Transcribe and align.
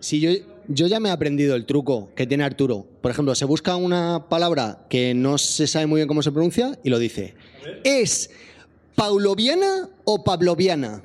Si 0.00 0.20
yo, 0.20 0.30
yo 0.68 0.86
ya 0.86 1.00
me 1.00 1.08
he 1.08 1.12
aprendido 1.12 1.56
el 1.56 1.64
truco 1.66 2.10
que 2.14 2.26
tiene 2.26 2.44
Arturo. 2.44 2.86
Por 3.00 3.10
ejemplo, 3.10 3.34
se 3.34 3.44
busca 3.44 3.76
una 3.76 4.26
palabra 4.28 4.86
que 4.88 5.14
no 5.14 5.38
se 5.38 5.66
sabe 5.66 5.86
muy 5.86 5.98
bien 5.98 6.08
cómo 6.08 6.22
se 6.22 6.32
pronuncia 6.32 6.78
y 6.84 6.90
lo 6.90 6.98
dice. 6.98 7.34
¿Es 7.84 8.30
pauloviana 8.94 9.88
o 10.04 10.22
pavloviana? 10.24 11.02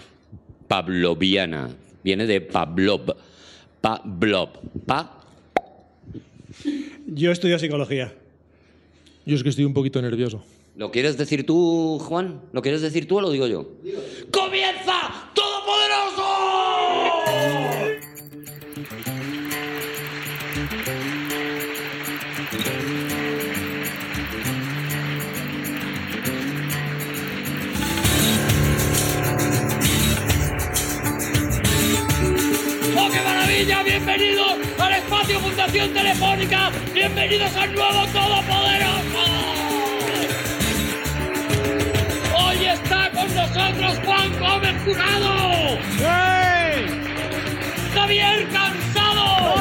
Pavloviana. 0.68 1.70
Viene 2.04 2.28
de 2.28 2.42
Pavlov. 2.42 3.16
Pavlov. 3.82 4.50
Pa. 4.86 5.22
Yo 7.08 7.32
estudio 7.32 7.58
psicología. 7.60 8.14
Yo 9.26 9.36
es 9.36 9.44
que 9.44 9.50
estoy 9.50 9.66
un 9.66 9.74
poquito 9.74 10.02
nervioso. 10.02 10.44
¿Lo 10.76 10.92
quieres 10.92 11.18
decir 11.18 11.46
tú, 11.46 12.00
Juan? 12.00 12.42
¿Lo 12.52 12.62
quieres 12.62 12.82
decir 12.82 13.08
tú 13.08 13.18
o 13.20 13.22
lo 13.22 13.30
digo 13.30 13.48
yo? 13.48 13.72
¡Comienza 14.32 14.53
¡Bienvenidos 34.06 34.58
al 34.80 34.94
espacio 34.96 35.40
Fundación 35.40 35.94
Telefónica! 35.94 36.72
¡Bienvenidos 36.94 37.56
al 37.56 37.74
nuevo 37.74 38.06
Todopoderoso! 38.08 39.24
Hoy 42.36 42.66
está 42.66 43.10
con 43.12 43.34
nosotros 43.34 44.00
Juan 44.04 44.40
Gómez 44.40 44.76
Jurado. 44.84 45.80
Javier 47.94 48.46
Cansado. 48.50 49.56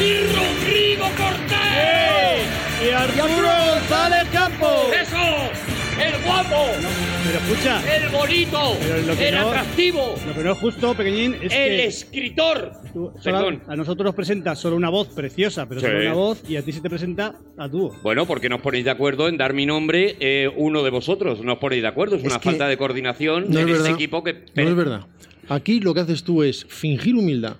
Y 0.00 0.26
Rodrigo 0.34 1.04
Cortés. 1.16 2.48
¡Y 2.84 2.90
Arturo 2.90 3.48
González 3.74 4.28
Campos! 4.32 4.92
¡Eso! 4.92 6.02
¡El 6.02 6.18
guapo! 6.24 7.07
Pero 7.28 7.40
escucha, 7.40 7.96
¡El 7.96 8.08
bonito! 8.08 8.58
¡El 9.20 9.34
no- 9.34 9.48
atractivo! 9.48 10.14
lo 10.26 10.34
que 10.34 10.42
no 10.42 10.52
es 10.52 10.58
justo, 10.58 10.94
pequeñín, 10.94 11.34
es 11.34 11.42
¡El 11.42 11.50
que 11.50 11.84
escritor! 11.86 12.72
tú 12.94 13.12
Perdón. 13.22 13.62
a 13.68 13.76
nosotros 13.76 14.06
nos 14.06 14.14
presenta 14.14 14.56
solo 14.56 14.76
una 14.76 14.88
voz 14.88 15.08
preciosa, 15.08 15.68
pero 15.68 15.78
Sí. 15.80 15.86
solo 15.86 16.00
una 16.00 16.14
voz, 16.14 16.42
y 16.48 16.56
a 16.56 16.62
ti 16.62 16.72
se 16.72 16.80
te 16.80 16.88
presenta 16.88 17.34
a 17.58 17.68
dúo. 17.68 17.94
Bueno, 18.02 18.24
porque 18.26 18.48
no 18.48 18.56
os 18.56 18.62
ponéis 18.62 18.86
de 18.86 18.92
acuerdo 18.92 19.28
en 19.28 19.36
dar 19.36 19.52
mi 19.52 19.66
nombre 19.66 20.16
eh, 20.20 20.48
uno 20.56 20.82
de 20.82 20.88
vosotros. 20.88 21.42
No 21.42 21.52
os 21.54 21.58
ponéis 21.58 21.82
de 21.82 21.88
acuerdo. 21.88 22.16
Es, 22.16 22.22
Es 22.22 22.30
una 22.30 22.40
falta 22.40 22.66
de 22.66 22.78
coordinación 22.78 23.44
No 23.50 23.60
en 23.60 23.68
es 23.68 23.72
este 23.74 23.82
verdad. 23.82 23.94
equipo 23.94 24.24
que... 24.24 24.44
No 24.54 24.62
es 24.62 24.74
verdad. 24.74 25.00
Aquí 25.50 25.80
lo 25.80 25.92
que 25.92 26.00
haces 26.00 26.24
tú 26.24 26.42
es 26.42 26.64
fingir 26.64 27.14
humildad, 27.14 27.56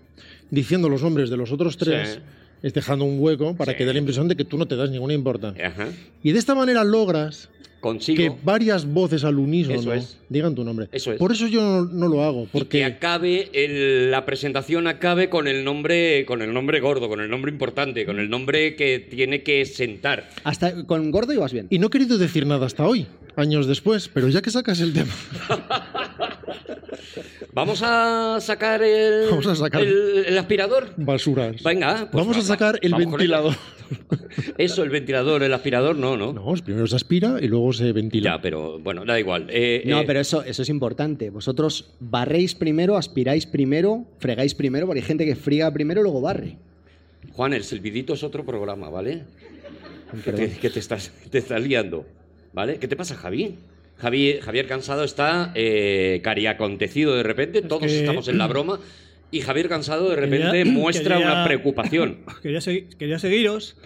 diciendo 0.51 0.89
los 0.89 1.03
nombres 1.03 1.29
de 1.29 1.37
los 1.37 1.53
otros 1.53 1.77
tres, 1.77 2.15
Sí. 2.15 2.21
es 2.63 2.73
dejando 2.73 3.05
un 3.05 3.21
hueco 3.21 3.55
para 3.55 3.73
Sí. 3.73 3.79
que 3.79 3.85
dé 3.85 3.93
la 3.93 3.99
impresión 3.99 4.29
de 4.29 4.37
que 4.37 4.45
tú 4.47 4.57
no 4.57 4.67
te 4.67 4.77
das 4.77 4.89
ninguna 4.91 5.13
importancia. 5.13 5.67
Ajá. 5.69 5.89
Y 6.23 6.33
de 6.33 6.39
esta 6.39 6.55
manera 6.55 6.85
logras 6.85 7.51
Consigo. 7.81 8.17
que 8.17 8.33
varias 8.45 8.85
voces 8.87 9.23
al 9.25 9.39
unísono 9.39 9.79
Eso 9.79 9.93
es. 9.95 10.19
digan 10.29 10.55
tu 10.55 10.65
nombre. 10.65 10.89
Eso 10.93 11.13
es. 11.13 11.19
Por 11.19 11.31
eso 11.33 11.47
yo 11.47 11.61
no, 11.63 11.85
no 11.85 12.09
lo 12.09 12.25
hago, 12.25 12.43
Y 12.43 12.47
que 12.47 12.51
porque 12.59 12.85
acabe 12.85 13.51
el- 13.53 14.11
la 14.11 14.25
presentación 14.27 14.87
acabe 14.87 15.29
con 15.31 15.47
el 15.49 15.63
nombre 15.65 16.25
con 16.27 16.43
el 16.43 16.53
nombre 16.53 16.81
gordo, 16.81 17.09
con 17.09 17.21
el 17.21 17.31
nombre 17.31 17.53
importante, 17.53 18.05
con 18.05 18.19
el 18.19 18.29
nombre 18.31 18.75
que 18.77 18.99
tiene 18.99 19.43
que 19.43 19.65
sentar. 19.65 20.29
Hasta 20.45 20.85
con 20.87 21.11
gordo 21.11 21.33
ibas 21.33 21.53
bien. 21.53 21.67
y 21.71 21.79
no 21.79 21.87
he 21.87 21.91
querido 21.91 22.19
decir 22.19 22.47
nada 22.47 22.67
hasta 22.67 22.87
hoy, 22.87 23.07
años 23.37 23.67
después, 23.67 24.09
pero 24.13 24.29
ya 24.29 24.43
que 24.43 24.51
sacas 24.51 24.81
el 24.81 24.93
tema, 24.93 25.13
Vamos 27.53 27.83
a 27.85 28.39
sacar 28.41 28.83
el 28.83 29.29
Vamos 29.31 29.47
a 29.47 29.55
sacar- 29.57 29.83
el, 29.83 30.25
el 30.27 30.39
aspirador. 30.39 30.93
basuras. 30.97 31.63
Venga, 31.63 32.09
pues 32.11 32.25
Vamos 32.25 32.37
a 32.37 32.41
va- 32.41 32.47
sacar 32.47 32.79
el 32.83 32.93
vamos 32.93 33.07
ventilador. 33.13 33.55
Eso, 34.59 34.83
el 34.83 34.91
ventilador, 34.91 35.43
el 35.43 35.53
aspirador, 35.55 35.97
no, 35.97 36.17
no. 36.17 36.33
No, 36.33 36.55
primero 36.63 36.87
se 36.87 36.97
aspira 36.97 37.39
y 37.41 37.49
luego 37.49 37.73
se 37.73 37.93
ventila. 37.93 38.37
Ya, 38.37 38.43
pero 38.43 38.79
bueno, 38.79 39.05
da 39.05 39.19
igual. 39.19 39.47
Eh, 39.49 39.83
No, 39.87 40.01
eh, 40.01 40.05
pero 40.07 40.21
eso, 40.21 40.43
eso 40.43 40.63
es 40.63 40.69
importante. 40.69 41.31
Vosotros 41.31 41.95
barréis 41.99 42.55
primero, 42.55 42.97
aspiráis 42.97 43.47
primero, 43.47 44.05
fregáis 44.19 44.55
primero, 44.55 44.87
porque 44.87 45.01
hay 45.01 45.07
gente 45.07 45.25
que 45.25 45.37
friega 45.37 45.73
primero 45.73 46.01
y 46.01 46.05
luego 46.05 46.21
barre. 46.21 46.57
Juan, 47.33 47.53
el 47.55 47.65
silbidito 47.65 48.13
es 48.15 48.23
otro 48.23 48.45
programa, 48.45 48.91
¿vale? 48.91 49.25
Que 50.25 50.33
te, 50.33 50.51
que 50.51 50.71
te 50.71 50.79
estás, 50.81 51.11
te 51.31 51.39
estás 51.39 51.63
liando, 51.63 52.05
¿vale? 52.53 52.79
¿Qué 52.79 52.89
te 52.89 52.97
pasa, 52.97 53.15
Javi? 53.15 53.57
Javi 54.01 54.39
Javier 54.41 54.67
Cansado 54.67 55.05
está 55.05 55.53
eh, 55.55 56.21
cariacontecido 56.23 57.17
de 57.17 57.23
repente, 57.23 57.63
todos 57.63 57.83
que- 57.83 57.99
estamos 58.01 58.29
en 58.29 58.39
la 58.39 58.47
broma, 58.49 58.81
y 59.31 59.41
Javier 59.41 59.69
Cansado 59.69 60.09
de 60.09 60.17
repente 60.17 60.51
Quería- 60.59 60.73
muestra 60.73 61.17
quería- 61.19 61.33
una 61.33 61.45
preocupación. 61.45 62.19
Quería 62.99 63.19
seguiros. 63.19 63.77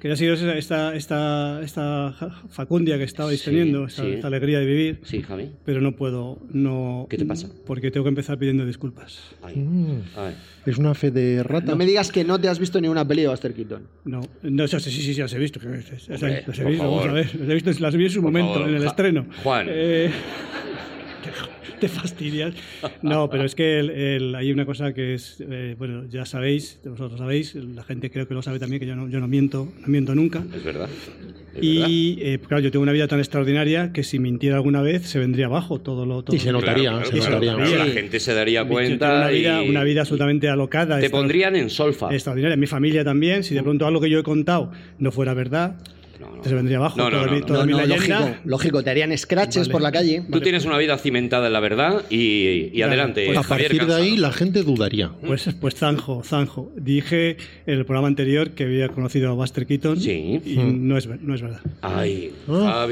Quería 0.00 0.16
seguiros 0.16 0.40
esta, 0.42 0.94
esta, 0.94 1.60
esta 1.62 2.12
ja- 2.18 2.42
facundia 2.50 2.96
que 2.98 3.04
estabais 3.04 3.40
Sí, 3.40 3.46
teniendo, 3.46 3.86
esta, 3.86 4.02
sí. 4.04 4.10
esta 4.12 4.28
alegría 4.28 4.60
de 4.60 4.66
vivir, 4.66 5.00
Sí, 5.02 5.22
Javi. 5.22 5.50
pero 5.64 5.80
no 5.80 5.96
puedo. 5.96 6.38
No, 6.52 7.06
¿Qué 7.10 7.16
te 7.18 7.24
pasa? 7.24 7.48
Porque 7.66 7.90
tengo 7.90 8.04
que 8.04 8.10
empezar 8.10 8.38
pidiendo 8.38 8.64
disculpas. 8.64 9.18
Ay, 9.42 9.56
Mm, 9.56 10.00
ay. 10.16 10.34
es 10.66 10.78
una 10.78 10.94
fe 10.94 11.10
de 11.10 11.42
rata. 11.42 11.66
No 11.72 11.76
me 11.76 11.84
digas 11.84 12.12
que 12.12 12.22
no 12.22 12.40
te 12.40 12.48
has 12.48 12.60
visto 12.60 12.80
ni 12.80 12.86
una 12.86 13.06
peli 13.06 13.22
de 13.22 13.28
Buster 13.28 13.52
Keaton. 13.52 13.82
No, 14.04 14.20
no 14.42 14.64
eso 14.64 14.78
sí, 14.78 14.90
sí, 14.92 15.02
sí, 15.14 15.20
las 15.20 15.32
he 15.32 15.38
visto. 15.38 15.58
que- 15.58 15.66
Las, 15.66 16.08
las 16.08 16.22
he- 16.22 16.26
Hombre, 16.26 16.44
las 16.46 16.58
he 16.60 16.64
visto, 16.64 16.84
vamos 16.90 17.06
a 17.08 17.12
ver. 17.12 17.34
Las 17.34 17.48
he 17.48 17.54
visto, 17.54 17.70
las 17.80 17.96
vi 17.96 18.04
en 18.04 18.10
su 18.10 18.22
Por 18.22 18.30
momento, 18.32 18.54
favor, 18.54 18.68
en 18.68 18.74
el 18.76 18.82
Ja- 18.82 18.88
estreno. 18.88 19.26
Juan. 19.42 19.66
Eh, 19.68 20.10
te, 21.80 21.88
fastidias. 21.88 22.54
No, 23.02 23.28
pero 23.30 23.44
es 23.44 23.54
que 23.54 23.78
el- 23.80 23.90
el- 23.90 24.34
hay 24.34 24.52
una 24.52 24.66
cosa 24.66 24.92
que 24.92 25.14
es, 25.14 25.42
eh, 25.48 25.74
bueno, 25.78 26.04
ya 26.08 26.24
sabéis, 26.26 26.80
vosotros 26.84 27.18
sabéis, 27.18 27.54
la 27.54 27.82
gente 27.84 28.10
creo 28.10 28.26
que 28.28 28.34
lo 28.34 28.42
sabe 28.42 28.58
también, 28.58 28.80
que 28.80 28.86
yo 28.86 28.96
no, 28.96 29.08
yo 29.08 29.20
no 29.20 29.28
miento, 29.28 29.68
no 29.80 29.86
miento 29.88 30.14
nunca. 30.14 30.44
Es 30.54 30.64
verdad. 30.64 30.88
es 30.88 31.54
verdad. 31.54 31.58
Y 31.60 32.18
eh, 32.20 32.38
claro, 32.46 32.62
yo 32.62 32.70
tengo 32.70 32.82
una 32.82 32.92
vida 32.92 33.08
tan 33.08 33.18
extraordinaria 33.18 33.92
que 33.92 34.02
si 34.04 34.18
mintiera 34.18 34.56
alguna 34.56 34.82
vez 34.82 35.02
se 35.06 35.18
vendría 35.18 35.46
abajo 35.46 35.80
todo 35.80 36.06
lo 36.06 36.22
todo. 36.22 36.36
Y 36.36 36.38
se 36.38 36.52
notaría, 36.52 36.90
Claro, 36.90 37.06
se 37.06 37.12
claro, 37.18 37.40
notaría. 37.40 37.66
claro, 37.66 37.84
la 37.86 37.92
gente 37.92 38.20
se 38.20 38.34
daría 38.34 38.64
cuenta 38.66 39.16
una 39.16 39.28
vida, 39.28 39.62
y 39.64 39.68
una 39.70 39.84
vida 39.84 40.00
absolutamente 40.02 40.48
alocada. 40.48 41.00
te 41.00 41.10
pondrían 41.10 41.56
en 41.56 41.70
solfa. 41.70 42.12
extraordinaria. 42.12 42.56
Mi 42.56 42.66
familia 42.66 43.04
también, 43.04 43.42
si 43.44 43.54
de 43.54 43.62
pronto 43.62 43.86
algo 43.86 44.00
que 44.00 44.10
yo 44.10 44.18
he 44.18 44.22
contado 44.22 44.70
no 44.98 45.10
fuera 45.10 45.34
verdad, 45.34 45.76
No, 46.20 46.36
no. 46.36 46.44
se 46.44 46.54
vendría 46.54 46.78
abajo 46.78 46.98
No, 46.98 47.04
no, 47.04 47.10
toda, 47.10 47.26
no, 47.26 47.32
mi, 47.32 47.40
toda 47.42 47.58
No, 47.60 47.78
mi 47.78 47.86
lógico, 47.86 48.14
lógico, 48.44 48.82
te 48.82 48.90
harían 48.90 49.16
scratches 49.16 49.62
Vale. 49.68 49.72
por 49.72 49.82
la 49.82 49.92
calle. 49.92 50.22
Tú 50.30 50.40
tienes 50.40 50.64
una 50.64 50.76
vida 50.78 50.98
cimentada 50.98 51.46
en 51.46 51.52
la 51.52 51.60
verdad 51.60 52.02
y, 52.10 52.16
y 52.18 52.70
Vale, 52.80 52.84
adelante. 52.84 53.26
pues 53.26 53.38
a 53.38 53.42
Javier 53.42 53.68
partir 53.70 53.86
de 53.86 53.94
ahí 53.94 54.08
Cansado. 54.10 54.22
la 54.28 54.32
gente 54.32 54.62
dudaría. 54.62 55.10
Pues, 55.24 55.48
pues 55.60 55.74
zanjo, 55.76 56.22
zanjo. 56.24 56.72
Dije 56.76 57.36
en 57.66 57.78
el 57.78 57.84
programa 57.84 58.08
anterior 58.08 58.50
que 58.50 58.64
había 58.64 58.88
conocido 58.88 59.30
a 59.30 59.34
Buster 59.34 59.66
Keaton 59.66 60.00
Sí. 60.00 60.40
y 60.44 60.56
no, 60.56 60.96
es, 60.98 61.06
no 61.08 61.34
es 61.34 61.42
verdad. 61.42 61.60
Ay, 61.82 62.32
Ah. 62.48 62.86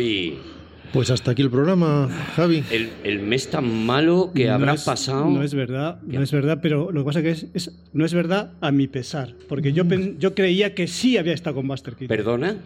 Pues 0.97 1.11
hasta 1.11 1.33
aquí 1.33 1.43
el 1.43 1.51
programa, 1.51 2.09
Javi. 2.37 2.65
El, 2.71 2.89
el 3.05 3.19
mes 3.21 3.51
tan 3.51 3.85
malo 3.85 4.33
que 4.35 4.47
No 4.47 4.55
habrá 4.55 4.73
es- 4.73 4.85
pasado. 4.85 5.29
No 5.29 5.43
es 5.43 5.53
verdad, 5.53 6.01
no 6.07 6.23
es 6.23 6.33
verdad, 6.33 6.61
pero 6.63 6.91
lo 6.91 7.03
que 7.03 7.05
pasa 7.05 7.21
que 7.23 7.33
es, 7.33 7.47
es- 7.53 7.71
no 7.93 8.07
es 8.07 8.15
verdad 8.15 8.53
a 8.63 8.73
mi 8.73 8.87
pesar, 8.87 9.35
porque 9.47 9.75
yo, 9.75 9.85
yo 10.19 10.35
creía 10.35 10.75
que 10.75 10.87
sí 10.87 11.19
había 11.19 11.35
estado 11.35 11.57
con 11.57 11.69
Buster 11.69 11.97
Keaton. 11.97 12.09
¿Perdona? 12.17 12.57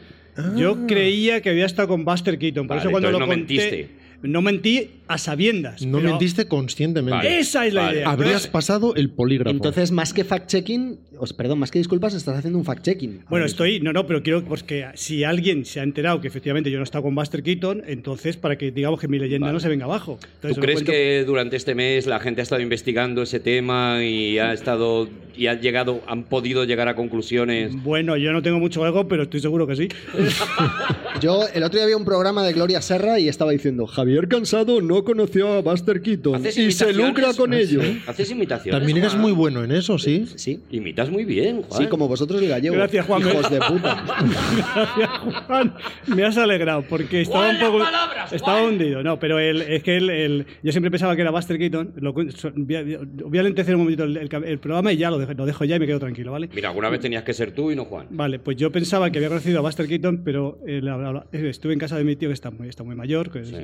Yo 0.56 0.86
creía 0.86 1.41
que 1.42 1.50
había 1.50 1.66
estado 1.66 1.88
con 1.88 2.04
Buster 2.04 2.38
Keaton, 2.38 2.68
por 2.68 2.76
Vale, 2.76 2.82
eso 2.82 2.91
cuando 2.92 3.10
lo 3.10 3.18
no 3.18 3.26
conté, 3.26 3.36
mentiste. 3.41 3.88
no 4.22 4.42
mentí 4.42 4.91
a 5.12 5.19
sabiendas. 5.19 5.84
No 5.84 5.98
pero 5.98 6.10
mentiste 6.10 6.47
conscientemente. 6.47 7.16
Vale. 7.16 7.38
Esa 7.41 7.66
es 7.66 7.75
la 7.75 7.82
Vale. 7.82 7.97
idea. 7.98 8.09
Habrías 8.10 8.47
pasado 8.47 8.94
el 8.94 9.10
polígrafo. 9.10 9.50
Entonces, 9.50 9.91
más 9.93 10.12
que 10.12 10.25
fact-checking, 10.25 10.98
os- 11.19 11.32
perdón, 11.32 11.59
más 11.59 11.71
que 11.71 11.78
disculpas, 11.78 12.15
estás 12.15 12.38
haciendo 12.38 12.59
un 12.59 12.65
fact-checking. 12.65 13.25
Bueno, 13.28 13.44
estoy, 13.47 13.81
no, 13.81 13.93
no, 13.93 14.06
pero 14.06 14.22
quiero, 14.22 14.44
pues 14.44 14.62
que 14.62 14.87
si 14.94 15.25
alguien 15.25 15.65
se 15.65 15.81
ha 15.81 15.82
enterado 15.82 16.21
que 16.21 16.28
efectivamente 16.28 16.71
yo 16.71 16.78
no 16.78 16.82
he 16.82 16.84
estado 16.84 17.03
con 17.04 17.15
Buster 17.15 17.43
Keaton, 17.43 17.82
entonces 17.87 18.37
para 18.37 18.56
que 18.56 18.71
digamos 18.71 19.00
que 19.00 19.09
mi 19.09 19.19
leyenda 19.19 19.47
Vale. 19.47 19.54
no 19.54 19.60
se 19.60 19.69
venga 19.69 19.84
abajo. 19.84 20.19
Entonces, 20.37 20.54
¿Tú 20.56 20.60
crees 20.60 20.78
cuento- 20.78 20.93
que 20.93 21.25
durante 21.27 21.56
este 21.56 21.75
mes 21.75 22.06
la 22.06 22.21
gente 22.21 22.41
ha 22.41 22.44
estado 22.44 22.62
investigando 22.62 23.22
ese 23.22 23.41
tema 23.41 24.04
y 24.04 24.38
ha 24.38 24.53
estado 24.53 25.09
y 25.37 25.47
ha 25.47 25.54
llegado, 25.54 26.03
han 26.06 26.25
podido 26.25 26.65
llegar 26.65 26.89
a 26.89 26.95
conclusiones? 26.97 27.72
Bueno, 27.83 28.16
yo 28.16 28.33
no 28.33 28.42
tengo 28.42 28.59
mucho 28.59 28.86
ego, 28.86 29.09
pero 29.09 29.22
estoy 29.24 29.41
seguro 29.41 29.66
que 29.66 29.77
sí. 29.77 29.89
Yo 31.21 31.42
el 31.53 31.63
otro 31.63 31.78
día 31.78 31.86
vi 31.86 31.92
un 31.95 32.04
programa 32.04 32.42
de 32.45 32.53
Gloria 32.53 32.80
Serra 32.80 33.18
y 33.18 33.28
estaba 33.28 33.51
diciendo 33.53 33.86
Javier 33.86 34.28
Cansado 34.28 34.80
no 34.80 34.99
conoció 35.04 35.52
a 35.54 35.60
Buster 35.62 36.00
Keaton 36.02 36.34
¿Haces 36.36 36.56
y 36.58 36.72
se 36.72 36.92
lucra 36.92 37.32
con 37.34 37.52
Ah, 37.52 37.58
ello. 37.58 37.82
sí. 37.82 38.02
¿Haces 38.06 38.30
imitaciones? 38.30 38.78
También 38.78 38.98
eres 38.98 39.10
Juan? 39.12 39.22
muy 39.22 39.32
bueno 39.32 39.62
en 39.64 39.72
eso, 39.72 39.98
¿sí? 39.98 40.26
Sí. 40.36 40.60
Imitas 40.70 41.10
muy 41.10 41.24
bien, 41.24 41.62
Juan. 41.62 41.82
Sí, 41.82 41.88
como 41.88 42.08
vosotros 42.08 42.41
el 42.42 42.48
gallego. 42.48 42.74
Gracias, 42.74 43.06
Juan. 43.06 43.20
Hijos 43.22 43.50
de 43.50 43.58
puta. 43.60 44.04
Gracias, 44.56 45.10
Juan. 45.47 45.74
Me 46.06 46.24
has 46.24 46.36
alegrado 46.38 46.82
porque 46.88 47.20
estaba 47.22 47.50
un 47.50 47.58
poco. 47.58 47.78
palabras, 47.78 48.32
estaba 48.32 48.62
hundido. 48.62 49.02
No, 49.02 49.18
pero 49.18 49.38
el, 49.38 49.62
es 49.62 49.82
que 49.82 49.97
el, 49.97 50.10
el- 50.10 50.47
yo 50.62 50.72
siempre 50.72 50.91
pensaba 50.91 51.14
que 51.16 51.22
era 51.22 51.30
Buster 51.30 51.58
Keaton. 51.58 51.92
Lo 51.96 52.12
voy, 52.12 52.28
a, 52.76 52.82
voy 53.24 53.38
a 53.38 53.42
lentecer 53.42 53.74
un 53.74 53.82
momentito 53.82 54.04
el, 54.04 54.16
el 54.16 54.28
cam- 54.28 54.44
el 54.46 54.58
programa 54.58 54.92
y 54.92 54.96
ya 54.96 55.10
lo 55.10 55.18
dejo, 55.18 55.32
lo 55.34 55.46
dejo 55.46 55.64
ya 55.64 55.76
y 55.76 55.80
me 55.80 55.86
quedo 55.86 55.98
tranquilo, 56.00 56.32
¿vale? 56.32 56.48
Mira, 56.54 56.68
alguna 56.68 56.88
vez 56.91 57.00
tenías 57.00 57.22
que 57.24 57.32
ser 57.32 57.53
tú 57.53 57.70
y 57.70 57.76
no 57.76 57.84
Juan. 57.84 58.06
Vale, 58.10 58.38
pues 58.38 58.56
yo 58.56 58.70
pensaba 58.70 59.10
que 59.10 59.18
había 59.18 59.28
conocido 59.28 59.58
a 59.58 59.62
Buster 59.62 59.86
Keaton, 59.86 60.22
pero 60.24 60.58
eh, 60.66 60.80
la- 60.82 60.96
la- 60.96 61.12
la- 61.12 61.26
estuve 61.32 61.72
en 61.72 61.78
casa 61.78 61.96
de 61.96 62.04
mi 62.04 62.16
tío 62.16 62.28
que 62.28 62.34
está 62.34 62.50
muy, 62.50 62.68
está 62.68 62.82
muy 62.84 62.94
mayor 62.96 63.30
que 63.30 63.41
es- 63.41 63.48
Sí. 63.50 63.56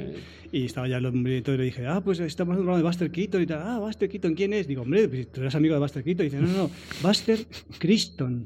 y 0.52 0.64
estaba 0.66 0.88
ya 0.88 0.96
el 0.98 1.06
hombre 1.26 1.54
y 1.54 1.58
le 1.58 1.64
dije, 1.64 1.86
ah, 1.86 2.00
pues 2.04 2.20
estamos 2.20 2.56
hablando 2.56 2.76
de 2.76 2.82
Buster 2.82 3.10
Keaton 3.10 3.42
y 3.42 3.46
tal. 3.46 3.60
Ah, 3.62 3.78
Buster 3.78 4.08
Keaton, 4.08 4.34
¿quién 4.34 4.52
es? 4.52 4.66
Digo, 4.66 4.82
hombre, 4.82 5.08
pues, 5.08 5.30
tú 5.32 5.40
eres 5.40 5.54
amigo 5.54 5.74
de 5.74 5.80
Buster 5.80 6.02
Keaton. 6.04 6.26
Y 6.26 6.28
dice, 6.30 6.40
no, 6.42 6.48
no, 6.48 6.56
no, 6.64 6.70
Buster 7.02 7.38
Criston. 7.78 8.44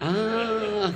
Ah, 0.00 0.92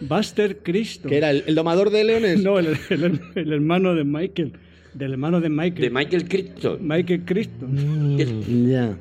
Buster 0.00 0.58
Criston. 0.62 1.10
Que 1.10 1.16
era 1.16 1.30
el, 1.30 1.44
el 1.46 1.54
domador 1.54 1.90
de 1.90 2.04
leones. 2.04 2.40
No, 2.42 2.58
el, 2.58 2.76
el- 2.90 3.20
el 3.34 3.52
hermano 3.52 3.94
de 3.94 4.04
Michael. 4.04 4.52
Del 4.94 5.12
hermano 5.12 5.40
de 5.40 5.48
Michael. 5.50 5.82
de 5.82 5.90
Michael 5.90 6.28
Crichton. 6.28 6.78
Michael 6.86 7.24
Criston. 7.24 8.16
Ya. 8.68 8.96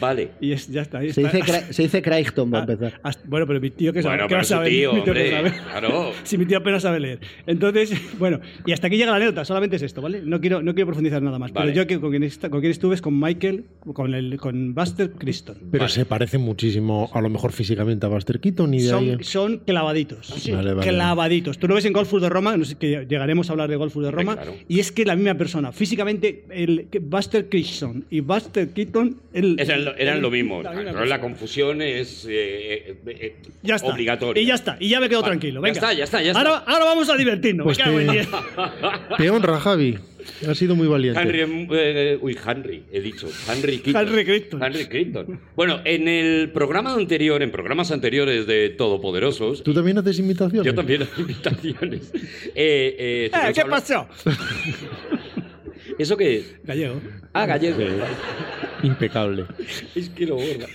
Vale. 0.00 0.30
Y 0.40 0.52
es, 0.52 0.68
ya 0.68 0.82
está. 0.82 0.98
ahí 0.98 1.12
Se 1.12 1.22
está. 1.22 1.36
dice, 1.36 1.72
se 1.72 1.82
dice 1.82 2.02
Crichton 2.02 2.50
para 2.50 2.64
Ah, 2.64 2.72
empezar. 2.72 3.00
hasta- 3.02 3.22
bueno, 3.28 3.46
pero 3.46 3.60
mi 3.60 3.70
tío 3.70 3.92
que 3.92 4.02
sabe, 4.02 4.16
Bueno, 4.16 4.24
¿qué 4.28 4.28
pero 4.28 4.36
va 4.38 4.40
a 4.42 4.44
su 4.44 4.48
saber? 4.54 4.68
tío, 4.70 4.92
Mi 4.92 5.00
tío 5.02 5.12
que 5.14 5.20
hombre, 5.20 5.30
sabe. 5.30 5.52
claro. 5.70 6.12
Si 6.24 6.38
mi 6.38 6.46
tío 6.46 6.58
apenas 6.58 6.82
sabe 6.82 7.00
leer. 7.00 7.18
Entonces, 7.46 7.92
bueno, 8.18 8.40
y 8.66 8.72
hasta 8.72 8.86
aquí 8.86 8.96
llega 8.96 9.10
la 9.10 9.16
anécdota, 9.16 9.44
solamente 9.44 9.76
es 9.76 9.82
esto, 9.82 10.00
¿vale? 10.02 10.22
No 10.24 10.40
quiero, 10.40 10.62
no 10.62 10.74
quiero 10.74 10.86
profundizar 10.86 11.22
nada 11.22 11.38
más. 11.38 11.52
Vale. 11.52 11.72
Pero 11.72 11.76
yo 11.82 11.86
que 11.86 12.00
con 12.00 12.10
quien, 12.10 12.22
está- 12.22 12.50
con 12.50 12.60
quien 12.60 12.70
estuve 12.70 12.94
es 12.94 13.02
con 13.02 13.18
Michael, 13.18 13.64
con, 13.92 14.14
el, 14.14 14.36
con 14.38 14.74
Buster 14.74 15.10
Criston. 15.12 15.56
Pero 15.70 15.82
Vale. 15.84 15.92
se 15.92 16.04
parece 16.04 16.38
muchísimo, 16.38 17.10
a 17.12 17.20
lo 17.20 17.28
mejor 17.28 17.52
físicamente, 17.52 18.06
a 18.06 18.08
Buster 18.08 18.40
Keaton 18.40 18.74
y 18.74 18.82
de 18.82 18.92
ahí. 18.94 19.10
Son, 19.20 19.24
son 19.24 19.58
clavaditos. 19.58 20.34
Vale, 20.52 20.74
vale. 20.74 20.88
Clavaditos. 20.88 21.58
Tú 21.58 21.68
lo 21.68 21.74
ves 21.74 21.84
en 21.84 21.92
Golfus 21.92 22.22
de 22.22 22.28
Roma, 22.28 22.56
no 22.56 22.64
sé, 22.64 22.76
que 22.76 23.06
llegaremos 23.08 23.48
a 23.48 23.52
hablar 23.52 23.68
de 23.70 23.76
Golfus 23.76 24.04
de 24.04 24.10
Roma, 24.10 24.34
claro. 24.36 24.54
y 24.68 24.80
es 24.80 24.92
que 24.92 25.04
la 25.04 25.16
misma 25.16 25.34
persona. 25.34 25.72
Físicamente, 25.72 26.44
el 26.50 26.86
Buster 27.02 27.48
Criston 27.48 28.04
y 28.10 28.20
Buster 28.20 28.70
Keaton 28.70 29.16
el- 29.32 29.56
Eran 29.58 29.84
lo, 29.90 29.96
eran 29.96 30.22
lo 30.22 30.30
mismo. 30.30 30.62
la 30.62 30.72
la 31.06 31.20
confusión 31.20 31.82
es 31.82 32.24
eh, 32.28 32.30
eh, 32.30 32.96
eh, 33.06 33.36
Ya 33.62 33.76
está. 33.76 33.88
obligatoria. 33.88 34.42
Y 34.42 34.46
ya 34.46 34.54
está. 34.54 34.76
Y 34.80 34.88
ya 34.88 35.00
me 35.00 35.08
quedo 35.08 35.22
Vale. 35.22 35.32
tranquilo. 35.32 35.60
Ya 35.60 35.62
Venga. 35.62 35.74
está, 35.74 35.92
ya 35.92 36.04
está, 36.04 36.22
ya 36.22 36.30
está. 36.32 36.40
Ahora, 36.40 36.64
ahora 36.66 36.84
vamos 36.84 37.08
a 37.10 37.16
divertirnos. 37.16 37.64
Pues 37.64 37.78
me 37.78 37.84
cago 37.84 38.00
en 38.00 38.06
te-. 38.08 38.28
Te 39.18 39.30
honra, 39.30 39.58
Javi. 39.60 39.98
Has 40.46 40.58
sido 40.58 40.76
muy 40.76 40.86
valiente. 40.86 41.18
Henry, 41.20 41.68
eh, 41.72 42.18
uy, 42.20 42.36
Henry, 42.46 42.84
he 42.92 43.00
dicho. 43.00 43.28
Henry 43.50 43.78
Crichton. 43.78 44.06
Henry 44.08 44.24
Crichton. 44.26 44.62
Henry 44.62 44.86
Crichton. 44.86 45.40
Bueno, 45.56 45.80
en 45.84 46.06
el 46.06 46.50
programa 46.52 46.92
anterior, 46.92 47.42
en 47.42 47.50
programas 47.50 47.90
anteriores 47.92 48.46
de 48.46 48.68
Todopoderosos, 48.70 49.62
¿Tú 49.62 49.72
también 49.72 49.96
haces 49.98 50.18
imitaciones? 50.18 50.66
yo 50.66 50.74
también 50.74 51.02
hago 51.02 51.12
invitaciones. 51.18 52.12
Eh, 52.54 52.96
eh, 52.98 53.30
Eh, 53.32 53.52
¿Qué 53.54 53.64
pasó? 53.64 54.06
¿Eso 55.98 56.16
qué 56.16 56.36
es? 56.36 56.56
Gallego. 56.64 57.00
Ah, 57.32 57.46
gallego. 57.46 57.78
Impecable. 58.82 59.46
Es 59.94 60.08
que 60.10 60.26
lo 60.26 60.36
borra. 60.36 60.66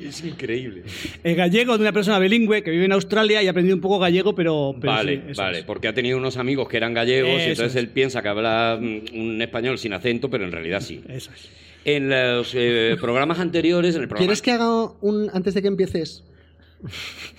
Es 0.00 0.24
increíble. 0.24 0.82
El 1.22 1.36
gallego 1.36 1.76
de 1.76 1.82
una 1.82 1.92
persona 1.92 2.18
bilingüe 2.18 2.62
que 2.62 2.70
vive 2.70 2.86
en 2.86 2.92
Australia 2.92 3.42
y 3.42 3.46
ha 3.46 3.50
aprendido 3.50 3.76
un 3.76 3.82
poco 3.82 3.98
gallego, 3.98 4.34
pero. 4.34 4.74
pero 4.80 4.92
vale, 4.92 5.22
sí, 5.28 5.34
vale, 5.36 5.58
es. 5.60 5.64
porque 5.64 5.88
ha 5.88 5.94
tenido 5.94 6.16
unos 6.16 6.38
amigos 6.38 6.68
que 6.68 6.78
eran 6.78 6.94
gallegos 6.94 7.40
y 7.40 7.50
entonces 7.50 7.74
es. 7.74 7.76
él 7.76 7.88
piensa 7.88 8.22
que 8.22 8.28
habla 8.28 8.78
un 8.80 9.40
español 9.42 9.78
sin 9.78 9.92
acento, 9.92 10.30
pero 10.30 10.44
en 10.44 10.52
realidad 10.52 10.80
sí. 10.80 11.02
Eso 11.08 11.30
es. 11.34 11.50
En 11.84 12.08
los 12.08 12.52
eh, 12.54 12.96
programas 13.00 13.40
anteriores, 13.40 13.96
en 13.96 14.02
el 14.02 14.08
programa... 14.08 14.26
¿Quieres 14.26 14.40
que 14.40 14.52
haga 14.52 14.92
un 15.00 15.30
antes 15.32 15.54
de 15.54 15.62
que 15.62 15.68
empieces? 15.68 16.24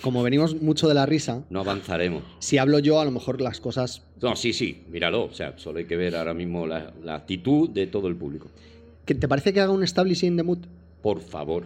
Como 0.01 0.23
venimos 0.23 0.61
mucho 0.61 0.87
de 0.87 0.93
la 0.93 1.05
risa, 1.05 1.43
No 1.49 1.59
avanzaremos. 1.61 2.23
si 2.39 2.57
hablo 2.57 2.79
yo, 2.79 2.99
a 2.99 3.05
lo 3.05 3.11
mejor 3.11 3.41
las 3.41 3.59
cosas. 3.59 4.01
No, 4.21 4.35
sí, 4.35 4.53
sí, 4.53 4.83
míralo. 4.89 5.23
O 5.25 5.33
sea, 5.33 5.53
solo 5.57 5.79
hay 5.79 5.85
que 5.85 5.97
ver 5.97 6.15
ahora 6.15 6.33
mismo 6.33 6.65
la, 6.67 6.93
la 7.03 7.15
actitud 7.15 7.69
de 7.69 7.87
todo 7.87 8.07
el 8.07 8.15
público. 8.15 8.47
¿Que 9.05 9.15
¿Te 9.15 9.27
parece 9.27 9.53
que 9.53 9.59
haga 9.61 9.71
un 9.71 9.83
establishing 9.83 10.35
de 10.37 10.43
mood? 10.43 10.59
Por 11.01 11.19
favor. 11.19 11.65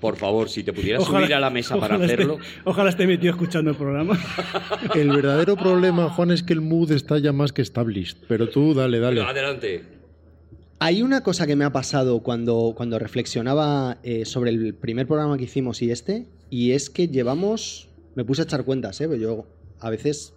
Por 0.00 0.16
favor, 0.16 0.48
si 0.48 0.62
te 0.62 0.72
pudieras 0.72 1.02
Ojalá- 1.02 1.20
subir 1.26 1.34
a 1.34 1.40
la 1.40 1.50
mesa 1.50 1.76
para 1.76 1.96
ojalá 1.96 2.04
esté- 2.04 2.14
hacerlo. 2.22 2.38
ojalá 2.64 2.90
esté 2.90 3.06
mi 3.08 3.18
tío 3.18 3.30
escuchando 3.32 3.70
el 3.70 3.76
programa. 3.76 4.16
El 4.94 5.08
verdadero 5.10 5.56
problema, 5.56 6.08
Juan, 6.10 6.30
es 6.30 6.44
que 6.44 6.52
el 6.52 6.60
mood 6.60 6.92
está 6.92 7.18
ya 7.18 7.32
más 7.32 7.52
que 7.52 7.62
established. 7.62 8.16
Pero 8.28 8.48
tú, 8.48 8.74
dale, 8.74 9.00
dale. 9.00 9.20
Adelante. 9.22 9.82
Hay 10.84 11.00
una 11.00 11.22
cosa 11.22 11.46
que 11.46 11.54
me 11.54 11.64
ha 11.64 11.70
pasado 11.70 12.24
cuando, 12.24 12.74
cuando 12.76 12.98
reflexionaba 12.98 13.98
eh, 14.02 14.24
sobre 14.24 14.50
el 14.50 14.74
primer 14.74 15.06
programa 15.06 15.38
que 15.38 15.44
hicimos 15.44 15.80
y 15.80 15.92
este, 15.92 16.26
y 16.50 16.72
es 16.72 16.90
que 16.90 17.06
llevamos. 17.06 17.88
Me 18.16 18.24
puse 18.24 18.42
a 18.42 18.44
echar 18.46 18.64
cuentas, 18.64 19.00
¿eh? 19.00 19.06
Pero 19.08 19.20
yo 19.20 19.46
a 19.78 19.90
veces 19.90 20.34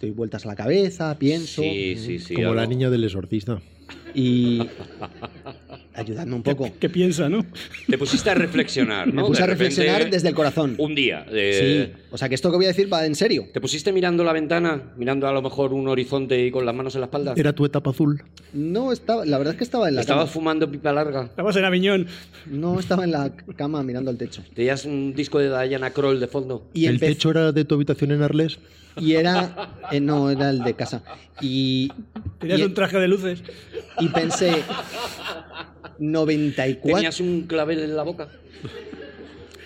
doy 0.00 0.10
vueltas 0.10 0.46
a 0.46 0.48
la 0.48 0.56
cabeza, 0.56 1.18
pienso. 1.18 1.60
Sí, 1.60 1.96
sí, 1.98 2.18
sí. 2.18 2.34
Como 2.34 2.54
la 2.54 2.66
niña 2.66 2.88
del 2.88 3.04
exorcista. 3.04 3.60
Y. 4.14 4.60
Ayudadme 5.94 6.34
un 6.36 6.42
poco. 6.42 6.70
¿Qué 6.80 6.88
piensa, 6.88 7.28
no? 7.28 7.44
Te 7.86 7.98
pusiste 7.98 8.30
a 8.30 8.34
reflexionar, 8.34 9.08
¿no? 9.08 9.22
Me 9.22 9.28
puse 9.28 9.38
De 9.40 9.44
a 9.44 9.46
reflexionar 9.48 9.94
repente, 9.96 10.16
desde 10.16 10.28
el 10.28 10.34
corazón. 10.34 10.74
Un 10.78 10.94
día. 10.94 11.26
eh, 11.30 11.90
Sí. 11.94 12.02
O 12.10 12.16
sea 12.18 12.28
que 12.28 12.34
esto 12.34 12.50
que 12.50 12.56
voy 12.56 12.64
a 12.64 12.68
decir 12.68 12.90
va 12.92 13.04
en 13.04 13.14
serio. 13.14 13.46
¿Te 13.52 13.60
pusiste 13.60 13.92
mirando 13.92 14.24
la 14.24 14.32
ventana, 14.32 14.92
mirando 14.96 15.26
a 15.28 15.32
lo 15.32 15.42
mejor 15.42 15.72
un 15.74 15.88
horizonte 15.88 16.46
y 16.46 16.50
con 16.50 16.64
las 16.64 16.74
manos 16.74 16.94
en 16.94 17.00
la 17.02 17.06
espalda? 17.06 17.34
Era 17.36 17.52
tu 17.52 17.64
etapa 17.66 17.90
azul. 17.90 18.22
No 18.54 18.90
estaba. 18.92 19.24
La 19.26 19.36
verdad 19.38 19.52
es 19.54 19.58
que 19.58 19.64
estaba 19.64 19.88
en 19.88 19.96
la 19.96 20.00
¿Estabas 20.00 20.24
cama. 20.24 20.32
fumando 20.32 20.70
pipa 20.70 20.92
larga? 20.92 21.24
Estabas 21.24 21.56
en 21.56 21.64
Aviñón. 21.64 22.06
No 22.46 22.80
estaba 22.80 23.04
en 23.04 23.10
la 23.12 23.30
cama 23.56 23.82
mirando 23.82 24.10
al 24.10 24.16
techo. 24.16 24.42
¿Tenías 24.54 24.84
un 24.86 25.12
disco 25.14 25.38
de 25.38 25.48
Diana 25.68 25.90
Kroll 25.90 26.20
de 26.20 26.26
fondo? 26.26 26.68
Y 26.72 26.86
¿El 26.86 27.00
techo 27.00 27.30
era 27.30 27.52
de 27.52 27.64
tu 27.64 27.74
habitación 27.74 28.12
en 28.12 28.22
Arles? 28.22 28.58
Y 28.98 29.12
era. 29.14 29.72
eh, 29.90 30.00
no, 30.00 30.30
era 30.30 30.50
el 30.50 30.60
de 30.64 30.74
casa. 30.74 31.02
Y. 31.40 31.90
Tenías 32.38 32.60
y- 32.60 32.62
un 32.64 32.74
traje 32.74 32.98
de 32.98 33.08
luces. 33.08 33.42
Y 34.00 34.08
pensé, 34.08 34.62
94. 35.98 36.96
¿Tenías 36.96 37.20
un 37.20 37.42
clavel 37.42 37.80
en 37.80 37.96
la 37.96 38.02
boca? 38.02 38.28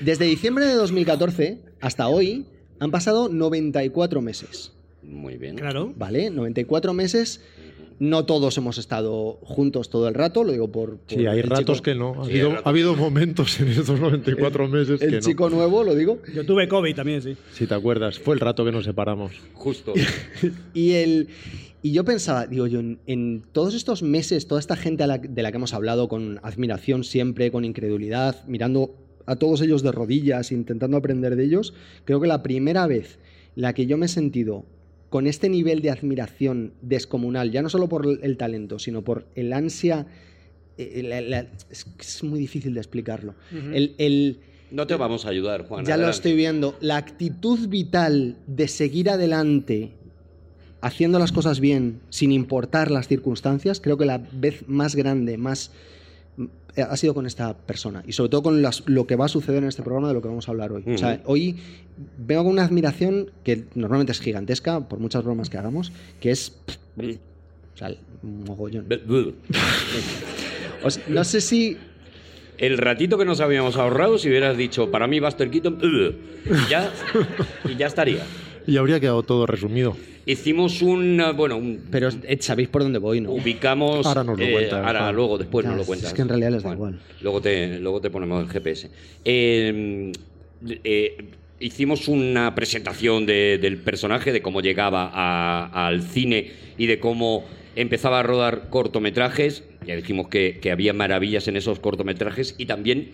Desde 0.01 0.25
diciembre 0.27 0.67
de 0.67 0.75
2014 0.75 1.59
hasta 1.81 2.09
hoy 2.09 2.47
han 2.79 2.91
pasado 2.91 3.29
94 3.29 4.21
meses. 4.21 4.73
Muy 5.03 5.37
bien. 5.37 5.57
Claro. 5.57 5.93
¿Vale? 5.97 6.31
94 6.31 6.93
meses. 6.93 7.41
No 7.99 8.27
todos 8.27 8.57
hemos 8.59 8.77
estado 8.79 9.39
juntos 9.43 9.89
todo 9.89 10.07
el 10.09 10.15
rato, 10.15 10.45
lo 10.45 10.53
digo 10.53 10.71
por. 10.71 10.99
por 10.99 11.19
Sí, 11.19 11.27
hay 11.27 11.39
el 11.41 11.45
ratos 11.49 11.79
chico- 11.79 11.83
que 11.83 11.95
no. 11.95 12.23
Ha, 12.23 12.27
Sí, 12.27 12.41
habido, 12.65 12.93
ha 12.93 12.97
momentos 12.97 13.59
en 13.61 13.69
estos 13.69 13.99
94 13.99 14.69
meses 14.69 15.01
que 15.01 15.07
El 15.07 15.15
no. 15.15 15.21
chico 15.21 15.49
nuevo, 15.49 15.83
lo 15.83 15.95
digo. 15.95 16.19
Yo 16.35 16.45
tuve 16.45 16.69
COVID 16.69 16.95
también, 16.95 17.23
sí. 17.23 17.37
Si 17.53 17.67
te 17.67 17.75
acuerdas, 17.75 18.19
fue 18.19 18.35
el 18.35 18.41
rato 18.41 18.65
que 18.65 18.73
nos 18.73 18.85
separamos. 18.85 19.33
Justo. 19.55 19.95
Y, 20.75 20.93
el, 20.93 21.29
y 21.83 21.93
yo 21.93 22.05
pensaba, 22.05 22.47
digo 22.47 22.67
yo, 22.67 22.81
en, 22.81 22.99
en 23.07 23.43
todos 23.53 23.75
estos 23.75 24.03
meses, 24.03 24.47
toda 24.47 24.61
esta 24.61 24.77
gente 24.77 25.03
a 25.05 25.07
la- 25.07 25.19
de 25.19 25.43
la 25.43 25.51
que 25.51 25.57
hemos 25.57 25.73
hablado 25.73 26.09
con 26.09 26.39
admiración 26.43 27.03
siempre, 27.05 27.51
con 27.51 27.65
incredulidad, 27.65 28.45
mirando 28.47 28.95
a 29.25 29.37
todos 29.37 29.61
ellos 29.63 29.83
de 29.83 29.91
rodillas, 29.93 30.53
intentando 30.53 30.97
aprender 30.99 31.35
de 31.37 31.45
ellos, 31.45 31.73
creo 32.05 32.21
que 32.21 32.29
la 32.29 32.43
primera 32.43 32.87
vez 32.87 33.19
la 33.55 33.73
que 33.73 33.87
yo 33.87 33.97
me 33.97 34.07
he 34.07 34.09
sentido 34.11 34.65
con 35.09 35.27
este 35.27 35.49
nivel 35.49 35.83
de 35.83 35.91
admiración 35.91 36.73
descomunal, 36.83 37.51
ya 37.53 37.63
no 37.63 37.69
solo 37.69 37.89
por 37.89 38.07
el 38.23 38.37
talento, 38.37 38.79
sino 38.79 39.03
por 39.03 39.27
el 39.35 39.53
ansia, 39.53 40.07
eh, 40.79 41.47
es, 41.71 42.23
muy 42.25 42.39
difícil 42.39 42.75
de 42.75 42.81
explicarlo. 42.81 43.35
el, 43.53 43.95
el- 43.99 44.41
No 44.71 44.87
te 44.87 44.95
vamos 44.97 45.25
a 45.25 45.31
ayudar, 45.31 45.67
Juan. 45.67 45.85
ya 45.85 45.97
lo 45.97 46.09
estoy 46.09 46.35
viendo. 46.35 46.77
La 46.81 46.97
actitud 46.97 47.69
vital 47.69 48.37
de 48.47 48.69
seguir 48.69 49.09
adelante, 49.11 49.93
haciendo 50.81 51.19
las 51.19 51.33
cosas 51.33 51.61
bien, 51.61 52.01
sin 52.11 52.33
importar 52.33 52.91
las 52.91 53.09
circunstancias, 53.09 53.81
creo 53.81 53.97
que 53.97 54.05
la 54.07 54.19
vez 54.33 54.65
más 54.69 54.95
grande, 54.97 55.39
más 55.39 55.71
ha 56.83 56.97
sido 56.97 57.15
con 57.15 57.27
esta 57.27 57.57
persona. 57.57 58.03
Y 58.07 58.13
sobre 58.13 58.31
todo 58.31 58.43
con 58.43 58.63
las- 58.63 58.83
lo 58.87 59.07
que 59.07 59.17
va 59.17 59.25
a 59.27 59.29
suceder 59.29 59.63
en 59.63 59.69
este 59.69 59.83
programa 59.83 60.09
de 60.09 60.15
lo 60.15 60.23
que 60.23 60.29
vamos 60.29 60.49
a 60.49 60.51
hablar 60.51 60.73
hoy. 60.73 60.83
O 60.87 60.99
sea, 60.99 61.21
hoy 61.25 61.57
vengo 62.19 62.45
con 62.45 62.53
una 62.53 62.65
admiración 62.65 63.31
que 63.45 63.65
normalmente 63.75 64.13
es 64.13 64.21
gigantesca, 64.21 64.81
por 64.89 64.99
muchas 64.99 65.25
bromas 65.25 65.49
que 65.51 65.59
hagamos, 65.59 65.93
que 66.21 66.31
es... 66.31 66.57
O 66.99 67.79
sea, 67.79 67.95
un 68.23 68.45
mogollón. 68.45 68.87
O 70.83 70.91
sea, 70.91 71.03
no 71.09 71.25
sé 71.25 71.41
si 71.41 71.77
El 72.59 72.79
ratito 72.79 73.19
que 73.19 73.27
nos 73.27 73.41
habíamos 73.41 73.77
ahorrado, 73.77 74.17
si 74.17 74.29
hubieras 74.29 74.57
dicho, 74.57 74.91
para 74.91 75.07
mí 75.07 75.21
Buster 75.21 75.51
Keaton, 75.51 75.79
ya, 76.71 76.91
y 77.69 77.77
ya 77.77 77.87
estaría. 77.87 78.23
Y 78.67 78.77
habría 78.77 78.99
quedado 79.01 79.23
todo 79.23 79.47
resumido. 79.47 79.97
Hicimos 80.27 80.83
un, 80.83 81.21
eh, 81.21 81.33
bueno, 81.33 81.57
un, 81.57 81.83
Pero 81.91 82.09
eh, 82.09 82.37
sabéis 82.41 82.69
por 82.69 82.83
dónde 82.83 82.99
voy, 82.99 83.21
¿no? 83.21 83.31
ubicamos... 83.31 84.05
Ahora 84.07 84.25
nos 84.25 84.39
lo 84.39 84.45
eh, 84.45 84.53
cuentas, 84.53 84.85
ahora, 84.85 85.01
Juan. 85.03 85.15
luego, 85.17 85.39
después 85.39 85.65
Ya, 85.65 85.69
nos 85.71 85.77
lo 85.77 85.83
es 85.83 85.87
cuentas. 85.89 86.13
que 86.13 86.23
en 86.23 86.29
realidad 86.29 86.51
les 86.51 86.63
da 86.65 86.73
igual. 86.73 86.99
Luego 87.21 87.41
te, 87.41 87.79
luego 87.79 88.01
te 88.01 88.11
ponemos 88.11 88.43
el 88.43 88.49
GPS. 88.51 88.91
Eh, 89.25 90.13
eh, 90.85 91.17
hicimos 91.61 92.09
una 92.09 92.55
presentación 92.55 93.25
de- 93.25 93.59
del 93.59 93.77
personaje, 93.79 94.33
de 94.33 94.43
cómo 94.43 94.61
llegaba 94.61 95.11
a- 95.15 95.87
al 95.87 96.03
cine 96.03 96.51
y 96.77 96.87
de 96.87 96.99
cómo 96.99 97.45
empezaba 97.77 98.19
a 98.21 98.23
rodar 98.25 98.69
cortometrajes. 98.71 99.63
Ya 99.87 99.95
dijimos 99.95 100.27
que, 100.29 100.59
que 100.61 100.73
había 100.73 100.93
maravillas 100.93 101.47
en 101.47 101.57
esos 101.57 101.79
cortometrajes 101.79 102.57
y 102.59 102.67
también 102.67 103.11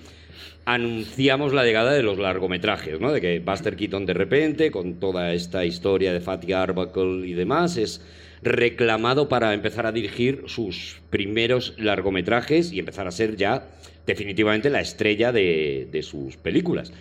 anunciamos 0.65 1.53
la 1.53 1.65
llegada 1.65 1.93
de 1.93 2.03
los 2.03 2.19
largometrajes, 2.19 3.01
¿no? 3.01 3.13
De 3.13 3.21
que 3.21 3.41
Buster 3.41 3.77
Keaton 3.77 4.07
de 4.07 4.15
repente, 4.15 4.71
con 4.71 4.95
toda 4.95 5.33
esta 5.33 5.65
historia 5.65 6.13
de 6.13 6.21
Fatty 6.21 6.53
Arbuckle 6.53 7.27
y 7.27 7.35
demás, 7.35 7.77
es 7.77 8.01
reclamado 8.43 9.29
para 9.29 9.55
empezar 9.55 9.87
a 9.87 9.93
dirigir 9.93 10.45
sus 10.47 11.01
primeros 11.11 11.75
largometrajes 11.79 12.73
y 12.73 12.79
empezar 12.79 13.07
a 13.07 13.11
ser 13.11 13.37
ya 13.37 13.69
definitivamente 14.07 14.69
la 14.71 14.81
estrella 14.81 15.33
de, 15.33 15.89
de 15.91 16.03
sus 16.03 16.37
películas, 16.37 16.93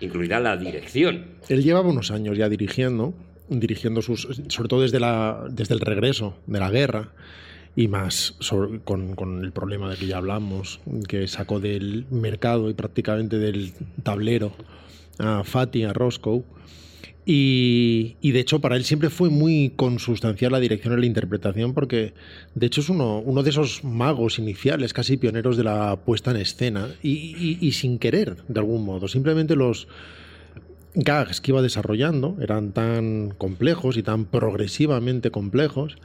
incluida 0.00 0.38
la 0.40 0.56
dirección. 0.56 1.26
Él 1.48 1.62
llevaba 1.62 1.88
unos 1.88 2.10
años 2.10 2.36
ya 2.36 2.48
dirigiendo, 2.48 3.14
dirigiendo 3.48 4.02
sus, 4.02 4.28
sobre 4.48 4.68
todo 4.68 4.82
desde, 4.82 5.00
la, 5.00 5.44
desde 5.50 5.74
el 5.74 5.80
regreso 5.80 6.36
de 6.46 6.60
la 6.60 6.70
guerra 6.70 7.12
y 7.74 7.88
más 7.88 8.34
con, 8.84 9.14
con 9.14 9.44
el 9.44 9.52
problema 9.52 9.88
del 9.88 9.98
que 9.98 10.06
ya 10.06 10.18
hablamos, 10.18 10.80
que 11.08 11.26
sacó 11.28 11.58
del 11.60 12.06
mercado 12.10 12.68
y 12.68 12.74
prácticamente 12.74 13.38
del 13.38 13.72
tablero 14.02 14.52
a 15.18 15.42
Fatty, 15.44 15.84
a 15.84 15.92
Roscoe. 15.92 16.42
Y, 17.24 18.16
y 18.20 18.32
de 18.32 18.40
hecho 18.40 18.60
para 18.60 18.74
él 18.76 18.82
siempre 18.82 19.08
fue 19.08 19.30
muy 19.30 19.72
consustancial 19.76 20.50
la 20.50 20.58
dirección 20.58 20.92
y 20.94 21.00
la 21.00 21.06
interpretación 21.06 21.72
porque 21.72 22.14
de 22.56 22.66
hecho 22.66 22.80
es 22.80 22.88
uno, 22.88 23.20
uno 23.20 23.44
de 23.44 23.50
esos 23.50 23.84
magos 23.84 24.40
iniciales, 24.40 24.92
casi 24.92 25.16
pioneros 25.16 25.56
de 25.56 25.62
la 25.62 25.96
puesta 26.04 26.32
en 26.32 26.38
escena 26.38 26.88
y- 27.00 27.58
y 27.60 27.72
sin 27.72 28.00
querer 28.00 28.38
de 28.48 28.58
algún 28.58 28.84
modo, 28.84 29.06
simplemente 29.06 29.54
los 29.54 29.86
gags 30.96 31.40
que 31.40 31.52
iba 31.52 31.62
desarrollando 31.62 32.36
eran 32.40 32.72
tan 32.72 33.30
complejos 33.38 33.96
y 33.96 34.02
tan 34.02 34.24
progresivamente 34.24 35.30
complejos 35.30 35.98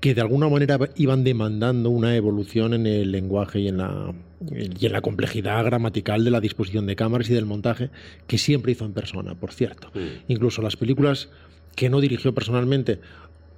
que 0.00 0.14
de 0.14 0.22
alguna 0.22 0.48
manera 0.48 0.78
iban 0.96 1.24
demandando 1.24 1.90
una 1.90 2.16
evolución 2.16 2.72
en 2.72 2.86
el 2.86 3.12
lenguaje 3.12 3.60
y 3.60 3.68
en 3.68 3.76
la, 3.76 4.14
y 4.50 4.86
en 4.86 4.92
la 4.92 5.02
complejidad 5.02 5.62
gramatical 5.64 6.24
de 6.24 6.30
la 6.30 6.40
disposición 6.40 6.86
de 6.86 6.96
cámaras 6.96 7.28
y 7.28 7.34
del 7.34 7.44
montaje 7.44 7.90
que 8.26 8.38
siempre 8.38 8.72
hizo 8.72 8.86
en 8.86 8.94
persona, 8.94 9.34
por 9.34 9.52
cierto. 9.52 9.90
Mm. 9.94 10.32
Incluso 10.32 10.62
las 10.62 10.76
películas 10.76 11.28
que 11.76 11.90
no 11.90 12.00
dirigió 12.00 12.34
personalmente 12.34 12.98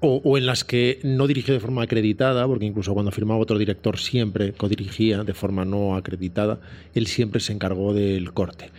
o, 0.01 0.21
o 0.25 0.37
en 0.37 0.47
las 0.47 0.65
que 0.65 0.99
no 1.05 1.29
dirigió 1.29 1.55
de 1.55 1.61
forma 1.61 1.85
acreditada, 1.85 2.45
porque 2.49 2.67
incluso 2.67 2.93
cuando 2.93 3.13
firmaba 3.13 3.39
otro 3.39 3.57
director 3.57 3.99
siempre 3.99 4.53
codirigía 4.53 5.23
de 5.23 5.35
forma 5.35 5.65
no 5.65 5.95
acreditada, 5.95 6.59
él 6.93 7.07
siempre 7.07 7.41
se 7.41 7.53
encargó 7.53 7.95
del 7.95 8.33
corte. 8.33 8.71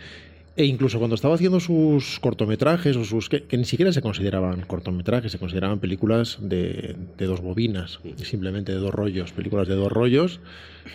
E 0.56 0.64
incluso 0.66 0.98
cuando 0.98 1.16
estaba 1.16 1.34
haciendo 1.34 1.58
sus 1.58 2.20
cortometrajes, 2.20 2.96
o 2.96 3.04
sus 3.04 3.28
que, 3.28 3.42
que 3.42 3.56
ni 3.58 3.64
siquiera 3.64 3.92
se 3.92 4.00
consideraban 4.00 4.60
cortometrajes, 4.60 5.32
se 5.32 5.38
consideraban 5.40 5.80
películas 5.80 6.38
de, 6.40 6.94
de 7.18 7.26
dos 7.26 7.40
bobinas, 7.40 7.98
simplemente 8.22 8.70
de 8.72 8.78
dos 8.78 8.94
rollos, 8.94 9.32
películas 9.32 9.66
de 9.66 9.74
dos 9.74 9.90
rollos, 9.90 10.38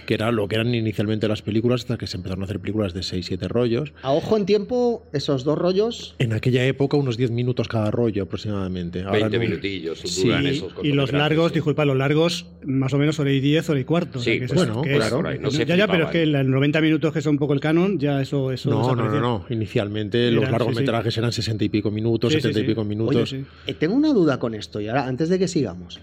que 0.06 0.14
era 0.14 0.32
lo 0.32 0.48
que 0.48 0.56
eran 0.56 0.74
inicialmente 0.74 1.28
las 1.28 1.42
películas 1.42 1.82
hasta 1.82 1.98
que 1.98 2.08
se 2.08 2.16
empezaron 2.16 2.44
a 2.44 2.46
hacer 2.46 2.60
películas 2.62 2.94
de 2.94 3.04
seis, 3.04 3.26
siete 3.26 3.50
rollos. 3.50 3.92
A 4.02 4.12
ojo 4.14 4.38
en 4.38 4.46
tiempo, 4.46 5.04
esos 5.12 5.44
dos 5.44 5.58
rollos. 5.58 6.16
En 6.20 6.32
aquella 6.32 6.64
época 6.66 6.96
unos 6.96 7.18
10 7.18 7.32
minutos 7.32 7.68
cada 7.68 7.92
rollo 7.92 8.24
aproximadamente. 8.24 9.00
Ahora 9.02 9.28
20 9.30 9.38
no- 9.38 9.44
minutillos 9.44 10.00
Sí, 10.00 10.28
duran 10.28 10.46
Y, 10.46 10.50
esos 10.50 10.74
y 10.84 10.92
los 10.94 11.12
largos, 11.12 11.50
sí. 11.50 11.56
disculpa, 11.56 11.84
los 11.84 11.98
largos, 11.98 12.46
más 12.64 12.94
o 12.94 12.98
menos 12.98 13.20
hora 13.20 13.32
y 13.34 13.42
10, 13.42 13.70
hora 13.72 13.80
y 13.80 13.84
cuarto. 13.84 14.20
o 14.20 14.22
sea, 14.22 14.34
Sí, 14.36 14.40
que 14.40 14.48
pues, 14.48 14.58
bueno, 14.58 14.82
que 14.84 14.92
es- 14.94 14.98
claro. 15.00 15.18
por 15.18 15.28
ahí, 15.28 15.40
no 15.40 15.52
se 15.52 15.66
ya, 15.66 15.76
ya, 15.76 15.88
pero 15.88 16.06
es 16.06 16.12
que 16.12 16.26
los 16.26 16.46
90 16.46 16.80
minutos 16.82 17.12
que 17.12 17.22
son 17.22 17.32
un 17.34 17.40
poco 17.40 17.54
el 17.54 17.60
canon, 17.60 18.00
ya 18.00 18.22
eso. 18.22 18.52
eso 18.54 18.70
No, 18.70 18.96
no, 18.96 19.20
no. 19.20 19.46
Inicialmente 19.50 20.28
Eran, 20.28 20.36
los 20.36 20.46
sí, 20.46 20.52
largometrajes 20.52 21.18
eran 21.18 21.32
60 21.32 21.64
y 21.64 21.70
pico 21.70 21.92
minutos, 21.92 22.32
Sí, 22.34 22.38
sí, 22.40 22.42
70 22.48 22.60
y 22.60 22.64
pico 22.68 22.82
Oye, 22.82 22.90
minutos. 22.90 23.30
sí. 23.30 23.44
Eh, 23.68 23.74
tengo 23.74 23.96
una 23.96 24.14
duda 24.14 24.40
con 24.40 24.54
esto, 24.56 24.80
y 24.80 24.88
ahora, 24.88 25.08
antes 25.08 25.30
de 25.30 25.40
que 25.40 25.48
sigamos. 25.48 26.00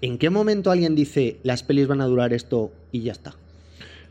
¿En 0.00 0.16
qué 0.18 0.30
momento 0.30 0.70
alguien 0.70 0.94
dice 0.94 1.38
las 1.42 1.62
pelis 1.64 1.88
van 1.88 2.00
a 2.00 2.06
durar 2.06 2.32
esto 2.32 2.70
y 2.92 3.00
ya 3.00 3.12
está? 3.12 3.34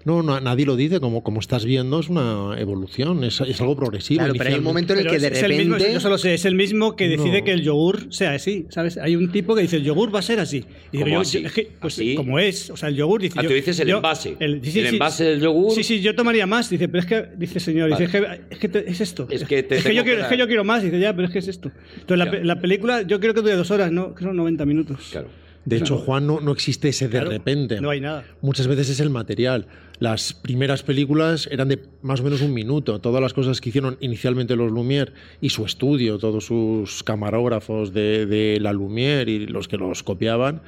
No, 0.08 0.24
no, 0.24 0.40
nadie 0.40 0.66
lo 0.66 0.78
dice, 0.78 1.02
como, 1.02 1.22
como 1.22 1.42
estás 1.42 1.66
viendo, 1.66 2.00
es 2.00 2.08
una 2.08 2.56
evolución, 2.58 3.26
es, 3.26 3.42
es 3.42 3.60
algo 3.60 3.76
progresivo. 3.76 4.20
Claro, 4.20 4.34
pero 4.38 4.50
hay 4.52 4.56
un 4.56 4.64
momento 4.64 4.94
en 4.94 5.00
el 5.00 5.06
Pero 5.06 5.16
que 5.16 5.20
de 5.20 5.28
es- 5.28 5.38
es 5.38 5.44
el 5.44 5.52
mismo- 5.58 5.74
repente. 5.76 5.94
yo 5.96 6.00
solo 6.00 6.18
sé, 6.18 6.34
es 6.34 6.46
el 6.46 6.56
mismo 6.56 6.96
que 6.96 7.10
decide 7.10 7.40
No. 7.40 7.44
que 7.46 7.52
el 7.52 7.62
yogur 7.62 8.08
sea 8.14 8.32
así, 8.32 8.68
¿sabes? 8.70 8.98
Hay 8.98 9.18
un 9.18 9.30
tipo 9.34 9.54
que 9.54 9.64
dice 9.64 9.76
el 9.76 9.84
yogur 9.84 10.16
va 10.16 10.20
a 10.20 10.22
ser 10.22 10.40
así. 10.40 10.64
Y 10.94 10.98
digo, 10.98 11.04
¿Cómo 11.04 11.16
yo- 11.16 11.20
así? 11.22 11.42
yo- 11.42 11.48
es 11.48 11.54
que, 11.54 11.70
pues, 11.80 11.96
¿Así? 11.96 12.16
como 12.16 12.40
es, 12.40 12.70
o 12.70 12.78
sea, 12.78 12.88
el 12.88 12.96
yogur 12.96 13.22
dice. 13.22 13.36
Ah, 13.38 13.44
yo- 13.44 13.50
tú 13.50 13.56
dices 13.56 13.78
el 13.82 13.88
yo- 13.90 13.98
envase. 13.98 14.38
El, 14.40 14.62
sí, 14.64 14.80
El 14.80 14.88
sí. 14.88 14.96
envase 14.96 15.24
del 15.26 15.42
yogur. 15.42 15.72
Sí, 15.74 15.84
sí, 15.84 16.00
yo 16.00 16.16
tomaría 16.16 16.48
más. 16.48 16.70
Dice, 16.70 16.88
pero 16.88 17.00
es 17.02 17.06
que, 17.06 17.26
dice 17.38 17.60
señor, 17.60 17.90
dice, 17.90 18.06
es 18.06 18.10
que, 18.12 18.42
es 18.50 18.58
que 18.60 18.70
te- 18.70 18.90
es 18.90 19.02
esto. 19.02 19.28
Es 19.30 19.44
que 19.44 19.62
te 19.64 19.76
es 19.76 19.84
que 19.84 19.94
yo 19.94 20.06
quiero, 20.06 20.22
es 20.22 20.28
que 20.28 20.38
yo 20.38 20.48
quiero 20.48 20.64
más. 20.64 20.84
Dice, 20.84 21.00
ya, 21.02 21.14
pero 21.14 21.28
es 21.28 21.34
que 21.34 21.40
es 21.40 21.50
esto. 21.50 21.70
Entonces, 22.00 22.26
la, 22.32 22.40
la 22.56 22.62
película, 22.62 23.02
yo 23.02 23.20
creo 23.20 23.34
que 23.34 23.42
dura 23.42 23.58
dos 23.58 23.72
horas, 23.72 23.92
¿no? 23.92 24.16
Que 24.16 24.24
son 24.24 24.38
90 24.38 24.66
minutos. 24.66 25.10
Claro. 25.12 25.28
De 25.66 25.76
hecho, 25.76 25.98
Juan, 25.98 26.26
no, 26.26 26.40
no 26.40 26.54
existe 26.54 26.88
ese 26.88 27.06
de 27.10 27.12
Claro, 27.12 27.30
repente. 27.30 27.82
No 27.82 27.90
hay 27.90 28.00
nada. 28.00 28.24
Muchas 28.42 28.68
veces 28.68 28.88
es 28.90 29.02
el 29.02 29.10
material. 29.10 29.68
Las 30.00 30.34
primeras 30.34 30.84
películas 30.84 31.50
eran 31.52 31.70
de 31.70 31.80
más 32.04 32.20
o 32.20 32.24
menos 32.24 32.42
un 32.42 32.54
minuto. 32.54 33.00
Todas 33.00 33.20
las 33.20 33.34
cosas 33.34 33.60
que 33.60 33.70
hicieron 33.70 33.98
inicialmente 34.00 34.56
los 34.56 34.72
Lumière 34.72 35.14
y 35.42 35.50
su 35.50 35.66
estudio, 35.66 36.20
todos 36.20 36.46
sus 36.46 37.04
camarógrafos 37.04 37.94
de, 37.94 38.60
la 38.62 38.74
Lumière 38.74 39.28
y 39.28 39.48
los 39.48 39.68
que 39.68 39.78
los 39.78 40.04
copiaban, 40.04 40.62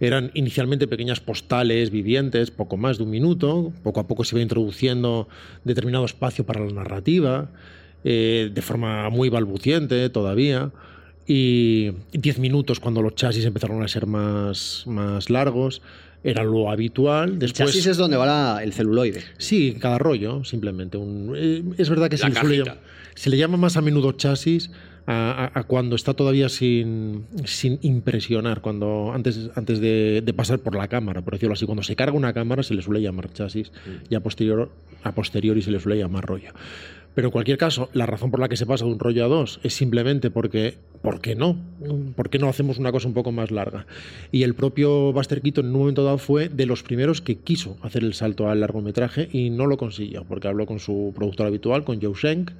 eran 0.00 0.30
inicialmente 0.32 0.88
pequeñas 0.88 1.20
postales 1.20 1.90
vivientes, 1.90 2.50
poco 2.50 2.78
más 2.78 2.96
de 2.96 3.04
un 3.04 3.10
minuto. 3.10 3.70
Poco 3.82 4.00
a 4.00 4.08
poco 4.08 4.24
se 4.24 4.34
iba 4.34 4.42
introduciendo 4.42 5.28
determinado 5.62 6.06
espacio 6.06 6.46
para 6.46 6.64
la 6.64 6.72
narrativa, 6.72 7.50
eh, 8.02 8.50
de 8.50 8.62
forma 8.62 9.10
muy 9.10 9.28
balbuciente 9.28 10.08
todavía. 10.08 10.70
Y 11.26 11.92
10 12.12 12.38
minutos 12.38 12.80
cuando 12.80 13.02
los 13.02 13.14
chasis 13.14 13.44
empezaron 13.44 13.82
a 13.82 13.88
ser 13.88 14.06
más, 14.06 14.84
más 14.86 15.28
largos 15.28 15.82
era 16.22 16.44
lo 16.44 16.70
habitual. 16.70 17.38
El 17.40 17.52
chasis 17.52 17.86
es 17.86 17.96
donde 17.96 18.16
va 18.16 18.26
la- 18.26 18.62
el 18.62 18.72
celuloide. 18.72 19.22
Sí, 19.38 19.76
cada 19.80 19.98
rollo, 19.98 20.44
simplemente. 20.44 20.96
Un, 20.98 21.34
eh, 21.36 21.62
es 21.78 21.88
verdad 21.88 22.08
que 22.10 22.16
se 22.18 22.28
le, 22.28 22.34
suele 22.34 22.58
cajita. 22.58 22.74
llam- 22.76 22.84
se 23.14 23.30
le 23.30 23.36
llama 23.38 23.56
más 23.56 23.76
a 23.76 23.80
menudo 23.80 24.12
chasis 24.12 24.70
a, 25.06 25.50
a- 25.54 25.60
a 25.60 25.62
cuando 25.64 25.96
está 25.96 26.14
todavía 26.14 26.48
sin, 26.48 27.24
sin 27.44 27.78
impresionar, 27.82 28.60
cuando 28.60 29.12
antes, 29.14 29.50
antes 29.56 29.80
de, 29.80 30.22
de 30.24 30.32
pasar 30.34 30.58
por 30.60 30.74
la 30.76 30.88
cámara, 30.88 31.22
por 31.22 31.32
decirlo 31.34 31.54
así. 31.54 31.64
Cuando 31.66 31.82
se 31.82 31.96
carga 31.96 32.16
una 32.16 32.32
cámara 32.32 32.62
se 32.62 32.74
le 32.74 32.82
suele 32.82 33.00
llamar 33.00 33.32
chasis 33.32 33.72
y 34.08 34.14
a, 34.14 34.20
posterior, 34.20 34.70
a 35.02 35.12
posteriori 35.14 35.62
se 35.62 35.70
le 35.70 35.80
suele 35.80 35.98
llamar 35.98 36.24
rollo. 36.26 36.50
Pero 37.14 37.28
en 37.28 37.32
cualquier 37.32 37.58
caso, 37.58 37.88
la 37.92 38.06
razón 38.06 38.30
por 38.30 38.40
la 38.40 38.48
que 38.48 38.56
se 38.56 38.66
pasa 38.66 38.84
de 38.84 38.92
un 38.92 38.98
rollo 38.98 39.24
a 39.24 39.28
dos 39.28 39.60
es 39.62 39.74
simplemente 39.74 40.30
porque, 40.30 40.78
¿por 41.02 41.20
qué 41.20 41.34
no? 41.34 41.56
¿Por 42.14 42.30
qué 42.30 42.38
no 42.38 42.48
hacemos 42.48 42.78
una 42.78 42.92
cosa 42.92 43.08
un 43.08 43.14
poco 43.14 43.32
más 43.32 43.50
larga? 43.50 43.86
Y 44.30 44.44
el 44.44 44.54
propio 44.54 45.12
Buster 45.12 45.42
Keaton 45.42 45.66
en 45.66 45.74
un 45.74 45.80
momento 45.80 46.04
dado 46.04 46.18
fue 46.18 46.48
de 46.48 46.66
los 46.66 46.82
primeros 46.82 47.20
que 47.20 47.36
quiso 47.36 47.76
hacer 47.82 48.04
el 48.04 48.14
salto 48.14 48.48
al 48.48 48.60
largometraje 48.60 49.28
y 49.32 49.50
no 49.50 49.66
lo 49.66 49.76
consiguió, 49.76 50.24
porque 50.24 50.48
habló 50.48 50.66
con 50.66 50.78
su 50.78 51.12
productor 51.14 51.48
habitual, 51.48 51.84
con 51.84 52.00
Joe 52.00 52.14
Schenck, 52.14 52.52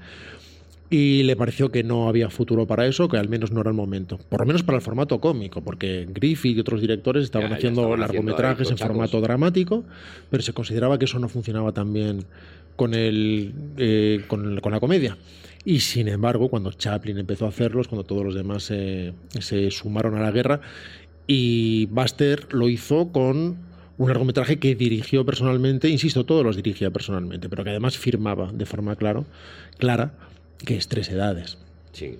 y 0.92 1.22
le 1.22 1.36
pareció 1.36 1.70
que 1.70 1.84
no 1.84 2.08
había 2.08 2.28
futuro 2.30 2.66
para 2.66 2.84
eso, 2.84 3.08
que 3.08 3.16
al 3.16 3.28
menos 3.28 3.52
no 3.52 3.60
era 3.60 3.70
el 3.70 3.76
momento. 3.76 4.18
Por 4.28 4.40
lo 4.40 4.46
menos 4.46 4.64
para 4.64 4.76
el 4.76 4.82
formato 4.82 5.20
cómico, 5.20 5.60
porque 5.60 6.08
Griffith 6.12 6.56
y 6.56 6.60
otros 6.60 6.80
directores 6.80 7.22
estaban 7.22 7.48
Ya, 7.48 7.54
ya 7.54 7.58
haciendo 7.58 7.82
estaban 7.82 8.00
largometrajes 8.00 8.70
en 8.72 8.76
formato 8.76 9.20
dramático, 9.20 9.84
pero 10.28 10.42
se 10.42 10.52
consideraba 10.52 10.98
que 10.98 11.04
eso 11.04 11.20
no 11.20 11.28
funcionaba 11.28 11.70
tan 11.70 11.92
bien 11.92 12.24
con, 12.80 12.94
el, 12.94 13.52
eh, 13.76 14.24
con, 14.26 14.54
la 14.54 14.80
comedia. 14.80 15.18
Y 15.66 15.80
sin 15.80 16.08
embargo, 16.08 16.48
cuando 16.48 16.72
Chaplin 16.72 17.18
empezó 17.18 17.44
a 17.44 17.50
hacerlos, 17.50 17.88
cuando 17.88 18.04
todos 18.04 18.24
los 18.24 18.34
demás 18.34 18.62
se- 18.62 19.12
se 19.38 19.70
sumaron 19.70 20.14
a 20.16 20.22
la 20.22 20.30
guerra, 20.30 20.62
y 21.26 21.84
Buster 21.90 22.54
lo 22.54 22.70
hizo 22.70 23.12
con 23.12 23.58
un 23.98 24.08
largometraje 24.08 24.58
que 24.58 24.74
dirigió 24.74 25.26
personalmente, 25.26 25.90
insisto, 25.90 26.24
todos 26.24 26.42
los 26.42 26.56
dirigía 26.56 26.90
personalmente, 26.90 27.50
pero 27.50 27.64
que 27.64 27.68
además 27.68 27.98
firmaba 27.98 28.50
de 28.50 28.64
forma 28.64 28.96
claro, 28.96 29.26
clara 29.76 30.14
que 30.64 30.78
es 30.78 30.88
tres 30.88 31.10
edades. 31.10 31.58
Sí. 31.92 32.16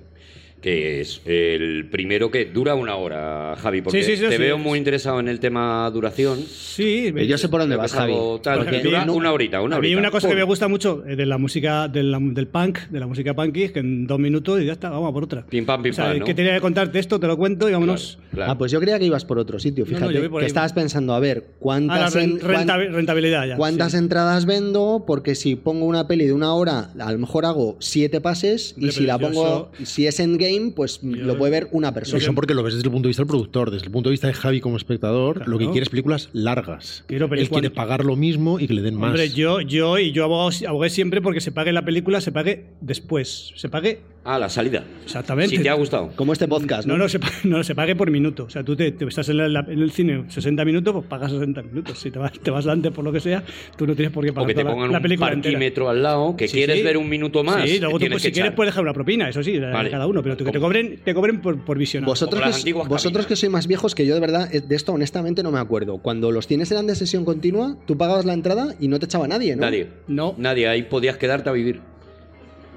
Que 0.60 1.00
es 1.00 1.22
el 1.24 1.88
primero 1.90 2.30
que 2.30 2.44
dura 2.44 2.74
una 2.74 2.94
hora, 2.96 3.56
Javi, 3.56 3.80
porque 3.80 4.02
Sí, 4.02 4.10
sí, 4.10 4.16
sí, 4.22 4.28
te 4.28 4.36
sí. 4.36 4.42
veo 4.42 4.58
muy 4.58 4.78
interesado 4.78 5.18
en 5.18 5.28
el 5.28 5.40
tema 5.40 5.90
duración. 5.90 6.38
Sí, 6.38 7.12
Yo 7.26 7.38
sé 7.38 7.48
por 7.48 7.60
dónde 7.60 7.76
vas, 7.76 7.92
es 7.92 7.96
Javi. 7.98 8.12
algo 8.12 8.40
tal, 8.42 8.58
Porque 8.58 8.78
que 8.78 8.82
dura 8.82 9.06
no- 9.06 9.14
una 9.14 9.32
horita, 9.32 9.62
una 9.62 9.76
a 9.76 9.80
mí 9.80 9.86
horita. 9.86 9.98
una 10.00 10.10
cosa 10.10 10.28
que 10.28 10.34
me 10.34 10.42
gusta 10.42 10.68
mucho 10.68 11.02
eh, 11.06 11.16
de 11.16 11.24
la 11.24 11.38
música 11.38 11.88
del, 11.88 12.14
del 12.34 12.46
punk, 12.46 12.78
de 12.90 13.00
la 13.00 13.06
música 13.06 13.32
punky, 13.34 13.62
es 13.62 13.72
que 13.72 13.80
en 13.80 14.06
dos 14.06 14.18
minutos 14.18 14.60
y 14.60 14.66
ya 14.66 14.72
está, 14.72 14.90
vamos 14.90 15.08
a 15.08 15.12
por 15.14 15.24
otra. 15.24 15.46
Pim, 15.46 15.64
pam, 15.64 15.82
pim, 15.82 15.92
o 15.92 15.94
sea, 15.94 16.04
pam, 16.08 16.18
¿no? 16.18 16.24
que 16.26 16.34
tenía 16.34 16.54
que 16.54 16.60
contarte 16.60 16.98
esto, 16.98 17.18
te 17.18 17.26
lo 17.26 17.38
cuento 17.38 17.66
y 17.66 17.72
vámonos. 17.72 18.16
Claro, 18.18 18.30
claro. 18.34 18.52
Ah, 18.52 18.58
pues 18.58 18.70
yo 18.70 18.80
creía 18.80 18.98
que 18.98 19.06
ibas 19.06 19.24
por 19.24 19.38
otro 19.38 19.58
sitio, 19.58 19.86
No, 19.86 19.92
no, 19.98 20.08
fíjate. 20.08 20.28
por 20.28 20.40
que 20.40 20.46
estabas 20.46 20.74
pensando, 20.74 21.14
a 21.14 21.20
ver, 21.20 21.38
Ah, 21.38 21.48
la 21.50 21.56
¿cuántas, 21.58 22.14
ren- 22.16 22.30
en- 22.32 22.38
cuán- 22.38 22.68
rentabi- 22.68 22.90
rentabilidad 22.90 23.46
ya. 23.46 23.56
cuántas 23.56 23.92
sí. 23.92 23.98
entradas 23.98 24.44
vendo? 24.44 25.04
Porque 25.06 25.34
si 25.34 25.56
pongo 25.56 25.86
una 25.86 26.06
peli 26.06 26.26
de 26.26 26.34
una 26.34 26.52
hora, 26.52 26.90
a 26.98 27.12
lo 27.12 27.18
mejor 27.18 27.46
hago 27.46 27.76
siete 27.80 28.20
pases, 28.20 28.74
y 28.76 28.90
si 28.92 29.06
la 29.06 29.18
pongo, 29.18 29.70
si 29.84 30.06
es 30.06 30.20
endgame, 30.20 30.49
pues 30.74 31.00
lo 31.02 31.36
puede 31.38 31.50
ver 31.52 31.68
una 31.72 31.92
persona. 31.94 32.18
Eso 32.22 32.34
porque 32.34 32.54
lo 32.54 32.62
ves 32.62 32.74
desde 32.74 32.86
el 32.88 32.92
punto 32.92 33.06
de 33.06 33.10
vista 33.10 33.22
del 33.22 33.28
productor, 33.28 33.70
desde 33.70 33.86
el 33.86 33.92
punto 33.92 34.08
de 34.08 34.12
vista 34.12 34.26
de 34.26 34.34
Javi 34.34 34.60
como 34.60 34.76
espectador, 34.76 35.36
Claro. 35.36 35.50
lo 35.50 35.58
que 35.58 35.66
quiere 35.70 35.82
es 35.82 35.88
películas 35.88 36.28
largas. 36.32 37.04
Quiero 37.06 37.28
Él 37.34 37.48
quiere 37.48 37.70
pagar 37.70 38.04
lo 38.04 38.16
mismo 38.16 38.58
y 38.60 38.66
que 38.66 38.74
le 38.74 38.82
den 38.82 38.94
más. 38.96 39.10
Hombre, 39.10 39.30
yo, 39.30 39.60
yo 39.60 39.98
y 39.98 40.12
yo 40.12 40.24
abogué 40.24 40.90
siempre 40.90 41.20
porque 41.20 41.40
se 41.40 41.52
pague 41.52 41.72
la 41.72 41.84
película, 41.84 42.20
se 42.20 42.32
pague 42.32 42.66
después. 42.80 43.52
Se 43.56 43.68
pague 43.68 44.00
Ah, 44.22 44.38
la 44.38 44.50
salida. 44.50 44.84
Exactamente. 45.02 45.56
Si 45.56 45.62
te 45.62 45.70
ha 45.70 45.74
gustado. 45.74 46.10
Como 46.14 46.34
este 46.34 46.46
podcast, 46.46 46.86
¿no? 46.86 46.94
No, 46.98 47.04
no, 47.04 47.08
se, 47.08 47.18
no, 47.44 47.64
se 47.64 47.74
pague 47.74 47.96
por 47.96 48.10
minuto. 48.10 48.44
O 48.44 48.50
sea, 48.50 48.62
tú 48.62 48.76
te, 48.76 48.92
te 48.92 49.06
estás 49.06 49.28
en, 49.30 49.38
la- 49.52 49.64
en 49.66 49.78
el 49.80 49.90
cine 49.92 50.24
60 50.28 50.62
minutos, 50.66 50.92
pues 50.92 51.06
pagas 51.06 51.32
60 51.32 51.62
minutos. 51.62 51.98
Si 51.98 52.10
te 52.10 52.18
vas, 52.18 52.32
te 52.38 52.50
vas 52.50 52.66
antes 52.66 52.92
por 52.92 53.02
lo 53.02 53.12
que 53.12 53.20
sea, 53.20 53.42
tú 53.76 53.86
no 53.86 53.94
tienes 53.94 54.12
por 54.12 54.22
qué 54.24 54.30
O 54.30 54.34
pagar 54.34 54.48
que 54.48 54.54
te 54.54 54.62
la- 54.64 54.70
pongan 54.72 54.92
la, 54.92 54.98
un 54.98 55.02
película 55.02 55.32
entera. 55.32 55.52
parquímetro 55.54 55.88
al 55.88 56.02
lado, 56.02 56.36
que 56.36 56.48
Sí, 56.48 56.58
quieres 56.58 56.76
sí. 56.76 56.82
ver 56.82 56.98
un 56.98 57.08
minuto 57.08 57.42
más. 57.42 57.68
Sí, 57.68 57.78
luego 57.78 57.94
tú, 57.94 57.98
tienes 58.00 58.16
pues, 58.16 58.22
que 58.24 58.28
si 58.28 58.32
quieres 58.34 58.52
puedes 58.52 58.72
dejar 58.72 58.82
una 58.82 58.92
propina, 58.92 59.28
eso 59.28 59.42
sí, 59.42 59.52
de 59.52 59.70
Vale. 59.70 59.90
cada 59.90 60.06
uno, 60.06 60.22
pero 60.22 60.36
tú 60.36 60.44
que 60.44 60.52
te 60.52 60.60
cobren, 60.60 61.00
te 61.02 61.14
cobren 61.14 61.40
por, 61.40 61.64
por 61.64 61.78
visionado. 61.78 62.12
Vosotros, 62.12 62.40
que, 62.42 62.46
las 62.48 62.58
antiguas 62.58 62.88
vosotros 62.88 63.26
que 63.26 63.36
sois 63.36 63.50
más 63.50 63.66
viejos 63.66 63.94
que 63.94 64.04
yo, 64.06 64.14
de 64.14 64.20
verdad, 64.20 64.54
eh, 64.54 64.60
de 64.60 64.76
esto 64.76 64.92
honestamente 64.92 65.42
no 65.42 65.50
me 65.50 65.58
acuerdo. 65.60 65.96
Cuando 65.98 66.30
los 66.30 66.46
cines 66.46 66.70
eran 66.70 66.86
de 66.86 66.94
sesión 66.94 67.24
continua, 67.24 67.78
tú 67.86 67.96
pagabas 67.96 68.26
la 68.26 68.34
entrada 68.34 68.74
y 68.78 68.88
no 68.88 68.98
te 68.98 69.06
echaba 69.06 69.26
nadie, 69.26 69.56
¿no? 69.56 69.62
Nadie. 69.62 69.88
No. 70.08 70.34
Nadie. 70.36 70.68
Ahí 70.68 70.82
podías 70.82 71.16
quedarte 71.16 71.48
a 71.48 71.52
vivir. 71.52 71.80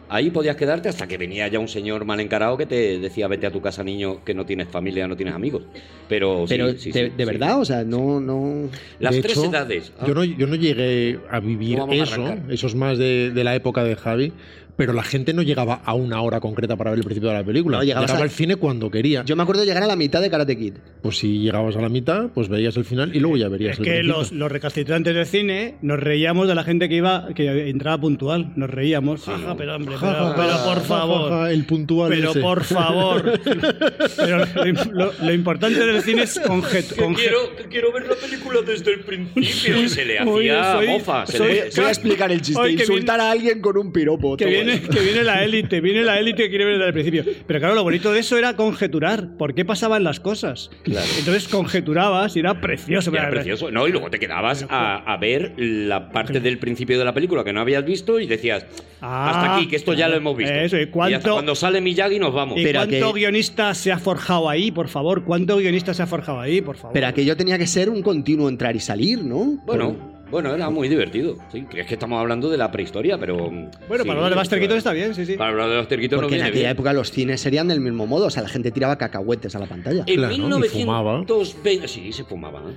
Ahí 0.10 0.30
podías 0.30 0.56
quedarte 0.56 0.90
hasta 0.90 1.08
que 1.08 1.18
venía 1.18 1.48
ya 1.48 1.60
un 1.60 1.68
señor 1.68 2.06
mal 2.06 2.20
encarado 2.20 2.58
que 2.58 2.66
te 2.66 3.00
decía 3.00 3.28
vete 3.28 3.48
a 3.48 3.52
tu 3.52 3.62
casa, 3.62 3.84
niño, 3.84 4.24
que 4.24 4.34
no 4.34 4.46
tienes 4.46 4.68
familia, 4.68 5.08
no 5.08 5.16
tienes 5.16 5.34
amigos. 5.34 5.64
Pero, 6.08 6.46
sí, 6.48 6.54
Pero, 6.54 6.68
sí, 6.78 6.92
de, 6.92 7.10
sí, 7.10 7.16
de 7.16 7.26
sí. 7.26 7.32
verdad, 7.32 7.60
o 7.60 7.66
sea, 7.66 7.84
no, 7.84 8.20
no... 8.20 8.70
Las 9.00 9.16
De 9.16 9.22
tres 9.22 9.38
hecho, 9.38 9.50
edades. 9.50 9.92
Ah, 10.00 10.06
Yo 10.08 10.14
no, 10.14 10.24
yo 10.24 10.46
no 10.46 10.56
llegué 10.56 11.20
a 11.32 11.40
vivir 11.40 11.78
No 11.78 11.88
vamos 11.88 12.12
a 12.12 12.14
eso, 12.14 12.38
eso 12.50 12.68
es 12.68 12.76
más 12.76 12.98
de, 12.98 13.32
de 13.32 13.44
la 13.44 13.56
época 13.56 13.84
de 13.84 13.96
Javi, 13.96 14.34
pero 14.76 14.94
la 14.94 15.04
gente 15.04 15.34
no 15.34 15.42
llegaba 15.42 15.76
a 15.86 15.94
una 15.94 16.22
hora 16.22 16.40
concreta 16.40 16.76
para 16.76 16.90
ver 16.92 17.00
el 17.00 17.06
principio 17.06 17.30
de 17.30 17.36
la 17.36 17.44
película. 17.44 17.78
No, 17.78 17.84
llegaba 17.84 18.06
a- 18.08 18.18
al 18.18 18.30
cine 18.30 18.56
cuando 18.56 18.90
quería. 18.90 19.24
Yo 19.26 19.36
me 19.36 19.44
acuerdo 19.44 19.62
de 19.62 19.68
llegar 19.68 19.84
a 19.84 19.88
la 19.88 19.96
mitad 19.96 20.22
de 20.22 20.30
Karate 20.30 20.58
Kid. 20.58 20.74
Pues 21.02 21.18
si 21.18 21.40
llegabas 21.40 21.76
a 21.76 21.82
la 21.82 21.90
mitad, 21.90 22.28
pues 22.34 22.48
veías 22.50 22.76
el 22.78 22.86
final 22.86 23.16
y 23.16 23.20
luego 23.20 23.38
ya 23.38 23.50
verías 23.50 23.74
Es 23.74 23.80
el 23.80 23.86
que 23.86 23.92
principio. 23.92 24.18
los, 24.20 24.32
los 24.32 24.52
recalcitrantes 24.52 25.14
del 25.16 25.26
cine 25.26 25.76
nos 25.82 26.00
reíamos 26.00 26.48
de 26.48 26.56
la 26.56 26.64
gente 26.64 26.90
que 26.90 26.96
iba 26.96 27.28
que 27.36 27.70
entraba 27.70 28.00
puntual. 28.00 28.52
Nos 28.56 28.70
reíamos. 28.70 29.24
Jaja, 29.24 29.56
pero 29.58 29.76
hombre, 29.76 29.96
Ja, 29.98 30.12
pero, 30.14 30.26
ja, 30.30 30.36
pero 30.36 30.50
ja, 30.58 30.64
por 30.66 30.82
favor. 30.84 31.30
ja, 31.32 31.52
el 31.52 31.66
puntual 31.66 32.10
Pero 32.10 32.32
ese. 32.32 32.40
por 32.42 32.64
favor. 32.64 33.40
Pero 34.18 34.38
lo, 34.38 34.92
lo- 34.94 35.14
lo 35.24 35.34
importante 35.34 35.86
del 35.86 36.02
cine 36.02 36.24
es 36.24 36.40
conjet, 36.40 36.88
Que 36.94 37.02
conje- 37.02 37.30
quiero, 37.70 37.92
ver 37.94 38.08
la 38.08 38.16
película 38.16 38.62
desde 38.66 38.94
el 38.94 39.00
principio. 39.02 39.88
Se 39.90 40.06
le 40.06 40.22
Oye, 40.22 40.52
hacía 40.52 40.74
soy- 40.78 40.88
mofa. 40.88 41.26
Se 41.26 41.38
soy- 41.38 41.54
le- 41.54 41.70
Voy 41.76 41.86
a 41.86 41.90
explicar 41.90 42.32
el 42.32 42.42
chiste. 42.42 42.72
Insultar 42.72 43.20
a 43.20 43.32
alguien 43.32 43.60
con 43.62 43.78
un 43.78 43.92
piropo. 43.92 44.38
que 44.38 44.63
viene, 44.64 44.82
que 44.82 45.00
viene 45.02 45.24
la 45.24 45.44
élite, 45.44 45.82
viene 45.82 46.04
la 46.04 46.20
élite 46.20 46.44
que 46.44 46.50
quiere 46.50 46.66
ver 46.66 46.74
desde 46.76 46.88
el 46.88 46.94
principio. 46.94 47.26
Pero 47.48 47.60
claro, 47.60 47.76
lo 47.76 47.84
bonito 47.84 48.12
de 48.14 48.20
eso 48.20 48.38
era 48.38 48.56
conjeturar 48.56 49.38
por 49.38 49.54
qué 49.54 49.66
pasaban 49.66 50.04
las 50.04 50.20
cosas. 50.20 50.70
Entonces 50.86 51.48
conjeturabas 51.48 52.36
y 52.36 52.40
era 52.40 52.60
precioso. 52.62 53.12
Era 53.12 53.24
Era- 53.24 53.32
precioso. 53.32 53.72
No, 53.72 53.88
y 53.88 53.92
luego 53.92 54.10
te 54.10 54.20
quedabas 54.20 54.66
a, 54.70 54.98
a 54.98 55.18
ver 55.18 55.54
la 55.58 56.10
parte 56.10 56.40
del 56.40 56.58
principio 56.60 56.98
de 57.00 57.06
la 57.06 57.14
película 57.14 57.44
que 57.44 57.54
no 57.54 57.62
habías 57.62 57.86
visto 57.86 58.20
y 58.20 58.28
decías, 58.28 58.66
Ah, 59.02 59.30
hasta 59.30 59.56
aquí, 59.56 59.68
que 59.68 59.76
esto 59.76 59.94
ya 59.94 60.08
lo 60.08 60.16
hemos 60.16 60.36
visto. 60.38 60.54
eso, 60.54 60.78
¿y 60.78 60.88
cuánto- 60.88 61.18
hasta 61.18 61.32
cuando 61.32 61.56
sale 61.56 61.82
Miyagi 61.82 62.20
nos 62.20 62.34
vamos. 62.34 62.60
¿Y 62.60 62.64
Pero 62.64 62.80
cuánto 62.80 63.14
que- 63.14 63.20
guionista 63.20 63.74
se 63.74 63.92
ha 63.92 64.00
forjado 64.00 64.50
ahí, 64.50 64.72
por 64.72 64.88
favor? 64.88 65.24
¿Cuánto 65.26 65.58
guionista 65.58 65.94
se 65.94 66.04
ha 66.04 66.08
forjado 66.08 66.40
ahí, 66.40 66.62
por 66.62 66.78
favor? 66.78 66.94
Pero 66.94 67.08
aquello 67.08 67.36
tenía 67.36 67.58
que 67.58 67.68
ser 67.68 67.90
un 67.90 68.02
continuo 68.02 68.48
entrar 68.50 68.76
y 68.76 68.80
salir, 68.80 69.24
¿no? 69.24 69.60
Bueno, 69.66 70.13
bueno, 70.34 70.54
era 70.54 70.70
muy 70.70 70.90
divertido. 70.90 71.38
Sí, 71.52 71.66
es 71.78 71.86
que 71.88 71.94
estamos 71.94 72.20
hablando 72.20 72.50
de 72.50 72.58
la 72.58 72.70
prehistoria, 72.72 73.18
pero. 73.18 73.38
Bueno, 73.38 73.70
sí, 74.04 74.08
para 74.08 74.20
hablar 74.26 74.36
de 74.36 74.50
pero- 74.50 74.60
Keaton 74.60 74.78
está 74.78 74.92
bien, 74.92 75.16
sí, 75.16 75.26
sí. 75.26 75.38
Para 75.38 75.52
hablar 75.52 75.88
de 75.88 75.98
Keaton 75.98 76.18
no 76.18 76.22
Porque 76.24 76.36
en 76.36 76.42
viene 76.42 76.44
aquella 76.50 76.60
bien. 76.64 76.72
época 76.72 76.92
los 76.92 77.12
cines 77.12 77.40
serían 77.40 77.70
del 77.70 77.80
mismo 77.80 78.06
modo. 78.06 78.26
O 78.26 78.30
sea, 78.30 78.44
la 78.44 78.50
gente 78.50 78.72
tiraba 78.72 78.98
cacahuetes 78.98 79.56
a 79.56 79.60
la 79.60 79.68
pantalla. 79.68 80.04
En 80.08 80.16
Claro, 80.18 80.34
y 80.34 80.70
fumaba. 80.70 81.12
1920. 81.20 81.88
Sí, 81.88 82.12
se 82.12 82.24
fumaba. 82.26 82.60
¿eh? 82.70 82.74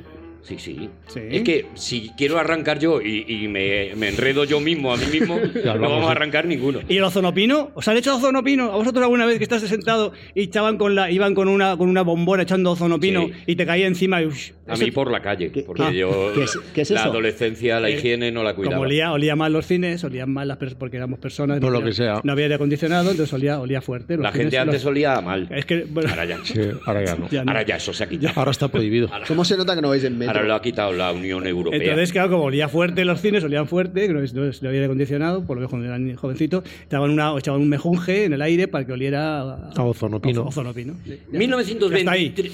Sí, 0.46 0.56
sí, 0.58 0.88
Sí. 1.08 1.20
Es 1.30 1.42
que 1.42 1.66
si 1.74 2.10
quiero 2.16 2.38
arrancar 2.38 2.78
yo 2.78 3.00
y, 3.00 3.24
y 3.28 3.48
me, 3.48 3.94
me 3.96 4.08
enredo 4.08 4.44
yo 4.44 4.60
mismo 4.60 4.92
a 4.92 4.96
mí 4.96 5.06
mismo, 5.10 5.38
no 5.64 5.78
vamos 5.80 6.02
a 6.04 6.06
de- 6.06 6.12
arrancar 6.12 6.46
ninguno. 6.46 6.80
¿Y 6.88 6.96
el 6.98 7.04
ozonopino? 7.04 7.70
¿Os 7.74 7.86
han 7.88 7.96
hecho 7.96 8.16
ozonopino? 8.16 8.72
¿A 8.72 8.76
vosotros 8.76 9.02
alguna 9.02 9.26
vez 9.26 9.38
que 9.38 9.44
estás 9.44 9.62
sentado 9.62 10.12
y 10.34 10.42
echaban 10.44 10.76
con 10.78 10.94
la, 10.94 11.10
iban 11.10 11.34
con 11.34 11.48
una, 11.48 11.76
con 11.76 11.88
una 11.88 12.02
bombona 12.02 12.44
echando 12.44 12.70
ozonopino 12.72 13.26
Sí. 13.26 13.32
y 13.46 13.56
te 13.56 13.66
caía 13.66 13.86
encima 13.86 14.22
y... 14.22 14.26
ush, 14.26 14.50
A 14.68 14.76
mí 14.76 14.90
por 14.90 15.10
la 15.10 15.20
calle, 15.20 15.50
¿Qué- 15.50 15.62
porque 15.62 15.82
qué- 15.90 15.96
yo 15.98 16.32
qué 16.34 16.44
es- 16.44 16.58
qué 16.74 16.80
es 16.82 16.90
la 16.90 17.00
eso? 17.00 17.08
adolescencia, 17.10 17.80
la 17.80 17.88
Eh, 17.88 17.96
higiene 17.96 18.30
no 18.30 18.42
la 18.44 18.54
cuidaba. 18.54 18.76
Como 18.76 18.86
olía, 18.86 19.12
olía 19.12 19.34
mal 19.36 19.52
los 19.52 19.66
cines, 19.66 20.02
olían 20.04 20.30
mal 20.32 20.46
las 20.48 20.56
personas 20.58 20.78
porque 20.78 20.96
éramos 20.96 21.18
personas. 21.18 21.58
Por 21.58 21.66
no 21.66 21.70
lo 21.72 21.78
había- 21.78 21.90
que 21.90 21.96
sea. 21.96 22.20
No 22.22 22.32
había 22.32 22.44
aire 22.44 22.54
acondicionado, 22.54 23.10
entonces 23.10 23.32
olía, 23.32 23.58
olía 23.60 23.80
fuerte. 23.80 24.14
Los 24.16 24.22
la 24.22 24.30
cines- 24.32 24.36
gente 24.42 24.58
antes 24.58 24.82
los- 24.84 24.90
olía 24.90 25.20
mal. 25.20 25.48
Es 25.50 25.64
que, 25.66 25.84
bueno, 25.88 26.10
Ahora 26.10 26.24
ya. 26.24 26.38
Sí, 26.44 26.60
ahora 26.86 27.04
ya 27.04 27.16
no. 27.16 27.28
ya 27.30 27.44
no. 27.44 27.50
Ahora 27.50 27.62
ya 27.62 27.76
eso 27.76 27.92
se 27.92 28.04
ha 28.04 28.08
quitado. 28.08 28.32
Ahora 28.36 28.50
está 28.52 28.68
prohibido. 28.68 29.08
¿Cómo 29.26 29.44
se 29.44 29.56
nota 29.56 29.74
que 29.74 29.82
no 29.82 29.88
vais 29.88 30.04
en 30.04 30.18
metro? 30.18 30.34
Ahora 30.36 30.48
lo 30.48 30.54
ha 30.54 30.62
quitado 30.62 30.92
la 30.92 31.12
Unión 31.12 31.46
Europea. 31.46 31.80
Entonces, 31.80 32.12
claro, 32.12 32.30
como 32.30 32.44
olía 32.44 32.68
fuerte 32.68 33.04
los 33.04 33.20
cines, 33.20 33.42
olían 33.44 33.66
fuerte, 33.66 34.06
que 34.06 34.12
no, 34.12 34.22
es- 34.22 34.34
no 34.34 34.44
es- 34.46 34.62
no 34.62 34.68
había 34.68 34.84
acondicionado, 34.84 35.44
por 35.44 35.56
lo 35.56 35.60
menos 35.60 35.70
cuando 35.70 35.86
eran 35.88 36.14
jovencitos, 36.16 36.64
echaban, 36.86 37.10
una, 37.10 37.34
echaban 37.38 37.60
un 37.60 37.68
mejunje 37.68 38.24
en 38.24 38.32
el 38.32 38.42
aire 38.42 38.68
para 38.68 38.86
que 38.86 38.92
oliera 38.92 39.40
a, 39.40 39.70
A 39.76 39.82
ozonopino. 39.82 40.42
a 40.42 40.46
ozonopino. 40.46 40.94
Sí, 41.04 41.10
ya 41.10 41.14
está. 41.14 41.38
1923 41.38 42.52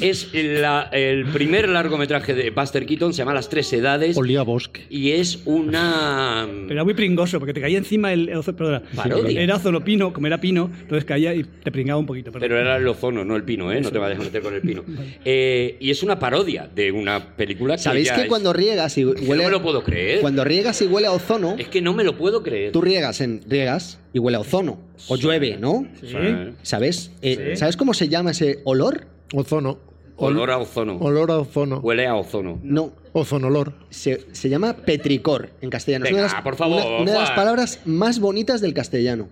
es 0.00 0.30
la- 0.34 0.88
el 0.92 1.26
primer 1.26 1.68
largometraje 1.68 2.34
de 2.34 2.50
Buster 2.50 2.86
Keaton, 2.86 3.12
se 3.12 3.18
llama 3.18 3.34
Las 3.34 3.48
Tres 3.48 3.72
Edades. 3.72 4.16
Olía 4.16 4.40
a 4.40 4.42
bosque. 4.42 4.82
Y 4.90 5.10
es 5.12 5.42
una. 5.44 6.46
Pero 6.62 6.72
era 6.72 6.84
muy 6.84 6.94
pringoso, 6.94 7.38
porque 7.38 7.52
te 7.52 7.60
caía 7.60 7.78
encima 7.78 8.12
el, 8.12 8.28
el 8.28 8.42
perdona, 8.54 8.82
Parodia. 8.94 9.40
era 9.40 9.56
ozonopino, 9.56 10.12
como 10.12 10.26
era 10.26 10.38
pino, 10.40 10.70
entonces 10.80 11.04
caía 11.04 11.34
y 11.34 11.44
te 11.44 11.70
pringaba 11.70 11.98
un 12.00 12.06
poquito. 12.06 12.32
perdón. 12.32 12.48
Pero 12.48 12.60
era 12.60 12.76
el 12.76 12.86
ozono, 12.88 13.24
no 13.24 13.36
el 13.36 13.42
pino, 13.44 13.72
¿eh? 13.72 13.80
No 13.80 13.90
te 13.90 13.98
vayas 13.98 14.18
a 14.20 14.22
meter 14.22 14.42
con 14.42 14.54
el 14.54 14.60
pino. 14.60 14.82
Eh, 15.26 15.76
y 15.80 15.90
es 15.90 16.02
una 16.02 16.18
parodia 16.18 16.68
de 16.74 16.90
una 16.92 17.13
película 17.20 17.76
que. 17.76 17.82
¿Sabéis 17.82 18.08
ya 18.08 18.16
que 18.16 18.22
es- 18.22 18.28
cuando 18.28 18.52
riegas 18.52 18.96
y 18.98 19.02
que 19.04 19.22
huele... 19.22 19.42
no 19.44 19.48
me 19.48 19.50
lo 19.50 19.62
puedo 19.62 19.82
creer. 19.84 20.20
Cuando 20.20 20.44
riegas 20.44 20.80
y 20.82 20.86
huele 20.86 21.06
a 21.06 21.12
ozono, 21.12 21.56
Es 21.58 21.68
que 21.68 21.80
no 21.82 21.92
me 21.94 22.04
lo 22.04 22.16
puedo 22.16 22.42
creer. 22.42 22.72
tú 22.72 22.80
riegas 22.80 23.20
en 23.20 23.42
riegas 23.48 23.98
y 24.12 24.18
huele 24.18 24.36
a 24.36 24.40
ozono. 24.40 24.78
O 25.08 25.16
llueve, 25.16 25.56
¿no? 25.58 25.86
Sí. 26.00 26.08
Sí. 26.08 26.16
¿Sabes? 26.62 27.10
Eh, 27.22 27.50
Sí. 27.52 27.56
¿Sabes 27.56 27.76
cómo 27.76 27.94
se 27.94 28.08
llama 28.08 28.30
ese 28.32 28.60
olor? 28.64 29.06
Ozono. 29.34 29.78
Olor 30.16 30.50
a 30.52 30.58
ozono. 30.58 30.96
Olor 30.98 31.30
a 31.32 31.38
ozono. 31.38 31.78
Huele 31.80 32.06
a 32.06 32.14
ozono. 32.14 32.60
No. 32.62 32.92
Ozonolor. 33.14 33.74
Se, 33.90 34.24
se 34.32 34.48
llama 34.48 34.74
petricor 34.76 35.50
en 35.60 35.70
castellano. 35.70 36.04
Es 36.04 36.12
una 36.12 36.22
de 36.22 36.28
las, 36.28 36.40
por 36.42 36.54
favor, 36.54 36.80
una- 36.86 36.96
una 37.00 37.12
de 37.12 37.18
las 37.18 37.28
Juan. 37.30 37.36
palabras 37.36 37.80
más 37.84 38.20
bonitas 38.20 38.60
del 38.60 38.74
castellano. 38.74 39.28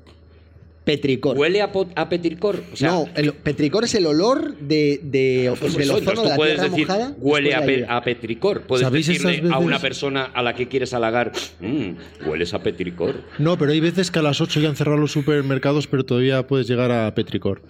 Petricor. 0.84 1.38
Huele 1.38 1.62
a, 1.62 1.70
petricor. 2.08 2.62
O 2.72 2.76
sea, 2.76 2.90
no, 2.90 3.08
el 3.14 3.32
petricor 3.34 3.84
es 3.84 3.94
el 3.94 4.04
olor 4.06 4.56
de, 4.58 4.98
de, 5.02 5.54
pues 5.60 5.74
del 5.74 5.82
eso, 5.82 5.94
ozono 5.98 6.22
de 6.22 6.28
la 6.30 6.36
puedes 6.36 6.54
tierra 6.56 6.68
decir 6.70 6.86
mojada. 6.88 7.14
huele 7.18 7.54
a, 7.54 7.64
pe- 7.64 7.86
petricor. 8.04 8.62
Puedes 8.62 8.84
¿Sabéis 8.84 9.06
decirle 9.06 9.42
a 9.52 9.58
una 9.58 9.78
persona 9.78 10.24
a 10.34 10.42
la 10.42 10.54
que 10.54 10.66
quieres 10.66 10.92
halagar, 10.92 11.30
"Mm, 11.60 11.90
hueles 12.28 12.52
a 12.52 12.58
petricor. 12.64 13.14
No, 13.38 13.56
pero 13.56 13.70
hay 13.70 13.78
veces 13.80 14.10
que 14.10 14.18
a 14.18 14.22
las 14.22 14.40
8 14.40 14.58
ya 14.58 14.68
han 14.70 14.76
cerrado 14.76 14.98
los 14.98 15.12
supermercados, 15.12 15.86
pero 15.86 16.04
todavía 16.04 16.46
puedes 16.48 16.66
llegar 16.66 16.90
a 16.90 17.14
Petricor. 17.14 17.62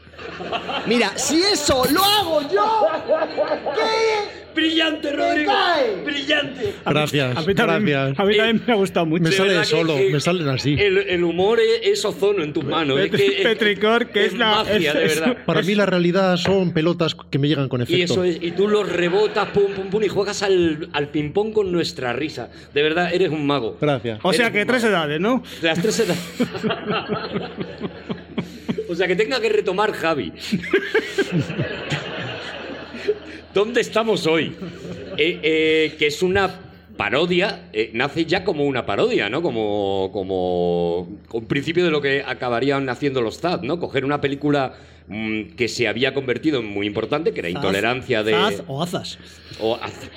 Mira, 0.87 1.12
si 1.16 1.42
eso 1.42 1.85
lo 1.92 2.03
hago 2.03 2.40
yo, 2.51 2.87
¿qué? 3.75 4.41
¡Brillante, 4.54 5.12
Rodrigo! 5.12 5.52
cae! 5.52 6.02
¡Brillante! 6.04 6.74
Gracias, 6.84 7.36
A 7.36 7.42
mí 7.42 7.54
también, 7.54 7.98
gracias. 7.98 8.18
a 8.18 8.24
mí 8.24 8.36
también 8.36 8.62
me 8.66 8.72
ha 8.72 8.76
gustado 8.76 9.06
mucho. 9.06 9.22
Me 9.24 9.32
sale 9.32 9.64
solo, 9.64 9.96
que 9.96 10.10
me 10.10 10.20
salen 10.20 10.48
así. 10.48 10.76
El, 10.78 10.98
el 10.98 11.24
humor 11.24 11.58
es, 11.60 11.80
es 11.98 12.04
ozono 12.04 12.42
en 12.42 12.52
tus 12.52 12.64
manos. 12.64 12.98
es 13.00 13.10
que- 13.10 13.40
Petricor, 13.42 14.08
que 14.08 14.26
es 14.26 14.34
la- 14.36 14.56
magia, 14.64 14.76
es- 14.76 14.94
de 14.94 15.04
es- 15.06 15.20
verdad. 15.20 15.36
Para 15.46 15.62
mí 15.62 15.74
la 15.74 15.86
realidad 15.86 16.36
son 16.36 16.72
pelotas 16.72 17.16
que 17.30 17.38
me 17.38 17.48
llegan 17.48 17.68
con 17.68 17.82
efecto. 17.82 17.98
Y 17.98 18.02
eso 18.02 18.24
es, 18.24 18.38
y 18.40 18.50
tú 18.52 18.68
los 18.68 18.88
rebotas, 18.90 19.48
pum, 19.48 19.72
pum, 19.74 19.88
pum, 19.90 20.02
y 20.02 20.08
juegas 20.08 20.42
al, 20.42 20.88
al 20.92 21.08
ping-pong 21.08 21.52
con 21.52 21.72
nuestra 21.72 22.12
risa. 22.12 22.50
De 22.74 22.82
verdad, 22.82 23.12
eres 23.14 23.30
un 23.30 23.46
mago. 23.46 23.76
Gracias. 23.80 24.18
O 24.22 24.32
sea 24.32 24.46
Eres 24.48 24.58
que 24.60 24.66
tres 24.66 24.82
mago. 24.82 24.94
edades, 24.94 25.20
¿no? 25.20 25.42
De 25.60 25.68
las 25.68 25.80
tres 25.80 25.98
edades. 26.00 26.20
o 28.88 28.94
sea 28.94 29.06
que 29.06 29.16
tenga 29.16 29.40
que 29.40 29.48
retomar 29.48 29.92
Javi. 29.92 30.32
¿Dónde 33.54 33.80
estamos 33.80 34.26
hoy? 34.26 34.54
Eh, 35.18 35.38
eh, 35.42 35.94
que 35.98 36.06
es 36.06 36.22
una 36.22 36.50
parodia, 36.96 37.68
eh, 37.72 37.90
nace 37.94 38.24
ya 38.24 38.44
como 38.44 38.64
una 38.64 38.86
parodia, 38.86 39.28
¿no? 39.28 39.42
Como, 39.42 40.10
como 40.12 41.00
un 41.32 41.44
principio 41.46 41.84
de 41.84 41.90
lo 41.90 42.00
que 42.00 42.22
acabarían 42.26 42.88
haciendo 42.88 43.20
los 43.20 43.40
ZAD, 43.40 43.62
¿no? 43.62 43.78
Coger 43.78 44.04
una 44.04 44.20
película 44.20 44.74
mm, 45.08 45.54
que 45.56 45.68
se 45.68 45.88
había 45.88 46.14
convertido 46.14 46.60
en 46.60 46.66
muy 46.66 46.86
importante, 46.86 47.32
que 47.32 47.40
era 47.40 47.50
Intolerancia 47.50 48.22
de... 48.22 48.32
Zaz 48.32 48.62
o 48.68 48.82
azas. 48.82 49.18
o 49.60 49.76
hacer- 49.76 50.10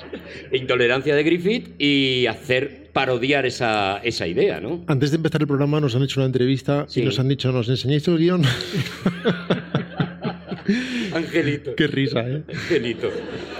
intolerancia 0.52 1.14
de 1.14 1.22
Griffith 1.22 1.80
y 1.80 2.26
hacer 2.26 2.90
parodiar 2.92 3.44
esa, 3.44 3.98
esa 4.02 4.26
idea, 4.26 4.60
¿no? 4.60 4.82
Antes 4.86 5.10
de 5.10 5.16
empezar 5.16 5.42
el 5.42 5.46
programa 5.46 5.80
nos 5.80 5.94
han 5.94 6.02
hecho 6.02 6.20
una 6.20 6.26
entrevista 6.26 6.86
Sí. 6.88 7.02
y 7.02 7.04
nos 7.04 7.18
han 7.18 7.28
dicho, 7.28 7.52
¿nos 7.52 7.68
enseñáis 7.68 8.06
el 8.08 8.16
guion? 8.18 8.42
Angelito. 11.16 11.74
Qué 11.74 11.86
risa, 11.86 12.28
¿eh? 12.28 12.42
Angelito. 12.48 13.10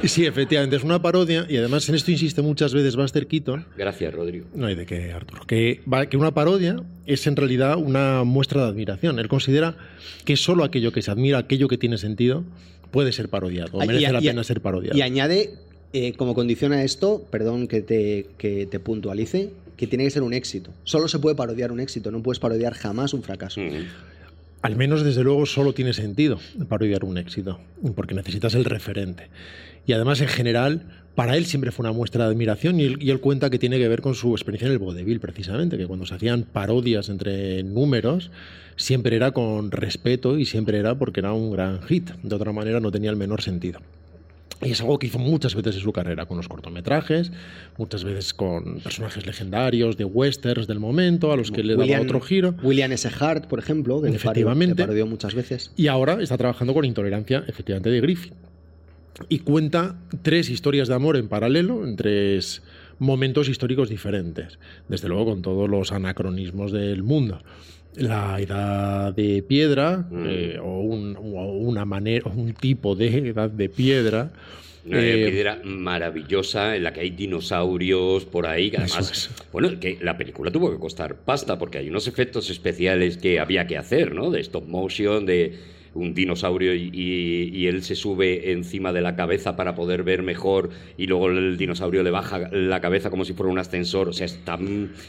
Y 0.02 0.08
sí, 0.08 0.24
efectivamente, 0.26 0.76
es 0.76 0.84
una 0.84 1.00
parodia 1.02 1.46
y 1.48 1.56
además 1.56 1.88
en 1.88 1.94
esto 1.94 2.10
insiste 2.10 2.42
muchas 2.42 2.72
veces 2.74 2.96
Buster 2.96 3.26
Keaton. 3.26 3.64
Gracias, 3.76 4.12
Rodrigo. 4.14 4.46
No 4.54 4.66
hay 4.66 4.74
de 4.74 4.86
qué, 4.86 5.12
Arturo. 5.12 5.42
Que, 5.46 5.80
una 6.14 6.32
parodia 6.32 6.76
es 7.06 7.26
en 7.26 7.36
realidad 7.36 7.76
una 7.78 8.24
muestra 8.24 8.62
de 8.64 8.68
admiración. 8.68 9.18
Él 9.18 9.28
considera 9.28 9.76
que 10.24 10.36
solo 10.36 10.64
aquello 10.64 10.92
que 10.92 11.02
se 11.02 11.10
admira, 11.10 11.38
aquello 11.38 11.68
que 11.68 11.78
tiene 11.78 11.98
sentido, 11.98 12.44
puede 12.90 13.12
ser 13.12 13.28
parodiado, 13.28 13.76
o 13.78 13.84
merece 13.84 14.08
y- 14.08 14.12
la 14.12 14.20
y- 14.22 14.26
pena 14.26 14.44
ser 14.44 14.60
parodiado. 14.60 14.96
Y 14.96 15.02
añade, 15.02 15.54
eh, 15.92 16.12
como 16.14 16.34
condición 16.34 16.72
a 16.72 16.82
esto, 16.84 17.26
perdón 17.30 17.68
que 17.68 17.80
te, 17.82 18.26
que 18.38 18.66
te 18.66 18.78
puntualice, 18.80 19.50
que 19.76 19.86
tiene 19.86 20.04
que 20.04 20.10
ser 20.10 20.22
un 20.22 20.32
éxito. 20.32 20.70
Solo 20.84 21.06
se 21.08 21.18
puede 21.18 21.36
parodiar 21.36 21.70
un 21.72 21.80
éxito, 21.80 22.10
no 22.10 22.22
puedes 22.22 22.38
parodiar 22.38 22.72
jamás 22.74 23.12
un 23.12 23.22
fracaso. 23.22 23.60
Mm. 23.60 23.84
Al 24.66 24.74
menos 24.74 25.04
desde 25.04 25.22
luego 25.22 25.46
solo 25.46 25.74
tiene 25.74 25.92
sentido 25.92 26.40
parodiar 26.68 27.04
un 27.04 27.18
éxito, 27.18 27.60
porque 27.94 28.14
necesitas 28.14 28.56
el 28.56 28.64
referente. 28.64 29.28
Y 29.86 29.92
además, 29.92 30.20
en 30.20 30.26
general, 30.26 30.82
para 31.14 31.36
él 31.36 31.46
siempre 31.46 31.70
fue 31.70 31.84
una 31.84 31.92
muestra 31.92 32.24
de 32.24 32.32
admiración 32.32 32.80
y 32.80 32.84
él, 32.84 32.98
y 33.00 33.10
él, 33.10 33.20
cuenta 33.20 33.48
que 33.48 33.60
tiene 33.60 33.78
que 33.78 33.86
ver 33.86 34.00
con 34.00 34.16
su 34.16 34.32
experiencia 34.32 34.66
en 34.66 34.72
el 34.72 34.80
vodevil, 34.80 35.20
precisamente, 35.20 35.78
que 35.78 35.86
cuando 35.86 36.04
se 36.04 36.16
hacían 36.16 36.42
parodias 36.42 37.08
entre 37.10 37.62
números, 37.62 38.32
siempre 38.74 39.14
era 39.14 39.30
con 39.30 39.70
respeto 39.70 40.36
y 40.36 40.46
siempre 40.46 40.78
era 40.78 40.96
porque 40.96 41.20
era 41.20 41.32
un 41.32 41.52
gran 41.52 41.80
hit. 41.82 42.10
De 42.24 42.34
otra 42.34 42.50
manera, 42.50 42.80
no 42.80 42.90
tenía 42.90 43.10
el 43.10 43.16
menor 43.16 43.42
sentido. 43.42 43.78
Y 44.62 44.70
es 44.70 44.80
algo 44.80 44.98
que 44.98 45.06
hizo 45.06 45.18
muchas 45.18 45.54
veces 45.54 45.76
en 45.76 45.82
su 45.82 45.92
carrera, 45.92 46.26
con 46.26 46.38
los 46.38 46.48
cortometrajes, 46.48 47.30
muchas 47.76 48.04
veces 48.04 48.32
con 48.32 48.80
personajes 48.80 49.26
legendarios 49.26 49.96
de 49.96 50.04
westerns 50.04 50.66
del 50.66 50.80
momento, 50.80 51.30
a 51.30 51.36
los 51.36 51.50
que 51.50 51.62
le 51.62 51.76
daba 51.76 52.00
otro 52.00 52.20
giro. 52.20 52.54
William 52.62 52.90
S. 52.92 53.08
Hart, 53.20 53.46
por 53.46 53.58
ejemplo, 53.58 54.00
que 54.00 54.08
efectivamente, 54.08 54.82
parodió 54.82 55.06
muchas 55.06 55.34
veces. 55.34 55.72
Y 55.76 55.88
ahora 55.88 56.22
está 56.22 56.38
trabajando 56.38 56.72
con 56.72 56.84
Intolerancia, 56.84 57.44
efectivamente, 57.46 57.90
de 57.90 58.00
Griffith. 58.00 58.32
Y 59.28 59.40
cuenta 59.40 59.96
tres 60.22 60.50
historias 60.50 60.88
de 60.88 60.94
amor 60.94 61.16
en 61.16 61.28
paralelo, 61.28 61.86
en 61.86 61.96
tres 61.96 62.62
momentos 62.98 63.48
históricos 63.48 63.88
diferentes. 63.88 64.58
Desde 64.88 65.08
luego 65.08 65.26
con 65.26 65.42
todos 65.42 65.68
los 65.68 65.92
anacronismos 65.92 66.72
del 66.72 67.02
mundo 67.02 67.40
la 67.96 68.38
edad 68.40 69.12
de 69.14 69.42
piedra 69.42 70.06
Mm. 70.10 70.24
eh, 70.28 70.58
o, 70.62 70.80
un, 70.80 71.16
o 71.16 71.20
una 71.52 71.84
manera, 71.84 72.30
un 72.30 72.52
tipo 72.54 72.94
de 72.94 73.28
edad 73.28 73.50
de 73.50 73.68
piedra. 73.68 74.30
Una 74.84 75.00
eh, 75.02 75.28
piedra 75.30 75.60
maravillosa 75.64 76.76
en 76.76 76.84
la 76.84 76.92
que 76.92 77.00
hay 77.00 77.10
dinosaurios 77.10 78.24
por 78.24 78.46
ahí. 78.46 78.70
Que 78.70 78.76
además, 78.76 79.10
es. 79.10 79.30
bueno, 79.52 79.80
que 79.80 79.98
la 80.00 80.16
película 80.16 80.50
tuvo 80.52 80.70
que 80.70 80.78
costar 80.78 81.16
pasta 81.16 81.58
porque 81.58 81.78
hay 81.78 81.88
unos 81.88 82.06
efectos 82.06 82.50
especiales 82.50 83.16
que 83.16 83.40
había 83.40 83.66
que 83.66 83.76
hacer, 83.76 84.14
¿no? 84.14 84.30
De 84.30 84.40
stop 84.40 84.68
motion, 84.68 85.26
de 85.26 85.58
un 85.96 86.14
dinosaurio 86.14 86.74
y, 86.74 86.90
y- 86.92 87.50
y 87.56 87.66
él 87.66 87.82
se 87.82 87.94
sube 87.96 88.52
encima 88.52 88.92
de 88.92 89.00
la 89.00 89.16
cabeza 89.16 89.56
para 89.56 89.74
poder 89.74 90.02
ver 90.02 90.22
mejor 90.22 90.70
y 90.96 91.06
luego 91.06 91.28
el 91.30 91.56
dinosaurio 91.56 92.02
le 92.02 92.10
baja 92.10 92.48
la 92.52 92.80
cabeza 92.80 93.10
como 93.10 93.24
si 93.24 93.32
fuera 93.32 93.50
un 93.50 93.58
ascensor. 93.58 94.08
O 94.08 94.12
sea, 94.12 94.26
está... 94.26 94.58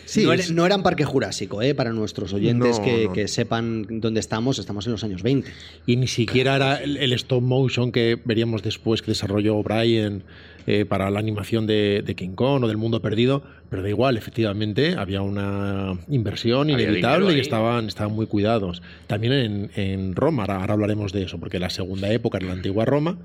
Sí, 0.05 0.23
no, 0.23 0.33
es- 0.33 0.45
era, 0.47 0.55
no 0.55 0.65
eran 0.65 0.83
Parque 0.83 1.05
Jurásico, 1.05 1.61
¿eh? 1.61 1.75
para 1.75 1.91
nuestros 1.93 2.33
oyentes 2.33 2.79
No, 2.79 2.85
que, 2.85 3.05
no. 3.05 3.13
que 3.13 3.27
sepan 3.27 3.85
dónde 3.99 4.19
estamos, 4.19 4.59
estamos 4.59 4.85
en 4.85 4.93
los 4.93 5.03
años 5.03 5.21
20. 5.23 5.49
y 5.85 5.95
ni 5.97 6.07
siquiera 6.07 6.55
era 6.55 6.75
el, 6.77 6.97
el 6.97 7.13
stop 7.13 7.41
motion 7.43 7.91
que 7.91 8.17
veríamos 8.23 8.63
después 8.63 9.01
que 9.01 9.11
desarrolló 9.11 9.61
Brian 9.63 10.23
eh, 10.67 10.85
para 10.85 11.09
la 11.09 11.17
animación 11.19 11.65
de, 11.65 12.03
de 12.05 12.15
King 12.15 12.35
Kong 12.35 12.63
o 12.63 12.67
del 12.67 12.77
Mundo 12.77 13.01
Perdido, 13.01 13.41
pero 13.69 13.81
da 13.81 13.89
igual, 13.89 14.17
efectivamente, 14.17 14.95
había 14.97 15.21
una 15.21 15.97
inversión 16.09 16.69
inevitable 16.69 17.35
y 17.35 17.39
estaban, 17.39 17.87
estaban 17.87 18.13
muy 18.13 18.27
cuidados. 18.27 18.81
También 19.07 19.33
en, 19.33 19.71
en 19.75 20.15
Roma, 20.15 20.43
ahora, 20.43 20.57
ahora 20.57 20.73
hablaremos 20.73 21.13
de 21.13 21.23
eso, 21.23 21.39
porque 21.39 21.57
la 21.57 21.69
segunda 21.69 22.11
época 22.11 22.37
era 22.37 22.47
la 22.47 22.53
antigua 22.53 22.85
Roma 22.85 23.17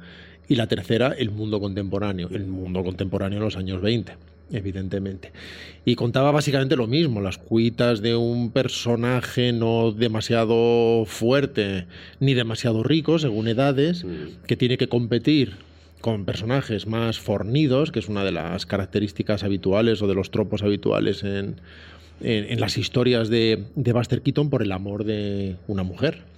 y 0.49 0.55
la 0.55 0.69
tercera 0.69 1.15
el 1.19 1.31
mundo 1.31 1.61
contemporáneo, 1.61 2.29
el 2.33 2.47
mundo 2.47 2.83
contemporáneo 2.85 3.39
en 3.39 3.45
los 3.45 3.57
años 3.57 3.83
20 3.83 4.13
evidentemente. 4.55 5.33
Y 5.85 5.95
contaba 5.95 6.31
básicamente 6.31 6.77
lo 6.77 6.87
mismo, 6.87 7.21
las 7.23 7.39
cuitas 7.39 8.03
de 8.03 8.15
un 8.17 8.51
personaje 8.51 9.53
no 9.53 9.93
demasiado 9.93 11.05
fuerte 11.07 11.87
ni 12.21 12.35
demasiado 12.35 12.83
rico, 12.83 13.19
según 13.19 13.49
edades, 13.49 14.05
Mm. 14.05 14.45
que 14.47 14.57
tiene 14.57 14.77
que 14.77 14.89
competir 14.89 15.55
con 16.03 16.27
personajes 16.27 16.87
más 16.87 17.19
fornidos, 17.19 17.91
que 17.91 18.01
es 18.01 18.09
una 18.11 18.25
de 18.25 18.33
las 18.33 18.67
características 18.67 19.43
habituales 19.45 20.03
o 20.03 20.07
de 20.07 20.15
los 20.15 20.31
tropos 20.31 20.63
habituales 20.63 21.23
en, 21.23 21.57
en- 22.21 22.61
las 22.61 22.77
historias 22.77 23.31
de, 23.31 23.65
de 23.75 23.93
Buster 23.95 24.21
Keaton 24.21 24.51
por 24.51 24.63
el 24.63 24.73
amor 24.73 25.05
de 25.05 25.57
una 25.67 25.83
mujer. 25.85 26.31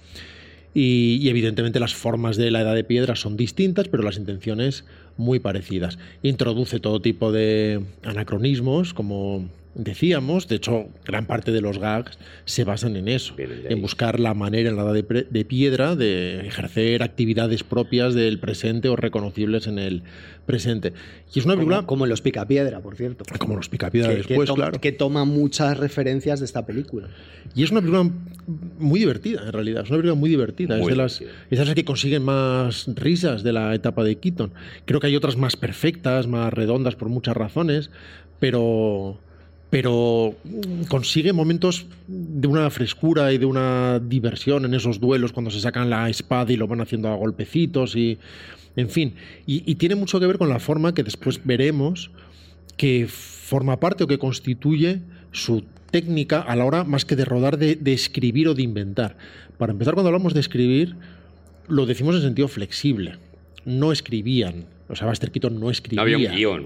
Y 0.73 1.27
evidentemente 1.29 1.79
las 1.79 1.95
formas 1.95 2.35
de 2.37 2.51
la 2.51 2.61
edad 2.61 2.75
de 2.75 2.83
piedra 2.83 3.15
son 3.15 3.37
distintas, 3.37 3.87
pero 3.87 4.03
las 4.03 4.17
intenciones 4.17 4.85
muy 5.17 5.39
parecidas. 5.39 5.97
Introduce 6.21 6.79
todo 6.79 7.01
tipo 7.01 7.31
de 7.31 7.81
anacronismos, 8.03 8.93
como 8.93 9.49
decíamos. 9.75 10.47
De 10.47 10.55
hecho, 10.55 10.87
gran 11.05 11.25
parte 11.25 11.51
de 11.51 11.61
los 11.61 11.77
gags 11.77 12.17
se 12.45 12.63
basan 12.63 12.95
en 12.95 13.07
eso, 13.07 13.35
en 13.37 13.81
buscar 13.81 14.19
la 14.19 14.33
manera 14.33 14.69
en 14.69 14.75
la 14.75 14.83
edad 14.83 14.93
de, 14.93 15.27
de 15.29 15.45
piedra 15.45 15.95
de 15.95 16.47
ejercer 16.47 17.03
actividades 17.03 17.63
propias 17.63 18.13
del 18.13 18.39
presente 18.39 18.89
o 18.89 18.95
reconocibles 18.95 19.67
en 19.67 19.77
el 19.79 20.03
presente. 20.45 20.93
Y 21.33 21.39
es 21.39 21.45
una 21.45 21.55
película 21.55 21.77
Como, 21.77 21.87
como 21.87 22.05
en 22.05 22.09
Los 22.09 22.21
Picapiedra, 22.21 22.79
por 22.79 22.95
cierto. 22.95 23.25
como 23.39 23.55
los 23.55 23.67
picapiedra 23.69 24.09
que, 24.09 24.21
que 24.21 24.27
después, 24.27 24.47
toma, 24.47 24.63
claro. 24.63 24.81
que 24.81 24.91
toma 24.91 25.25
muchas 25.25 25.77
referencias 25.77 26.39
de 26.39 26.45
esta 26.45 26.65
película. 26.65 27.07
Y 27.55 27.63
es 27.63 27.71
una 27.71 27.81
película 27.81 28.09
muy 28.79 28.99
divertida, 28.99 29.43
en 29.45 29.51
realidad. 29.51 29.83
Es 29.83 29.89
una 29.89 29.97
película 29.97 30.19
muy 30.19 30.29
divertida. 30.29 30.77
Muy 30.77 30.83
es 30.83 30.89
de 30.89 30.95
las, 30.95 31.19
divertida. 31.19 31.47
es 31.49 31.59
de 31.59 31.65
las 31.65 31.75
que 31.75 31.85
consiguen 31.85 32.23
más 32.23 32.85
risas 32.95 33.43
de 33.43 33.53
la 33.53 33.73
etapa 33.75 34.03
de 34.03 34.15
Keaton. 34.17 34.51
Creo 34.85 34.99
que 34.99 35.07
hay 35.07 35.15
otras 35.15 35.35
más 35.37 35.55
perfectas, 35.57 36.27
más 36.27 36.53
redondas 36.53 36.95
por 36.95 37.09
muchas 37.09 37.35
razones, 37.35 37.89
pero, 38.39 39.19
pero 39.75 40.37
mm, 40.45 40.83
consigue 40.83 41.33
momentos 41.33 41.85
de 42.07 42.47
una 42.47 42.69
frescura 42.69 43.33
y 43.33 43.37
de 43.37 43.45
una 43.45 43.99
diversión 43.99 44.63
en 44.63 44.73
esos 44.73 45.01
duelos 45.01 45.33
cuando 45.33 45.51
se 45.51 45.59
sacan 45.59 45.89
la 45.89 46.09
espada 46.09 46.53
y 46.53 46.55
lo 46.55 46.65
van 46.65 46.79
haciendo 46.79 47.09
a 47.09 47.15
golpecitos 47.15 47.93
y 47.97 48.17
en 48.77 48.89
fin. 48.89 49.15
Y, 49.45 49.69
y 49.69 49.75
tiene 49.75 49.95
mucho 49.95 50.17
que 50.21 50.27
ver 50.27 50.37
con 50.37 50.47
la 50.47 50.59
forma 50.59 50.93
que 50.93 51.03
después 51.03 51.41
veremos 51.43 52.09
que 52.77 53.07
forma 53.09 53.77
parte 53.81 54.05
o 54.05 54.07
que 54.07 54.17
constituye 54.17 55.01
su 55.33 55.65
técnica 55.91 56.39
a 56.39 56.55
la 56.55 56.63
hora 56.63 56.85
más 56.85 57.03
que 57.03 57.17
de 57.17 57.25
rodar, 57.25 57.57
de, 57.57 57.75
de 57.75 57.91
escribir 57.91 58.47
o 58.47 58.53
de 58.53 58.63
inventar. 58.63 59.17
Para 59.57 59.73
empezar, 59.73 59.93
cuando 59.93 60.07
hablamos 60.07 60.33
de 60.33 60.39
escribir, 60.39 60.95
lo 61.67 61.85
decimos 61.85 62.15
en 62.15 62.21
sentido 62.21 62.47
flexible. 62.47 63.17
No 63.65 63.91
escribían. 63.91 64.67
O 64.87 64.95
sea, 64.95 65.07
Buster 65.07 65.31
Keaton 65.31 65.59
no 65.59 65.69
escribía. 65.69 65.97
No 65.97 66.15
había 66.15 66.29
un 66.29 66.35
guion 66.37 66.65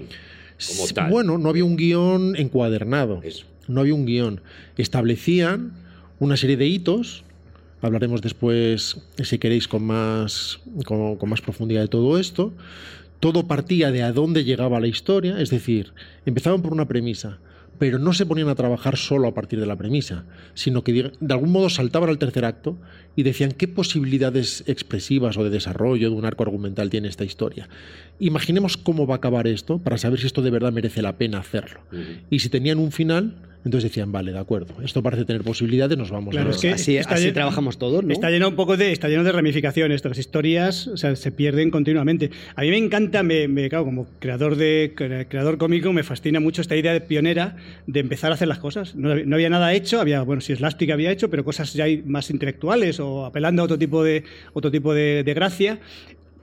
como 0.68 0.86
Sí, 0.86 0.94
tal. 0.94 1.10
Bueno, 1.10 1.38
no 1.38 1.48
había 1.48 1.64
un 1.64 1.76
guion 1.76 2.36
encuadernado. 2.36 3.20
Eso. 3.22 3.46
No 3.68 3.80
había 3.80 3.94
un 3.94 4.06
guion. 4.06 4.40
Establecían 4.76 5.72
una 6.18 6.36
serie 6.36 6.56
de 6.56 6.66
hitos. 6.66 7.24
Hablaremos 7.82 8.20
después, 8.20 8.98
si 9.22 9.38
queréis, 9.38 9.66
con 9.66 9.84
más, 9.84 10.60
con, 10.84 11.16
con 11.16 11.28
más 11.30 11.40
profundidad 11.40 11.82
de 11.82 11.88
todo 11.88 12.18
esto. 12.18 12.52
Todo 13.20 13.46
partía 13.46 13.90
de 13.90 14.02
a 14.02 14.12
dónde 14.12 14.44
llegaba 14.44 14.80
la 14.80 14.86
historia, 14.86 15.40
es 15.40 15.50
decir, 15.50 15.92
empezaban 16.24 16.62
por 16.62 16.72
una 16.72 16.88
premisa, 16.88 17.38
pero 17.80 17.98
no 17.98 18.12
se 18.12 18.26
ponían 18.26 18.50
a 18.50 18.54
trabajar 18.54 18.98
solo 18.98 19.26
a 19.26 19.32
partir 19.32 19.58
de 19.58 19.64
la 19.64 19.74
premisa, 19.74 20.26
sino 20.52 20.84
que 20.84 20.92
de 20.92 21.32
algún 21.32 21.50
modo 21.50 21.70
saltaban 21.70 22.10
al 22.10 22.18
tercer 22.18 22.44
acto 22.44 22.76
y 23.16 23.22
decían 23.22 23.52
qué 23.52 23.68
posibilidades 23.68 24.62
expresivas 24.66 25.38
o 25.38 25.44
de 25.44 25.48
desarrollo 25.48 26.10
de 26.10 26.14
un 26.14 26.26
arco 26.26 26.42
argumental 26.42 26.90
tiene 26.90 27.08
esta 27.08 27.24
historia. 27.24 27.70
Imaginemos 28.18 28.76
cómo 28.76 29.06
va 29.06 29.14
a 29.14 29.16
acabar 29.16 29.46
esto 29.46 29.78
para 29.78 29.96
saber 29.96 30.20
si 30.20 30.26
esto 30.26 30.42
de 30.42 30.50
verdad 30.50 30.72
merece 30.72 31.00
la 31.00 31.16
pena 31.16 31.38
hacerlo. 31.38 31.80
Y 32.28 32.40
si 32.40 32.50
tenían 32.50 32.78
un 32.78 32.92
final, 32.92 33.34
entonces 33.64 33.90
decían, 33.90 34.10
vale, 34.12 34.32
de 34.32 34.38
acuerdo, 34.38 34.74
esto 34.82 35.02
parece 35.02 35.24
tener 35.24 35.42
posibilidades, 35.42 35.98
nos 35.98 36.10
vamos 36.10 36.32
Claro, 36.32 36.48
a... 36.48 36.52
es 36.52 36.58
que 36.60 36.70
así 36.70 36.96
está 36.96 37.14
así 37.14 37.24
lleno- 37.24 37.34
trabajamos 37.34 37.78
todos, 37.78 38.02
¿no? 38.04 38.12
Está 38.12 38.30
lleno 38.30 38.48
un 38.48 38.56
poco 38.56 38.76
de, 38.76 38.92
está 38.92 39.08
lleno 39.08 39.22
de 39.24 39.32
ramificaciones. 39.32 40.04
Las 40.04 40.18
historias 40.18 40.86
o 40.88 40.96
sea, 40.96 41.14
se 41.16 41.30
pierden 41.32 41.70
continuamente. 41.70 42.30
A 42.56 42.62
mí 42.62 42.70
me 42.70 42.78
encanta, 42.78 43.22
me, 43.22 43.48
me- 43.48 43.68
claro, 43.68 43.84
como 43.84 44.06
creador 44.18 44.56
de 44.56 44.92
cre- 44.96 45.26
creador 45.28 45.58
cómico, 45.58 45.92
me 45.92 46.02
fascina 46.02 46.40
mucho 46.40 46.62
esta 46.62 46.76
idea 46.76 46.92
de 46.92 47.00
pionera 47.00 47.56
de 47.86 48.00
empezar 48.00 48.30
a 48.30 48.34
hacer 48.34 48.48
las 48.48 48.58
cosas. 48.58 48.94
No, 48.96 49.10
había- 49.12 49.24
no 49.26 49.36
había 49.36 49.50
nada 49.50 49.72
hecho, 49.74 50.00
había, 50.00 50.22
bueno, 50.22 50.40
si 50.40 50.54
Slapstick 50.56 50.90
había 50.90 51.10
hecho, 51.10 51.28
pero 51.30 51.44
cosas 51.44 51.72
ya 51.74 51.84
más 52.06 52.30
intelectuales 52.30 52.98
o 53.00 53.26
apelando 53.26 53.62
a 53.62 53.64
otro 53.66 53.78
tipo 53.78 54.02
de, 54.02 54.24
otro 54.52 54.70
tipo 54.70 54.94
de, 54.94 55.22
de 55.24 55.34
gracia. 55.34 55.78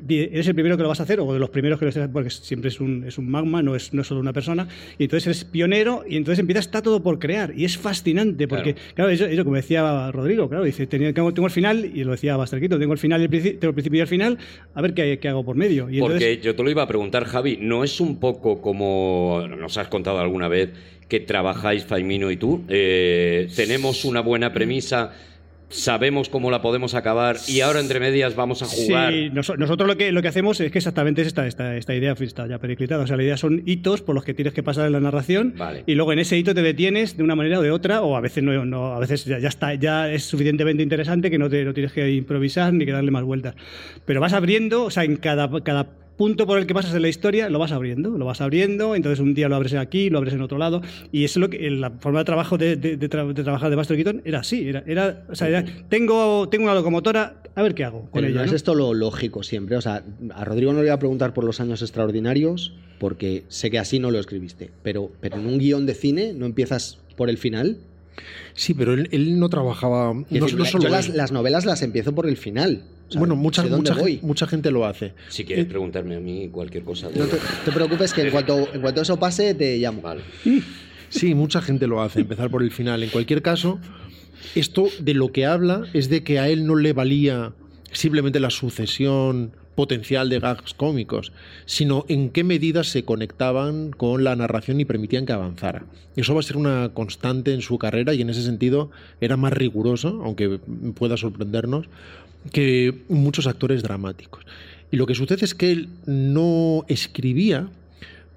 ¿Eres 0.07 0.47
el 0.47 0.53
primero 0.53 0.77
que 0.77 0.83
lo 0.83 0.89
vas 0.89 0.99
a 0.99 1.03
hacer 1.03 1.19
o 1.19 1.33
de 1.33 1.39
los 1.39 1.49
primeros 1.49 1.79
que 1.79 1.85
lo 1.85 1.89
haces? 1.89 2.07
Porque 2.11 2.29
siempre 2.29 2.69
es 2.69 2.79
un, 2.79 3.03
es 3.07 3.17
un 3.17 3.29
magma, 3.29 3.61
no 3.61 3.75
es, 3.75 3.93
no 3.93 4.01
es 4.01 4.07
solo 4.07 4.19
una 4.19 4.33
persona. 4.33 4.67
Y 4.97 5.05
entonces 5.05 5.27
eres 5.27 5.43
pionero 5.45 6.03
y 6.07 6.17
entonces 6.17 6.39
empieza, 6.39 6.59
está 6.59 6.81
todo 6.81 7.01
por 7.01 7.19
crear. 7.19 7.53
Y 7.55 7.65
es 7.65 7.77
fascinante 7.77 8.47
porque, 8.47 8.73
Claro. 8.73 8.91
claro, 8.95 9.11
eso, 9.11 9.25
eso 9.25 9.43
como 9.43 9.55
decía 9.55 10.11
Rodrigo, 10.11 10.47
claro, 10.49 10.63
dice, 10.63 10.85
tenía, 10.87 11.13
tengo, 11.13 11.33
tengo 11.33 11.47
el 11.47 11.53
final, 11.53 11.91
y 11.93 12.03
lo 12.03 12.11
decía 12.11 12.35
Buster 12.37 12.59
Keaton, 12.59 12.79
tengo 12.79 12.93
el 12.93 12.99
final, 12.99 13.21
el 13.21 13.29
principio, 13.29 13.59
tengo 13.59 13.69
el 13.69 13.75
principio 13.75 13.97
y 13.97 14.01
el 14.01 14.07
final, 14.07 14.37
a 14.73 14.81
ver 14.81 14.93
qué, 14.93 15.19
qué 15.19 15.29
hago 15.29 15.43
por 15.43 15.55
medio. 15.55 15.89
Y 15.89 15.99
Porque 15.99 16.15
entonces, 16.15 16.41
yo 16.41 16.55
te 16.55 16.63
lo 16.63 16.69
iba 16.69 16.83
a 16.83 16.87
preguntar, 16.87 17.25
Javi, 17.25 17.57
¿no 17.59 17.83
es 17.83 17.99
un 17.99 18.19
poco 18.19 18.61
como 18.61 19.45
nos 19.57 19.77
has 19.77 19.87
contado 19.87 20.19
alguna 20.19 20.47
vez 20.47 20.69
que 21.09 21.19
trabajáis 21.21 21.85
Faimino 21.85 22.29
y 22.31 22.37
tú? 22.37 22.63
Eh, 22.69 23.47
tenemos 23.55 24.05
una 24.05 24.21
buena 24.21 24.53
premisa, 24.53 25.13
sabemos 25.69 26.29
cómo 26.29 26.49
la 26.49 26.61
podemos 26.61 26.93
acabar 26.95 27.35
y 27.47 27.61
ahora 27.61 27.79
entre 27.79 27.99
medias 27.99 28.35
vamos 28.35 28.61
a 28.61 28.65
jugar. 28.65 29.11
Sí, 29.11 29.29
noso- 29.33 29.57
nosotros 29.57 29.87
lo 29.87 29.97
que, 29.97 30.11
lo 30.11 30.21
que 30.21 30.27
hacemos 30.29 30.59
es 30.61 30.71
que 30.71 30.77
exactamente 30.77 31.21
es 31.21 31.27
esta, 31.27 31.45
esta, 31.45 31.75
esta 31.75 31.93
idea 31.93 32.13
está 32.17 32.47
ya 32.47 32.57
periclitada. 32.57 33.03
O 33.03 33.07
sea, 33.07 33.17
la 33.17 33.23
idea 33.23 33.37
son 33.37 33.63
hitos 33.65 34.01
por 34.01 34.15
los 34.15 34.23
que 34.23 34.33
tienes 34.33 34.53
que 34.53 34.63
pasar 34.63 34.85
en 34.87 34.93
la 34.93 34.99
narración 34.99 35.53
Vale. 35.57 35.83
y 35.85 35.95
luego 35.95 36.13
en 36.13 36.19
ese 36.19 36.37
hito 36.37 36.53
te 36.55 36.61
detienes 36.61 37.17
de 37.17 37.23
una 37.23 37.35
manera 37.35 37.59
o 37.59 37.61
de 37.61 37.71
otra 37.71 38.01
o 38.01 38.15
a 38.15 38.21
veces 38.21 38.43
no, 38.43 38.65
no 38.65 38.93
a 38.93 38.99
veces 38.99 39.25
ya, 39.25 39.39
ya 39.39 39.49
está 39.49 39.73
ya 39.75 40.09
es 40.11 40.23
suficientemente 40.23 40.83
interesante 40.83 41.29
que 41.29 41.37
no, 41.37 41.49
te, 41.49 41.63
no 41.65 41.73
tienes 41.73 41.91
que 41.91 42.09
improvisar 42.11 42.73
ni 42.73 42.85
que 42.85 42.91
darle 42.91 43.11
más 43.11 43.23
vueltas. 43.23 43.55
Pero 44.05 44.21
vas 44.21 44.33
abriendo, 44.33 44.85
o 44.85 44.89
sea, 44.89 45.03
en 45.03 45.17
cada, 45.17 45.49
cada 45.63 45.87
punto 46.17 46.45
por 46.47 46.57
el 46.57 46.65
que 46.65 46.73
pasas 46.73 46.93
en 46.95 47.01
la 47.03 47.07
historia 47.09 47.49
lo 47.49 47.59
vas 47.59 47.71
abriendo, 47.71 48.17
lo 48.17 48.25
vas 48.25 48.41
abriendo, 48.41 48.95
entonces 48.95 49.19
un 49.19 49.33
día 49.33 49.47
lo 49.49 49.55
abres 49.55 49.73
aquí, 49.75 50.09
lo 50.09 50.17
abres 50.17 50.33
en 50.33 50.41
otro 50.41 50.57
lado, 50.57 50.81
y 51.11 51.23
eso 51.23 51.39
es 51.39 51.41
lo 51.41 51.49
que 51.49 51.69
la 51.69 51.91
forma 51.91 52.19
de 52.19 52.25
trabajo 52.25 52.57
de, 52.57 52.75
de- 52.75 52.97
de 52.97 53.09
tra- 53.09 53.31
de 53.31 53.43
trabajar 53.43 53.69
de 53.69 53.75
Buster 53.75 53.95
Keaton 53.95 54.21
era 54.25 54.39
así, 54.39 54.67
era, 54.67 54.83
era, 54.87 55.23
o 55.29 55.35
sea, 55.35 55.47
era, 55.47 55.63
tengo, 55.89 56.49
tengo 56.49 56.65
una 56.65 56.73
locomotora, 56.73 57.41
a 57.55 57.61
ver 57.61 57.73
qué 57.75 57.83
hago 57.83 58.01
con 58.01 58.09
Pero 58.13 58.27
ella. 58.27 58.37
no 58.39 58.43
es 58.45 58.51
¿no? 58.51 58.55
esto 58.55 58.75
lo 58.75 58.93
lógico 58.93 59.41
siempre. 59.43 59.77
O 59.77 59.81
sea, 59.81 60.03
a 60.35 60.45
Rodrigo 60.45 60.71
no 60.73 60.79
le 60.79 60.85
voy 60.85 60.91
a 60.93 60.99
preguntar 60.99 61.33
por 61.33 61.43
los 61.43 61.59
años 61.59 61.81
extraordinarios, 61.81 62.73
porque 62.99 63.43
sé 63.47 63.71
que 63.71 63.79
así 63.79 63.97
no 63.99 64.11
lo 64.11 64.19
escribiste. 64.19 64.69
Pero, 64.83 65.11
pero 65.21 65.37
en 65.37 65.45
un 65.47 65.57
guion 65.57 65.85
de 65.85 65.93
cine 65.95 66.33
no 66.33 66.45
empiezas 66.45 66.99
por 67.15 67.29
el 67.29 67.37
final. 67.37 67.77
Sí, 68.53 68.73
pero 68.73 68.93
él, 68.93 69.07
él 69.11 69.39
no 69.39 69.49
trabajaba. 69.49 70.13
No, 70.13 70.25
decir, 70.29 70.55
no 70.57 70.63
la- 70.63 70.69
solo 70.69 70.83
yo 70.85 70.89
las, 70.89 71.09
las 71.09 71.31
novelas 71.31 71.65
las 71.65 71.81
empiezo 71.81 72.13
por 72.13 72.27
el 72.27 72.37
final. 72.37 72.83
O 73.07 73.11
sea, 73.11 73.19
bueno, 73.19 73.35
mucha, 73.35 73.63
mucha, 73.65 73.95
mucha 74.21 74.47
gente 74.47 74.69
lo 74.71 74.85
hace. 74.85 75.13
Si 75.29 75.45
quieres 75.45 75.65
preguntarme 75.65 76.15
a 76.15 76.19
mí 76.19 76.49
cualquier 76.49 76.83
cosa. 76.83 77.09
de- 77.09 77.19
No 77.19 77.25
te, 77.25 77.37
te 77.65 77.71
preocupes 77.71 78.13
que 78.13 78.21
en 78.23 78.31
cuanto, 78.31 78.67
en 78.73 78.81
cuanto 78.81 79.01
eso 79.01 79.17
pase 79.17 79.53
te 79.53 79.77
llamo. 79.77 80.01
Vale. 80.01 80.21
Sí, 81.09 81.33
mucha 81.35 81.61
gente 81.61 81.87
lo 81.87 82.01
hace, 82.01 82.19
empezar 82.21 82.49
por 82.49 82.61
el 82.63 82.71
final. 82.71 83.01
En 83.03 83.09
cualquier 83.09 83.41
caso, 83.41 83.79
esto 84.55 84.87
de 84.99 85.13
lo 85.13 85.31
que 85.31 85.45
habla 85.45 85.83
es 85.93 86.09
de 86.09 86.23
que 86.23 86.39
a 86.39 86.49
él 86.49 86.65
no 86.65 86.75
le 86.75 86.91
valía 86.93 87.53
simplemente 87.93 88.39
la 88.41 88.49
sucesión 88.49 89.51
potencial 89.75 90.27
de 90.29 90.39
gags 90.39 90.73
cómicos, 90.73 91.31
sino 91.65 92.03
en 92.09 92.31
qué 92.31 92.43
medida 92.43 92.83
se 92.83 93.05
conectaban 93.05 93.91
con 93.91 94.23
la 94.23 94.35
narración 94.35 94.79
y 94.81 94.85
permitían 94.85 95.25
que 95.27 95.33
avanzara. 95.33 95.85
Eso 96.15 96.33
va 96.33 96.39
a 96.39 96.43
ser 96.43 96.57
una 96.57 96.89
constante 96.95 97.53
en 97.53 97.61
su 97.61 97.77
carrera 97.77 98.15
y 98.15 98.21
en 98.21 98.29
ese 98.31 98.41
sentido 98.41 98.89
era 99.21 99.37
más 99.37 99.53
riguroso, 99.53 100.19
aunque 100.25 100.59
pueda 100.95 101.15
sorprendernos, 101.15 101.85
que 102.51 103.03
muchos 103.09 103.47
actores 103.47 103.83
dramáticos. 103.83 104.45
Y 104.91 104.97
lo 104.97 105.05
que 105.05 105.15
sucede 105.15 105.45
es 105.45 105.53
que 105.55 105.71
él 105.71 105.89
no 106.05 106.85
escribía 106.87 107.69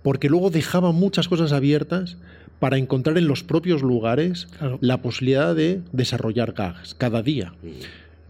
porque 0.02 0.28
luego 0.28 0.50
dejaba 0.50 0.92
muchas 0.92 1.28
cosas 1.28 1.52
abiertas 1.52 2.16
para 2.58 2.76
encontrar 2.76 3.16
en 3.18 3.26
los 3.28 3.42
propios 3.42 3.82
lugares 3.82 4.46
Claro. 4.58 4.78
la 4.80 5.00
posibilidad 5.02 5.54
de 5.54 5.80
desarrollar 5.92 6.52
gags 6.52 6.94
cada 6.94 7.22
día. 7.22 7.52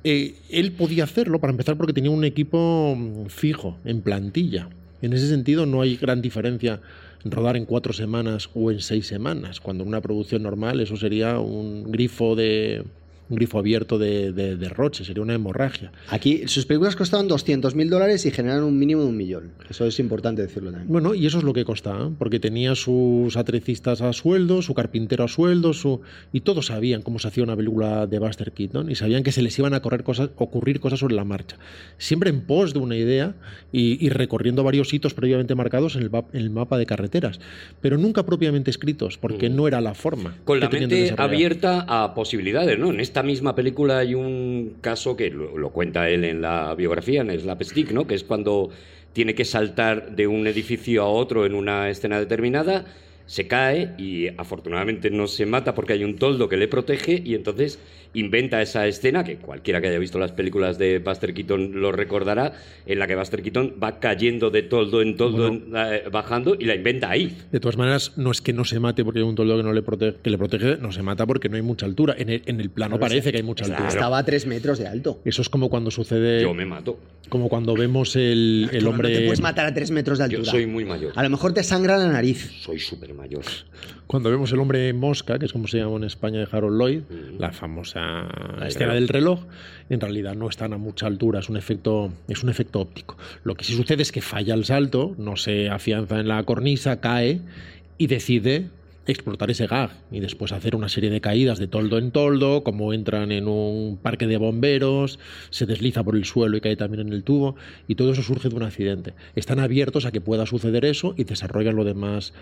Eh, 0.04 0.34
él 0.48 0.72
podía 0.72 1.04
hacerlo 1.04 1.40
para 1.40 1.50
empezar 1.50 1.76
porque 1.76 1.92
tenía 1.92 2.10
un 2.10 2.24
equipo 2.24 2.94
mm, 2.96 3.26
fijo, 3.26 3.76
en 3.84 4.00
plantilla. 4.02 4.68
En 5.02 5.12
ese 5.12 5.28
sentido 5.28 5.66
no 5.66 5.82
hay 5.82 5.96
gran 5.96 6.22
diferencia 6.22 6.80
en 7.24 7.30
rodar 7.30 7.56
en 7.56 7.66
cuatro 7.66 7.92
semanas 7.92 8.48
o 8.54 8.70
en 8.70 8.80
seis 8.80 9.06
semanas, 9.06 9.60
cuando 9.60 9.82
en 9.82 9.88
una 9.88 10.00
producción 10.00 10.42
normal 10.42 10.80
eso 10.80 10.96
sería 10.96 11.38
un 11.38 11.90
grifo 11.90 12.34
de 12.34 12.84
un 13.30 13.36
grifo 13.36 13.58
abierto 13.58 13.98
de, 13.98 14.32
de 14.32 14.56
derroche, 14.56 15.04
sería 15.04 15.22
una 15.22 15.34
hemorragia. 15.34 15.92
Aquí 16.08 16.42
sus 16.48 16.66
películas 16.66 16.96
costaban 16.96 17.28
200 17.28 17.74
mil 17.74 17.88
dólares 17.88 18.26
y 18.26 18.30
generan 18.30 18.64
un 18.64 18.78
mínimo 18.78 19.02
de 19.02 19.08
un 19.08 19.16
millón. 19.16 19.52
Eso 19.70 19.86
es 19.86 19.98
importante 20.00 20.42
decirlo 20.42 20.70
también. 20.72 20.92
Bueno, 20.92 21.14
y 21.14 21.26
eso 21.26 21.38
es 21.38 21.44
lo 21.44 21.52
que 21.52 21.64
costaba, 21.64 22.10
porque 22.18 22.40
tenía 22.40 22.74
sus 22.74 23.36
atrecistas 23.36 24.02
a 24.02 24.12
sueldo, 24.12 24.60
su 24.62 24.74
carpintero 24.74 25.24
a 25.24 25.28
sueldo, 25.28 25.72
su... 25.72 26.00
y 26.32 26.40
todos 26.40 26.66
sabían 26.66 27.02
cómo 27.02 27.18
se 27.18 27.28
hacía 27.28 27.44
una 27.44 27.56
película 27.56 28.06
de 28.06 28.18
Buster 28.18 28.52
Keaton 28.52 28.90
y 28.90 28.94
sabían 28.96 29.22
que 29.22 29.32
se 29.32 29.42
les 29.42 29.58
iban 29.58 29.74
a 29.74 29.80
correr 29.80 30.02
cosas, 30.02 30.30
ocurrir 30.36 30.80
cosas 30.80 30.98
sobre 30.98 31.14
la 31.14 31.24
marcha. 31.24 31.56
Siempre 31.98 32.30
en 32.30 32.40
pos 32.42 32.72
de 32.74 32.80
una 32.80 32.96
idea 32.96 33.34
y, 33.72 34.04
y 34.04 34.08
recorriendo 34.10 34.64
varios 34.64 34.92
hitos 34.92 35.14
previamente 35.14 35.54
marcados 35.54 35.94
en 35.96 36.02
el, 36.02 36.10
map- 36.10 36.26
en 36.32 36.40
el 36.40 36.50
mapa 36.50 36.78
de 36.78 36.86
carreteras, 36.86 37.38
pero 37.80 37.96
nunca 37.96 38.24
propiamente 38.26 38.70
escritos, 38.70 39.18
porque 39.18 39.48
no 39.48 39.68
era 39.68 39.80
la 39.80 39.94
forma. 39.94 40.36
Con 40.44 40.58
la 40.60 40.68
mente 40.68 41.14
abierta 41.16 41.84
a 41.88 42.14
posibilidades, 42.14 42.78
¿no? 42.78 42.90
En 42.90 43.00
esta 43.00 43.19
misma 43.22 43.54
película 43.54 43.98
hay 43.98 44.14
un 44.14 44.76
caso 44.80 45.16
que 45.16 45.30
lo, 45.30 45.56
lo 45.56 45.70
cuenta 45.70 46.09
él 46.09 46.24
en 46.24 46.40
la 46.40 46.74
biografía, 46.74 47.20
en 47.20 47.38
Slapstick, 47.38 47.92
¿no? 47.92 48.06
Que 48.06 48.14
es 48.14 48.24
cuando 48.24 48.70
tiene 49.12 49.35
que 49.35 49.44
saltar 49.44 50.14
de 50.14 50.26
un 50.26 50.46
edificio 50.46 51.02
a 51.02 51.09
otro 51.09 51.46
en 51.46 51.54
una 51.54 51.90
escena 51.90 52.18
determinada, 52.18 52.87
se 53.30 53.46
cae 53.46 53.92
y 53.96 54.26
afortunadamente 54.38 55.08
no 55.08 55.28
se 55.28 55.46
mata 55.46 55.72
porque 55.72 55.92
hay 55.92 56.02
un 56.02 56.16
toldo 56.16 56.48
que 56.48 56.56
le 56.56 56.66
protege 56.66 57.22
y 57.24 57.36
entonces 57.36 57.78
inventa 58.12 58.60
esa 58.60 58.88
escena 58.88 59.22
que 59.22 59.36
cualquiera 59.36 59.80
que 59.80 59.86
haya 59.86 60.00
visto 60.00 60.18
las 60.18 60.32
películas 60.32 60.78
de 60.78 60.98
Buster 60.98 61.32
Keaton 61.32 61.80
lo 61.80 61.92
recordará, 61.92 62.54
en 62.84 62.98
la 62.98 63.06
que 63.06 63.14
Buster 63.14 63.40
Keaton 63.40 63.76
va 63.80 64.00
cayendo 64.00 64.50
de 64.50 64.62
toldo 64.64 65.00
en 65.00 65.16
toldo, 65.16 65.46
en- 65.46 65.66
eh, 65.76 66.02
bajando 66.10 66.56
y 66.58 66.64
la 66.64 66.74
inventa 66.74 67.08
ahí. 67.08 67.36
De 67.52 67.60
todas 67.60 67.76
maneras, 67.76 68.14
no 68.18 68.32
es 68.32 68.40
que 68.40 68.52
no 68.52 68.64
se 68.64 68.80
mate 68.80 69.04
porque 69.04 69.20
hay 69.20 69.24
un 69.24 69.36
toldo 69.36 69.56
que, 69.56 69.62
no 69.62 69.72
le 69.72 69.82
protege, 69.82 70.16
que 70.24 70.30
le 70.30 70.36
protege, 70.36 70.76
no 70.78 70.90
se 70.90 71.02
mata 71.02 71.24
porque 71.24 71.48
no 71.48 71.54
hay 71.54 71.62
mucha 71.62 71.86
altura. 71.86 72.16
En 72.18 72.30
el, 72.30 72.42
en 72.46 72.60
el 72.60 72.70
plano 72.70 72.98
parece 72.98 73.30
que 73.30 73.36
hay 73.38 73.44
mucha 73.44 73.64
altura. 73.64 73.88
Estaba 73.88 74.18
a 74.18 74.24
3 74.24 74.44
metros 74.48 74.80
de 74.80 74.88
alto. 74.88 75.20
Eso 75.24 75.40
es 75.40 75.48
como 75.48 75.70
cuando 75.70 75.92
sucede, 75.92 76.42
Yo 76.42 76.52
me 76.52 76.66
mato. 76.66 76.98
como 77.28 77.48
cuando 77.48 77.74
vemos 77.74 78.16
el, 78.16 78.68
el 78.72 78.88
hombre... 78.88 79.10
No 79.12 79.18
te 79.20 79.24
puedes 79.26 79.40
matar 79.40 79.66
a 79.66 79.72
3 79.72 79.88
metros 79.92 80.18
de 80.18 80.28
Yo 80.30 80.38
altura. 80.38 80.50
soy 80.50 80.66
muy 80.66 80.84
mayor. 80.84 81.12
A 81.14 81.22
lo 81.22 81.30
mejor 81.30 81.54
te 81.54 81.62
sangra 81.62 81.96
la 81.96 82.08
nariz. 82.10 82.50
Soy 82.60 82.80
súper 82.80 83.14
mayor. 83.20 83.44
Cuando 84.06 84.30
vemos 84.30 84.50
el 84.52 84.59
hombre 84.59 84.92
mosca, 84.92 85.38
que 85.38 85.46
es 85.46 85.52
como 85.52 85.68
se 85.68 85.78
llama 85.78 85.96
en 85.96 86.04
España 86.04 86.38
de 86.38 86.48
Harold 86.50 86.80
Lloyd, 86.80 87.02
la 87.38 87.52
famosa 87.52 88.28
escena 88.66 88.94
del 88.94 89.09
reloj, 89.09 89.40
en 89.88 90.00
realidad 90.00 90.35
no 90.35 90.48
están 90.48 90.72
a 90.72 90.78
mucha 90.78 91.06
altura, 91.06 91.40
es 91.40 91.48
un 91.48 91.56
efecto, 91.56 92.12
es 92.28 92.42
un 92.42 92.48
efecto 92.48 92.80
óptico. 92.80 93.16
Lo 93.44 93.54
que 93.54 93.64
sí 93.64 93.74
sucede 93.74 94.02
es 94.02 94.11
que 94.11 94.22
falla 94.22 94.54
el 94.54 94.64
salto, 94.64 95.14
no 95.18 95.37
se 95.37 95.68
afianza 95.68 96.18
en 96.18 96.28
la 96.28 96.42
cornisa, 96.44 97.00
cae 97.00 97.40
y 97.98 98.06
decide 98.06 98.68
explotar 99.06 99.50
ese 99.50 99.66
gag 99.66 99.90
y 100.11 100.20
después 100.20 100.52
hacer 100.52 100.76
una 100.76 100.88
serie 100.88 101.11
de 101.11 101.20
caídas 101.20 101.59
de 101.59 101.66
toldo 101.66 101.98
en 101.98 102.11
toldo, 102.11 102.62
como 102.62 102.92
entran 102.92 103.33
en 103.33 103.48
un 103.48 103.98
parque 104.00 104.26
de 104.26 104.37
bomberos, 104.37 105.18
se 105.50 105.66
desliza 105.66 106.04
por 106.04 106.16
el 106.16 106.24
suelo 106.24 106.56
y 106.56 106.61
cae 106.61 106.76
también 106.76 107.06
en 107.06 107.12
el 107.12 107.24
tubo, 107.24 107.56
y 107.88 107.94
todo 107.94 108.12
eso 108.12 108.22
surge 108.22 108.48
de 108.48 108.56
un 108.56 108.62
accidente. 108.62 109.14
Están 109.35 109.59
abiertos 109.59 110.06
a 110.06 110.12
que 110.12 110.20
pueda 110.20 110.46
suceder 110.46 110.85
eso 110.85 111.14
y 111.16 111.24
desarrollan 111.24 111.76
lo 111.76 111.85
demás 111.85 112.33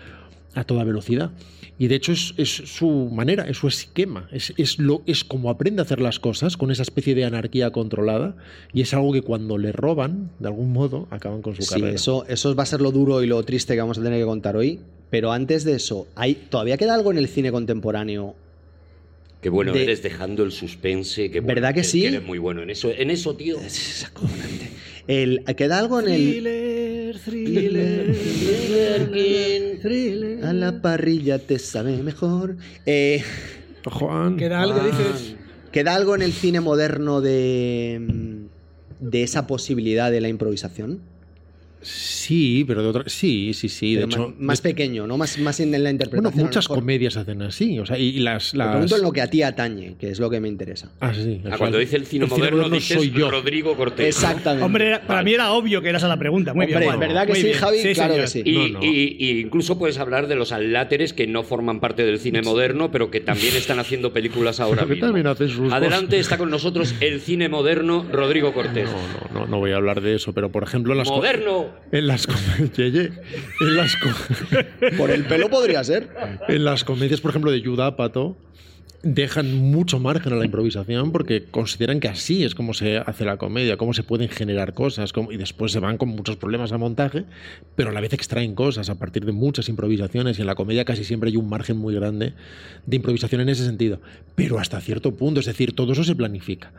a 0.55 0.63
toda 0.63 0.83
velocidad. 0.83 1.31
Y 1.77 1.87
de 1.87 1.95
hecho 1.95 2.11
es, 2.11 2.33
es 2.37 2.49
su 2.49 3.09
manera, 3.09 3.47
es 3.47 3.57
su 3.57 3.67
esquema, 3.67 4.27
es, 4.33 4.53
es, 4.57 4.79
lo, 4.79 5.01
es 5.05 5.23
como 5.23 5.49
aprende 5.49 5.81
a 5.81 5.83
hacer 5.85 6.01
las 6.01 6.19
cosas 6.19 6.57
con 6.57 6.71
esa 6.71 6.81
especie 6.81 7.15
de 7.15 7.23
anarquía 7.23 7.71
controlada 7.71 8.35
y 8.73 8.81
es 8.81 8.93
algo 8.93 9.13
que 9.13 9.21
cuando 9.21 9.57
le 9.57 9.71
roban, 9.71 10.29
de 10.39 10.47
algún 10.49 10.73
modo, 10.73 11.07
acaban 11.09 11.41
con 11.41 11.55
su 11.55 11.61
Sí, 11.61 11.69
carrera. 11.75 11.93
eso, 11.95 12.25
eso 12.27 12.53
va 12.53 12.63
a 12.63 12.65
ser 12.65 12.81
lo 12.81 12.91
duro 12.91 13.23
y 13.23 13.27
lo 13.27 13.41
triste 13.43 13.75
que 13.75 13.79
vamos 13.79 13.97
a 13.97 14.03
tener 14.03 14.19
que 14.19 14.25
contar 14.25 14.57
hoy. 14.57 14.79
Pero 15.09 15.31
antes 15.31 15.63
de 15.63 15.75
eso, 15.75 16.05
¿hay, 16.15 16.35
¿todavía 16.35 16.75
queda 16.77 16.93
algo 16.95 17.11
en 17.11 17.17
el 17.17 17.27
cine 17.29 17.51
contemporáneo? 17.51 18.35
Qué 19.41 19.47
bueno 19.49 19.71
De- 19.71 19.83
eres 19.83 20.03
dejando 20.03 20.43
el 20.43 20.51
suspense. 20.51 21.31
Qué 21.31 21.39
bueno 21.39 21.55
¿Verdad 21.55 21.73
que 21.73 21.85
sí? 21.85 22.05
Eres 22.05 22.21
muy 22.23 22.39
bueno 22.39 22.61
en 22.61 22.69
eso. 22.71 22.91
En 22.91 23.09
eso, 23.09 23.35
tío. 23.37 23.57
Es 23.57 24.03
acojonante. 24.03 24.69
El, 25.07 25.45
¿Queda 25.55 25.79
algo 25.79 26.01
en 26.01 26.09
el...? 26.09 26.21
Thriller, 26.29 27.19
thriller, 27.19 28.15
thriller. 29.81 30.28
A 30.49 30.53
la 30.53 30.81
parrilla 30.81 31.37
te 31.37 31.59
sabe 31.59 32.01
mejor. 32.01 32.57
Eh, 32.87 33.23
Juan, 33.85 34.35
¿Queda 34.37 34.61
algo, 34.63 34.79
dices? 34.79 35.35
¿Queda 35.71 35.93
algo 35.93 36.15
en 36.15 36.23
el 36.23 36.33
cine 36.33 36.59
moderno 36.59 37.21
de, 37.21 37.99
mm, 38.01 39.07
de 39.09 39.23
esa 39.23 39.45
posibilidad 39.45 40.09
de 40.09 40.21
la 40.21 40.27
improvisación? 40.27 41.01
Sí, 41.81 42.63
pero 42.67 42.81
de 42.83 42.89
otra... 42.89 43.03
Sí, 43.07 43.53
sí, 43.53 43.69
sí. 43.69 43.95
De 43.95 44.03
hecho, 44.05 44.33
más, 44.39 44.61
de- 44.61 44.69
pequeño, 44.69 45.07
¿no? 45.07 45.17
Más, 45.17 45.37
más 45.39 45.59
en 45.59 45.71
la 45.71 45.77
Bueno, 45.77 45.89
interpretación. 45.91 46.39
lo 46.39 46.45
muchas 46.45 46.67
comedias 46.67 47.17
hacen 47.17 47.41
así. 47.41 47.79
O 47.79 47.85
sea, 47.85 47.97
y, 47.97 48.09
y 48.09 48.19
las... 48.19 48.51
Te 48.51 48.57
las... 48.57 48.69
pregunto 48.71 48.95
en 48.97 49.01
lo 49.01 49.11
que 49.11 49.21
a 49.21 49.27
ti 49.29 49.41
atañe, 49.43 49.95
que 49.99 50.09
es 50.09 50.19
lo 50.19 50.29
que 50.29 50.39
me 50.39 50.47
interesa. 50.47 50.91
Ah, 50.99 51.13
sí. 51.13 51.41
Ah, 51.49 51.57
cuando 51.57 51.77
dice 51.77 51.95
el 51.95 52.05
cine 52.05 52.25
moderno, 52.25 52.69
dices 52.69 52.97
soy 52.97 53.11
yo. 53.11 53.29
Rodrigo 53.31 53.75
Cortés. 53.75 54.07
Exactamente. 54.07 54.63
Hombre, 54.65 54.87
era- 54.87 55.01
para 55.07 55.23
mí 55.23 55.33
era 55.33 55.51
obvio 55.53 55.81
que 55.81 55.89
eras 55.89 56.03
a 56.03 56.07
la 56.07 56.17
pregunta. 56.17 56.53
Muy 56.53 56.65
Hombre, 56.65 56.79
bien. 56.79 56.99
¿verdad 56.99 57.25
que 57.25 57.31
Muy 57.33 57.39
sí, 57.41 57.47
bien. 57.47 57.57
Javi? 57.59 57.77
Claro 57.93 58.13
señor. 58.13 58.21
que 58.21 58.27
sí. 58.27 58.41
Y, 58.45 58.71
No, 58.71 58.79
no. 58.79 58.85
y- 58.85 59.15
y 59.19 59.39
incluso 59.39 59.77
puedes 59.79 59.97
hablar 59.99 60.27
de 60.27 60.35
los 60.35 60.51
aláteres 60.51 61.13
que 61.13 61.27
no 61.27 61.43
forman 61.43 61.79
parte 61.79 62.05
del 62.05 62.19
cine 62.19 62.41
moderno, 62.41 62.91
pero 62.91 63.09
que 63.11 63.19
también 63.19 63.55
están 63.55 63.79
haciendo 63.79 64.13
películas 64.13 64.59
ahora 64.59 64.85
mismo. 64.85 65.05
también 65.07 65.27
hacen 65.27 65.49
sus 65.49 65.71
Adelante 65.71 66.19
está 66.19 66.37
con 66.37 66.49
nosotros 66.49 66.93
el 66.99 67.21
cine 67.21 67.49
moderno 67.49 68.05
Rodrigo 68.11 68.53
Cortés. 68.53 68.89
No, 68.89 68.97
no, 69.33 69.39
no, 69.41 69.47
no 69.47 69.59
voy 69.59 69.71
a 69.71 69.75
hablar 69.77 70.01
de 70.01 70.15
eso, 70.15 70.33
pero 70.33 70.51
por 70.51 70.63
ejemplo 70.63 70.93
las... 70.95 71.07
¡Moderno! 71.07 71.68
En 71.91 72.07
las, 72.07 72.27
com- 72.27 72.35
Ye, 72.77 72.91
ye. 72.91 73.01
en, 73.61 73.75
las 73.75 73.95
co- 73.95 74.57
Por 74.97 75.11
el 75.11 75.25
pelo 75.25 75.49
podría 75.49 75.83
ser. 75.83 76.09
en 76.47 76.63
las 76.65 76.83
comedias, 76.83 77.21
por 77.21 77.29
ejemplo, 77.31 77.51
de 77.51 77.61
Yudapato, 77.61 78.37
dejan 79.01 79.55
mucho 79.55 79.97
margen 79.97 80.33
a 80.33 80.35
la 80.35 80.43
improvisación 80.43 81.13
porque 81.13 81.45
consideran 81.49 82.01
que 82.01 82.09
así 82.09 82.43
es 82.43 82.53
como 82.53 82.73
se 82.73 82.97
hace 82.97 83.23
la 83.23 83.37
comedia, 83.37 83.77
cómo 83.77 83.93
se 83.93 84.03
pueden 84.03 84.27
generar 84.27 84.73
cosas, 84.73 85.13
cómo- 85.13 85.31
y 85.31 85.37
después 85.37 85.71
se 85.71 85.79
van 85.79 85.97
con 85.97 86.09
muchos 86.09 86.35
problemas 86.35 86.73
a 86.73 86.77
montaje, 86.77 87.23
pero 87.75 87.91
a 87.91 87.93
la 87.93 88.01
vez 88.01 88.11
extraen 88.13 88.55
cosas 88.55 88.89
a 88.89 88.95
partir 88.99 89.25
de 89.25 89.31
muchas 89.31 89.69
improvisaciones 89.69 90.37
y 90.37 90.41
en 90.41 90.47
la 90.47 90.55
comedia 90.55 90.83
casi 90.83 91.05
siempre 91.05 91.29
hay 91.29 91.37
un 91.37 91.47
margen 91.47 91.77
muy 91.77 91.95
grande 91.95 92.33
de 92.85 92.95
improvisación 92.97 93.39
en 93.41 93.47
ese 93.49 93.63
sentido, 93.65 94.01
pero 94.35 94.59
hasta 94.59 94.81
cierto 94.81 95.15
punto, 95.15 95.39
es 95.39 95.45
decir, 95.45 95.73
todo 95.73 95.93
eso 95.93 96.03
se 96.03 96.15
planifica. 96.15 96.73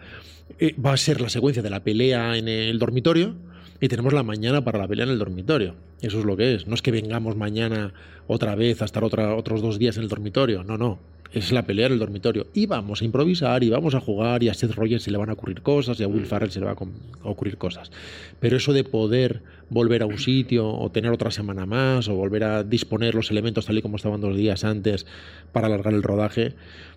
Eh, 0.59 0.75
va 0.79 0.93
a 0.93 0.97
ser 0.99 1.21
la 1.23 1.31
secuencia 1.31 1.63
de 1.63 1.71
la 1.71 1.83
pelea 1.83 2.37
en 2.37 2.49
el 2.49 2.79
dormitorio 2.79 3.35
y 3.81 3.89
tenemos 3.89 4.13
la 4.13 4.23
mañana 4.23 4.63
para 4.63 4.79
la 4.79 4.87
pelea 4.87 5.07
en 5.07 5.13
el 5.13 5.19
dormitorio. 5.19 5.75
Eso 6.03 6.19
es 6.19 6.25
lo 6.25 6.37
que 6.37 6.55
es. 6.55 6.67
No 6.67 6.75
es 6.75 6.83
que 6.83 6.91
vengamos 6.91 7.37
mañana 7.37 7.93
otra 8.27 8.55
vez 8.55 8.83
a 8.83 8.85
estar 8.85 9.03
otra, 9.05 9.35
otros 9.35 9.63
dos 9.63 9.79
días 9.79 9.97
en 9.97 10.03
el 10.03 10.09
dormitorio. 10.09 10.63
No, 10.65 10.77
no. 10.77 10.99
es 11.33 11.53
la 11.53 11.65
pelea 11.65 11.87
en 11.87 11.93
el 11.93 11.99
dormitorio. 11.99 12.47
Y 12.55 12.67
vamos 12.67 13.03
a 13.03 13.05
improvisar, 13.05 13.63
y 13.63 13.71
vamos 13.71 13.95
a 13.95 14.01
jugar, 14.01 14.43
y 14.43 14.49
a 14.49 14.55
Seth 14.55 14.75
Rogen 14.75 15.01
se 15.01 15.11
le 15.11 15.19
van 15.19 15.31
a 15.31 15.35
ocurrir 15.35 15.63
cosas, 15.63 15.99
y 16.01 16.03
a 16.03 16.09
Will 16.09 16.27
Farrell 16.27 16.51
se 16.51 16.61
le 16.61 16.67
van 16.67 16.77
a 16.77 17.29
ocurrir 17.29 17.57
cosas. 17.57 17.91
Pero 18.39 18.57
eso 18.57 18.73
de 18.73 18.85
poder 18.85 19.43
volver 19.71 20.03
a 20.03 20.07
un 20.07 20.19
sitio, 20.19 20.69
o 20.69 20.91
tener 20.91 21.11
otra 21.11 21.31
semana 21.31 21.65
más, 21.65 22.09
o 22.09 22.15
volver 22.15 22.45
a 22.45 22.65
disponer 22.65 23.15
los 23.15 23.31
elementos 23.31 23.67
tal 23.67 23.79
y 23.79 23.83
como 23.83 23.97
estaban 23.97 24.21
dos 24.21 24.37
días 24.37 24.65
antes 24.65 25.07
para 25.53 25.69
alargar 25.69 25.95
el 25.95 26.03
rodaje, 26.03 26.55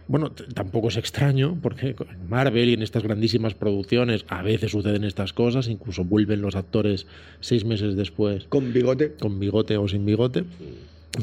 bueno, 0.08 0.32
tampoco 0.32 0.90
es 0.90 0.98
extraño, 0.98 1.58
porque 1.62 1.90
en 1.98 2.30
Marvel 2.30 2.70
y 2.70 2.74
en 2.74 2.82
estas 2.82 3.04
grandísimas 3.04 3.54
producciones 3.54 4.26
a 4.28 4.42
veces 4.42 4.72
suceden 4.72 5.06
estas 5.06 5.32
cosas, 5.32 5.70
incluso 5.70 6.04
vuelven 6.04 6.42
los 6.42 6.56
actores 6.56 7.08
seis 7.40 7.64
meses 7.64 7.96
después. 7.96 8.46
Con 8.50 8.74
bigote. 8.74 9.14
Con 9.14 9.40
bigote 9.40 9.78
o 9.78 9.88
sin 9.88 10.06
bigote. 10.06 10.44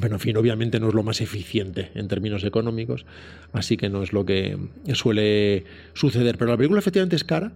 Pero 0.01 0.15
en 0.15 0.21
fin, 0.21 0.37
obviamente 0.37 0.79
no 0.79 0.89
es 0.89 0.95
lo 0.95 1.03
más 1.03 1.21
eficiente 1.21 1.91
en 1.95 2.07
términos 2.07 2.45
económicos, 2.45 3.05
así 3.53 3.77
que 3.77 3.89
no 3.89 4.03
es 4.03 4.13
lo 4.13 4.25
que 4.25 4.57
suele 4.95 5.65
suceder. 5.95 6.39
Pero 6.39 6.53
la 6.53 6.57
película 6.57 6.79
efectivamente 6.79 7.17
es 7.17 7.25
cara, 7.25 7.53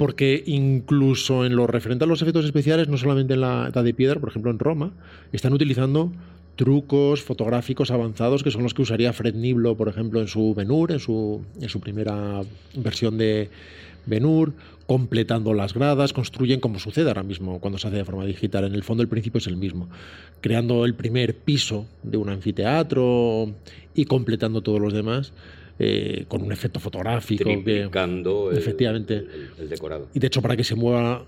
porque 0.00 0.42
incluso 0.46 1.44
en 1.44 1.56
lo 1.56 1.66
referente 1.66 2.04
a 2.04 2.06
los 2.06 2.22
efectos 2.22 2.46
especiales, 2.46 2.88
no 2.88 2.96
solamente 2.96 3.34
en 3.34 3.42
la 3.42 3.68
Edad 3.70 3.84
de 3.84 3.92
Piedra, 3.92 4.18
por 4.18 4.30
ejemplo 4.30 4.50
en 4.50 4.58
Roma, 4.58 4.94
están 5.30 5.52
utilizando 5.52 6.10
trucos 6.56 7.20
fotográficos 7.20 7.90
avanzados 7.90 8.42
que 8.42 8.50
son 8.50 8.62
los 8.62 8.72
que 8.72 8.80
usaría 8.80 9.12
Fred 9.12 9.34
Niblo, 9.34 9.76
por 9.76 9.88
ejemplo, 9.88 10.22
en 10.22 10.26
su 10.26 10.54
Benur, 10.54 10.90
en 10.90 11.00
su, 11.00 11.44
en 11.60 11.68
su 11.68 11.80
primera 11.80 12.40
versión 12.76 13.18
de 13.18 13.50
Benur, 14.06 14.54
completando 14.86 15.52
las 15.52 15.74
gradas, 15.74 16.14
construyen 16.14 16.60
como 16.60 16.78
sucede 16.78 17.08
ahora 17.08 17.22
mismo 17.22 17.60
cuando 17.60 17.78
se 17.78 17.88
hace 17.88 17.98
de 17.98 18.04
forma 18.06 18.24
digital. 18.24 18.64
En 18.64 18.74
el 18.74 18.82
fondo 18.82 19.02
el 19.02 19.08
principio 19.10 19.36
es 19.36 19.48
el 19.48 19.58
mismo, 19.58 19.90
creando 20.40 20.86
el 20.86 20.94
primer 20.94 21.36
piso 21.36 21.84
de 22.02 22.16
un 22.16 22.30
anfiteatro 22.30 23.52
y 23.94 24.06
completando 24.06 24.62
todos 24.62 24.80
los 24.80 24.94
demás. 24.94 25.34
Eh, 25.82 26.26
con 26.28 26.42
un 26.42 26.52
efecto 26.52 26.78
fotográfico. 26.78 27.42
Triplicando 27.42 28.50
que, 28.50 28.58
efectivamente. 28.58 29.24
El, 29.58 29.70
decorado. 29.70 30.08
Y 30.12 30.18
de 30.18 30.26
hecho, 30.26 30.42
para 30.42 30.54
que 30.54 30.62
se 30.62 30.74
mueva 30.74 31.24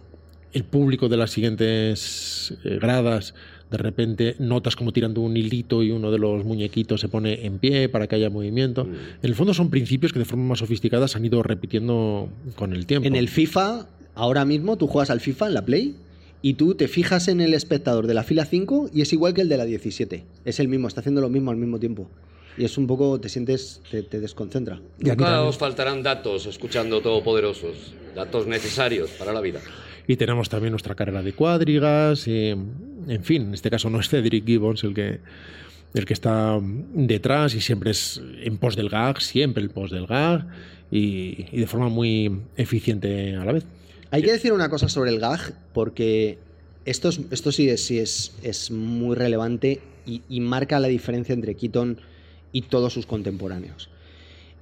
el 0.52 0.64
público 0.64 1.08
de 1.08 1.16
las 1.16 1.30
siguientes 1.30 2.52
eh, 2.62 2.78
gradas, 2.78 3.32
de 3.70 3.78
repente 3.78 4.36
notas 4.38 4.76
como 4.76 4.92
tirando 4.92 5.22
un 5.22 5.34
hilito 5.38 5.82
y 5.82 5.90
uno 5.90 6.10
de 6.10 6.18
los 6.18 6.44
muñequitos 6.44 7.00
se 7.00 7.08
pone 7.08 7.46
en 7.46 7.60
pie 7.60 7.88
para 7.88 8.06
que 8.06 8.16
haya 8.16 8.28
movimiento. 8.28 8.84
Mm. 8.84 8.94
En 9.22 9.30
el 9.30 9.34
fondo 9.34 9.54
son 9.54 9.70
principios 9.70 10.12
que 10.12 10.18
de 10.18 10.26
forma 10.26 10.44
más 10.44 10.58
sofisticada 10.58 11.08
se 11.08 11.16
han 11.16 11.24
ido 11.24 11.42
repitiendo 11.42 12.28
con 12.54 12.74
el 12.74 12.84
tiempo. 12.84 13.08
En 13.08 13.16
el 13.16 13.30
FIFA, 13.30 13.86
ahora 14.14 14.44
mismo 14.44 14.76
tú 14.76 14.86
juegas 14.86 15.08
al 15.08 15.20
FIFA 15.20 15.46
en 15.46 15.54
la 15.54 15.64
Play 15.64 15.94
y 16.42 16.54
tú 16.54 16.74
te 16.74 16.88
fijas 16.88 17.28
en 17.28 17.40
el 17.40 17.54
espectador 17.54 18.06
de 18.06 18.12
la 18.12 18.22
fila 18.22 18.44
5 18.44 18.90
y 18.92 19.00
es 19.00 19.14
igual 19.14 19.32
que 19.32 19.40
el 19.40 19.48
de 19.48 19.56
la 19.56 19.64
17. 19.64 20.24
Es 20.44 20.60
el 20.60 20.68
mismo, 20.68 20.88
está 20.88 21.00
haciendo 21.00 21.22
lo 21.22 21.30
mismo 21.30 21.50
al 21.50 21.56
mismo 21.56 21.78
tiempo. 21.78 22.10
Y 22.56 22.64
es 22.64 22.76
un 22.76 22.86
poco, 22.86 23.18
te 23.20 23.28
sientes, 23.28 23.80
te, 23.90 24.20
desconcentra. 24.20 24.80
Nunca 24.98 25.42
os 25.42 25.56
faltarán 25.56 26.02
datos 26.02 26.46
escuchando 26.46 27.00
Todopoderosos, 27.00 27.94
datos 28.14 28.46
necesarios 28.46 29.10
para 29.12 29.32
la 29.32 29.40
vida. 29.40 29.60
Y 30.06 30.16
tenemos 30.16 30.48
también 30.48 30.72
nuestra 30.72 30.94
carrera 30.94 31.22
de 31.22 31.32
cuadrigas. 31.32 32.26
Y, 32.28 32.48
en 32.48 33.24
fin, 33.24 33.42
en 33.42 33.54
este 33.54 33.70
caso 33.70 33.88
no 33.90 34.00
es 34.00 34.08
Cedric 34.08 34.44
Gibbons 34.44 34.84
el 34.84 34.94
que, 34.94 35.20
el 35.94 36.04
que 36.04 36.12
está 36.12 36.58
detrás 36.62 37.54
y 37.54 37.60
siempre 37.60 37.90
es 37.90 38.20
en 38.42 38.58
pos 38.58 38.76
del 38.76 38.88
gag, 38.88 39.20
siempre 39.20 39.62
el 39.62 39.70
pos 39.70 39.90
del 39.90 40.06
gag 40.06 40.46
y, 40.90 41.58
de 41.58 41.66
forma 41.66 41.88
muy 41.88 42.40
eficiente 42.56 43.34
a 43.36 43.44
la 43.44 43.52
vez. 43.52 43.64
Hay 44.10 44.22
que 44.22 44.32
decir 44.32 44.52
una 44.52 44.68
cosa 44.68 44.88
sobre 44.88 45.10
el 45.10 45.18
gag 45.18 45.54
porque 45.72 46.38
esto, 46.84 47.10
esto 47.30 47.50
sí, 47.50 47.68
es, 47.68 47.84
sí 47.84 47.98
es, 47.98 48.34
es 48.42 48.70
muy 48.70 49.16
relevante 49.16 49.80
y, 50.04 50.40
marca 50.40 50.80
la 50.80 50.88
diferencia 50.88 51.32
entre 51.32 51.54
Keaton 51.54 51.98
y 52.52 52.62
todos 52.62 52.92
sus 52.92 53.06
contemporáneos. 53.06 53.88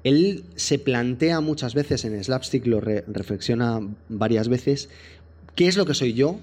Él 0.03 0.44
se 0.57 0.79
plantea 0.79 1.40
muchas 1.40 1.74
veces 1.74 2.05
en 2.05 2.22
Slapstick, 2.22 2.66
lo 2.66 2.81
reflexiona 2.81 3.81
varias 4.09 4.48
veces, 4.48 4.88
qué 5.55 5.68
es 5.68 5.76
lo 5.76 5.85
que 5.85 5.94
soy 5.94 6.14
yo 6.14 6.38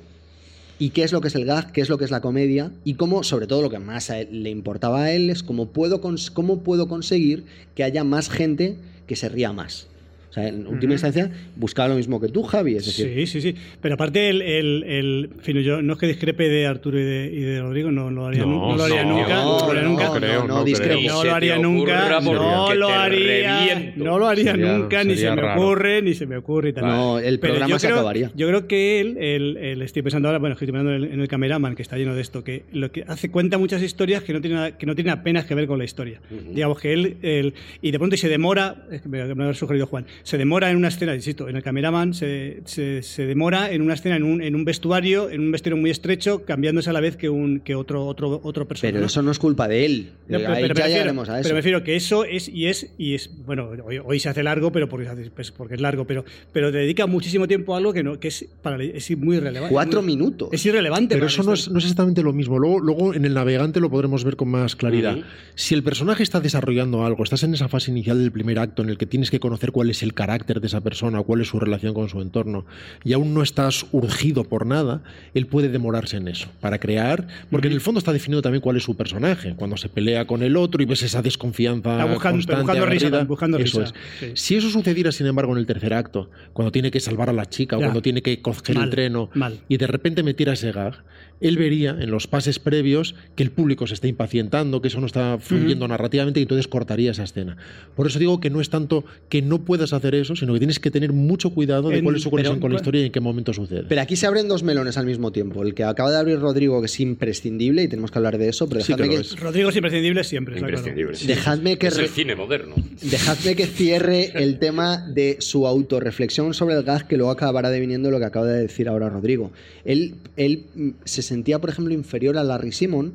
y 0.77 0.91
qué 0.91 1.03
es 1.03 1.11
lo 1.11 1.21
que 1.21 1.29
es 1.29 1.35
el 1.35 1.45
gag, 1.45 1.71
qué 1.71 1.81
es 1.81 1.89
lo 1.89 1.97
que 1.97 2.05
es 2.05 2.11
la 2.11 2.21
comedia 2.21 2.71
y 2.83 2.93
cómo, 2.93 3.23
sobre 3.23 3.47
todo 3.47 3.63
lo 3.63 3.71
que 3.71 3.79
más 3.79 4.11
le 4.29 4.49
importaba 4.51 5.03
a 5.03 5.11
él 5.11 5.31
es 5.31 5.41
cómo 5.41 5.69
puedo, 5.69 6.01
cómo 6.33 6.59
puedo 6.59 6.87
conseguir 6.87 7.45
que 7.73 7.83
haya 7.83 8.03
más 8.03 8.29
gente 8.29 8.77
que 9.07 9.15
se 9.15 9.29
ría 9.29 9.53
más 9.53 9.87
en 10.35 10.67
última 10.67 10.93
instancia, 10.93 11.31
buscaba 11.55 11.89
lo 11.89 11.95
mismo 11.95 12.19
que 12.19 12.27
tú, 12.27 12.43
Javi. 12.43 12.75
Es 12.75 12.85
decir, 12.85 13.11
sí, 13.13 13.27
sí, 13.27 13.41
sí. 13.41 13.55
Pero 13.81 13.95
aparte, 13.95 14.29
el, 14.29 14.41
el, 14.41 14.83
el 14.83 15.29
fin, 15.41 15.57
yo 15.59 15.81
no 15.81 15.93
es 15.93 15.99
que 15.99 16.07
discrepe 16.07 16.49
de 16.49 16.67
Arturo 16.67 16.99
y 16.99 17.03
de, 17.03 17.31
y 17.33 17.41
de 17.41 17.61
Rodrigo, 17.61 17.91
no, 17.91 18.11
lo 18.11 18.25
haría, 18.27 18.45
no, 18.45 18.75
lo 18.75 18.83
haría 18.83 19.03
nunca. 19.03 19.35
No, 19.35 19.57
lo 19.59 19.71
haría 19.71 19.81
nunca. 19.83 20.05
No, 20.05 20.13
creo, 20.13 20.47
no, 20.47 20.63
discrepo. 20.63 21.01
No 21.07 21.23
lo 21.23 21.35
haría 21.35 21.57
nunca. 21.57 22.19
No 22.21 22.73
lo 22.73 22.89
haría. 22.89 23.93
No 23.95 24.19
lo 24.19 24.27
haría 24.27 24.55
nunca, 24.55 25.03
ni 25.03 25.15
se 25.15 25.31
me 25.31 25.53
ocurre, 25.53 26.01
ni 26.01 26.13
se 26.13 26.25
me 26.25 26.37
ocurre 26.37 26.69
y 26.69 26.73
tal. 26.73 26.85
No, 26.85 27.19
el 27.19 27.39
programa 27.39 27.79
se 27.79 27.87
acabaría. 27.87 28.31
Yo 28.35 28.47
creo 28.47 28.67
que 28.67 28.99
él, 28.99 29.17
el, 29.17 29.81
estoy 29.81 30.01
pensando 30.01 30.27
ahora, 30.27 30.39
bueno, 30.39 30.53
estoy 30.53 30.67
pensando 30.67 30.93
en 30.93 31.19
el, 31.19 31.27
cameraman, 31.27 31.75
que 31.75 31.81
está 31.81 31.97
lleno 31.97 32.15
de 32.15 32.21
esto, 32.21 32.43
que 32.43 32.63
lo 32.71 32.91
que 32.91 33.03
hace 33.07 33.29
cuenta 33.29 33.57
muchas 33.57 33.81
historias 33.81 34.23
que 34.23 34.33
no 34.33 34.41
tienen, 34.41 34.73
que 34.73 34.85
no 34.85 34.95
tienen 34.95 35.13
apenas 35.13 35.45
que 35.45 35.55
ver 35.55 35.67
con 35.67 35.77
la 35.77 35.85
historia. 35.85 36.21
Digamos 36.29 36.79
que 36.79 36.93
él, 36.93 37.17
él, 37.21 37.53
y 37.81 37.91
de 37.91 37.97
pronto 37.97 38.15
y 38.15 38.17
se 38.17 38.29
demora, 38.29 38.85
me, 39.05 39.35
me 39.35 39.49
ha 39.49 39.53
sugerido 39.53 39.87
Juan, 39.87 40.05
se 40.23 40.37
demora 40.37 40.71
en 40.71 40.77
una 40.77 40.87
escena 40.87 41.15
insisto, 41.15 41.49
en 41.49 41.55
el 41.55 41.63
cameraman 41.63 42.13
se, 42.13 42.61
se, 42.65 43.25
demora 43.25 43.71
en 43.71 43.81
una 43.81 43.93
escena, 43.93 44.15
en 44.15 44.23
un, 44.23 44.41
en 44.41 44.55
un, 44.55 44.65
vestuario, 44.65 45.29
en 45.29 45.41
un 45.41 45.51
vestuario 45.51 45.77
muy 45.77 45.89
estrecho, 45.89 46.45
cambiándose 46.45 46.89
a 46.89 46.93
la 46.93 46.99
vez 46.99 47.17
que, 47.17 47.29
un, 47.29 47.59
que 47.59 47.75
otro, 47.75 48.05
otro, 48.05 48.39
otro 48.43 48.67
personaje. 48.67 48.93
Pero 48.93 49.05
eso 49.05 49.21
no 49.21 49.31
es 49.31 49.39
culpa 49.39 49.67
de 49.67 49.85
él. 49.85 50.09
pero, 50.27 50.73
ya 50.73 50.87
llegaremos 50.87 51.29
a 51.29 51.39
eso. 51.39 51.43
Pero 51.43 51.55
me 51.55 51.59
refiero 51.59 51.83
que 51.83 51.95
eso 51.95 52.25
es 52.25 52.47
y 52.49 52.67
es, 52.67 52.93
y 52.97 53.13
es 53.13 53.29
bueno, 53.45 53.69
hoy, 54.05 54.19
se 54.19 54.29
hace 54.29 54.43
largo, 54.43 54.71
pero 54.71 54.89
porque, 54.89 55.07
pues, 55.35 55.51
porque 55.51 55.75
es 55.75 55.81
largo, 55.81 56.05
pero, 56.05 56.25
pero 56.51 56.71
dedica 56.71 57.05
muchísimo 57.07 57.47
tiempo 57.47 57.73
a 57.73 57.77
algo 57.77 57.93
que, 57.93 58.03
no, 58.03 58.19
que 58.19 58.29
es, 58.29 58.45
para, 58.61 58.81
es 58.83 59.17
muy 59.17 59.39
relevante. 59.39 59.73
Cuatro 59.73 60.01
minutos. 60.01 60.49
Es 60.51 60.65
irrelevante. 60.65 61.15
Pero 61.15 61.27
eso 61.27 61.43
no 61.43 61.53
es, 61.53 61.69
no 61.69 61.79
es, 61.79 61.85
exactamente 61.85 62.23
lo 62.23 62.33
mismo. 62.33 62.59
Luego, 62.59 62.79
luego 62.79 63.13
en 63.13 63.25
el 63.25 63.33
navegante 63.33 63.79
lo 63.79 63.89
podremos 63.89 64.23
ver 64.23 64.35
con 64.35 64.49
más 64.49 64.75
claridad. 64.75 65.17
Si 65.55 65.73
el 65.73 65.83
personaje 65.83 66.23
está 66.23 66.39
desarrollando 66.39 67.05
algo, 67.05 67.23
estás 67.23 67.43
en 67.43 67.53
esa 67.53 67.67
fase 67.67 67.91
inicial 67.91 68.19
del 68.19 68.31
primer 68.31 68.59
acto 68.59 68.81
en 68.81 68.89
el 68.89 68.97
que 68.97 69.05
tienes 69.05 69.31
que 69.31 69.39
conocer 69.39 69.71
cuál 69.71 69.89
es 69.89 70.03
el 70.03 70.06
carácter 70.13 70.61
de 70.61 70.67
esa 70.67 70.81
persona, 70.81 71.21
cuál 71.21 71.41
es 71.41 71.47
su 71.47 71.59
relación 71.59 71.93
con 71.93 72.09
su 72.09 72.21
entorno 72.21 72.65
y 73.03 73.13
aún 73.13 73.33
no 73.33 73.41
estás 73.41 73.85
urgido 73.91 74.43
por 74.43 74.65
nada, 74.65 75.01
él 75.33 75.47
puede 75.47 75.69
demorarse 75.69 76.17
en 76.17 76.27
eso, 76.27 76.47
para 76.61 76.79
crear, 76.79 77.27
porque 77.49 77.67
en 77.67 77.73
el 77.73 77.81
fondo 77.81 77.99
está 77.99 78.13
definido 78.13 78.41
también 78.41 78.61
cuál 78.61 78.77
es 78.77 78.83
su 78.83 78.95
personaje, 78.95 79.55
cuando 79.55 79.77
se 79.77 79.89
pelea 79.89 80.25
con 80.25 80.43
el 80.43 80.57
otro 80.57 80.81
y 80.81 80.85
ves 80.85 81.03
esa 81.03 81.21
desconfianza 81.21 82.05
buscando, 82.05 82.37
constante, 82.37 83.23
buscando 83.25 83.57
eso 83.57 83.81
es. 83.83 83.93
Si 84.33 84.55
eso 84.55 84.69
sucediera, 84.69 85.11
sin 85.11 85.27
embargo, 85.27 85.51
en 85.53 85.59
el 85.59 85.65
tercer 85.65 85.93
acto, 85.93 86.29
cuando 86.53 86.71
tiene 86.71 86.91
que 86.91 86.99
salvar 86.99 87.29
a 87.29 87.33
la 87.33 87.45
chica 87.45 87.77
o 87.77 87.79
cuando 87.79 88.01
tiene 88.01 88.21
que 88.21 88.41
coger 88.41 88.77
el 88.77 88.89
treno 88.89 89.29
y 89.67 89.77
de 89.77 89.87
repente 89.87 90.23
metiera 90.23 90.53
ese 90.53 90.71
gag, 90.71 91.03
él 91.41 91.57
vería 91.57 91.95
en 91.99 92.11
los 92.11 92.27
pases 92.27 92.59
previos 92.59 93.15
que 93.35 93.43
el 93.43 93.51
público 93.51 93.87
se 93.87 93.93
está 93.93 94.07
impacientando, 94.07 94.81
que 94.81 94.87
eso 94.87 94.99
no 94.99 95.05
está 95.05 95.37
fluyendo 95.39 95.87
narrativamente 95.87 96.39
y 96.39 96.43
entonces 96.43 96.67
cortaría 96.67 97.11
esa 97.11 97.23
escena. 97.23 97.57
Por 97.95 98.07
eso 98.07 98.19
digo 98.19 98.39
que 98.39 98.49
no 98.49 98.61
es 98.61 98.69
tanto 98.69 99.05
que 99.29 99.41
no 99.41 99.59
puedas 99.59 99.93
hacer 99.93 100.15
eso, 100.15 100.35
sino 100.35 100.53
que 100.53 100.59
tienes 100.59 100.79
que 100.79 100.91
tener 100.91 101.13
mucho 101.13 101.51
cuidado 101.51 101.89
de 101.89 102.01
cuál 102.03 102.15
es 102.15 102.23
su 102.23 102.31
conexión 102.31 102.59
con 102.59 102.71
la 102.71 102.77
historia 102.77 103.01
y 103.01 103.05
en 103.05 103.11
qué 103.11 103.19
momento 103.19 103.53
sucede. 103.53 103.85
Pero 103.87 104.01
aquí 104.01 104.15
se 104.15 104.25
abren 104.27 104.47
dos 104.47 104.63
melones 104.63 104.97
al 104.97 105.05
mismo 105.05 105.31
tiempo. 105.31 105.63
El 105.63 105.73
que 105.73 105.83
acaba 105.83 106.11
de 106.11 106.17
abrir 106.17 106.39
Rodrigo, 106.39 106.79
que 106.81 106.87
es 106.87 106.99
imprescindible 106.99 107.83
y 107.83 107.87
tenemos 107.87 108.11
que 108.11 108.17
hablar 108.17 108.37
de 108.37 108.49
eso, 108.49 108.67
pero 108.67 108.79
dejadme 108.79 109.09
que, 109.09 109.23
Rodrigo 109.39 109.69
es 109.69 109.75
imprescindible 109.75 110.23
siempre. 110.23 110.59
Imprescindible. 110.59 111.17
Dejadme 111.25 111.77
que 111.77 111.87
es 111.87 111.97
el 111.97 112.09
cine 112.09 112.35
moderno. 112.35 112.75
Dejadme 113.01 113.55
que 113.55 113.67
cierre 113.67 114.31
el 114.35 114.59
tema 114.59 114.97
de 114.97 115.37
su 115.39 115.67
autorreflexión 115.67 116.53
sobre 116.53 116.75
el 116.75 116.83
gag 116.83 117.07
que 117.07 117.17
luego 117.17 117.31
acabará 117.31 117.69
deviniendo 117.69 118.11
lo 118.11 118.19
que 118.19 118.25
acaba 118.25 118.47
de 118.47 118.61
decir 118.61 118.89
ahora 118.89 119.09
Rodrigo. 119.09 119.51
Él, 119.85 120.15
él 120.35 120.65
se 121.05 121.21
sentía, 121.27 121.59
por 121.59 121.69
ejemplo, 121.69 121.93
inferior 121.93 122.37
a 122.37 122.43
Larry 122.43 122.71
Simon, 122.71 123.13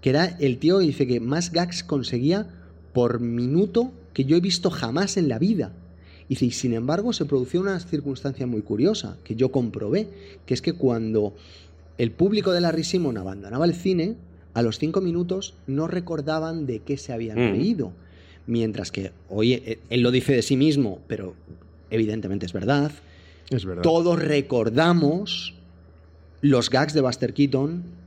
que 0.00 0.10
era 0.10 0.24
el 0.40 0.58
tío 0.58 0.78
que 0.78 0.86
dice 0.86 1.06
que 1.06 1.20
más 1.20 1.52
gags 1.52 1.84
conseguía 1.84 2.46
por 2.92 3.20
minuto 3.20 3.92
que 4.14 4.24
yo 4.24 4.36
he 4.36 4.40
visto 4.40 4.70
jamás 4.70 5.16
en 5.16 5.28
la 5.28 5.38
vida. 5.38 5.72
Y 6.28 6.36
sin 6.36 6.74
embargo 6.74 7.12
se 7.12 7.24
produció 7.24 7.60
una 7.60 7.78
circunstancia 7.80 8.46
muy 8.46 8.62
curiosa 8.62 9.16
que 9.24 9.34
yo 9.34 9.50
comprobé, 9.50 10.08
que 10.46 10.54
es 10.54 10.62
que 10.62 10.74
cuando 10.74 11.34
el 11.98 12.12
público 12.12 12.52
de 12.52 12.60
Larry 12.60 12.84
Simon 12.84 13.18
abandonaba 13.18 13.64
el 13.64 13.74
cine, 13.74 14.14
a 14.54 14.62
los 14.62 14.78
cinco 14.78 15.00
minutos 15.00 15.54
no 15.66 15.88
recordaban 15.88 16.66
de 16.66 16.80
qué 16.80 16.96
se 16.96 17.12
habían 17.12 17.36
mm. 17.36 17.50
reído. 17.50 17.92
Mientras 18.46 18.90
que, 18.90 19.12
oye, 19.28 19.62
e, 19.66 19.78
él 19.90 20.02
lo 20.02 20.10
dice 20.10 20.32
de 20.32 20.42
sí 20.42 20.56
mismo, 20.56 21.00
pero 21.08 21.34
evidentemente 21.90 22.46
es 22.46 22.52
verdad. 22.52 22.92
Es 23.50 23.64
verdad. 23.64 23.82
Todos 23.82 24.20
recordamos 24.20 25.54
los 26.40 26.70
gags 26.70 26.94
de 26.94 27.00
Buster 27.00 27.34
Keaton 27.34 28.00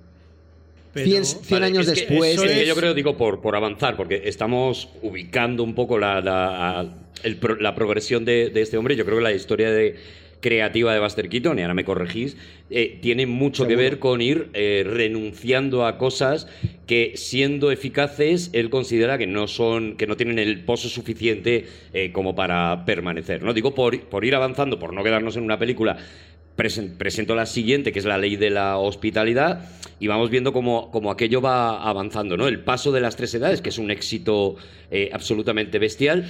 100, 0.93 1.63
años 1.63 1.87
después. 1.87 2.39
yo 2.67 2.75
creo, 2.75 2.93
digo, 2.93 3.17
por, 3.17 3.41
por 3.41 3.55
avanzar, 3.55 3.95
porque 3.95 4.21
estamos 4.25 4.89
ubicando 5.01 5.63
un 5.63 5.73
poco 5.73 5.97
la, 5.97 6.21
la, 6.21 7.75
progresión 7.75 8.25
de, 8.25 8.51
este 8.55 8.77
hombre. 8.77 8.95
Yo 8.95 9.05
creo 9.05 9.17
que 9.17 9.23
la 9.23 9.31
historia 9.31 9.71
de 9.71 9.95
creativa 10.39 10.93
de 10.93 10.99
Buster 10.99 11.29
Keaton, 11.29 11.57
y 11.57 11.61
ahora 11.61 11.73
me 11.73 11.85
corregís, 11.85 12.35
eh, 12.69 12.99
tiene 13.01 13.25
mucho 13.25 13.65
que 13.65 13.77
ver 13.77 13.97
con 13.97 14.21
ir 14.21 14.49
eh, 14.53 14.83
renunciando 14.85 15.85
a 15.85 15.97
cosas 15.97 16.47
que 16.85 17.13
siendo 17.15 17.71
eficaces 17.71 18.49
él 18.51 18.69
considera 18.69 19.17
que 19.17 19.25
no 19.25 19.47
son 19.47 19.95
que 19.95 20.05
no 20.05 20.17
tienen 20.17 20.37
el 20.37 20.65
pozo 20.65 20.89
suficiente 20.89 21.65
eh, 21.93 22.11
como 22.11 22.35
para 22.35 22.83
permanecer 22.83 23.41
no 23.41 23.53
digo 23.53 23.73
por, 23.73 23.97
por 24.01 24.25
ir 24.25 24.35
avanzando 24.35 24.79
por 24.79 24.91
no 24.91 25.01
quedarnos 25.01 25.37
en 25.37 25.43
una 25.43 25.57
película 25.57 25.97
presento 26.55 27.35
la 27.35 27.45
siguiente 27.45 27.91
que 27.91 27.99
es 27.99 28.05
la 28.05 28.17
ley 28.17 28.35
de 28.35 28.49
la 28.49 28.77
hospitalidad 28.77 29.69
y 29.99 30.07
vamos 30.07 30.29
viendo 30.29 30.53
cómo, 30.53 30.91
cómo 30.91 31.09
aquello 31.09 31.41
va 31.41 31.82
avanzando 31.82 32.38
no 32.38 32.47
el 32.47 32.59
paso 32.59 32.91
de 32.91 33.01
las 33.01 33.15
tres 33.15 33.34
edades 33.34 33.61
que 33.61 33.69
es 33.69 33.78
un 33.80 33.89
éxito 33.89 34.55
eh, 34.91 35.09
absolutamente 35.13 35.80
bestial 35.80 36.25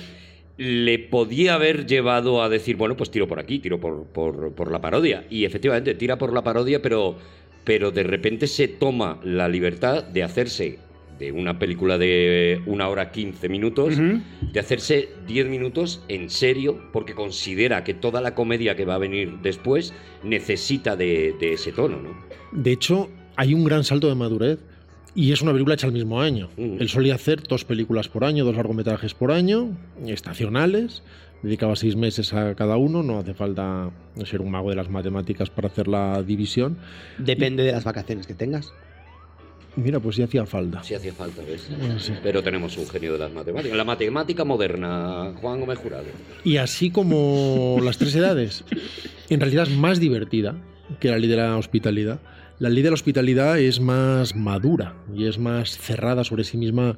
le 0.57 0.99
podía 0.99 1.55
haber 1.55 1.87
llevado 1.87 2.43
a 2.43 2.49
decir, 2.49 2.75
bueno, 2.75 2.95
pues 2.95 3.09
tiro 3.09 3.27
por 3.27 3.39
aquí, 3.39 3.59
tiro 3.59 3.79
por, 3.79 4.05
por, 4.05 4.53
por 4.53 4.71
la 4.71 4.81
parodia. 4.81 5.25
Y 5.29 5.45
efectivamente, 5.45 5.95
tira 5.95 6.17
por 6.17 6.31
la 6.31 6.43
parodia, 6.43 6.81
pero, 6.81 7.17
pero 7.63 7.91
de 7.91 8.03
repente 8.03 8.47
se 8.47 8.67
toma 8.67 9.19
la 9.23 9.47
libertad 9.47 10.03
de 10.03 10.23
hacerse 10.23 10.77
de 11.23 11.31
una 11.31 11.57
película 11.57 11.97
de 11.97 12.61
una 12.65 12.89
hora 12.89 13.11
15 13.11 13.47
minutos, 13.49 13.97
de 13.97 14.59
hacerse 14.59 15.09
10 15.27 15.47
minutos 15.47 16.03
en 16.09 16.29
serio, 16.29 16.81
porque 16.91 17.13
considera 17.15 17.83
que 17.83 17.93
toda 17.93 18.19
la 18.19 18.35
comedia 18.35 18.75
que 18.75 18.83
va 18.83 18.95
a 18.95 18.97
venir 18.97 19.39
después 19.41 19.93
necesita 20.23 20.95
de, 20.95 21.33
de 21.39 21.53
ese 21.53 21.71
tono, 21.71 22.01
¿no? 22.01 22.09
De 22.51 22.71
hecho, 22.71 23.09
hay 23.35 23.53
un 23.53 23.63
gran 23.63 23.83
salto 23.83 24.09
de 24.09 24.15
madurez 24.15 24.59
y 25.15 25.31
es 25.31 25.41
una 25.41 25.53
película 25.53 25.75
hecha 25.75 25.87
al 25.87 25.93
mismo 25.93 26.21
año. 26.21 26.49
Mm. 26.57 26.77
Él 26.79 26.89
solía 26.89 27.15
hacer 27.15 27.43
dos 27.43 27.63
películas 27.63 28.09
por 28.09 28.25
año, 28.25 28.43
dos 28.43 28.55
largometrajes 28.55 29.13
por 29.13 29.31
año, 29.31 29.77
estacionales. 30.05 31.03
Dedicaba 31.41 31.75
seis 31.75 31.95
meses 31.95 32.33
a 32.33 32.55
cada 32.55 32.77
uno, 32.77 33.03
no 33.03 33.19
hace 33.19 33.33
falta 33.33 33.91
ser 34.25 34.41
un 34.41 34.51
mago 34.51 34.69
de 34.69 34.75
las 34.75 34.89
matemáticas 34.89 35.49
para 35.49 35.67
hacer 35.67 35.87
la 35.87 36.21
división. 36.23 36.77
Depende 37.17 37.63
de 37.63 37.71
las 37.73 37.83
vacaciones 37.83 38.27
que 38.27 38.33
tengas. 38.33 38.73
Mira, 39.75 39.99
pues 39.99 40.15
sí 40.15 40.21
hacía 40.21 40.45
falta. 40.45 40.83
Si 40.83 40.93
hacía 40.93 41.13
falta, 41.13 41.41
¿ves? 41.41 41.67
Sí. 41.97 42.13
Pero 42.21 42.43
tenemos 42.43 42.77
un 42.77 42.87
genio 42.87 43.13
de 43.13 43.19
las 43.19 43.31
matemáticas. 43.31 43.75
La 43.75 43.83
matemática 43.83 44.43
moderna, 44.43 45.33
Juan 45.41 45.59
Gómez 45.59 45.79
Jurado. 45.79 46.05
Y 46.43 46.57
así 46.57 46.91
como 46.91 47.77
las 47.81 47.97
tres 47.97 48.13
edades, 48.15 48.63
en 49.29 49.39
realidad 49.39 49.67
es 49.67 49.75
más 49.75 49.99
divertida 49.99 50.55
que 50.99 51.09
la 51.09 51.17
ley 51.17 51.29
de 51.29 51.37
la 51.37 51.57
hospitalidad. 51.57 52.19
La 52.59 52.69
ley 52.69 52.83
de 52.83 52.89
la 52.89 52.93
hospitalidad 52.93 53.57
es 53.59 53.79
más 53.79 54.35
madura 54.35 54.95
y 55.13 55.25
es 55.25 55.39
más 55.39 55.77
cerrada 55.77 56.23
sobre 56.23 56.43
sí 56.43 56.57
misma 56.57 56.97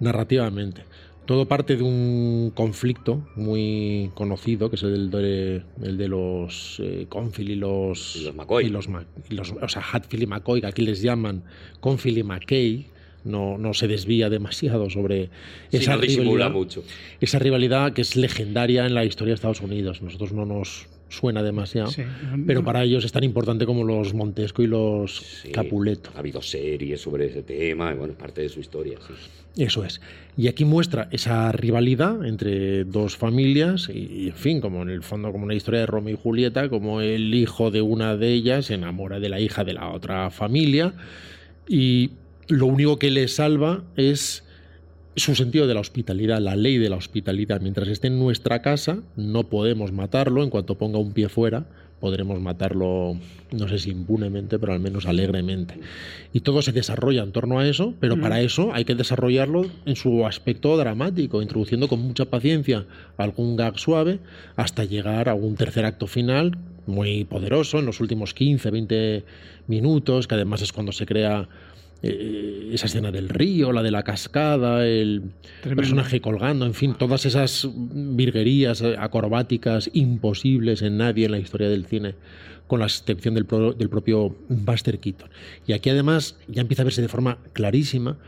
narrativamente. 0.00 0.84
Todo 1.26 1.46
parte 1.46 1.76
de 1.76 1.82
un 1.82 2.52
conflicto 2.54 3.26
muy 3.34 4.12
conocido, 4.14 4.70
que 4.70 4.76
es 4.76 4.82
el 4.84 5.10
de, 5.10 5.62
el 5.82 5.96
de 5.98 6.06
los 6.08 6.80
eh, 6.80 7.06
Confield 7.08 7.50
y 7.50 7.54
los, 7.56 8.16
Y 8.16 8.24
los 8.24 8.34
McCoy. 8.36 8.66
y 8.66 8.68
los 8.68 8.88
Ma- 8.88 9.04
y 9.28 9.34
los- 9.34 9.52
o 9.60 9.68
sea, 9.68 9.82
Hatfield 9.92 10.22
y 10.22 10.26
McCoy, 10.26 10.60
que 10.60 10.68
aquí 10.68 10.82
les 10.82 11.02
llaman 11.02 11.42
Confield 11.80 12.18
y 12.18 12.22
McKay. 12.22 12.86
No, 13.24 13.58
no 13.58 13.74
se 13.74 13.88
desvía 13.88 14.30
demasiado 14.30 14.88
sobre 14.88 15.30
Sí, 15.72 15.78
esa 15.78 15.96
no 15.96 16.02
rivalidad 16.02 16.52
mucho. 16.52 16.84
esa 17.20 17.40
rivalidad 17.40 17.92
que 17.92 18.02
es 18.02 18.14
legendaria 18.14 18.86
en 18.86 18.94
la 18.94 19.04
historia 19.04 19.32
de 19.32 19.34
Estados 19.34 19.60
Unidos. 19.62 20.00
Nosotros 20.00 20.30
no 20.32 20.46
nos 20.46 20.86
suena 21.08 21.42
demasiado, 21.42 21.90
Sí. 21.90 22.02
pero 22.46 22.64
para 22.64 22.82
ellos 22.82 23.04
es 23.04 23.12
tan 23.12 23.22
importante 23.24 23.64
como 23.66 23.84
los 23.84 24.12
Montesco 24.14 24.62
y 24.62 24.66
los 24.66 25.18
Sí, 25.42 25.50
Capuleto. 25.52 26.10
Ha 26.16 26.18
habido 26.18 26.42
series 26.42 27.00
sobre 27.00 27.26
ese 27.26 27.42
tema, 27.42 27.92
y 27.92 27.96
bueno, 27.96 28.12
es 28.14 28.18
parte 28.18 28.40
de 28.42 28.48
su 28.48 28.60
historia. 28.60 28.98
sí. 29.06 29.14
Eso 29.62 29.86
es. 29.86 30.02
Y 30.36 30.48
aquí 30.48 30.66
muestra 30.66 31.08
esa 31.12 31.50
rivalidad 31.50 32.26
entre 32.26 32.84
dos 32.84 33.16
familias 33.16 33.88
y, 33.88 34.00
y, 34.24 34.28
en 34.28 34.34
fin, 34.34 34.60
como 34.60 34.82
en 34.82 34.90
el 34.90 35.02
fondo 35.02 35.32
como 35.32 35.44
una 35.44 35.54
historia 35.54 35.80
de 35.80 35.86
Romeo 35.86 36.12
y 36.12 36.18
Julieta, 36.22 36.68
como 36.68 37.00
el 37.00 37.32
hijo 37.34 37.70
de 37.70 37.80
una 37.80 38.16
de 38.18 38.32
ellas 38.34 38.66
se 38.66 38.74
enamora 38.74 39.18
de 39.18 39.30
la 39.30 39.40
hija 39.40 39.64
de 39.64 39.72
la 39.72 39.88
otra 39.92 40.28
familia 40.30 40.92
y 41.66 42.10
lo 42.48 42.66
único 42.66 42.98
que 42.98 43.10
le 43.10 43.28
salva 43.28 43.82
es 43.96 44.44
su 45.16 45.34
sentido 45.34 45.66
de 45.66 45.74
la 45.74 45.80
hospitalidad, 45.80 46.40
la 46.40 46.56
ley 46.56 46.78
de 46.78 46.90
la 46.90 46.96
hospitalidad. 46.96 47.60
Mientras 47.60 47.88
esté 47.88 48.08
en 48.08 48.18
nuestra 48.18 48.62
casa, 48.62 48.98
no 49.16 49.44
podemos 49.44 49.92
matarlo. 49.92 50.42
En 50.42 50.50
cuanto 50.50 50.76
ponga 50.76 50.98
un 50.98 51.12
pie 51.12 51.28
fuera, 51.28 51.66
podremos 52.00 52.38
matarlo, 52.40 53.16
no 53.52 53.68
sé 53.68 53.78
si 53.78 53.90
impunemente, 53.90 54.58
pero 54.58 54.72
al 54.74 54.80
menos 54.80 55.06
alegremente. 55.06 55.80
Y 56.32 56.40
todo 56.40 56.60
se 56.60 56.72
desarrolla 56.72 57.22
en 57.22 57.32
torno 57.32 57.58
a 57.58 57.66
eso, 57.66 57.94
pero 57.98 58.20
para 58.20 58.42
eso 58.42 58.72
hay 58.74 58.84
que 58.84 58.94
desarrollarlo 58.94 59.66
en 59.86 59.96
su 59.96 60.26
aspecto 60.26 60.76
dramático, 60.76 61.40
introduciendo 61.40 61.88
con 61.88 62.00
mucha 62.00 62.26
paciencia 62.26 62.84
algún 63.16 63.56
gag 63.56 63.78
suave 63.78 64.20
hasta 64.56 64.84
llegar 64.84 65.28
a 65.28 65.34
un 65.34 65.56
tercer 65.56 65.86
acto 65.86 66.06
final 66.06 66.58
muy 66.86 67.24
poderoso 67.24 67.78
en 67.78 67.86
los 67.86 68.00
últimos 68.00 68.34
15, 68.34 68.70
20 68.70 69.24
minutos, 69.66 70.28
que 70.28 70.34
además 70.34 70.62
es 70.62 70.72
cuando 70.72 70.92
se 70.92 71.06
crea 71.06 71.48
eh, 72.02 72.70
esa 72.72 72.86
escena 72.86 73.10
del 73.10 73.28
río, 73.28 73.72
la 73.72 73.82
de 73.82 73.90
la 73.90 74.02
cascada, 74.02 74.86
el 74.86 75.22
Tremendo. 75.60 75.80
personaje 75.82 76.20
colgando, 76.20 76.66
en 76.66 76.74
fin, 76.74 76.94
todas 76.98 77.26
esas 77.26 77.68
virguerías 77.74 78.80
eh, 78.82 78.96
acrobáticas 78.98 79.90
imposibles 79.92 80.82
en 80.82 80.98
nadie 80.98 81.26
en 81.26 81.32
la 81.32 81.38
historia 81.38 81.68
del 81.68 81.86
cine, 81.86 82.14
con 82.66 82.80
la 82.80 82.86
excepción 82.86 83.34
del, 83.34 83.46
pro- 83.46 83.72
del 83.72 83.88
propio 83.88 84.36
Buster 84.48 84.98
Keaton. 84.98 85.30
Y 85.66 85.72
aquí 85.72 85.88
además 85.90 86.36
ya 86.48 86.60
empieza 86.62 86.82
a 86.82 86.84
verse 86.84 87.02
de 87.02 87.08
forma 87.08 87.38
clarísima 87.52 88.18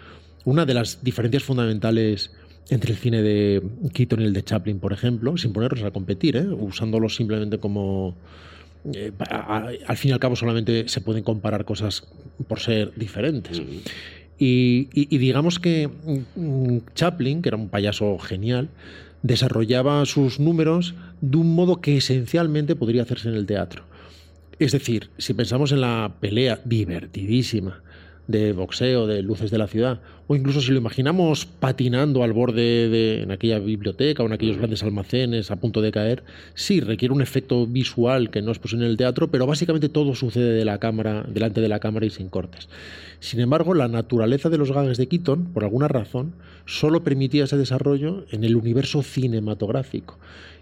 una 0.44 0.64
de 0.64 0.74
las 0.74 1.02
diferencias 1.04 1.42
fundamentales 1.42 2.30
entre 2.70 2.92
el 2.92 2.98
cine 2.98 3.22
de 3.22 3.62
Keaton 3.92 4.20
y 4.20 4.24
el 4.24 4.32
de 4.32 4.42
Chaplin, 4.44 4.78
por 4.78 4.92
ejemplo, 4.92 5.36
sin 5.36 5.52
ponerlos 5.52 5.82
a 5.84 5.90
competir, 5.90 6.36
¿eh? 6.36 6.46
usándolos 6.46 7.16
simplemente 7.16 7.58
como 7.58 8.14
eh, 8.94 9.12
a- 9.18 9.68
al 9.86 9.96
fin 9.96 10.10
y 10.10 10.12
al 10.12 10.20
cabo 10.20 10.36
solamente 10.36 10.88
se 10.88 11.00
pueden 11.00 11.22
comparar 11.24 11.64
cosas 11.64 12.04
por 12.46 12.60
ser 12.60 12.92
diferentes. 12.96 13.60
Y, 14.38 14.88
y- 14.94 15.08
y 15.14 15.18
digamos 15.18 15.58
que 15.58 15.88
mm, 16.36 16.78
Chaplin, 16.94 17.42
que 17.42 17.48
era 17.48 17.56
un 17.56 17.68
payaso 17.68 18.18
genial, 18.18 18.68
desarrollaba 19.22 20.04
sus 20.06 20.38
números 20.38 20.94
de 21.20 21.36
un 21.38 21.54
modo 21.54 21.80
que 21.80 21.96
esencialmente 21.96 22.76
podría 22.76 23.02
hacerse 23.02 23.28
en 23.28 23.34
el 23.34 23.46
teatro. 23.46 23.84
Es 24.60 24.72
decir, 24.72 25.10
si 25.18 25.34
pensamos 25.34 25.72
en 25.72 25.80
la 25.80 26.14
pelea 26.20 26.60
divertidísima 26.64 27.82
de 28.28 28.52
boxeo, 28.52 29.06
de 29.06 29.22
luces 29.22 29.50
de 29.50 29.58
la 29.58 29.66
ciudad, 29.66 30.00
o 30.26 30.36
incluso 30.36 30.60
si 30.60 30.70
lo 30.70 30.78
imaginamos 30.78 31.46
patinando 31.46 32.22
al 32.22 32.34
borde 32.34 32.88
de 32.88 33.22
en 33.22 33.30
aquella 33.30 33.58
biblioteca 33.58 34.22
o 34.22 34.26
en 34.26 34.34
aquellos 34.34 34.58
grandes 34.58 34.82
almacenes 34.82 35.50
a 35.50 35.56
punto 35.56 35.80
de 35.80 35.90
caer, 35.90 36.22
sí 36.54 36.80
requiere 36.80 37.14
un 37.14 37.22
efecto 37.22 37.66
visual 37.66 38.30
que 38.30 38.42
no 38.42 38.52
es 38.52 38.58
posible 38.58 38.84
en 38.84 38.90
el 38.90 38.98
teatro, 38.98 39.30
pero 39.30 39.46
básicamente 39.46 39.88
todo 39.88 40.14
sucede 40.14 40.52
de 40.52 40.64
la 40.66 40.78
cámara, 40.78 41.24
delante 41.26 41.62
de 41.62 41.68
la 41.68 41.80
cámara 41.80 42.04
y 42.04 42.10
sin 42.10 42.28
cortes. 42.28 42.68
Sin 43.20 43.40
embargo, 43.40 43.72
la 43.72 43.88
naturaleza 43.88 44.50
de 44.50 44.58
los 44.58 44.70
gags 44.70 44.98
de 44.98 45.08
Keaton, 45.08 45.46
por 45.54 45.64
alguna 45.64 45.88
razón, 45.88 46.34
solo 46.66 47.02
permitía 47.02 47.44
ese 47.44 47.56
desarrollo 47.56 48.26
en 48.30 48.44
el 48.44 48.56
universo 48.56 49.02
cinematográfico 49.02 50.18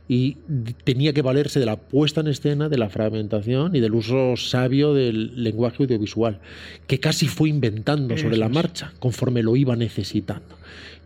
y 0.08 0.36
tenía 0.84 1.12
que 1.12 1.22
valerse 1.22 1.58
de 1.58 1.66
la 1.66 1.76
puesta 1.76 2.20
en 2.20 2.28
escena, 2.28 2.68
de 2.68 2.78
la 2.78 2.88
fragmentación 2.88 3.74
y 3.74 3.80
del 3.80 3.94
uso 3.94 4.36
sabio 4.36 4.94
del 4.94 5.42
lenguaje 5.42 5.82
audiovisual, 5.82 6.38
que 6.86 7.00
casi 7.00 7.26
fue 7.26 7.48
inventando 7.48 8.16
sobre 8.16 8.36
la 8.36 8.48
marcha 8.48 8.92
conforme 9.00 9.42
lo 9.42 9.56
iba 9.56 9.74
necesitando. 9.76 10.56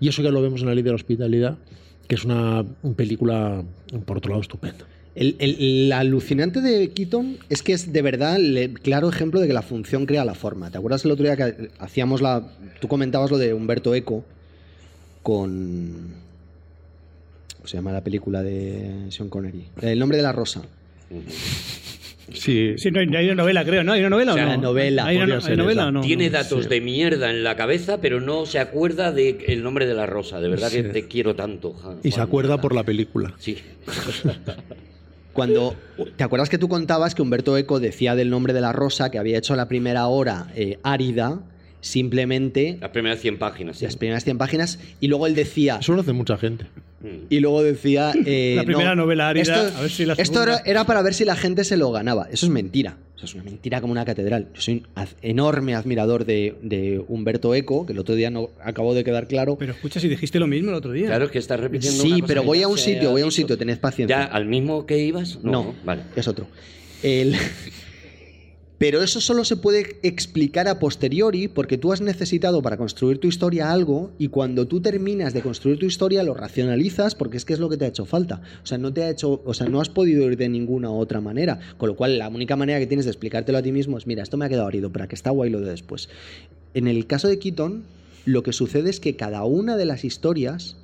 Y 0.01 0.09
eso 0.09 0.23
ya 0.23 0.31
lo 0.31 0.43
vemos 0.43 0.61
en 0.61 0.67
la 0.67 0.75
ley 0.75 0.83
de 0.83 0.91
la 0.91 0.97
hospitalidad, 0.97 1.57
que 2.09 2.15
es 2.15 2.25
una 2.25 2.65
película, 2.97 3.63
por 4.05 4.19
otro 4.19 4.31
lado, 4.31 4.43
estupenda. 4.43 4.85
El, 5.15 5.35
el- 5.39 5.57
el 5.59 5.93
alucinante 5.93 6.61
de 6.61 6.91
Keaton 6.91 7.39
es 7.49 7.63
que 7.63 7.73
es 7.73 7.93
de 7.93 8.01
verdad 8.03 8.37
el 8.37 8.75
claro 8.81 9.09
ejemplo 9.09 9.41
de 9.41 9.47
que 9.49 9.53
la 9.53 9.63
función 9.63 10.07
crea 10.07 10.25
la 10.25 10.35
forma. 10.35 10.71
¿Te 10.71 10.79
acuerdas 10.79 11.05
el 11.05 11.11
otro 11.11 11.25
día 11.25 11.37
que 11.37 11.69
hacíamos 11.79 12.21
la. 12.23 12.47
Tú 12.81 12.87
comentabas 12.89 13.31
lo 13.31 13.37
de 13.39 13.53
Humberto 13.55 13.95
Eco 13.95 14.25
con. 15.23 16.30
¿Cómo 17.61 17.69
se 17.69 17.77
llama 17.77 17.93
la 17.93 18.03
película 18.03 18.43
de 18.43 19.11
Sean 19.11 19.29
Connery? 19.29 19.67
El 19.83 19.99
nombre 19.99 20.17
de 20.17 20.23
la 20.23 20.33
rosa. 20.33 20.63
Sí, 22.33 22.75
Sí, 22.79 22.91
no 22.91 23.01
hay, 23.01 23.09
hay 23.15 23.27
una 23.27 23.35
novela, 23.43 23.65
creo, 23.67 23.85
¿no? 23.85 23.93
¿Hay 23.93 24.01
una 24.01 24.09
novela 24.09 24.33
O 24.33 24.35
sea, 24.35 24.45
o 24.45 24.47
no? 24.47 24.53
la 24.55 24.57
novela, 24.63 25.05
¿Hay, 25.05 25.17
una, 25.19 25.39
hay 25.45 25.57
novela 25.59 25.89
o 25.89 25.91
no? 25.91 26.01
Tiene 26.01 26.27
No. 26.31 26.33
datos 26.39 26.71
de 26.71 26.81
mierda 26.81 27.29
en 27.29 27.45
la 27.45 27.57
cabeza, 27.57 28.01
pero 28.01 28.21
no 28.23 28.47
se 28.47 28.61
acuerda 28.61 29.13
del 29.13 29.63
nombre 29.63 29.85
de 29.85 29.93
la 29.93 30.07
rosa. 30.07 30.41
De 30.41 30.49
verdad 30.49 30.71
que 30.71 30.85
te 30.85 31.07
quiero 31.07 31.35
tanto. 31.37 31.75
Ja- 31.75 31.97
y 32.03 32.11
se 32.13 32.17
Juan, 32.17 32.27
acuerda 32.29 32.61
por 32.63 32.75
la 32.75 32.83
película. 32.85 33.35
Sí. 33.39 33.59
Cuando. 35.35 35.75
¿Te 36.17 36.25
acuerdas 36.25 36.49
que 36.49 36.57
tú 36.59 36.69
contabas 36.69 37.15
que 37.15 37.21
Humberto 37.21 37.59
Eco 37.59 37.79
decía 37.79 38.15
del 38.15 38.31
nombre 38.31 38.55
de 38.55 38.61
la 38.63 38.73
rosa 38.73 39.11
que 39.11 39.19
había 39.19 39.37
hecho 39.37 39.55
la 39.55 39.69
primera 39.69 40.07
hora 40.07 40.47
eh, 40.57 40.79
árida, 40.83 41.41
simplemente 41.81 42.79
Las 42.81 42.91
primeras 42.91 43.21
100 43.21 43.39
páginas. 43.39 43.79
sí. 43.79 43.85
las 43.85 43.97
primeras 43.97 44.25
100 44.25 44.39
páginas, 44.39 44.79
y 45.01 45.09
luego 45.09 45.27
él 45.27 45.35
decía. 45.35 45.79
Eso 45.81 45.93
lo 45.95 46.01
hace 46.03 46.13
mucha 46.13 46.37
gente. 46.37 46.67
Y 47.31 47.41
luego 47.41 47.63
decía. 47.63 48.13
eh, 48.27 48.55
La 48.57 48.65
primera 48.65 48.91
no, 48.95 49.03
novela 49.05 49.29
árida, 49.29 49.43
Esto, 49.67 49.79
a 49.79 49.81
ver 49.81 49.91
si 49.91 50.05
la 50.05 50.13
esto 50.15 50.43
era, 50.43 50.59
era 50.67 50.85
para 50.85 51.01
ver 51.03 51.15
si 51.15 51.25
la 51.25 51.35
gente 51.37 51.65
se 51.65 51.77
lo 51.77 51.91
ganaba. 51.93 52.29
Eso 52.31 52.47
es 52.47 52.53
mentira. 52.53 52.99
O 53.15 53.17
Eso 53.17 53.25
es 53.27 53.35
una 53.35 53.45
mentira 53.45 53.81
como 53.81 53.93
una 53.93 54.05
catedral. 54.05 54.49
Yo 54.55 54.61
soy 54.61 54.75
un 54.97 55.07
enorme 55.23 55.75
admirador 55.75 56.25
de, 56.27 56.57
de 56.63 57.03
Humberto 57.09 57.55
Eco, 57.55 57.87
que 57.87 57.93
el 57.95 57.99
otro 57.99 58.15
día 58.15 58.31
no 58.31 58.51
acabó 58.63 58.93
de 58.95 59.03
quedar 59.05 59.29
claro. 59.29 59.57
Pero 59.59 59.73
escucha, 59.73 59.99
si 60.01 60.09
dijiste 60.09 60.39
lo 60.39 60.47
mismo 60.47 60.71
el 60.71 60.77
otro 60.77 60.93
día. 60.93 61.07
Claro, 61.07 61.25
es 61.27 61.31
que 61.31 61.39
estás 61.39 61.59
repitiendo. 61.61 62.03
una 62.03 62.15
Sí, 62.17 62.21
cosa 62.21 62.27
pero 62.29 62.43
voy 62.45 62.63
a 62.63 62.69
un 62.69 62.77
sitio, 62.79 63.11
voy 63.13 63.23
a 63.23 63.25
un 63.25 63.33
sitio, 63.33 63.57
tened 63.57 63.79
paciencia. 63.79 64.19
¿Ya 64.19 64.25
al 64.25 64.45
mismo 64.47 64.85
que 64.87 64.99
ibas? 64.99 65.39
No, 65.43 65.51
No, 65.53 65.65
no, 65.65 65.75
vale. 65.85 66.03
es 66.17 66.29
otro. 66.29 66.47
El- 67.03 67.35
Pero 68.81 69.03
eso 69.03 69.21
solo 69.21 69.45
se 69.45 69.57
puede 69.57 69.99
explicar 70.03 70.67
a 70.67 70.79
posteriori 70.79 71.49
porque 71.49 71.77
tú 71.77 71.93
has 71.93 72.01
necesitado 72.01 72.63
para 72.63 72.79
construir 72.79 73.19
tu 73.19 73.29
historia 73.29 73.71
algo 73.71 74.11
y 74.17 74.29
cuando 74.29 74.67
tú 74.67 74.81
terminas 74.81 75.35
de 75.35 75.43
construir 75.43 75.79
tu 75.79 75.85
historia 75.85 76.23
lo 76.23 76.33
racionalizas 76.33 77.15
porque 77.15 77.37
es 77.37 77.45
que 77.45 77.53
es 77.53 77.59
lo 77.59 77.69
que 77.69 77.77
te 77.77 77.85
ha 77.85 77.89
hecho 77.89 78.07
falta. 78.07 78.41
O 78.63 78.67
sea, 78.67 78.79
no 78.79 78.91
te 78.91 79.03
ha 79.03 79.11
hecho, 79.11 79.43
o 79.45 79.53
sea, 79.53 79.69
no 79.69 79.83
has 79.83 79.91
podido 79.91 80.25
ir 80.31 80.39
de 80.39 80.49
ninguna 80.49 80.91
otra 80.91 81.21
manera. 81.21 81.61
Con 81.77 81.91
lo 81.91 81.95
cual, 81.95 82.19
la 82.19 82.31
única 82.31 82.57
manera 82.57 82.79
que 82.79 82.87
tienes 82.87 83.05
de 83.05 83.11
explicártelo 83.11 83.59
a 83.59 83.63
ti 83.63 83.71
mismo 83.71 83.99
es, 83.99 84.07
mira, 84.07 84.23
esto 84.23 84.39
me 84.39 84.47
ha 84.47 84.49
quedado 84.49 84.71
herido, 84.71 84.91
pero 84.91 85.07
que 85.09 85.15
está 85.15 85.29
guay 85.29 85.51
lo 85.51 85.61
de 85.61 85.73
después. 85.73 86.09
En 86.73 86.89
el 86.89 87.07
caso 87.07 87.29
de 87.29 87.39
Keaton, 87.39 87.83
lo 88.25 88.43
que 88.43 88.55
sucede 88.55 88.89
es 88.89 88.99
que 88.99 89.15
cada 89.15 89.45
una 89.45 89.77
de 89.77 89.85
las 89.85 90.07
historias, 90.07 90.79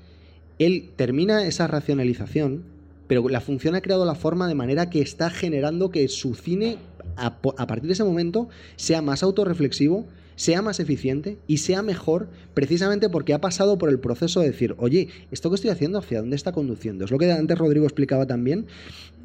él 0.58 0.90
termina 0.96 1.46
esa 1.46 1.66
racionalización, 1.66 2.62
pero 3.06 3.26
la 3.30 3.40
función 3.40 3.74
ha 3.74 3.80
creado 3.80 4.04
la 4.04 4.14
forma 4.14 4.48
de 4.48 4.54
manera 4.54 4.90
que 4.90 5.00
está 5.00 5.30
generando 5.30 5.90
que 5.90 6.08
su 6.08 6.34
cine, 6.34 6.76
a, 7.16 7.40
partir 7.40 7.86
de 7.86 7.92
ese 7.92 8.04
momento, 8.04 8.48
sea 8.76 9.02
más 9.02 9.22
autorreflexivo, 9.22 10.06
sea 10.36 10.62
más 10.62 10.80
eficiente 10.80 11.38
y 11.46 11.58
sea 11.58 11.82
mejor 11.82 12.28
precisamente 12.54 13.08
porque 13.08 13.32
ha 13.32 13.40
pasado 13.40 13.78
por 13.78 13.88
el 13.88 13.98
proceso 13.98 14.40
de 14.40 14.50
decir, 14.50 14.74
oye, 14.78 15.08
¿esto 15.30 15.48
que 15.48 15.56
estoy 15.56 15.70
haciendo 15.70 15.98
hacia 15.98 16.20
dónde 16.20 16.36
está 16.36 16.52
conduciendo? 16.52 17.04
Es 17.04 17.10
lo 17.10 17.18
que 17.18 17.30
antes 17.32 17.58
Rodrigo 17.58 17.86
explicaba 17.86 18.26
también, 18.26 18.66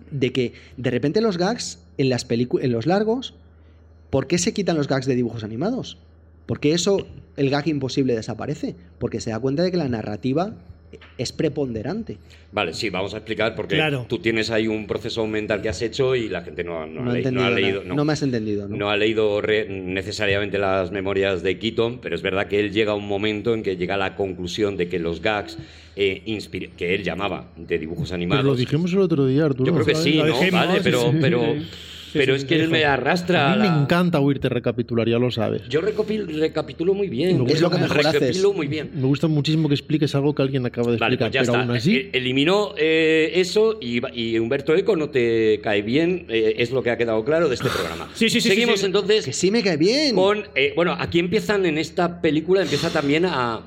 de 0.10 0.32
que 0.32 0.54
de 0.78 0.90
repente 0.90 1.22
los 1.22 1.38
gags 1.38 1.80
en, 1.98 2.10
las 2.10 2.26
en 2.30 2.72
los 2.72 2.86
largos, 2.86 3.34
¿por 4.10 4.28
qué 4.28 4.38
se 4.38 4.54
quitan 4.54 4.78
los 4.78 4.88
gags 4.88 5.06
de 5.06 5.16
dibujos 5.16 5.44
animados? 5.44 5.98
Porque 6.46 6.74
eso, 6.74 7.08
el 7.38 7.50
gag 7.50 7.68
imposible 7.68 8.16
desaparece, 8.16 8.76
porque 9.00 9.22
se 9.22 9.30
da 9.30 9.40
cuenta 9.40 9.64
de 9.64 9.72
que 9.72 9.78
la 9.78 9.88
narrativa 9.88 10.56
es 11.18 11.32
preponderante. 11.32 12.18
Vale, 12.52 12.74
sí, 12.74 12.90
vamos 12.90 13.14
a 13.14 13.18
explicar 13.18 13.56
porque 13.56 13.76
Claro. 13.76 14.06
tú 14.10 14.20
tienes 14.20 14.52
ahí 14.52 14.68
un 14.68 14.88
proceso 14.88 15.26
mental 15.26 15.62
que 15.62 15.70
has 15.70 15.82
hecho 15.82 16.16
y 16.16 16.28
la 16.30 16.42
gente 16.42 16.64
no, 16.64 16.86
no 16.86 17.02
No, 17.04 17.12
ha, 17.12 17.32
no 17.32 17.44
ha 17.44 17.50
leído. 17.50 17.84
No 17.84 18.04
me 18.04 18.14
has 18.14 18.22
entendido, 18.24 18.68
¿no? 18.68 18.76
no 18.76 18.90
ha 18.90 18.98
leído 18.98 19.42
necesariamente 19.42 20.58
las 20.58 20.92
memorias 20.92 21.44
de 21.44 21.58
Keaton, 21.58 22.00
pero 22.02 22.16
es 22.16 22.22
verdad 22.22 22.48
que 22.48 22.60
él 22.60 22.72
llega 22.72 22.92
a 22.92 22.96
un 22.96 23.08
momento 23.08 23.54
en 23.54 23.64
que 23.64 23.78
llega 23.78 23.96
a 23.96 23.98
la 23.98 24.16
conclusión 24.16 24.78
de 24.78 24.90
que 24.90 25.00
los 25.00 25.22
gags 25.22 25.58
eh, 25.96 26.24
que 26.78 26.96
él 26.96 27.04
llamaba 27.04 27.52
de 27.56 27.78
dibujos 27.78 28.10
Pero 28.10 28.16
animados. 28.16 28.46
lo 28.46 28.56
dijimos 28.56 28.92
el 28.94 29.00
otro 29.00 29.26
día, 29.26 29.46
Arturo. 29.46 29.66
Yo 29.66 29.74
creo 29.74 29.86
que 29.86 29.96
sí, 29.96 30.18
¿no? 30.18 30.24
vale, 30.52 30.78
sí, 30.78 30.80
pero, 30.84 31.12
sí, 31.12 31.18
pero, 31.20 31.42
sí. 32.12 32.18
Pero 32.20 32.34
sí, 32.36 32.42
es 32.42 32.46
que 32.46 32.56
él 32.56 32.70
me 32.70 32.86
arrastra. 32.86 33.54
A 33.54 33.56
mí 33.56 33.62
me 33.64 33.68
la- 33.70 33.82
encanta 33.82 34.20
oírte 34.20 34.50
recapitular, 34.50 35.08
ya 35.08 35.18
lo 35.20 35.32
sabes. 35.32 35.64
Yo 35.70 35.82
recopil- 35.82 36.26
recapitulo 36.40 36.94
muy 36.94 37.08
bien. 37.08 37.46
Es 37.48 37.62
lo 37.62 37.70
que 37.70 37.78
mejor 37.78 38.00
haces. 38.00 38.14
Recapitulo 38.14 38.54
muy 38.54 38.68
bien. 38.68 38.92
Me 38.94 39.08
gusta 39.08 39.28
muchísimo 39.28 39.68
que 39.68 39.76
expliques 39.76 40.14
algo 40.16 40.34
que 40.36 40.42
alguien 40.42 40.66
acaba 40.66 40.92
de 40.92 40.98
Vale, 40.98 41.16
explicar, 41.16 41.30
pues 41.30 41.34
ya 41.34 41.40
pero 41.42 41.54
está. 41.54 41.62
aún 41.72 41.78
así, 41.78 41.96
Eh, 41.98 42.10
Eliminó 42.14 42.74
eh, 42.78 43.32
eso 43.36 43.78
y, 43.82 44.02
y 44.14 44.38
Humberto 44.40 44.76
Eco 44.76 44.96
no 44.96 45.10
te 45.10 45.60
cae 45.64 45.82
bien, 45.82 46.26
eh, 46.30 46.56
es 46.58 46.72
lo 46.72 46.84
que 46.84 46.90
ha 46.92 46.98
quedado 46.98 47.24
claro 47.26 47.48
de 47.50 47.56
este 47.56 47.70
programa. 47.74 48.10
Sí, 48.14 48.30
sí, 48.30 48.42
sí, 48.42 48.50
Seguimos 48.50 48.76
sí, 48.76 48.80
sí. 48.82 48.86
entonces 48.88 49.26
Que 49.26 49.34
sí 49.34 49.52
me 49.52 49.64
cae 49.64 49.78
bien. 49.78 50.16
con. 50.16 50.44
eh, 50.56 50.74
bueno, 50.76 50.96
aquí 51.00 51.20
empiezan 51.20 51.66
en 51.66 51.78
esta 51.78 52.22
película, 52.22 52.62
empieza 52.62 52.90
también 52.92 53.26
a, 53.26 53.62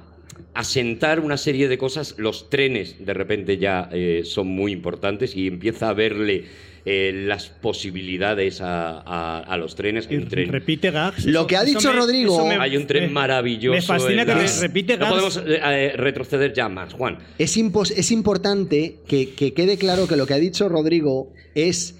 a 0.54 0.64
sentar 0.64 1.20
una 1.20 1.36
serie 1.36 1.68
de 1.68 1.78
cosas. 1.78 2.14
Los 2.18 2.48
trenes 2.50 3.04
de 3.04 3.14
repente 3.14 3.58
ya 3.58 3.88
eh, 3.92 4.22
son 4.24 4.46
muy 4.48 4.72
importantes 4.72 5.36
y 5.36 5.46
empieza 5.48 5.88
a 5.88 5.94
verle 5.94 6.44
eh, 6.86 7.12
las 7.26 7.46
posibilidades 7.48 8.60
a, 8.60 9.00
a- 9.00 9.38
a 9.40 9.56
los 9.56 9.74
trenes. 9.74 10.06
Hay 10.08 10.14
Y 10.14 10.18
un 10.18 10.28
tren 10.28 10.50
repite 10.52 10.90
gags. 10.90 11.24
Lo 11.24 11.46
que 11.46 11.56
ha 11.56 11.64
dicho 11.64 11.92
Rodrigo- 11.92 12.46
me- 12.46 12.56
hay 12.56 12.76
un 12.76 12.86
tren 12.86 13.04
me- 13.04 13.10
maravilloso. 13.10 13.74
Me 13.74 13.80
fascina 13.82 14.26
que 14.26 14.34
repite 14.60 14.98
No 14.98 15.06
gags. 15.06 15.10
podemos 15.10 15.36
eh, 15.38 15.60
eh, 15.64 15.92
retroceder 15.96 16.52
ya 16.52 16.68
más, 16.68 16.92
Juan. 16.92 17.18
Es, 17.38 17.56
impos- 17.56 17.92
es 17.96 18.10
importante 18.10 18.96
que, 19.08 19.30
que 19.30 19.54
quede 19.54 19.78
claro 19.78 20.06
que 20.06 20.16
lo 20.16 20.26
que 20.26 20.34
ha 20.34 20.38
dicho 20.38 20.68
Rodrigo 20.68 21.32
es 21.54 21.94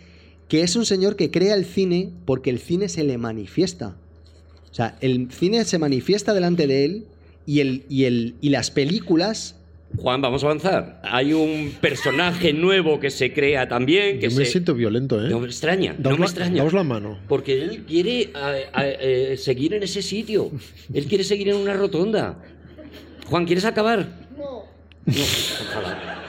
que 0.49 0.61
es 0.61 0.77
un 0.77 0.85
señor 0.85 1.17
que 1.17 1.31
crea 1.31 1.55
el 1.55 1.65
cine 1.65 2.11
porque 2.27 2.51
el 2.51 2.59
cine 2.59 2.89
se 2.91 3.05
le 3.05 3.17
manifiesta. 3.17 3.97
O 4.71 4.75
sea, 4.75 4.99
el 5.01 5.29
cine 5.31 5.65
se 5.65 5.79
manifiesta 5.79 6.35
delante 6.35 6.67
de 6.67 6.85
él 6.85 7.05
y, 7.47 7.61
el, 7.61 7.85
y, 7.89 8.05
el, 8.05 8.35
y 8.41 8.51
las 8.51 8.71
películas... 8.71 9.57
Juan, 9.97 10.21
vamos 10.21 10.43
a 10.43 10.47
avanzar. 10.47 11.01
Hay 11.05 11.33
un 11.33 11.73
personaje 11.81 12.53
nuevo 12.53 12.99
que 13.01 13.11
se 13.11 13.33
crea 13.33 13.69
también. 13.69 14.19
Que 14.19 14.29
yo 14.29 14.37
me 14.37 14.45
se... 14.45 14.51
siento 14.53 14.75
violento, 14.75 15.25
¿eh? 15.25 15.29
No 15.31 15.41
me 15.41 15.47
extraña, 15.47 15.95
no 15.99 16.11
me 16.11 16.19
la- 16.19 16.25
extraña. 16.27 16.57
daos 16.63 16.73
la 16.73 16.83
mano. 16.85 17.19
Porque 17.29 17.63
él 17.63 17.85
quiere 17.87 18.31
a- 18.35 18.55
a- 18.81 18.87
eh, 18.89 19.37
seguir 19.37 19.73
en 19.75 19.83
ese 19.83 20.03
sitio. 20.03 20.51
Él 20.93 21.07
quiere 21.07 21.25
seguir 21.25 21.49
en 21.49 21.57
una 21.57 21.75
rotonda. 21.75 22.37
Juan, 23.27 23.47
¿quieres 23.47 23.65
acabar? 23.65 24.07
No. 24.37 24.65
ojalá. 25.07 26.21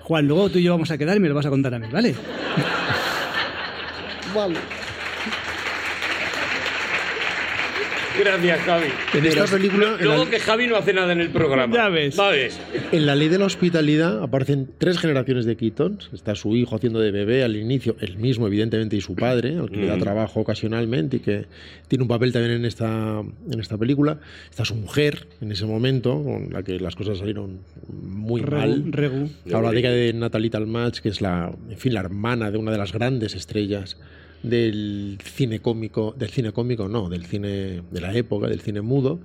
Juan, 0.00 0.26
luego 0.28 0.50
tú 0.50 0.58
y 0.58 0.62
yo 0.64 0.72
vamos 0.72 0.90
a 0.90 0.98
quedar 0.98 1.16
y 1.16 1.20
me 1.20 1.28
lo 1.28 1.34
vas 1.34 1.46
a 1.46 1.50
contar 1.50 1.72
a 1.74 1.78
mí, 1.78 1.86
¿vale? 1.90 2.14
Vale. 4.34 4.56
Gracias, 8.18 8.60
Javi. 8.60 8.86
En 9.14 9.26
esta 9.26 9.44
película, 9.46 9.96
en 9.98 10.04
Luego 10.04 10.24
la, 10.24 10.30
que 10.30 10.38
Javi 10.38 10.66
no 10.66 10.76
hace 10.76 10.92
nada 10.92 11.12
en 11.12 11.20
el 11.20 11.30
programa. 11.30 11.74
Ya 11.74 11.88
ves. 11.88 12.16
Vale. 12.16 12.48
en 12.92 13.06
la 13.06 13.14
ley 13.16 13.28
de 13.28 13.38
la 13.38 13.46
hospitalidad 13.46 14.22
aparecen 14.22 14.68
tres 14.78 14.98
generaciones 14.98 15.44
de 15.46 15.56
Keatons. 15.56 16.10
Está 16.12 16.34
su 16.34 16.54
hijo 16.56 16.76
haciendo 16.76 17.00
de 17.00 17.10
bebé 17.10 17.42
al 17.42 17.56
inicio, 17.56 17.96
el 18.00 18.16
mismo, 18.18 18.46
evidentemente, 18.46 18.96
y 18.96 19.00
su 19.00 19.14
padre, 19.16 19.56
al 19.58 19.70
que 19.70 19.78
le 19.78 19.86
da 19.86 19.96
Mm. 19.96 20.00
trabajo 20.00 20.40
ocasionalmente 20.40 21.16
y 21.16 21.20
que 21.20 21.46
tiene 21.88 22.02
un 22.02 22.08
papel 22.08 22.32
también 22.32 22.54
en 22.54 22.64
esta, 22.64 23.20
en 23.50 23.60
esta 23.60 23.76
película. 23.78 24.18
Está 24.48 24.64
su 24.64 24.74
mujer 24.76 25.26
en 25.40 25.50
ese 25.52 25.66
momento, 25.66 26.22
con 26.22 26.50
la 26.52 26.62
que 26.62 26.78
las 26.78 26.94
cosas 26.94 27.18
salieron 27.18 27.60
muy 27.90 28.42
Regu, 28.42 28.56
mal. 28.56 28.84
Regu. 28.92 29.28
Habla 29.52 29.72
de, 29.72 29.82
de 29.82 30.12
Natalie 30.12 30.50
Talmadge, 30.50 31.00
que 31.02 31.08
es 31.08 31.20
la, 31.20 31.50
en 31.68 31.78
fin, 31.78 31.94
la 31.94 32.00
hermana 32.00 32.50
de 32.50 32.58
una 32.58 32.70
de 32.70 32.78
las 32.78 32.92
grandes 32.92 33.34
estrellas 33.34 33.96
del 34.44 35.18
cine 35.24 35.60
cómico, 35.60 36.14
del 36.16 36.30
cine 36.30 36.52
cómico 36.52 36.88
no, 36.88 37.08
del 37.08 37.26
cine 37.26 37.82
de 37.90 38.00
la 38.00 38.14
época, 38.14 38.46
del 38.46 38.60
cine 38.60 38.82
mudo, 38.82 39.18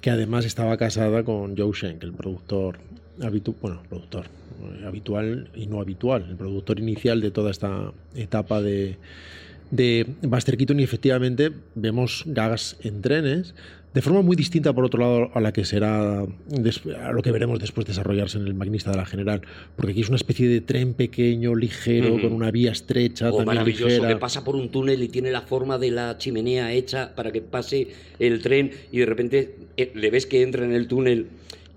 que 0.00 0.10
además 0.10 0.44
estaba 0.44 0.76
casada 0.76 1.24
con 1.24 1.56
Joe 1.56 1.72
Schenck, 1.72 2.02
el 2.04 2.12
productor 2.12 2.78
habitu 3.20 3.54
bueno, 3.60 3.82
productor 3.88 4.26
eh, 4.26 4.86
habitual 4.86 5.50
y 5.54 5.66
no 5.66 5.80
habitual, 5.80 6.26
el 6.28 6.36
productor 6.36 6.78
inicial 6.78 7.20
de 7.20 7.30
toda 7.30 7.50
esta 7.50 7.92
etapa 8.14 8.60
de 8.62 8.98
de 9.70 10.06
Buster 10.22 10.56
Keaton. 10.56 10.80
Y 10.80 10.82
efectivamente 10.82 11.52
vemos 11.74 12.24
gags 12.26 12.76
en 12.82 13.02
trenes 13.02 13.54
de 13.96 14.02
forma 14.02 14.20
muy 14.20 14.36
distinta 14.36 14.74
por 14.74 14.84
otro 14.84 15.00
lado 15.00 15.30
a 15.32 15.40
la 15.40 15.54
que 15.54 15.64
será 15.64 16.20
a 16.20 17.12
lo 17.12 17.22
que 17.22 17.32
veremos 17.32 17.58
después 17.58 17.86
desarrollarse 17.86 18.36
en 18.36 18.46
el 18.46 18.52
maquinista 18.52 18.90
de 18.90 18.98
la 18.98 19.06
general 19.06 19.40
porque 19.74 19.92
aquí 19.92 20.02
es 20.02 20.08
una 20.08 20.16
especie 20.16 20.46
de 20.48 20.60
tren 20.60 20.92
pequeño 20.92 21.54
ligero 21.54 22.20
con 22.20 22.34
una 22.34 22.50
vía 22.50 22.72
estrecha 22.72 23.28
O 23.30 23.38
también 23.38 23.46
maravilloso 23.46 23.86
ligera. 23.86 24.08
que 24.08 24.16
pasa 24.16 24.44
por 24.44 24.54
un 24.54 24.68
túnel 24.68 25.02
y 25.02 25.08
tiene 25.08 25.30
la 25.30 25.40
forma 25.40 25.78
de 25.78 25.92
la 25.92 26.18
chimenea 26.18 26.74
hecha 26.74 27.14
para 27.14 27.32
que 27.32 27.40
pase 27.40 27.88
el 28.18 28.42
tren 28.42 28.70
y 28.92 28.98
de 28.98 29.06
repente 29.06 29.54
eh, 29.78 29.92
le 29.94 30.10
ves 30.10 30.26
que 30.26 30.42
entra 30.42 30.66
en 30.66 30.74
el 30.74 30.88
túnel 30.88 31.28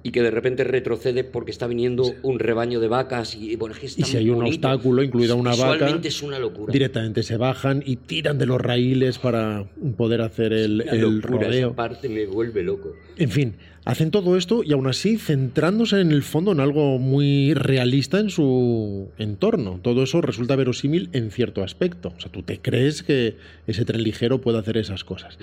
y 0.02 0.12
que 0.12 0.22
de 0.22 0.32
repente 0.32 0.64
retrocede 0.64 1.24
porque 1.24 1.52
está 1.52 1.68
viniendo 1.68 2.14
un 2.24 2.40
rebaño 2.40 2.80
de 2.80 2.88
vacas 2.88 3.36
y 3.36 3.56
bueno, 3.58 3.76
es 3.76 3.96
que 3.96 4.02
Y 4.02 4.06
si 4.06 4.18
hay 4.18 4.30
un 4.30 4.38
bonito. 4.38 4.68
obstáculo, 4.68 5.04
incluida 5.04 5.36
una 5.36 5.56
vaca, 5.56 6.00
es 6.02 6.24
una 6.24 6.40
locura. 6.40 6.72
directamente 6.72 7.24
se 7.24 7.36
bajan 7.38 7.84
y 7.86 7.98
tiran 7.98 8.38
de 8.38 8.46
los 8.46 8.62
raíles 8.62 9.20
para 9.20 9.66
poder 9.98 10.22
hacer 10.22 10.54
el, 10.54 10.78
locura, 10.78 11.48
rodeo. 11.48 11.68
esa 11.68 11.76
parte 11.76 12.08
me 12.08 12.26
vuelve 12.26 12.64
loco. 12.64 12.94
En 13.18 13.30
fin, 13.30 13.56
hacen 13.84 14.12
todo 14.12 14.38
esto 14.38 14.64
y 14.64 14.72
aún 14.72 14.88
así 14.88 15.18
centrándose 15.18 16.00
en 16.00 16.12
el 16.12 16.24
fondo 16.24 16.54
en 16.54 16.62
algo 16.62 16.98
muy 16.98 17.54
realista 17.54 18.20
en 18.20 18.30
su 18.30 19.10
entorno. 19.18 19.80
Todo 19.82 20.04
eso 20.04 20.22
resulta 20.22 20.56
verosímil 20.56 21.10
en 21.12 21.32
cierto 21.32 21.62
aspecto. 21.64 22.14
O 22.16 22.20
sea, 22.22 22.32
tú 22.32 22.42
te 22.44 22.60
crees 22.60 23.04
que 23.04 23.36
ese 23.68 23.84
tren 23.84 24.02
ligero 24.04 24.40
puede 24.40 24.60
hacer 24.60 24.78
esas 24.78 25.04
cosas. 25.04 25.38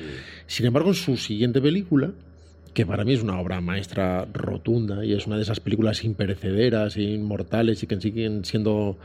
Sin 0.47 0.65
embargo, 0.65 0.89
en 0.89 0.95
su 0.95 1.19
siguiente 1.19 1.61
película, 1.61 2.13
que 2.77 2.85
para 2.85 3.05
mí 3.07 3.15
es 3.15 3.23
una 3.23 3.41
obra 3.41 3.63
maestra 3.63 4.27
rotunda 4.35 5.03
y 5.03 5.15
es 5.15 5.27
una 5.27 5.37
de 5.37 5.43
esas 5.43 5.61
películas 5.61 6.05
imperecederas 6.05 6.99
e 6.99 7.03
inmortales 7.05 7.83
y 7.83 7.87
que 7.87 7.99
siguen 7.99 8.45
siendo 8.45 8.99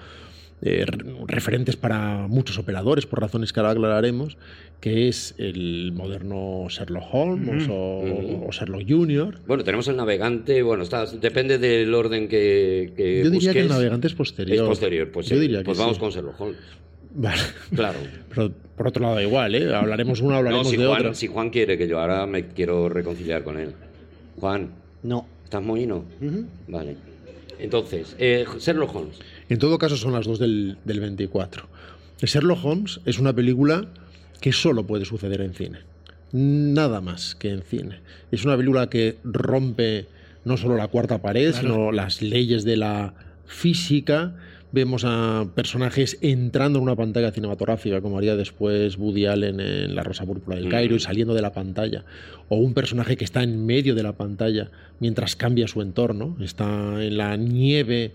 eh, 0.61 0.83
re- 0.85 1.05
referentes 1.25 1.77
para 1.77 2.27
muchos 2.27 2.57
operadores, 2.57 3.05
por 3.05 3.21
razones 3.21 3.53
que 3.53 3.61
ahora 3.61 3.71
aclararemos, 3.71 4.35
que 4.81 5.07
es 5.07 5.35
el 5.37 5.93
moderno 5.93 6.67
Sherlock 6.69 7.03
Holmes 7.13 7.67
o, 7.71 8.49
Sherlock 8.51 8.83
Jr. 8.87 9.39
Bueno, 9.47 9.63
tenemos 9.63 9.87
el 9.87 9.95
navegante, 9.95 10.61
bueno, 10.63 10.83
está, 10.83 11.05
depende 11.05 11.57
del 11.57 11.93
orden 11.93 12.27
que, 12.27 12.91
que 12.97 13.23
Yo 13.23 13.29
diría 13.29 13.53
que 13.53 13.59
el 13.59 13.67
busques. 13.67 13.77
navegante 13.77 14.07
es 14.07 14.13
posterior. 14.13 14.57
Es 14.57 14.67
posterior, 14.67 15.11
pues, 15.13 15.27
Yo 15.29 15.39
diría 15.39 15.59
que 15.59 15.63
pues 15.65 15.77
vamos 15.77 15.97
con 15.97 16.09
Sherlock 16.11 16.41
Holmes. 16.41 16.59
Vale. 17.15 17.41
Claro. 17.75 17.99
Pero 18.29 18.51
por 18.77 18.87
otro 18.87 19.03
lado, 19.03 19.21
igual, 19.21 19.53
¿eh? 19.55 19.73
Hablaremos 19.75 20.21
una, 20.21 20.31
No, 20.33 20.37
hablaremos 20.37 20.69
si 20.69 20.77
de 20.77 20.85
Juan, 20.87 20.99
otra. 21.01 21.13
si 21.13 21.27
Juan 21.27 21.49
quiere 21.49 21.77
que 21.77 21.87
yo 21.87 21.99
ahora 21.99 22.25
me 22.25 22.47
quiero 22.47 22.89
reconciliar 22.89 23.43
con 23.43 23.59
él. 23.59 23.73
Juan, 24.39 24.69
No. 25.03 25.27
¿estás 25.43 25.61
mohino? 25.61 26.05
Ujú. 26.21 26.45
Vale. 26.67 26.95
Entonces, 27.59 28.15
eh, 28.17 28.45
Sherlock 28.59 28.95
Holmes. 28.95 29.19
En 29.49 29.59
todo 29.59 29.77
caso, 29.77 29.95
son 29.97 30.13
las 30.13 30.25
dos 30.25 30.39
del, 30.39 30.77
del 30.85 30.99
24. 30.99 31.67
Sherlock 32.21 32.63
Holmes 32.65 33.01
es 33.05 33.19
una 33.19 33.33
película 33.33 33.85
que 34.39 34.51
solo 34.51 34.85
puede 34.87 35.05
suceder 35.05 35.41
en 35.41 35.53
cine. 35.53 35.79
Nada 36.31 37.01
más 37.01 37.35
que 37.35 37.49
en 37.49 37.61
cine. 37.61 37.99
Es 38.31 38.45
una 38.45 38.55
película 38.57 38.89
que 38.89 39.17
rompe 39.23 40.07
no 40.45 40.57
solo 40.57 40.75
la 40.77 40.87
cuarta 40.87 41.21
pared, 41.21 41.53
sino 41.53 41.91
las 41.91 42.21
leyes 42.21 42.63
de 42.63 42.77
la 42.77 43.13
física. 43.45 44.35
Vemos 44.73 45.03
a 45.05 45.47
personajes 45.53 46.17
entrando 46.21 46.79
en 46.79 46.83
una 46.83 46.95
pantalla 46.95 47.31
cinematográfica, 47.31 47.99
como 47.99 48.17
haría 48.17 48.37
después 48.37 48.97
Woody 48.97 49.25
Allen 49.25 49.59
en 49.59 49.95
La 49.95 50.03
Rosa 50.03 50.25
Púrpura 50.25 50.55
del 50.55 50.69
Cairo, 50.69 50.95
y 50.95 50.99
saliendo 51.01 51.33
de 51.33 51.41
la 51.41 51.51
pantalla. 51.51 52.05
O 52.47 52.55
un 52.55 52.73
personaje 52.73 53.17
que 53.17 53.25
está 53.25 53.43
en 53.43 53.65
medio 53.65 53.95
de 53.95 54.03
la 54.03 54.13
pantalla 54.13 54.71
mientras 54.99 55.35
cambia 55.35 55.67
su 55.67 55.81
entorno. 55.81 56.37
Está 56.39 57.03
en 57.03 57.17
la 57.17 57.35
nieve 57.35 58.13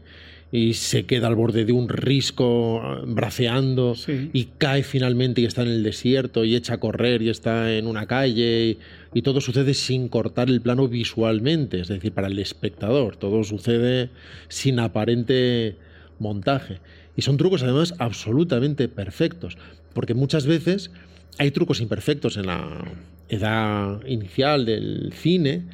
y 0.52 0.74
se 0.74 1.04
queda 1.04 1.26
al 1.26 1.34
borde 1.34 1.64
de 1.64 1.72
un 1.72 1.88
risco 1.88 2.80
braceando 3.06 3.94
Sí. 3.96 4.30
y 4.32 4.44
cae 4.56 4.82
finalmente 4.84 5.40
y 5.40 5.44
está 5.44 5.62
en 5.62 5.68
el 5.68 5.82
desierto 5.82 6.44
y 6.44 6.54
echa 6.54 6.74
a 6.74 6.78
correr 6.78 7.20
y 7.20 7.28
está 7.30 7.74
en 7.74 7.86
una 7.88 8.06
calle 8.06 8.78
y, 9.12 9.18
y 9.18 9.22
todo 9.22 9.40
sucede 9.40 9.74
sin 9.74 10.08
cortar 10.08 10.48
el 10.48 10.60
plano 10.60 10.86
visualmente, 10.86 11.80
es 11.80 11.88
decir, 11.88 12.12
para 12.12 12.28
el 12.28 12.38
espectador, 12.38 13.16
todo 13.16 13.42
sucede 13.42 14.10
sin 14.48 14.78
aparente 14.78 15.74
montaje. 16.18 16.80
Y 17.16 17.22
son 17.22 17.36
trucos 17.36 17.62
además 17.62 17.94
absolutamente 17.98 18.88
perfectos, 18.88 19.56
porque 19.92 20.14
muchas 20.14 20.46
veces 20.46 20.90
hay 21.38 21.50
trucos 21.50 21.80
imperfectos 21.80 22.36
en 22.36 22.46
la 22.46 22.84
edad 23.28 24.04
inicial 24.06 24.64
del 24.64 25.12
cine 25.14 25.64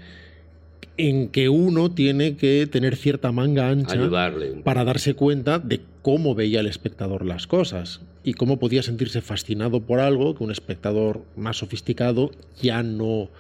en 0.97 1.29
que 1.29 1.49
uno 1.49 1.91
tiene 1.91 2.37
que 2.37 2.67
tener 2.71 2.97
cierta 2.97 3.33
manga 3.33 3.69
ancha 3.69 3.95
Ayudarle. 3.95 4.61
para 4.63 4.85
darse 4.85 5.15
cuenta 5.15 5.59
de 5.59 5.81
cómo 6.03 6.35
veía 6.35 6.61
el 6.61 6.67
espectador 6.67 7.25
las 7.25 7.47
cosas 7.47 8.01
y 8.25 8.35
cómo 8.35 8.59
podía 8.59 8.83
sentirse 8.83 9.21
fascinado 9.21 9.81
por 9.81 10.01
algo 10.01 10.35
que 10.35 10.45
un 10.45 10.51
espectador 10.51 11.25
más 11.37 11.59
sofisticado 11.59 12.31
ya 12.61 12.83
no, 12.83 13.31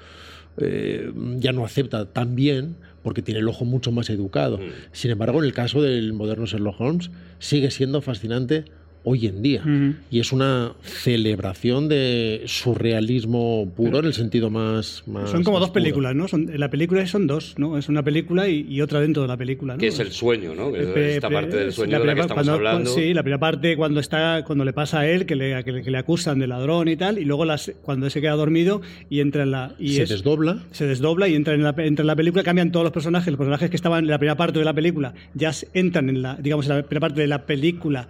eh, 0.57 1.12
ya 1.36 1.53
no 1.53 1.64
acepta 1.64 2.07
tan 2.07 2.34
bien 2.34 2.76
porque 3.03 3.22
tiene 3.22 3.40
el 3.40 3.48
ojo 3.48 3.64
mucho 3.64 3.92
más 3.92 4.11
educado. 4.11 4.59
Mm. 4.59 4.70
Sin 4.92 5.11
embargo, 5.11 5.38
en 5.38 5.44
el 5.44 5.53
caso 5.53 5.82
del 5.82 6.12
moderno 6.12 6.46
Sherlock 6.46 6.80
Holmes, 6.80 7.11
sigue 7.38 7.70
siendo 7.70 8.00
fascinante 8.00 8.64
hoy 9.05 9.26
en 9.26 9.42
día. 9.42 9.62
Y 10.11 10.20
es 10.20 10.32
una 10.32 10.72
celebración 10.82 11.88
de 11.88 12.42
surrealismo 12.46 13.70
puro 13.76 13.98
en 13.98 14.05
el 14.07 14.14
sentido 14.14 14.50
más... 14.50 15.03
más 15.07 15.30
Son 15.30 15.42
como 15.44 15.57
más 15.59 15.61
dos 15.61 15.70
puro. 15.70 15.82
películas, 15.82 16.14
¿no? 16.14 16.28
Son, 16.28 16.48
la 16.57 16.70
película 16.70 17.07
son 17.07 17.26
dos, 17.26 17.55
¿no? 17.59 17.78
Es 17.78 17.88
una 17.88 18.03
película 18.03 18.48
y, 18.48 18.66
y 18.68 18.80
otra 18.80 19.00
dentro 19.00 19.22
de 19.22 19.28
la 19.28 19.36
película, 19.36 19.74
¿no? 19.74 19.78
Que 19.78 19.88
es 19.88 19.98
el 19.98 20.12
sueño, 20.12 20.55
¿no? 20.55 20.72
Que 20.72 20.80
es 20.80 20.86
Pe- 20.86 21.14
Esta 21.16 21.28
pe- 21.28 21.34
parte 21.34 21.57
del 21.57 21.72
sueño 21.72 21.92
la 21.92 21.98
de 22.00 22.07
la 22.07 22.14
que 22.14 22.20
estamos 22.20 22.46
cuando- 22.46 22.53
hablando. 22.68 22.90
Sí, 22.94 23.14
la 23.14 23.22
primera 23.22 23.40
parte 23.40 23.76
cuando 23.76 24.00
está 24.00 24.44
cuando 24.46 24.64
le 24.64 24.72
pasa 24.72 25.00
a 25.00 25.09
él 25.09 25.26
que 25.26 25.34
le, 25.36 25.62
que 25.64 25.72
le, 25.72 25.82
que 25.82 25.90
le 25.90 25.98
acusan 25.98 26.38
de 26.38 26.46
ladrón 26.46 26.88
y 26.88 26.96
tal, 26.96 27.18
y 27.18 27.24
luego 27.24 27.44
las, 27.44 27.72
cuando 27.82 28.09
se 28.11 28.20
queda 28.20 28.32
dormido 28.32 28.82
y 29.11 29.20
entra 29.20 29.42
en 29.42 29.50
la 29.50 29.74
y 29.78 29.94
Se 29.94 30.03
es- 30.05 30.09
desdobla. 30.11 30.62
se 30.70 30.86
desdobla 30.86 31.28
y 31.28 31.34
entra 31.34 31.55
en, 31.55 31.62
la, 31.62 31.74
entra 31.78 32.03
en 32.03 32.07
la 32.07 32.16
película, 32.16 32.42
cambian 32.42 32.70
todos 32.72 32.84
los 32.84 32.92
personajes, 32.92 33.28
los 33.32 33.38
personajes 33.38 33.70
que 33.70 33.76
estaban 33.76 34.05
en 34.05 34.11
la 34.11 34.18
primera 34.18 34.36
parte 34.36 34.59
de 34.59 34.64
la 34.64 34.74
película 34.74 35.14
ya 35.34 35.53
entran 35.74 36.09
en 36.09 36.22
la, 36.22 36.36
digamos, 36.36 36.66
en 36.68 36.76
la 36.76 36.82
primera 36.82 37.00
parte 37.09 37.20
de 37.20 37.26
la 37.26 37.46
película 37.46 38.09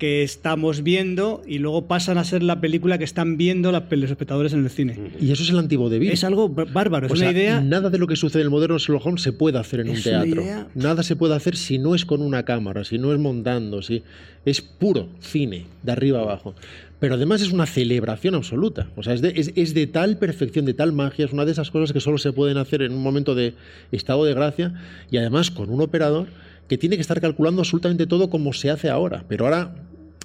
que 0.00 0.22
estamos 0.24 0.82
viendo 0.82 1.42
y 1.46 1.58
luego 1.58 1.86
pasan 1.86 2.18
a 2.18 2.24
ser 2.24 2.42
la 2.42 2.60
película 2.60 2.98
que 2.98 3.04
están 3.04 3.36
viendo 3.36 3.70
los 3.70 4.10
espectadores 4.10 4.52
en 4.54 4.64
el 4.64 4.70
cine. 4.70 4.98
Y 5.20 5.30
eso 5.30 5.42
es 5.44 5.50
el 5.50 5.58
antiguo 5.58 5.88
de 5.90 6.10
Es 6.10 6.24
algo 6.24 6.48
bárbaro, 6.48 7.06
es 7.06 7.12
O 7.12 7.14
una 7.14 7.20
sea, 7.24 7.30
idea... 7.32 7.60
Nada 7.60 7.90
de 7.90 7.98
lo 7.98 8.06
que 8.08 8.16
sucede 8.16 8.40
en 8.42 8.46
el 8.46 8.50
moderno 8.50 8.78
Sherlock 8.78 9.04
Holmes 9.06 9.22
se 9.22 9.32
puede 9.32 9.58
hacer 9.58 9.80
en 9.80 9.90
un 9.90 9.96
Es 9.96 10.02
teatro. 10.02 10.42
idea- 10.42 10.66
Nada 10.74 11.02
se 11.04 11.14
puede 11.16 11.34
hacer 11.36 11.54
si 11.54 11.78
no 11.78 11.94
es 11.94 12.04
con 12.06 12.22
una 12.22 12.44
cámara, 12.44 12.82
si 12.82 12.98
no 12.98 13.12
es 13.12 13.18
montando, 13.20 13.82
si 13.82 14.02
es 14.46 14.62
puro 14.62 15.08
cine, 15.20 15.66
de 15.82 15.92
arriba 15.92 16.20
abajo. 16.20 16.54
Pero 16.98 17.14
además 17.14 17.42
es 17.42 17.52
una 17.52 17.66
celebración 17.66 18.34
absoluta. 18.34 18.88
O 18.96 19.02
sea, 19.02 19.12
es 19.12 19.20
de, 19.20 19.34
es- 19.36 19.52
es 19.54 19.74
de 19.74 19.86
tal 19.86 20.16
perfección, 20.16 20.64
de 20.64 20.72
tal 20.72 20.92
magia, 20.92 21.26
es 21.26 21.32
una 21.34 21.44
de 21.44 21.52
esas 21.52 21.70
cosas 21.70 21.92
que 21.92 22.00
solo 22.00 22.16
se 22.16 22.32
pueden 22.32 22.56
hacer 22.56 22.80
en 22.82 22.92
un 22.92 23.02
momento 23.02 23.34
de 23.34 23.52
estado 23.92 24.24
de 24.24 24.32
gracia 24.32 24.72
y 25.10 25.18
además 25.18 25.50
con 25.50 25.68
un 25.68 25.82
operador 25.82 26.26
que 26.70 26.78
tiene 26.78 26.94
que 26.94 27.02
estar 27.02 27.20
calculando 27.20 27.62
absolutamente 27.62 28.06
todo 28.06 28.30
como 28.30 28.52
se 28.52 28.70
hace 28.70 28.90
ahora. 28.90 29.24
Pero 29.26 29.44
ahora 29.44 29.74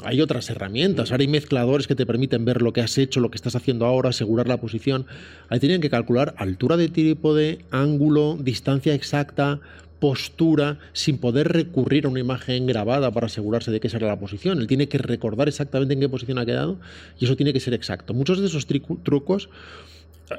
hay 0.04 0.22
otras 0.22 0.48
herramientas, 0.52 1.10
ahora 1.10 1.24
hay 1.24 1.28
mezcladores 1.28 1.88
que 1.88 1.96
te 1.96 2.06
permiten 2.06 2.46
ver 2.46 2.62
lo 2.62 2.72
que 2.72 2.82
has 2.82 3.00
hecho, 3.00 3.20
lo 3.20 3.32
que 3.32 3.36
estás 3.36 3.56
haciendo 3.56 3.88
ahora, 3.88 4.10
asegurar 4.10 4.48
la 4.48 4.58
posición. 4.58 5.08
Ahí 5.50 5.60
tienen 5.60 5.82
que 5.82 5.90
calcular 5.90 6.36
altura 6.38 6.78
de 6.78 6.90
trípode, 6.90 7.66
ángulo, 7.72 8.38
distancia 8.40 8.94
exacta, 8.94 9.60
postura, 10.00 10.78
sin 10.94 11.18
poder 11.18 11.52
recurrir 11.52 12.06
a 12.06 12.10
una 12.10 12.20
imagen 12.20 12.68
grabada 12.68 13.10
para 13.10 13.26
asegurarse 13.26 13.72
de 13.72 13.80
que 13.80 13.88
esa 13.88 13.98
era 13.98 14.06
la 14.06 14.20
posición. 14.20 14.60
Él 14.60 14.68
tiene 14.68 14.88
que 14.88 15.00
recordar 15.00 15.48
exactamente 15.48 15.96
en 15.96 16.00
qué 16.00 16.10
posición 16.10 16.38
ha 16.38 16.46
quedado 16.46 16.78
y 17.20 17.26
eso 17.26 17.36
tiene 17.36 17.54
que 17.54 17.60
ser 17.60 17.74
exacto. 17.74 18.14
Muchos 18.14 18.40
de 18.40 18.46
esos 18.46 18.68
trucos 18.68 19.50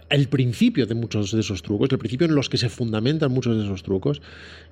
el 0.09 0.29
principio 0.29 0.87
de 0.87 0.95
muchos 0.95 1.33
de 1.33 1.41
esos 1.41 1.63
trucos, 1.63 1.89
el 1.91 1.99
principio 1.99 2.27
en 2.27 2.35
los 2.35 2.49
que 2.49 2.57
se 2.57 2.69
fundamentan 2.69 3.31
muchos 3.31 3.57
de 3.57 3.65
esos 3.65 3.83
trucos, 3.83 4.21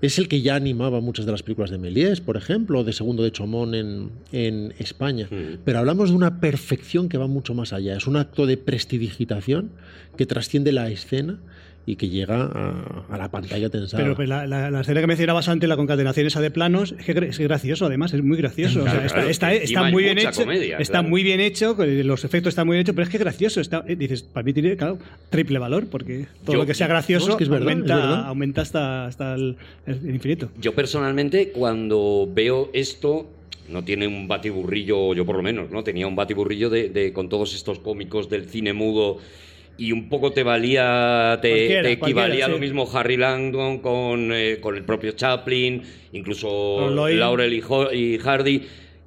es 0.02 0.18
el 0.18 0.28
que 0.28 0.42
ya 0.42 0.54
animaba 0.54 1.00
muchas 1.00 1.26
de 1.26 1.32
las 1.32 1.42
películas 1.42 1.70
de 1.70 1.78
Méliès, 1.78 2.20
por 2.20 2.36
ejemplo, 2.36 2.80
o 2.80 2.84
de 2.84 2.92
Segundo 2.92 3.22
de 3.22 3.32
Chomón 3.32 3.74
en, 3.74 4.10
en 4.32 4.74
España. 4.78 5.28
Mm. 5.30 5.58
Pero 5.64 5.78
hablamos 5.78 6.10
de 6.10 6.16
una 6.16 6.40
perfección 6.40 7.08
que 7.08 7.18
va 7.18 7.26
mucho 7.26 7.54
más 7.54 7.72
allá. 7.72 7.96
Es 7.96 8.06
un 8.06 8.16
acto 8.16 8.46
de 8.46 8.56
prestidigitación 8.56 9.70
que 10.16 10.26
trasciende 10.26 10.72
la 10.72 10.88
escena 10.90 11.38
y 11.86 11.96
que 11.96 12.08
llega 12.08 12.42
a, 12.44 13.04
a 13.10 13.18
la 13.18 13.30
pantalla 13.30 13.68
tensada. 13.68 14.02
Pero 14.02 14.16
pues, 14.16 14.28
la, 14.28 14.46
la- 14.46 14.70
la 14.70 14.80
escena 14.80 15.00
que 15.02 15.06
mencionabas 15.06 15.48
antes, 15.48 15.68
la 15.68 15.76
concatenación 15.76 16.26
esa 16.26 16.40
de 16.40 16.50
planos, 16.50 16.94
es, 16.98 17.04
que 17.04 17.12
es 17.12 17.38
gracioso, 17.38 17.86
además, 17.86 18.14
es 18.14 18.22
muy 18.22 18.36
gracioso. 18.38 18.80
O 18.80 18.84
sea, 18.84 18.92
Claro, 18.92 19.04
está, 19.06 19.14
claro, 19.16 19.30
está- 19.30 19.52
está 19.54 19.90
muy 19.90 20.02
bien 20.04 20.18
hecho. 20.18 20.32
comedia, 20.32 20.78
está 20.78 20.92
claro. 21.00 21.08
muy 21.08 21.22
bien 21.22 21.40
hecho, 21.40 21.76
los 21.78 22.24
efectos 22.24 22.52
están 22.52 22.66
muy 22.66 22.76
bien 22.76 22.82
hechos, 22.82 22.94
pero 22.94 23.04
es 23.04 23.10
que 23.10 23.16
es 23.18 23.22
gracioso. 23.22 23.60
Está, 23.60 23.84
eh, 23.86 23.96
dices, 23.96 24.22
para 24.22 24.44
mí 24.44 24.52
tiene, 24.54 24.76
claro, 24.76 24.98
triple 25.30 25.58
valor, 25.58 25.86
porque 25.88 26.26
todo 26.44 26.54
Yo- 26.54 26.58
lo 26.60 26.66
que 26.66 26.74
sea 26.74 26.86
gracioso 26.86 27.26
no, 27.26 27.32
es 27.32 27.36
que 27.38 27.44
es 27.44 27.50
verdad, 27.50 27.68
aumenta, 27.68 27.94
es 27.94 28.00
verdad. 28.00 28.26
aumenta 28.26 28.62
hasta, 28.62 29.06
hasta 29.06 29.34
el, 29.34 29.56
el 29.86 30.08
infinito. 30.14 30.48
Yo 30.60 30.74
personalmente, 30.74 31.50
cuando 31.50 32.26
veo 32.32 32.70
esto, 32.72 33.28
no 33.68 33.82
tiene 33.84 34.06
un 34.06 34.26
batiburrillo, 34.28 35.14
yo 35.14 35.24
por 35.26 35.36
lo 35.36 35.42
menos, 35.42 35.70
¿no? 35.70 35.82
Tenía 35.84 36.06
un 36.06 36.16
batiburrillo 36.16 36.70
de, 36.70 36.88
de- 36.88 37.12
con 37.12 37.28
todos 37.28 37.54
estos 37.54 37.78
cómicos 37.78 38.28
del 38.30 38.44
cine 38.46 38.72
mudo 38.72 39.18
y 39.76 39.92
un 39.92 40.08
poco 40.08 40.32
te 40.32 40.42
valía, 40.42 41.38
te, 41.42 41.50
Cualquiera, 41.50 41.82
te 41.82 41.92
equivalía 41.92 42.44
a 42.46 42.48
lo 42.48 42.56
sí. 42.56 42.60
mismo 42.60 42.88
Harry 42.92 43.16
Langdon 43.16 43.78
con, 43.78 44.30
eh, 44.32 44.58
con 44.60 44.76
el 44.76 44.84
propio 44.84 45.12
Chaplin, 45.12 45.82
incluso. 46.12 46.90
Laurel 46.90 47.52
y, 47.92 48.18
Hardy. 48.18 48.62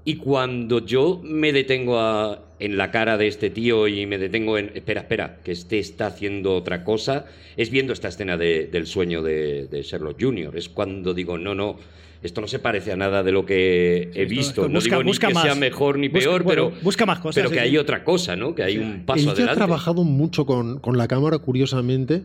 Y 0.05 0.15
cuando 0.15 0.85
yo 0.85 1.19
me 1.23 1.51
detengo 1.51 1.99
a- 1.99 2.43
en 2.59 2.75
la 2.77 2.89
cara 2.91 3.17
de 3.17 3.27
este 3.27 3.49
tío 3.49 3.87
y 3.87 4.05
me 4.05 4.17
detengo 4.17 4.57
en, 4.57 4.71
espera, 4.73 5.01
espera, 5.01 5.37
que 5.43 5.51
este 5.51 5.79
está 5.79 6.07
haciendo 6.07 6.55
otra 6.55 6.83
cosa, 6.83 7.25
es 7.55 7.69
viendo 7.69 7.93
esta 7.93 8.07
escena 8.07 8.35
de- 8.37 8.67
del 8.67 8.87
sueño 8.87 9.21
de, 9.21 9.67
de 9.67 9.81
Sherlock 9.83 10.21
Jr. 10.21 10.55
Es 10.57 10.69
cuando 10.69 11.13
digo, 11.13 11.37
no, 11.37 11.53
no, 11.53 11.77
esto 12.23 12.41
no 12.41 12.47
se 12.47 12.59
parece 12.59 12.91
a 12.91 12.95
nada 12.95 13.23
de 13.23 13.31
lo 13.31 13.45
que 13.45 14.09
he 14.13 14.23
esto- 14.23 14.29
visto. 14.29 14.61
esto 14.61 14.67
no 14.69 14.73
busca- 14.75 14.89
digo 14.91 15.03
ni 15.03 15.07
busca 15.09 15.27
que 15.27 15.33
sea 15.35 15.55
mejor 15.55 15.97
ni 15.99 16.07
Busca- 16.09 16.19
peor, 16.29 16.43
bueno, 16.43 16.69
pero, 16.69 16.83
busca 16.83 17.05
más 17.05 17.19
cosas, 17.19 17.35
pero 17.35 17.49
que 17.49 17.55
sí. 17.59 17.61
hay 17.61 17.77
otra 17.77 18.03
cosa, 18.03 18.35
¿no? 18.35 18.55
Que 18.55 18.63
hay 18.63 18.77
un 18.77 19.03
paso 19.05 19.29
ha 19.29 19.31
adelante. 19.33 19.55
trabajado 19.55 20.03
mucho 20.03 20.45
con, 20.45 20.79
con 20.79 20.97
la 20.97 21.07
cámara, 21.07 21.37
curiosamente, 21.39 22.23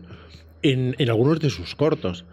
en, 0.61 0.95
en 0.97 1.09
algunos 1.09 1.39
de 1.39 1.49
sus 1.49 1.75
cortos. 1.75 2.25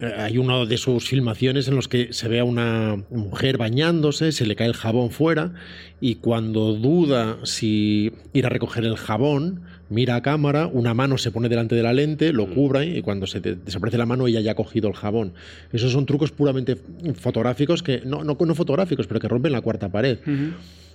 Eh, 0.00 0.12
Hay 0.16 0.38
uno 0.38 0.64
de 0.64 0.76
sus 0.76 1.08
filmaciones 1.08 1.66
en 1.66 1.74
los 1.74 1.88
que 1.88 2.12
se 2.12 2.28
ve 2.28 2.38
a 2.38 2.44
una 2.44 3.02
mujer 3.10 3.58
bañándose, 3.58 4.30
se 4.30 4.46
le 4.46 4.54
cae 4.54 4.68
el 4.68 4.74
jabón 4.74 5.10
fuera 5.10 5.54
y 6.00 6.16
cuando 6.16 6.72
duda 6.74 7.38
si 7.42 8.12
ir 8.32 8.46
a 8.46 8.48
recoger 8.48 8.84
el 8.84 8.96
jabón, 8.96 9.62
mira 9.90 10.16
a 10.16 10.22
cámara, 10.22 10.66
una 10.66 10.92
mano 10.94 11.16
se 11.18 11.30
pone 11.30 11.48
delante 11.48 11.74
de 11.74 11.82
la 11.82 11.92
lente, 11.92 12.32
lo 12.32 12.46
cubre 12.46 12.84
y 12.98 13.02
cuando 13.02 13.26
se 13.26 13.40
te- 13.40 13.54
desaparece 13.56 13.96
la 13.98 14.06
mano 14.06 14.26
ella 14.26 14.40
ya 14.40 14.52
ha 14.52 14.54
cogido 14.54 14.88
el 14.88 14.94
jabón. 14.94 15.32
Esos 15.72 15.92
son 15.92 16.04
trucos 16.06 16.30
puramente 16.30 16.76
fotográficos 17.14 17.82
que 17.82 18.02
no, 18.04 18.24
no, 18.24 18.36
no 18.38 18.54
fotográficos, 18.54 19.06
pero 19.06 19.20
que 19.20 19.28
rompen 19.28 19.52
la 19.52 19.60
cuarta 19.60 19.88
pared. 19.90 20.18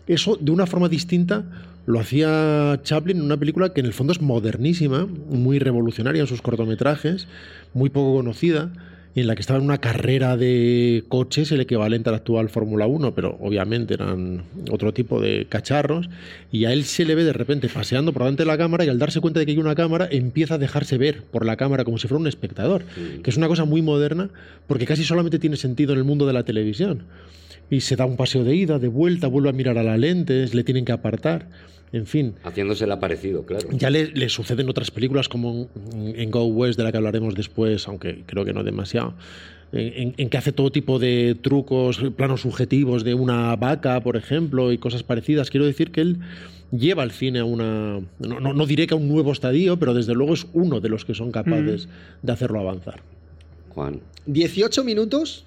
Eso 0.06 0.36
de 0.40 0.52
una 0.52 0.66
forma 0.66 0.90
distinta 0.90 1.46
lo 1.86 2.00
hacía 2.00 2.80
Chaplin 2.84 3.18
en 3.18 3.24
una 3.24 3.38
película 3.38 3.74
que 3.74 3.80
en 3.80 3.86
el 3.86 3.94
fondo 3.94 4.12
es 4.14 4.22
modernísima, 4.22 5.06
muy 5.06 5.60
revolucionaria 5.60 6.22
en 6.22 6.28
sus 6.28 6.42
cortometrajes, 6.42 7.28
muy 7.74 7.90
poco 7.90 8.16
conocida, 8.18 8.72
y 9.16 9.22
en 9.22 9.28
la 9.28 9.36
que 9.36 9.42
estaba 9.42 9.60
en 9.60 9.66
una 9.66 9.80
carrera 9.80 10.38
de 10.38 11.04
coches, 11.08 11.52
el 11.52 11.62
equivalente 11.62 12.10
a 12.10 12.12
la 12.12 12.18
actual 12.18 12.50
Fórmula 12.50 12.88
1, 12.88 13.14
pero 13.14 13.38
obviamente 13.40 13.94
eran 13.94 14.44
otro 14.72 14.94
tipo 14.94 15.22
de 15.22 15.46
cacharros, 15.48 16.10
y 16.52 16.66
a 16.66 16.74
él 16.74 16.84
se 16.86 17.06
le 17.06 17.16
ve 17.16 17.24
de 17.24 17.34
repente 17.34 17.70
paseando 17.70 18.12
por 18.14 18.24
delante 18.24 18.44
de 18.44 18.48
la 18.48 18.58
cámara 18.58 18.86
y 18.86 18.90
al 18.90 19.00
darse 19.00 19.22
cuenta 19.22 19.40
de 19.40 19.46
que 19.46 19.52
hay 19.52 19.58
una 19.58 19.76
cámara 19.76 20.08
empieza 20.12 20.56
a 20.56 20.58
dejarse 20.58 20.98
ver 20.98 21.22
por 21.24 21.46
la 21.46 21.58
cámara 21.58 21.84
como 21.84 21.98
si 21.98 22.08
fuera 22.08 22.22
un 22.22 22.28
espectador, 22.28 22.84
que 23.24 23.30
es 23.30 23.38
una 23.38 23.48
cosa 23.48 23.66
muy 23.66 23.82
moderna 23.82 24.30
porque 24.68 24.86
casi 24.86 25.04
solamente 25.04 25.40
tiene 25.40 25.58
sentido 25.58 25.94
en 25.94 26.00
el 26.00 26.06
mundo 26.06 26.26
de 26.26 26.34
la 26.34 26.44
televisión. 26.44 27.04
Y 27.74 27.82
se 27.82 27.96
da 27.96 28.06
un 28.06 28.16
paseo 28.18 28.44
de 28.44 28.56
ida, 28.56 28.80
de 28.80 28.88
vuelta, 28.88 29.28
vuelve 29.28 29.50
a 29.50 29.54
mirar 29.54 29.78
a 29.78 29.84
la 29.84 29.98
lente, 29.98 30.46
le 30.54 30.64
tienen 30.64 30.86
que 30.86 30.92
apartar. 30.92 31.48
En 31.92 32.08
fin, 32.08 32.34
Haciéndose 32.44 32.86
el 32.86 32.92
aparecido, 32.92 33.46
claro. 33.46 33.68
ya 33.72 33.90
le, 33.92 34.08
le 34.08 34.28
suceden 34.30 34.68
otras 34.68 34.90
películas 34.90 35.30
como 35.30 35.68
en, 35.94 36.14
en 36.20 36.32
Go 36.32 36.46
West, 36.46 36.78
de 36.78 36.84
la 36.84 36.92
que 36.92 36.98
hablaremos 36.98 37.36
después, 37.36 37.88
aunque 37.88 38.24
creo 38.26 38.44
que 38.46 38.54
no 38.54 38.64
demasiado, 38.64 39.14
en, 39.72 40.16
en- 40.18 40.30
que 40.30 40.38
hace 40.38 40.52
todo 40.52 40.72
tipo 40.72 40.98
de 40.98 41.36
trucos, 41.40 42.00
planos 42.16 42.42
subjetivos 42.42 43.04
de 43.04 43.14
una 43.14 43.56
vaca, 43.56 44.00
por 44.02 44.18
ejemplo, 44.18 44.72
y 44.72 44.80
cosas 44.80 45.04
parecidas. 45.04 45.52
Quiero 45.52 45.66
decir 45.68 45.92
que 45.92 46.02
él 46.02 46.18
lleva 46.72 47.04
al 47.04 47.12
cine 47.12 47.40
a 47.40 47.46
una... 47.46 48.00
No, 48.20 48.40
no- 48.40 48.54
no 48.54 48.66
diré 48.66 48.88
que 48.88 48.96
a 48.96 48.98
un 48.98 49.08
nuevo 49.08 49.32
estadio, 49.32 49.78
pero 49.78 49.94
desde 49.94 50.16
luego 50.16 50.34
es 50.34 50.48
uno 50.54 50.80
de 50.80 50.90
los 50.90 51.06
que 51.06 51.14
son 51.14 51.32
capaces 51.32 51.88
de 52.24 52.32
hacerlo 52.32 52.60
avanzar. 52.60 53.02
Juan, 53.70 54.00
18 54.26 54.84
minutos. 54.84 55.46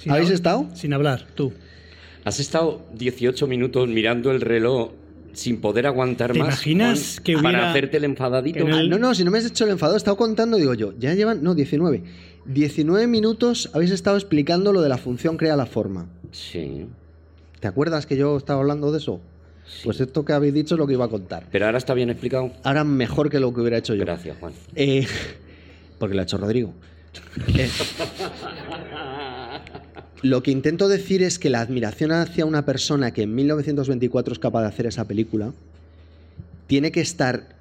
Sin 0.00 0.12
¿Habéis 0.12 0.30
hab- 0.30 0.34
estado? 0.34 0.66
Sin 0.74 0.92
hablar, 0.92 1.26
tú. 1.34 1.52
has 2.24 2.40
estado 2.40 2.82
18 2.94 3.46
minutos 3.46 3.88
mirando 3.88 4.30
el 4.30 4.40
reloj 4.40 4.90
sin 5.32 5.60
poder 5.60 5.86
aguantar 5.86 6.32
¿Te 6.32 6.38
más. 6.40 6.48
imaginas 6.48 7.20
que 7.20 7.36
hubiera 7.36 7.58
Para 7.58 7.70
hacerte 7.70 7.96
el 7.98 8.04
enfadadito. 8.04 8.58
en 8.60 8.72
Ah, 8.72 8.80
el- 8.80 8.90
no, 8.90 8.98
no, 8.98 9.14
si 9.14 9.24
no 9.24 9.30
me 9.30 9.38
has 9.38 9.46
hecho 9.46 9.64
el 9.64 9.70
enfado, 9.70 9.94
he 9.94 9.96
estado 9.96 10.16
contando, 10.16 10.56
digo 10.56 10.74
yo, 10.74 10.92
ya 10.98 11.14
llevan, 11.14 11.42
no, 11.42 11.54
19. 11.54 12.02
19 12.44 13.06
minutos 13.06 13.70
habéis 13.74 13.90
estado 13.92 14.16
explicando 14.16 14.72
lo 14.72 14.80
de 14.82 14.88
la 14.88 14.98
función 14.98 15.36
crea 15.36 15.54
la 15.56 15.66
forma. 15.66 16.06
Sí. 16.32 16.86
¿Te 17.60 17.68
acuerdas 17.68 18.06
que 18.06 18.16
yo 18.16 18.36
estaba 18.36 18.60
hablando 18.60 18.90
de 18.92 18.98
eso? 18.98 19.20
Pues 19.84 20.00
esto 20.00 20.24
que 20.24 20.32
habéis 20.32 20.54
dicho 20.54 20.74
es 20.74 20.78
lo 20.78 20.86
que 20.86 20.94
iba 20.94 21.04
a 21.04 21.08
contar. 21.08 21.46
Pero 21.52 21.66
ahora 21.66 21.76
está 21.78 21.92
bien 21.94 22.08
explicado. 22.10 22.52
Ahora 22.64 22.84
mejor 22.84 23.28
que 23.30 23.38
lo 23.38 23.52
que 23.52 23.60
hubiera 23.60 23.76
hecho 23.78 23.94
yo. 23.94 24.04
Gracias, 24.04 24.36
Juan. 24.40 24.52
Eh, 24.74 25.06
porque 25.98 26.14
lo 26.14 26.20
ha 26.20 26.24
hecho 26.24 26.38
Rodrigo. 26.38 26.72
Eh, 27.54 27.68
lo 30.22 30.42
que 30.42 30.50
intento 30.50 30.88
decir 30.88 31.22
es 31.22 31.38
que 31.38 31.50
la 31.50 31.60
admiración 31.60 32.10
hacia 32.12 32.44
una 32.44 32.64
persona 32.64 33.12
que 33.12 33.22
en 33.22 33.34
1924 33.34 34.32
es 34.32 34.38
capaz 34.38 34.62
de 34.62 34.66
hacer 34.68 34.86
esa 34.86 35.06
película 35.06 35.52
tiene 36.66 36.90
que 36.92 37.00
estar 37.00 37.56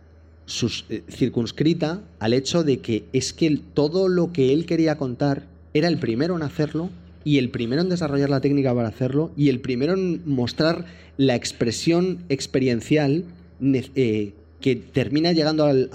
eh, 0.89 1.03
circunscrita 1.09 2.01
al 2.19 2.33
hecho 2.33 2.63
de 2.63 2.79
que 2.79 3.05
es 3.13 3.33
que 3.33 3.59
todo 3.73 4.07
lo 4.07 4.31
que 4.33 4.53
él 4.53 4.65
quería 4.65 4.97
contar 4.97 5.43
era 5.73 5.87
el 5.87 5.97
primero 5.99 6.35
en 6.35 6.41
hacerlo 6.43 6.89
y 7.23 7.37
el 7.37 7.49
primero 7.49 7.81
en 7.81 7.89
desarrollar 7.89 8.29
la 8.29 8.41
técnica 8.41 8.73
para 8.73 8.87
hacerlo 8.87 9.31
y 9.37 9.49
el 9.49 9.59
primero 9.59 9.93
en 9.93 10.21
mostrar 10.25 10.85
la 11.17 11.35
expresión 11.35 12.19
experiencial 12.29 13.25
eh, 13.61 14.33
que 14.61 14.75
termina 14.75 15.31
llegando 15.33 15.65
al- 15.65 15.89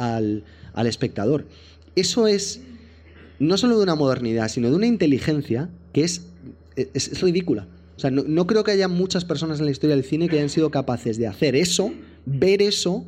al 0.75 0.87
espectador. 0.87 1.47
Eso 1.97 2.27
es 2.27 2.61
no 3.39 3.57
solo 3.57 3.77
de 3.79 3.83
una 3.83 3.95
modernidad, 3.95 4.49
sino 4.49 4.71
de 4.71 4.77
una 4.77 4.87
inteligencia 4.87 5.69
que 5.93 6.05
es, 6.05 6.27
es, 6.77 7.09
es 7.09 7.21
ridícula. 7.21 7.67
O 7.97 8.01
sea, 8.01 8.11
no, 8.11 8.25
no 8.27 8.47
creo 8.47 8.65
que 8.65 8.73
haya 8.73 8.89
muchas 8.89 9.25
personas 9.25 9.61
en 9.61 9.67
la 9.67 9.71
historia 9.71 9.95
del 9.95 10.05
cine 10.05 10.29
que 10.29 10.37
hayan 10.37 10.49
sido 10.49 10.71
capaces 10.71 11.19
de 11.19 11.27
hacer 11.27 11.55
eso, 11.55 11.93
ver 12.25 12.63
eso 12.63 13.05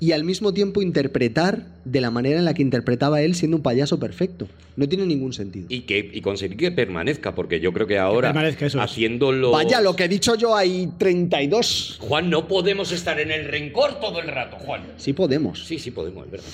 y 0.00 0.12
al 0.12 0.24
mismo 0.24 0.52
tiempo 0.52 0.82
interpretar 0.82 1.66
de 1.84 2.00
la 2.00 2.10
manera 2.10 2.38
en 2.38 2.44
la 2.44 2.52
que 2.52 2.62
interpretaba 2.62 3.22
él 3.22 3.34
siendo 3.34 3.56
un 3.56 3.62
payaso 3.62 3.98
perfecto. 3.98 4.48
No 4.76 4.88
tiene 4.88 5.06
ningún 5.06 5.32
sentido. 5.32 5.66
Y, 5.68 5.82
que, 5.82 6.10
y 6.12 6.20
conseguir 6.20 6.56
que 6.56 6.72
permanezca, 6.72 7.34
porque 7.34 7.60
yo 7.60 7.72
creo 7.72 7.86
que 7.86 7.98
ahora, 7.98 8.28
permanezca, 8.28 8.66
eso 8.66 8.82
haciéndolo. 8.82 9.52
Vaya, 9.52 9.80
lo 9.80 9.94
que 9.94 10.04
he 10.04 10.08
dicho 10.08 10.34
yo 10.34 10.56
hay 10.56 10.90
32. 10.98 11.98
Juan, 12.00 12.28
no 12.28 12.48
podemos 12.48 12.92
estar 12.92 13.20
en 13.20 13.30
el 13.30 13.46
rencor 13.46 14.00
todo 14.00 14.20
el 14.20 14.28
rato, 14.28 14.56
Juan. 14.58 14.82
Sí 14.98 15.12
podemos. 15.12 15.64
Sí, 15.64 15.78
sí 15.78 15.90
podemos, 15.90 16.26
es 16.26 16.32
verdad. 16.32 16.48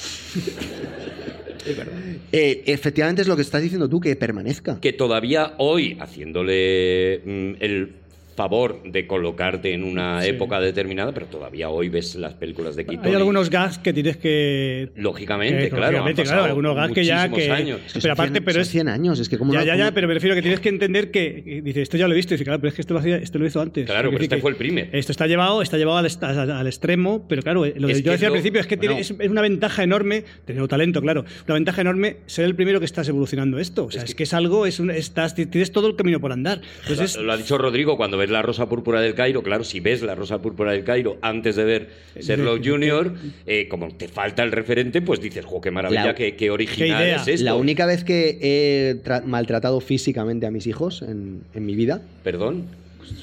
Eh, 2.33 2.63
efectivamente 2.67 3.23
es 3.23 3.29
lo 3.29 3.37
que 3.37 3.43
estás 3.43 3.63
diciendo 3.63 3.89
tú, 3.89 4.01
que 4.01 4.17
permanezca. 4.17 4.81
Que 4.81 4.93
todavía 4.93 5.55
hoy, 5.59 5.97
haciéndole 6.01 7.21
mm, 7.25 7.53
el 7.61 8.00
favor 8.41 8.82
de 8.84 9.07
colocarte 9.07 9.74
en 9.74 9.84
una 9.84 10.22
Sí. 10.22 10.30
época 10.30 10.61
determinada, 10.61 11.12
pero 11.12 11.26
todavía 11.26 11.68
hoy 11.68 11.91
ves 11.91 12.14
las 12.14 12.32
películas 12.32 12.74
de 12.74 12.86
Keaton. 12.86 13.07
Hay 13.07 13.14
algunos 13.14 13.51
gags 13.51 13.76
que 13.78 13.93
tienes 13.93 14.16
que. 14.16 14.91
Lógicamente, 14.97 15.64
que, 15.64 15.68
claro. 15.68 15.93
lógicamente, 15.93 16.22
claro, 16.22 16.45
algunos 16.45 16.74
gags 16.74 16.95
que 16.95 17.05
ya. 17.05 17.28
Que, 17.28 17.51
años. 17.51 17.80
Es 17.86 17.93
que 17.93 18.01
pero 18.01 18.03
son 18.03 18.11
aparte, 18.12 18.32
100 18.32 18.45
pero 18.47 18.61
es. 18.62 18.68
100 18.70 18.88
años, 18.88 19.20
es 19.20 19.28
que 19.28 19.36
como 19.36 19.53
Ya, 19.53 19.62
ya, 19.62 19.76
ya, 19.76 19.93
pero 19.93 20.09
me 20.09 20.14
refiero 20.14 20.34
que 20.34 20.41
tienes 20.41 20.61
que 20.61 20.70
entender 20.70 21.11
que. 21.11 21.61
Dice, 21.62 21.82
esto 21.82 21.99
ya 21.99 22.07
lo 22.09 22.14
he 22.14 22.16
visto. 22.16 22.32
Dice, 22.32 22.45
claro, 22.45 22.61
pero 22.61 22.70
es 22.70 22.74
que 22.74 22.80
esto 22.80 22.95
lo, 22.95 23.01
hacía, 23.01 23.16
esto 23.18 23.38
lo 23.38 23.47
hizo 23.47 23.61
antes. 23.61 23.84
Claro, 23.84 24.11
pero 24.11 24.22
este 24.22 24.38
fue 24.38 24.51
el 24.53 24.57
primer. 24.57 24.88
Esto 24.93 25.12
está 25.12 25.26
llevado, 25.26 25.61
está 25.61 25.76
llevado 25.76 25.99
al, 25.99 26.07
est- 26.07 26.22
al- 26.24 26.51
al 26.51 26.66
extremo, 26.66 27.26
pero 27.28 27.43
claro, 27.43 27.66
lo 27.66 27.86
que 27.86 27.93
Es 27.93 27.99
yo 27.99 28.05
que 28.05 28.11
decía 28.12 28.28
al 28.28 28.32
principio 28.32 28.61
es 28.62 28.66
que 28.66 28.76
tiene- 28.78 29.01
es, 29.01 29.11
es 29.18 29.28
una 29.28 29.43
ventaja 29.43 29.82
enorme, 29.82 30.24
teniendo 30.47 30.66
talento, 30.66 31.03
claro, 31.03 31.24
una 31.47 31.55
ventaja 31.55 31.82
enorme 31.82 32.16
ser 32.26 32.47
el 32.47 32.55
primero 32.55 32.78
que 32.78 32.86
estás 32.86 33.07
evolucionando 33.09 33.59
esto. 33.59 33.84
O 33.84 33.91
sea, 33.91 34.03
es, 34.03 34.11
Es 34.11 34.14
que, 34.14 34.18
que- 34.18 34.22
es 34.24 34.32
algo, 34.34 34.64
es 34.64 34.80
un- 34.80 34.91
estás, 34.91 35.34
tienes 35.34 35.72
todo 35.72 35.88
el 35.88 35.97
camino 35.97 36.20
por 36.20 36.32
andar. 36.32 36.61
Entonces, 36.82 37.16
lo, 37.16 37.24
lo 37.24 37.32
ha 37.32 37.36
dicho 37.36 37.59
Rodrigo 37.59 37.97
cuando 37.97 38.16
ves 38.16 38.30
la 38.31 38.43
Rosa 38.43 38.68
Púrpura 38.68 39.01
del 39.01 39.14
Cairo. 39.14 39.43
Claro, 39.43 39.64
si 39.64 39.81
ves 39.81 40.03
la 40.03 40.14
Rosa 40.14 40.41
Púrpura 40.41 40.72
del 40.72 40.85
Cairo 40.85 41.18
antes 41.22 41.57
de 41.57 41.64
ver 41.64 41.89
Sherlock 42.20 42.61
Jr., 42.64 43.14
eh, 43.47 43.68
como 43.68 43.89
te 43.95 44.09
falta 44.09 44.43
el 44.43 44.53
referente, 44.53 45.03
pues 45.03 45.20
dices, 45.20 45.45
jo, 45.45 45.61
qué 45.61 45.70
maravilla, 45.70 46.07
La- 46.07 46.14
qué, 46.14 46.37
qué 46.37 46.51
original 46.51 47.03
Qué 47.03 47.14
es 47.14 47.28
esto. 47.28 47.45
La 47.45 47.55
única 47.55 47.87
vez 47.87 48.05
que 48.05 48.39
he 48.41 49.03
tra- 49.05 49.22
maltratado 49.24 49.81
físicamente 49.81 50.47
a 50.47 50.51
mis 50.51 50.66
hijos 50.66 51.03
en, 51.03 51.43
en 51.55 51.66
mi 51.66 51.74
vida, 51.74 52.01
Perdón. 52.24 52.64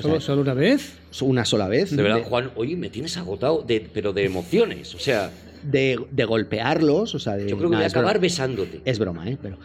¿solo, 0.01 0.19
solo 0.19 0.41
una 0.41 0.53
vez. 0.53 0.93
una 1.21 1.45
sola 1.45 1.67
vez, 1.67 1.95
De 1.95 2.03
verdad, 2.03 2.17
de, 2.17 2.23
Juan, 2.23 2.51
oye, 2.55 2.75
me 2.75 2.89
tienes 2.89 3.15
agotado, 3.17 3.63
de, 3.65 3.85
pero 3.93 4.13
de 4.13 4.25
emociones. 4.25 4.93
O 4.95 4.99
sea, 4.99 5.31
de- 5.63 5.99
de 6.11 6.25
golpearlos, 6.25 7.15
o 7.15 7.19
sea, 7.19 7.35
de- 7.35 7.49
yo 7.49 7.57
creo 7.57 7.69
que 7.69 7.75
nada, 7.75 7.77
voy 7.77 7.83
a 7.83 7.87
es 7.87 7.93
broma. 7.93 8.07
acabar 8.09 8.21
besándote. 8.21 8.81
Es 8.85 8.99
broma, 8.99 9.29
¿eh? 9.29 9.37
Pero, 9.41 9.57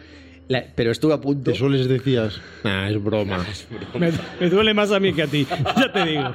la- 0.47 0.65
pero 0.75 0.91
estuve 0.91 1.13
a 1.13 1.21
punto. 1.21 1.51
Eso 1.51 1.69
les 1.69 1.87
decías, 1.87 2.39
nah, 2.63 2.89
es 2.91 3.01
broma. 3.03 3.45
Me, 3.99 4.11
me 4.39 4.49
duele 4.49 4.73
más 4.73 4.91
a 4.91 4.99
mí 4.99 5.13
que 5.13 5.23
a 5.23 5.27
ti, 5.27 5.45
ya 5.77 5.91
te 5.91 6.05
digo. 6.05 6.33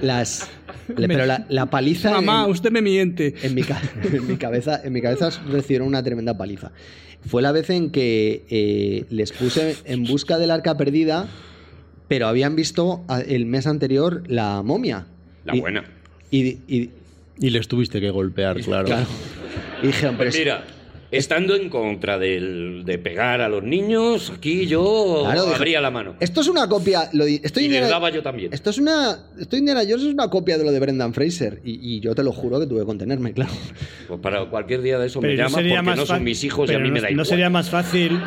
Las, 0.00 0.50
le- 0.96 1.08
pero 1.08 1.26
la, 1.26 1.46
la 1.48 1.66
paliza. 1.66 2.10
Mamá, 2.10 2.44
en- 2.44 2.50
usted 2.50 2.70
me 2.70 2.82
miente. 2.82 3.34
en 3.42 3.54
mi, 3.54 3.62
en 4.12 4.26
mi 4.26 4.36
cabeza, 4.36 4.80
en 4.84 4.92
mi 4.92 5.00
cabeza 5.00 5.30
recibieron 5.50 5.88
una 5.88 6.02
tremenda 6.02 6.36
paliza. 6.36 6.72
Fue 7.26 7.40
la 7.40 7.52
vez 7.52 7.70
en 7.70 7.90
que 7.90 8.44
eh, 8.50 9.04
les 9.10 9.32
puse 9.32 9.76
en 9.86 10.04
busca 10.04 10.38
del 10.38 10.50
arca 10.50 10.76
perdida, 10.76 11.26
pero 12.08 12.26
habían 12.26 12.54
visto 12.54 13.04
el 13.26 13.46
mes 13.46 13.66
anterior 13.66 14.24
la 14.26 14.62
momia. 14.62 15.06
La 15.44 15.56
Y- 15.56 15.60
buena. 15.60 15.84
Y, 16.30 16.58
y- 16.68 16.90
Y 17.40 17.50
les 17.50 17.66
tuviste 17.68 18.00
que 18.00 18.10
golpear, 18.10 18.60
claro. 18.60 18.86
claro. 18.86 19.06
Y 19.82 19.86
dijeron, 19.88 20.16
pero 20.18 20.28
Pues 20.30 20.34
es- 20.34 20.40
mira, 20.40 20.64
estando 21.16 21.54
en 21.56 21.68
contra 21.68 22.18
del- 22.18 22.82
de 22.84 22.98
pegar 22.98 23.40
a 23.40 23.48
los 23.48 23.62
niños, 23.62 24.30
aquí 24.36 24.66
yo 24.66 25.22
Claro, 25.24 25.54
abría 25.54 25.80
la 25.80 25.90
mano. 25.90 26.16
esto 26.20 26.40
es 26.40 26.48
una 26.48 26.68
copia. 26.68 27.08
Lo, 27.12 27.24
di- 27.24 27.40
esto 27.42 27.60
Y 27.60 27.64
Indiana- 27.64 27.86
les 27.86 27.90
daba 27.90 28.10
yo 28.10 28.22
también. 28.22 28.52
Esto 28.52 28.70
es 28.70 28.78
una. 28.78 29.18
Esto 29.38 29.56
Indiana 29.56 29.80
Jones 29.82 30.02
es 30.04 30.12
una 30.14 30.28
copia 30.28 30.58
de 30.58 30.64
lo 30.64 30.72
de 30.72 30.80
Brendan 30.80 31.14
Fraser. 31.14 31.60
Y, 31.64 31.96
y 31.96 32.00
yo 32.00 32.14
te 32.14 32.22
lo 32.22 32.32
juro 32.32 32.60
que 32.60 32.66
tuve 32.66 32.80
que 32.80 32.86
contenerme, 32.86 33.32
claro. 33.32 33.52
Pues 34.08 34.20
para 34.20 34.44
cualquier 34.46 34.82
día 34.82 34.98
de 34.98 35.06
eso 35.06 35.20
me 35.20 35.28
Pero 35.28 35.44
llama 35.48 35.58
porque 35.58 35.96
no 36.00 36.06
son 36.06 36.24
mis 36.24 36.42
hijos 36.44 36.70
y 36.70 36.74
a 36.74 36.78
mí 36.78 36.90
me 36.90 36.96
no- 36.98 37.02
da 37.02 37.08
No 37.08 37.12
igual. 37.12 37.26
sería 37.26 37.50
más 37.50 37.70
fácil. 37.70 38.18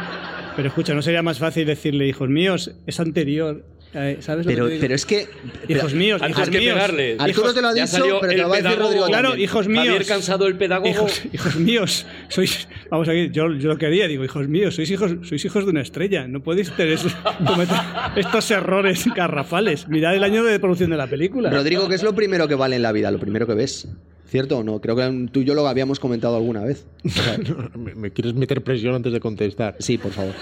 Pero 0.56 0.70
escucha, 0.70 0.94
no 0.96 1.04
sería 1.04 1.22
más 1.22 1.38
fácil 1.38 1.68
decirle, 1.68 2.08
hijos 2.08 2.30
míos, 2.30 2.72
es 2.88 3.00
anterior. 3.00 3.64
Eh, 3.94 4.18
¿Sabes 4.20 4.46
lo 4.46 4.52
Pero, 4.52 4.66
que 4.66 4.70
te 4.70 4.74
digo? 4.76 4.82
pero 4.82 4.96
es 4.96 5.06
que. 5.06 5.28
Hijos 5.70 5.94
míos, 5.94 6.22
Antes 6.22 6.38
hijos 6.38 6.50
que 6.50 6.58
míos. 6.60 6.74
pegarle. 6.76 7.16
Arturo 7.20 7.54
te 7.54 7.62
lo 7.62 7.68
ha 7.70 7.74
dicho, 7.74 7.88
pero 8.22 8.34
te 8.34 8.38
lo 8.38 8.50
va 8.50 8.56
a 8.58 8.62
decir. 8.62 8.78
Rodrigo. 8.80 9.06
Claro, 9.08 9.30
también. 9.30 9.44
hijos 9.50 9.68
míos. 9.68 9.86
Javier 9.86 10.06
Cansado, 10.06 10.48
el 10.48 10.56
pedagogo. 10.58 10.90
Hijos, 10.90 11.22
hijos 11.34 11.56
míos, 11.56 12.06
sois. 12.28 12.68
Vamos 12.92 13.08
aquí, 13.10 13.30
yo, 13.32 13.54
yo 13.54 13.70
lo 13.70 13.78
quería, 13.78 14.08
digo, 14.08 14.24
hijos 14.26 14.48
míos, 14.48 14.76
sois 14.76 14.92
hijos, 14.92 15.12
sois 15.24 15.44
hijos 15.46 15.64
de 15.66 15.72
una 15.72 15.82
estrella. 15.82 16.28
No 16.28 16.44
podéis 16.44 16.70
tener 16.72 17.00
cometer 17.48 17.78
estos 18.18 18.52
errores 18.52 19.06
garrafales. 19.16 19.88
Mirad 19.88 20.16
el 20.16 20.24
año 20.24 20.44
de 20.44 20.60
producción 20.60 20.90
de 20.90 20.98
la 20.98 21.08
película. 21.08 21.50
Rodrigo, 21.50 21.88
¿qué 21.88 21.96
es 21.96 22.04
lo 22.04 22.14
primero 22.14 22.48
que 22.48 22.56
vale 22.56 22.76
en 22.76 22.82
la 22.82 22.92
vida? 22.92 23.10
Lo 23.10 23.20
primero 23.20 23.48
que 23.48 23.54
ves. 23.54 23.88
¿Cierto 24.30 24.58
o 24.58 24.64
no? 24.64 24.82
Creo 24.82 24.98
que 24.98 25.28
tú 25.32 25.40
y 25.40 25.46
yo 25.46 25.54
lo 25.54 25.66
habíamos 25.66 26.02
comentado 26.02 26.36
alguna 26.36 26.62
vez. 26.62 26.86
O 27.06 27.10
sea, 27.10 27.38
¿Me, 27.78 27.96
me 27.96 28.12
quieres 28.12 28.34
meter 28.34 28.62
presión 28.62 28.94
antes 28.96 29.14
de 29.14 29.22
contestar? 29.22 29.76
sí, 29.80 29.98
por 29.98 30.12
favor. 30.12 30.34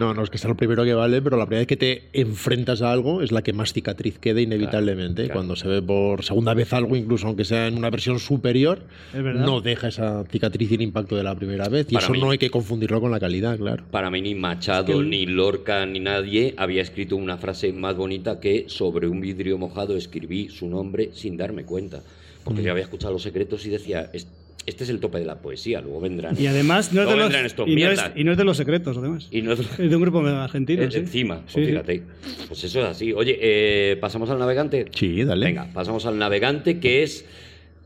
No, 0.00 0.14
no 0.14 0.22
es 0.24 0.30
que 0.30 0.38
sea 0.38 0.48
lo 0.48 0.56
primero 0.56 0.82
que 0.84 0.94
vale, 0.94 1.20
pero 1.22 1.36
la 1.36 1.44
primera 1.46 1.60
vez 1.60 1.66
que 1.68 1.76
te 1.76 2.08
enfrentas 2.14 2.80
a 2.82 2.90
algo 2.90 3.20
es 3.22 3.32
la 3.32 3.42
que 3.42 3.52
más 3.52 3.72
cicatriz 3.72 4.18
queda 4.18 4.40
inevitablemente. 4.40 5.24
claro. 5.24 5.34
Cuando 5.34 5.56
se 5.56 5.68
ve 5.68 5.82
por 5.82 6.24
segunda 6.24 6.54
vez 6.54 6.72
algo, 6.72 6.96
incluso 6.96 7.26
aunque 7.26 7.44
sea 7.44 7.68
en 7.68 7.76
una 7.76 7.90
versión 7.90 8.18
superior, 8.18 8.80
no 9.14 9.60
deja 9.60 9.88
esa 9.88 10.24
cicatriz 10.24 10.70
y 10.72 10.74
el 10.76 10.82
impacto 10.82 11.16
de 11.16 11.22
la 11.22 11.34
primera 11.34 11.68
vez. 11.68 11.86
Y 11.90 11.94
Para 11.94 12.04
eso 12.06 12.12
mí. 12.14 12.20
no 12.20 12.30
hay 12.30 12.38
que 12.38 12.50
confundirlo 12.50 13.00
con 13.00 13.10
la 13.10 13.20
calidad, 13.20 13.58
claro. 13.58 13.84
Para 13.90 14.10
mí 14.10 14.22
ni 14.22 14.34
Machado, 14.34 14.80
Es 14.80 14.86
que 14.86 14.98
el- 15.02 15.10
ni 15.10 15.26
Lorca, 15.26 15.84
ni 15.86 16.00
nadie 16.00 16.54
había 16.56 16.82
escrito 16.82 17.16
una 17.16 17.36
frase 17.36 17.72
más 17.72 17.94
bonita 17.96 18.40
que 18.40 18.64
sobre 18.68 19.06
un 19.06 19.20
vidrio 19.20 19.58
mojado 19.58 19.96
escribí 19.96 20.48
su 20.48 20.66
nombre 20.68 21.10
sin 21.12 21.36
darme 21.36 21.64
cuenta. 21.64 22.00
Porque 22.42 22.62
yo 22.62 22.70
había 22.72 22.84
escuchado 22.84 23.12
Los 23.12 23.22
Secretos 23.22 23.66
y 23.66 23.68
decía, 23.68 24.08
"Es- 24.14 24.26
este 24.70 24.84
es 24.84 24.90
el 24.90 24.98
tope 25.00 25.18
de 25.18 25.26
la 25.26 25.36
poesía, 25.42 25.80
luego 25.82 26.00
vendrán. 26.00 26.34
Y 26.40 26.46
además 26.46 26.92
no 26.92 27.02
es, 27.02 27.08
de 27.08 27.14
los, 27.16 27.24
vendrán 27.24 27.44
estos 27.46 27.68
y, 27.68 27.70
no 27.72 27.76
es, 27.76 27.84
mierdas. 27.96 28.12
y 28.16 28.24
no 28.24 28.32
es 28.32 28.38
de 28.38 28.44
los 28.44 28.56
secretos, 28.56 28.96
además. 28.96 29.28
Y 29.30 29.42
no 29.42 29.52
es- 29.52 29.60
Es 29.60 29.90
de 29.90 29.94
un 29.96 30.02
grupo 30.02 30.20
argentino. 30.20 30.82
Eh, 30.82 30.90
sí. 30.90 30.98
Encima, 30.98 31.42
Sí, 31.46 31.52
pues 31.54 31.66
sí. 31.66 31.70
fíjate. 31.72 32.02
Pues 32.48 32.64
eso 32.64 32.80
es 32.80 32.86
así. 32.86 33.12
Oye, 33.12 33.38
eh, 33.40 33.96
¿pasamos 34.00 34.30
al 34.30 34.38
navegante? 34.38 34.86
Sí, 34.94 35.22
dale. 35.24 35.46
Venga, 35.46 35.68
pasamos 35.74 36.06
al 36.06 36.18
navegante, 36.18 36.80
que 36.80 37.02
es 37.02 37.24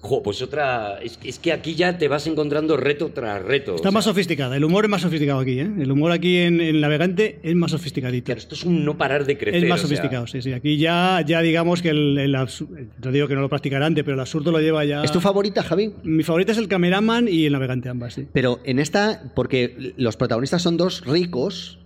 Jo, 0.07 0.23
pues 0.23 0.43
otra. 0.43 0.99
Es, 1.03 1.19
es 1.25 1.39
que 1.39 1.51
aquí 1.51 1.75
ya 1.75 1.97
te 1.97 2.09
vas 2.09 2.27
encontrando 2.27 2.77
reto 2.77 3.09
tras 3.15 3.43
reto. 3.43 3.75
Está 3.77 3.89
o 3.89 3.93
más 3.93 4.05
sea, 4.05 4.13
sofisticada. 4.13 4.55
El 4.55 4.65
humor 4.65 4.85
es 4.85 4.91
más 4.91 5.01
sofisticado 5.01 5.41
aquí, 5.41 5.59
¿eh? 5.61 5.71
El 5.79 5.91
humor 5.91 6.13
aquí 6.13 6.37
en, 6.37 6.61
en 6.61 6.79
Navegante 6.83 7.39
es 7.43 7.55
más 7.55 7.71
sofisticadito. 7.71 8.27
claro, 8.27 8.39
esto 8.39 8.55
es 8.55 8.65
un 8.65 8.85
no 8.85 8.99
parar 8.99 9.25
de 9.25 9.39
crecer. 9.39 9.65
Es 9.65 9.69
más 9.71 9.83
o 9.83 9.87
sea, 9.87 9.97
sofisticado, 9.97 10.27
sí, 10.27 10.43
sí. 10.43 10.53
Aquí 10.53 10.77
ya, 10.77 11.23
ya 11.27 11.41
digamos 11.41 11.81
que 11.81 11.89
el, 11.89 12.19
el 12.19 12.35
absu- 12.35 12.69
no 13.03 13.13
digo 13.13 13.29
que 13.29 13.35
no 13.35 13.41
lo 13.41 13.49
practicará 13.49 13.87
antes, 13.87 14.05
pero 14.05 14.15
el 14.15 14.21
absurdo 14.21 14.53
lo 14.53 14.61
lleva 14.61 14.85
ya. 14.85 15.03
¿Es 15.03 15.11
tu 15.11 15.21
favorita, 15.21 15.63
Javi? 15.63 15.93
Mi 16.03 16.23
favorita 16.23 16.53
es 16.53 16.59
el 16.59 16.69
cameraman 16.69 17.27
y 17.27 17.47
el 17.47 17.53
navegante 17.55 17.89
ambas, 17.89 18.13
sí. 18.13 18.27
Pero 18.31 18.61
en 18.65 18.81
esta, 18.81 19.33
porque 19.35 19.95
los 19.97 20.19
protagonistas 20.19 20.61
son 20.61 20.77
dos 20.77 21.03
ricos 21.07 21.79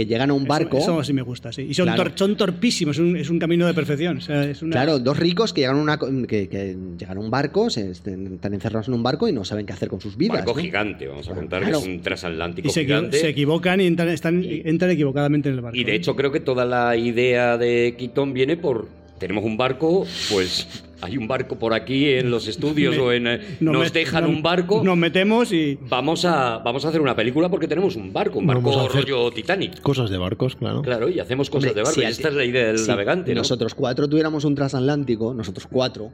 que 0.00 0.06
llegan 0.06 0.30
a 0.30 0.32
un 0.34 0.42
Eso- 0.42 0.48
barco. 0.48 0.78
Eso, 0.78 1.04
sí 1.04 1.12
me 1.12 1.22
gusta, 1.22 1.52
sí. 1.52 1.62
Y 1.68 1.74
son, 1.74 1.86
Claro. 1.86 2.04
tor- 2.04 2.12
son 2.16 2.36
torpísimos, 2.36 2.96
es 2.96 3.00
un, 3.00 3.16
es 3.16 3.28
un 3.28 3.38
camino 3.38 3.66
de 3.66 3.74
perfección. 3.74 4.16
O 4.16 4.20
sea, 4.20 4.44
es 4.44 4.62
una- 4.62 4.72
Claro, 4.72 4.98
dos 4.98 5.18
ricos 5.18 5.52
que 5.52 5.60
llegan 5.62 5.76
a, 5.78 5.82
una, 5.82 5.98
que, 5.98 6.48
que 6.48 6.76
llegan 6.98 7.16
a 7.16 7.20
un 7.20 7.30
barco, 7.30 7.68
se 7.70 7.90
están 7.90 8.54
encerrados 8.54 8.88
en 8.88 8.94
un 8.94 9.02
barco 9.02 9.28
y 9.28 9.32
no 9.32 9.44
saben 9.44 9.66
qué 9.66 9.72
hacer 9.72 9.88
con 9.88 10.00
sus 10.00 10.16
vidas. 10.16 10.38
Barco 10.38 10.54
¿no? 10.56 10.62
gigante, 10.62 11.06
vamos 11.06 11.28
a 11.28 11.34
contar, 11.34 11.60
Claro. 11.62 11.80
que 11.80 11.86
es 11.88 11.94
un 11.96 12.02
transatlántico 12.02 12.68
Y 12.68 12.70
se, 12.70 12.82
gigante. 12.84 13.18
se 13.18 13.28
equivocan 13.28 13.80
y 13.80 13.86
entran, 13.86 14.08
están, 14.08 14.42
Y- 14.42 14.62
entran 14.64 14.90
equivocadamente 14.90 15.48
en 15.50 15.56
el 15.56 15.60
barco. 15.60 15.76
Y 15.78 15.84
de 15.84 15.94
hecho 15.94 16.16
creo 16.16 16.32
que 16.32 16.40
toda 16.40 16.64
la 16.64 16.96
idea 16.96 17.58
de 17.58 17.94
Keaton 17.98 18.32
viene 18.32 18.56
por... 18.56 18.88
Tenemos 19.18 19.44
un 19.44 19.58
barco, 19.58 20.06
pues 20.32 20.66
hay 21.02 21.16
un 21.16 21.26
barco 21.28 21.58
por 21.58 21.72
aquí 21.74 22.08
en 22.10 22.30
los 22.30 22.46
estudios 22.48 22.96
Me- 22.96 23.02
o 23.02 23.12
en... 23.12 23.26
eh, 23.26 23.40
nos 23.60 23.92
dejan 23.92 24.24
nos- 24.24 24.32
un 24.32 24.42
barco, 24.42 24.82
Nos 24.84 24.96
metemos 24.96 25.52
y. 25.52 25.78
vamos, 25.88 26.24
a, 26.24 26.58
vamos 26.58 26.84
a 26.84 26.88
hacer 26.88 27.00
una 27.00 27.14
película 27.16 27.48
porque 27.48 27.66
tenemos 27.68 27.96
un 27.96 28.12
barco, 28.12 28.38
un 28.38 28.46
barco 28.46 28.62
Vamos 28.62 28.76
a 28.76 28.88
hacer- 28.88 29.02
rollo 29.04 29.30
Titanic. 29.30 29.80
Cosas 29.80 30.10
de 30.10 30.18
barcos, 30.18 30.56
claro. 30.56 30.82
Claro, 30.82 31.08
y 31.08 31.18
hacemos 31.20 31.48
cosas 31.50 31.70
Hombre, 31.70 31.74
de 31.74 31.82
barco. 31.84 32.00
si 32.00 32.06
y 32.06 32.10
esta 32.10 32.28
es 32.28 32.34
la 32.34 32.44
idea 32.44 32.66
del 32.66 32.78
si 32.78 32.88
navegante, 32.88 33.34
¿no? 33.34 33.40
Nosotros 33.40 33.74
cuatro 33.74 34.08
tuviéramos 34.08 34.44
un 34.44 34.54
transatlántico, 34.54 35.32
nosotros 35.34 35.66
cuatro, 35.70 36.10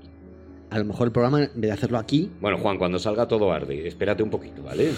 a 0.70 0.78
lo 0.78 0.84
mejor 0.84 1.06
el 1.08 1.12
programa, 1.12 1.42
en 1.44 1.50
vez 1.54 1.68
de 1.68 1.72
hacerlo 1.72 1.98
aquí, 1.98 2.28
Bueno, 2.40 2.58
Juan, 2.58 2.76
cuando 2.78 2.98
salga 2.98 3.26
todo 3.28 3.52
arde, 3.52 3.86
espérate 3.86 4.22
un 4.22 4.30
poquito, 4.30 4.62
¿vale? 4.62 4.90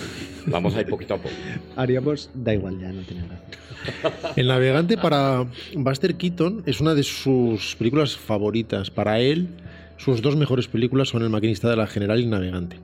Vamos 0.46 0.74
a 0.74 0.80
ir 0.80 0.86
poquito 0.88 1.14
a 1.14 1.16
poco. 1.18 1.34
haríamos. 1.76 2.30
Da 2.34 2.54
igual, 2.54 2.78
ya 2.80 2.90
no 2.92 3.02
tiene 3.02 3.22
nada. 3.22 3.40
El 4.36 4.48
navegante 4.48 4.96
para 4.98 5.46
Buster 5.74 6.16
Keaton 6.16 6.62
es 6.66 6.80
una 6.80 6.94
de 6.94 7.02
sus 7.02 7.76
películas 7.76 8.16
favoritas. 8.16 8.90
Para 8.90 9.20
él, 9.20 9.48
sus 9.98 10.22
dos 10.22 10.36
mejores 10.36 10.66
películas 10.68 11.08
son 11.08 11.22
El 11.22 11.30
maquinista 11.30 11.68
de 11.68 11.76
la 11.76 11.86
General 11.86 12.18
y 12.18 12.24
El 12.24 12.30
navegante. 12.30 12.76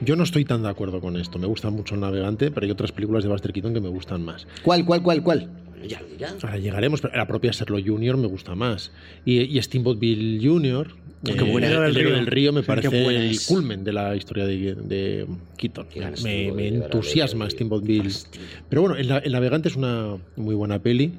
Yo 0.00 0.16
no 0.16 0.24
estoy 0.24 0.44
tan 0.44 0.62
de 0.64 0.68
acuerdo 0.68 1.00
con 1.00 1.16
esto. 1.16 1.38
Me 1.38 1.46
gusta 1.46 1.70
mucho 1.70 1.94
El 1.94 2.00
navegante, 2.00 2.50
pero 2.50 2.64
hay 2.66 2.70
otras 2.72 2.90
películas 2.90 3.22
de 3.22 3.30
Buster 3.30 3.52
Keaton 3.52 3.72
que 3.74 3.80
me 3.80 3.88
gustan 3.88 4.24
más. 4.24 4.46
¿Cuál, 4.62 4.84
cuál, 4.84 5.02
cuál, 5.02 5.22
cuál? 5.22 5.48
Ya 5.86 6.00
lo 6.00 6.08
dirá. 6.08 6.34
Ahora 6.42 6.58
llegaremos, 6.58 7.00
pero 7.00 7.14
la 7.16 7.26
propia 7.26 7.52
Serlo 7.52 7.78
Jr. 7.84 8.16
me 8.16 8.26
gusta 8.26 8.54
más. 8.54 8.90
Y, 9.24 9.40
y 9.42 9.62
Steamboat 9.62 9.98
Bill 9.98 10.40
Jr., 10.42 10.88
Qué 11.24 11.32
eh, 11.32 11.42
buena. 11.42 11.68
el 11.68 11.84
El 11.84 11.94
río. 11.94 12.10
del 12.10 12.26
río, 12.26 12.52
me 12.52 12.60
Sí, 12.60 12.66
parece 12.66 12.90
qué 12.90 13.06
el 13.30 13.38
culmen 13.46 13.82
de 13.82 13.92
la 13.94 14.14
historia 14.14 14.44
de, 14.44 14.74
de 14.74 15.26
Keaton. 15.56 15.86
Qué 15.88 16.12
Me, 16.22 16.68
entusiasma 16.68 17.48
Steamboat 17.48 17.82
Bill. 17.84 18.10
Pero 18.68 18.82
bueno, 18.82 18.96
el, 18.96 19.10
el 19.10 19.32
navegante 19.32 19.68
es 19.68 19.76
una 19.76 20.16
muy 20.36 20.54
buena 20.54 20.80
peli. 20.80 21.12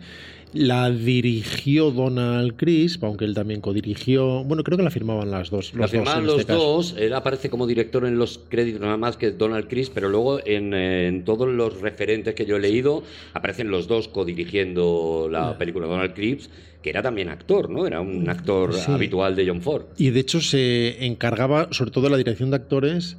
La 0.53 0.89
dirigió 0.89 1.91
Donald 1.91 2.55
Crisp, 2.55 3.03
aunque 3.03 3.25
él 3.25 3.33
también 3.33 3.59
codirigió. 3.59 4.43
Bueno, 4.45 4.63
creo 4.63 4.77
que 4.77 4.83
la 4.85 4.89
firmaban 4.89 5.29
las 5.29 5.49
dos. 5.49 5.73
La 5.73 5.81
Los 5.81 5.91
dos 5.91 5.99
firmaban 5.99 6.19
en 6.21 6.27
los 6.27 6.39
este 6.39 6.53
caso. 6.53 6.63
dos, 6.65 6.95
él 6.97 7.13
aparece 7.13 7.49
como 7.49 7.67
director 7.67 8.05
en 8.05 8.17
los 8.17 8.39
créditos 8.47 8.79
nada 8.79 8.95
más 8.95 9.17
que 9.17 9.31
Donald 9.31 9.67
Crisp, 9.67 9.91
pero 9.93 10.07
luego 10.07 10.39
en, 10.45 10.73
eh, 10.73 11.07
en 11.07 11.25
todos 11.25 11.49
los 11.49 11.81
referentes 11.81 12.35
que 12.35 12.45
yo 12.45 12.55
he 12.55 12.59
leído 12.61 13.03
aparecen 13.33 13.69
los 13.69 13.87
dos 13.87 14.07
codirigiendo 14.07 15.27
la 15.29 15.57
película 15.57 15.87
Donald 15.87 16.13
Crisp, 16.13 16.49
que 16.81 16.89
era 16.89 17.01
también 17.01 17.29
actor, 17.29 17.69
¿no? 17.69 17.85
Era 17.85 17.99
un 17.99 18.29
actor 18.29 18.73
Sí. 18.73 18.91
habitual 18.91 19.35
de 19.35 19.47
John 19.47 19.61
Ford. 19.61 19.83
Y 19.97 20.11
de 20.11 20.19
hecho 20.21 20.39
se 20.39 21.05
encargaba, 21.05 21.67
sobre 21.71 21.91
todo 21.91 22.05
de 22.05 22.11
la 22.11 22.17
dirección 22.17 22.49
de 22.51 22.55
actores, 22.57 23.17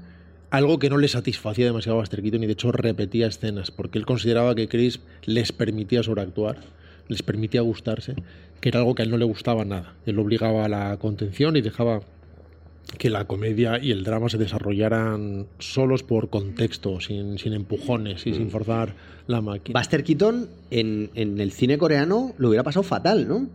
algo 0.51 0.79
que 0.79 0.89
no 0.89 0.97
le 0.97 1.09
satisfacía 1.09 1.67
demasiado 1.67 1.99
a 1.99 2.01
Buster 2.01 2.23
Keaton 2.23 2.45
y 2.45 2.47
de 2.47 2.53
hecho 2.53 2.73
repetía 2.73 3.27
escenas, 3.27 3.71
porque 3.73 3.99
él 3.99 4.07
consideraba 4.07 4.55
que 4.55 4.69
Chris 4.69 5.01
les 5.25 5.51
permitía 5.53 6.03
sobreactuar, 6.03 6.59
les 7.09 7.23
permitía 7.23 7.61
gustarse, 7.61 8.15
que 8.61 8.69
era 8.69 8.81
algo 8.81 8.95
que 8.95 9.03
a 9.03 9.05
él 9.05 9.11
no 9.11 9.17
le 9.17 9.25
gustaba 9.25 9.65
nada. 9.65 9.95
Él 10.07 10.17
lo 10.17 10.23
obligaba 10.23 10.65
a 10.65 10.69
la 10.69 10.97
contención 10.99 11.57
y 11.57 11.61
dejaba 11.61 12.01
que 12.99 13.11
la 13.11 13.27
comedia 13.27 13.79
y 13.83 13.91
el 13.91 14.05
drama 14.05 14.29
se 14.29 14.39
desarrollaran 14.39 15.47
solos 15.59 16.03
por 16.03 16.31
contexto, 16.31 17.01
sin, 17.01 17.39
sin 17.39 17.53
empujones 17.53 18.27
y 18.27 18.35
sin 18.35 18.51
forzar 18.51 18.95
la 19.27 19.41
máquina. 19.41 19.79
Buster 19.79 20.05
Keaton 20.05 20.49
en, 20.71 21.11
en 21.15 21.41
el 21.41 21.51
cine 21.53 21.79
coreano 21.79 22.35
lo 22.39 22.49
hubiera 22.49 22.63
pasado 22.63 22.85
fatal, 22.85 23.27
¿no? 23.27 23.49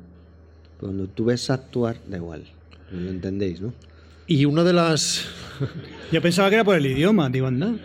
Cuando 0.79 1.07
tú 1.07 1.25
ves 1.25 1.49
actuar, 1.49 1.97
da 2.07 2.17
igual. 2.17 2.43
No 2.91 3.01
lo 3.01 3.09
entendéis, 3.09 3.61
¿no? 3.61 3.73
Y 4.27 4.45
una 4.45 4.63
de 4.63 4.73
las 4.73 5.25
Yo 6.11 6.21
pensaba 6.21 6.49
que 6.49 6.55
era 6.55 6.63
por 6.63 6.75
el 6.75 6.85
idioma, 6.85 7.29
digo, 7.29 7.47
anda. 7.47 7.75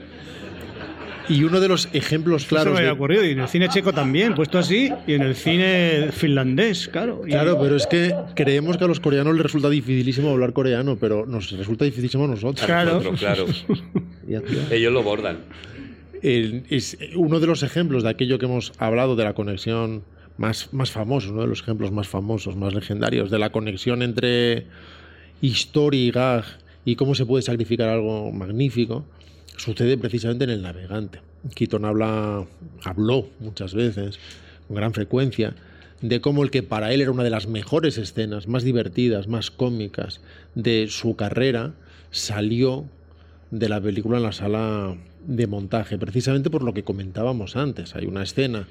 Y 1.29 1.45
uno 1.45 1.61
de 1.61 1.69
los 1.69 1.89
ejemplos 1.93 2.43
Eso 2.43 2.49
claros 2.51 2.75
me 2.75 2.81
de, 2.81 2.87
había 2.89 2.93
ocurrido. 2.93 3.25
Y 3.25 3.31
en 3.31 3.41
el 3.41 3.49
cine 3.49 3.69
checo 3.69 3.93
también, 3.93 4.35
puesto 4.35 4.59
así. 4.59 4.91
Y 5.07 5.15
en 5.15 5.23
el 5.23 5.35
cine 5.35 6.09
finlandés, 6.13 6.89
claro. 6.89 7.23
Y- 7.27 7.31
Claro, 7.31 7.59
pero 7.61 7.77
es 7.77 7.87
que 7.87 8.15
creemos 8.35 8.77
que 8.77 8.85
a 8.85 8.89
los 8.89 9.01
coreanos 9.01 9.35
les 9.35 9.43
resulta 9.43 9.69
dificilísimo 9.71 10.31
hablar 10.31 10.53
coreano, 10.53 10.97
pero 11.01 11.27
nos 11.27 11.51
resulta 11.53 11.85
dificilísimo 11.85 12.25
a 12.25 12.29
nosotros. 12.29 12.65
Claro. 12.67 13.01
claro. 13.19 13.47
Ellos 14.71 14.93
lo 14.93 15.03
bordan. 15.03 15.39
El- 16.23 16.65
es 16.71 16.97
uno 17.15 17.41
de 17.41 17.47
los 17.47 17.63
ejemplos 17.63 18.03
de 18.03 18.11
aquello 18.11 18.39
que 18.39 18.47
hemos 18.47 18.73
hablado 18.79 19.17
de 19.17 19.25
la 19.25 19.35
conexión 19.35 20.03
más, 20.39 20.73
más 20.73 20.91
famosos, 20.91 21.31
uno 21.31 21.43
de 21.43 21.47
los 21.49 21.61
ejemplos 21.63 21.93
más 21.93 22.09
famosos, 22.09 22.57
más 22.57 22.75
legendarios, 22.75 23.31
de 23.31 23.39
la 23.39 23.51
conexión 23.51 24.03
entre 24.03 24.67
historia 25.41 26.01
y 26.01 26.11
gag 26.11 26.45
y 26.85 26.97
cómo 26.97 27.15
se 27.15 27.27
puede 27.27 27.43
sacrificar 27.43 27.89
algo 27.89 28.33
magnífico, 28.33 29.05
sucede 29.57 29.99
precisamente 29.99 30.45
en 30.45 30.51
El 30.51 30.63
Navegante. 30.63 31.21
Keaton 31.55 31.85
habla, 31.85 32.47
habló 32.85 33.29
muchas 33.41 33.75
veces, 33.75 34.19
con 34.67 34.77
gran 34.77 34.95
frecuencia, 34.95 35.55
de 36.01 36.21
cómo 36.21 36.43
el 36.43 36.51
que 36.51 36.63
para 36.63 36.93
él 36.93 37.01
era 37.01 37.11
una 37.11 37.25
de 37.25 37.31
las 37.31 37.47
mejores 37.47 37.99
escenas, 37.99 38.49
más 38.49 38.63
divertidas, 38.63 39.29
más 39.29 39.51
cómicas 39.51 40.21
de 40.55 40.89
su 40.89 41.17
carrera, 41.17 41.75
salió 42.11 42.87
de 43.51 43.69
la 43.69 43.81
película 43.81 44.19
en 44.19 44.25
la 44.25 44.33
sala 44.33 44.97
de 45.27 45.47
montaje, 45.47 45.99
precisamente 45.99 46.51
por 46.51 46.63
lo 46.63 46.75
que 46.75 46.85
comentábamos 46.85 47.57
antes. 47.57 47.95
Hay 47.95 48.07
una 48.07 48.23
escena 48.23 48.69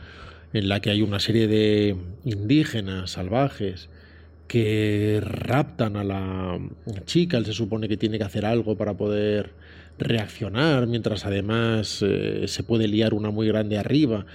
en 0.54 0.70
la 0.70 0.80
que 0.80 0.90
hay 0.90 1.02
una 1.02 1.20
serie 1.20 1.48
de 1.48 1.96
indígenas 2.24 3.12
salvajes 3.12 3.90
que 4.48 5.20
raptan 5.22 5.98
a 5.98 6.04
la 6.04 6.60
chica, 7.06 7.38
él 7.38 7.46
se 7.46 7.54
supone 7.54 7.88
que 7.88 7.98
tiene 7.98 8.18
que 8.18 8.24
hacer 8.24 8.46
algo 8.46 8.78
para 8.78 8.94
poder 8.94 9.52
reaccionar, 9.98 10.88
mientras 10.88 11.26
además 11.26 12.04
eh, 12.06 12.46
se 12.48 12.64
puede 12.64 12.88
liar 12.88 13.14
una 13.14 13.30
muy 13.32 13.48
grande 13.48 13.78
arriba. 13.78 14.26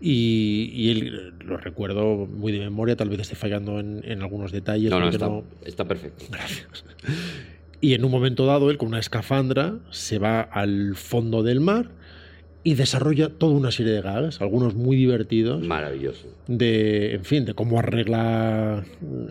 Y, 0.00 0.70
y 0.74 0.90
él, 0.90 1.32
eh, 1.38 1.44
lo 1.44 1.56
recuerdo 1.56 2.26
muy 2.26 2.52
de 2.52 2.58
memoria, 2.60 2.96
tal 2.96 3.08
vez 3.08 3.20
esté 3.20 3.34
fallando 3.34 3.80
en, 3.80 4.02
en 4.04 4.20
algunos 4.22 4.52
detalles. 4.52 4.90
No, 4.90 5.00
no, 5.00 5.08
está, 5.08 5.26
no- 5.26 5.44
está 5.64 5.86
perfecto. 5.86 6.24
y 7.80 7.94
en 7.94 8.04
un 8.04 8.10
momento 8.10 8.44
dado, 8.46 8.70
él 8.70 8.76
con 8.78 8.88
una 8.88 8.98
escafandra 8.98 9.78
se 9.90 10.18
va 10.18 10.40
al 10.40 10.96
fondo 10.96 11.42
del 11.42 11.60
mar 11.60 11.90
y 12.62 12.74
desarrolla 12.74 13.28
toda 13.28 13.54
una 13.54 13.70
serie 13.70 13.92
de 13.92 14.02
gags, 14.02 14.40
algunos 14.40 14.74
muy 14.74 14.96
divertidos, 14.96 15.62
Maravilloso. 15.64 16.26
de, 16.48 17.14
en 17.14 17.24
fin, 17.24 17.44
de 17.44 17.54
cómo 17.54 17.78
arregla 17.78 18.84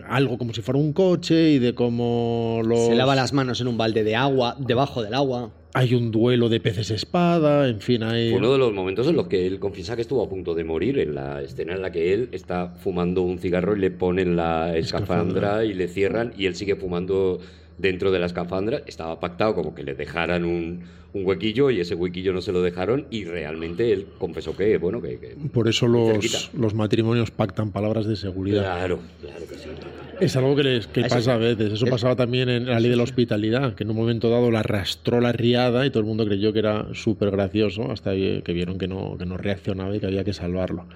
algo 0.08 0.38
como 0.38 0.54
si 0.54 0.62
fuera 0.62 0.80
un 0.80 0.94
coche 0.94 1.50
y 1.50 1.58
de 1.58 1.74
cómo 1.74 2.62
los... 2.64 2.86
Se 2.86 2.94
lava 2.94 3.14
las 3.14 3.34
manos 3.34 3.60
en 3.60 3.68
un 3.68 3.76
balde 3.76 4.04
de 4.04 4.16
agua, 4.16 4.56
debajo 4.58 5.02
del 5.02 5.12
agua. 5.12 5.50
Hay 5.78 5.94
un 5.94 6.10
duelo 6.10 6.48
de 6.48 6.58
peces 6.58 6.90
espada, 6.90 7.68
en 7.68 7.80
fin, 7.80 8.02
hay... 8.02 8.30
Fue 8.30 8.38
uno 8.38 8.52
de 8.52 8.58
los 8.58 8.72
momentos 8.72 9.06
en 9.08 9.14
los 9.16 9.26
que 9.26 9.46
él 9.46 9.58
confiesa 9.58 9.94
que 9.94 10.00
estuvo 10.02 10.24
a 10.24 10.28
punto 10.28 10.54
de 10.54 10.64
morir, 10.64 10.98
en 10.98 11.14
la 11.14 11.42
escena 11.42 11.74
en 11.74 11.82
la 11.82 11.92
que 11.92 12.14
él 12.14 12.30
está 12.32 12.68
fumando 12.82 13.20
un 13.20 13.38
cigarro 13.38 13.76
y 13.76 13.80
le 13.80 13.90
ponen 13.90 14.36
la 14.36 14.74
escafandra 14.76 15.64
y 15.66 15.74
le 15.74 15.88
cierran 15.88 16.32
y 16.38 16.46
él 16.46 16.54
sigue 16.56 16.76
fumando 16.76 17.40
dentro 17.76 18.10
de 18.10 18.18
la 18.20 18.24
escafandra. 18.26 18.80
Estaba 18.86 19.20
pactado 19.20 19.54
como 19.54 19.74
que 19.74 19.82
le 19.84 19.94
dejaran 19.94 20.46
un, 20.46 20.80
un 21.12 21.26
huequillo 21.26 21.70
y 21.70 21.80
ese 21.80 21.94
huequillo 21.94 22.32
no 22.32 22.40
se 22.40 22.52
lo 22.52 22.62
dejaron 22.62 23.06
y 23.10 23.24
realmente 23.24 23.92
él 23.92 24.06
confesó 24.18 24.56
que, 24.56 24.78
bueno, 24.78 25.02
que... 25.02 25.18
que- 25.18 25.36
Por 25.52 25.68
eso 25.68 25.86
los, 25.86 26.50
los 26.54 26.72
matrimonios 26.72 27.30
pactan 27.30 27.70
palabras 27.70 28.06
de 28.06 28.16
seguridad. 28.16 28.62
Claro, 28.62 28.98
claro 29.20 29.46
que 29.46 29.54
sí. 29.56 29.68
Es 30.20 30.36
algo 30.36 30.56
que, 30.56 30.62
les, 30.62 30.86
que 30.86 31.02
pasa 31.02 31.34
a 31.34 31.36
veces. 31.38 31.72
Eso 31.74 31.84
es- 31.84 31.90
pasaba 31.90 32.16
también 32.16 32.48
en 32.48 32.66
la 32.66 32.80
ley 32.80 32.90
de 32.90 32.96
la 32.96 33.02
hospitalidad, 33.02 33.74
que 33.74 33.84
en 33.84 33.90
un 33.90 33.96
momento 33.96 34.30
dado 34.30 34.50
la 34.50 34.60
arrastró 34.60 35.20
la 35.20 35.32
riada 35.32 35.84
y 35.86 35.90
todo 35.90 36.00
el 36.00 36.06
mundo 36.06 36.24
creyó 36.24 36.52
que 36.52 36.60
era 36.60 36.86
súper 36.94 37.30
gracioso 37.30 37.90
hasta 37.90 38.12
que 38.12 38.42
vieron 38.54 38.78
que 38.78 38.88
no, 38.88 39.16
que 39.18 39.26
no 39.26 39.36
reaccionaba 39.36 39.94
y 39.94 40.00
que 40.00 40.06
había 40.06 40.24
que 40.24 40.32
salvarlo. 40.32 40.86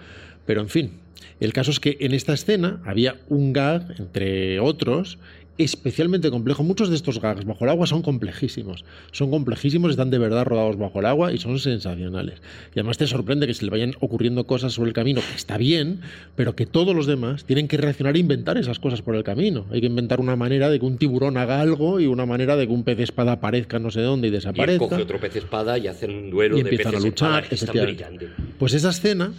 Pero 0.47 0.63
en 0.63 0.69
fin, 0.69 0.93
el 1.39 1.53
caso 1.53 1.71
es 1.71 1.81
que 1.81 1.99
en 2.01 2.15
esta 2.15 2.33
escena 2.33 2.81
había 2.85 3.17
un 3.29 3.53
gag, 3.53 3.95
entre 3.99 4.59
otros, 4.59 5.19
especialmente 5.65 6.31
complejo. 6.31 6.63
Muchos 6.63 6.89
de 6.91 6.97
estos 6.97 7.21
gags 7.21 7.45
bajo 7.45 7.65
el 7.65 7.71
agua 7.71 7.87
son 7.87 8.03
complejísimos. 8.03 8.85
Son 9.13 9.31
complejísimos, 9.31 9.91
están 9.91 10.11
de 10.11 10.19
verdad 10.19 10.45
rodados 10.45 10.79
bajo 10.79 11.01
el 11.01 11.07
agua 11.07 11.33
y 11.33 11.39
son 11.39 11.59
sensacionales. 11.59 12.41
Y 12.75 12.79
además 12.81 12.99
te 12.99 13.07
sorprende 13.07 13.47
que 13.47 13.55
se 13.55 13.65
le 13.65 13.71
vayan 13.71 13.95
ocurriendo 14.01 14.47
cosas 14.47 14.73
sobre 14.73 14.89
el 14.89 14.95
camino, 14.95 15.21
que 15.21 15.37
está 15.37 15.57
bien, 15.57 16.01
pero 16.37 16.57
que 16.57 16.67
todos 16.67 16.95
los 16.95 17.07
demás 17.07 17.45
tienen 17.45 17.69
que 17.69 17.77
reaccionar 17.77 18.17
e 18.17 18.21
inventar 18.21 18.59
esas 18.59 18.79
cosas 18.79 19.03
por 19.03 19.17
el 19.17 19.25
camino. 19.25 19.67
Hay 19.71 19.81
que 19.81 19.87
inventar 19.87 20.21
una 20.21 20.37
manera 20.37 20.71
de 20.71 20.79
que 20.81 20.87
un 20.87 20.99
tiburón 20.99 21.37
haga 21.37 21.61
algo 21.61 22.01
y 22.01 22.07
una 22.07 22.27
manera 22.27 22.57
de 22.57 22.67
que 22.67 22.73
un 22.73 22.85
pez 22.85 22.99
espada 23.01 23.33
aparezca 23.33 23.79
no 23.79 23.91
sé 23.91 24.01
dónde 24.01 24.29
y 24.29 24.31
Y 24.31 24.35
él 24.35 24.41
desaparezca. 24.41 24.89
coge 24.89 25.03
otro 25.03 25.21
pez 25.21 25.37
espada 25.37 25.79
y 25.79 25.87
hacen 25.87 26.11
un 26.11 26.31
duelo 26.31 26.57
y 26.59 26.63
de 26.63 26.71
empiezan 26.71 26.95
a 26.95 27.01
luchar. 27.01 27.45
espada. 27.51 27.87
Pues 28.59 28.75
esa 28.75 28.91
escena 28.91 29.33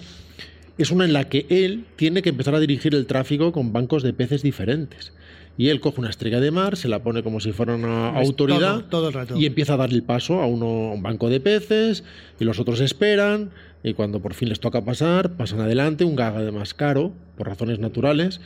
es 0.77 0.91
una 0.91 1.05
en 1.05 1.13
la 1.13 1.29
que 1.29 1.45
él 1.49 1.85
tiene 1.95 2.21
que 2.21 2.29
empezar 2.29 2.55
a 2.55 2.59
dirigir 2.59 2.95
el 2.95 3.05
tráfico 3.05 3.51
con 3.51 3.73
bancos 3.73 4.03
de 4.03 4.13
peces 4.13 4.41
diferentes. 4.41 5.13
Y 5.57 5.69
él 5.69 5.79
coge 5.81 5.99
una 5.99 6.09
estrella 6.09 6.39
de 6.39 6.49
mar, 6.49 6.75
se 6.77 6.87
la 6.87 7.03
pone 7.03 7.23
como 7.23 7.39
si 7.39 7.51
fuera 7.51 7.75
una 7.75 8.19
Es 8.21 8.27
autoridad 8.27 8.75
todo- 8.75 8.83
todo 8.83 9.07
el 9.09 9.13
rato. 9.13 9.37
y 9.37 9.45
empieza 9.45 9.73
a 9.73 9.77
darle 9.77 9.95
el 9.97 10.03
paso 10.03 10.41
a, 10.41 10.47
uno, 10.47 10.65
a 10.89 10.93
un 10.93 11.03
banco 11.03 11.29
de 11.29 11.39
peces 11.39 12.03
y 12.39 12.45
los 12.45 12.59
otros 12.59 12.79
esperan 12.79 13.51
y 13.83 13.93
cuando 13.93 14.21
por 14.21 14.33
fin 14.33 14.49
les 14.49 14.59
toca 14.59 14.83
pasar, 14.83 15.31
pasan 15.33 15.59
adelante, 15.59 16.03
un 16.05 16.15
gag 16.15 16.35
además 16.35 16.73
caro, 16.73 17.11
por 17.37 17.47
razones 17.47 17.79
naturales. 17.79 18.39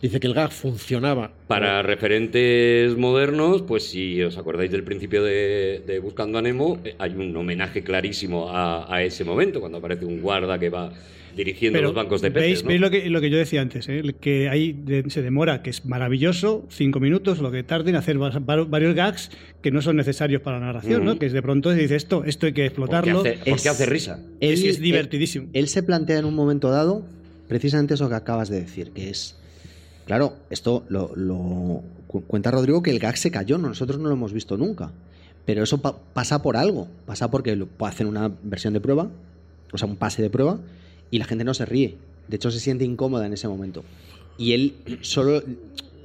Dice 0.00 0.18
que 0.18 0.26
el 0.26 0.34
gag 0.34 0.50
funcionaba 0.50 1.30
Para 1.46 1.80
referentes 1.82 2.96
modernos, 2.96 3.62
pues 3.62 3.84
si 3.88 4.20
os 4.22 4.36
acordáis 4.36 4.70
del 4.70 4.82
principio 4.82 5.22
de, 5.22 5.82
de 5.86 5.98
Buscando 6.00 6.38
a 6.38 6.42
Nemo, 6.42 6.78
eh, 6.84 6.94
hay 6.98 7.12
un 7.12 7.36
homenaje 7.36 7.82
clarísimo 7.84 8.50
a, 8.50 8.92
a 8.92 9.02
ese 9.02 9.24
momento, 9.24 9.60
cuando 9.60 9.78
aparece 9.78 10.04
un 10.04 10.20
guarda 10.20 10.58
que 10.58 10.70
va 10.70 10.92
dirigiendo 11.36 11.80
los 11.80 11.94
bancos 11.94 12.20
de 12.22 12.30
peces. 12.30 12.46
¿Veis, 12.48 12.62
¿no? 12.64 12.68
veis 12.68 12.80
lo, 12.80 12.90
que, 12.90 13.10
lo 13.10 13.20
que 13.20 13.30
yo 13.30 13.36
decía 13.38 13.60
antes? 13.62 13.88
eh? 13.88 14.02
Que 14.20 14.48
ahí 14.48 14.72
de- 14.72 15.04
se 15.08 15.22
demora, 15.22 15.62
que 15.62 15.70
es 15.70 15.84
maravilloso, 15.86 16.66
cinco 16.70 17.00
minutos, 17.00 17.38
lo 17.40 17.50
que 17.50 17.62
tarde 17.62 17.90
en 17.90 17.96
hacer 17.96 18.20
va- 18.20 18.30
va- 18.38 18.64
varios 18.64 18.94
gags 18.94 19.30
que 19.62 19.70
no 19.70 19.82
son 19.82 19.96
necesarios 19.96 20.42
para 20.42 20.58
la 20.60 20.66
narración, 20.66 21.04
¿no? 21.04 21.18
Que 21.18 21.26
es 21.26 21.32
de 21.32 21.42
pronto 21.42 21.72
se 21.72 21.78
dice 21.78 21.96
esto, 21.96 22.24
esto 22.24 22.46
hay 22.46 22.52
que 22.52 22.62
Porque 22.62 22.66
explotarlo. 22.66 23.20
hace, 23.20 23.32
porque 23.38 23.50
Es- 23.52 23.66
hace 23.66 23.86
risa. 23.86 24.20
Es- 24.40 24.62
Él- 24.62 24.70
es 24.70 24.80
divertidísimo. 24.80 25.46
Él, 25.52 25.62
él 25.62 25.68
se 25.68 25.82
plantea 25.82 26.18
en 26.18 26.24
un 26.24 26.34
momento 26.34 26.70
dado 26.70 27.04
precisamente 27.48 27.94
eso 27.94 28.08
que 28.08 28.14
acabas 28.14 28.48
de 28.48 28.60
decir, 28.60 28.90
que 28.92 29.10
es. 29.10 29.36
Claro, 30.06 30.36
esto 30.50 30.84
lo, 30.88 31.12
lo 31.14 31.82
cu- 32.08 32.22
cuenta 32.26 32.50
Rodrigo 32.50 32.82
que 32.82 32.90
el 32.90 32.98
gag 32.98 33.16
se 33.16 33.30
cayó, 33.30 33.56
no, 33.58 33.68
nosotros 33.68 33.98
no 34.00 34.08
lo 34.08 34.14
hemos 34.14 34.32
visto 34.32 34.56
nunca. 34.56 34.90
Pero 35.44 35.62
eso 35.64 35.80
pa- 35.82 35.96
pasa 36.12 36.40
por 36.42 36.56
algo. 36.56 36.88
Pasa 37.06 37.30
porque 37.30 37.56
lo- 37.56 37.68
hacen 37.80 38.06
una 38.06 38.30
versión 38.42 38.72
de 38.74 38.80
prueba, 38.80 39.10
o 39.72 39.78
sea, 39.78 39.88
un 39.88 39.96
pase 39.96 40.22
de 40.22 40.30
prueba, 40.30 40.60
y 41.12 41.18
la 41.18 41.26
gente 41.26 41.44
no 41.44 41.54
se 41.54 41.64
ríe. 41.64 41.94
De 42.26 42.36
hecho, 42.36 42.50
se 42.50 42.58
siente 42.58 42.84
incómoda 42.84 43.26
en 43.26 43.34
ese 43.34 43.46
momento. 43.46 43.84
Y 44.36 44.54
él 44.54 44.74
solo. 45.02 45.44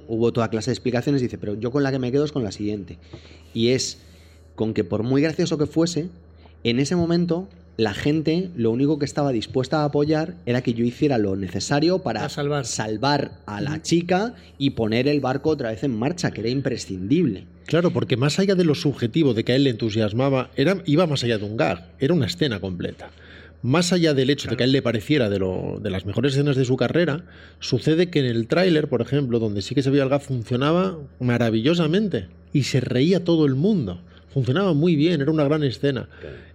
Hubo 0.10 0.32
toda 0.32 0.50
clase 0.50 0.70
de 0.70 0.74
explicaciones, 0.74 1.22
dice, 1.22 1.38
pero 1.38 1.56
yo 1.56 1.72
con 1.72 1.84
la 1.84 1.92
que 1.92 2.00
me 2.00 2.12
quedo 2.12 2.24
es 2.24 2.32
con 2.32 2.44
la 2.44 2.52
siguiente. 2.52 2.98
Y 3.54 3.70
es 3.70 3.98
con 4.56 4.74
que 4.74 4.84
por 4.84 5.04
muy 5.04 5.22
gracioso 5.22 5.58
que 5.58 5.66
fuese, 5.66 6.10
en 6.64 6.80
ese 6.80 6.96
momento 6.96 7.50
la 7.76 7.94
gente 7.94 8.50
lo 8.56 8.72
único 8.72 9.00
que 9.00 9.06
estaba 9.06 9.32
dispuesta 9.32 9.82
a 9.82 9.86
apoyar 9.86 10.36
era 10.46 10.62
que 10.62 10.74
yo 10.74 10.84
hiciera 10.86 11.18
lo 11.18 11.36
necesario 11.36 12.00
para 12.00 12.26
A 12.26 12.30
salvar. 12.30 12.66
salvar 12.66 13.32
a 13.46 13.62
la 13.62 13.82
chica 13.82 14.36
y 14.58 14.72
poner 14.72 15.08
el 15.08 15.20
barco 15.20 15.50
otra 15.50 15.72
vez 15.72 15.84
en 15.84 15.98
marcha, 15.98 16.32
que 16.32 16.42
era 16.42 16.50
imprescindible. 16.50 17.46
Claro, 17.66 17.92
porque 17.92 18.18
más 18.18 18.40
allá 18.40 18.56
de 18.56 18.64
lo 18.64 18.76
subjetivo, 18.76 19.34
de 19.34 19.44
que 19.44 19.52
a 19.52 19.56
él 19.56 19.66
le 19.66 19.70
entusiasmaba, 19.72 20.52
era, 20.56 20.82
iba 20.86 21.06
más 21.06 21.24
allá 21.24 21.38
de 21.38 21.46
un 21.46 21.58
gag, 21.58 21.86
era 22.00 22.14
una 22.14 22.26
escena 22.26 22.60
completa. 22.60 23.12
Más 23.68 23.92
allá 23.92 24.14
del 24.14 24.30
hecho 24.30 24.50
de 24.50 24.56
que 24.56 24.64
a 24.64 24.66
él 24.66 24.72
le 24.72 24.82
pareciera 24.82 25.30
de, 25.30 25.40
lo- 25.40 25.78
de 25.82 25.90
las 25.90 26.06
mejores 26.06 26.32
escenas 26.34 26.56
de 26.56 26.64
su 26.64 26.78
carrera, 26.78 27.26
sucede 27.60 28.10
que 28.10 28.20
en 28.20 28.26
el 28.26 28.48
tráiler, 28.48 28.88
por 28.88 29.02
ejemplo, 29.02 29.40
donde 29.40 29.62
sí 29.62 29.76
que 29.76 29.84
se 29.84 29.90
veía 29.90 30.04
el 30.04 30.10
gag, 30.10 30.22
funcionaba 30.22 30.98
maravillosamente 31.20 32.28
y 32.54 32.64
se 32.64 32.80
reía 32.80 33.26
todo 33.26 33.46
el 33.46 33.56
mundo. 33.56 34.00
Funcionaba 34.34 34.74
muy 34.74 34.96
bien, 34.96 35.20
era 35.22 35.32
una 35.32 35.44
gran 35.44 35.64
escena. 35.66 36.08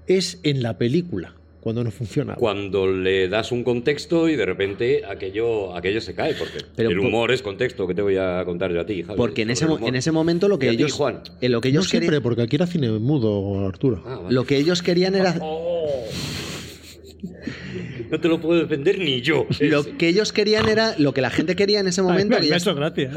Es 0.07 0.41
en 0.43 0.63
la 0.63 0.79
película 0.79 1.35
cuando 1.61 1.85
no 1.85 1.91
funciona. 1.91 2.35
Cuando 2.35 2.91
le 2.91 3.29
das 3.29 3.53
un 3.53 3.63
contexto 3.63 4.29
y 4.29 4.35
de 4.37 4.47
repente 4.47 5.03
aquello, 5.05 5.77
aquello 5.77 6.01
se 6.01 6.15
cae, 6.15 6.35
porque 6.35 6.59
Pero 6.75 6.91
el 6.91 6.97
por- 6.97 7.07
humor 7.07 7.31
es 7.31 7.43
contexto 7.43 7.87
que 7.87 7.95
te 7.95 8.03
voy 8.03 8.17
a 8.17 8.43
contar 8.47 8.73
yo 8.73 8.81
a 8.81 8.87
ti, 8.87 9.03
Javi, 9.03 9.17
Porque 9.19 9.43
en 9.43 9.51
ese, 9.51 9.67
en 9.67 9.95
ese 9.95 10.11
momento 10.13 10.49
lo 10.49 10.57
Y 10.57 10.59
que 10.61 10.69
a 10.69 10.71
ti, 10.71 10.77
ellos, 10.77 10.93
Juan. 10.93 11.21
eh, 11.43 11.49
lo 11.51 11.61
que 11.61 11.69
No 11.69 11.73
ellos 11.75 11.89
siempre, 11.89 12.07
querían, 12.09 12.23
porque 12.23 12.43
aquí 12.43 12.57
era 12.57 12.67
cine 12.67 12.91
mudo, 12.91 13.67
Arturo. 13.67 14.03
Ah, 14.07 14.17
vale. 14.23 14.35
lo 14.35 14.45
que 14.45 14.57
ellos 14.57 14.83
querían 14.83 15.15
era 15.15 15.39
No 18.11 18.21
te 18.21 18.29
lo 18.29 18.41
puedo 18.41 18.61
defender 18.61 18.99
ni 18.99 19.21
yo. 19.21 19.47
lo 19.61 19.97
que 19.97 20.09
ellos 20.09 20.33
querían 20.33 20.69
era 20.69 20.95
lo 20.99 21.15
que 21.15 21.21
la 21.21 21.31
gente 21.31 21.57
quería 21.57 21.81
en 21.81 21.89
ese 21.89 22.03
momento. 22.03 22.37
Ay, 22.37 22.43
que 22.43 22.47
me 22.47 22.49
ya, 22.49 22.55
ha 22.55 22.59
hecho 22.59 22.75
gracia. 22.75 23.11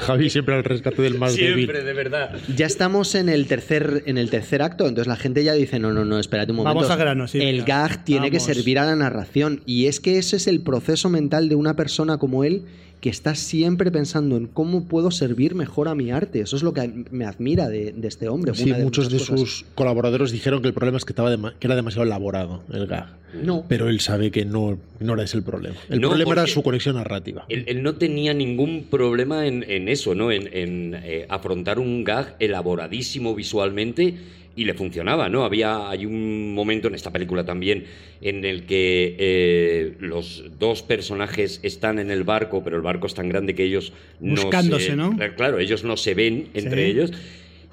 Javi 0.00 0.30
siempre 0.30 0.54
al 0.54 0.64
rescate 0.64 1.02
del 1.02 1.18
más 1.18 1.36
débil. 1.36 1.54
Siempre, 1.54 1.84
de 1.84 1.92
verdad. 1.92 2.36
ya 2.56 2.66
estamos 2.66 3.14
en 3.14 3.28
el 3.28 3.46
tercer 3.46 4.02
en 4.06 4.18
el 4.18 4.30
tercer 4.30 4.62
acto, 4.62 4.86
entonces 4.86 5.06
la 5.08 5.16
gente 5.16 5.44
ya 5.44 5.52
dice 5.52 5.78
no 5.78 5.92
no 5.92 6.04
no 6.04 6.18
espérate 6.18 6.52
un 6.52 6.58
momento. 6.58 6.76
Vamos 6.76 6.90
a 6.90 6.96
grano, 6.96 7.28
sí, 7.28 7.40
El 7.40 7.64
gag 7.64 8.04
tiene 8.04 8.30
que 8.30 8.40
servir 8.40 8.78
a 8.78 8.84
la 8.84 8.96
narración 8.96 9.62
y 9.66 9.86
es 9.86 10.00
que 10.00 10.18
ese 10.18 10.36
es 10.36 10.46
el 10.46 10.60
proceso 10.60 11.08
mental 11.08 11.48
de 11.48 11.54
una 11.54 11.76
persona 11.76 12.18
como 12.18 12.44
él 12.44 12.64
que 13.00 13.10
está 13.10 13.34
siempre 13.34 13.90
pensando 13.90 14.36
en 14.36 14.46
cómo 14.46 14.84
puedo 14.84 15.10
servir 15.10 15.54
mejor 15.54 15.88
a 15.88 15.94
mi 15.94 16.10
arte. 16.10 16.40
Eso 16.40 16.56
es 16.56 16.62
lo 16.62 16.72
que 16.72 17.04
me 17.10 17.24
admira 17.24 17.68
de, 17.68 17.92
de 17.92 18.08
este 18.08 18.28
hombre. 18.28 18.54
Sí, 18.54 18.72
muchos 18.72 19.10
de 19.10 19.18
cosas. 19.18 19.38
sus 19.38 19.64
colaboradores 19.74 20.32
dijeron 20.32 20.62
que 20.62 20.68
el 20.68 20.74
problema 20.74 20.98
es 20.98 21.04
que, 21.04 21.12
estaba 21.12 21.36
que 21.58 21.66
era 21.66 21.76
demasiado 21.76 22.04
elaborado 22.04 22.62
el 22.72 22.86
gag. 22.86 23.08
no 23.44 23.64
Pero 23.68 23.88
él 23.88 24.00
sabe 24.00 24.30
que 24.30 24.44
no, 24.44 24.78
no 24.98 25.14
era 25.14 25.22
ese 25.22 25.36
el 25.36 25.44
problema. 25.44 25.76
El 25.88 26.00
No, 26.00 26.08
problema 26.08 26.32
era 26.32 26.46
su 26.48 26.62
conexión 26.62 26.96
narrativa. 26.96 27.44
Él, 27.48 27.64
él 27.68 27.82
no 27.82 27.94
tenía 27.94 28.34
ningún 28.34 28.84
problema 28.90 29.46
en, 29.46 29.64
en 29.68 29.88
eso, 29.88 30.14
¿no? 30.16 30.32
En, 30.32 30.48
en, 30.52 30.94
eh, 31.04 31.26
afrontar 31.28 31.78
un 31.78 32.02
gag 32.02 32.34
elaboradísimo 32.40 33.34
visualmente 33.34 34.14
y 34.58 34.64
le 34.64 34.74
funcionaba, 34.74 35.28
¿no? 35.28 35.44
Había 35.44 35.88
hay 35.88 36.04
un 36.04 36.52
momento 36.52 36.88
en 36.88 36.96
esta 36.96 37.12
película 37.12 37.44
también 37.44 37.84
en 38.20 38.44
el 38.44 38.64
que 38.66 39.14
eh, 39.18 39.94
los 40.00 40.44
dos 40.58 40.82
personajes 40.82 41.60
están 41.62 42.00
en 42.00 42.10
el 42.10 42.24
barco, 42.24 42.64
pero 42.64 42.74
el 42.74 42.82
barco 42.82 43.06
es 43.06 43.14
tan 43.14 43.28
grande 43.28 43.54
que 43.54 43.62
ellos 43.62 43.92
no 44.18 44.42
Buscándose, 44.42 44.86
se- 44.86 44.96
¿no? 44.96 45.16
Claro, 45.36 45.60
ellos 45.60 45.84
no 45.84 45.96
se 45.96 46.14
ven 46.14 46.48
entre 46.54 46.84
Sí. 46.86 46.90
ellos 46.90 47.12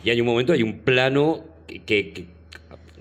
y 0.03 0.11
hay 0.11 0.21
un 0.21 0.27
momento, 0.27 0.53
hay 0.53 0.61
un 0.61 0.77
plano 0.79 1.43
que- 1.67 1.81
que- 1.81 2.11
que 2.11 2.25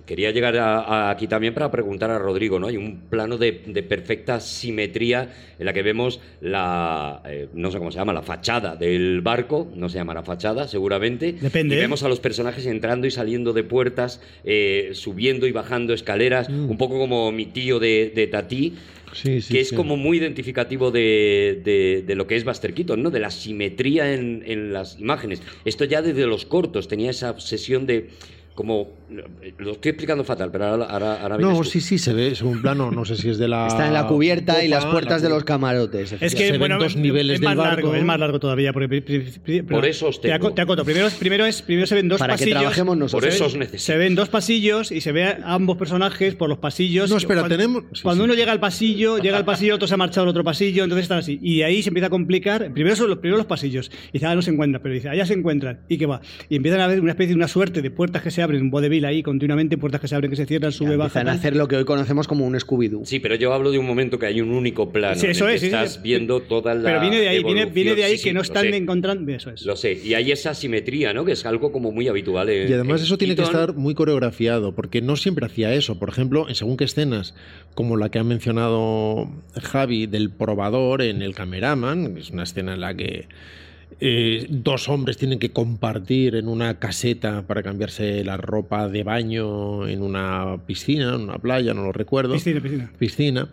Quería 0.07 0.31
llegar 0.33 0.57
a- 0.59 0.81
a 0.81 1.11
aquí 1.11 1.27
también 1.27 1.55
para 1.55 1.71
preguntar 1.71 2.11
a 2.11 2.19
Rodrigo, 2.19 2.59
¿no? 2.59 2.67
Hay 2.67 2.77
un 2.77 3.01
plano 3.09 3.39
de, 3.39 3.63
de 3.67 3.83
perfecta 3.83 4.39
simetría 4.39 5.33
en 5.59 5.65
la 5.65 5.73
que 5.73 5.83
vemos 5.83 6.21
la, 6.41 7.23
eh, 7.27 7.49
no 7.55 7.71
sé 7.71 7.79
cómo 7.79 7.91
se 7.91 7.99
llama, 7.99 8.13
la 8.13 8.23
fachada 8.23 8.77
del 8.77 9.23
barco, 9.23 9.71
no 9.75 9.89
se 9.89 9.97
llamará 9.99 10.23
fachada 10.23 10.69
seguramente. 10.69 11.33
Depende, 11.41 11.75
Y 11.75 11.79
vemos 11.79 12.03
a 12.03 12.09
los 12.09 12.21
personajes 12.21 12.67
entrando 12.67 13.07
y 13.07 13.11
saliendo 13.11 13.53
de 13.55 13.65
puertas, 13.65 14.21
eh, 14.45 14.91
subiendo 14.93 15.47
y 15.47 15.53
bajando 15.53 15.95
escaleras, 15.95 16.49
un 16.51 16.77
poco 16.77 16.99
como 16.99 17.33
mi 17.33 17.47
tío 17.47 17.79
de, 17.79 18.13
de 18.15 18.27
Tatí, 18.27 18.75
Sí, 19.13 19.41
sí, 19.41 19.55
que 19.55 19.61
es 19.61 19.69
sí. 19.69 19.77
como 19.77 19.97
muy 19.97 20.19
identificativo 20.19 20.91
de, 20.91 21.61
de- 21.65 22.03
de 22.05 22.15
lo 22.17 22.27
que 22.27 22.35
es 22.35 22.45
Buster 22.45 22.75
Keaton, 22.75 23.01
¿no? 23.01 23.11
De 23.13 23.21
la 23.21 23.31
simetría 23.31 24.13
en, 24.13 24.43
en 24.45 24.73
las 24.73 24.99
imágenes. 24.99 25.41
Esto 25.65 25.85
ya 25.85 26.03
desde 26.03 26.27
los 26.27 26.45
cortos 26.45 26.89
tenía 26.89 27.11
esa 27.11 27.31
obsesión 27.31 27.87
de 27.87 28.09
como 28.55 28.89
lo 29.59 29.73
estoy 29.73 29.91
explicando 29.91 30.23
fatal, 30.25 30.51
pero 30.53 30.67
ahora 30.67 30.85
ahora, 30.87 31.21
ahora 31.23 31.39
No, 31.39 31.65
sí, 31.65 31.81
sí, 31.81 31.99
se 31.99 32.13
ve, 32.13 32.29
es 32.29 32.43
un 32.43 32.63
plano, 32.63 32.91
no 32.93 33.05
sé 33.05 33.17
si 33.17 33.29
es 33.29 33.39
de 33.39 33.49
la... 33.49 33.67
está 33.67 33.87
en 33.87 33.93
la 33.93 34.07
cubierta 34.07 34.63
y 34.65 34.69
popa, 34.69 34.77
las 34.77 34.87
puertas 34.87 35.23
la 35.23 35.29
de 35.29 35.35
los 35.35 35.45
camarotes. 35.45 36.13
Es 36.21 36.33
Se 36.33 36.37
que, 36.39 36.51
ven 36.53 36.61
bueno, 36.61 36.79
dos 36.79 36.95
niveles 36.97 37.35
es 37.35 37.41
del 37.41 37.49
más 37.49 37.57
largo, 37.57 37.89
barco. 37.89 37.95
es 37.97 38.05
más 38.05 38.19
largo 38.21 38.39
todavía. 38.41 38.73
Porque, 38.73 39.03
Por 39.69 39.85
eso 39.85 40.07
os 40.09 40.21
te, 40.21 40.29
tengo. 40.31 40.53
te 40.53 40.63
acoto. 40.63 40.85
Primero, 40.85 41.09
primero, 41.19 41.47
es, 41.47 41.63
primero 41.63 41.87
se 41.87 41.95
ven 41.97 42.09
dos 42.09 42.19
Para 42.19 42.35
que 42.35 42.41
pasillos. 42.45 42.61
trabajemos 42.61 42.93
Por 42.93 42.99
nosotros. 42.99 43.35
eso 43.35 43.39
se 43.39 43.45
os 43.45 43.53
ven- 43.55 43.61
necesito. 43.61 43.83
Se 43.93 43.97
ven 43.99 44.15
dos 44.15 44.29
pasillos 44.29 44.93
y 44.93 45.01
se 45.01 45.13
ve 45.13 45.25
a 45.25 45.39
ambos 45.55 45.77
personajes 45.77 46.35
por 46.37 46.49
los 46.49 46.59
pasillos. 46.59 47.11
No, 47.11 47.17
espera, 47.17 47.41
cuando, 47.41 47.57
tenemos- 47.57 47.85
sí, 47.93 48.03
Cuando 48.03 48.23
sí. 48.23 48.31
uno 48.31 48.35
llega 48.35 48.53
al 48.53 48.61
pasillo, 48.61 49.19
llega 49.19 49.37
al 49.37 49.45
pasillo, 49.45 49.75
otro 49.75 49.89
se 49.89 49.95
ha 49.95 49.97
marchado 49.97 50.23
al 50.25 50.29
otro 50.29 50.45
pasillo, 50.45 50.85
entonces 50.85 51.03
están 51.05 51.19
así. 51.19 51.39
Y 51.43 51.59
de 51.59 51.65
ahí 51.65 51.83
se 51.83 51.91
empieza 51.91 52.07
a 52.07 52.11
complicar. 52.11 52.73
Primero 52.73 52.95
son 52.95 53.09
los, 53.11 53.19
primero 53.19 53.37
los 53.39 53.47
pasillos. 53.47 53.91
Y 54.11 54.13
dice, 54.15 54.27
ah, 54.27 54.35
no 54.35 54.43
se 54.43 54.51
encuentran, 54.53 54.81
pero 54.83 54.95
dice, 54.95 55.09
allá 55.09 55.27
se 55.27 55.35
encuentran. 55.35 55.81
¿Y 55.89 55.99
qué 55.99 56.07
va? 56.07 56.21
Y 56.49 56.57
empiezan 56.57 56.81
a 56.81 56.87
ver 56.87 57.01
una 57.01 57.11
especie 57.13 57.31
de 57.31 57.37
una 57.37 57.49
suerte 57.49 57.83
de 57.83 57.91
puertas 57.91 58.23
que 58.23 58.31
se 58.31 58.44
abren, 58.45 58.63
un 58.63 58.71
vodevil 58.71 59.05
ahí 59.05 59.23
continuamente, 59.23 59.77
puertas 59.77 60.01
que 60.01 60.09
se 60.09 60.15
abren, 60.15 60.31
que 60.31 60.37
se 60.37 60.47
cierran, 60.47 60.71
sube, 60.71 60.97
baja. 60.97 61.21
Empiezan 61.21 61.29
a 61.29 61.33
hacer 61.33 61.57
lo 61.57 61.67
que 61.67 61.77
hoy 61.77 61.85
conocemos 61.85 62.29
como 62.29 62.47
un 62.47 62.55
Scooby-Doo. 62.55 63.05
Sí, 63.05 63.19
pero 63.19 63.35
yo 63.35 63.53
hablo 63.53 63.71
de 63.73 63.79
un 63.79 63.87
momento 63.87 64.19
que 64.19 64.27
hay 64.27 64.41
un 64.41 64.51
único 64.53 64.91
plano. 64.93 65.17
Sí, 65.17 65.27
en 65.27 65.33
eso 65.33 65.49
el 65.49 65.55
es, 65.55 65.61
que 65.63 65.67
sí, 65.67 65.71
sí. 65.71 65.75
estás 65.77 66.03
viendo 66.03 66.41
toda 66.41 66.75
la. 66.75 66.83
Pero 66.85 67.01
viene 67.01 67.21
de 67.21 67.29
ahí, 67.29 67.43
viene, 67.43 67.65
viene 67.67 67.95
de 67.95 68.05
ahí 68.05 68.13
Sí, 68.13 68.19
sí, 68.19 68.25
que 68.25 68.35
no 68.35 68.43
están 68.43 68.63
sé. 68.65 68.77
encontrando. 68.77 69.33
Eso 69.33 69.51
es. 69.51 69.65
Lo 69.67 69.75
sé. 69.77 69.99
Y 70.05 70.15
hay 70.15 70.31
esa 70.31 70.55
simetría, 70.55 71.13
¿no? 71.13 71.25
Que 71.25 71.33
es 71.33 71.45
algo 71.47 71.73
como 71.73 71.91
muy 71.91 72.07
habitual. 72.07 72.49
en- 72.51 72.71
Y 72.71 72.73
además 72.73 73.01
en 73.01 73.07
eso 73.07 73.19
tiene 73.19 73.35
que 73.35 73.43
estar 73.43 73.75
muy 73.75 73.95
coreografiado, 73.95 74.75
porque 74.75 75.01
no 75.03 75.17
siempre 75.17 75.47
hacía 75.47 75.73
eso. 75.75 75.99
Por 75.99 76.09
ejemplo, 76.09 76.49
en 76.49 76.55
según 76.55 76.77
qué 76.77 76.85
escenas, 76.85 77.35
como 77.75 77.97
la 77.97 78.11
que 78.11 78.19
ha 78.19 78.25
mencionado 78.25 79.29
Javi 79.63 80.07
del 80.07 80.31
probador 80.31 81.03
en 81.03 81.23
el 81.23 81.35
cameraman, 81.35 82.15
que 82.15 82.21
es 82.21 82.31
una 82.31 82.43
escena 82.45 82.75
en 82.75 82.81
la 82.81 82.95
que 82.95 83.27
eh, 84.01 84.47
dos 84.49 84.89
hombres 84.89 85.17
tienen 85.17 85.39
que 85.39 85.51
compartir 85.51 86.35
en 86.37 86.49
una 86.49 86.79
caseta 86.79 87.43
para 87.47 87.63
cambiarse 87.63 88.25
la 88.25 88.37
ropa 88.37 88.89
de 88.89 89.03
baño 89.05 89.87
en 89.89 90.03
una 90.03 90.59
piscina, 90.67 91.15
en 91.15 91.23
una 91.23 91.39
playa, 91.39 91.75
no 91.75 91.83
lo 91.85 91.93
recuerdo 91.93 92.35
Piscina, 92.35 92.61
piscina. 92.61 92.93
piscina. 92.99 93.49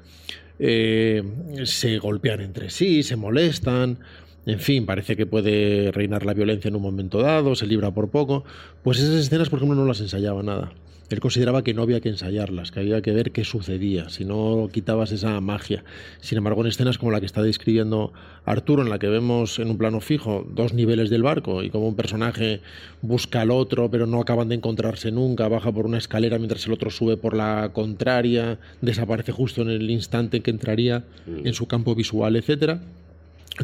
eh, 0.59 1.23
se 1.63 1.97
golpean 1.99 2.41
entre 2.41 2.69
sí, 2.69 3.03
se 3.03 3.15
molestan. 3.15 3.99
En 4.45 4.59
fin, 4.59 4.85
parece 4.87 5.15
que 5.15 5.25
puede 5.27 5.91
reinar 5.91 6.25
la 6.25 6.33
violencia 6.33 6.67
en 6.69 6.75
un 6.75 6.81
momento 6.81 7.21
dado, 7.21 7.53
se 7.55 7.67
libra 7.67 7.91
por 7.91 8.09
poco. 8.09 8.43
Pues 8.83 8.97
esas 8.99 9.15
escenas, 9.15 9.49
por 9.49 9.59
ejemplo, 9.59 9.75
no 9.79 9.85
las 9.85 10.01
ensayaba 10.01 10.41
nada. 10.41 10.71
Él 11.11 11.19
consideraba 11.19 11.63
que 11.63 11.73
no 11.73 11.81
había 11.81 11.99
que 11.99 12.09
ensayarlas, 12.09 12.71
que 12.71 12.79
había 12.79 13.01
que 13.01 13.11
ver 13.11 13.31
qué 13.31 13.43
sucedía, 13.43 14.09
si 14.09 14.23
no 14.23 14.69
quitabas 14.71 15.11
esa 15.11 15.39
magia. 15.41 15.83
Sin 16.21 16.37
embargo, 16.37 16.61
en 16.61 16.67
escenas 16.67 16.97
como 16.97 17.11
la 17.11 17.19
que 17.19 17.25
está 17.25 17.41
describiendo 17.41 18.13
Arturo, 18.45 18.81
en 18.81 18.89
la 18.89 18.99
que 18.99 19.07
vemos 19.07 19.59
en 19.59 19.69
un 19.69 19.77
plano 19.77 19.99
fijo 19.99 20.47
dos 20.49 20.73
niveles 20.73 21.09
del 21.09 21.23
barco 21.23 21.63
y 21.63 21.69
como 21.69 21.87
un 21.87 21.95
personaje 21.95 22.61
busca 23.01 23.41
al 23.41 23.51
otro, 23.51 23.91
pero 23.91 24.07
no 24.07 24.21
acaban 24.21 24.49
de 24.49 24.55
encontrarse 24.55 25.11
nunca, 25.11 25.47
baja 25.47 25.71
por 25.71 25.85
una 25.85 25.97
escalera 25.97 26.37
mientras 26.37 26.65
el 26.65 26.73
otro 26.73 26.89
sube 26.89 27.17
por 27.17 27.35
la 27.35 27.71
contraria, 27.73 28.59
desaparece 28.81 29.31
justo 29.31 29.61
en 29.61 29.69
el 29.69 29.89
instante 29.89 30.37
en 30.37 30.43
que 30.43 30.51
entraría 30.51 31.03
en 31.27 31.53
su 31.53 31.67
campo 31.67 31.93
visual, 31.93 32.35
etcétera. 32.35 32.81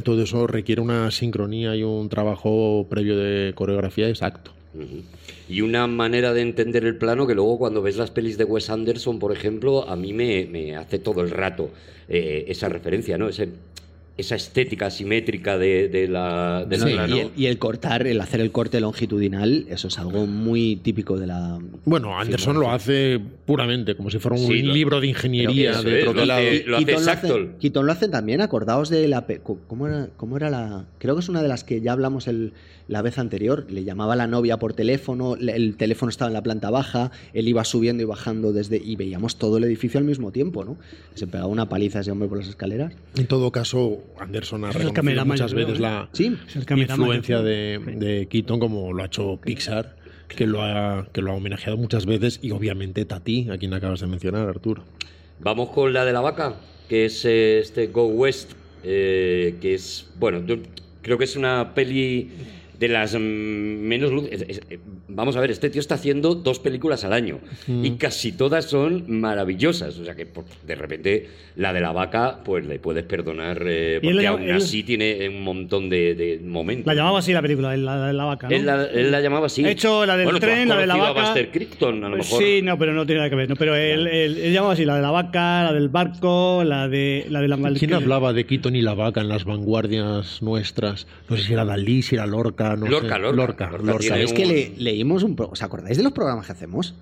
Todo 0.04 0.22
eso 0.22 0.48
requiere 0.48 0.82
una 0.82 1.10
sincronía 1.12 1.76
y 1.76 1.84
un 1.84 2.10
trabajo 2.10 2.88
previo 2.90 3.18
de 3.18 3.54
coreografía 3.56 4.10
exacto. 4.10 4.57
Y 5.50 5.62
una 5.62 5.88
manera 5.88 6.34
de 6.34 6.42
entender 6.42 6.84
el 6.86 6.98
plano 6.98 7.26
que 7.28 7.36
luego 7.36 7.58
cuando 7.58 7.82
ves 7.82 7.98
las 7.98 8.12
pelis 8.12 8.38
de 8.38 8.44
Wes 8.44 8.70
Anderson, 8.70 9.20
por 9.20 9.32
ejemplo, 9.32 9.88
a 9.88 9.96
mí 9.96 10.14
me, 10.14 10.46
me 10.46 10.76
hace 10.76 11.00
todo 11.00 11.22
el 11.22 11.30
rato 11.30 11.70
eh, 12.10 12.46
esa 12.48 12.70
referencia, 12.70 13.18
¿no? 13.18 13.30
Ese- 13.30 13.50
esa 14.18 14.34
estética 14.34 14.90
simétrica 14.90 15.60
de, 15.60 15.90
de 15.90 16.08
la, 16.08 16.66
del 16.68 16.80
No, 16.80 16.90
y- 16.90 16.94
plano. 16.94 17.16
y, 17.16 17.20
el, 17.20 17.30
y 17.38 17.46
el 17.46 17.60
cortar, 17.60 18.08
el 18.08 18.20
hacer 18.20 18.42
el 18.42 18.52
corte 18.52 18.80
longitudinal, 18.82 19.68
eso 19.70 19.90
es 19.90 20.00
algo 20.00 20.26
muy 20.26 20.78
típico 20.78 21.20
de 21.20 21.28
la. 21.28 21.60
Bueno, 21.86 22.18
Anderson 22.20 22.60
lo 22.60 22.72
hace 22.72 23.20
puramente, 23.46 23.94
como 23.96 24.10
si 24.10 24.18
fuera 24.18 24.36
un 24.36 24.48
Sí, 24.48 24.64
libro 24.64 25.00
de 25.02 25.08
ingeniería 25.10 25.84
de 25.84 26.02
troquelado. 26.02 26.42
hace- 26.42 26.64
lo 26.66 26.78
hace 26.78 26.86
Keaton 26.88 27.06
lo 27.06 27.12
exacto. 27.12 27.36
hace, 27.36 27.50
Keaton 27.60 27.86
lo 27.86 27.92
hace 27.92 28.08
también, 28.10 28.42
acordaos 28.42 28.90
de 28.90 29.08
la... 29.08 29.24
¿Cómo 29.68 29.86
era, 29.88 30.08
¿Cómo 30.18 30.36
era 30.36 30.50
la...? 30.50 30.86
Creo 30.98 31.14
que 31.14 31.20
es 31.22 31.30
una 31.30 31.44
de 31.44 31.50
las 31.50 31.64
que 31.64 31.80
ya 31.82 31.92
hablamos 31.92 32.28
el, 32.28 32.54
la 32.88 33.02
vez 33.02 33.18
anterior. 33.18 33.66
Le 33.70 33.84
llamaba 33.84 34.14
a 34.14 34.16
la 34.16 34.28
novia 34.28 34.58
por 34.58 34.74
teléfono, 34.74 35.36
el 35.36 35.76
teléfono 35.78 36.10
estaba 36.10 36.30
en 36.30 36.34
la 36.34 36.44
planta 36.44 36.70
baja, 36.70 37.12
él 37.34 37.48
iba 37.48 37.64
subiendo 37.64 38.04
y 38.04 38.06
bajando 38.06 38.54
desde... 38.54 38.78
Y 38.78 38.96
veíamos 38.96 39.38
todo 39.38 39.58
el 39.58 39.64
edificio 39.64 39.98
al 40.00 40.06
mismo 40.06 40.32
tiempo, 40.32 40.64
¿no? 40.64 40.78
Se 41.16 41.28
pegaba 41.28 41.48
una 41.48 41.70
paliza 41.70 42.00
ese 42.00 42.12
hombre 42.12 42.28
por 42.30 42.38
las 42.38 42.48
escaleras. 42.48 42.94
En 43.16 43.28
todo 43.28 43.52
caso, 43.52 44.04
Anderson 44.20 44.66
ha 44.66 44.72
reconocido 44.72 45.26
muchas 45.26 45.54
creo, 45.54 45.66
veces 45.66 45.80
¿eh? 45.80 45.82
la 45.82 46.10
Sí, 46.14 46.38
influencia 46.76 47.42
de, 47.42 47.80
de 47.98 48.28
Keaton, 48.28 48.60
como 48.60 48.94
lo 48.94 49.04
ha 49.04 49.08
hecho 49.08 49.40
Pixar, 49.44 49.96
que 50.28 50.46
lo 50.48 50.62
ha, 50.62 51.08
que 51.14 51.22
lo 51.22 51.32
ha 51.32 51.36
homenajeado 51.36 51.78
muchas 51.78 52.06
veces, 52.06 52.40
y 52.42 52.52
obviamente 52.52 53.06
Tati, 53.06 53.50
a 53.50 53.58
quien 53.58 53.74
acabas 53.74 54.02
de 54.02 54.08
mencionar, 54.08 54.48
Arturo. 54.48 54.84
Vamos 55.40 55.70
con 55.70 55.94
la 55.94 56.04
de 56.06 56.14
la 56.14 56.22
vaca, 56.22 56.56
que 56.90 57.06
es 57.06 57.24
eh, 57.26 57.60
este 57.60 57.88
Go 57.88 58.08
West, 58.08 58.52
eh, 58.84 59.56
que 59.62 59.74
es, 59.76 60.08
bueno, 60.20 60.46
yo 60.46 60.58
creo 61.02 61.18
que 61.18 61.24
es 61.26 61.36
una 61.36 61.74
peli 61.74 62.30
de 62.80 62.88
las 62.90 63.14
mm, 63.16 63.18
menos 63.20 64.12
luz- 64.12 64.28
eh, 64.32 64.80
Vamos 65.10 65.36
a 65.36 65.40
ver, 65.42 65.50
este 65.52 65.70
tío 65.70 65.80
está 65.82 65.96
haciendo 65.96 66.36
dos 66.36 66.60
películas 66.60 67.04
al 67.04 67.14
año 67.14 67.40
y 67.68 67.92
casi 67.92 68.32
todas 68.34 68.66
son 68.66 69.06
maravillosas. 69.08 69.98
O 69.98 70.06
sea 70.06 70.16
que 70.16 70.26
por- 70.26 70.46
de 70.66 70.76
repente 70.76 71.28
la 71.56 71.74
de 71.74 71.82
la 71.82 71.92
vaca, 71.92 72.40
pues 72.44 72.66
le 72.66 72.78
puedes 72.80 73.04
perdonar, 73.04 73.64
eh, 73.66 73.96
él 73.96 74.02
porque 74.02 74.28
aún 74.28 74.44
él- 74.44 74.56
así 74.58 74.84
tiene 74.84 75.28
un 75.30 75.42
montón 75.44 75.90
de, 75.90 76.14
de 76.14 76.40
momentos. 76.44 76.86
La 76.86 76.94
llamaba 76.94 77.20
así 77.20 77.34
la 77.34 77.42
película, 77.42 77.76
la 77.78 78.08
de 78.08 78.14
la 78.14 78.26
vaca. 78.26 78.48
¿no? 78.50 78.56
Él 78.56 78.66
la, 78.66 78.86
él 78.86 79.12
la 79.12 79.22
llamaba 79.22 79.48
así. 79.48 79.66
He 79.66 79.72
hecho 79.72 80.06
la 80.06 80.16
del 80.18 80.26
Bueno, 80.26 80.40
tren, 80.40 80.68
la 80.70 80.78
de 80.78 80.88
la 80.88 80.96
vaca. 80.98 81.22
a 81.22 81.24
Buster 81.26 81.52
Crichton, 81.52 82.04
a 82.04 82.10
lo 82.10 82.18
mejor. 82.18 82.44
Sí, 82.44 82.62
no, 82.62 82.78
pero 82.78 82.94
no 82.94 83.06
tiene 83.06 83.20
nada 83.20 83.30
que 83.30 83.36
ver. 83.36 83.50
No, 83.50 83.56
pero 83.56 83.76
él, 83.76 84.08
él- 84.08 84.38
él 84.38 84.54
llamaba 84.54 84.74
así 84.74 84.86
la 84.86 84.96
de 84.96 85.02
la 85.02 85.12
vaca, 85.12 85.64
la 85.64 85.74
del 85.74 85.90
barco, 85.90 86.64
la 86.64 86.88
de 86.88 87.26
la 87.30 87.42
de 87.42 87.48
la 87.48 87.58
¿Quién 87.78 87.94
hablaba 87.94 88.34
de 88.34 88.46
Keaton 88.46 88.76
y 88.76 88.82
la 88.82 88.94
vaca 88.94 89.22
en 89.22 89.30
las 89.30 89.46
vanguardias 89.46 90.42
nuestras? 90.42 91.08
No 91.30 91.38
sé 91.38 91.44
si 91.44 91.54
era 91.54 91.66
Dalí, 91.66 92.02
si 92.02 92.16
era 92.16 92.26
Lorca, 92.28 92.67
no 92.76 92.88
Lorca, 92.88 93.16
sé. 93.16 93.22
Lorca. 93.22 93.36
Lorca, 93.36 93.70
Lorca 93.72 93.86
Lorca. 93.86 94.00
tiene 94.00 94.16
¿sabéis 94.28 94.34
que 94.34 94.46
le- 94.46 94.74
leímos 94.78 95.24
un... 95.24 95.36
pro- 95.36 95.50
¿Os 95.52 95.64
acordáis 95.64 95.98
de 95.98 96.04
los 96.04 96.12
programas 96.12 96.46
que 96.46 96.52
hacemos? 96.52 96.94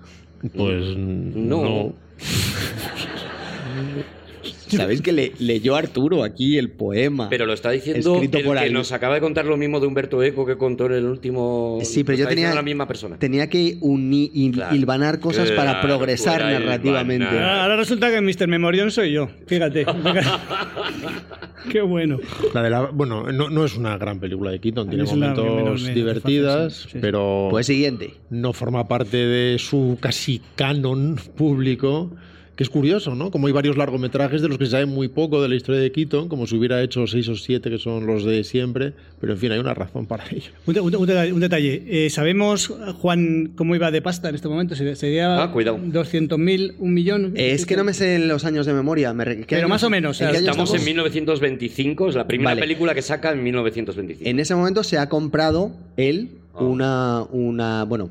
Pues 0.54 0.96
No. 0.96 1.62
no. 1.64 1.92
¿Sabéis 4.68 5.00
que 5.02 5.12
le, 5.12 5.32
leyó 5.38 5.76
Arturo 5.76 6.24
aquí 6.24 6.58
el 6.58 6.70
poema? 6.70 7.28
Pero 7.28 7.46
lo 7.46 7.52
está 7.52 7.70
diciendo 7.70 8.14
Escrito 8.14 8.38
el 8.38 8.44
por 8.44 8.58
que 8.58 8.70
nos 8.70 8.92
acaba 8.92 9.14
de 9.14 9.20
contar 9.20 9.44
lo 9.46 9.56
mismo 9.56 9.80
de 9.80 9.86
Humberto 9.86 10.22
Eco 10.22 10.44
que 10.46 10.56
contó 10.56 10.86
en 10.86 10.92
el 10.92 11.04
último. 11.04 11.78
Sí, 11.82 12.02
pero 12.04 12.18
yo 12.18 12.26
tenía, 12.28 12.54
la 12.54 12.62
misma 12.62 12.86
persona. 12.88 13.18
tenía 13.18 13.48
que 13.48 13.76
uni- 13.80 14.30
hil- 14.34 14.54
Claro. 14.54 14.74
hilvanar 14.74 15.20
cosas 15.20 15.50
para 15.52 15.72
Claro, 15.80 15.86
progresar 15.88 16.40
tú 16.40 16.46
era 16.48 16.58
narrativamente. 16.60 17.26
Ahora, 17.26 17.62
ahora 17.62 17.76
resulta 17.76 18.10
que 18.10 18.20
Mr. 18.20 18.48
Memorión 18.48 18.90
soy 18.90 19.12
yo. 19.12 19.28
Fíjate. 19.46 19.86
Qué 21.70 21.80
bueno. 21.80 22.18
La 22.54 22.62
de 22.62 22.70
la, 22.70 22.82
bueno, 22.90 23.30
no, 23.32 23.50
no 23.50 23.64
es 23.64 23.76
una 23.76 23.96
gran 23.98 24.20
película 24.20 24.50
de 24.50 24.60
Keaton, 24.60 24.86
A 24.86 24.90
tiene 24.90 25.04
momentos 25.04 25.44
menos 25.56 25.94
divertidas, 25.94 26.54
satisface, 26.74 26.82
sí, 26.84 26.92
sí. 26.92 26.98
pero 27.00 27.48
Pues 27.50 27.66
siguiente. 27.66 28.14
no 28.30 28.52
forma 28.52 28.86
parte 28.86 29.16
de 29.16 29.58
su 29.58 29.98
casi 30.00 30.40
canon 30.54 31.16
público. 31.36 32.12
Que 32.56 32.62
es 32.62 32.70
curioso, 32.70 33.14
¿no? 33.14 33.30
Como 33.30 33.48
hay 33.48 33.52
varios 33.52 33.76
largometrajes 33.76 34.40
de 34.40 34.48
los 34.48 34.56
que 34.56 34.64
se 34.64 34.70
sabe 34.70 34.86
muy 34.86 35.08
poco 35.08 35.42
de 35.42 35.48
la 35.50 35.56
historia 35.56 35.78
de 35.78 35.92
Keaton, 35.92 36.28
como 36.30 36.46
si 36.46 36.56
hubiera 36.56 36.82
hecho 36.82 37.06
seis 37.06 37.28
o 37.28 37.36
siete 37.36 37.68
que 37.68 37.76
son 37.76 38.06
los 38.06 38.24
de 38.24 38.44
siempre, 38.44 38.94
pero 39.20 39.34
en 39.34 39.38
fin, 39.38 39.52
hay 39.52 39.58
una 39.58 39.74
razón 39.74 40.06
para 40.06 40.24
ello. 40.30 40.52
Un, 40.66 40.72
de- 40.72 40.80
un 40.80 40.90
de- 40.90 40.96
un 40.96 41.06
detalle. 41.06 41.32
un 41.34 41.40
detalle. 41.40 41.82
Eh, 41.86 42.08
¿Sabemos, 42.08 42.68
Juan, 42.98 43.52
cómo 43.56 43.76
iba 43.76 43.90
de 43.90 44.00
pasta 44.00 44.30
en 44.30 44.36
este 44.36 44.48
momento? 44.48 44.74
¿Sería- 44.74 44.96
¿Sería 44.96 45.42
Ah, 45.42 45.52
cuidado. 45.52 45.78
200.000, 45.78 46.76
un 46.78 46.94
millón? 46.94 47.34
Es 47.36 47.66
que 47.66 47.76
no 47.76 47.84
me 47.84 47.92
sé 47.92 48.18
los 48.20 48.46
años 48.46 48.64
de 48.64 48.72
memoria. 48.72 49.12
me 49.12 49.26
re- 49.26 49.36
¿qué 49.40 49.56
Pero 49.56 49.68
más 49.68 49.82
o 49.84 49.90
menos, 49.90 50.18
¿en 50.22 50.28
o 50.28 50.30
qué 50.30 50.32
sea, 50.38 50.40
año 50.40 50.50
Estamos 50.52 50.74
en 50.74 50.84
1925, 50.86 52.08
es 52.08 52.14
la 52.14 52.26
primera 52.26 52.50
Vale. 52.52 52.60
película 52.62 52.94
que 52.94 53.02
saca 53.02 53.32
en 53.32 53.42
1925. 53.42 54.28
En 54.30 54.40
ese 54.40 54.54
momento 54.54 54.82
se 54.82 54.96
ha 54.96 55.08
comprado 55.10 55.72
él 55.98 56.30
Ah. 56.54 56.62
una, 56.64 57.22
una. 57.30 57.84
Bueno, 57.84 58.08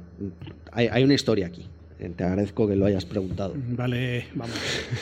hay, 0.71 0.87
hay 0.91 1.03
una 1.03 1.15
historia 1.15 1.47
aquí. 1.47 1.63
Te 2.13 2.23
agradezco 2.23 2.67
que 2.67 2.75
lo 2.75 2.85
hayas 2.85 3.05
preguntado. 3.05 3.53
Vale, 3.75 4.25
vamos. 4.35 4.55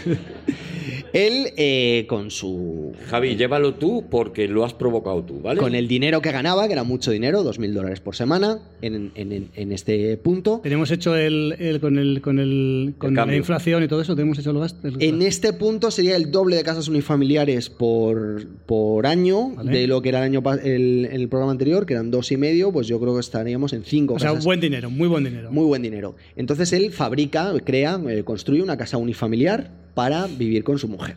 Él, 1.14 1.48
eh, 1.58 2.06
con 2.08 2.32
su. 2.32 2.94
Javi, 3.08 3.36
llévalo 3.36 3.76
tú 3.76 4.06
porque 4.10 4.48
lo 4.48 4.66
has 4.66 4.74
provocado 4.74 5.24
tú, 5.24 5.40
¿vale? 5.42 5.60
Con 5.60 5.76
el 5.76 5.88
dinero 5.88 6.22
que 6.22 6.32
ganaba, 6.32 6.66
que 6.68 6.74
era 6.74 6.84
mucho 6.84 7.12
dinero, 7.12 7.44
2.000 7.44 7.72
dólares 7.72 8.00
por 8.00 8.16
semana, 8.16 8.60
en, 8.82 9.12
en- 9.16 9.50
en 9.54 9.72
este 9.72 10.18
punto. 10.18 10.60
Tenemos 10.64 10.90
hecho 10.92 11.16
el, 11.16 11.56
el- 11.60 11.80
con, 11.80 11.98
el, 12.00 12.22
con, 12.22 12.40
el, 12.40 12.96
con 12.98 13.14
la 13.14 13.36
inflación 13.36 13.84
y 13.84 13.88
todo 13.88 14.02
eso, 14.02 14.16
tenemos 14.16 14.40
hecho 14.40 14.52
el 14.52 14.60
gasto. 14.60 14.88
el- 14.88 15.02
En 15.02 15.22
este 15.22 15.54
punto 15.54 15.92
sería 15.92 16.16
el 16.16 16.32
doble 16.32 16.56
de 16.56 16.64
casas 16.64 16.88
unifamiliares 16.88 17.70
por, 17.70 18.48
por 18.66 19.06
año 19.06 19.50
Vale. 19.56 19.72
de 19.72 19.88
lo 19.88 20.02
que 20.02 20.10
era 20.10 20.20
el 20.26 20.36
año 20.36 20.44
el, 20.64 21.08
el 21.12 21.28
programa 21.30 21.52
anterior, 21.52 21.86
que 21.86 21.94
eran 21.94 22.10
dos 22.12 22.32
y 22.32 22.38
medio, 22.38 22.72
pues 22.72 22.88
yo 22.88 23.00
creo 23.00 23.14
que 23.14 23.20
estaríamos 23.20 23.74
en 23.74 23.84
cinco 23.84 24.16
o 24.16 24.20
sea, 24.20 24.30
casas. 24.30 24.46
buen 24.46 24.60
dinero, 24.60 24.90
muy 24.90 25.08
buen 25.08 25.24
dinero. 25.26 25.52
Muy 25.52 25.66
buen 25.66 25.82
dinero. 25.82 26.16
Entonces 26.36 26.74
él 26.74 26.92
fabrica, 26.94 27.52
crea, 27.66 28.00
eh, 28.10 28.24
construye 28.24 28.62
una 28.64 28.78
casa 28.78 28.98
unifamiliar 28.98 29.70
para 29.94 30.28
vivir 30.28 30.64
con 30.64 30.80
su 30.80 30.88
mujer. 30.88 31.16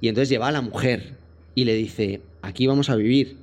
Y 0.00 0.08
entonces 0.08 0.28
lleva 0.28 0.48
a 0.48 0.52
la 0.52 0.60
mujer 0.60 1.14
y 1.54 1.64
le 1.64 1.74
dice, 1.74 2.20
aquí 2.42 2.66
vamos 2.66 2.90
a 2.90 2.96
vivir. 2.96 3.36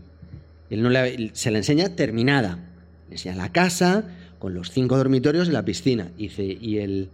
Él 0.70 0.82
no 0.84 0.90
le- 0.90 1.32
se 1.34 1.52
la 1.52 1.58
enseña 1.60 1.96
terminada. 1.96 2.60
Le 3.10 3.16
enseña 3.16 3.36
la 3.36 3.52
casa 3.52 4.04
con 4.40 4.54
los 4.54 4.72
cinco 4.72 4.98
dormitorios 4.98 5.48
y 5.48 5.52
la 5.52 5.64
piscina. 5.66 6.12
Y 6.18 6.24
dice, 6.28 6.58
¿y 6.60 6.78
el, 6.80 7.10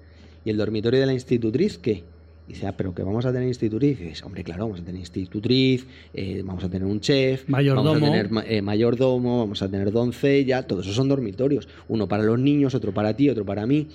¿y 0.46 0.50
el 0.50 0.58
dormitorio 0.58 1.00
de 1.00 1.06
la 1.06 1.14
institutriz 1.14 1.78
qué? 1.78 2.04
Y 2.48 2.54
dice, 2.54 2.68
ah, 2.68 2.74
pero 2.78 2.96
que 2.96 3.04
vamos 3.04 3.26
a 3.26 3.32
tener 3.34 3.48
institutriz. 3.48 4.00
Y 4.00 4.04
dices, 4.06 4.24
hombre, 4.24 4.44
claro, 4.44 4.64
vamos 4.66 4.80
a 4.80 4.84
tener 4.84 5.00
institutriz, 5.00 5.86
eh, 6.14 6.42
vamos 6.46 6.64
a 6.64 6.70
tener 6.70 6.88
un 6.88 7.02
chef, 7.02 7.42
vamos 7.48 7.52
Mayordomo. 7.52 7.92
a 7.92 8.00
tener 8.00 8.30
eh, 8.48 8.62
mayordomo, 8.62 9.40
vamos 9.40 9.62
a 9.62 9.68
tener 9.70 9.92
doncella, 9.92 10.64
todos 10.64 10.86
esos 10.86 10.96
son 10.96 11.10
dormitorios. 11.10 11.68
Uno 11.90 12.08
para 12.08 12.24
los 12.24 12.40
niños, 12.40 12.74
otro 12.74 12.94
para 12.94 13.14
ti, 13.16 13.30
otro 13.30 13.46
para 13.46 13.66
mí. 13.68 13.88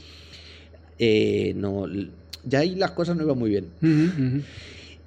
Eh, 0.98 1.54
no, 1.56 1.86
ya 2.44 2.58
ahí 2.60 2.74
las 2.74 2.90
cosas 2.90 3.16
no 3.16 3.22
iban 3.22 3.38
muy 3.38 3.50
bien. 3.50 3.66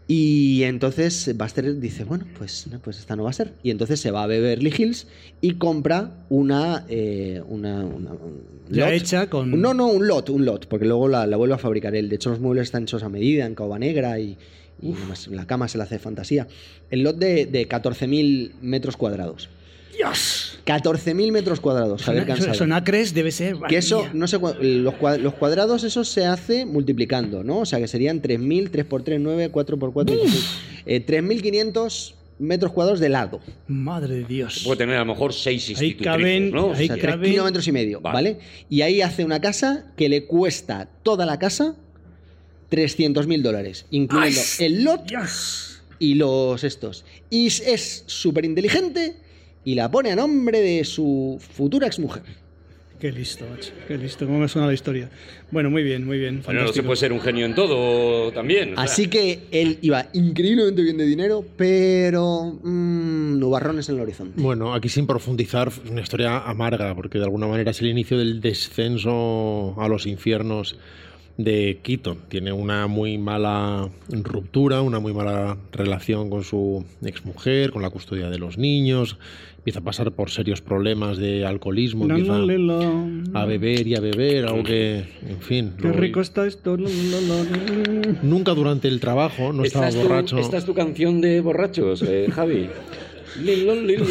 Y 0.08 0.62
entonces 0.64 1.36
Buster 1.36 1.80
dice, 1.80 2.04
bueno, 2.04 2.26
pues, 2.38 2.68
pues 2.84 3.00
esta 3.00 3.16
no 3.16 3.24
va 3.24 3.32
a 3.32 3.34
ser. 3.34 3.54
Y 3.64 3.72
entonces 3.72 4.00
se 4.00 4.12
va 4.12 4.24
a 4.24 4.28
Beverly 4.28 4.72
Hills 4.78 5.08
y 5.42 5.54
compra 5.56 6.26
una... 6.30 6.86
eh, 6.90 7.42
una, 7.48 7.84
una- 7.84 8.12
un 8.14 8.44
Ya 8.70 8.86
lot. 8.86 8.94
hecha 8.94 9.30
con- 9.32 9.60
No, 9.60 9.74
no, 9.74 9.88
un 9.88 10.08
lot, 10.08 10.30
un 10.30 10.46
lot, 10.46 10.68
porque 10.68 10.86
luego 10.86 11.08
la, 11.08 11.26
la 11.26 11.38
vuelve 11.38 11.56
a 11.56 11.58
fabricar 11.58 11.96
él. 11.96 12.08
De 12.10 12.18
hecho, 12.18 12.30
los 12.30 12.40
muebles 12.40 12.66
están 12.66 12.84
hechos 12.84 13.02
a 13.02 13.10
medida, 13.10 13.46
en 13.48 13.56
caoba 13.56 13.80
negra 13.80 14.20
y, 14.20 14.38
la 15.32 15.48
cama 15.48 15.68
se 15.68 15.78
la 15.80 15.86
hace 15.86 15.96
de 15.96 16.00
fantasía. 16.00 16.48
El 16.92 17.02
lot 17.02 17.18
de, 17.18 17.46
de 17.48 17.68
14.000 17.68 18.52
metros 18.62 18.98
cuadrados. 18.98 19.50
¡Dios! 19.98 20.55
14.000 20.66 21.32
metros 21.32 21.60
cuadrados, 21.60 22.02
Javier 22.04 22.24
Son, 22.26 22.36
Cansado. 22.36 22.54
son 22.56 22.74
acres, 22.74 23.14
debe 23.14 23.32
ser. 23.32 23.56
Que 23.70 23.78
eso, 23.78 24.08
no 24.14 24.28
sé, 24.28 24.40
los, 24.62 24.94
los 25.20 25.34
cuadrados, 25.36 25.84
eso 25.84 26.04
se 26.04 26.26
hace 26.26 26.66
multiplicando, 26.66 27.44
¿no? 27.44 27.60
O 27.60 27.66
sea, 27.66 27.80
que 27.80 27.88
serían 27.88 28.22
3.000, 28.22 28.70
3 28.72 28.86
por 28.86 29.04
3, 29.04 29.20
9, 29.22 29.50
4 29.50 29.78
por 29.78 29.94
4, 29.94 30.16
16. 30.16 30.46
Eh, 30.88 31.06
3.500 31.06 32.14
metros 32.40 32.72
cuadrados 32.72 33.00
de 33.00 33.10
lado. 33.10 33.40
Madre 33.68 34.16
de 34.16 34.24
Dios. 34.26 34.64
Puede 34.66 34.78
tener 34.80 34.96
a 34.96 35.00
lo 35.00 35.06
mejor 35.06 35.34
seis 35.34 35.64
Ahí 35.68 35.88
institutrices, 35.90 36.06
caben- 36.06 36.52
¿no? 36.52 36.74
ahí 36.74 36.86
O 36.86 36.88
sea, 36.88 36.96
3 36.98 37.06
caben- 37.16 37.30
kilómetros 37.32 37.68
y 37.68 37.72
medio, 37.72 38.02
Vale. 38.02 38.14
¿vale? 38.34 38.40
Y 38.70 38.82
ahí 38.82 39.02
hace 39.02 39.24
una 39.24 39.40
casa 39.40 39.86
que 39.96 40.10
le 40.10 40.26
cuesta 40.26 40.90
toda 41.04 41.26
la 41.26 41.38
casa 41.40 41.76
300.000 42.72 43.42
dólares, 43.42 43.86
incluyendo 43.92 44.42
el 44.60 44.84
lot 44.84 45.04
y 46.00 46.16
los 46.16 46.64
estos. 46.64 47.06
Y 47.30 47.48
es- 47.48 47.62
es 47.62 48.04
súper 48.08 48.44
inteligente 48.46 49.16
y 49.66 49.76
la 49.76 49.92
pone 49.92 50.12
a 50.12 50.16
nombre 50.16 50.62
de 50.62 50.86
su 50.86 51.38
futura 51.42 51.88
exmujer. 51.88 52.24
Qué 53.00 53.12
listo, 53.12 53.46
macho. 53.50 53.74
Qué 53.88 53.98
listo. 53.98 54.26
¿Cómo 54.26 54.40
me 54.40 54.48
suena 54.48 54.68
la 54.68 54.74
historia? 54.74 55.10
Bueno, 55.52 55.70
muy 55.70 55.84
bien, 55.84 56.06
muy 56.06 56.18
bien. 56.18 56.42
Bueno, 56.46 56.62
no 56.62 56.72
se 56.72 56.82
puede 56.82 56.96
ser 56.96 57.12
un 57.12 57.20
genio 57.20 57.46
en 57.46 57.54
todo 57.54 58.32
también. 58.32 58.72
o 58.72 58.76
sea. 58.76 58.84
Así 58.86 59.08
que 59.08 59.42
él 59.52 59.80
iba 59.82 60.08
increíblemente 60.14 60.82
bien 60.82 60.98
de 60.98 61.06
dinero, 61.06 61.46
pero 61.58 62.58
mm, 62.64 63.38
nubarrones 63.38 63.90
en 63.90 63.96
el 63.96 64.02
horizonte. 64.02 64.42
Bueno, 64.42 64.74
aquí 64.74 64.88
sin 64.88 65.08
profundizar, 65.08 65.72
una 65.90 66.02
historia 66.02 66.40
amarga, 66.40 66.96
porque 66.96 67.18
de 67.18 67.26
alguna 67.26 67.48
manera 67.48 67.72
es 67.72 67.82
el 67.82 67.88
inicio 67.88 68.18
del 68.18 68.40
descenso 68.40 69.76
a 69.78 69.90
los 69.90 70.06
infiernos 70.06 70.78
de 71.38 71.80
Keaton. 71.84 72.18
Tiene 72.30 72.52
una 72.54 72.88
muy 72.88 73.18
mala 73.18 73.90
ruptura, 74.10 74.82
una 74.82 75.00
muy 75.00 75.14
mala 75.14 75.58
relación 75.72 76.30
con 76.30 76.44
su 76.44 76.86
exmujer, 77.04 77.72
con 77.72 77.82
la 77.82 77.90
custodia 77.90 78.30
de 78.30 78.38
los 78.40 78.58
niños, 78.58 79.18
empieza 79.58 79.80
a 79.80 79.84
pasar 79.84 80.12
por 80.12 80.30
serios 80.30 80.62
problemas 80.62 81.18
de 81.18 81.46
alcoholismo, 81.46 82.08
La, 82.08 82.14
empieza 82.16 82.38
la, 82.40 82.54
la, 82.58 83.04
la. 83.34 83.42
a 83.42 83.46
beber 83.46 83.86
y 83.88 83.96
a 83.96 84.00
beber, 84.00 84.46
algo 84.46 84.64
que, 84.64 85.06
en 85.28 85.42
fin... 85.42 85.74
Qué 85.78 85.84
luego- 85.84 85.98
rico 86.00 86.22
está 86.22 86.46
esto. 86.48 86.78
la, 86.78 86.88
la, 86.90 87.22
la, 87.22 87.44
la. 87.44 88.20
Nunca 88.22 88.54
durante 88.54 88.88
el 88.88 89.00
trabajo, 89.00 89.52
no 89.52 89.64
¿Esta 89.64 89.80
estaba 89.80 89.90
es 89.90 89.96
tu- 89.96 90.02
borracho. 90.08 90.38
¿Esta 90.38 90.58
es 90.58 90.66
tu 90.66 90.74
canción 90.74 91.20
de 91.20 91.42
borrachos, 91.42 92.02
eh, 92.04 92.28
Javi? 92.32 92.70
Lilo, 93.42 93.76
lilo. 93.76 94.06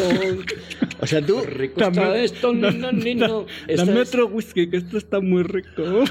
O 1.00 1.06
sea, 1.06 1.20
tú, 1.20 1.40
rico 1.42 1.80
está 1.82 2.16
esto, 2.16 2.54
nino, 2.54 2.92
nino. 2.92 3.46
Esta 3.66 3.84
Dame 3.84 4.02
es 4.02 4.08
otro 4.08 4.26
whisky, 4.28 4.68
que 4.68 4.78
esto 4.78 4.96
está 4.98 5.20
muy 5.20 5.42
rico. 5.42 6.04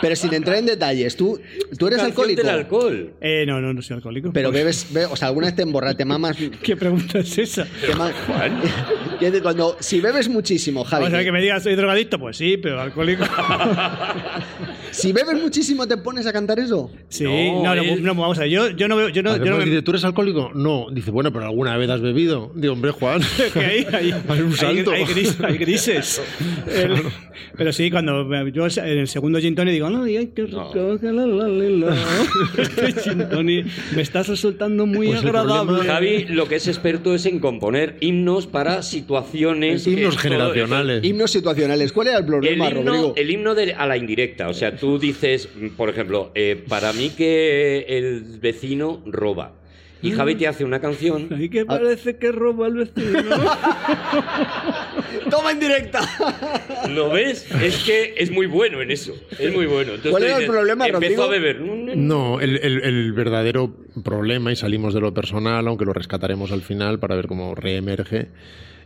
pero 0.00 0.14
sin 0.16 0.32
entrar 0.34 0.58
en 0.58 0.66
detalles, 0.66 1.16
tú, 1.16 1.40
tú 1.78 1.86
eres 1.88 2.00
alcohólico, 2.00 2.42
del 2.42 2.50
alcohol. 2.50 3.12
Eh, 3.20 3.44
no, 3.46 3.60
no, 3.60 3.72
no 3.72 3.82
soy 3.82 3.96
alcohólico. 3.96 4.32
pero 4.32 4.50
Pues, 4.50 4.60
bebes, 4.60 4.86
be- 4.90 5.06
o 5.06 5.16
sea, 5.16 5.28
alguna 5.28 5.46
vez 5.46 5.56
te 5.56 5.62
emborras, 5.62 5.96
te 5.96 6.04
mamas... 6.04 6.36
¿Qué 6.62 6.76
pregunta 6.76 7.18
es 7.20 7.38
esa? 7.38 7.64
te 7.64 7.94
ma- 7.94 8.12
cuando, 9.42 9.76
si 9.80 10.00
bebes 10.00 10.28
muchísimo, 10.28 10.84
Javi, 10.84 11.06
O 11.06 11.10
sea, 11.10 11.24
que 11.24 11.32
me 11.32 11.40
digas, 11.40 11.62
soy 11.62 11.74
drogadicto, 11.74 12.18
pues 12.18 12.36
sí, 12.36 12.56
pero 12.56 12.80
alcohólico. 12.80 13.24
si 14.92 15.12
bebes 15.12 15.40
muchísimo, 15.40 15.86
¿te 15.88 15.96
pones 15.96 16.26
a 16.26 16.32
cantar 16.32 16.58
eso? 16.60 16.90
Sí, 17.08 17.24
No, 17.24 17.62
no, 17.62 17.74
no, 17.74 17.82
él- 17.82 18.02
no, 18.02 18.14
vamos 18.14 18.38
a 18.38 18.42
ver, 18.42 18.50
yo, 18.50 18.70
yo 18.70 18.86
no 18.88 18.96
veo, 18.96 19.08
yo 19.08 19.22
no, 19.22 19.36
yo 19.36 19.44
no 19.50 19.56
me- 19.58 19.64
dice, 19.64 19.82
¿tú 19.82 19.90
eres 19.90 20.04
alcohólico? 20.04 20.50
No. 20.54 20.86
Dice, 20.92 21.10
bueno, 21.10 21.32
pero 21.32 21.46
alguna 21.46 21.76
vez 21.76 21.90
has 21.90 22.00
bebido. 22.00 22.52
Digo, 22.54 22.74
hombre, 22.74 22.92
Juan. 22.92 23.20
hay, 23.54 23.86
hay, 23.92 24.14
Hay 24.28 24.40
un 24.40 24.52
salto. 24.56 24.92
hay 24.92 25.04
gris- 25.04 25.36
hay 25.42 25.58
grises. 25.58 26.22
El- 26.72 27.02
pero 27.56 27.72
sí, 27.72 27.90
cuando 27.90 28.24
yo 28.48 28.66
en 28.66 28.98
el 28.98 29.08
segundo 29.08 29.38
gin 29.38 29.54
tonic 29.54 29.74
digo, 29.74 29.90
no, 29.90 30.04
ay, 30.04 30.30
qué 30.34 30.44
rico, 30.44 30.70
No. 30.74 30.98
que 30.98 31.06
la, 31.12 31.26
la, 31.26 31.48
la, 31.48 31.68
la". 31.68 31.96
Este 32.62 32.92
gin 33.10 33.28
tonic 33.28 33.66
me 33.94 34.02
estás 34.02 34.28
resultando 34.28 34.86
muy 34.86 35.08
Pues 35.08 35.20
el 35.22 35.28
agradable. 35.28 35.72
problema- 35.72 35.84
Javi 35.94 36.24
lo 36.30 36.46
que 36.48 36.56
es 36.56 36.68
experto 36.68 37.14
es 37.14 37.26
en 37.26 37.40
componer 37.40 37.96
himnos 38.00 38.46
para 38.46 38.82
situaciones. 38.82 39.86
Himnos 39.86 40.14
todo- 40.14 40.22
generacionales. 40.22 41.04
Himnos 41.04 41.30
situacionales. 41.30 41.92
¿Cuál 41.92 42.08
era 42.08 42.16
el 42.18 42.22
El 42.24 42.26
problema, 42.28 42.68
himno, 42.70 42.82
Rodrigo? 42.82 43.12
el 43.16 43.30
himno 43.30 43.54
de- 43.54 43.74
a 43.74 43.86
la 43.86 43.96
indirecta. 43.96 44.48
O 44.48 44.54
sea, 44.54 44.76
tú 44.82 44.98
dices, 44.98 45.48
mm, 45.54 45.68
por 45.76 45.88
ejemplo, 45.88 46.32
eh, 46.34 46.64
para 46.68 46.92
mí 46.92 47.10
que 47.10 47.86
el 47.88 48.24
vecino 48.40 49.00
roba. 49.06 49.52
Y 50.02 50.10
Javi 50.10 50.34
te 50.34 50.48
hace 50.48 50.64
una 50.64 50.80
canción. 50.80 51.28
Ay, 51.30 51.48
que 51.48 51.64
parece 51.64 52.16
que 52.16 52.32
roba 52.32 52.66
el 52.66 52.74
vecino. 52.74 53.22
¡Toma 55.30 55.52
en 55.52 55.60
directa! 55.60 56.00
¿Lo 56.90 57.10
ves? 57.10 57.48
Es 57.62 57.84
que 57.84 58.14
es 58.18 58.32
muy 58.32 58.46
bueno 58.46 58.82
en 58.82 58.90
eso. 58.90 59.14
Es 59.38 59.54
muy 59.54 59.66
bueno. 59.66 59.90
Entonces 59.92 60.10
¿Cuál 60.10 60.24
era 60.24 60.38
el 60.38 60.46
problema, 60.46 60.86
Empezó 60.88 61.00
Rodrigo? 61.00 61.22
a 61.22 61.28
beber. 61.28 61.60
No, 61.96 62.40
el, 62.40 62.56
el- 62.56 62.82
el 62.82 63.12
verdadero 63.12 63.72
problema, 64.02 64.50
y 64.50 64.56
salimos 64.56 64.94
de 64.94 65.00
lo 65.00 65.14
personal, 65.14 65.68
aunque 65.68 65.84
lo 65.84 65.92
rescataremos 65.92 66.50
al 66.50 66.62
final 66.62 66.98
para 66.98 67.14
ver 67.14 67.28
cómo 67.28 67.54
reemerge, 67.54 68.26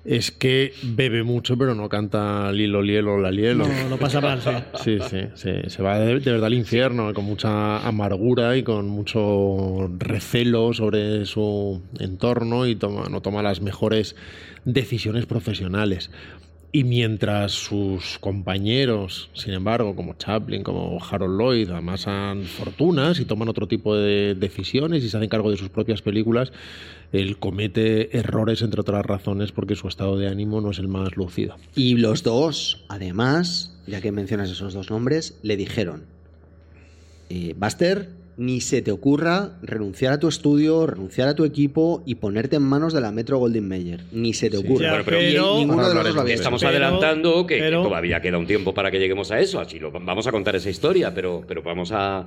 es 0.07 0.31
que 0.31 0.73
bebe 0.83 1.23
mucho, 1.23 1.57
pero 1.57 1.74
no 1.74 1.89
canta 1.89 2.53
Lilo, 2.53 2.83
Lielo, 2.83 3.19
la 3.19 3.31
Lielo. 3.31 3.66
No, 3.66 3.89
lo 3.91 3.99
pasa 3.99 4.20
mal, 4.20 4.41
sí. 4.41 4.51
Sí, 4.85 4.99
sí, 5.09 5.20
sí, 5.35 5.51
se 5.69 5.83
va 5.83 5.99
de, 5.99 6.20
de 6.20 6.31
verdad 6.33 6.47
al 6.47 6.55
infierno, 6.55 7.12
con 7.12 7.24
mucha 7.24 7.87
amargura 7.87 8.57
y 8.57 8.62
con 8.62 8.89
mucho 8.89 9.91
recelo 9.99 10.73
sobre 10.73 11.27
su 11.27 11.83
entorno 11.99 12.66
y 12.66 12.77
toma, 12.77 13.09
no 13.11 13.20
toma 13.20 13.43
las 13.43 13.61
mejores 13.61 14.16
decisiones 14.65 15.27
profesionales. 15.27 16.11
Y 16.73 16.85
mientras 16.85 17.53
sus 17.53 18.19
compañeros, 18.19 19.31
sin 19.33 19.55
embargo, 19.55 19.97
como 19.97 20.15
Chaplin, 20.15 20.63
como 20.63 20.99
Harold 21.03 21.41
Lloyd, 21.41 21.71
amasan 21.71 22.43
fortunas 22.45 23.19
y 23.21 23.25
toman 23.25 23.49
otro 23.49 23.67
tipo 23.67 23.97
de 23.97 24.35
decisiones 24.35 25.03
y 25.03 25.09
se 25.09 25.17
hacen 25.17 25.29
cargo 25.29 25.51
de 25.51 25.57
sus 25.57 25.71
propias 25.71 26.03
películas, 26.03 26.53
él 27.13 27.39
comete 27.39 28.17
errores, 28.19 28.63
entre 28.63 28.81
otras 28.81 29.07
razones, 29.07 29.53
porque 29.53 29.77
su 29.77 29.89
estado 29.89 30.19
de 30.19 30.29
ánimo 30.29 30.61
no 30.61 30.71
es 30.71 30.79
el 30.79 30.89
más 30.89 31.17
lúcido. 31.17 31.57
Y 31.75 31.97
los 31.97 32.23
dos, 32.23 32.85
además, 32.89 33.79
ya 33.87 34.01
que 34.01 34.13
mencionas 34.13 34.51
esos 34.51 34.75
dos 34.75 34.91
nombres, 34.91 35.39
le 35.43 35.57
dijeron, 35.57 36.05
eh, 37.31 37.55
Buster, 37.57 38.11
ni 38.39 38.61
se 38.61 38.83
te 38.83 38.91
ocurra 38.91 39.53
renunciar 39.63 40.13
a 40.13 40.19
tu 40.21 40.29
estudio, 40.29 40.87
renunciar 40.87 41.29
a 41.29 41.35
tu 41.35 41.45
equipo 41.45 42.03
y 42.05 42.17
ponerte 42.17 42.57
en 42.57 42.63
manos 42.63 42.93
de 42.93 43.01
la 43.01 43.11
Metro 43.11 43.39
Goldwyn 43.39 43.67
Mayer. 43.67 44.03
Ni 44.13 44.35
se 44.35 44.51
te 44.51 44.59
ocurra. 44.59 44.91
Bueno, 44.91 45.05
pero- 45.07 45.57
ninguno 45.59 45.89
de 45.89 45.95
los 45.95 46.05
dos 46.05 46.15
lo. 46.15 46.27
Estamos 46.27 46.61
Pero- 46.61 46.71
adelantando 46.71 47.47
que, 47.47 47.71
todavía 47.71 48.21
queda 48.21 48.37
un 48.39 48.47
tiempo 48.47 48.75
para 48.75 48.91
que 48.91 48.99
lleguemos 48.99 49.31
a 49.31 49.41
eso. 49.41 49.59
Así 49.61 49.79
lo 49.79 49.91
vamos 49.91 50.27
a 50.27 50.33
contar 50.33 50.55
esa 50.57 50.69
historia, 50.69 51.15
pero, 51.15 51.45
pero 51.49 51.63
vamos 51.63 51.93
a, 51.93 52.19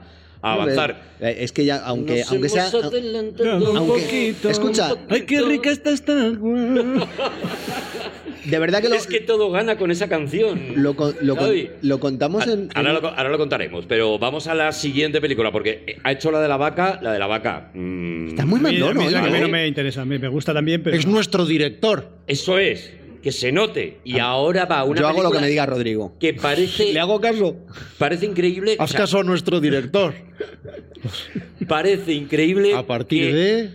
a 0.42 0.54
avanzar. 0.54 1.00
Eh, 1.20 1.38
Es 1.42 1.52
que 1.52 1.64
ya, 1.66 1.78
aunque, 1.86 2.20
Nos 2.20 2.32
aunque 2.32 2.50
sea... 2.50 2.70
un 2.74 3.88
poquito. 3.88 4.50
escucha. 4.50 4.92
Ay, 5.10 5.22
qué 5.28 5.42
rica 5.42 5.70
está 5.70 5.92
esta 5.92 6.14
agua. 6.26 7.08
De 8.46 8.58
verdad 8.60 8.82
que 8.82 8.90
lo, 8.90 8.96
Es 8.96 9.06
que 9.08 9.20
todo 9.20 9.52
gana 9.52 9.78
con 9.78 9.92
esa 9.92 10.08
canción. 10.08 10.60
lo, 10.76 10.96
con- 10.96 11.16
lo 11.22 11.36
con- 11.36 11.48
Javi. 11.48 11.70
lo 11.82 12.00
contamos 12.00 12.48
en... 12.48 12.70
Ahora 12.74 12.90
en- 12.96 13.02
lo, 13.02 13.08
ahora 13.10 13.30
lo 13.30 13.38
contaremos, 13.38 13.86
pero 13.86 14.18
vamos 14.18 14.48
a 14.48 14.56
la 14.56 14.72
siguiente 14.72 15.20
película, 15.22 15.52
porque 15.52 15.98
ha 16.04 16.12
hecho 16.12 16.32
la 16.32 16.40
de 16.42 16.48
la 16.48 16.58
vaca, 16.58 17.00
la 17.02 17.12
de 17.14 17.20
la 17.20 17.28
vaca. 17.28 17.72
mm, 17.74 18.30
Está 18.30 18.46
muy 18.46 18.60
mandón 18.60 18.98
mí- 18.98 19.08
hoy, 19.08 19.14
a 19.14 19.22
mí 19.22 19.30
¿vale? 19.30 19.42
no 19.42 19.50
me 19.50 19.68
interesa, 19.68 20.02
a 20.02 20.06
mí 20.06 20.18
me 20.20 20.28
gusta 20.30 20.54
también, 20.54 20.82
pero... 20.84 20.96
Es 20.96 21.06
nuestro 21.06 21.46
director. 21.46 22.10
Eso 22.28 22.58
es, 22.60 22.94
que 23.22 23.32
se 23.34 23.52
note. 23.52 23.98
Y 24.06 24.20
ahora 24.20 24.66
va 24.66 24.84
una 24.86 25.02
Yo 25.02 25.08
hago 25.08 25.22
lo 25.24 25.32
que 25.32 25.40
me 25.40 25.48
diga 25.48 25.66
Rodrigo. 25.66 26.16
Que 26.20 26.34
parece, 26.34 26.94
¿Le 26.94 27.00
hago 27.02 27.20
caso? 27.20 27.58
parece 27.98 28.26
increíble. 28.26 28.78
o 28.80 28.84
Haz 28.84 28.92
sea, 28.92 29.02
caso 29.02 29.20
a 29.20 29.24
nuestro 29.24 29.60
director. 29.60 30.14
Parece 31.68 32.14
increíble. 32.14 32.74
A 32.74 32.86
partir 32.88 33.28
que- 33.28 33.34
de. 33.34 33.70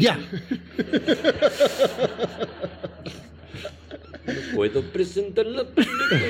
¡Ya! 0.00 0.18
Puedo 4.54 4.82
presentar 4.82 5.46
la 5.46 5.64
película. 5.64 6.20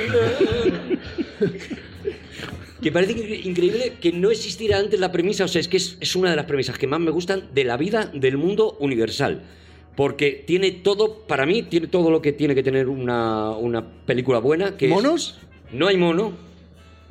que 2.82 2.90
parece 2.92 3.14
incre- 3.14 3.44
increíble 3.46 3.92
que 4.00 4.12
no 4.12 4.30
existiera 4.30 4.78
antes 4.78 4.98
la 4.98 5.12
premisa. 5.12 5.44
O 5.44 5.48
sea, 5.48 5.60
es 5.60 5.68
que 5.68 5.76
es, 5.76 5.96
es 6.00 6.16
una 6.16 6.30
de 6.30 6.36
las 6.36 6.46
premisas 6.46 6.78
que 6.78 6.86
más 6.86 7.00
me 7.00 7.10
gustan 7.10 7.44
de 7.54 7.64
la 7.64 7.76
vida 7.76 8.10
del 8.14 8.36
mundo 8.38 8.76
universal. 8.80 9.42
Porque 9.96 10.44
tiene 10.46 10.70
todo, 10.70 11.26
para 11.26 11.44
mí, 11.44 11.62
tiene 11.64 11.88
todo 11.88 12.10
lo 12.10 12.22
que 12.22 12.32
tiene 12.32 12.54
que 12.54 12.62
tener 12.62 12.88
una, 12.88 13.50
una 13.50 13.84
película 14.06 14.38
buena. 14.38 14.76
Que 14.76 14.86
es- 14.86 14.90
¿Monos? 14.90 15.38
no 15.72 15.88
hay 15.88 15.96
mono. 15.96 16.32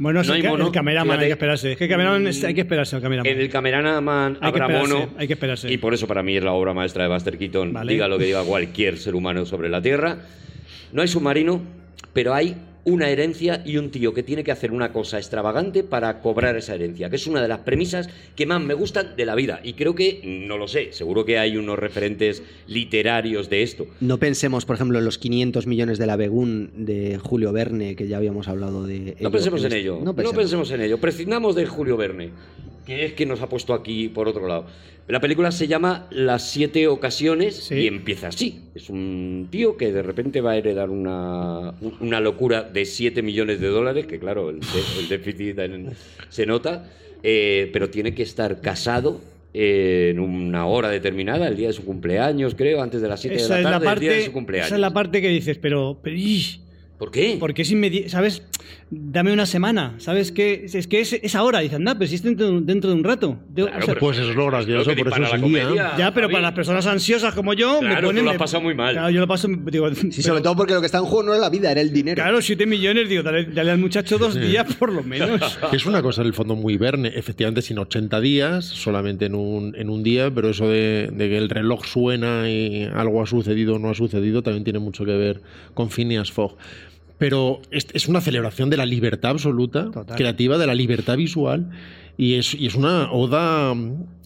Bueno, 0.01 0.21
es 0.21 0.27
No 0.29 0.33
hay 0.33 0.41
mono, 0.43 0.67
el 0.67 0.71
cameraman, 0.71 1.07
fíjate. 1.07 1.23
hay 1.25 1.27
que 1.29 1.33
esperarse. 1.33 1.71
Es 1.73 1.77
que 1.77 1.83
el 1.83 1.89
cameraman 1.89 2.25
es- 2.25 2.43
hay 2.43 2.53
que 2.55 2.61
esperarse 2.61 2.95
al 2.95 3.01
cameraman. 3.01 3.31
En 3.31 3.39
el 3.39 3.49
cameraman 3.49 4.37
Hay 4.39 4.49
habrá 4.49 4.67
mono. 4.69 5.09
hay 5.17 5.27
que 5.27 5.33
esperarse. 5.33 5.69
Y 5.71 5.77
por 5.77 5.93
eso 5.93 6.07
para 6.07 6.23
mí 6.23 6.37
es 6.37 6.43
la 6.43 6.53
obra 6.53 6.73
maestra 6.73 7.03
de 7.03 7.09
Buster 7.09 7.37
Keaton. 7.37 7.73
Vale. 7.73 7.91
Diga 7.93 8.07
lo 8.07 8.17
que 8.17 8.23
diga 8.25 8.43
cualquier 8.43 8.97
ser 8.97 9.13
humano 9.13 9.45
sobre 9.45 9.67
la 9.69 9.81
Tierra. 9.81 10.17
No 10.91 11.01
hay 11.01 11.07
submarino, 11.07 11.61
pero 12.13 12.33
hay 12.33 12.55
una 12.85 13.09
herencia 13.09 13.61
y 13.65 13.77
un 13.77 13.91
tío 13.91 14.13
que 14.13 14.23
tiene 14.23 14.43
que 14.43 14.51
hacer 14.51 14.71
una 14.71 14.91
cosa 14.91 15.17
extravagante 15.17 15.83
para 15.83 16.21
cobrar 16.21 16.55
esa 16.55 16.73
herencia, 16.73 17.09
que 17.09 17.17
es 17.17 17.27
una 17.27 17.41
de 17.41 17.47
las 17.47 17.59
premisas 17.59 18.09
que 18.35 18.45
más 18.45 18.61
me 18.61 18.73
gustan 18.73 19.15
de 19.15 19.25
la 19.25 19.35
vida. 19.35 19.59
Y 19.63 19.73
creo 19.73 19.93
que, 19.93 20.21
no 20.47 20.57
lo 20.57 20.67
sé, 20.67 20.91
seguro 20.93 21.25
que 21.25 21.37
hay 21.37 21.57
unos 21.57 21.77
referentes 21.77 22.41
literarios 22.67 23.49
de 23.49 23.63
esto. 23.63 23.85
No 23.99 24.17
pensemos, 24.17 24.65
por 24.65 24.75
ejemplo, 24.75 24.97
en 24.97 25.05
los 25.05 25.17
500 25.17 25.67
millones 25.67 25.99
de 25.99 26.07
la 26.07 26.15
Begún 26.15 26.71
de 26.77 27.19
Julio 27.21 27.51
Verne, 27.51 27.95
que 27.95 28.07
ya 28.07 28.17
habíamos 28.17 28.47
hablado 28.47 28.87
de... 28.87 29.15
No 29.19 29.29
pensemos 29.29 29.63
en 29.63 29.73
ello. 29.73 29.97
No 29.99 30.05
No 30.05 30.15
pensemos. 30.15 30.37
pensemos 30.37 30.71
en 30.71 30.81
ello. 30.81 30.97
Prescindamos 30.99 31.55
de 31.55 31.65
Julio 31.67 31.97
Verne, 31.97 32.31
que 32.89 33.05
es 33.05 33.13
que 33.13 33.25
nos 33.25 33.41
ha 33.41 33.47
puesto 33.49 33.73
aquí 33.73 34.09
por 34.09 34.27
otro 34.27 34.47
lado. 34.47 34.65
La 35.07 35.19
película 35.19 35.51
se 35.51 35.67
llama 35.67 36.07
Las 36.11 36.49
siete 36.51 36.87
ocasiones 36.87 37.55
Sí. 37.55 37.75
y 37.75 37.87
empieza 37.87 38.27
así. 38.27 38.61
Es 38.75 38.89
un 38.89 39.47
tío 39.49 39.75
que 39.77 39.91
de 39.91 40.03
repente 40.03 40.39
va 40.41 40.51
a 40.51 40.57
heredar 40.57 40.89
una, 40.89 41.73
una 41.99 42.19
locura 42.19 42.63
de 42.63 42.85
7 42.85 43.21
millones 43.23 43.59
de 43.59 43.67
dólares, 43.67 44.05
que 44.05 44.19
claro, 44.19 44.49
el, 44.51 44.59
el 44.99 45.09
déficit 45.09 45.57
en- 45.59 45.91
se 46.29 46.45
nota, 46.45 46.89
eh, 47.23 47.69
pero 47.73 47.89
tiene 47.89 48.13
que 48.13 48.21
estar 48.23 48.61
casado 48.61 49.19
eh, 49.53 50.09
en 50.11 50.19
una 50.19 50.67
hora 50.67 50.89
determinada, 50.89 51.47
el 51.47 51.57
día 51.57 51.67
de 51.69 51.73
su 51.73 51.83
cumpleaños, 51.85 52.53
creo, 52.53 52.81
antes 52.83 53.01
de 53.01 53.07
las 53.07 53.19
7 53.19 53.35
de 53.35 53.41
la 53.41 53.47
tarde, 53.47 53.63
la 53.63 53.93
el 53.93 53.99
día 53.99 54.09
de 54.11 54.15
parte, 54.15 54.25
su 54.27 54.31
cumpleaños. 54.31 54.67
esa 54.67 54.75
es 54.75 54.81
la 54.81 54.93
parte 54.93 55.21
que 55.23 55.29
dices, 55.29 55.57
pero... 55.57 55.99
pero. 56.03 56.15
¿Por 56.99 57.11
qué? 57.11 57.37
Porque 57.39 57.61
es 57.61 57.71
inmediato, 57.71 58.09
¿sabes? 58.09 58.43
Dame 58.91 59.31
una 59.31 59.45
semana, 59.45 59.93
¿sabes? 59.99 60.31
Que 60.31 60.65
es 60.65 60.87
que 60.87 61.01
es, 61.01 61.13
es 61.13 61.35
ahora. 61.35 61.59
Dicen, 61.59 61.83
no, 61.83 61.93
pero 61.95 62.07
si 62.09 62.15
es 62.15 62.23
dentro, 62.23 62.59
dentro 62.59 62.89
de 62.89 62.95
un 62.95 63.03
rato. 63.03 63.37
De- 63.49 63.61
Claro, 63.65 63.77
o 63.77 63.81
sea, 63.81 63.93
pero- 63.93 63.99
Pues 63.99 64.17
eso 64.17 64.29
es 64.31 64.35
lo 64.35 64.47
gracioso, 64.47 64.85
por 64.95 65.07
eso 65.07 65.23
es 65.23 65.31
día. 65.31 65.39
comedia, 65.41 65.93
ya, 65.95 66.11
pero 66.13 66.27
para 66.27 66.41
las 66.41 66.53
personas 66.53 66.87
ansiosas 66.87 67.35
como 67.35 67.53
yo, 67.53 67.81
me 67.83 67.89
Claro, 67.89 68.01
tú 68.01 68.07
ponen. 68.07 68.23
lo 68.25 68.31
has 68.31 68.35
me- 68.35 68.39
pasado 68.39 68.63
muy 68.63 68.73
mal. 68.73 68.93
Claro, 68.93 69.09
yo 69.11 69.19
lo 69.19 69.27
paso. 69.27 69.47
Digo, 69.47 69.93
Sí, 69.93 70.23
sobre 70.23 70.41
todo 70.41 70.55
porque 70.55 70.73
lo 70.73 70.79
que 70.79 70.87
está 70.87 70.97
en 70.97 71.05
juego 71.05 71.21
no 71.23 71.35
es 71.35 71.39
la 71.39 71.51
vida, 71.51 71.69
era 71.71 71.81
el 71.81 71.93
dinero. 71.93 72.15
Claro, 72.15 72.41
7 72.41 72.65
millones, 72.65 73.07
digo, 73.09 73.21
dale, 73.21 73.45
dale 73.45 73.69
al 73.69 73.77
muchacho 73.77 74.17
dos 74.17 74.33
días 74.39 74.73
por 74.75 74.91
lo 74.91 75.03
menos. 75.03 75.29
Es 75.71 75.85
una 75.85 76.01
cosa 76.01 76.21
en 76.21 76.27
el 76.27 76.33
fondo 76.33 76.55
muy 76.55 76.77
verne, 76.77 77.09
efectivamente 77.15 77.61
sin 77.61 77.77
80 77.77 78.19
días, 78.21 78.65
solamente 78.65 79.25
en 79.27 79.35
un, 79.35 79.75
en 79.77 79.89
un 79.91 80.01
día, 80.01 80.33
pero 80.33 80.49
eso 80.49 80.67
de, 80.67 81.09
de 81.13 81.29
que 81.29 81.37
el 81.37 81.49
reloj 81.49 81.85
suena 81.85 82.49
y 82.49 82.89
algo 82.91 83.21
ha 83.21 83.27
sucedido 83.27 83.75
o 83.75 83.79
no 83.79 83.89
ha 83.91 83.93
sucedido 83.93 84.41
también 84.41 84.63
tiene 84.63 84.79
mucho 84.79 85.05
que 85.05 85.11
ver 85.15 85.41
con 85.75 85.91
Phineas 85.91 86.31
Fogg. 86.31 86.55
Pero 87.19 87.61
es, 87.69 87.87
es 87.93 88.07
una 88.07 88.21
celebración 88.21 88.69
de 88.71 88.77
la 88.77 88.85
libertad 88.87 89.31
absoluta, 89.31 89.91
Total. 89.91 90.15
creativa, 90.17 90.57
de 90.57 90.65
la 90.65 90.73
libertad 90.73 91.17
visual, 91.17 91.69
y 92.17 92.33
es, 92.35 92.55
y 92.55 92.65
es 92.65 92.75
una 92.75 93.11
oda 93.11 93.71
a- 93.71 93.75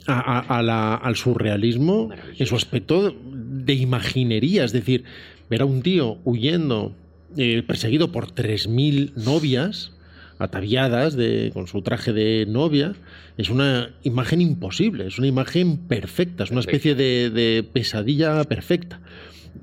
a- 0.07 0.40
a 0.60 0.61
la- 0.64 0.95
al 0.95 1.15
surrealismo 1.15 2.10
en 2.38 2.45
su 2.48 2.56
aspecto 2.56 3.14
de 3.34 3.74
imaginería, 3.74 4.64
es 4.64 4.72
decir, 4.72 5.03
ver 5.49 5.61
a 5.61 5.65
un 5.65 5.82
tío 5.82 6.20
huyendo, 6.24 6.95
eh, 7.36 7.64
perseguido 7.65 8.11
por 8.11 8.32
3.000 8.32 9.11
novias, 9.15 9.91
ataviadas 10.40 11.15
de, 11.15 11.52
con 11.53 11.68
su 11.68 11.82
traje 11.82 12.11
de 12.14 12.45
novia, 12.48 12.94
es 13.38 13.49
una 13.49 13.90
imagen 14.03 14.41
imposible, 14.41 15.07
es 15.07 15.18
una 15.18 15.28
imagen 15.28 15.78
perfecta, 15.78 16.44
es 16.44 16.52
una 16.52 16.60
especie 16.60 16.95
de, 16.95 17.30
de 17.30 17.64
pesadilla 17.64 18.44
perfecta, 18.44 18.99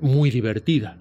muy 0.01 0.31
divertida. 0.31 0.97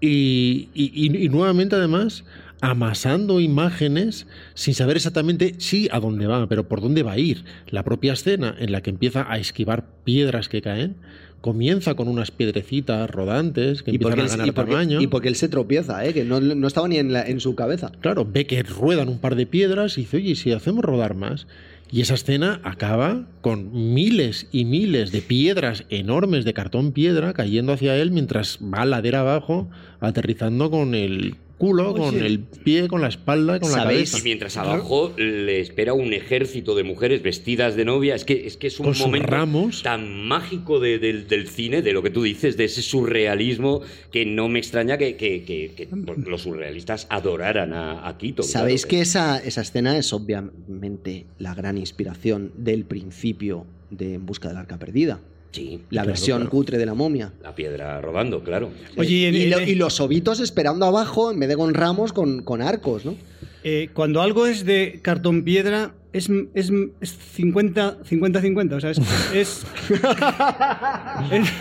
Y, 0.00 0.68
y- 0.74 1.28
nuevamente 1.30 1.76
además 1.76 2.24
amasando 2.60 3.40
imágenes 3.40 4.26
sin 4.54 4.74
saber 4.74 4.96
exactamente 4.96 5.54
sí 5.58 5.88
a 5.92 6.00
dónde 6.00 6.26
va, 6.26 6.46
pero 6.48 6.68
por 6.68 6.80
dónde 6.80 7.02
va 7.02 7.12
a 7.12 7.18
ir. 7.18 7.44
La 7.68 7.82
propia 7.84 8.12
escena 8.14 8.54
en 8.58 8.72
la 8.72 8.80
que 8.82 8.90
empieza 8.90 9.26
a 9.30 9.38
esquivar 9.38 9.84
piedras 10.04 10.48
que 10.48 10.62
caen 10.62 10.96
comienza 11.42 11.94
con 11.94 12.08
unas 12.08 12.30
piedrecitas 12.30 13.08
rodantes 13.10 13.82
que 13.82 13.92
Y 13.92 13.94
empiezan 13.96 14.20
a 14.20 14.26
ganar 14.26 14.48
y 14.48 14.50
porque- 14.52 14.70
tamaño. 14.72 15.00
y 15.00 15.06
porque 15.06 15.28
él 15.28 15.36
se 15.36 15.48
tropieza, 15.48 16.04
¿eh? 16.04 16.12
que 16.14 16.24
no, 16.24 16.40
no 16.40 16.66
estaba 16.66 16.88
ni 16.88 16.96
en, 16.96 17.12
la- 17.12 17.26
en 17.26 17.40
su 17.40 17.54
cabeza. 17.54 17.92
Claro, 18.00 18.26
ve 18.30 18.46
que 18.46 18.62
ruedan 18.62 19.08
un 19.08 19.18
par 19.18 19.36
de 19.36 19.46
piedras 19.46 19.96
y 19.98 20.02
dice, 20.02 20.16
oye, 20.16 20.30
¿y 20.30 20.36
si 20.36 20.52
hacemos 20.52 20.84
rodar 20.84 21.14
más. 21.14 21.46
Y 21.90 22.00
esa 22.00 22.14
escena 22.14 22.60
acaba 22.64 23.26
con 23.42 23.94
miles 23.94 24.48
y 24.50 24.64
miles 24.64 25.12
de 25.12 25.22
piedras 25.22 25.84
enormes 25.88 26.44
de 26.44 26.52
cartón 26.52 26.92
piedra 26.92 27.32
cayendo 27.32 27.72
hacia 27.72 27.96
él 27.96 28.10
mientras 28.10 28.58
va 28.60 28.84
ladera 28.84 29.20
abajo, 29.20 29.70
aterrizando 30.00 30.70
con 30.70 30.94
el 30.94 31.36
culo, 31.58 31.92
Oye. 31.92 31.98
con 32.00 32.22
el 32.24 32.40
pie, 32.40 32.86
con 32.88 33.00
la 33.00 33.08
espalda, 33.08 33.58
con 33.60 33.70
la 33.70 33.76
¿Sabéis? 33.78 34.10
Y 34.10 34.12
cabeza. 34.12 34.24
mientras 34.24 34.56
abajo 34.56 35.12
le 35.16 35.60
espera 35.60 35.92
un 35.94 36.12
ejército 36.12 36.74
de 36.74 36.82
mujeres 36.84 37.22
vestidas 37.22 37.76
de 37.76 37.84
novia. 37.84 38.14
Es 38.14 38.24
que 38.24 38.46
es, 38.46 38.56
que 38.56 38.66
es 38.66 38.78
un 38.78 38.86
Con 38.86 38.98
momento 38.98 39.28
ramos. 39.28 39.82
tan 39.82 40.26
mágico 40.26 40.80
de- 40.80 40.98
del, 40.98 41.26
del 41.28 41.48
cine, 41.48 41.82
de 41.82 41.92
lo 41.92 42.02
que 42.02 42.10
tú 42.10 42.22
dices, 42.22 42.56
de 42.56 42.64
ese 42.64 42.82
surrealismo, 42.82 43.80
que 44.12 44.26
no 44.26 44.48
me 44.48 44.58
extraña 44.58 44.98
que, 44.98 45.16
que- 45.16 45.44
que- 45.44 45.72
que 45.74 45.88
los 46.26 46.42
surrealistas 46.42 47.06
adoraran 47.10 47.72
a, 47.72 48.06
a 48.06 48.18
Quito. 48.18 48.42
Sabéis 48.42 48.82
claro 48.84 48.90
que 48.90 49.00
esa, 49.02 49.38
esa 49.38 49.60
escena 49.62 49.96
es 49.96 50.12
obviamente 50.12 51.26
la 51.38 51.54
gran 51.54 51.78
inspiración 51.78 52.52
del 52.56 52.84
principio 52.84 53.66
de 53.90 54.14
En 54.14 54.26
busca 54.26 54.48
del 54.48 54.56
arca 54.58 54.78
perdida. 54.78 55.20
Sí, 55.52 55.80
La 55.90 56.02
Claro, 56.02 56.06
versión 56.08 56.38
claro. 56.38 56.50
cutre 56.50 56.78
de 56.78 56.84
la 56.86 56.94
momia. 56.94 57.32
la 57.42 57.54
piedra 57.54 58.00
rodando, 58.02 58.42
claro. 58.44 58.70
Oye, 58.96 59.14
y 59.30 59.46
lo- 59.48 59.60
y 59.62 59.74
los 59.74 60.00
ovitos 60.00 60.40
esperando 60.40 60.84
abajo 60.86 61.30
en 61.32 61.40
vez 61.40 61.48
de 61.48 61.56
con 61.56 61.72
ramos, 61.72 62.12
con, 62.12 62.42
con 62.42 62.60
arcos, 62.60 63.04
¿no? 63.06 63.16
Eh, 63.64 63.88
cuando 63.94 64.20
algo 64.22 64.46
es 64.46 64.64
de 64.64 65.00
cartón 65.02 65.42
piedra, 65.44 65.92
es, 66.12 66.28
es, 66.54 66.70
es 67.00 67.16
50, 67.34 67.98
50, 68.04 68.40
50. 68.42 68.76
O 68.76 68.80
sea, 68.80 68.90
es. 68.90 68.98
es- 69.32 69.66
es- 71.32 71.52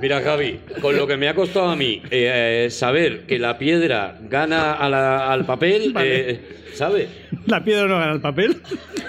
Mira, 0.00 0.20
Javi, 0.22 0.60
con 0.80 0.96
lo 0.96 1.06
que 1.06 1.16
me 1.16 1.28
ha 1.28 1.34
costado 1.34 1.68
a 1.70 1.76
mí 1.76 2.02
eh, 2.10 2.66
eh, 2.66 2.70
saber 2.70 3.22
que 3.26 3.38
la 3.38 3.58
piedra 3.58 4.18
gana 4.28 4.72
a 4.74 4.88
la- 4.88 5.32
al 5.32 5.44
papel, 5.46 5.92
Vale. 5.92 6.30
eh, 6.30 6.40
¿sabe? 6.74 7.08
la 7.46 7.64
piedra 7.64 7.86
no 7.88 7.98
gana 7.98 8.12
el 8.12 8.20
papel. 8.20 8.60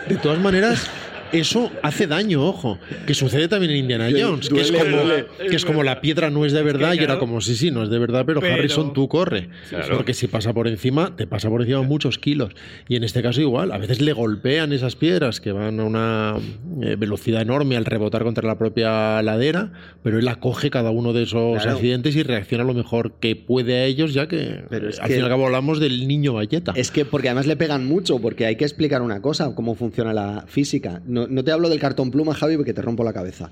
De 0.08 0.16
todas 0.16 0.40
maneras, 0.40 0.90
eso 1.32 1.72
hace 1.84 2.08
daño, 2.08 2.46
ojo. 2.48 2.78
Que 3.06 3.14
sucede 3.14 3.48
también 3.48 3.72
en 3.72 3.78
Indiana 3.80 4.10
Jones, 4.12 4.50
que, 4.50 4.62
es 4.62 4.72
como, 4.72 5.04
que 5.50 5.56
es 5.56 5.66
como 5.66 5.84
la 5.84 6.02
piedra 6.02 6.30
no 6.30 6.46
es 6.46 6.54
de 6.54 6.64
verdad 6.64 6.94
y 6.94 7.00
era 7.00 7.20
como, 7.20 7.42
sí, 7.42 7.56
sí, 7.56 7.72
no 7.72 7.84
es 7.84 7.90
de 7.90 8.00
verdad, 8.00 8.24
pero, 8.26 8.40
Pero- 8.42 8.54
Harrison, 8.56 8.94
tú 8.94 9.08
corre. 9.08 9.50
Claro. 9.70 9.98
Porque 9.98 10.14
si 10.14 10.28
pasa 10.28 10.54
por 10.54 10.68
encima, 10.68 11.16
te 11.16 11.28
pasa 11.28 11.50
por 11.50 11.62
encima 11.62 11.82
muchos 11.82 12.18
kilos. 12.20 12.54
Y 12.88 12.96
en 12.96 13.04
este 13.04 13.22
caso 13.22 13.42
igual, 13.42 13.72
a 13.72 13.78
veces 13.78 14.02
le 14.02 14.14
golpean 14.14 14.74
esas 14.74 14.96
piedras 14.96 15.40
que 15.42 15.52
van 15.52 15.80
a 15.80 15.84
una 15.84 16.36
eh, 16.82 16.96
velocidad 16.98 17.42
enorme 17.42 17.78
al 17.78 17.86
rebotar 17.86 18.24
contra 18.24 18.48
la 18.48 18.58
propia 18.58 19.22
ladera, 19.22 19.72
pero 20.04 20.20
él 20.20 20.28
acoge 20.28 20.70
cada 20.70 20.90
uno 20.92 21.14
de 21.14 21.24
esos 21.24 21.62
Claro. 21.62 21.72
accidentes 21.78 22.16
y 22.16 22.24
reacciona 22.24 22.64
lo 22.64 22.74
mejor 22.74 23.14
que 23.20 23.36
puede 23.36 23.76
a 23.78 23.86
ellos, 23.86 24.14
ya 24.14 24.28
que 24.28 24.64
Pero 24.70 24.90
es 24.90 25.00
al 25.00 25.08
que- 25.08 25.14
fin 25.14 25.22
y 25.22 25.24
al 25.24 25.30
cabo 25.30 25.46
hablamos 25.46 25.80
del 25.80 26.08
niño 26.08 26.34
Valleta. 26.34 26.74
Es 26.76 26.92
que 26.92 27.06
porque 27.06 27.30
además 27.30 27.48
le 27.48 27.56
pegan 27.56 27.86
mucho, 27.88 28.20
porque 28.20 28.46
hay 28.46 28.56
que 28.56 28.64
explicar 28.66 29.02
una 29.02 29.22
cosa, 29.22 29.54
cómo 29.56 29.76
funciona 29.76 30.14
la 30.14 30.46
física. 30.48 31.02
No, 31.06 31.19
no 31.28 31.44
te 31.44 31.52
hablo 31.52 31.70
del 31.70 31.80
cartón 31.80 32.12
pluma, 32.12 32.34
Javi, 32.34 32.56
porque 32.56 32.74
te 32.74 32.82
rompo 32.82 33.04
la 33.04 33.14
cabeza. 33.14 33.50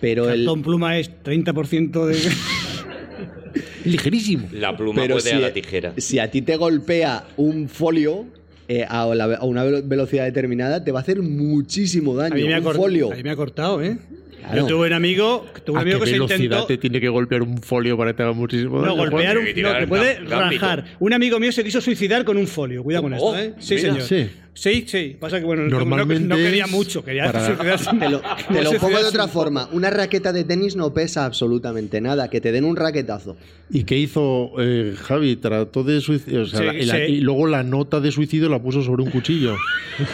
Pero 0.00 0.28
el, 0.30 0.40
Cartón 0.44 0.62
pluma 0.62 0.98
es 0.98 1.10
30% 1.24 2.04
de. 2.06 2.18
Ligerísimo. 3.84 4.48
La 4.52 4.76
pluma 4.76 5.02
pero 5.02 5.14
puede 5.16 5.30
si, 5.30 5.34
a 5.36 5.40
la 5.40 5.52
tijera. 5.52 5.92
si 5.96 6.18
a 6.18 6.30
ti 6.30 6.42
te 6.42 6.56
golpea 6.56 7.24
un 7.36 7.68
folio 7.68 8.26
eh, 8.68 8.84
a, 8.88 9.06
la- 9.14 9.36
a 9.36 9.44
una 9.44 9.64
velo- 9.64 9.82
velocidad 9.86 10.24
determinada, 10.24 10.82
te 10.82 10.90
va 10.92 10.98
a 10.98 11.02
hacer 11.02 11.22
muchísimo 11.22 12.18
A 12.18 12.24
daño. 12.24 12.34
mí, 12.34 12.44
me 12.44 12.54
ha 12.54 12.58
un 12.58 12.74
folio. 12.74 13.12
a 13.12 13.16
mí 13.16 13.22
me 13.22 13.30
ha 13.30 13.36
cortado, 13.36 13.82
¿eh? 13.82 13.96
Claro. 14.40 14.56
Yo 14.60 14.66
tuve 14.66 14.86
un 14.86 14.92
amigo, 14.92 15.46
tuve 15.64 15.74
un 15.74 15.78
¿A 15.78 15.84
qué 15.84 15.90
amigo 15.90 16.00
que 16.00 16.06
se 16.06 16.12
velocidad 16.12 16.38
intentó. 16.44 16.66
te 16.66 16.78
tiene 16.78 17.00
que 17.00 17.08
golpear 17.08 17.42
un 17.42 17.58
folio 17.58 17.96
para 17.96 18.12
que 18.12 18.16
te 18.18 18.22
haga 18.22 18.32
muchísimo 18.32 18.78
No, 18.78 18.82
daño? 18.94 19.10
golpear 19.10 19.38
un, 19.38 19.44
no, 19.44 19.76
te 19.78 19.86
puede 19.88 20.20
rajar. 20.20 20.84
Un 21.00 21.12
amigo 21.12 21.40
mío 21.40 21.50
se 21.52 21.64
quiso 21.64 21.80
suicidar 21.80 22.24
con 22.24 22.36
un 22.36 22.46
folio. 22.46 22.82
Cuidado 22.84 23.02
con 23.02 23.12
Oh, 23.14 23.34
esto, 23.34 23.38
¿eh? 23.38 23.54
Sí, 23.58 23.74
mira. 23.74 23.88
señor. 23.88 24.02
Sí. 24.02 24.30
Sí, 24.58 24.84
sí. 24.86 25.14
Pasa 25.20 25.38
que, 25.38 25.44
bueno, 25.44 25.64
no- 25.64 25.68
Normalmente 25.78 26.24
no, 26.26 26.34
no 26.34 26.42
quería 26.42 26.66
mucho. 26.66 27.04
Quería 27.04 27.26
para- 27.26 27.44
suicidarse. 27.44 27.90
Te 27.98 28.08
lo, 28.08 28.20
te 28.20 28.54
No 28.54 28.62
lo 28.62 28.70
se 28.70 28.78
pongo 28.80 28.98
de 28.98 29.04
otra 29.04 29.28
forma. 29.28 29.68
Una 29.72 29.90
raqueta 29.90 30.32
de 30.32 30.44
tenis 30.44 30.76
no 30.76 30.94
pesa 30.94 31.26
absolutamente 31.26 32.00
nada. 32.00 32.30
Que 32.30 32.40
te 32.40 32.52
den 32.52 32.64
un 32.64 32.74
raquetazo. 32.76 33.36
¿Y 33.68 33.84
qué 33.84 33.98
hizo 33.98 34.52
eh, 34.58 34.94
Javi? 34.96 35.36
Trató 35.36 35.82
de 35.84 36.00
suicidio. 36.00 36.42
O 36.42 36.46
sea, 36.46 36.60
Sí, 36.60 36.64
la- 36.86 36.94
la- 36.98 37.06
sí. 37.06 37.12
Y 37.14 37.20
luego 37.20 37.46
la 37.48 37.64
nota 37.64 38.00
de 38.00 38.10
suicidio 38.12 38.48
la 38.48 38.62
puso 38.62 38.80
sobre 38.82 39.02
un 39.02 39.10
cuchillo. 39.10 39.56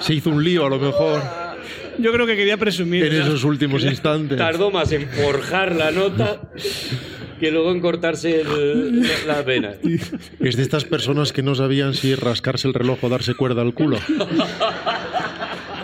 Se 0.00 0.14
hizo 0.14 0.30
un 0.30 0.42
lío 0.42 0.66
a 0.66 0.70
lo 0.70 0.78
mejor 0.78 1.20
Yo 1.98 2.12
creo 2.12 2.26
que 2.26 2.36
quería 2.36 2.56
presumir. 2.56 3.04
en 3.04 3.12
esos 3.22 3.44
últimos 3.44 3.82
instantes. 3.84 4.38
Tardó 4.38 4.70
más 4.70 4.90
en 4.92 5.08
forjar 5.08 5.74
la 5.74 5.90
nota 5.90 6.40
que 7.40 7.50
luego 7.50 7.70
en 7.72 7.80
cortarse 7.80 8.40
el- 8.40 9.02
la, 9.02 9.08
la 9.36 9.42
vena. 9.42 9.72
Es 10.40 10.56
de 10.56 10.62
estas 10.62 10.84
personas 10.84 11.32
que 11.32 11.42
no 11.42 11.54
sabían 11.54 11.94
si 11.94 12.14
rascarse 12.14 12.66
el 12.68 12.74
reloj 12.74 12.98
o 13.02 13.08
darse 13.08 13.34
cuerda 13.34 13.62
al 13.62 13.74
culo. 13.74 13.98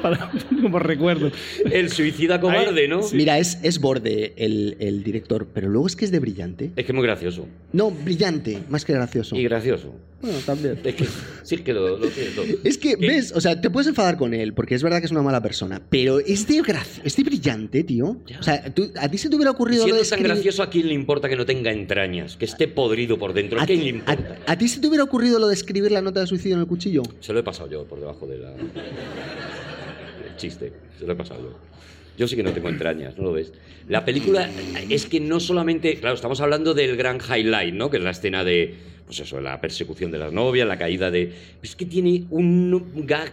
para- 0.05 0.31
como 0.63 0.79
recuerdo. 0.79 1.31
El 1.71 1.91
suicida 1.91 2.41
cobarde, 2.41 2.87
¿no? 2.89 3.01
Mira, 3.13 3.39
es, 3.39 3.59
es 3.63 3.81
borde 3.81 4.35
el, 4.37 4.77
el 4.79 5.03
director, 5.03 5.47
pero 5.53 5.69
luego 5.69 5.87
es 5.87 5.97
que 5.97 6.05
es 6.05 6.11
de 6.11 6.19
brillante. 6.21 6.71
Es 6.77 6.85
que 6.85 6.93
es 6.93 6.95
muy 6.95 7.05
gracioso. 7.05 7.47
No, 7.73 7.91
brillante, 7.91 8.59
más 8.69 8.85
que 8.85 8.93
gracioso. 8.93 9.35
Y 9.37 9.43
gracioso. 9.45 9.93
Bueno, 10.21 10.39
también. 10.47 10.79
Es 10.83 10.95
que 10.95 11.05
sí 11.43 11.55
es 11.57 11.61
que 11.61 11.73
lo, 11.75 11.99
lo 11.99 12.07
tiene 12.09 12.31
todo. 12.31 12.45
Es 12.65 12.79
que, 12.79 12.97
¿Qué? 12.97 13.07
¿ves? 13.07 13.33
O 13.37 13.41
sea, 13.43 13.61
te 13.61 13.69
puedes 13.69 13.89
enfadar 13.89 14.17
con 14.17 14.33
él, 14.33 14.55
porque 14.55 14.75
es 14.75 14.83
verdad 14.83 15.01
que 15.01 15.07
es 15.07 15.13
una 15.13 15.21
mala 15.23 15.43
persona, 15.43 15.83
pero 15.91 16.19
es 16.21 16.47
de, 16.49 16.63
es 17.05 17.17
de 17.17 17.23
brillante, 17.25 17.85
tío. 17.85 18.17
O 18.39 18.43
sea, 18.43 18.73
tú- 18.73 18.91
a 18.99 19.11
ti 19.11 19.19
se 19.19 19.29
te 19.29 19.37
hubiera 19.37 19.51
ocurrido 19.51 19.83
lo 19.87 19.93
Siendo 19.95 20.03
de 20.03 20.09
tan 20.09 20.23
gracioso, 20.23 20.63
¿a 20.63 20.71
quién 20.71 20.89
le 20.89 20.95
importa 20.95 21.29
que 21.29 21.37
no 21.37 21.45
tenga 21.45 21.73
entrañas? 21.73 22.37
Que 22.39 22.47
esté 22.47 22.69
podrido 22.69 23.19
por 23.19 23.35
dentro. 23.35 23.61
¿A 23.61 23.65
¿A, 23.65 23.67
quién 23.67 23.81
le 23.81 23.85
ti- 23.85 23.91
importa? 23.99 24.39
a- 24.47 24.53
a 24.53 24.59
ti 24.59 24.69
se 24.69 24.81
te 24.81 24.87
hubiera 24.87 25.05
ocurrido 25.05 25.39
lo 25.39 25.49
de 25.49 25.55
escribir 25.55 25.93
la 25.93 26.01
nota 26.01 26.21
de 26.21 26.27
suicidio 26.27 26.55
en 26.55 26.61
el 26.63 26.67
cuchillo? 26.67 27.03
Se 27.21 27.33
lo 27.35 27.41
he 27.41 27.43
pasado 27.43 27.69
yo 27.71 27.85
por 27.85 28.01
debajo 28.01 28.27
de 28.27 28.39
la. 28.39 28.55
Chiste. 30.37 30.73
Se 30.99 31.07
lo 31.07 31.13
he 31.13 31.17
pasado. 31.17 31.59
Yo 32.17 32.29
sí 32.29 32.37
que 32.37 32.43
no 32.43 32.53
tengo 32.53 32.69
entrañas, 32.69 33.17
¿no 33.19 33.25
lo 33.25 33.33
ves? 33.33 33.53
La 33.89 34.05
película 34.05 34.49
es 34.89 35.07
que 35.07 35.21
no 35.21 35.41
solamente. 35.41 35.97
Claro, 35.99 36.15
estamos 36.15 36.41
hablando 36.41 36.73
del 36.73 36.97
gran 36.97 37.19
highlight, 37.19 37.75
¿no? 37.75 37.91
Que 37.91 37.97
es 37.97 38.03
la 38.03 38.11
escena 38.11 38.45
de. 38.45 38.75
Pues 39.07 39.21
eso, 39.21 39.41
la 39.41 39.61
persecución 39.61 40.11
de 40.11 40.19
las 40.19 40.33
novias, 40.33 40.67
la 40.67 40.79
caída 40.79 41.11
de... 41.11 41.33
Es 41.63 41.77
que 41.77 41.85
tiene 41.85 42.25
un 42.31 43.05
gag 43.07 43.33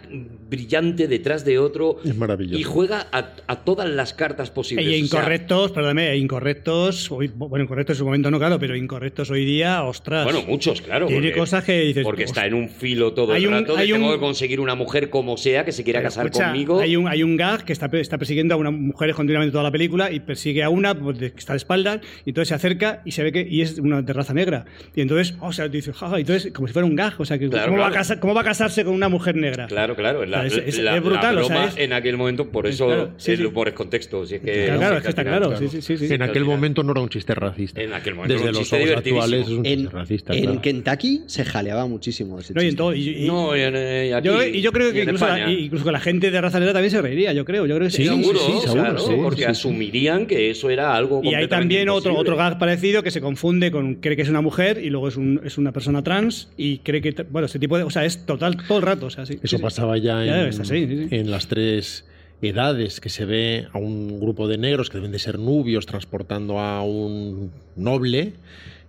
brillante 0.49 1.07
detrás 1.07 1.45
de 1.45 1.59
otro. 1.59 1.97
Es 2.03 2.15
maravilloso. 2.15 2.59
Y 2.59 2.63
juega 2.63 3.07
a, 3.11 3.29
a 3.47 3.55
todas 3.63 3.89
las 3.89 4.13
cartas 4.13 4.51
posibles. 4.51 4.85
Y 4.85 4.89
O 4.89 5.07
sea, 5.07 5.19
incorrectos, 5.19 5.71
perdóname, 5.71 6.09
e 6.11 6.17
incorrectos, 6.17 7.09
hoy- 7.11 7.31
bueno, 7.33 7.63
incorrectos 7.63 7.95
en 7.95 7.99
su 7.99 8.05
momento 8.05 8.29
no, 8.29 8.37
claro, 8.39 8.59
pero 8.59 8.75
incorrectos 8.75 9.29
hoy 9.31 9.45
día, 9.45 9.83
ostras. 9.83 10.25
bueno, 10.25 10.41
muchos, 10.47 10.81
claro. 10.81 11.07
Tiene 11.07 11.27
porque- 11.29 11.39
cosas 11.39 11.63
que 11.63 11.79
dices, 11.81 12.03
Porque 12.03 12.25
"Hostia". 12.25 12.41
está 12.43 12.47
en 12.47 12.53
un 12.53 12.69
filo 12.69 13.13
todo 13.13 13.33
Hay 13.33 13.43
el 13.43 13.47
un- 13.49 13.53
rato 13.53 13.75
de 13.77 13.85
tengo 13.87 14.07
un- 14.07 14.13
que 14.13 14.19
conseguir 14.19 14.59
una 14.59 14.75
mujer 14.75 15.09
como 15.09 15.37
sea 15.37 15.63
que 15.63 15.71
se 15.71 15.83
quiera 15.83 16.01
casar 16.01 16.25
escucha, 16.27 16.47
conmigo. 16.49 16.79
Hay 16.81 16.95
un, 16.95 17.07
hay 17.07 17.23
un 17.23 17.37
gag 17.37 17.63
que 17.63 17.73
está, 17.73 17.89
está 17.93 18.17
persiguiendo 18.17 18.53
a 18.55 18.57
una 18.57 18.71
mujer 18.71 19.13
continuamente 19.13 19.51
toda 19.51 19.63
la 19.63 19.71
película 19.71 20.11
y 20.11 20.19
persigue 20.19 20.63
a 20.63 20.69
una 20.69 20.93
pues, 20.99 21.17
que 21.17 21.27
está 21.37 21.53
de 21.53 21.57
espaldas 21.57 22.01
y 22.25 22.31
entonces 22.31 22.49
se 22.49 22.55
acerca 22.55 23.01
y 23.05 23.11
se 23.11 23.23
ve 23.23 23.31
que 23.31 23.47
y 23.49 23.61
es 23.61 23.77
una 23.79 24.01
de 24.01 24.13
raza 24.13 24.33
negra. 24.33 24.65
Y 24.95 25.01
entonces, 25.01 25.35
o 25.39 25.53
sea, 25.61 25.67
dice, 25.69 25.93
jaja, 25.93 26.17
y 26.17 26.21
entonces 26.21 26.51
como 26.53 26.67
si 26.67 26.73
fuera 26.73 26.85
un 26.85 26.95
gag, 26.95 27.13
o 27.19 27.25
sea, 27.25 27.37
que 27.37 27.49
Claro, 27.49 27.67
¿cómo, 27.71 27.79
Va 27.81 27.87
a 27.87 27.89
claro. 27.89 28.01
casar- 28.01 28.19
¿cómo 28.19 28.33
va 28.33 28.41
a 28.41 28.43
casarse 28.43 28.83
con 28.83 28.93
una 28.93 29.09
mujer 29.09 29.35
negra? 29.35 29.67
Claro, 29.67 29.95
claro. 29.95 30.25
La, 30.25 30.45
Es- 30.45 30.53
es- 30.57 30.77
la- 30.79 30.95
es 30.97 31.03
brutal, 31.03 31.35
la 31.35 31.41
o 31.41 31.45
sea, 31.45 31.55
broma 31.57 31.71
es- 31.71 31.77
en 31.77 31.93
aquel 31.93 32.17
momento, 32.17 32.47
por 32.49 32.67
es 32.67 32.75
eso 32.75 32.87
claro, 32.87 33.11
sí, 33.17 33.31
el 33.31 33.37
sí. 33.39 33.45
humor 33.45 33.67
es 33.69 33.73
contexto. 33.73 34.25
Si 34.25 34.35
es 34.35 34.41
que, 34.41 34.65
Claro, 34.65 34.79
claro, 34.79 34.93
sí, 34.93 34.97
es 34.97 35.03
que 35.03 35.09
está 35.09 35.23
claro, 35.23 35.57
sí, 35.57 35.81
sí, 35.81 35.97
sí. 35.97 36.13
En 36.13 36.21
aquel 36.21 36.45
momento 36.45 36.83
no 36.83 36.91
era 36.91 37.01
un 37.01 37.09
chiste 37.09 37.33
racista. 37.35 37.81
En 37.81 37.93
aquel 37.93 38.15
momento 38.15 38.33
Desde 38.33 38.43
era 38.45 38.51
un 38.51 38.53
los 38.57 38.61
chiste 38.63 38.75
ojos 38.77 38.87
divertidísimo. 38.89 39.21
actuales 39.23 39.47
es 39.47 39.53
un 39.57 39.65
En, 39.65 39.79
chiste 39.79 39.95
racista. 39.97 40.33
en 40.33 40.41
claro. 40.43 40.61
Kentucky 40.61 41.21
se 41.27 41.45
jaleaba 41.45 41.85
muchísimo 41.87 42.39
ese 42.39 42.53
No, 42.53 42.61
y 42.61 42.65
en 42.65 42.69
chiste. 42.69 42.77
todo. 42.77 42.93
y- 42.95 43.09
y- 43.23 43.27
No, 43.27 43.55
y 43.55 43.61
en- 43.61 43.73
eh, 43.75 44.13
aquí, 44.13 44.27
yo, 44.27 44.43
y 44.43 44.61
yo 44.61 44.71
creo 44.71 44.91
que 44.93 45.03
incluso, 45.03 45.27
la, 45.27 45.49
incluso 45.51 45.85
que 45.85 45.91
la 45.91 45.99
gente 45.99 46.31
de 46.31 46.41
raza 46.41 46.59
negra 46.59 46.73
también 46.73 46.91
se 46.91 47.01
reiría, 47.01 47.33
yo 47.33 47.45
creo. 47.45 47.65
Yo 47.65 47.75
creo 47.75 47.87
que 47.87 47.91
Sí, 47.95 48.05
Seguro, 48.05 48.39
claro, 48.71 49.05
porque 49.23 49.45
asumirían 49.45 50.25
que 50.25 50.49
eso 50.49 50.69
era 50.69 50.95
algo 50.95 51.21
Y 51.23 51.33
hay 51.33 51.47
también 51.47 51.89
otro 51.89 52.35
gag 52.35 52.57
parecido 52.59 53.03
que 53.03 53.11
se 53.11 53.21
confunde 53.21 53.71
con 53.71 53.95
cree 53.95 54.15
que 54.15 54.21
es 54.21 54.29
una 54.29 54.41
mujer 54.41 54.79
y 54.83 54.89
luego 54.89 55.07
es, 55.07 55.17
un- 55.17 55.41
es 55.51 55.57
una 55.57 55.71
persona 55.71 56.01
trans 56.03 56.49
y 56.57 56.79
cree 56.79 57.01
que 57.01 57.11
bueno 57.29 57.45
ese 57.45 57.59
tipo 57.59 57.77
de 57.77 57.83
o 57.83 57.89
sea 57.89 58.05
es 58.05 58.25
total 58.25 58.57
todo 58.67 58.77
el 58.79 58.83
rato 58.83 59.05
o 59.07 59.09
sea 59.09 59.25
sí, 59.25 59.39
Eso 59.41 59.57
sí, 59.57 59.61
pasaba 59.63 59.97
ya, 59.97 60.23
Ya 60.25 60.41
en, 60.41 60.47
es 60.49 60.59
así, 60.59 60.87
sí, 60.87 61.07
sí. 61.09 61.15
en 61.15 61.29
las 61.31 61.47
tres 61.47 62.05
edades 62.41 62.99
que 62.99 63.09
se 63.09 63.25
ve 63.25 63.67
a 63.71 63.77
un 63.77 64.19
grupo 64.19 64.47
de 64.47 64.57
negros 64.57 64.89
que 64.89 64.97
deben 64.97 65.11
de 65.11 65.19
ser 65.19 65.37
nubios 65.37 65.85
transportando 65.85 66.59
a 66.59 66.81
un 66.83 67.51
noble 67.75 68.33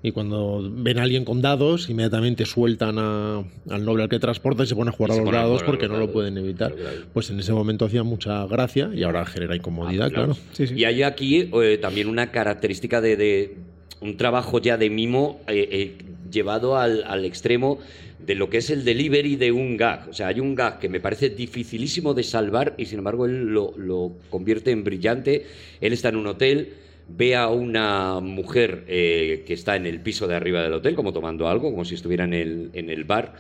y 0.05 0.11
cuando 0.11 0.69
ven 0.73 0.99
a 0.99 1.03
alguien 1.03 1.25
con 1.25 1.43
dados 1.43 1.89
inmediatamente 1.89 2.45
sueltan 2.45 2.97
a- 2.99 3.45
al 3.71 3.85
noble 3.85 4.03
al 4.05 4.09
que 4.09 4.19
transporta 4.19 4.65
y 4.65 4.67
se 4.67 4.75
ponen 4.75 4.93
a 4.93 4.97
jugar 4.97 5.13
a 5.13 5.17
los 5.23 5.31
dados 5.31 5.63
porque 5.63 5.87
los 5.87 5.93
no 5.99 5.99
lo 6.07 6.13
pueden 6.13 6.37
evitar. 6.39 6.75
Pues 7.13 7.31
en 7.31 7.39
ese 7.39 7.53
momento 7.53 7.85
hacía 7.85 8.03
mucha 8.03 8.45
gracia 8.47 8.91
y 8.95 9.03
ahora 9.05 9.25
genera 9.27 9.55
incomodidad, 9.55 10.11
Claro. 10.11 10.33
claro. 10.35 10.41
Sí, 10.53 10.67
sí. 10.67 10.75
Y 10.77 10.85
hay 10.85 11.03
aquí 11.05 11.49
eh, 11.53 11.79
también 11.81 12.09
una 12.09 12.33
característica 12.33 13.01
de, 13.01 13.17
de 13.17 13.57
un 14.01 14.17
trabajo 14.17 14.59
ya 14.61 14.77
de 14.77 14.91
mimo 14.91 15.41
eh, 15.47 15.69
eh, 15.71 15.97
llevado 16.33 16.77
al, 16.77 17.25
extremo 17.25 17.79
de 18.19 18.35
lo 18.35 18.51
que 18.51 18.59
es 18.59 18.71
el 18.71 18.85
delivery 18.85 19.37
de 19.37 19.53
un 19.53 19.77
gag. 19.77 20.09
O 20.09 20.13
sea, 20.13 20.29
hay 20.29 20.41
un 20.41 20.55
gag 20.55 20.79
que 20.79 20.89
me 20.89 21.01
parece 21.01 21.31
dificilísimo 21.31 22.15
de 22.15 22.23
salvar 22.23 22.75
y 22.77 22.87
sin 22.87 22.99
embargo 22.99 23.27
él 23.27 23.53
lo, 23.53 24.13
convierte 24.31 24.71
en 24.71 24.83
brillante. 24.83 25.47
Él 25.81 25.93
está 25.93 26.09
en 26.09 26.17
un 26.17 26.27
hotel, 26.27 26.75
ve 27.09 27.37
a 27.37 27.49
una 27.49 28.21
mujer 28.21 28.85
eh, 28.89 29.45
que 29.47 29.55
está 29.55 29.77
en 29.77 29.87
el 29.87 30.01
piso 30.01 30.27
de 30.27 30.35
arriba 30.35 30.63
del 30.63 30.73
hotel, 30.73 30.95
como 30.95 31.13
tomando 31.13 31.49
algo, 31.49 31.71
como 31.71 31.85
si 31.85 31.95
estuviera 31.95 32.25
en 32.25 32.33
el, 32.35 33.05
bar. 33.05 33.35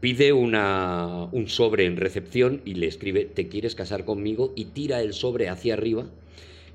Pide 0.00 0.32
un 0.32 1.44
sobre 1.48 1.86
en 1.86 1.96
recepción 1.96 2.60
y 2.64 2.74
le 2.74 2.86
escribe, 2.86 3.24
¿te 3.24 3.48
quieres 3.48 3.74
casar 3.74 4.04
conmigo? 4.04 4.52
Y 4.54 4.66
tira 4.66 5.00
el 5.00 5.14
sobre 5.14 5.48
hacia 5.48 5.74
arriba 5.74 6.06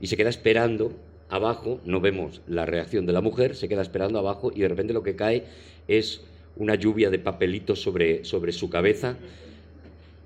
y 0.01 0.07
se 0.07 0.17
queda 0.17 0.29
esperando 0.29 0.93
abajo, 1.29 1.79
no 1.85 1.99
vemos 2.01 2.41
la 2.47 2.65
reacción 2.65 3.05
de 3.05 3.13
la 3.13 3.21
mujer, 3.21 3.55
se 3.55 3.67
queda 3.69 3.81
esperando 3.81 4.19
abajo 4.19 4.51
y 4.55 4.61
de 4.61 4.67
repente 4.67 4.93
lo 4.93 5.03
que 5.03 5.15
cae 5.15 5.43
es 5.87 6.21
una 6.55 6.75
lluvia 6.75 7.09
de 7.09 7.19
papelitos 7.19 7.81
sobre, 7.81 8.25
sobre 8.25 8.51
su 8.51 8.69
cabeza, 8.69 9.15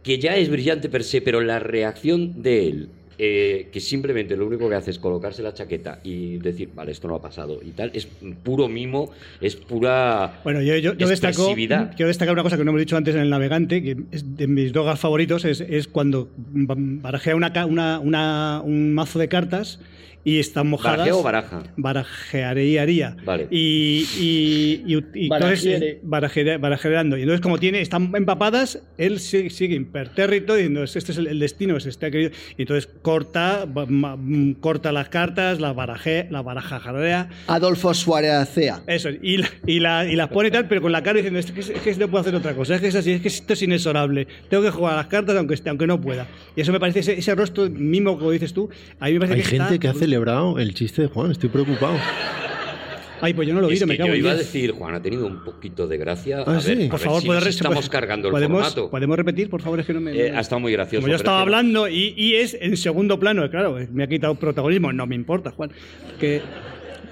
que 0.02 0.20
ya 0.20 0.36
es 0.36 0.50
brillante 0.50 0.90
per 0.90 1.04
se, 1.04 1.22
pero 1.22 1.40
la 1.42 1.60
reacción 1.60 2.42
de 2.42 2.68
él, 2.68 2.90
eh, 3.20 3.68
que 3.72 3.80
simplemente 3.80 4.36
lo 4.36 4.48
único 4.48 4.68
que 4.68 4.76
hace 4.76 4.90
es 4.92 4.98
colocarse 5.00 5.44
la 5.44 5.54
chaqueta 5.54 6.00
y 6.04 6.38
decir, 6.40 6.70
vale, 6.74 6.92
esto 6.92 7.08
no 7.08 7.16
ha 7.16 7.22
pasado 7.22 7.60
y 7.64 7.70
tal, 7.72 7.92
es 7.94 8.08
puro 8.44 8.68
mimo, 8.68 9.12
es 9.40 9.56
pura 9.56 10.42
Bueno, 10.44 10.62
yo, 10.62 10.76
yo, 10.78 10.94
yo 10.96 11.08
destaco, 11.08 11.34
expresividad. 11.44 11.94
quiero 11.96 12.08
destacar 12.08 12.34
una 12.34 12.44
cosa 12.44 12.58
que 12.58 12.66
no 12.66 12.72
hemos 12.72 12.82
dicho 12.82 12.98
antes 12.98 13.14
en 13.16 13.22
el 13.22 13.30
navegante, 13.30 13.82
que 13.84 13.98
es 14.12 14.36
de 14.36 14.48
mis 14.48 14.74
drogas 14.74 15.00
favoritos, 15.00 15.46
es, 15.46 15.62
es 15.62 15.88
cuando 15.88 16.30
barajea 16.38 17.36
una, 17.36 17.54
ca- 17.54 17.66
una, 17.68 18.00
una- 18.00 18.62
un 18.66 18.94
mazo 18.94 19.20
de 19.20 19.28
cartas 19.30 19.80
y 20.24 20.40
están 20.40 20.68
mojadas. 20.68 20.98
¿Barajeo 21.00 21.20
o 21.20 21.24
baraja? 21.24 21.64
Barajearía. 21.78 23.16
Vale. 23.26 23.48
Y, 23.52 24.06
y, 24.18 24.84
y, 24.86 25.04
y 25.14 25.26
entonces 25.34 25.66
eh, 25.82 26.00
barajere- 26.04 26.60
barajeando. 26.60 27.18
Y 27.18 27.22
entonces, 27.22 27.42
como 27.42 27.58
tiene, 27.60 27.82
están 27.82 28.12
empapadas, 28.16 28.80
él 28.98 29.20
sigue, 29.20 29.50
sigue 29.50 29.76
impertérrito 29.76 30.56
diciendo, 30.56 30.84
este 30.84 31.00
es 31.00 31.18
el, 31.18 31.28
el 31.28 31.40
destino, 31.40 31.78
es 31.78 31.86
este 31.86 32.06
aquello". 32.08 32.30
Y 32.58 32.62
entonces 32.64 32.90
corta, 33.02 33.66
ma- 33.90 34.16
mm, 34.16 34.54
corta 34.56 34.92
las 34.92 35.10
cartas, 35.10 35.60
las 35.60 35.76
baraje, 35.76 36.28
la 36.30 36.42
barajajarea. 36.42 37.30
Adolfo 37.48 37.94
Suárez 37.94 38.50
Cea. 38.54 38.82
Eso, 38.88 39.10
y, 39.10 39.38
la- 39.38 39.50
y, 39.66 39.80
la- 39.80 40.06
y 40.06 40.16
las 40.16 40.30
pone 40.30 40.50
y 40.50 40.52
tal, 40.52 40.68
pero 40.68 40.82
con 40.82 40.92
la 40.92 41.04
cara 41.04 41.18
diciendo, 41.18 41.40
es 41.40 41.52
que, 41.52 41.60
es 41.60 41.70
que 41.72 41.96
no 41.96 42.08
puedo 42.10 42.22
hacer 42.22 42.36
otra 42.36 42.54
cosa, 42.56 42.76
es 42.76 42.82
que 42.82 42.88
es 42.88 42.96
así, 42.96 43.12
es 43.12 43.22
que 43.22 43.28
esto 43.28 43.54
es 43.54 43.62
inexorable, 43.62 44.28
tengo 44.50 44.64
que 44.64 44.72
jugar 44.72 44.94
a 44.94 44.98
las 44.98 45.08
cartas 45.08 45.36
aunque, 45.36 45.56
aunque 45.68 45.88
no 45.88 46.00
pueda. 46.00 46.28
Y 46.56 46.62
eso 46.62 46.72
me 46.72 46.80
parece, 46.80 47.00
ese, 47.02 47.14
ese 47.20 47.36
rostro 47.36 47.70
mismo, 47.70 48.18
como 48.18 48.32
dices 48.32 48.54
tú, 48.54 48.70
a 49.00 49.08
mí 49.08 49.14
me 49.14 49.20
parece 49.20 49.36
Hay 49.36 49.42
que 49.42 49.48
gente 49.50 49.64
está- 49.66 49.78
que 49.80 49.88
ha 49.88 49.94
celebrado 50.18 50.60
el 50.60 50.74
chiste 50.76 51.02
de 51.04 51.08
Juan, 51.08 51.32
estoy 51.32 51.50
preocupado. 51.50 51.96
Ay, 53.20 53.34
pues 53.34 53.48
yo 53.48 53.54
no 53.56 53.62
lo 53.62 53.68
he 53.68 53.72
oído, 53.72 53.88
me 53.88 53.96
cago 53.98 54.10
yo 54.10 54.14
en 54.16 54.20
iba 54.20 54.32
a 54.32 54.36
diez. 54.36 54.46
decir, 54.46 54.72
Juan, 54.72 54.94
ha 54.96 55.02
tenido 55.02 55.26
un 55.26 55.44
poquito 55.44 55.88
de 55.88 55.98
gracia. 55.98 56.44
Ah, 56.46 56.58
a 56.58 56.62
sí. 56.62 56.76
ver, 56.76 56.86
a 56.88 56.90
Por 56.90 57.00
ver 57.00 57.06
favor, 57.08 57.22
si 57.22 57.28
¿puede 57.28 57.40
nos 57.40 57.48
estamos 57.50 57.90
cargando 57.90 58.28
el 58.28 58.32
podemos, 58.34 58.62
formato. 58.64 58.90
¿Podemos 58.92 59.18
repetir, 59.18 59.50
por 59.50 59.62
favor? 59.62 59.80
Es 59.80 59.86
que 59.88 59.94
no 59.94 60.02
me... 60.02 60.12
Eh, 60.14 60.32
ha 60.36 60.42
estado 60.42 60.60
muy 60.60 60.72
gracioso. 60.74 61.02
Como 61.02 61.08
yo 61.08 61.14
pero 61.18 61.18
estaba 61.18 61.38
es 61.38 61.40
que- 61.40 61.42
hablando 61.56 61.88
y, 61.88 62.14
y 62.18 62.36
es 62.36 62.56
en 62.60 62.76
segundo 62.78 63.18
plano, 63.20 63.50
claro, 63.50 63.78
me 63.92 64.04
ha 64.04 64.08
quitado 64.08 64.36
protagonismo, 64.36 64.92
no 64.94 65.08
me 65.08 65.16
importa, 65.16 65.52
Juan. 65.52 65.72
Que, 66.20 66.42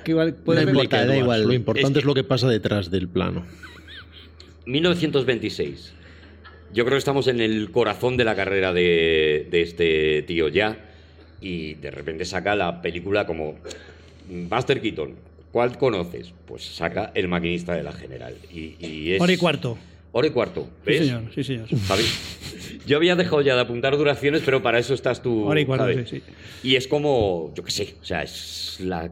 que 0.03 0.11
igual 0.11 0.35
puede 0.35 0.65
No 0.65 0.71
importa, 0.71 1.05
da 1.05 1.17
igual. 1.17 1.43
Lo 1.47 1.53
importante 1.53 1.99
Es 1.99 2.03
es, 2.03 2.05
lo 2.05 2.13
que 2.13 2.23
pasa 2.25 2.47
detrás 2.49 2.91
del 2.91 3.07
plano. 3.07 3.45
1926. 4.65 5.93
Yo 6.73 6.83
creo 6.83 6.95
que 6.95 6.99
estamos 6.99 7.27
en 7.27 7.39
el 7.41 7.71
corazón 7.71 8.17
de 8.17 8.25
la 8.25 8.35
carrera 8.35 8.73
de, 8.73 9.47
de 9.49 9.61
este 9.61 10.23
tío 10.23 10.49
ya. 10.49 10.89
Y 11.41 11.73
de 11.75 11.91
repente 11.91 12.23
saca 12.23 12.55
la 12.55 12.81
película 12.81 13.25
como 13.25 13.55
Buster 14.29 14.79
Keaton. 14.79 15.15
¿Cuál 15.51 15.77
conoces? 15.77 16.33
Pues 16.45 16.63
saca 16.63 17.11
El 17.13 17.27
maquinista 17.27 17.73
de 17.73 17.83
la 17.83 17.91
general. 17.91 18.35
Y, 18.53 18.75
y 18.79 19.13
es... 19.13 19.21
Hora 19.21 19.33
y 19.33 19.37
cuarto. 19.37 19.77
Hora 20.13 20.27
y 20.27 20.31
cuarto. 20.31 20.69
Sí, 20.85 20.91
¿Ves? 20.91 20.99
señor, 20.99 21.23
sí, 21.33 21.43
señor. 21.43 21.67
Javi. 21.87 22.03
Yo 22.85 22.97
había 22.97 23.15
dejado 23.15 23.41
ya 23.41 23.55
de 23.55 23.61
apuntar 23.61 23.97
duraciones, 23.97 24.41
pero 24.45 24.61
para 24.61 24.79
eso 24.79 24.93
estás 24.93 25.21
tú. 25.21 25.45
Hora 25.45 25.59
y 25.59 25.65
cuarto, 25.65 25.87
sí, 25.93 26.05
sí. 26.05 26.23
Y 26.63 26.75
es 26.75 26.87
como, 26.87 27.53
yo 27.55 27.63
qué 27.63 27.71
sé, 27.71 27.95
o 28.01 28.03
sea, 28.03 28.23
es 28.23 28.77
la 28.79 29.09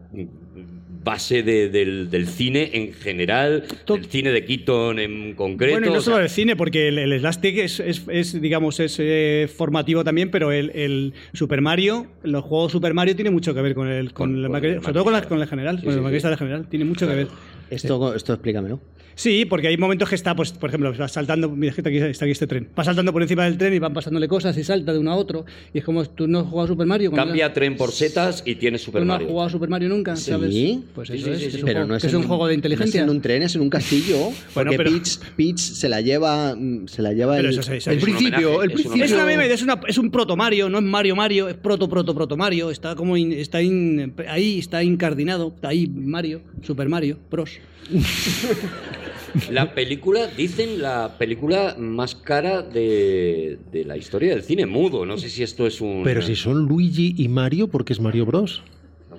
base 1.04 1.44
de- 1.44 1.70
del, 1.70 2.10
del 2.10 2.28
cine 2.28 2.70
en 2.74 2.94
general, 2.94 3.64
del 3.88 4.06
cine 4.06 4.32
de 4.32 4.44
Keaton 4.46 5.00
en 5.00 5.34
concreto. 5.34 5.74
Bueno, 5.74 5.88
y 5.88 5.90
no 5.92 5.98
o 6.00 6.02
sea, 6.02 6.14
solo 6.14 6.24
el 6.24 6.30
cine, 6.30 6.56
porque 6.56 6.90
el, 6.90 6.98
el 7.00 7.14
es, 7.66 7.80
es, 7.80 8.04
es, 8.10 8.42
digamos, 8.42 8.80
es 8.80 8.98
eh, 9.00 9.50
formativo 9.54 10.04
también, 10.04 10.30
pero 10.32 10.52
el, 10.52 10.72
el 10.76 11.14
Super 11.34 11.62
Mario, 11.62 12.08
los 12.24 12.44
juegos 12.44 12.72
Super 12.72 12.94
Mario 12.94 13.16
tiene 13.16 13.32
mucho 13.32 13.54
que 13.54 13.62
ver 13.62 13.74
con 13.76 13.88
el, 13.88 14.12
con, 14.14 14.30
Con- 14.34 14.46
el 14.46 14.52
con 14.52 14.66
el 14.66 14.82
sobre 14.82 14.94
todo 14.94 15.04
con, 15.06 15.14
la- 15.14 15.22
con 15.24 15.42
el 15.42 15.48
general, 15.48 15.78
Sí, 15.80 15.84
con 15.86 15.94
sí, 15.94 15.98
el 15.98 16.00
sí. 16.00 16.04
maquinista 16.04 16.30
del 16.30 16.38
general, 16.38 16.68
tiene 16.70 16.86
mucho 16.86 17.08
que 17.08 17.16
ver. 17.16 17.28
Esto, 17.70 18.16
esto 18.16 18.34
explícamelo. 18.34 18.80
Sí, 19.16 19.44
porque 19.44 19.68
hay 19.68 19.76
momentos 19.76 20.08
que 20.08 20.16
está, 20.16 20.34
pues, 20.34 20.54
por 20.54 20.70
ejemplo, 20.70 20.94
va 20.98 21.08
saltando, 21.10 21.50
mira, 21.50 21.74
está 21.76 21.90
aquí, 21.90 21.98
está 21.98 22.24
aquí 22.24 22.32
este 22.32 22.48
tren, 22.48 22.70
va 22.80 22.86
saltando 22.86 23.12
por 23.12 23.22
encima 23.22 23.44
del 23.44 23.58
tren 23.58 23.74
y 23.74 23.80
van 23.80 23.92
pasándole 23.94 24.30
cosas 24.30 24.58
y 24.58 24.64
salta 24.64 24.94
de 24.94 25.00
uno 25.00 25.12
a 25.12 25.18
otro. 25.18 25.46
Y 25.74 25.80
es 25.80 25.84
como, 25.84 26.06
tú 26.06 26.26
no 26.26 26.40
has 26.40 26.46
jugado 26.46 26.64
a 26.64 26.68
Super 26.70 26.88
Mario. 26.88 27.12
Cambia 27.12 27.52
tren 27.52 27.76
por 27.76 27.92
setas 27.92 28.42
y 28.46 28.56
tiene 28.56 28.78
Super 28.78 29.02
¿Tú 29.02 29.06
no 29.06 29.12
has 29.14 29.18
Mario. 29.20 29.28
jugado 29.28 29.48
a 29.48 29.52
Super 29.52 29.68
Mario 29.68 29.90
nunca? 29.90 30.16
Sí. 30.16 30.32
¿sabes? 30.32 30.56
Pues 30.96 31.10
eso 31.10 31.26
sí, 31.26 31.32
es, 31.32 31.38
sí, 31.38 31.44
que 31.48 31.52
sí. 31.52 31.58
es 31.58 31.64
un, 31.64 31.66
Pero 31.66 31.80
juego, 31.80 31.88
no 31.90 31.96
es, 31.98 32.06
que 32.08 32.16
un 32.16 32.24
juego 32.24 32.48
de 32.48 32.54
No 32.54 32.56
inteligencia. 32.56 33.02
es 33.02 33.04
en 33.04 33.10
un 33.10 33.22
tren, 33.22 33.44
es 33.44 33.56
en 33.56 33.62
un 33.62 33.70
castillo. 33.70 34.16
Bueno, 34.56 34.72
porque 34.72 34.78
pero- 34.78 34.92
Peach, 34.92 35.20
Peach 35.36 35.58
se 35.60 35.90
la 35.90 36.00
lleva, 36.00 36.56
mm, 36.56 36.88
se 36.88 37.02
la 37.02 37.12
lleva 37.12 37.36
Pero 37.36 37.50
el, 37.50 37.60
eso 37.60 37.60
es- 37.60 37.70
eso 37.78 37.92
el 37.92 37.98
es 37.98 38.04
un 38.04 38.10
principio. 38.10 38.38
homenaje, 38.56 38.64
el 38.66 38.72
es 38.72 38.78
un 38.78 38.82
principio. 38.92 39.04
Es 39.06 39.12
una 39.12 39.26
meme, 39.26 39.52
es, 39.54 39.62
una- 39.64 39.82
es 39.86 39.98
un 39.98 40.12
proto 40.12 40.38
Mario, 40.38 40.70
no 40.70 40.78
es 40.78 40.84
Mario 40.86 41.18
Mario, 41.18 41.50
es 41.50 41.56
proto 41.56 41.90
proto 41.90 42.16
proto 42.16 42.38
Mario, 42.38 42.72
está 42.72 42.96
como 42.96 43.18
in- 43.18 43.34
está 43.34 43.62
in- 43.62 44.14
ahí 44.30 44.60
está 44.60 44.82
incardinado, 44.82 45.52
está 45.54 45.68
ahí 45.68 45.88
Mario, 45.88 46.40
Super 46.62 46.88
Mario 46.88 47.18
Bros. 47.30 47.59
La 49.52 49.74
película, 49.74 50.28
dicen, 50.28 50.82
la 50.82 51.16
película 51.18 51.76
más 51.78 52.16
cara 52.16 52.62
de, 52.62 53.60
de 53.72 53.86
la 53.86 53.96
historia 53.98 54.32
del 54.32 54.44
cine 54.44 54.66
mudo. 54.66 55.06
No 55.06 55.18
sé 55.18 55.30
si 55.30 55.44
esto 55.44 55.68
es 55.68 55.82
un. 55.82 56.02
Pero 56.04 56.22
si 56.22 56.36
son 56.36 56.66
Luigi 56.66 57.14
y 57.18 57.28
Mario, 57.28 57.68
porque 57.68 57.94
es 57.94 58.00
Mario 58.00 58.26
Bros. 58.26 58.64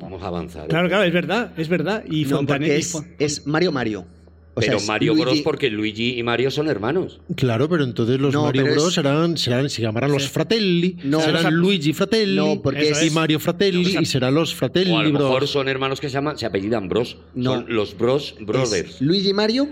Vamos 0.01 0.23
a 0.23 0.29
avanzar. 0.29 0.65
¿eh? 0.65 0.69
Claro, 0.69 0.89
claro, 0.89 1.05
es 1.05 1.13
verdad, 1.13 1.53
es 1.57 1.69
verdad. 1.69 2.05
Y 2.09 2.25
No, 2.25 2.39
Fontanet 2.39 2.83
porque 2.93 3.17
y 3.21 3.25
es, 3.25 3.39
es 3.41 3.47
Mario 3.47 3.71
Mario. 3.71 4.05
O 4.53 4.61
sea, 4.61 4.71
Pero 4.71 4.79
es 4.79 4.89
Mario 4.89 5.15
Bros. 5.15 5.41
Porque 5.43 5.71
Luigi 5.71 6.19
y 6.19 6.23
Mario 6.25 6.51
son 6.51 6.69
hermanos. 6.69 7.21
Claro, 7.37 7.69
pero 7.69 7.85
entonces 7.85 8.19
los 8.21 8.35
No, 8.35 8.43
Mario 8.45 8.65
Bros 8.65 8.89
es- 8.89 8.95
serán, 8.95 9.37
serán, 9.39 9.71
se 9.71 9.81
llamarán 9.81 10.11
los 10.11 10.29
Fratelli, 10.29 10.97
No, 11.05 11.21
serán 11.21 11.43
sea, 11.43 11.51
Luigi 11.53 11.93
Fratelli 11.93 12.35
no, 12.37 12.61
porque 12.61 12.89
Eso 12.91 13.05
y 13.05 13.07
es. 13.09 13.13
Mario 13.15 13.39
Fratelli 13.39 13.97
y 14.01 14.05
serán 14.07 14.35
los 14.35 14.53
Fratelli 14.55 14.91
O 14.91 14.99
a 14.99 15.05
lo 15.05 15.13
mejor 15.13 15.37
Bros. 15.39 15.51
son 15.51 15.69
hermanos 15.69 16.01
que 16.01 16.09
se 16.09 16.15
llaman, 16.15 16.37
se 16.37 16.47
apellidan 16.47 16.89
Bros. 16.89 17.17
No. 17.35 17.55
Son 17.55 17.67
los 17.69 17.97
Bros 17.97 18.35
es 18.39 18.45
Brothers. 18.47 19.01
Luigi 19.01 19.33
Mario 19.33 19.69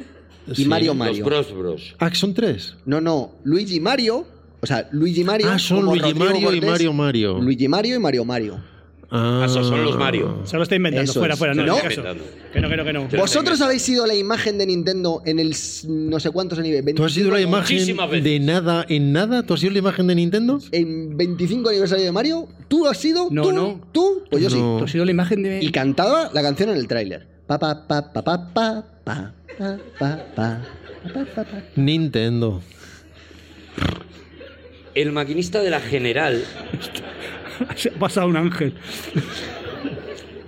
y 0.47 0.55
Sí, 0.55 0.65
Mario 0.67 0.93
Los 0.93 0.97
Mario. 0.97 1.25
Bros 1.25 1.53
Bros. 1.59 1.95
Ah, 1.99 2.09
que 2.09 2.17
son 2.17 2.33
tres. 2.33 2.77
No, 2.87 3.01
no, 3.01 3.33
Luigi 3.45 3.81
Mario, 3.81 4.27
o 4.61 4.67
sea, 4.67 4.89
Luigi 4.93 5.25
Mario. 5.25 5.49
Ah, 5.51 5.59
son 5.59 5.81
como 5.81 5.97
Luigi 5.97 6.13
Rodrigo 6.13 6.25
Mario 6.25 6.55
y 6.55 6.61
Mario 6.61 6.93
Mario. 6.93 7.39
Luigi 7.41 7.67
Mario 7.69 7.97
y 7.97 7.99
Mario 7.99 8.25
Mario. 8.25 8.61
Ah, 9.11 9.45
esos 9.47 9.67
son 9.67 9.85
los 9.85 9.97
Mario. 9.97 10.41
Se 10.45 10.57
lo 10.57 10.63
está 10.63 10.75
inventando. 10.77 11.11
Eso 11.11 11.21
fuera, 11.21 11.33
es. 11.33 11.39
fuera. 11.39 11.55
No, 11.55 11.65
¿No? 11.65 11.79
caso. 11.79 12.03
Que 12.53 12.61
no, 12.61 12.69
que 12.69 12.77
no, 12.77 12.85
que 12.85 12.93
no. 12.93 13.09
¿Vosotros 13.17 13.59
habéis 13.63 13.81
sido 13.81 14.07
la 14.07 14.15
imagen 14.15 14.59
de 14.59 14.67
Nintendo 14.67 15.23
en 15.25 15.39
el 15.39 15.55
no 15.87 16.21
sé 16.21 16.31
cuántos 16.31 16.59
aniversario? 16.59 16.95
¿Tú 16.95 17.05
has 17.05 17.13
sido 17.13 17.31
la 17.31 17.41
imagen 17.41 18.23
de 18.23 18.41
nada 18.41 18.85
en 18.89 19.13
nada? 19.13 19.45
¿Tú 19.45 19.55
has 19.55 19.61
sido 19.61 19.73
la 19.73 19.79
imagen 19.79 20.09
de 20.09 20.15
Nintendo? 20.15 20.59
En 20.73 21.17
25 21.17 21.71
aniversario 21.71 22.05
de 22.05 22.13
Mario, 22.13 22.49
¿tú 22.69 22.87
has 22.87 22.99
sido? 22.99 23.29
No, 23.31 23.45
¿Tú? 23.45 23.53
no. 23.53 23.81
¿Tú? 23.93 24.25
Pues 24.31 24.43
yo 24.43 24.51
sí. 24.51 24.59
No. 24.59 24.77
Tú 24.79 24.85
has 24.85 24.91
sido 24.91 25.07
la 25.07 25.11
imagen 25.11 25.43
de. 25.43 25.61
Y 25.63 25.71
cantaba 25.73 26.31
la 26.35 26.43
canción 26.43 26.69
en 26.69 26.77
el 26.77 26.87
tráiler. 26.87 27.27
Pa 27.47 27.59
pa 27.59 27.87
pa 27.89 28.13
pa 28.13 28.23
pa 28.23 28.53
pa 28.53 28.85
pa 29.05 29.33
pa 29.57 29.79
pa 29.99 30.19
pa 30.29 30.61
pa 31.15 31.25
pa 31.35 31.45
pa. 31.45 31.63
Nintendo. 31.77 32.61
El 34.95 35.13
maquinista 35.13 35.63
de 35.63 35.71
la 35.71 35.81
General, 35.81 36.43
Se 37.77 37.91
ha 37.91 37.93
pasado 37.93 38.29
un 38.29 38.37
ángel. 38.37 38.75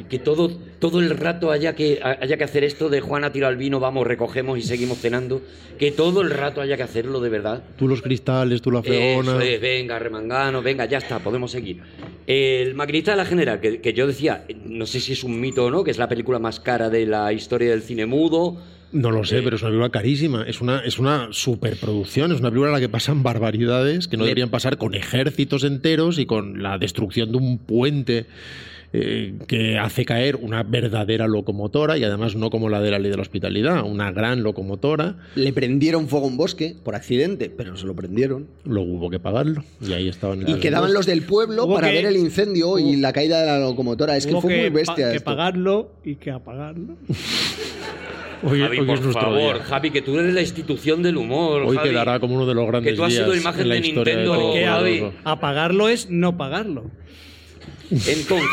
que 0.08 0.18
todo, 0.18 0.50
todo 0.80 0.98
el 1.00 1.10
rato 1.10 1.52
haya 1.52 1.74
que, 1.74 2.00
haya 2.02 2.36
que 2.36 2.44
hacer 2.44 2.64
esto 2.64 2.88
de 2.88 3.00
Juana 3.00 3.30
tira 3.30 3.46
al 3.46 3.56
vino, 3.56 3.78
vamos, 3.78 4.06
recogemos 4.06 4.58
y 4.58 4.62
seguimos 4.62 4.98
cenando, 4.98 5.40
que 5.78 5.92
todo 5.92 6.20
el 6.20 6.30
rato 6.30 6.60
haya 6.60 6.76
que 6.76 6.82
hacerlo 6.82 7.20
de 7.20 7.28
verdad. 7.28 7.62
Tú 7.76 7.86
los 7.86 8.02
cristales, 8.02 8.60
tú 8.60 8.72
la 8.72 8.82
fregona. 8.82 9.32
Eso 9.32 9.40
es, 9.40 9.60
venga, 9.60 9.98
remangano, 9.98 10.62
venga, 10.62 10.84
ya 10.86 10.98
está, 10.98 11.20
podemos 11.20 11.52
seguir. 11.52 11.80
El 12.26 12.74
maquinista 12.74 13.12
de 13.12 13.18
la 13.18 13.24
General, 13.24 13.60
que, 13.60 13.80
que 13.80 13.92
yo 13.92 14.06
decía, 14.06 14.44
no 14.64 14.84
sé 14.84 14.98
si 14.98 15.12
es 15.12 15.22
un 15.22 15.40
mito 15.40 15.66
o 15.66 15.70
no, 15.70 15.84
que 15.84 15.92
es 15.92 15.98
la 15.98 16.08
película 16.08 16.40
más 16.40 16.58
cara 16.58 16.90
de 16.90 17.06
la 17.06 17.32
historia 17.32 17.70
del 17.70 17.82
cine 17.82 18.06
mudo. 18.06 18.58
No 18.92 19.10
lo 19.10 19.24
sé, 19.24 19.38
Eh, 19.38 19.42
pero 19.44 19.56
es 19.56 19.62
una 19.62 19.70
película 19.70 19.90
carísima. 19.90 20.42
Es 20.46 20.60
una, 20.60 20.80
es 20.80 20.98
una 20.98 21.28
superproducción. 21.30 22.32
Es 22.32 22.40
una 22.40 22.48
película 22.50 22.70
en 22.70 22.74
la 22.74 22.80
que 22.80 22.88
pasan 22.88 23.22
barbaridades 23.22 24.08
que 24.08 24.16
no 24.16 24.24
Le- 24.24 24.28
deberían 24.30 24.50
pasar 24.50 24.78
con 24.78 24.94
ejércitos 24.94 25.64
enteros 25.64 26.18
y 26.18 26.26
con 26.26 26.62
la 26.62 26.76
destrucción 26.78 27.30
de 27.30 27.38
un 27.38 27.58
puente 27.58 28.26
eh, 28.92 29.34
que 29.46 29.78
hace 29.78 30.04
caer 30.04 30.34
una 30.34 30.64
verdadera 30.64 31.28
locomotora 31.28 31.96
y 31.96 32.02
además 32.02 32.34
no 32.34 32.50
como 32.50 32.68
la 32.68 32.80
de 32.80 32.90
la 32.90 32.98
ley 32.98 33.08
de 33.12 33.16
la 33.16 33.22
hospitalidad, 33.22 33.84
una 33.84 34.10
gran 34.10 34.42
locomotora. 34.42 35.14
Le 35.36 35.52
prendieron 35.52 36.08
fuego 36.08 36.26
a 36.26 36.28
un 36.28 36.36
bosque 36.36 36.74
por 36.82 36.96
accidente, 36.96 37.48
pero 37.56 37.76
se 37.76 37.86
lo 37.86 37.94
prendieron. 37.94 38.48
Luego 38.64 38.90
hubo 38.92 39.08
que 39.08 39.20
pagarlo 39.20 39.62
y 39.80 39.92
ahí 39.92 40.08
estaban. 40.08 40.42
Y 40.48 40.54
quedaban 40.56 40.92
los 40.92 41.06
del 41.06 41.22
pueblo 41.22 41.72
para 41.72 41.86
que- 41.90 41.94
ver 41.94 42.06
el 42.06 42.16
incendio 42.16 42.80
y 42.80 42.96
la 42.96 43.12
caída 43.12 43.40
de 43.40 43.46
la 43.46 43.60
locomotora. 43.60 44.16
Es 44.16 44.26
que 44.26 44.34
fue 44.40 44.58
muy 44.62 44.70
pa- 44.70 44.74
bestia 44.94 45.10
que 45.10 45.16
esto. 45.18 45.24
pagarlo 45.24 45.92
y 46.04 46.16
que 46.16 46.32
apagarlo. 46.32 46.96
Hoy, 48.42 48.60
Javi, 48.60 48.78
hoy 48.78 48.86
por 48.86 48.98
es 48.98 49.12
favor, 49.12 49.54
día. 49.56 49.64
Javi, 49.64 49.90
que 49.90 50.02
tú 50.02 50.18
eres 50.18 50.32
la 50.34 50.40
institución 50.40 51.02
del 51.02 51.16
humor. 51.16 51.62
Hoy 51.62 51.76
Javi. 51.76 51.88
quedará 51.90 52.18
como 52.20 52.36
uno 52.36 52.46
de 52.46 52.54
los 52.54 52.66
grandes 52.66 52.92
Que 52.92 52.96
tú 52.96 53.04
has 53.04 53.12
sido 53.12 53.26
días 53.32 53.42
imagen 53.42 53.62
en 53.62 53.68
la 53.68 53.74
de 53.74 53.80
Nintendo, 53.80 54.32
de 54.32 54.54
Que 54.60 54.66
Javi. 54.66 54.98
Javi. 55.00 55.12
apagarlo 55.24 55.88
es 55.88 56.08
no 56.10 56.36
pagarlo. 56.36 56.90
Entonces, 57.90 58.48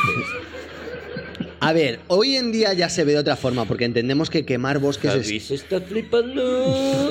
A 1.60 1.74
ver, 1.74 2.00
hoy 2.08 2.36
en 2.36 2.52
día 2.52 2.74
ya 2.74 2.90
se 2.90 3.04
ve 3.04 3.14
de 3.14 3.20
otra 3.20 3.36
forma, 3.36 3.66
porque 3.66 3.86
entendemos 3.86 4.30
que 4.30 4.46
quemar 4.46 4.80
bosques 4.80 5.12
Javi 5.12 5.38
es, 5.38 5.44
se 5.46 5.56
está 5.56 5.80
flipando. 5.82 7.10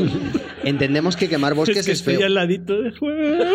entendemos 0.64 1.16
que 1.16 1.28
quemar 1.28 1.54
bosques 1.54 1.78
es 1.78 1.86
que 1.86 1.92
es 1.92 1.98
estoy 2.00 2.16
feo. 2.16 2.26
al 2.26 2.34
ladito 2.34 2.80
de 2.82 2.90
juego. 2.92 3.44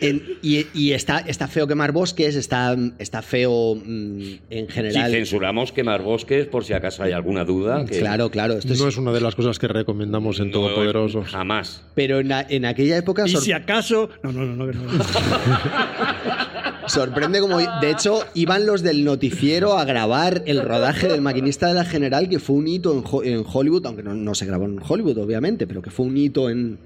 En- 0.00 0.22
y 0.42 0.66
y 0.74 0.92
está, 0.92 1.18
está 1.20 1.48
feo 1.48 1.66
quemar 1.66 1.92
bosques, 1.92 2.34
está, 2.36 2.76
está 2.98 3.22
feo 3.22 3.74
mm, 3.76 4.20
en 4.50 4.66
Si 4.66 4.72
general. 4.72 5.10
censuramos 5.10 5.72
quemar 5.72 6.02
bosques, 6.02 6.46
por 6.46 6.64
si 6.64 6.72
acaso 6.72 7.02
hay 7.02 7.12
alguna 7.12 7.44
duda. 7.44 7.84
Que 7.84 7.98
Claro, 8.00 8.30
claro. 8.30 8.54
Esto 8.58 8.72
es- 8.72 8.80
No 8.80 8.88
es 8.88 8.96
una 8.96 9.12
de 9.12 9.20
las 9.20 9.34
cosas 9.34 9.58
que 9.58 9.68
recomendamos 9.68 10.40
en 10.40 10.46
no, 10.48 10.52
Todopoderosos. 10.60 11.28
Jamás. 11.28 11.82
Pero 11.94 12.20
en, 12.20 12.28
la- 12.28 12.46
en 12.48 12.64
aquella 12.64 12.96
época 12.96 13.24
Y 13.26 13.36
si 13.36 13.52
acaso. 13.52 14.08
No, 14.22 14.32
no, 14.32 14.44
no, 14.44 14.66
no. 14.66 14.72
sorprende 16.86 17.40
como... 17.40 17.58
De 17.58 17.90
hecho, 17.90 18.20
iban 18.34 18.66
los 18.66 18.82
del 18.82 19.04
noticiero 19.04 19.78
a 19.78 19.84
grabar 19.84 20.42
el 20.46 20.62
rodaje 20.62 21.08
del 21.08 21.20
maquinista 21.20 21.68
de 21.68 21.74
la 21.74 21.84
General, 21.84 22.28
que 22.28 22.38
fue 22.38 22.56
un 22.56 22.68
hito 22.68 22.92
en, 22.92 23.02
Ho- 23.10 23.22
en 23.24 23.44
Hollywood, 23.50 23.86
aunque 23.86 24.02
no, 24.02 24.14
no 24.14 24.34
se 24.34 24.46
grabó 24.46 24.64
en 24.66 24.78
Hollywood, 24.86 25.18
obviamente, 25.18 25.66
pero 25.66 25.82
que 25.82 25.90
fue 25.90 26.06
un 26.06 26.16
hito 26.16 26.48
en... 26.50 26.78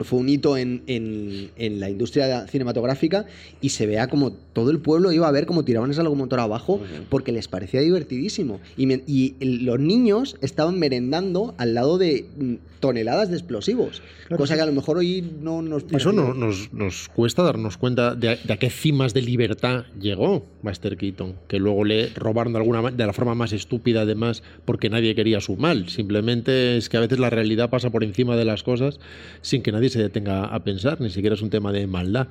Fue 0.00 0.18
un 0.18 0.28
hito 0.28 0.56
en, 0.56 0.82
en- 0.86 1.50
en 1.56 1.80
la 1.80 1.90
industria 1.90 2.46
cinematográfica 2.46 3.26
y 3.60 3.70
se 3.70 3.86
vea 3.86 4.08
como 4.08 4.32
todo 4.32 4.70
el 4.70 4.78
pueblo 4.78 5.12
iba 5.12 5.26
a 5.28 5.30
ver 5.32 5.46
cómo 5.46 5.64
tiraban 5.64 5.90
esa 5.90 6.02
locomotora 6.02 6.44
abajo 6.44 6.80
porque 7.08 7.32
les 7.32 7.48
parecía 7.48 7.80
divertidísimo. 7.80 8.60
Y, 8.76 8.86
me- 8.86 9.02
y 9.06 9.34
los 9.40 9.78
niños 9.80 10.36
estaban 10.40 10.78
merendando 10.78 11.54
al 11.58 11.74
lado 11.74 11.98
de 11.98 12.26
mm, 12.38 12.54
toneladas 12.80 13.28
de 13.30 13.36
explosivos, 13.36 14.02
cosa 14.36 14.54
que 14.56 14.60
a 14.62 14.66
lo 14.66 14.72
mejor 14.72 14.98
hoy 14.98 15.24
no 15.42 15.62
nos 15.62 15.84
Eso 15.92 16.12
no, 16.12 16.34
nos, 16.34 16.72
nos 16.72 17.08
cuesta 17.08 17.42
darnos 17.42 17.76
cuenta 17.76 18.14
de, 18.14 18.28
a- 18.30 18.36
de 18.36 18.52
a 18.52 18.56
qué 18.56 18.70
cimas 18.70 19.14
de 19.14 19.22
libertad 19.22 19.84
llegó 20.00 20.46
Buster 20.62 20.96
Keaton, 20.96 21.34
que 21.48 21.58
luego 21.58 21.84
le 21.84 22.08
robaron 22.14 22.52
de, 22.52 22.58
alguna, 22.58 22.90
de 22.90 23.06
la 23.06 23.12
forma 23.12 23.34
más 23.34 23.52
estúpida, 23.52 24.02
además, 24.02 24.42
porque 24.64 24.90
nadie 24.90 25.14
quería 25.14 25.40
su 25.40 25.56
mal. 25.56 25.88
Simplemente 25.88 26.76
es 26.76 26.88
que 26.88 26.96
a 26.96 27.00
veces 27.00 27.18
la 27.18 27.30
realidad 27.30 27.70
pasa 27.70 27.90
por 27.90 28.04
encima 28.04 28.36
de 28.36 28.44
las 28.44 28.62
cosas 28.62 28.98
sin 29.42 29.62
que 29.62 29.72
nadie 29.72 29.88
se 29.90 30.00
detenga 30.02 30.44
a 30.44 30.62
pensar, 30.64 31.00
ni 31.00 31.10
siquiera 31.10 31.34
es 31.34 31.42
un 31.42 31.50
tema 31.50 31.72
de 31.72 31.86
maldad. 31.86 32.28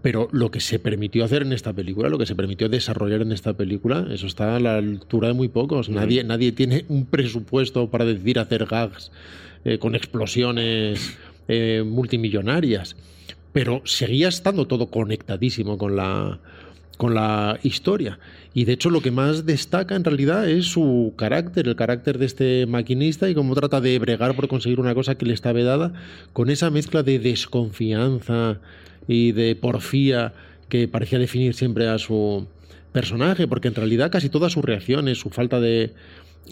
Pero 0.00 0.28
lo 0.32 0.50
que 0.50 0.60
se 0.60 0.78
permitió 0.78 1.26
hacer 1.26 1.42
en 1.42 1.52
esta 1.52 1.74
película, 1.74 2.08
lo 2.08 2.16
que 2.16 2.24
se 2.24 2.34
permitió 2.34 2.70
desarrollar 2.70 3.20
en 3.20 3.32
esta 3.32 3.52
película, 3.52 4.06
eso 4.10 4.26
está 4.26 4.56
a 4.56 4.58
la 4.60 4.76
altura 4.78 5.28
de 5.28 5.34
muy 5.34 5.48
pocos. 5.48 5.90
Nadie, 5.90 6.24
nadie 6.24 6.52
tiene 6.52 6.86
un 6.88 7.04
presupuesto 7.04 7.90
para 7.90 8.06
decidir 8.06 8.38
hacer 8.38 8.64
gags 8.64 9.10
eh, 9.64 9.78
con 9.78 9.94
explosiones 9.94 11.16
eh, 11.48 11.82
multimillonarias. 11.86 12.96
Pero 13.52 13.82
seguía 13.84 14.28
estando 14.28 14.66
todo 14.66 14.86
conectadísimo 14.86 15.78
con 15.78 15.96
la, 15.96 16.40
con 16.96 17.14
la 17.14 17.58
historia. 17.62 18.18
Y 18.52 18.64
de 18.64 18.72
hecho 18.72 18.90
lo 18.90 19.00
que 19.00 19.10
más 19.10 19.46
destaca 19.46 19.96
en 19.96 20.04
realidad 20.04 20.48
es 20.48 20.66
su 20.66 21.12
carácter, 21.16 21.68
el 21.68 21.76
carácter 21.76 22.18
de 22.18 22.26
este 22.26 22.66
maquinista 22.66 23.28
y 23.28 23.34
cómo 23.34 23.54
trata 23.54 23.80
de 23.80 23.98
bregar 23.98 24.34
por 24.36 24.48
conseguir 24.48 24.80
una 24.80 24.94
cosa 24.94 25.16
que 25.16 25.26
le 25.26 25.34
está 25.34 25.52
vedada, 25.52 25.92
con 26.32 26.50
esa 26.50 26.70
mezcla 26.70 27.02
de 27.02 27.18
desconfianza 27.18 28.58
y 29.06 29.32
de 29.32 29.56
porfía 29.56 30.34
que 30.68 30.88
parecía 30.88 31.18
definir 31.18 31.54
siempre 31.54 31.88
a 31.88 31.98
su 31.98 32.46
personaje, 32.92 33.48
porque 33.48 33.68
en 33.68 33.74
realidad 33.74 34.10
casi 34.10 34.28
todas 34.28 34.52
sus 34.52 34.64
reacciones, 34.64 35.18
su 35.18 35.30
falta 35.30 35.60
de 35.60 35.92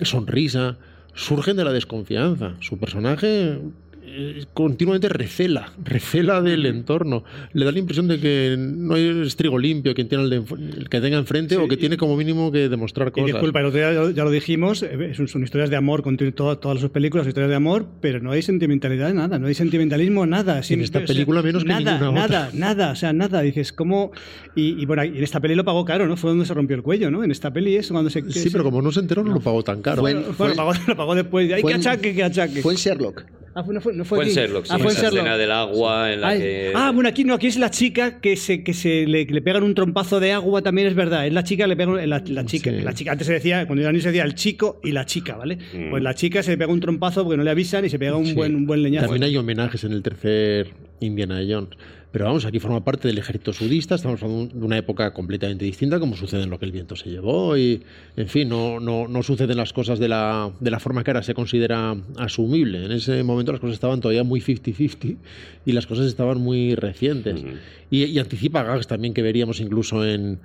sonrisa, 0.03 0.77
surgen 1.15 1.57
de 1.57 1.65
la 1.65 1.73
desconfianza. 1.73 2.55
Su 2.61 2.79
personaje 2.79 3.59
eh, 4.05 4.45
continuamente 4.53 5.09
recela, 5.09 5.73
recela 5.83 6.43
del 6.43 6.67
entorno. 6.67 7.25
Le 7.53 7.65
da 7.65 7.73
la 7.73 7.79
impresión 7.79 8.09
de 8.09 8.19
que 8.21 8.57
no 8.59 8.97
es 8.97 9.37
trigo 9.37 9.59
limpio 9.59 9.95
quien 9.95 10.09
tiene 10.09 10.25
el, 10.25 10.31
de 10.31 10.37
el 10.37 10.89
que 10.89 11.01
tenga 11.01 11.19
enfrente 11.19 11.57
o 11.57 11.69
que 11.69 11.77
tiene 11.77 11.97
como 11.97 12.17
mínimo 12.17 12.51
que 12.53 12.69
demostrar 12.69 13.09
Y 13.09 13.11
cosas. 13.13 13.27
disculpa, 13.27 13.61
el 13.61 13.67
otro 13.67 13.79
día 13.79 13.93
ya, 13.93 14.11
ya 14.11 14.25
lo 14.25 14.31
dijimos, 14.31 14.83
eh, 14.83 15.13
son, 15.15 15.29
son 15.29 15.43
historias 15.45 15.71
de 15.71 15.77
amor, 15.77 16.03
todas, 16.35 16.61
todas 16.61 16.81
sus 16.81 16.91
películas, 16.91 17.25
son 17.25 17.29
historias 17.31 17.51
de 17.51 17.57
amor, 17.57 17.87
pero 18.01 18.21
no 18.21 18.33
hay 18.33 18.43
sentimentalidad, 18.43 19.13
nada, 19.15 19.39
no 19.39 19.47
hay 19.47 19.55
sentimentalismo, 19.55 20.27
nada. 20.27 20.63
Siempre- 20.63 20.85
esta 20.85 20.99
o 20.99 21.01
sea, 21.03 21.07
película 21.09 21.43
menos 21.43 21.63
que 21.63 21.69
nada, 21.69 21.99
ninguna 21.99 22.13
Nada, 22.27 22.47
otra. 22.49 22.59
nada, 22.59 22.91
o 22.93 22.97
sea, 22.97 23.13
nada. 23.13 23.41
Dices, 23.43 23.73
¿cómo? 23.73 24.13
Y, 24.55 24.81
y 24.83 24.87
bueno, 24.87 25.05
y 25.05 25.09
en 25.19 25.23
esta 25.25 25.41
peli 25.41 25.55
lo 25.55 25.65
pagó 25.65 25.85
caro, 25.85 26.07
¿no? 26.07 26.17
Fue 26.17 26.31
donde 26.31 26.45
se 26.47 26.55
rompió 26.55 26.77
el 26.77 26.83
cuello, 26.83 27.11
¿no? 27.11 27.23
En 27.25 27.31
esta 27.31 27.53
peli 27.53 27.77
es 27.77 27.89
cuando 27.89 28.11
se... 28.11 28.23
Sí, 28.31 28.41
se- 28.41 28.51
pero 28.51 28.65
como 28.65 28.83
no 28.83 28.91
se 28.93 29.01
enteró, 29.01 29.23
no 29.25 29.33
lo 29.33 29.41
pagó 29.41 29.63
tan 29.63 29.81
caro. 29.81 30.03
Fue 30.03 30.11
en- 30.11 30.19
Bueno, 30.19 30.35
fue- 30.35 30.49
lo, 30.51 30.57
pagó, 30.57 30.73
lo 30.89 30.97
pagó 30.97 31.15
después. 31.15 31.53
¡Ay, 31.53 31.63
fue 31.63 31.71
qué 31.71 31.75
en- 31.77 31.81
achaque, 31.81 32.15
qué 32.15 32.25
achaque! 32.25 32.63
Fue 32.63 32.73
en 32.73 32.79
Sherlock. 32.79 33.25
Ah, 33.55 33.63
fue, 33.63 33.75
no 33.75 33.81
fue, 33.83 33.93
no 33.93 34.05
fue 34.05 34.17
Fue 34.17 34.25
en 34.25 34.31
aquí. 34.31 34.41
Sherlock, 34.41 34.65
sí, 34.65 34.71
Ah, 34.75 34.79
fue 34.79 34.87
en 34.93 34.93
esa 34.97 35.03
Sherlock. 35.03 35.19
escena 35.19 35.37
del 35.37 35.51
agua 35.53 36.13
en 36.13 36.21
la 36.23 36.29
Ah, 36.29 36.37
que... 36.39 36.73
ah, 36.75 36.91
bueno, 36.93 37.09
aquí 37.11 37.23
no, 37.25 37.35
aquí 37.35 37.49
es 37.49 37.59
la 37.59 37.71
chica 37.71 38.21
que 38.21 38.37
se, 38.37 38.63
que 38.65 38.73
se 38.73 39.07
le, 39.07 39.27
que 39.27 39.35
le 39.35 39.43
pegan 39.43 39.63
un 39.63 39.75
trompazo 39.75 40.21
de 40.21 40.33
agua, 40.33 40.63
también 40.63 40.89
es 40.89 40.95
verdad. 40.95 41.27
Es 41.27 41.33
la 41.35 41.45
chica 41.45 41.65
que 41.65 41.69
le 41.69 41.77
pega 41.77 41.91
un- 41.93 42.09
la, 42.09 42.23
la 42.27 42.47
chica. 42.47 42.71
Sí. 42.71 42.81
La 42.81 42.95
chica 42.95 43.13
antes 43.13 43.27
se 43.27 43.35
decía, 43.35 43.67
cuando 43.67 43.83
era 43.83 43.93
niño 43.93 44.03
se 44.03 44.09
decía 44.09 44.25
el 44.25 44.35
chico 44.35 44.81
y 44.83 44.93
la 44.93 45.05
chica, 45.05 45.37
¿vale? 45.37 45.59
Mm. 45.75 45.91
Pues 45.91 46.03
la 46.03 46.15
chica 46.15 46.43
se 46.43 46.53
le 46.53 46.57
pega 46.59 46.73
un 46.73 46.81
trompazo 46.81 47.25
porque 47.25 47.37
no 47.37 47.43
le 47.45 47.51
avisan 47.51 47.85
y 47.85 47.91
se 47.91 47.99
pega 47.99 48.17
un 48.17 48.27
Sí. 48.27 48.33
buen 48.33 48.55
un 48.55 48.65
buen 48.67 48.83
leñazo. 48.83 49.07
También 49.07 49.25
hay 49.25 49.37
homenajes 49.37 49.85
en 49.85 49.93
el 49.93 50.03
tercer 50.03 50.69
Indiana 51.01 51.41
Jones. 51.47 51.71
Pero 52.13 52.27
vamos, 52.27 52.45
aquí 52.45 52.59
forma 52.59 52.85
parte 52.85 53.09
del 53.09 53.17
ejército 53.17 53.55
sudista, 53.55 53.95
estamos 53.95 54.23
hablando 54.23 54.55
de 54.55 54.65
una 54.67 54.77
época 54.77 55.15
completamente 55.15 55.65
distinta, 55.65 55.99
como 55.99 56.15
sucede 56.15 56.43
en 56.43 56.51
lo 56.51 56.59
que 56.59 56.67
el 56.67 56.73
viento 56.73 56.95
se 56.95 57.09
llevó, 57.09 57.57
y 57.57 57.83
en 58.19 58.29
fin, 58.29 58.51
no, 58.51 58.81
no, 58.81 59.09
no 59.09 59.23
suceden 59.23 59.57
las 59.57 59.73
cosas 59.73 59.99
de 59.99 60.09
la, 60.09 60.53
de 60.61 60.71
la 60.71 60.79
forma 60.79 61.03
que 61.05 61.11
ahora 61.11 61.23
se 61.23 61.33
considera 61.33 61.97
asumible. 62.19 62.85
En 62.85 62.93
ese 62.93 63.23
momento 63.23 63.51
las 63.51 63.63
cosas 63.63 63.75
estaban 63.75 64.03
todavía 64.03 64.25
muy 64.25 64.41
50-50 64.41 65.17
y 65.65 65.73
las 65.73 65.87
cosas 65.87 66.05
estaban 66.05 66.39
muy 66.39 66.75
recientes. 66.75 67.43
Y, 67.91 68.05
y 68.05 68.19
anticipa 68.19 68.63
gags 68.63 68.87
también 68.87 69.15
que 69.15 69.23
veríamos 69.23 69.61
incluso 69.61 70.07
en 70.07 70.39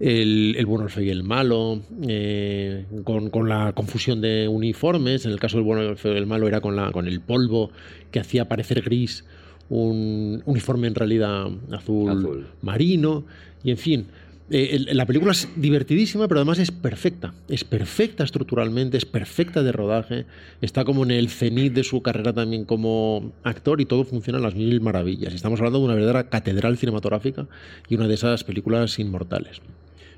el, 0.00 0.56
el 0.58 0.66
bueno, 0.66 0.84
el 0.84 0.90
feo 0.90 1.04
y 1.04 1.10
el 1.10 1.22
malo, 1.22 1.80
eh, 2.06 2.84
con, 3.04 3.30
con 3.30 3.48
la 3.48 3.72
confusión 3.72 4.20
de 4.20 4.46
uniformes. 4.46 5.24
En 5.24 5.32
el 5.32 5.40
caso 5.40 5.56
del 5.56 5.64
bueno, 5.64 5.80
el 5.82 5.96
feo 5.96 6.12
y 6.12 6.18
el 6.18 6.26
malo 6.26 6.48
era 6.48 6.60
con, 6.60 6.76
la, 6.76 6.92
con 6.92 7.08
el 7.08 7.20
polvo 7.20 7.70
que 8.10 8.20
hacía 8.20 8.46
parecer 8.46 8.82
gris 8.82 9.24
un 9.68 10.42
uniforme 10.46 10.86
en 10.88 10.94
realidad 10.94 11.46
azul, 11.72 12.10
Azul. 12.10 12.46
marino. 12.62 13.24
Y 13.62 13.70
en 13.70 13.76
fin, 13.78 14.06
Eh, 14.50 14.84
la 14.92 15.06
película 15.06 15.32
es 15.32 15.48
divertidísima, 15.56 16.28
pero 16.28 16.40
además 16.40 16.58
es 16.58 16.70
perfecta. 16.70 17.32
Es 17.48 17.64
perfecta 17.64 18.24
estructuralmente, 18.24 18.98
es 18.98 19.06
perfecta 19.06 19.62
de 19.62 19.72
rodaje. 19.72 20.26
Está 20.60 20.84
como 20.84 21.02
en 21.02 21.12
el 21.12 21.30
cenit 21.30 21.72
de 21.72 21.82
su 21.82 22.02
carrera 22.02 22.34
también 22.34 22.66
como 22.66 23.32
actor 23.42 23.80
y 23.80 23.86
todo 23.86 24.04
funciona 24.04 24.38
a 24.38 24.42
las 24.42 24.54
mil 24.54 24.82
maravillas. 24.82 25.32
Estamos 25.32 25.60
hablando 25.60 25.78
de 25.78 25.86
una 25.86 25.94
verdadera 25.94 26.28
catedral 26.28 26.76
cinematográfica 26.76 27.46
y 27.88 27.94
una 27.94 28.06
de 28.06 28.14
esas 28.14 28.44
películas 28.44 28.98
inmortales. 28.98 29.62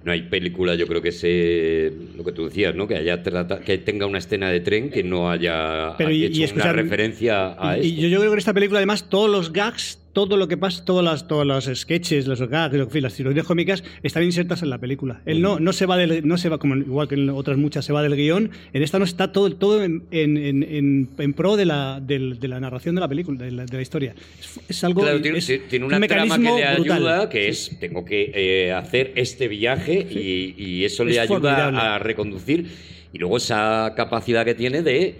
No 0.06 0.12
hay 0.12 0.22
película, 0.22 0.76
yo 0.76 0.86
creo 0.86 1.02
que 1.02 1.10
se. 1.10 1.92
Lo 2.16 2.22
que 2.22 2.30
tú 2.30 2.44
decías, 2.44 2.76
¿no? 2.76 2.86
Que 2.86 2.94
haya 2.94 3.24
trata- 3.24 3.58
que 3.58 3.76
tenga 3.78 4.06
una 4.06 4.18
escena 4.18 4.48
de 4.52 4.60
tren 4.60 4.88
que 4.88 5.02
no 5.02 5.28
haya 5.28 5.94
Pero 5.98 6.10
hecho 6.10 6.40
y 6.40 6.44
escuchar- 6.44 6.74
una 6.74 6.82
referencia 6.82 7.56
a 7.58 7.76
Y, 7.76 7.80
esto. 7.80 7.92
y 7.92 8.02
yo, 8.02 8.08
yo 8.08 8.18
creo 8.20 8.30
que 8.30 8.34
en 8.34 8.38
esta 8.38 8.54
película, 8.54 8.78
además, 8.78 9.08
todos 9.10 9.28
los 9.28 9.52
gags, 9.52 9.98
todo 10.16 10.38
lo 10.38 10.48
que 10.48 10.56
pasa, 10.56 10.82
todas 10.82 11.04
las, 11.04 11.28
todos 11.28 11.44
los 11.44 11.66
sketches, 11.66 12.26
los 12.26 12.40
gags, 12.48 12.74
fin, 12.90 13.02
las 13.02 13.12
tirolías 13.12 13.44
cómicas, 13.44 13.84
están 14.02 14.22
insertas 14.22 14.62
en 14.62 14.70
la 14.70 14.78
película. 14.78 15.20
Él 15.26 15.42
no, 15.42 15.60
no 15.60 15.74
se 15.74 15.84
va 15.84 15.98
del, 15.98 16.26
no 16.26 16.38
se 16.38 16.48
va, 16.48 16.56
como 16.56 16.74
igual 16.74 17.06
que 17.06 17.16
en 17.16 17.28
otras 17.28 17.58
muchas, 17.58 17.84
se 17.84 17.92
va 17.92 18.02
del 18.02 18.16
guion. 18.16 18.50
En 18.72 18.82
esta 18.82 18.98
no 18.98 19.04
está 19.04 19.30
todo, 19.30 19.50
todo 19.54 19.84
en, 19.84 20.04
en, 20.10 20.38
en- 20.38 20.62
en- 20.62 21.10
en 21.18 21.32
pro 21.34 21.56
de 21.58 21.66
la, 21.66 22.00
del- 22.00 22.40
de 22.40 22.48
la 22.48 22.58
narración 22.60 22.94
de 22.94 23.02
la 23.02 23.08
película, 23.08 23.44
de 23.44 23.50
la, 23.50 23.66
de 23.66 23.76
la 23.76 23.82
historia. 23.82 24.14
Es, 24.40 24.58
es 24.70 24.84
algo. 24.84 25.02
Claro, 25.02 25.20
tiene, 25.20 25.36
es 25.36 25.46
tiene 25.68 25.84
un 25.84 25.92
una 25.94 26.06
trama 26.06 26.36
que 26.36 26.40
mecanismo 26.40 26.56
le 26.58 26.74
brutal. 26.76 26.96
ayuda, 26.96 27.28
que 27.28 27.48
es, 27.50 27.76
tengo 27.78 28.06
que 28.06 28.32
eh, 28.34 28.72
hacer 28.72 29.12
este 29.16 29.48
viaje 29.48 29.98
y, 30.10 30.54
y 30.56 30.84
eso 30.86 31.04
le 31.04 31.20
ayuda 31.20 31.26
formidable. 31.40 31.78
a 31.78 31.98
reconducir. 31.98 32.66
Y 33.12 33.18
luego 33.18 33.36
esa 33.36 33.92
capacidad 33.94 34.46
que 34.46 34.54
tiene 34.54 34.80
de... 34.80 35.16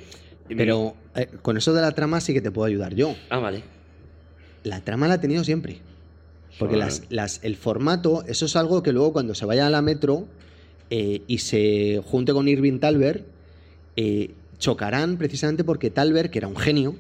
Pero 0.49 0.95
eh, 1.15 1.27
con 1.43 1.59
eso 1.59 1.75
de 1.75 1.83
la 1.83 1.93
trama 1.93 2.23
sí 2.23 2.33
que 2.33 2.41
te 2.41 2.51
puedo 2.51 2.65
ayudar 2.67 2.95
yo. 2.95 3.15
Ah, 3.29 3.41
vale. 3.41 3.63
La 4.67 4.81
trama 4.81 5.07
la 5.09 5.15
ha 5.15 5.21
tenido 5.21 5.45
siempre. 5.45 5.79
Porque 6.59 6.77
las, 6.77 7.03
las- 7.11 7.41
el 7.45 7.57
formato, 7.57 8.25
eso 8.27 8.47
es 8.47 8.57
algo 8.57 8.83
que 8.83 8.93
luego 8.93 9.13
cuando 9.13 9.35
se 9.35 9.45
vaya 9.47 9.67
a 9.67 9.71
la 9.71 9.83
metro 9.83 10.27
eh, 10.91 11.23
y 11.27 11.39
se 11.39 12.01
junte 12.05 12.33
con 12.33 12.49
Irving 12.49 12.79
Talbert, 12.79 13.25
eh, 13.97 14.31
chocarán 14.59 15.19
precisamente 15.19 15.65
porque 15.65 15.91
Talbert, 15.91 16.31
que 16.31 16.39
era 16.39 16.49
un 16.49 16.57
genio, 16.57 16.97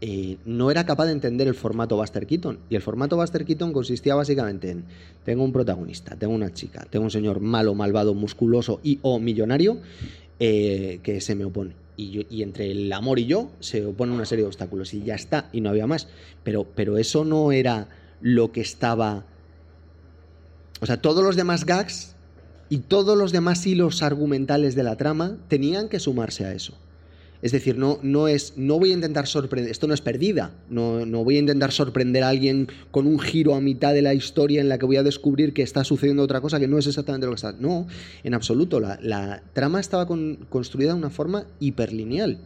eh, 0.00 0.36
no 0.44 0.70
era 0.70 0.84
capaz 0.86 1.06
de 1.06 1.12
entender 1.12 1.48
el 1.48 1.54
formato 1.54 1.96
Buster 1.96 2.26
Keaton. 2.26 2.58
Y 2.70 2.76
el 2.76 2.82
formato 2.82 3.16
Buster 3.16 3.44
Keaton 3.44 3.72
consistía 3.72 4.14
básicamente 4.14 4.70
en, 4.70 4.84
tengo 5.24 5.42
un 5.42 5.52
protagonista, 5.52 6.14
tengo 6.16 6.34
una 6.34 6.52
chica, 6.52 6.86
tengo 6.88 7.04
un 7.06 7.10
señor 7.10 7.40
malo, 7.40 7.74
malvado, 7.74 8.14
musculoso 8.14 8.80
y 8.84 8.98
o 9.02 9.18
millonario 9.18 9.78
que 10.38 11.18
se 11.20 11.34
me 11.34 11.44
opone. 11.44 11.72
Y, 11.96 12.10
yo- 12.10 12.22
y 12.28 12.42
entre 12.42 12.70
el 12.70 12.92
amor 12.92 13.18
y 13.18 13.26
yo 13.26 13.50
se 13.60 13.84
opone 13.86 14.12
una 14.12 14.26
serie 14.26 14.42
de 14.44 14.48
obstáculos 14.48 14.92
y 14.94 15.02
ya 15.02 15.14
está, 15.14 15.48
y 15.52 15.60
no 15.60 15.70
había 15.70 15.86
más. 15.86 16.08
Pero, 16.44 16.64
pero 16.74 16.98
eso 16.98 17.24
no 17.24 17.52
era 17.52 17.88
lo 18.20 18.52
que 18.52 18.60
estaba... 18.60 19.24
O 20.80 20.86
sea, 20.86 21.00
todos 21.00 21.24
los 21.24 21.36
demás 21.36 21.64
gags 21.64 22.14
y 22.68 22.78
todos 22.78 23.16
los 23.16 23.32
demás 23.32 23.66
hilos 23.66 24.02
argumentales 24.02 24.74
de 24.74 24.82
la 24.82 24.96
trama 24.96 25.38
tenían 25.48 25.88
que 25.88 26.00
sumarse 26.00 26.44
a 26.44 26.52
eso. 26.52 26.74
Es 27.42 27.52
decir, 27.52 27.76
no, 27.78 27.98
no 28.02 28.28
es. 28.28 28.54
No 28.56 28.78
voy 28.78 28.90
a 28.90 28.94
intentar 28.94 29.26
sorprender. 29.26 29.70
Esto 29.70 29.86
no 29.86 29.94
es 29.94 30.00
perdida. 30.00 30.52
No, 30.70 31.04
no 31.04 31.22
voy 31.24 31.36
a 31.36 31.40
intentar 31.40 31.70
sorprender 31.72 32.22
a 32.22 32.28
alguien 32.30 32.68
con 32.90 33.06
un 33.06 33.18
giro 33.18 33.54
a 33.54 33.60
mitad 33.60 33.92
de 33.94 34.02
la 34.02 34.14
historia 34.14 34.60
en 34.60 34.68
la 34.68 34.78
que 34.78 34.86
voy 34.86 34.96
a 34.96 35.02
descubrir 35.02 35.52
que 35.52 35.62
está 35.62 35.84
sucediendo 35.84 36.22
otra 36.22 36.40
cosa 36.40 36.58
que 36.58 36.68
no 36.68 36.78
es 36.78 36.86
exactamente 36.86 37.26
lo 37.26 37.32
que 37.32 37.36
está. 37.36 37.52
No, 37.52 37.86
en 38.24 38.34
absoluto. 38.34 38.80
La, 38.80 38.98
la 39.02 39.42
trama 39.52 39.80
estaba 39.80 40.06
con- 40.06 40.36
construida 40.48 40.92
de 40.92 40.98
una 40.98 41.10
forma 41.10 41.44
hiperlineal. 41.60 42.38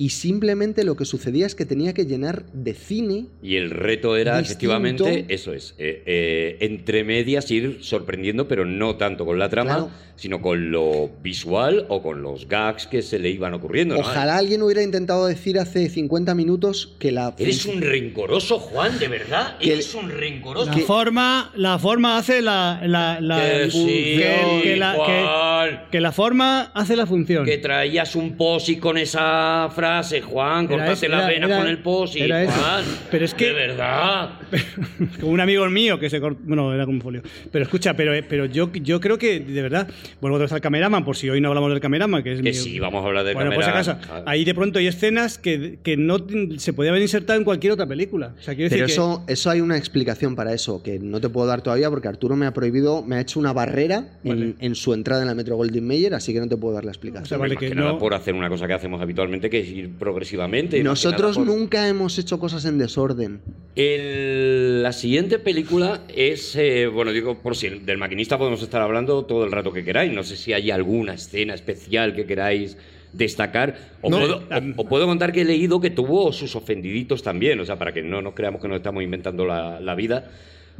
Y 0.00 0.08
simplemente 0.08 0.82
lo 0.82 0.96
que 0.96 1.04
sucedía 1.04 1.44
es 1.44 1.54
que 1.54 1.66
tenía 1.66 1.92
que 1.92 2.06
llenar 2.06 2.46
de 2.54 2.72
cine. 2.72 3.26
Y 3.42 3.56
el 3.56 3.68
reto 3.70 4.16
era, 4.16 4.38
Distinto. 4.38 4.72
efectivamente, 4.74 5.26
eso 5.34 5.52
es, 5.52 5.74
eh, 5.76 6.02
eh, 6.06 6.56
entre 6.60 7.04
medias 7.04 7.50
ir 7.50 7.80
sorprendiendo, 7.82 8.48
pero 8.48 8.64
no 8.64 8.96
tanto 8.96 9.26
con 9.26 9.38
la 9.38 9.50
trama, 9.50 9.74
Claro. 9.74 9.90
sino 10.16 10.40
con 10.40 10.70
lo 10.70 11.10
visual 11.22 11.84
o 11.90 12.02
con 12.02 12.22
los 12.22 12.48
gags 12.48 12.86
que 12.86 13.02
se 13.02 13.18
le 13.18 13.28
iban 13.28 13.52
ocurriendo. 13.52 13.94
¿no? 13.94 14.00
Ojalá 14.00 14.38
alguien 14.38 14.62
hubiera 14.62 14.82
intentado 14.82 15.26
decir 15.26 15.58
hace 15.58 15.90
50 15.90 16.34
minutos 16.34 16.94
que 16.98 17.12
la. 17.12 17.34
Eres 17.38 17.66
un 17.66 17.82
rencoroso, 17.82 18.58
Juan, 18.58 18.98
de 18.98 19.08
verdad. 19.08 19.58
Que- 19.58 19.74
Eres 19.74 19.94
un 19.94 20.08
rencoroso. 20.08 20.70
La 20.70 20.78
forma, 20.78 21.52
la 21.56 21.78
forma 21.78 22.16
hace 22.16 22.40
la, 22.40 22.80
la, 22.86 23.20
la- 23.20 23.38
Que 23.64 23.70
sí, 23.70 23.84
que- 23.86 24.60
que 24.62 24.76
la- 24.78 25.86
que 25.90 26.00
la 26.00 26.12
forma 26.12 26.70
hace 26.74 26.96
la 26.96 27.04
función. 27.04 27.44
Que 27.44 27.58
traías 27.58 28.16
un 28.16 28.36
posi 28.38 28.76
con 28.76 28.96
esa 28.96 29.68
frase, 29.74 29.89
Juan. 30.24 30.64
Era 30.66 30.68
Cortaste 30.76 31.06
eso, 31.06 31.14
las 31.16 31.20
era- 31.24 31.28
venas 31.32 31.50
era- 31.50 31.58
con 31.58 31.68
el 31.68 31.78
posi, 31.78 32.20
era 32.20 32.42
eso. 32.42 32.52
Juan. 32.52 32.84
Pero 33.10 33.24
es 33.24 33.34
que- 33.34 33.46
De 33.46 33.52
verdad. 33.52 34.30
como 35.20 35.32
un 35.32 35.40
amigo 35.40 35.68
mío 35.70 35.98
que 35.98 36.08
se 36.10 36.20
cortó. 36.20 36.40
Bueno, 36.44 36.72
era 36.74 36.84
como 36.84 36.96
un 36.96 37.02
folio. 37.02 37.22
Pero 37.50 37.64
escucha, 37.64 37.94
pero, 37.94 38.12
pero 38.28 38.46
yo, 38.46 38.70
yo 38.72 39.00
creo 39.00 39.18
que, 39.18 39.40
de 39.40 39.62
verdad, 39.62 39.88
vuelvo 40.20 40.36
otra 40.36 40.44
vez 40.46 40.52
al 40.52 40.60
cameraman, 40.60 41.04
por 41.04 41.16
si 41.16 41.28
hoy 41.30 41.40
no 41.40 41.48
hablamos 41.48 41.70
del 41.70 41.80
cameraman, 41.80 42.22
que 42.22 42.32
es 42.32 42.36
Que 42.38 42.42
mi- 42.50 42.54
sí, 42.54 42.78
vamos 42.78 43.02
a 43.04 43.08
hablar 43.08 43.24
del 43.24 43.34
Bueno, 43.34 43.50
pues 43.54 43.66
a 43.66 43.72
cameraman. 43.72 44.00
casa. 44.00 44.22
Ahí 44.26 44.44
de 44.44 44.54
pronto 44.54 44.78
hay 44.78 44.86
escenas 44.86 45.38
que, 45.38 45.78
que 45.82 45.96
no 45.96 46.18
se 46.58 46.72
podían 46.72 46.92
haber 46.92 47.02
insertado 47.02 47.38
en 47.38 47.44
cualquier 47.44 47.72
otra 47.72 47.86
película. 47.86 48.34
O 48.38 48.42
sea, 48.42 48.54
quiero 48.54 48.70
Pero 48.70 48.82
decir 48.82 48.86
que- 48.86 48.92
eso, 48.92 49.24
eso 49.28 49.50
hay 49.50 49.60
una 49.60 49.76
explicación 49.76 50.36
para 50.36 50.52
eso, 50.52 50.82
que 50.82 50.98
no 50.98 51.20
te 51.20 51.28
puedo 51.28 51.46
dar 51.46 51.62
todavía 51.62 51.90
porque 51.90 52.08
Arturo 52.08 52.36
me 52.36 52.46
ha 52.46 52.52
prohibido, 52.52 53.02
me 53.02 53.16
ha 53.16 53.20
hecho 53.20 53.38
una 53.40 53.52
barrera 53.52 54.04
en, 54.24 54.28
Vale. 54.30 54.54
en 54.58 54.74
su 54.74 54.92
entrada 54.94 55.22
en 55.22 55.28
la 55.28 55.34
Metro 55.34 55.56
Golden 55.56 55.86
Mayer, 55.86 56.14
así 56.14 56.32
que 56.32 56.40
no 56.40 56.48
te 56.48 56.56
puedo 56.56 56.74
dar 56.74 56.84
la 56.84 56.90
explicación. 56.90 57.24
O 57.24 57.26
sea, 57.26 57.38
vale, 57.38 57.54
Más 57.54 57.60
que 57.60 57.68
que 57.70 57.74
nada 57.74 57.92
no- 57.92 57.98
por 57.98 58.14
hacer 58.14 58.34
una 58.34 58.48
cosa 58.48 58.66
que 58.66 58.72
hacemos 58.74 59.00
habitualmente, 59.00 59.48
que 59.50 59.60
es 59.60 59.79
ir 59.80 59.90
progresivamente. 59.98 60.82
Nosotros 60.82 61.36
por- 61.36 61.46
nunca 61.46 61.88
hemos 61.88 62.18
hecho 62.18 62.38
cosas 62.38 62.64
en 62.64 62.78
desorden. 62.78 63.40
El- 63.74 64.82
la 64.82 64.92
siguiente 64.92 65.38
película 65.38 66.00
es, 66.14 66.54
eh, 66.56 66.86
bueno, 66.86 67.12
digo, 67.12 67.38
por 67.38 67.56
si 67.56 67.68
del 67.68 67.98
maquinista 67.98 68.38
podemos 68.38 68.62
estar 68.62 68.80
hablando 68.82 69.24
todo 69.24 69.44
el 69.44 69.52
rato 69.52 69.72
que 69.72 69.84
queráis. 69.84 70.12
No 70.12 70.22
sé 70.22 70.36
si 70.36 70.52
hay 70.52 70.70
alguna 70.70 71.14
escena 71.14 71.54
especial 71.54 72.14
que 72.14 72.24
queráis 72.26 72.76
destacar. 73.12 73.76
O, 74.02 74.10
No, 74.10 74.18
puedo, 74.18 74.36
o- 74.36 74.82
o 74.82 74.88
puedo 74.88 75.06
contar 75.06 75.32
que 75.32 75.40
he 75.40 75.44
leído 75.44 75.80
que 75.80 75.90
tuvo 75.90 76.32
sus 76.32 76.54
ofendiditos 76.56 77.22
también, 77.22 77.58
o 77.60 77.64
sea, 77.64 77.76
para 77.76 77.92
que 77.92 78.02
no 78.02 78.22
nos 78.22 78.34
creamos 78.34 78.60
que 78.62 78.68
nos 78.68 78.76
estamos 78.76 79.02
inventando 79.02 79.44
la, 79.46 79.80
la 79.80 79.94
vida, 79.94 80.30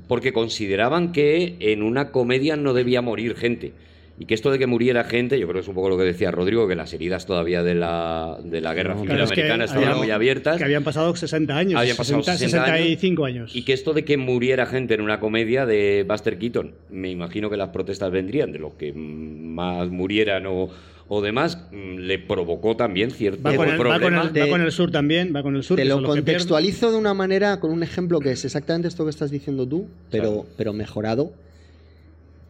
porque 0.09 0.33
consideraban 0.33 1.13
que 1.13 1.57
en 1.61 1.83
una 1.83 2.11
comedia 2.11 2.57
no 2.57 2.73
debía 2.73 3.03
morir 3.03 3.35
gente. 3.37 3.73
Y 4.21 4.27
que 4.27 4.35
esto 4.35 4.51
de 4.51 4.59
que 4.59 4.67
muriera 4.67 5.03
gente, 5.05 5.41
yo 5.41 5.47
creo 5.49 5.55
que 5.55 5.61
es 5.63 5.69
un 5.69 5.75
poco 5.75 5.89
lo 5.89 5.97
que 5.97 6.05
decía 6.05 6.31
Rodrigo, 6.31 6.69
que 6.69 6.77
las 6.77 6.93
heridas 6.93 7.25
todavía 7.25 7.63
de 7.63 7.75
la, 7.75 8.39
de 8.45 8.61
la 8.61 8.75
guerra 8.75 8.93
Claro, 8.93 9.01
civil 9.09 9.21
es 9.23 9.31
que 9.33 9.41
americana 9.41 9.65
estaban 9.65 9.85
había- 9.89 9.97
muy 9.99 10.11
abiertas. 10.11 10.59
Que 10.59 10.65
habían 10.65 10.85
pasado 10.85 11.17
60 11.17 11.57
años. 11.57 11.81
Habían 11.81 11.97
pasado 11.97 12.23
60 12.23 12.63
años. 12.65 12.77
65 12.77 13.25
años. 13.25 13.57
Y 13.57 13.63
que 13.65 13.73
esto 13.73 13.95
de 13.95 14.05
que 14.05 14.19
muriera 14.19 14.67
gente 14.67 14.93
en 14.93 15.01
una 15.01 15.21
comedia 15.21 15.65
de 15.65 16.05
Buster 16.07 16.39
Keaton, 16.39 16.73
me 16.91 17.11
imagino 17.11 17.49
que 17.49 17.57
las 17.57 17.71
protestas 17.71 18.11
vendrían 18.13 18.53
de 18.53 18.59
los 18.59 18.75
que 18.75 18.93
más 18.93 19.89
murieran 19.89 20.45
o, 20.47 20.69
o 21.09 21.23
demás, 21.23 21.57
mm, 21.73 21.97
le 22.01 22.19
provocó 22.19 22.77
también 22.77 23.11
cierto 23.13 23.43
Va 23.43 23.57
con, 23.57 23.69
el, 23.71 23.81
va, 23.81 23.99
con 24.01 24.15
el, 24.15 24.39
va 24.43 24.49
con 24.51 24.61
el 24.61 24.71
sur 24.71 24.91
también, 24.91 25.33
va 25.35 25.43
con 25.43 25.57
el 25.57 25.63
sur. 25.63 25.77
Te 25.79 25.87
lo 25.87 26.03
contextualizo 26.03 26.91
de 26.93 26.99
una 26.99 27.15
manera, 27.15 27.59
con 27.59 27.71
un 27.71 27.83
ejemplo 27.83 28.21
que 28.21 28.33
es 28.33 28.45
exactamente 28.45 28.87
esto 28.89 29.05
que 29.05 29.11
estás 29.11 29.31
diciendo 29.31 29.67
tú, 29.67 29.89
pero, 30.11 30.45
pero 30.59 30.75
mejorado. 30.75 31.33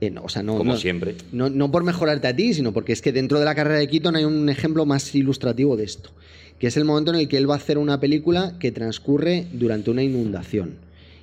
Eh, 0.00 0.10
no, 0.10 0.22
o 0.24 0.28
sea, 0.28 0.42
no, 0.42 0.56
Como 0.56 0.72
no- 0.72 0.78
siempre. 0.78 1.14
No, 1.32 1.50
no 1.50 1.70
por 1.70 1.84
mejorarte 1.84 2.26
a 2.28 2.34
ti, 2.34 2.54
sino 2.54 2.72
porque 2.72 2.92
es 2.92 3.02
que 3.02 3.12
dentro 3.12 3.38
de 3.38 3.44
la 3.44 3.54
carrera 3.54 3.78
de 3.78 3.88
Keaton 3.88 4.16
hay 4.16 4.24
un 4.24 4.48
ejemplo 4.48 4.86
más 4.86 5.14
ilustrativo 5.14 5.76
de 5.76 5.84
esto, 5.84 6.10
que 6.58 6.68
es 6.68 6.76
el 6.76 6.84
momento 6.84 7.12
en 7.12 7.18
el 7.20 7.28
que 7.28 7.36
él 7.36 7.48
va 7.48 7.54
a 7.54 7.58
hacer 7.58 7.76
una 7.78 8.00
película 8.00 8.54
que 8.58 8.72
transcurre 8.72 9.46
durante 9.52 9.90
una 9.90 10.02
inundación. 10.02 10.76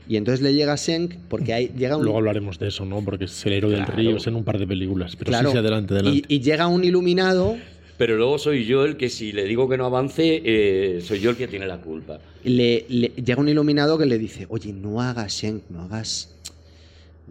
Y 0.09 0.15
entonces 0.15 0.41
le 0.41 0.53
llega 0.53 0.73
a 0.73 0.77
Senk 0.77 1.15
porque 1.27 1.53
hay, 1.53 1.67
llega 1.77 1.97
un... 1.97 2.03
Luego 2.03 2.19
hablaremos 2.19 2.59
de 2.59 2.67
eso, 2.69 2.85
¿no? 2.85 3.03
Porque 3.03 3.25
es 3.25 3.45
el 3.45 3.53
héroe 3.53 3.71
del 3.71 3.85
río 3.87 4.17
es 4.17 4.27
en 4.27 4.35
un 4.35 4.43
par 4.45 4.57
de 4.57 4.65
películas. 4.65 5.15
Pero 5.17 5.29
Claro. 5.29 5.49
sí, 5.49 5.53
sí, 5.53 5.57
adelante, 5.57 5.95
adelante. 5.95 6.21
Y, 6.29 6.35
y 6.35 6.39
llega 6.39 6.67
un 6.67 6.83
iluminado, 6.85 7.57
Pero 7.97 8.15
luego 8.15 8.37
soy 8.37 8.63
yo 8.65 8.85
el 8.85 8.95
que 8.95 9.09
si 9.09 9.31
le 9.33 9.43
digo 9.45 9.67
que 9.67 9.75
no 9.75 9.85
avance, 9.85 10.41
eh, 10.45 11.01
soy 11.03 11.19
yo 11.19 11.31
el 11.31 11.35
que 11.35 11.47
tiene 11.47 11.65
la 11.67 11.81
culpa. 11.81 12.19
le, 12.43 12.85
le- 12.87 13.11
llega 13.21 13.41
un 13.41 13.49
iluminado 13.49 13.97
que 13.97 14.05
le 14.05 14.17
dice, 14.19 14.45
oye, 14.49 14.71
no 14.71 15.01
hagas 15.01 15.33
Senk, 15.33 15.63
no 15.71 15.81
hagas, 15.81 16.29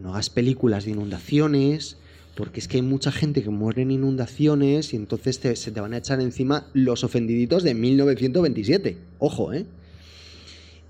no 0.00 0.10
hagas 0.12 0.30
películas 0.30 0.84
de 0.84 0.90
inundaciones, 0.92 1.96
porque 2.34 2.60
es 2.60 2.68
que 2.68 2.76
hay 2.76 2.82
mucha 2.82 3.10
gente 3.12 3.42
que 3.42 3.48
muere 3.50 3.82
en 3.82 3.90
inundaciones 3.90 4.92
y 4.92 4.96
entonces 4.96 5.38
te- 5.40 5.56
se 5.56 5.70
te 5.72 5.80
van 5.80 5.94
a 5.94 5.98
echar 5.98 6.20
encima 6.20 6.66
los 6.74 7.02
ofendiditos 7.04 7.62
de 7.62 7.74
1927. 7.74 8.96
Ojo, 9.18 9.52
¿eh? 9.54 9.64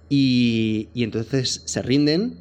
Y, 0.08 0.88
y 0.94 1.02
entonces 1.02 1.62
se 1.64 1.82
rinden 1.82 2.34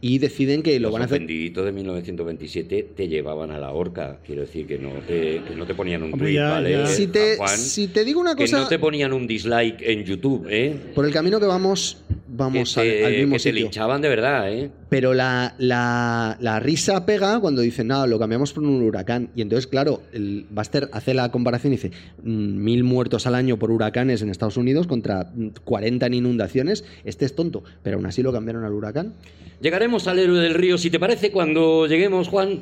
y 0.00 0.18
deciden 0.18 0.62
que 0.62 0.78
lo 0.80 0.88
Los 0.88 0.92
van 0.94 1.02
a 1.02 1.04
hacer... 1.04 1.18
ofendiditos 1.18 1.64
de 1.64 1.70
1927 1.72 2.88
te 2.96 3.08
llevaban 3.08 3.52
a 3.52 3.58
la 3.58 3.70
horca. 3.70 4.18
Quiero 4.26 4.42
decir 4.42 4.66
que 4.66 4.78
no 4.78 4.90
te, 5.06 5.42
que 5.46 5.54
no 5.56 5.64
te 5.64 5.74
ponían 5.74 6.02
un 6.02 6.12
ya, 6.32 6.50
¿vale? 6.50 6.72
ya. 6.72 6.86
Si 6.86 7.06
te, 7.06 7.36
Juan? 7.36 7.56
si 7.56 7.86
te 7.88 8.04
digo 8.04 8.20
una 8.20 8.34
que 8.34 8.44
cosa... 8.44 8.60
no 8.62 8.68
te 8.68 8.78
ponían 8.80 9.12
un 9.12 9.26
dislike 9.28 9.80
en 9.82 10.02
YouTube, 10.04 10.46
¿eh? 10.50 10.76
Por 10.94 11.06
el 11.06 11.12
camino 11.12 11.38
que 11.38 11.46
vamos, 11.46 11.98
vamos 12.28 12.74
que 12.74 12.80
al, 12.80 12.86
te, 12.88 13.04
al 13.06 13.12
mismo 13.12 13.32
que 13.36 13.42
te 13.42 13.48
sitio. 13.50 13.62
linchaban 13.62 14.02
de 14.02 14.08
verdad, 14.08 14.52
¿eh? 14.52 14.70
Pero 14.92 15.14
la, 15.14 15.54
la- 15.56 16.36
la 16.38 16.60
risa 16.60 17.06
pega 17.06 17.40
cuando 17.40 17.62
dicen, 17.62 17.86
nada, 17.86 18.06
lo 18.06 18.18
cambiamos 18.18 18.52
por 18.52 18.62
un 18.62 18.82
huracán. 18.82 19.30
Y 19.34 19.40
entonces, 19.40 19.66
claro, 19.66 20.02
el 20.12 20.44
Buster 20.50 20.90
hace 20.92 21.14
la 21.14 21.30
comparación 21.30 21.72
y 21.72 21.76
dice, 21.76 21.92
"Mm, 22.22 22.62
mil 22.62 22.84
muertos 22.84 23.26
al 23.26 23.34
año 23.34 23.58
por 23.58 23.70
huracanes 23.70 24.20
en 24.20 24.28
Estados 24.28 24.58
Unidos 24.58 24.86
contra 24.86 25.30
mm, 25.34 25.46
40 25.64 26.04
en 26.08 26.12
inundaciones. 26.14 26.84
Este 27.04 27.24
es 27.24 27.34
tonto, 27.34 27.64
pero 27.82 27.96
aún 27.96 28.04
así 28.04 28.22
lo 28.22 28.32
cambiaron 28.34 28.64
al 28.64 28.72
huracán. 28.74 29.14
Llegaremos 29.62 30.06
al 30.08 30.18
héroe 30.18 30.40
del 30.40 30.52
río, 30.52 30.76
si 30.76 30.90
te 30.90 31.00
parece, 31.00 31.30
cuando 31.30 31.86
lleguemos, 31.86 32.28
Juan. 32.28 32.60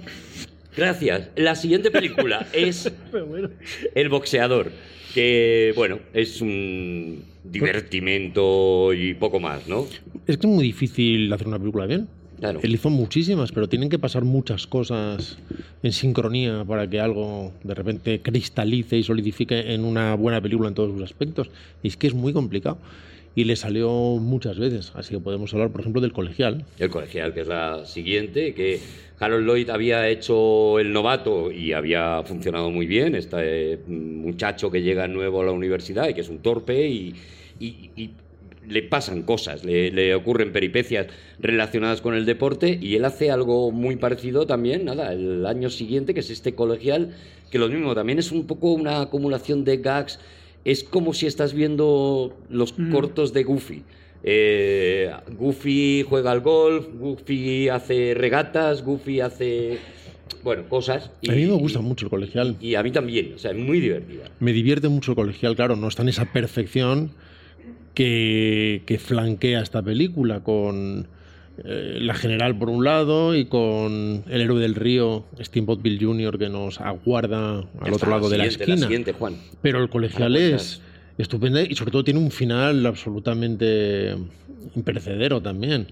Gracias. 0.76 1.30
La 1.34 1.56
siguiente 1.56 1.90
película 1.90 2.46
es 2.52 2.92
El 3.96 4.08
boxeador, 4.08 4.70
que, 5.14 5.72
bueno, 5.74 5.98
es 6.14 6.40
un 6.40 7.24
divertimento 7.42 8.92
y 8.94 9.14
poco 9.14 9.40
más, 9.40 9.66
¿no? 9.66 9.84
Es 10.28 10.36
que 10.38 10.46
es 10.46 10.52
muy 10.52 10.62
difícil 10.62 11.32
hacer 11.32 11.48
una 11.48 11.58
película 11.58 11.86
bien. 11.86 12.06
Claro. 12.40 12.58
Él 12.62 12.74
hizo 12.74 12.90
muchísimas, 12.90 13.52
pero 13.52 13.68
tienen 13.68 13.88
que 13.90 13.98
pasar 13.98 14.24
muchas 14.24 14.66
cosas 14.66 15.38
en 15.82 15.92
sincronía 15.92 16.64
para 16.66 16.88
que 16.90 16.98
algo 16.98 17.52
de 17.62 17.74
repente 17.74 18.20
cristalice 18.22 18.96
y 18.96 19.02
solidifique 19.02 19.72
en 19.74 19.84
una 19.84 20.14
buena 20.16 20.40
película 20.40 20.68
en 20.68 20.74
todos 20.74 20.92
sus 20.92 21.02
aspectos. 21.02 21.50
Y 21.82 21.88
es 21.88 21.96
que 21.96 22.06
es 22.08 22.14
muy 22.14 22.32
complicado. 22.32 22.78
Y 23.36 23.44
le 23.44 23.54
salió 23.54 23.90
muchas 24.16 24.58
veces. 24.58 24.90
Así 24.96 25.14
que 25.14 25.20
podemos 25.20 25.52
hablar, 25.54 25.70
por 25.70 25.82
ejemplo, 25.82 26.00
del 26.00 26.12
colegial. 26.12 26.64
El 26.80 26.90
colegial, 26.90 27.32
que 27.32 27.42
es 27.42 27.46
la 27.46 27.86
siguiente, 27.86 28.54
que 28.54 28.80
Harold 29.20 29.46
Lloyd 29.46 29.70
había 29.70 30.08
hecho 30.08 30.80
el 30.80 30.92
novato 30.92 31.52
y 31.52 31.72
había 31.72 32.22
funcionado 32.24 32.70
muy 32.70 32.86
bien. 32.86 33.14
Este 33.14 33.78
muchacho 33.86 34.68
que 34.70 34.82
llega 34.82 35.06
nuevo 35.06 35.42
a 35.42 35.44
la 35.44 35.52
universidad 35.52 36.08
y 36.08 36.14
que 36.14 36.22
es 36.22 36.28
un 36.28 36.38
torpe 36.38 36.88
y, 36.88 37.14
y- 37.60 37.90
y 37.96 38.10
le 38.70 38.82
pasan 38.82 39.22
cosas, 39.22 39.64
le, 39.64 39.90
le 39.90 40.14
ocurren 40.14 40.52
peripecias 40.52 41.08
relacionadas 41.38 42.00
con 42.00 42.14
el 42.14 42.24
deporte 42.24 42.78
y 42.80 42.94
él 42.94 43.04
hace 43.04 43.30
algo 43.30 43.72
muy 43.72 43.96
parecido 43.96 44.46
también, 44.46 44.84
nada, 44.84 45.12
el 45.12 45.44
año 45.46 45.70
siguiente, 45.70 46.14
que 46.14 46.20
es 46.20 46.30
este 46.30 46.54
colegial, 46.54 47.14
que 47.50 47.58
lo 47.58 47.68
mismo, 47.68 47.94
también 47.94 48.18
es 48.18 48.30
un 48.32 48.46
poco 48.46 48.72
una 48.72 49.00
acumulación 49.02 49.64
de 49.64 49.78
gags. 49.78 50.18
Es 50.64 50.84
como 50.84 51.14
si 51.14 51.26
estás 51.26 51.52
viendo 51.52 52.36
los 52.48 52.74
cortos 52.92 53.32
de 53.32 53.44
Goofy. 53.44 53.82
Eh, 54.22 55.10
Goofy 55.38 56.04
juega 56.08 56.30
al 56.30 56.40
golf, 56.40 56.86
Goofy 56.94 57.68
hace 57.68 58.14
regatas, 58.14 58.84
Goofy 58.84 59.20
hace, 59.20 59.78
bueno, 60.44 60.68
cosas. 60.68 61.10
a 61.26 61.32
mí 61.32 61.46
me 61.46 61.54
gusta 61.54 61.80
mucho 61.80 62.06
el 62.06 62.10
colegial. 62.10 62.56
Y 62.60 62.74
a 62.74 62.82
mí 62.82 62.90
también, 62.92 63.32
o 63.34 63.38
sea, 63.38 63.52
es 63.52 63.56
muy 63.56 63.80
divertida. 63.80 64.24
Me 64.38 64.52
divierte 64.52 64.88
mucho 64.88 65.12
el 65.12 65.16
colegial, 65.16 65.56
claro, 65.56 65.76
no 65.76 65.88
está 65.88 66.02
en 66.02 66.10
esa 66.10 66.26
perfección 66.26 67.12
que, 68.00 68.82
que 68.86 68.98
flanquea 68.98 69.60
esta 69.60 69.82
película 69.82 70.40
con 70.40 71.06
eh, 71.62 71.98
la 72.00 72.14
general 72.14 72.56
por 72.56 72.70
un 72.70 72.82
lado 72.82 73.34
y 73.34 73.44
con 73.44 74.24
el 74.26 74.40
héroe 74.40 74.58
del 74.58 74.74
río, 74.74 75.26
Steamboat 75.38 75.82
Bill 75.82 75.98
Jr., 76.00 76.38
que 76.38 76.48
nos 76.48 76.80
aguarda 76.80 77.62
al 77.78 77.92
otro 77.92 78.08
lado 78.08 78.30
de 78.30 78.38
la 78.38 78.46
esquina. 78.46 78.88
Juan. 79.18 79.36
Pero 79.60 79.82
el 79.82 79.90
colegial 79.90 80.34
es 80.36 80.80
estupendo 81.18 81.60
y 81.60 81.74
sobre 81.74 81.90
todo 81.90 82.02
tiene 82.02 82.20
un 82.20 82.30
final 82.30 82.86
absolutamente 82.86 84.16
imperecedero 84.74 85.42
también. 85.42 85.88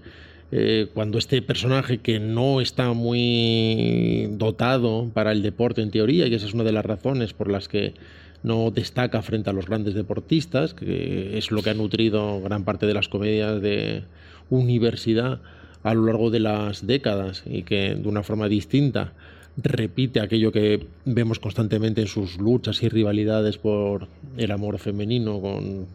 Eh, 0.51 0.87
cuando 0.95 1.19
este 1.19 1.43
personaje 1.43 1.99
que 1.99 2.19
no 2.19 2.59
está 2.59 2.93
muy 2.93 4.29
dotado 4.31 5.11
para 5.13 5.31
el 5.31 5.43
deporte 5.43 5.83
en 5.83 5.91
teoría, 5.91 6.25
y 6.25 6.33
esa 6.33 6.47
es 6.47 6.55
una 6.55 6.63
de 6.63 6.71
las 6.71 6.83
razones 6.83 7.33
por 7.33 7.51
las 7.51 7.67
que 7.67 7.93
no 8.43 8.71
destaca 8.71 9.21
frente 9.21 9.49
a 9.49 9.53
los 9.53 9.65
grandes 9.65 9.93
deportistas, 9.93 10.73
que 10.73 11.37
es 11.37 11.51
lo 11.51 11.61
que 11.61 11.71
ha 11.71 11.73
nutrido 11.73 12.41
gran 12.41 12.63
parte 12.63 12.85
de 12.85 12.93
las 12.93 13.09
comedias 13.09 13.61
de 13.61 14.03
universidad 14.49 15.41
a 15.83 15.93
lo 15.93 16.05
largo 16.05 16.29
de 16.29 16.39
las 16.39 16.85
décadas 16.85 17.43
y 17.45 17.63
que 17.63 17.95
de 17.95 18.07
una 18.07 18.23
forma 18.23 18.47
distinta 18.47 19.13
repite 19.57 20.19
aquello 20.19 20.51
que 20.51 20.87
vemos 21.05 21.39
constantemente 21.39 22.01
en 22.01 22.07
sus 22.07 22.37
luchas 22.37 22.81
y 22.83 22.89
rivalidades 22.89 23.57
por 23.57 24.07
el 24.37 24.51
amor 24.51 24.79
femenino 24.79 25.41
con, 25.41 25.87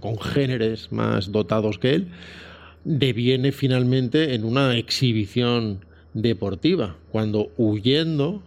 con 0.00 0.18
géneros 0.18 0.90
más 0.92 1.30
dotados 1.30 1.78
que 1.78 1.94
él, 1.94 2.08
deviene 2.84 3.52
finalmente 3.52 4.34
en 4.34 4.44
una 4.44 4.76
exhibición 4.76 5.80
deportiva, 6.14 6.96
cuando 7.10 7.50
huyendo 7.58 8.42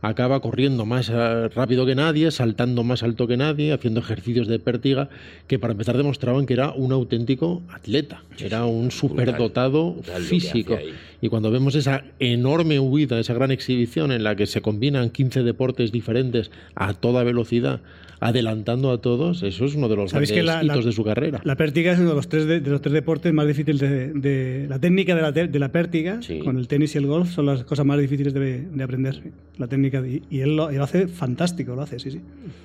acaba 0.00 0.40
corriendo 0.40 0.86
más 0.86 1.10
eh, 1.12 1.48
rápido 1.48 1.86
que 1.86 1.94
nadie, 1.94 2.30
saltando 2.30 2.84
más 2.84 3.02
alto 3.02 3.26
que 3.26 3.36
nadie, 3.36 3.72
haciendo 3.72 4.00
ejercicios 4.00 4.46
de 4.46 4.58
pértiga, 4.58 5.08
que 5.46 5.58
para 5.58 5.72
empezar 5.72 5.96
demostraban 5.96 6.46
que 6.46 6.54
era 6.54 6.72
un 6.72 6.92
auténtico 6.92 7.62
atleta, 7.72 8.22
era 8.38 8.64
un 8.64 8.90
superdotado 8.90 9.96
físico. 10.28 10.78
Y 11.20 11.28
cuando 11.28 11.50
vemos 11.50 11.74
esa 11.74 12.04
enorme 12.20 12.78
huida, 12.78 13.18
esa 13.18 13.34
gran 13.34 13.50
exhibición 13.50 14.12
en 14.12 14.22
la 14.22 14.36
que 14.36 14.46
se 14.46 14.60
combinan 14.62 15.10
15 15.10 15.42
deportes 15.42 15.90
diferentes 15.92 16.50
a 16.76 16.94
toda 16.94 17.24
velocidad, 17.24 17.80
adelantando 18.20 18.90
a 18.90 19.00
todos, 19.00 19.42
eso 19.44 19.64
es 19.64 19.74
uno 19.74 19.88
de 19.88 19.96
los 19.96 20.10
¿Sabéis 20.10 20.30
grandes 20.32 20.42
que 20.42 20.46
la- 20.46 20.62
la- 20.62 20.72
hitos 20.74 20.84
de 20.84 20.92
su 20.92 21.04
carrera. 21.04 21.40
La 21.44 21.56
pértiga 21.56 21.92
es 21.92 21.98
uno 22.00 22.10
de 22.10 22.14
los 22.16 22.28
tres, 22.28 22.46
de, 22.46 22.60
de 22.60 22.70
los 22.70 22.80
tres 22.80 22.92
deportes 22.92 23.32
más 23.32 23.46
difíciles 23.46 23.80
de, 23.80 24.12
de- 24.12 24.66
La 24.68 24.78
técnica 24.80 25.14
de 25.14 25.22
la, 25.22 25.32
te- 25.32 25.46
de 25.48 25.58
la 25.58 25.70
pértiga, 25.70 26.20
Sí. 26.22 26.40
con 26.40 26.58
el 26.58 26.66
tenis 26.68 26.94
y 26.94 26.98
el 26.98 27.06
golf, 27.06 27.30
son 27.32 27.46
las 27.46 27.64
cosas 27.64 27.86
más 27.86 27.98
difíciles 28.00 28.34
de, 28.34 28.62
de 28.62 28.82
aprender. 28.84 29.22
La 29.56 29.66
técnica. 29.68 30.02
de- 30.02 30.22
y 30.30 30.40
él 30.40 30.56
lo, 30.56 30.70
él 30.70 30.76
lo 30.78 30.84
hace 30.84 31.06
fantástico, 31.08 31.74
lo 31.74 31.82
hace, 31.82 31.98
sí, 32.00 32.10
sí. 32.10 32.20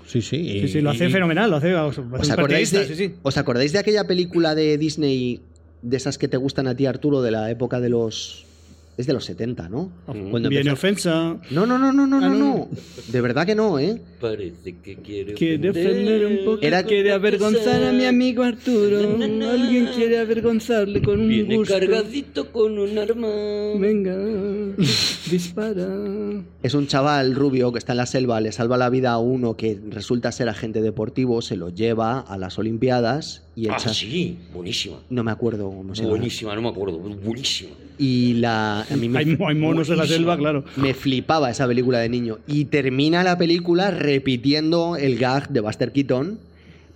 Sí, 0.08 0.22
sí. 0.22 0.60
Sí, 0.62 0.68
sí, 0.68 0.82
lo 0.82 0.90
hace 0.92 1.08
y- 1.08 1.12
fenomenal, 1.12 1.50
lo 1.52 1.58
hace. 1.58 1.74
¿Os 1.76 1.98
acordáis, 2.00 2.30
de, 2.30 2.36
partidista, 2.36 2.84
sí, 2.86 2.96
sí. 2.96 3.14
¿Os 3.22 3.38
acordáis 3.38 3.74
de 3.74 3.80
aquella 3.80 4.06
película 4.06 4.56
de 4.56 4.78
Disney, 4.78 5.40
de 5.84 5.98
esas 5.98 6.18
que 6.18 6.28
te 6.28 6.38
gustan 6.38 6.66
a 6.68 6.76
ti, 6.76 6.88
Arturo, 6.88 7.22
de 7.22 7.30
la 7.32 7.52
época 7.52 7.80
de 7.80 7.90
los... 7.90 8.46
Es 8.96 9.08
de 9.08 9.14
los 9.14 9.26
70, 9.26 9.70
¿no? 9.70 9.90
Cuando 10.06 10.50
Viene 10.50 10.70
empezó- 10.70 10.74
ofensa. 10.74 11.38
No, 11.50 11.66
no, 11.66 11.80
no, 11.80 11.92
no, 11.92 12.06
no, 12.06 12.18
Ah, 12.18 12.20
no, 12.22 12.30
no. 12.30 12.38
no. 12.38 12.68
De 13.12 13.22
verdad 13.22 13.44
que 13.44 13.56
no, 13.56 13.80
¿eh? 13.80 14.00
Parece 14.22 14.76
que 14.84 14.98
quiere 14.98 15.34
Quiere 15.34 15.72
ofender. 15.72 15.92
ofender 15.92 16.26
un 16.28 16.46
poco. 16.46 16.62
Era- 16.62 16.84
quiere 16.84 17.12
avergonzar 17.12 17.84
a 17.86 17.92
mi 17.92 18.06
amigo 18.06 18.44
Arturo. 18.44 19.00
Alguien 19.52 19.88
quiere 19.96 20.20
avergonzarle 20.20 21.02
con 21.02 21.22
un 21.22 21.28
Viene 21.28 21.56
gusto. 21.58 21.74
cargadito 21.74 22.52
con 22.52 22.78
un 22.78 22.96
arma. 23.00 23.30
Venga, 23.80 24.16
dispara. 25.30 25.88
Es 26.62 26.74
un 26.76 26.86
chaval 26.86 27.34
rubio 27.34 27.72
que 27.72 27.80
está 27.80 27.94
en 27.94 27.98
la 27.98 28.06
selva, 28.06 28.42
le 28.42 28.52
salva 28.52 28.78
la 28.78 28.90
vida 28.92 29.12
a 29.14 29.18
uno 29.18 29.56
que 29.58 29.80
resulta 29.90 30.32
ser 30.32 30.50
agente 30.50 30.82
deportivo, 30.84 31.42
se 31.42 31.56
lo 31.56 31.70
lleva 31.70 32.20
a 32.20 32.38
las 32.38 32.60
Olimpiadas 32.60 33.42
y 33.56 33.68
Ah, 33.68 33.78
sí, 33.80 34.38
buenísima. 34.54 34.98
No 35.10 35.24
me 35.24 35.32
acuerdo 35.32 35.70
cómo 35.70 35.94
se 35.94 36.02
llama. 36.02 36.12
Buenísima, 36.12 36.56
no 36.56 36.62
me 36.62 36.70
acuerdo. 36.70 36.98
Buenísima. 37.00 37.72
Y 38.00 38.34
la... 38.34 38.82
A 38.82 38.96
mí 38.96 39.08
me, 39.08 39.20
Hay, 39.20 39.38
hay 39.40 39.56
monos 39.56 39.90
en 39.90 39.98
la 39.98 40.08
selva, 40.08 40.36
claro. 40.38 40.64
me 40.78 40.94
flipaba 40.94 41.50
esa 41.52 41.68
película 41.68 42.00
de 42.00 42.10
niño. 42.10 42.40
Y 42.48 42.66
termina 42.66 43.24
la 43.24 43.38
película 43.38 43.92
repitiendo 43.92 44.96
el 44.98 45.18
gag 45.18 45.50
de 45.50 45.60
Buster 45.60 45.92
Keaton 45.92 46.40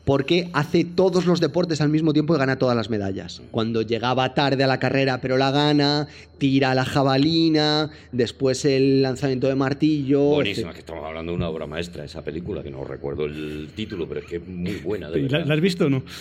porque 0.07 0.47
hace 0.53 0.85
todos 0.85 1.25
los 1.25 1.41
deportes 1.41 1.81
al 1.81 1.89
mismo 1.89 2.13
tiempo 2.13 2.33
y 2.33 2.39
gana 2.39 2.57
todas 2.57 2.77
las 2.77 2.89
medallas. 2.89 3.41
Cuando 3.51 3.81
llegaba 3.81 4.33
tarde 4.33 4.63
a 4.63 4.67
la 4.67 4.79
carrera 4.79 5.19
pero 5.19 5.35
la 5.35 5.51
gana, 5.51 6.07
tira 6.37 6.73
la 6.73 6.85
jabalina, 6.85 7.89
después 8.13 8.63
el 8.63 9.01
lanzamiento 9.01 9.49
de 9.49 9.55
martillo... 9.55 10.21
Buenísima, 10.21 10.71
que 10.71 10.79
estamos 10.79 11.03
hablando 11.03 11.33
de 11.33 11.35
una 11.35 11.49
obra 11.49 11.67
maestra, 11.67 12.05
esa 12.05 12.23
película, 12.23 12.63
que 12.63 12.71
no 12.71 12.85
recuerdo 12.85 13.25
el 13.25 13.67
título, 13.75 14.07
pero 14.07 14.21
es 14.21 14.25
que 14.27 14.37
es 14.37 14.47
muy 14.47 14.75
buena, 14.77 15.09
de 15.09 15.27
¿La, 15.27 15.53
has 15.53 15.59
visto 15.59 15.87
o 15.87 15.89
no? 15.89 16.01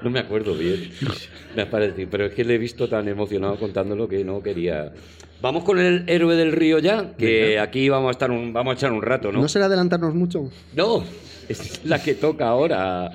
No 0.00 0.10
me 0.10 0.20
acuerdo 0.20 0.54
bien. 0.54 0.90
Me 1.56 1.62
ha 1.62 1.70
parecido, 1.70 2.08
pero 2.08 2.26
es 2.26 2.32
que 2.32 2.44
le 2.44 2.54
he 2.54 2.58
visto 2.58 2.88
tan 2.88 3.08
emocionado 3.08 3.56
contándolo 3.58 4.06
que 4.06 4.24
no 4.24 4.40
quería. 4.40 4.92
Vamos 5.42 5.64
con 5.64 5.80
el 5.80 6.04
héroe 6.08 6.36
del 6.36 6.52
río 6.52 6.78
ya, 6.78 7.16
que 7.16 7.58
aquí 7.58 7.88
vamos 7.88 8.08
a 8.08 8.10
estar 8.12 8.30
un, 8.30 8.52
vamos 8.52 8.72
a 8.72 8.74
echar 8.74 8.92
un 8.92 9.02
rato, 9.02 9.32
¿no? 9.32 9.40
¿No 9.40 9.48
será 9.48 9.66
adelantarnos 9.66 10.14
mucho? 10.14 10.50
No, 10.76 11.02
es 11.48 11.80
la 11.84 12.02
que 12.02 12.14
toca 12.14 12.48
ahora. 12.48 13.10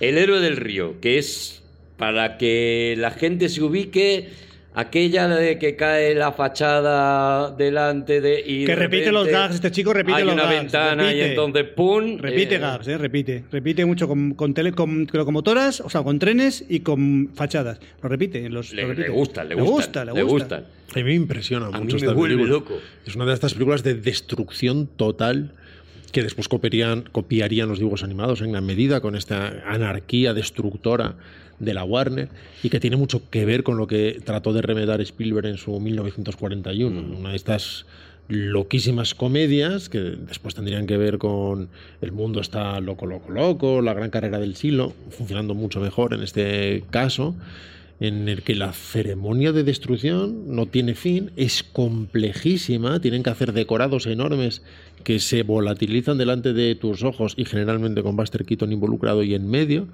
El 0.00 0.18
héroe 0.18 0.40
del 0.40 0.56
río, 0.56 1.00
que 1.00 1.18
es 1.18 1.62
para 1.96 2.36
que 2.38 2.94
la 2.98 3.10
gente 3.10 3.48
se 3.48 3.62
ubique 3.62 4.28
aquella 4.76 5.28
de 5.28 5.56
que 5.60 5.76
cae 5.76 6.16
la 6.16 6.32
fachada 6.32 7.52
delante 7.52 8.20
de 8.20 8.42
y 8.44 8.64
Que 8.64 8.72
de 8.72 8.76
repite 8.76 9.12
los 9.12 9.28
gags, 9.28 9.54
este 9.54 9.70
chico 9.70 9.92
repite 9.92 10.18
hay 10.18 10.24
los 10.24 10.34
una 10.34 10.42
gags, 10.44 10.56
ventana 10.62 11.04
y 11.04 11.06
repite. 11.18 11.30
entonces 11.30 11.64
pum 11.76 12.18
Repite 12.18 12.54
eh, 12.56 12.58
gags, 12.58 12.88
¿eh? 12.88 12.98
repite. 12.98 13.44
Repite 13.52 13.84
mucho 13.84 14.08
con, 14.08 14.34
con, 14.34 14.52
tele, 14.52 14.72
con 14.72 15.06
locomotoras, 15.12 15.80
o 15.80 15.88
sea, 15.88 16.02
con 16.02 16.18
trenes 16.18 16.64
y 16.68 16.80
con 16.80 17.30
fachadas. 17.34 17.78
Lo 18.02 18.08
repite. 18.08 18.48
Los, 18.48 18.72
le, 18.72 18.82
lo 18.82 18.88
repite. 18.88 19.08
le 19.08 19.14
gustan, 19.14 19.48
le 19.48 19.54
Le 19.54 19.60
gusta, 19.62 20.04
le 20.04 20.12
le 20.12 20.22
gusta. 20.24 20.56
gustan. 20.56 20.66
A 20.92 20.96
mí 20.98 21.04
me 21.04 21.14
impresiona 21.14 21.66
A 21.66 21.70
mí 21.70 21.78
mucho 21.78 21.94
me 21.96 22.00
esta 22.02 22.12
vuelve 22.12 22.34
película. 22.36 22.58
loco. 22.58 22.78
Es 23.06 23.14
una 23.14 23.26
de 23.26 23.34
estas 23.34 23.52
películas 23.54 23.84
de 23.84 23.94
destrucción 23.94 24.88
total 24.88 25.52
que 26.14 26.22
después 26.22 26.46
copiarían, 26.46 27.02
copiarían 27.10 27.68
los 27.68 27.80
dibujos 27.80 28.04
animados 28.04 28.40
en 28.40 28.52
gran 28.52 28.64
medida 28.64 29.00
con 29.00 29.16
esta 29.16 29.64
anarquía 29.66 30.32
destructora 30.32 31.16
de 31.58 31.74
la 31.74 31.82
Warner 31.82 32.28
y 32.62 32.70
que 32.70 32.78
tiene 32.78 32.96
mucho 32.96 33.28
que 33.30 33.44
ver 33.44 33.64
con 33.64 33.78
lo 33.78 33.88
que 33.88 34.20
trató 34.24 34.52
de 34.52 34.62
remedar 34.62 35.00
Spielberg 35.00 35.46
en 35.46 35.56
su 35.56 35.80
1941. 35.80 37.02
Mm. 37.02 37.16
Una 37.16 37.30
de 37.30 37.36
estas 37.36 37.84
loquísimas 38.28 39.16
comedias 39.16 39.88
que 39.88 39.98
después 39.98 40.54
tendrían 40.54 40.86
que 40.86 40.96
ver 40.96 41.18
con 41.18 41.68
El 42.00 42.12
mundo 42.12 42.40
está 42.40 42.78
loco, 42.78 43.06
loco, 43.06 43.32
loco, 43.32 43.82
La 43.82 43.92
gran 43.92 44.10
carrera 44.10 44.38
del 44.38 44.54
siglo, 44.54 44.92
funcionando 45.10 45.56
mucho 45.56 45.80
mejor 45.80 46.14
en 46.14 46.22
este 46.22 46.84
caso, 46.90 47.34
en 48.06 48.28
el 48.28 48.42
que 48.42 48.54
la 48.54 48.72
ceremonia 48.72 49.52
de 49.52 49.64
destrucción 49.64 50.54
no 50.54 50.66
tiene 50.66 50.94
fin, 50.94 51.30
es 51.36 51.62
complejísima, 51.62 53.00
tienen 53.00 53.22
que 53.22 53.30
hacer 53.30 53.52
decorados 53.52 54.06
enormes 54.06 54.62
que 55.02 55.18
se 55.20 55.42
volatilizan 55.42 56.18
delante 56.18 56.52
de 56.52 56.74
tus 56.74 57.02
ojos 57.02 57.34
y 57.36 57.44
generalmente 57.44 58.02
con 58.02 58.16
Buster 58.16 58.44
Keaton 58.44 58.72
involucrado 58.72 59.22
y 59.22 59.34
en 59.34 59.48
medio, 59.48 59.88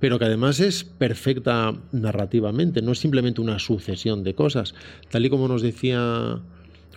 pero 0.00 0.18
que 0.18 0.24
además 0.24 0.60
es 0.60 0.84
perfecta 0.84 1.74
narrativamente, 1.92 2.82
no 2.82 2.92
es 2.92 2.98
simplemente 2.98 3.40
una 3.40 3.58
sucesión 3.58 4.24
de 4.24 4.34
cosas, 4.34 4.74
tal 5.10 5.24
y 5.26 5.30
como 5.30 5.48
nos 5.48 5.62
decía 5.62 6.40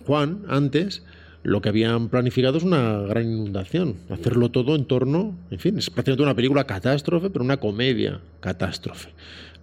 Juan 0.06 0.42
antes, 0.48 1.02
lo 1.42 1.60
que 1.60 1.68
habían 1.68 2.08
planificado 2.08 2.58
es 2.58 2.64
una 2.64 2.98
gran 3.00 3.24
inundación, 3.30 3.96
hacerlo 4.10 4.50
todo 4.50 4.74
en 4.74 4.86
torno, 4.86 5.36
en 5.50 5.58
fin, 5.58 5.78
es 5.78 5.88
prácticamente 5.90 6.24
una 6.24 6.34
película 6.34 6.64
catástrofe, 6.64 7.30
pero 7.30 7.44
una 7.44 7.58
comedia 7.58 8.20
catástrofe. 8.40 9.10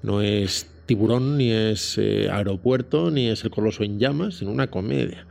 No 0.02 0.22
es 0.22 0.68
tiburón, 0.86 1.38
ni 1.38 1.52
es 1.52 1.98
eh, 1.98 2.30
aeropuerto, 2.32 3.12
ni 3.12 3.28
es 3.28 3.44
el 3.44 3.52
coloso 3.52 3.84
en 3.84 4.00
llamas, 4.00 4.36
sino 4.36 4.52
una 4.52 4.68
comedia. 4.68 5.26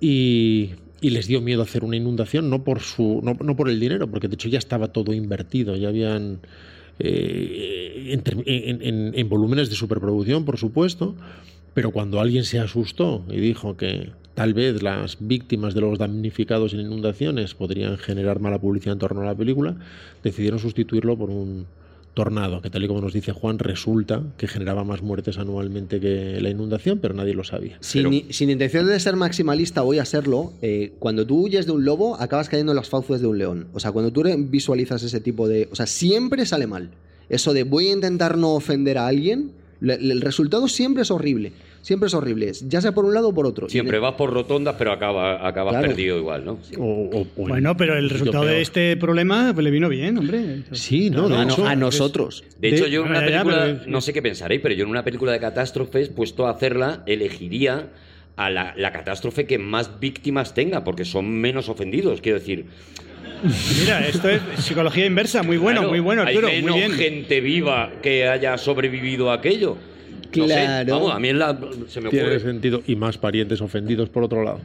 Y, 0.00 0.72
les 1.00 1.26
dio 1.26 1.42
miedo 1.42 1.60
hacer 1.60 1.84
una 1.84 1.96
inundación, 1.96 2.48
no 2.48 2.64
por, 2.64 2.80
su, 2.80 3.20
no, 3.22 3.34
no 3.34 3.56
por 3.56 3.68
el 3.68 3.78
dinero, 3.78 4.08
porque 4.10 4.26
de 4.26 4.34
hecho 4.36 4.48
ya 4.48 4.58
estaba 4.58 4.88
todo 4.88 5.12
invertido, 5.12 5.76
ya 5.76 5.88
habían 5.88 6.38
eh, 6.98 8.18
en 8.18 9.28
volúmenes 9.28 9.68
de 9.68 9.76
superproducción, 9.76 10.46
por 10.46 10.56
supuesto, 10.56 11.14
pero 11.74 11.90
cuando 11.90 12.20
alguien 12.20 12.44
se 12.44 12.58
asustó 12.58 13.22
y 13.28 13.36
dijo 13.38 13.76
que 13.76 14.12
tal 14.34 14.54
vez 14.54 14.82
las 14.82 15.18
víctimas 15.20 15.74
de 15.74 15.80
los 15.80 15.98
damnificados 15.98 16.72
en 16.72 16.80
inundaciones 16.80 17.54
podrían 17.54 17.98
generar 17.98 18.40
mala 18.40 18.60
publicidad 18.60 18.94
en 18.94 18.98
torno 18.98 19.22
a 19.22 19.26
la 19.26 19.34
película, 19.34 19.76
decidieron 20.22 20.58
sustituirlo 20.58 21.16
por 21.16 21.30
un 21.30 21.66
tornado, 22.14 22.62
que 22.62 22.70
tal 22.70 22.84
y 22.84 22.86
como 22.88 23.00
nos 23.00 23.12
dice 23.12 23.32
Juan, 23.32 23.58
resulta 23.58 24.22
que 24.38 24.46
generaba 24.48 24.84
más 24.84 25.02
muertes 25.02 25.36
anualmente 25.38 26.00
que 26.00 26.38
la 26.40 26.48
inundación, 26.50 26.98
pero 27.00 27.12
nadie 27.14 27.34
lo 27.34 27.44
sabía. 27.44 27.76
Sin, 27.80 28.00
Pero- 28.02 28.10
ni- 28.10 28.26
sin 28.32 28.50
intención 28.50 28.86
de 28.86 28.98
ser 29.00 29.16
maximalista, 29.16 29.82
voy 29.82 29.98
a 29.98 30.04
serlo. 30.04 30.52
eh, 30.62 30.92
cuando 30.98 31.26
tú 31.26 31.42
huyes 31.44 31.66
de 31.66 31.72
un 31.72 31.84
lobo, 31.84 32.16
acabas 32.20 32.48
cayendo 32.48 32.72
en 32.72 32.76
las 32.76 32.88
fauces 32.88 33.20
de 33.20 33.26
un 33.26 33.38
león. 33.38 33.66
O 33.74 33.80
sea, 33.80 33.92
cuando 33.92 34.12
tú 34.12 34.22
visualizas 34.48 35.02
ese 35.02 35.20
tipo 35.20 35.48
de. 35.48 35.68
O 35.72 35.74
sea, 35.74 35.86
siempre 35.86 36.46
sale 36.46 36.66
mal. 36.66 36.90
Eso 37.28 37.52
de 37.52 37.64
voy 37.64 37.88
a 37.88 37.92
intentar 37.92 38.38
no 38.38 38.54
ofender 38.54 38.98
a 38.98 39.06
alguien, 39.06 39.52
el 39.80 40.20
resultado 40.20 40.68
siempre 40.68 41.02
es 41.02 41.10
horrible. 41.10 41.52
Siempre 41.84 42.06
es 42.06 42.14
horrible, 42.14 42.50
ya 42.62 42.80
sea 42.80 42.92
por 42.92 43.04
un 43.04 43.12
lado 43.12 43.28
o 43.28 43.34
por 43.34 43.44
otro. 43.44 43.68
Siempre 43.68 43.98
Y- 43.98 44.00
vas 44.00 44.14
por 44.14 44.32
rotondas, 44.32 44.74
pero 44.78 44.90
acaba, 44.90 45.46
acabas 45.46 45.72
Claro. 45.74 45.88
perdido 45.88 46.16
igual, 46.16 46.42
¿no? 46.42 46.52
O- 46.78 47.10
o- 47.12 47.26
o 47.36 47.42
en 47.42 47.48
Bueno, 47.48 47.76
pero 47.76 47.98
el 47.98 48.08
resultado 48.08 48.46
de 48.46 48.62
este 48.62 48.96
problema 48.96 49.50
pues, 49.52 49.62
le 49.64 49.70
vino 49.70 49.90
bien, 49.90 50.16
hombre. 50.16 50.62
Sí, 50.72 51.10
no, 51.10 51.28
de 51.28 51.36
a, 51.36 51.44
no- 51.44 51.66
a 51.66 51.76
nosotros. 51.76 52.42
De 52.58 52.70
De- 52.70 52.76
hecho, 52.76 52.86
yo 52.86 53.02
en 53.04 53.10
una 53.10 53.20
ya, 53.20 53.28
ya, 53.30 53.42
película, 53.42 53.64
pero- 53.80 53.90
no 53.90 54.00
sé 54.00 54.14
qué 54.14 54.22
pensaréis, 54.22 54.62
pero 54.62 54.74
yo 54.74 54.84
en 54.84 54.90
una 54.90 55.04
película 55.04 55.30
de 55.32 55.40
catástrofes, 55.40 56.08
puesto 56.08 56.46
a 56.46 56.50
hacerla, 56.52 57.02
elegiría 57.06 57.88
a 58.36 58.48
la, 58.48 58.72
la 58.78 58.90
catástrofe 58.90 59.44
que 59.44 59.58
más 59.58 60.00
víctimas 60.00 60.54
tenga, 60.54 60.84
porque 60.84 61.04
son 61.04 61.30
menos 61.30 61.68
ofendidos. 61.68 62.22
Quiero 62.22 62.38
decir, 62.38 62.64
Mira, 63.82 64.06
esto 64.06 64.30
es 64.30 64.40
psicología 64.58 65.04
inversa, 65.04 65.42
muy 65.42 65.58
bueno, 65.58 65.80
claro, 65.80 65.90
muy 65.90 66.00
bueno, 66.00 66.22
Arturo, 66.22 66.48
hay 66.48 66.62
muy 66.62 66.72
menos 66.72 66.96
bien. 66.96 67.12
gente 67.12 67.42
viva 67.42 67.92
que 68.02 68.26
haya 68.26 68.56
sobrevivido 68.56 69.30
a 69.30 69.34
aquello. 69.34 69.76
No 70.40 70.48
sé, 70.48 70.54
Claro. 70.54 70.94
vamos, 70.94 71.12
a 71.14 71.18
mí 71.18 71.28
es 71.28 71.34
la- 71.34 71.58
se 71.88 72.00
me 72.00 72.10
tiene 72.10 72.26
ocurre. 72.28 72.40
sentido. 72.40 72.82
Y 72.86 72.96
más 72.96 73.18
parientes 73.18 73.60
ofendidos 73.60 74.08
por 74.08 74.22
otro 74.24 74.42
lado. 74.42 74.60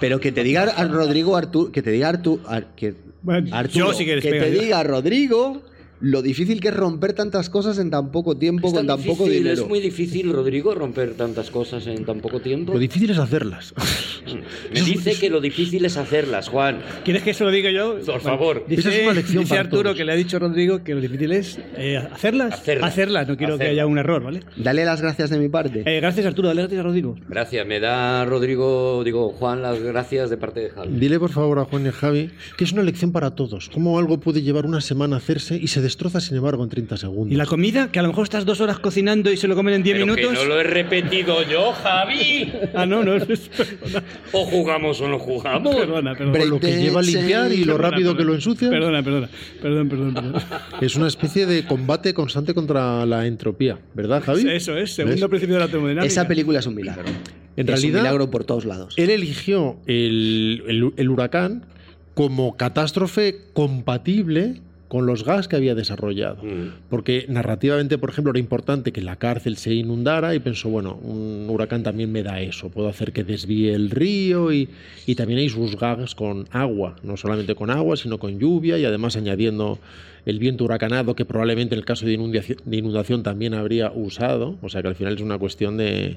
Pero 0.00 0.20
que 0.20 0.32
te 0.32 0.42
diga 0.42 0.62
a 0.64 0.84
Rodrigo 0.86 1.36
Arturo, 1.36 1.72
que 1.72 1.82
te 1.82 1.90
diga 1.90 2.08
Arturo, 2.10 2.42
que, 2.76 2.94
Bueno, 3.22 3.48
Arturo, 3.54 3.88
yo, 3.88 3.92
si 3.94 4.04
quieres, 4.04 4.22
que 4.24 4.30
venga, 4.30 4.44
te 4.46 4.54
yo. 4.56 4.62
diga 4.62 4.82
Rodrigo 4.82 5.62
lo 6.00 6.22
difícil 6.22 6.60
que 6.60 6.68
es 6.68 6.74
romper 6.74 7.12
tantas 7.12 7.50
cosas 7.50 7.78
en 7.78 7.90
tan 7.90 8.10
poco 8.10 8.36
tiempo 8.36 8.68
Es 8.68 8.74
con 8.74 8.86
tan 8.86 8.96
tan 8.96 9.06
poco 9.06 9.24
difícil, 9.24 9.44
dinero. 9.44 9.62
Es 9.62 9.68
muy 9.68 9.80
difícil, 9.80 10.32
Rodrigo, 10.32 10.74
romper 10.74 11.14
tantas 11.14 11.50
cosas 11.50 11.86
en 11.86 12.04
tan 12.04 12.20
poco 12.20 12.40
tiempo. 12.40 12.72
Lo 12.72 12.78
difícil 12.78 13.10
es 13.10 13.18
hacerlas. 13.18 13.74
Me 14.72 14.80
dice 14.82 15.14
que 15.18 15.28
lo 15.30 15.40
difícil 15.40 15.84
es 15.84 15.96
hacerlas, 15.96 16.48
Juan. 16.48 16.80
¿Quieres 17.04 17.22
que 17.22 17.30
eso 17.30 17.44
lo 17.44 17.50
diga 17.50 17.70
yo? 17.70 17.98
Por 18.04 18.20
favor. 18.20 18.64
Dice, 18.66 18.80
Esa 18.88 18.98
es 18.98 19.02
una 19.04 19.12
lección 19.14 19.44
dice 19.44 19.58
Arturo 19.58 19.82
todos. 19.82 19.96
que 19.96 20.04
le 20.04 20.12
ha 20.12 20.16
dicho 20.16 20.38
Rodrigo 20.38 20.82
que 20.82 20.94
lo 20.94 21.00
difícil 21.00 21.32
es 21.32 21.58
eh, 21.76 21.96
hacerlas. 21.96 22.54
Hacerlas. 22.82 23.28
no 23.28 23.36
quiero 23.36 23.58
que 23.58 23.66
haya 23.66 23.86
un 23.86 23.98
error, 23.98 24.22
¿vale? 24.22 24.40
Dale 24.56 24.84
las 24.84 25.00
gracias 25.02 25.30
de 25.30 25.38
mi 25.38 25.48
parte. 25.48 25.82
Eh, 25.84 26.00
gracias 26.00 26.26
Arturo, 26.26 26.48
dale 26.48 26.62
gracias 26.62 26.80
a 26.80 26.82
Rodrigo. 26.82 27.16
Gracias, 27.28 27.66
me 27.66 27.80
da 27.80 28.24
Rodrigo, 28.24 29.02
digo, 29.04 29.30
Juan, 29.32 29.62
las 29.62 29.80
gracias 29.80 30.30
de 30.30 30.36
parte 30.36 30.60
de 30.60 30.70
Javi. 30.70 30.98
Dile 30.98 31.18
por 31.18 31.30
favor 31.30 31.58
a 31.58 31.64
Juan 31.64 31.84
y 31.84 31.88
a 31.88 31.92
Javi 31.92 32.30
que 32.56 32.64
es 32.64 32.72
una 32.72 32.82
lección 32.82 33.12
para 33.12 33.34
todos. 33.34 33.68
Cómo 33.72 33.98
algo 33.98 34.20
puede 34.20 34.42
llevar 34.42 34.66
una 34.66 34.80
semana 34.80 35.16
a 35.16 35.18
hacerse 35.18 35.56
y 35.56 35.66
se 35.68 35.80
destroza 35.90 36.20
sin 36.20 36.36
embargo 36.36 36.62
en 36.64 36.70
30 36.70 36.96
segundos. 36.96 37.32
Y 37.32 37.36
la 37.36 37.46
comida, 37.46 37.90
que 37.92 37.98
a 37.98 38.02
lo 38.02 38.08
mejor 38.08 38.24
estás 38.24 38.44
dos 38.46 38.60
horas 38.60 38.78
cocinando 38.78 39.30
y 39.30 39.36
se 39.36 39.46
lo 39.48 39.54
comen 39.56 39.74
en 39.74 39.82
10 39.82 39.94
Pero 39.94 40.06
minutos. 40.06 40.32
que 40.32 40.42
no 40.42 40.48
lo 40.54 40.60
he 40.60 40.64
repetido 40.64 41.42
yo, 41.42 41.72
Javi. 41.72 42.52
Ah, 42.74 42.86
no, 42.86 43.02
no, 43.04 43.16
es- 43.16 43.48
perdona, 43.48 44.04
O 44.32 44.44
jugamos 44.46 45.00
o 45.00 45.08
no 45.08 45.18
jugamos. 45.18 45.74
perdona, 45.74 46.12
perdona. 46.14 46.32
Break 46.32 46.48
lo 46.48 46.60
que 46.60 46.80
lleva 46.80 47.00
a 47.00 47.02
limpiar 47.02 47.52
y 47.52 47.64
lo 47.64 47.74
Perdona, 47.74 47.90
rápido 47.90 48.12
que 48.12 48.16
perdona. 48.18 48.30
lo 48.30 48.34
ensucia. 48.36 48.70
Perdona, 48.70 49.02
perdona, 49.02 49.28
perdón, 49.60 49.88
perdón, 49.88 50.14
perdón. 50.14 50.34
Es 50.80 50.96
una 50.96 51.08
especie 51.08 51.46
de 51.46 51.64
combate 51.66 52.14
constante 52.14 52.54
contra 52.54 53.04
la 53.06 53.26
entropía, 53.26 53.78
¿verdad, 53.94 54.22
Javi? 54.24 54.48
Eso 54.48 54.76
es, 54.78 54.92
segundo 54.94 55.16
¿Ves? 55.20 55.28
principio 55.28 55.56
de 55.56 55.60
la 55.60 55.68
termodinámica. 55.68 56.06
Esa 56.06 56.26
película 56.28 56.60
es 56.60 56.66
un 56.66 56.74
milagro. 56.76 57.04
En 57.08 57.14
es 57.56 57.66
realidad- 57.66 57.98
un 58.00 58.04
milagro 58.04 58.30
por 58.30 58.44
todos 58.44 58.64
lados. 58.64 58.94
Él 58.96 59.10
eligió 59.10 59.76
el, 59.86 60.62
el- 60.68 60.92
el 60.96 61.08
huracán 61.10 61.66
como 62.14 62.56
catástrofe 62.56 63.36
compatible 63.52 64.60
con 64.90 65.06
los 65.06 65.24
gas 65.24 65.46
que 65.46 65.54
había 65.54 65.76
desarrollado. 65.76 66.42
Mm. 66.42 66.72
Porque 66.90 67.24
narrativamente, 67.28 67.96
por 67.96 68.10
ejemplo, 68.10 68.32
era 68.32 68.40
importante 68.40 68.90
que 68.92 69.00
la 69.02 69.14
cárcel 69.14 69.56
se 69.56 69.72
inundara 69.72 70.34
y 70.34 70.40
pensó, 70.40 70.68
bueno, 70.68 70.96
un 70.96 71.46
huracán 71.48 71.84
también 71.84 72.10
me 72.10 72.24
da 72.24 72.40
eso, 72.40 72.70
puedo 72.70 72.88
hacer 72.88 73.12
que 73.12 73.22
desvíe 73.22 73.72
el 73.72 73.90
río 73.90 74.52
y, 74.52 74.68
y 75.06 75.14
también 75.14 75.38
hay 75.38 75.48
sus 75.48 75.76
gags 75.78 76.16
con 76.16 76.48
agua, 76.50 76.96
no 77.04 77.16
solamente 77.16 77.54
con 77.54 77.70
agua, 77.70 77.96
sino 77.96 78.18
con 78.18 78.40
lluvia 78.40 78.78
y 78.78 78.84
además 78.84 79.14
añadiendo 79.16 79.78
el 80.26 80.40
viento 80.40 80.64
huracanado 80.64 81.14
que 81.14 81.24
probablemente 81.24 81.76
en 81.76 81.78
el 81.78 81.84
caso 81.84 82.04
de 82.04 82.14
inundación, 82.14 82.58
de 82.64 82.76
inundación 82.76 83.22
también 83.22 83.54
habría 83.54 83.92
usado, 83.94 84.58
o 84.60 84.68
sea 84.68 84.82
que 84.82 84.88
al 84.88 84.96
final 84.96 85.14
es 85.14 85.20
una 85.20 85.38
cuestión 85.38 85.76
de, 85.76 86.16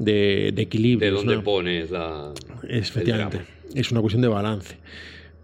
de, 0.00 0.50
de 0.52 0.62
equilibrio. 0.62 1.08
¿De 1.10 1.16
dónde 1.16 1.34
una- 1.36 1.44
pones 1.44 1.90
la. 1.92 2.32
Efectivamente, 2.68 3.42
es 3.72 3.92
una 3.92 4.00
cuestión 4.00 4.20
de 4.22 4.28
balance. 4.28 4.76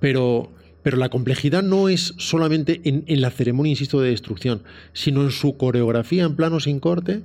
Pero, 0.00 0.50
pero 0.82 0.96
la 0.96 1.08
complejidad 1.08 1.62
no 1.62 1.88
es 1.88 2.14
solamente 2.18 2.80
en, 2.84 3.20
la 3.20 3.30
ceremonia, 3.30 3.70
insisto, 3.70 4.00
de 4.00 4.10
destrucción, 4.10 4.62
sino 4.92 5.22
en 5.22 5.30
su 5.30 5.56
coreografía 5.56 6.24
en 6.24 6.36
plano 6.36 6.60
sin 6.60 6.80
corte, 6.80 7.22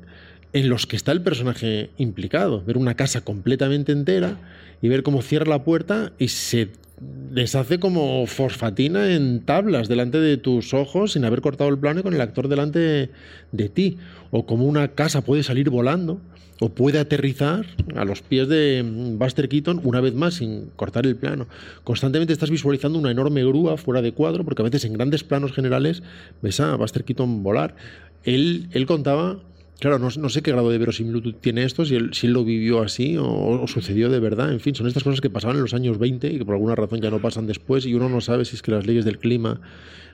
en 0.53 0.69
los 0.69 0.85
que 0.85 0.95
está 0.95 1.11
el 1.11 1.21
personaje 1.21 1.89
implicado. 1.97 2.63
Ver 2.63 2.77
una 2.77 2.95
casa 2.95 3.21
completamente 3.21 3.91
entera 3.91 4.37
y 4.81 4.87
ver 4.89 5.03
cómo 5.03 5.21
cierra 5.21 5.47
la 5.47 5.63
puerta 5.63 6.13
y 6.17 6.29
se 6.29 6.69
deshace 7.31 7.79
como 7.79 8.25
fosfatina 8.25 9.13
en 9.13 9.41
tablas 9.41 9.89
delante 9.89 10.19
de 10.19 10.37
tus 10.37 10.73
ojos 10.73 11.11
sin 11.13 11.25
haber 11.25 11.41
cortado 11.41 11.69
el 11.69 11.77
plano 11.77 11.99
y 11.99 12.03
con 12.03 12.13
el 12.13 12.21
actor 12.21 12.47
delante 12.47 12.79
de, 12.79 13.09
de 13.51 13.69
ti. 13.69 13.97
O 14.31 14.45
como 14.45 14.65
una 14.65 14.89
casa 14.89 15.21
puede 15.21 15.43
salir 15.43 15.69
volando 15.69 16.19
o 16.59 16.69
puede 16.69 16.99
aterrizar 16.99 17.65
a 17.95 18.05
los 18.05 18.21
pies 18.21 18.47
de 18.47 18.83
mm, 18.83 19.17
Buster 19.17 19.49
Keaton 19.49 19.81
una 19.83 20.01
vez 20.01 20.13
más 20.13 20.35
sin 20.35 20.67
cortar 20.75 21.05
el 21.05 21.15
plano. 21.15 21.47
Constantemente 21.83 22.33
estás 22.33 22.49
visualizando 22.49 22.97
una 22.97 23.11
enorme 23.11 23.43
grúa 23.43 23.77
fuera 23.77 24.01
de 24.01 24.13
cuadro 24.13 24.45
porque 24.45 24.61
a 24.61 24.65
veces 24.65 24.85
en 24.85 24.93
grandes 24.93 25.23
planos 25.23 25.51
generales 25.51 26.03
ves 26.41 26.59
a 26.59 26.75
Buster 26.75 27.03
Keaton 27.03 27.43
volar. 27.43 27.75
Él, 28.23 28.67
él 28.71 28.85
contaba, 28.85 29.39
claro, 29.79 29.99
no, 29.99 30.09
no 30.17 30.29
sé 30.29 30.41
qué 30.41 30.51
grado 30.51 30.69
de 30.69 30.77
verosimilitud 30.77 31.35
tiene 31.35 31.63
esto, 31.63 31.85
si 31.85 31.95
él, 31.95 32.13
si 32.13 32.27
lo 32.27 32.45
vivió 32.45 32.81
así 32.81 33.17
o, 33.17 33.25
o 33.25 33.67
sucedió 33.67 34.09
de 34.09 34.19
verdad. 34.19 34.51
En 34.51 34.61
fin, 34.61 34.75
son 34.75 34.87
estas 34.87 35.03
cosas 35.03 35.19
que 35.19 35.29
pasaban 35.29 35.57
en 35.57 35.61
los 35.61 35.73
años 35.73 35.99
20 35.99 36.31
y 36.31 36.37
que 36.37 36.45
por 36.45 36.55
alguna 36.55 36.75
razón 36.75 37.01
ya 37.01 37.11
no 37.11 37.19
pasan 37.19 37.47
después 37.47 37.85
y 37.85 37.93
uno 37.93 38.07
no 38.07 38.21
sabe 38.21 38.45
si 38.45 38.55
es 38.55 38.61
que 38.61 38.71
las 38.71 38.87
leyes 38.87 39.03
del 39.03 39.19
clima 39.19 39.59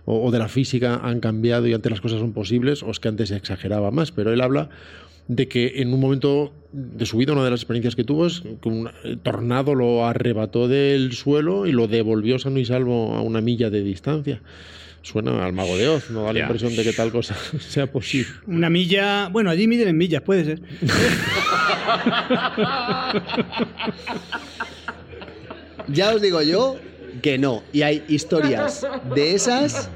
o, 0.06 0.26
o 0.26 0.32
de 0.32 0.40
la 0.40 0.48
física 0.48 1.00
han 1.04 1.20
cambiado 1.20 1.68
y 1.68 1.74
antes 1.74 1.92
las 1.92 2.02
cosas 2.02 2.20
son 2.20 2.34
posibles 2.34 2.82
o 2.82 2.90
es 2.90 3.00
que 3.00 3.10
antes 3.10 3.30
se 3.30 3.36
exageraba 3.36 3.92
más. 3.92 4.12
Pero 4.12 4.34
él 4.34 4.42
habla 4.42 4.70
de 5.28 5.48
que 5.48 5.82
en 5.82 5.94
un 5.94 6.00
momento 6.00 6.52
de 6.72 7.06
su 7.06 7.18
vida, 7.18 7.34
una 7.34 7.44
de 7.44 7.52
las 7.52 7.62
experiencias 7.62 7.96
que 7.96 8.04
tuvo 8.04 8.28
es 8.28 8.42
que 8.62 8.70
un 8.70 8.90
tornado 9.24 9.76
lo 9.76 10.06
arrebató 10.06 10.68
del 10.68 11.14
suelo 11.14 11.66
y 11.68 11.72
lo 11.72 11.88
devolvió 11.88 12.40
sano 12.40 12.60
y 12.60 12.66
salvo 12.66 13.16
a 13.16 13.22
una 13.22 13.42
milla 13.42 13.70
de 13.70 13.82
distancia. 13.82 14.42
Suena 15.04 15.44
al 15.44 15.54
mago 15.54 15.76
de 15.78 15.88
Oz, 15.88 16.12
no 16.12 16.24
da 16.24 16.34
la 16.34 16.42
impresión 16.42 16.76
de 16.76 16.84
que 16.84 16.94
tal 16.94 17.12
cosa 17.12 17.36
sea 17.60 17.92
posible. 17.92 18.32
Una 18.46 18.70
milla. 18.70 19.30
Bueno, 19.30 19.50
allí 19.50 19.68
miden 19.68 19.88
en 19.88 19.98
millas, 19.98 20.22
puede 20.22 20.46
ser. 20.46 20.62
Ya 25.88 26.14
os 26.14 26.22
digo 26.22 26.42
yo 26.42 26.78
que 27.22 27.38
no. 27.38 27.64
Y 27.74 27.82
hay 27.82 28.04
historias 28.08 28.86
de 29.14 29.36
esas 29.36 29.90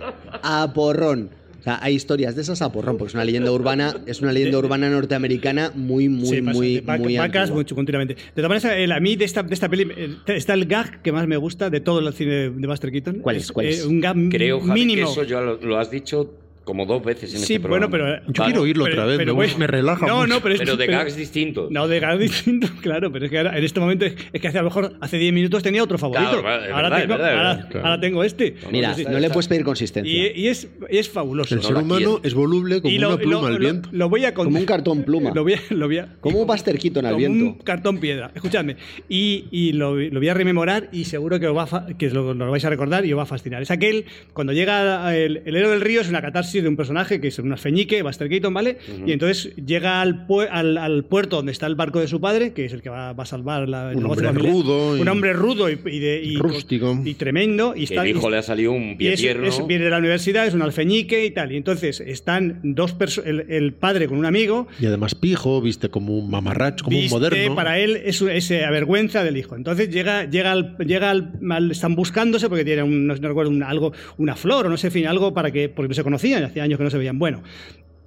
a 0.44 0.72
porrón. 0.74 1.30
Sea, 1.66 1.80
hay 1.82 1.96
historias 1.96 2.36
de 2.36 2.42
esas 2.44 2.62
a 2.62 2.72
porrón, 2.72 2.98
porque 2.98 3.10
es 3.10 3.14
una 3.16 3.26
leyenda 3.26 3.52
urbana, 3.52 3.94
es 4.06 4.22
una 4.22 4.32
leyenda 4.32 4.58
urbana 4.60 4.90
norteamericana 4.90 5.72
muy, 5.76 6.08
muy, 6.10 6.28
Sí, 6.28 6.42
pasa- 6.42 6.58
muy, 6.58 6.80
va- 6.80 6.98
muy 6.98 7.18
vacas 7.18 7.42
antigua. 7.42 7.58
mucho 7.60 7.76
continuamente. 7.76 8.14
De 8.16 8.42
todas 8.42 8.50
maneras, 8.50 8.80
el- 8.80 8.92
a 8.92 9.00
mí 9.00 9.16
de 9.16 9.26
esta, 9.26 9.44
de 9.44 9.54
esta 9.54 9.68
peli 9.70 9.88
eh, 9.98 10.16
está 10.28 10.54
el 10.54 10.66
gag 10.66 11.02
que 11.02 11.12
más 11.12 11.28
me 11.28 11.38
gusta 11.38 11.70
de 11.70 11.80
todo 11.82 12.00
el 12.00 12.14
cine 12.14 12.50
de 12.52 12.68
Buster 12.68 12.92
Keaton. 12.92 13.16
¿Cuál 13.20 13.36
es? 13.38 13.52
¿Cuál 13.52 13.66
es? 13.68 13.84
un 13.86 14.00
gag 14.00 14.16
Creo, 14.30 14.60
Javi, 14.62 14.80
que 14.82 14.86
mínimo. 14.86 15.12
eso 15.12 15.24
ya 15.24 15.42
lo, 15.42 15.58
lo 15.60 15.78
has 15.78 15.90
dicho 15.92 16.34
como 16.66 16.86
dos 16.86 17.02
veces 17.06 17.34
en 17.34 17.40
Sí, 17.40 17.54
este 17.54 17.68
bueno, 17.68 17.90
programa. 17.90 18.20
pero. 18.24 18.34
Yo 18.34 18.44
quiero 18.44 18.62
oírlo 18.64 18.84
otra 18.86 19.06
vez, 19.06 19.18
me 19.20 19.32
gusta- 19.32 19.58
me 19.58 19.68
relaja 19.68 20.06
No, 20.06 20.16
mucho. 20.18 20.28
no, 20.28 20.42
pero, 20.42 20.56
es- 20.56 20.60
Pero 20.60 20.76
de 20.76 20.88
gags 20.88 21.16
distintos. 21.16 21.72
No, 21.72 21.88
de 21.88 22.00
gags 22.02 22.20
distintos, 22.20 22.72
claro, 22.82 23.12
pero 23.12 23.26
es 23.26 23.32
que 23.32 23.38
ahora, 23.38 23.58
en 23.58 23.64
este 23.64 23.80
momento 23.80 24.04
es, 24.06 24.16
es 24.34 24.42
que 24.42 24.48
hace 24.48 24.58
a 24.58 24.62
lo 24.64 24.70
mejor 24.70 24.98
hace 25.00 25.18
10 25.18 25.32
minutos 25.34 25.64
tenía 25.64 25.82
otro 25.84 25.98
favorito. 25.98 26.42
Claro, 26.42 26.48
ahora, 26.74 26.90
verdad, 26.90 26.90
tengo, 26.90 27.02
es 27.02 27.08
verdad, 27.08 27.32
es 27.32 27.38
ahora- 27.38 27.54
verdad. 27.54 27.70
Claro. 27.70 27.88
ahora 27.88 28.02
tengo 28.02 28.24
este. 28.24 28.56
Mira, 28.72 28.96
no 29.10 29.20
le 29.20 29.30
puedes 29.30 29.48
pedir 29.48 29.64
consistencia. 29.64 30.12
y, 30.12 30.42
y 30.42 30.48
es, 30.48 30.68
y 30.90 30.98
es 30.98 31.10
fabuloso. 31.10 31.54
El 31.56 31.62
No 31.62 31.68
ser 31.68 31.78
humano 31.78 32.20
es 32.24 32.34
voluble 32.34 32.82
como 32.82 32.98
lo- 32.98 33.08
una 33.10 33.18
pluma 33.18 33.42
lo- 33.42 33.48
al 33.48 33.60
viento. 33.60 33.90
Lo, 33.92 34.10
voy 34.10 34.26
a 34.26 34.34
contar. 34.34 34.46
Como 34.52 34.60
un 34.60 34.66
cartón 34.66 35.04
pluma. 35.04 35.32
Lo 35.36 35.44
voy 35.44 35.54
a, 35.54 35.60
lo 35.70 35.86
voy 35.88 35.98
a- 36.00 36.16
Como 36.20 36.40
un 36.42 36.48
Buster 36.48 36.80
Keaton 36.80 37.06
al 37.06 37.14
como 37.14 37.20
viento. 37.20 37.46
un 37.46 37.54
cartón 37.60 38.00
piedra. 38.00 38.32
Escuchadme. 38.34 38.76
Y, 39.08 39.46
y 39.52 39.74
lo, 39.74 39.96
lo 39.96 40.20
voy 40.20 40.30
a 40.30 40.34
rememorar 40.34 40.90
y 40.92 41.06
seguro 41.06 41.40
que, 41.40 41.48
os 41.48 41.56
va 41.56 41.64
a 41.64 41.68
fa- 41.68 41.86
que 41.98 42.10
lo, 42.10 42.34
lo 42.34 42.50
vais 42.50 42.66
a 42.66 42.70
recordar 42.70 43.06
y 43.06 43.14
os 43.14 43.20
va 43.20 43.24
a 43.24 43.28
fascinar. 43.28 43.62
Es 43.62 43.70
aquel, 43.70 44.06
cuando 44.34 44.52
llega 44.54 45.16
el, 45.16 45.44
el 45.46 45.56
héroe 45.56 45.70
del 45.72 45.82
río, 45.82 46.02
es 46.02 46.10
una 46.10 46.22
catarsis 46.22 46.55
de 46.62 46.70
un 46.70 46.76
personaje 46.76 47.20
que 47.22 47.28
es 47.30 47.40
un 47.40 47.52
alfeñique, 47.52 48.02
Buster 48.02 48.30
Keaton, 48.30 48.54
¿vale? 48.54 48.78
Y 49.06 49.12
entonces 49.12 49.56
llega 49.56 50.02
al, 50.02 50.28
pue- 50.28 50.48
al, 50.52 50.78
al 50.78 51.06
puerto 51.06 51.38
donde 51.38 51.52
está 51.52 51.68
el 51.68 51.76
barco 51.76 52.00
de 52.00 52.08
su 52.08 52.20
padre, 52.22 52.54
que 52.54 52.66
es 52.66 52.74
el 52.74 52.82
que 52.82 52.90
va, 52.90 53.14
va 53.14 53.24
a 53.24 53.26
salvar 53.26 53.68
la, 53.70 53.92
el 53.92 53.98
Un 53.98 54.04
negocio 54.04 54.30
hombre 54.30 54.44
rudo 54.50 54.98
y- 54.98 55.02
Un 55.02 55.08
hombre 55.08 55.34
rudo 55.34 55.70
y, 55.70 55.74
y 55.86 56.00
de- 56.00 56.22
y- 56.24 56.38
Rústico. 56.38 57.00
Y 57.04 57.14
tremendo. 57.16 57.74
Y 57.76 57.84
está, 57.86 58.04
el 58.04 58.10
hijo 58.18 58.28
y- 58.28 58.32
le 58.32 58.38
ha 58.38 58.42
salido 58.44 58.72
un 58.72 58.98
pie 58.98 59.14
es, 59.14 59.20
tierno. 59.20 59.48
es- 59.48 59.66
viene 59.68 59.86
de 59.86 59.90
la 59.90 59.98
universidad, 60.00 60.46
es 60.48 60.54
un 60.54 60.62
alfeñique 60.62 61.26
y 61.26 61.32
tal. 61.32 61.52
Y 61.52 61.58
entonces 61.58 62.00
están 62.02 62.60
dos 62.64 62.94
personas, 62.94 63.30
el, 63.30 63.46
el 63.50 63.74
padre 63.74 64.08
con 64.08 64.18
un 64.18 64.26
amigo, 64.26 64.68
Y 64.80 64.86
además 64.86 65.16
pijo, 65.16 65.62
viste 65.62 65.90
como 65.90 66.18
un 66.18 66.30
mamarracho, 66.30 66.84
como 66.86 66.98
viste, 66.98 67.14
un 67.16 67.22
moderno. 67.22 67.56
para 67.56 67.80
él 67.80 68.02
es, 68.06 68.22
es 68.22 68.52
avergüenza 68.52 69.24
del 69.24 69.38
hijo. 69.38 69.56
Entonces 69.56 69.90
llega, 69.90 70.26
llega, 70.30 70.52
al, 70.52 70.78
llega 70.78 71.10
al, 71.12 71.34
al- 71.50 71.72
están 71.72 71.96
buscándose 71.96 72.50
porque 72.50 72.66
tiene 72.66 72.84
un, 72.84 73.08
no, 73.08 73.16
no 73.16 73.28
recuerdo 73.28 73.52
un- 73.52 73.64
algo, 73.64 73.94
una 74.18 74.36
flor 74.36 74.68
o 74.68 74.70
no 74.70 74.78
sé, 74.78 74.88
en 74.88 74.94
fin, 74.94 75.08
algo 75.08 75.34
para 75.34 75.52
que, 75.52 75.70
porque 75.70 75.90
no 75.90 75.94
se 75.96 76.04
conocían, 76.04 76.45
hacía 76.46 76.64
años 76.64 76.78
que 76.78 76.84
no 76.84 76.90
se 76.90 76.98
veían. 76.98 77.20
Bueno, 77.20 77.44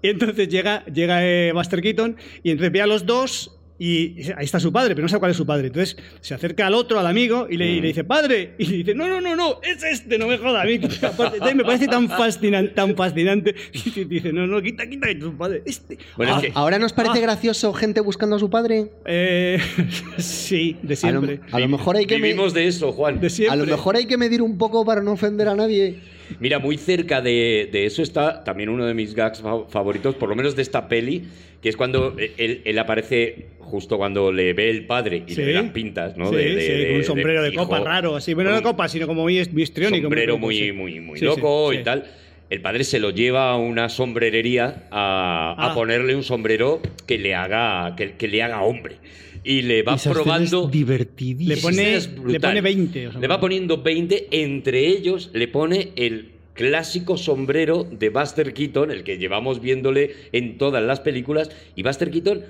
y 0.02 0.08
entonces 0.08 0.48
llega, 0.48 0.84
llega 0.86 1.24
eh, 1.26 1.52
Buster 1.52 1.80
Keaton 1.82 2.16
y 2.42 2.50
entonces 2.50 2.72
ve 2.72 2.82
a 2.82 2.86
los 2.86 3.04
dos 3.06 3.54
y 3.80 4.16
ahí 4.36 4.44
está 4.44 4.58
su 4.58 4.72
padre, 4.72 4.96
pero 4.96 5.04
no 5.04 5.08
sabe 5.08 5.20
cuál 5.20 5.30
es 5.30 5.36
su 5.36 5.46
padre. 5.46 5.68
Entonces 5.68 5.96
se 6.20 6.34
acerca 6.34 6.66
al 6.66 6.74
otro, 6.74 6.98
al 6.98 7.06
amigo, 7.06 7.46
y 7.48 7.56
le, 7.56 7.70
y 7.70 7.80
le 7.80 7.86
dice, 7.86 8.02
padre. 8.02 8.54
Y 8.58 8.64
dice, 8.78 8.92
no, 8.92 9.06
no, 9.06 9.20
no, 9.20 9.36
no, 9.36 9.60
es 9.62 9.84
este, 9.84 10.18
no 10.18 10.26
me 10.26 10.36
jodas. 10.36 10.64
A 10.64 10.66
mí, 10.66 10.80
aparte, 11.02 11.54
me 11.54 11.62
parece 11.64 11.86
tan 11.86 12.08
fascinante, 12.08 12.72
tan 12.74 12.96
fascinante. 12.96 13.54
Y 13.72 14.02
dice, 14.04 14.32
no, 14.32 14.48
no, 14.48 14.60
quita, 14.60 14.84
quita, 14.88 15.06
tu 15.16 15.32
padre, 15.36 15.62
este. 15.64 15.96
Bueno, 16.16 16.34
Ah, 16.34 16.40
es 16.42 16.46
que- 16.46 16.52
¿Ahora 16.56 16.80
nos 16.80 16.92
parece 16.92 17.18
Ah. 17.18 17.22
gracioso 17.22 17.72
gente 17.72 18.00
buscando 18.00 18.34
a 18.34 18.38
su 18.40 18.50
padre? 18.50 18.90
Eh, 19.04 19.60
sí, 20.18 20.76
de 20.82 20.94
A 20.94 21.12
lo, 21.12 21.20
siempre. 21.20 21.40
a 21.52 21.60
lo 21.60 21.68
mejor 21.68 21.96
hay 21.96 22.06
que 22.06 22.16
Vivimos 22.16 22.54
de 22.54 22.66
eso, 22.66 22.90
Juan. 22.90 23.20
De 23.20 23.30
siempre. 23.30 23.52
a 23.52 23.56
lo 23.56 23.64
mejor 23.70 23.94
hay 23.94 24.06
que 24.06 24.16
medir 24.16 24.42
un 24.42 24.58
poco 24.58 24.84
para 24.84 25.02
no 25.02 25.12
ofender 25.12 25.46
a 25.46 25.54
nadie. 25.54 26.00
Mira, 26.40 26.58
muy 26.58 26.76
cerca 26.76 27.20
de, 27.20 27.68
de 27.72 27.86
eso 27.86 28.02
está 28.02 28.44
también 28.44 28.68
uno 28.68 28.86
de 28.86 28.94
mis 28.94 29.14
gags 29.14 29.40
fa- 29.40 29.64
favoritos, 29.68 30.14
por 30.14 30.28
lo 30.28 30.34
menos 30.36 30.54
de 30.56 30.62
esta 30.62 30.88
peli, 30.88 31.24
que 31.62 31.68
es 31.68 31.76
cuando 31.76 32.14
él, 32.36 32.62
él 32.64 32.78
aparece 32.78 33.46
justo 33.60 33.98
cuando 33.98 34.30
le 34.32 34.52
ve 34.54 34.70
el 34.70 34.86
padre 34.86 35.24
y 35.26 35.34
Sí. 35.34 35.40
le 35.40 35.46
ve 35.46 35.52
las 35.54 35.70
pintas, 35.70 36.16
¿no? 36.16 36.30
Sí, 36.30 36.36
De- 36.36 36.54
de- 36.54 36.60
sí, 36.62 36.72
de- 36.72 36.86
con 36.88 36.96
un 36.96 37.04
sombrero 37.04 37.42
de, 37.42 37.48
hijo, 37.50 37.64
copa 37.64 37.80
raro, 37.80 38.16
así. 38.16 38.34
Con 38.34 38.44
no 38.44 38.54
de 38.54 38.62
copa, 38.62 38.88
sino 38.88 39.06
como 39.06 39.22
muy, 39.22 39.38
histriónico. 39.38 40.04
sombrero 40.04 40.38
muy, 40.38 40.72
muy, 40.72 41.00
muy 41.00 41.20
loco 41.20 41.72
y 41.72 41.82
tal. 41.82 42.04
El 42.50 42.62
padre 42.62 42.84
se 42.84 42.98
lo 42.98 43.10
lleva 43.10 43.50
a 43.50 43.56
una 43.58 43.90
sombrerería 43.90 44.86
a, 44.90 45.54
a 45.58 45.70
Ah. 45.70 45.74
ponerle 45.74 46.14
un 46.16 46.22
sombrero 46.22 46.80
que 47.06 47.18
le 47.18 47.34
haga, 47.34 47.94
que, 47.96 48.12
que 48.12 48.26
le 48.28 48.42
haga 48.42 48.62
hombre. 48.62 48.96
Y 49.44 49.62
le 49.62 49.82
va 49.82 49.96
Y 49.96 50.08
probando. 50.08 50.70
Le 50.72 51.56
pone- 51.56 51.94
Esa 51.94 51.96
es 51.98 52.14
brutal. 52.14 52.32
le 52.32 52.40
pone 52.40 52.60
20, 52.60 53.08
o 53.08 53.12
sea, 53.12 53.20
le 53.20 53.26
va 53.28 53.40
poniendo 53.40 53.82
20, 53.82 54.28
entre 54.30 54.86
ellos 54.86 55.30
le 55.32 55.48
pone 55.48 55.90
el 55.96 56.30
clásico 56.54 57.16
sombrero 57.16 57.84
de 57.90 58.08
Buster 58.10 58.52
Keaton, 58.52 58.90
el 58.90 59.04
que 59.04 59.18
llevamos 59.18 59.60
viéndole 59.60 60.14
en 60.32 60.58
todas 60.58 60.82
las 60.82 61.00
películas, 61.00 61.50
y 61.76 61.82
Buster 61.84 62.10
Keaton 62.10 62.42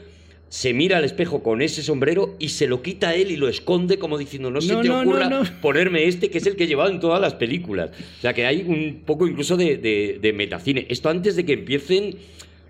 se 0.48 0.72
mira 0.72 0.96
al 0.96 1.04
espejo 1.04 1.42
con 1.42 1.60
ese 1.60 1.82
sombrero 1.82 2.34
y 2.38 2.48
se 2.48 2.66
lo 2.68 2.80
quita 2.80 3.10
a 3.10 3.14
él 3.14 3.30
y 3.30 3.36
lo 3.36 3.48
esconde 3.50 3.98
como 3.98 4.16
diciendo, 4.16 4.50
no 4.50 4.62
se 4.62 4.72
No, 4.72 4.80
te 4.80 4.88
no, 4.88 5.04
no, 5.04 5.10
ocurra 5.10 5.28
no. 5.28 5.42
ponerme 5.60 6.04
este 6.06 6.30
que 6.30 6.38
es 6.38 6.46
el 6.46 6.56
que 6.56 6.64
he 6.64 6.66
llevado 6.66 6.90
en 6.90 7.00
todas 7.00 7.20
las 7.20 7.34
películas. 7.34 7.90
O 8.18 8.20
sea 8.22 8.32
que 8.32 8.46
hay 8.46 8.64
un 8.66 9.02
poco 9.04 9.28
incluso 9.28 9.58
de, 9.58 9.76
de, 9.76 10.18
de 10.22 10.32
metacine. 10.32 10.86
Esto 10.88 11.10
antes 11.10 11.36
de 11.36 11.44
que 11.44 11.52
empiecen 11.52 12.16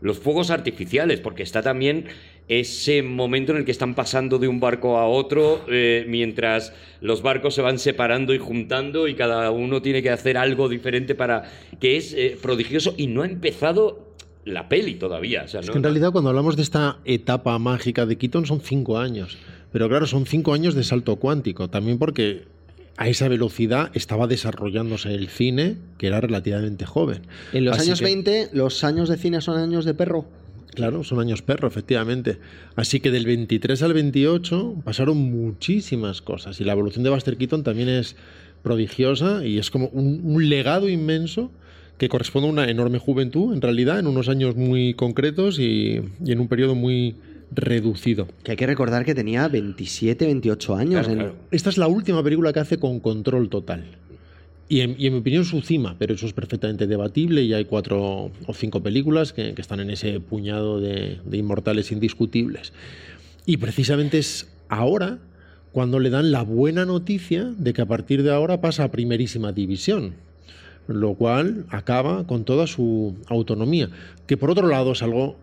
los 0.01 0.19
fuegos 0.19 0.51
artificiales, 0.51 1.21
porque 1.21 1.45
está 1.45 1.63
también 1.63 2.07
ese 2.49 3.03
momento 3.03 3.53
en 3.53 3.59
el 3.59 3.65
que 3.65 3.71
están 3.73 3.95
pasando 3.95 4.39
de 4.39 4.49
un 4.49 4.59
barco 4.59 4.97
a 4.99 5.07
otro 5.07 5.61
eh, 5.69 6.05
mientras 6.09 6.73
los 7.01 7.21
barcos 7.23 7.55
se 7.55 7.63
van 7.63 7.79
separando 7.79 8.33
y 8.35 8.39
juntando 8.39 9.07
y 9.07 9.15
cada 9.15 9.51
uno 9.51 9.83
tiene 9.83 10.03
que 10.03 10.11
hacer 10.11 10.37
algo 10.39 10.69
diferente 10.69 11.15
para 11.15 11.45
que 11.79 11.97
es 11.99 12.15
eh, 12.15 12.39
prodigioso 12.41 12.95
y 12.97 13.07
no 13.07 13.23
ha 13.23 13.27
empezado 13.27 14.09
la 14.45 14.69
peli 14.71 14.95
todavía. 14.95 15.43
O 15.45 15.49
sea, 15.49 15.61
Es 15.61 15.69
que 15.69 15.77
en 15.77 15.83
realidad 15.83 16.11
cuando 16.11 16.31
hablamos 16.31 16.57
de 16.57 16.63
esta 16.63 16.99
etapa 17.05 17.59
mágica 17.59 18.07
de 18.07 18.17
Keaton 18.17 18.47
son 18.47 18.61
cinco 18.63 18.97
años. 18.99 19.37
Pero 19.71 19.87
claro, 19.91 20.07
son 20.07 20.25
cinco 20.25 20.55
años 20.55 20.75
de 20.75 20.85
salto 20.85 21.17
cuántico. 21.17 21.69
También 21.69 21.99
porque 21.99 22.45
a 22.97 23.09
esa 23.11 23.29
velocidad 23.29 23.91
estaba 23.93 24.27
desarrollándose 24.27 25.13
el 25.15 25.29
cine, 25.29 25.77
que 25.99 26.07
era 26.07 26.23
relativamente 26.23 26.87
joven. 26.87 27.21
En 27.53 27.67
los 27.67 27.77
Así 27.77 27.89
años 27.89 27.99
que- 27.99 28.07
20, 28.07 28.49
los 28.55 28.83
años 28.85 29.11
de 29.11 29.19
cine 29.19 29.43
son 29.43 29.59
años 29.59 29.85
de 29.85 29.93
perro. 29.93 30.25
Claro, 30.75 31.03
son 31.05 31.19
años 31.21 31.43
perro, 31.43 31.67
efectivamente. 31.69 32.39
Así 32.77 33.01
que 33.01 33.11
del 33.11 33.27
23 33.27 33.83
al 33.83 33.93
28 33.95 34.77
pasaron 34.85 35.17
muchísimas 35.19 36.23
cosas. 36.23 36.61
Y 36.61 36.65
la 36.65 36.73
evolución 36.73 37.03
de 37.05 37.11
Buster 37.11 37.37
Keaton 37.37 37.65
también 37.65 37.89
es 37.89 38.17
prodigiosa 38.63 39.45
y 39.45 39.59
es 39.59 39.71
como 39.71 39.89
un, 39.89 40.21
un 40.25 40.49
legado 40.49 40.89
inmenso 40.89 41.51
que 41.97 42.09
corresponde 42.09 42.49
a 42.49 42.53
una 42.53 42.71
enorme 42.71 42.99
juventud, 42.99 43.53
en 43.55 43.61
realidad, 43.61 43.99
en 43.99 44.07
unos 44.07 44.29
años 44.29 44.55
muy 44.57 44.95
concretos 44.95 45.59
y, 45.59 46.01
y 46.25 46.33
en 46.33 46.39
un 46.39 46.47
periodo 46.49 46.75
muy 46.77 47.17
reducido. 47.51 48.29
Que 48.45 48.53
hay 48.53 48.57
que 48.57 48.67
recordar 48.67 49.05
que 49.05 49.15
tenía 49.15 49.49
27, 49.49 50.27
28 50.27 50.77
años. 50.77 50.93
Claro, 51.07 51.11
en- 51.11 51.19
claro. 51.19 51.35
Esta 51.51 51.71
es 51.71 51.79
la 51.79 51.89
última 51.89 52.23
película 52.23 52.53
que 52.53 52.61
hace 52.61 52.79
con 52.79 53.01
control 53.01 53.49
total. 53.49 53.85
Y 54.69 54.81
en, 54.83 54.97
mi 54.99 55.09
opinión 55.09 55.45
su 55.47 55.63
cima, 55.63 55.97
pero 55.99 56.15
eso 56.15 56.27
es 56.27 56.35
perfectamente 56.35 56.87
debatible 56.87 57.43
y 57.43 57.55
hay 57.55 57.65
cuatro 57.65 58.31
o 58.47 58.55
cinco 58.55 58.83
películas 58.83 59.33
que, 59.33 59.55
que 59.55 59.63
están 59.63 59.81
en 59.81 59.91
ese 59.91 60.21
puñado 60.21 60.79
de, 60.81 61.19
de 61.25 61.37
inmortales 61.37 61.91
indiscutibles. 61.91 62.73
Y 63.47 63.57
precisamente 63.57 64.19
es 64.19 64.49
ahora 64.69 65.19
cuando 65.73 66.01
le 66.01 66.11
dan 66.11 66.33
la 66.33 66.43
buena 66.43 66.85
noticia 66.85 67.45
de 67.57 67.73
que 67.73 67.83
a 67.83 67.87
partir 67.87 68.23
de 68.23 68.33
ahora 68.33 68.61
pasa 68.61 68.85
a 68.85 68.91
primerísima 68.91 69.53
división, 69.53 70.15
lo 70.87 71.15
cual 71.15 71.65
acaba 71.71 72.27
con 72.27 72.45
toda 72.45 72.67
su 72.67 73.17
autonomía, 73.29 73.89
que 74.27 74.37
por 74.37 74.51
otro 74.51 74.67
lado 74.67 74.93
es 74.93 75.03
algo 75.03 75.37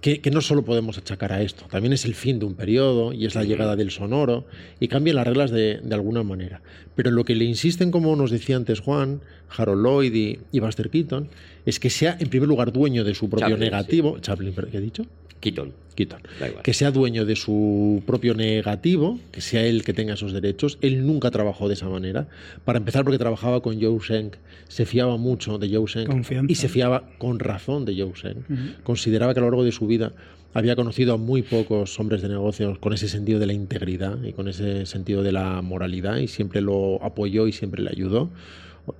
que, 0.00 0.20
que 0.20 0.30
no 0.30 0.40
solo 0.40 0.64
podemos 0.64 0.98
achacar 0.98 1.32
a 1.32 1.42
esto, 1.42 1.66
también 1.70 1.92
es 1.92 2.04
el 2.04 2.14
fin 2.14 2.38
de 2.38 2.46
un 2.46 2.54
periodo 2.54 3.12
y 3.12 3.26
es 3.26 3.34
la 3.34 3.44
llegada 3.44 3.76
del 3.76 3.90
sonoro 3.90 4.46
y 4.78 4.88
cambian 4.88 5.16
las 5.16 5.26
reglas 5.26 5.50
de, 5.50 5.80
de 5.82 5.94
alguna 5.94 6.22
manera. 6.22 6.62
Pero 6.94 7.10
lo 7.10 7.24
que 7.24 7.34
le 7.34 7.44
insisten, 7.44 7.90
como 7.90 8.14
nos 8.16 8.30
decía 8.30 8.56
antes 8.56 8.80
Juan, 8.80 9.20
Harold 9.56 9.82
Lloyd 9.82 10.14
y, 10.14 10.38
y 10.52 10.60
Buster 10.60 10.90
Keaton, 10.90 11.28
es 11.66 11.78
que 11.80 11.90
sea 11.90 12.16
en 12.18 12.28
primer 12.28 12.48
lugar 12.48 12.72
dueño 12.72 13.04
de 13.04 13.14
su 13.14 13.28
propio 13.28 13.48
Chaplin, 13.48 13.60
negativo. 13.60 14.18
Chaplin, 14.20 14.54
¿qué 14.70 14.78
he 14.78 14.80
dicho? 14.80 15.06
Keaton. 15.40 15.72
Keaton. 15.94 16.20
Da 16.38 16.48
igual. 16.48 16.62
Que 16.62 16.72
sea 16.72 16.90
dueño 16.90 17.24
de 17.24 17.36
su 17.36 18.02
propio 18.06 18.34
negativo, 18.34 19.18
que 19.32 19.40
sea 19.40 19.64
él 19.64 19.84
que 19.84 19.92
tenga 19.92 20.14
esos 20.14 20.32
derechos. 20.32 20.78
Él 20.80 21.06
nunca 21.06 21.30
trabajó 21.30 21.68
de 21.68 21.74
esa 21.74 21.88
manera. 21.88 22.28
Para 22.64 22.78
empezar, 22.78 23.04
porque 23.04 23.18
trabajaba 23.18 23.60
con 23.60 23.80
Joe 23.80 23.98
Schenck, 24.00 24.36
se 24.68 24.86
fiaba 24.86 25.16
mucho 25.16 25.58
de 25.58 25.74
Joe 25.74 25.86
Schenck 25.86 26.08
Confianza. 26.08 26.52
y 26.52 26.54
se 26.54 26.68
fiaba 26.68 27.04
con 27.18 27.38
razón 27.38 27.84
de 27.84 28.00
Joe 28.00 28.12
Schenck. 28.14 28.82
Consideraba 28.82 29.34
que 29.34 29.40
a 29.40 29.42
lo 29.42 29.48
largo 29.48 29.64
de 29.64 29.72
su 29.72 29.86
vida 29.86 30.12
había 30.52 30.74
conocido 30.74 31.14
a 31.14 31.16
muy 31.16 31.42
pocos 31.42 31.98
hombres 32.00 32.22
de 32.22 32.28
negocios 32.28 32.78
con 32.78 32.92
ese 32.92 33.08
sentido 33.08 33.38
de 33.38 33.46
la 33.46 33.52
integridad 33.52 34.22
y 34.22 34.32
con 34.32 34.48
ese 34.48 34.84
sentido 34.86 35.22
de 35.22 35.32
la 35.32 35.62
moralidad 35.62 36.16
y 36.16 36.28
siempre 36.28 36.60
lo 36.60 37.02
apoyó 37.04 37.46
y 37.46 37.52
siempre 37.52 37.82
le 37.82 37.90
ayudó. 37.90 38.30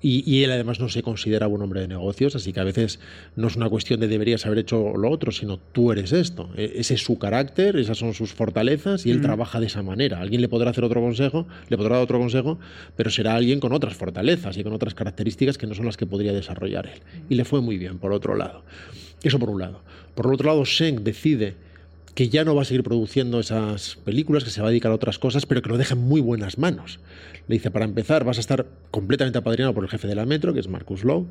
Y, 0.03 0.23
y 0.31 0.45
él 0.45 0.51
además 0.53 0.79
no 0.79 0.89
se 0.89 1.03
considera 1.03 1.49
un 1.49 1.63
hombre 1.63 1.81
de 1.81 1.89
negocios, 1.89 2.37
así 2.37 2.53
que 2.53 2.61
a 2.61 2.65
veces 2.65 3.01
no 3.37 3.49
es 3.49 3.57
una 3.57 3.69
cuestión 3.69 3.99
de 4.01 4.09
deberías 4.09 4.47
haber 4.47 4.59
hecho 4.59 4.93
lo 4.97 5.11
otro, 5.11 5.33
sino 5.33 5.59
tú 5.59 5.91
eres 5.91 6.13
esto. 6.13 6.49
E- 6.57 6.73
Ese 6.77 6.95
es 6.95 7.03
su 7.03 7.19
carácter, 7.19 7.77
esas 7.77 7.99
son 7.99 8.15
sus 8.15 8.33
fortalezas 8.33 9.05
y 9.07 9.11
él 9.11 9.21
trabaja 9.21 9.59
de 9.59 9.67
esa 9.67 9.83
manera. 9.83 10.21
Alguien 10.21 10.41
le 10.43 10.49
podrá 10.49 10.71
hacer 10.71 10.85
otro 10.85 11.01
consejo, 11.01 11.47
le 11.69 11.77
podrá 11.77 11.97
dar 11.97 12.05
otro 12.05 12.19
consejo, 12.19 12.59
pero 12.97 13.11
será 13.11 13.35
alguien 13.35 13.59
con 13.59 13.73
otras 13.73 13.95
fortalezas 13.95 14.57
y 14.57 14.63
con 14.63 14.73
otras 14.73 14.95
características 14.95 15.59
que 15.59 15.67
no 15.67 15.75
son 15.75 15.87
las 15.87 15.97
que 15.97 16.07
podría 16.07 16.33
desarrollar 16.33 16.87
él. 16.87 17.01
Y 17.29 17.35
le 17.35 17.45
fue 17.45 17.61
muy 17.61 17.77
bien, 17.79 17.99
por 17.99 18.13
otro 18.13 18.37
lado. 18.37 18.63
Eso 19.23 19.39
por 19.39 19.51
un 19.51 19.61
lado. 19.61 19.83
Por 20.15 20.33
otro 20.33 20.47
lado, 20.49 20.65
Schenck 20.65 21.01
decide 21.01 21.55
que 22.21 22.29
ya 22.29 22.45
no 22.45 22.55
va 22.55 22.61
a 22.61 22.65
seguir 22.67 22.83
produciendo 22.83 23.41
esas 23.41 23.97
películas, 24.05 24.45
que 24.45 24.51
se 24.51 24.61
va 24.61 24.67
a 24.67 24.71
dedicar 24.71 24.93
a 24.93 24.95
otras 24.95 25.19
cosas, 25.19 25.47
pero 25.47 25.63
que 25.63 25.71
lo 25.71 25.79
deja 25.79 25.95
en 25.95 26.03
muy 26.03 26.21
buenas 26.21 26.59
manos. 26.59 27.01
Le 27.49 27.55
dice, 27.55 27.71
para 27.71 27.87
empezar, 27.87 28.25
vas 28.25 28.37
a 28.37 28.41
estar 28.41 28.67
completamente 28.91 29.39
apadrinado 29.39 29.73
por 29.73 29.85
el 29.85 29.89
jefe 29.89 30.07
de 30.07 30.15
la 30.15 30.27
metro, 30.27 30.53
que 30.53 30.61
es 30.61 30.69
Marcus 30.69 31.03
Lowe, 31.03 31.25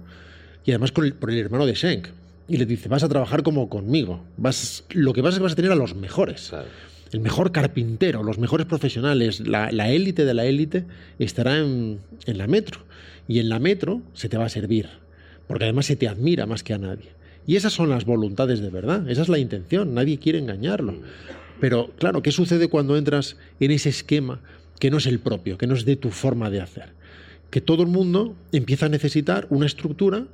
y 0.66 0.72
además 0.72 0.92
con 0.92 1.06
el- 1.06 1.14
por 1.14 1.30
el 1.30 1.38
hermano 1.38 1.68
de 1.68 1.76
Schenk. 1.76 2.08
Y 2.48 2.58
le 2.58 2.66
dice, 2.66 2.90
vas 2.90 3.04
a 3.04 3.08
trabajar 3.08 3.44
como 3.44 3.70
conmigo. 3.70 4.24
Vas, 4.38 4.84
lo 4.90 5.14
que 5.14 5.22
pasa 5.22 5.34
es 5.34 5.38
que 5.38 5.44
vas 5.44 5.52
a 5.52 5.56
tener 5.58 5.72
a 5.72 5.76
los 5.76 5.94
mejores. 5.94 6.48
Claro. 6.50 6.66
El 7.12 7.20
mejor 7.20 7.52
carpintero, 7.52 8.24
los 8.24 8.40
mejores 8.40 8.66
profesionales, 8.66 9.42
la 9.48 9.72
la 9.72 9.92
élite 9.92 10.26
de 10.26 10.34
la 10.34 10.46
élite 10.46 10.86
estará 11.20 11.60
en, 11.60 12.00
en 12.26 12.38
la 12.40 12.48
metro. 12.48 12.80
Y 13.28 13.38
en 13.38 13.50
la 13.50 13.60
metro 13.60 14.02
se 14.16 14.28
te 14.28 14.40
va 14.40 14.46
a 14.46 14.50
servir. 14.50 14.90
Porque 15.46 15.66
además 15.66 15.86
se 15.86 15.96
te 15.96 16.08
admira 16.08 16.48
más 16.48 16.64
que 16.64 16.74
a 16.74 16.80
nadie. 16.80 17.12
Y 17.46 17.56
esas 17.56 17.74
son 17.74 17.90
las 17.90 18.06
voluntades 18.06 18.60
de 18.60 18.70
verdad. 18.70 19.10
Esa 19.10 19.22
es 19.22 19.30
la 19.30 19.40
intención. 19.40 19.94
Nadie 19.94 20.20
quiere 20.20 20.40
engañarlo. 20.40 20.96
Pero 21.60 21.92
claro, 21.98 22.22
¿qué 22.22 22.32
sucede 22.32 22.70
cuando 22.70 22.96
entras 22.98 23.38
en 23.60 23.72
ese 23.72 23.90
esquema 23.90 24.40
que 24.80 24.92
no 24.92 24.98
es 24.98 25.08
el 25.08 25.20
propio, 25.20 25.58
que 25.58 25.68
no 25.68 25.76
es 25.76 25.86
de 25.86 25.96
tu 25.96 26.10
forma 26.10 26.50
de 26.50 26.62
hacer? 26.62 26.90
Que 27.50 27.62
todo 27.62 27.84
el 27.84 27.90
mundo 27.90 28.36
empieza 28.52 28.86
a 28.86 28.90
necesitar 28.90 29.48
una 29.50 29.66
estructura 29.66 30.26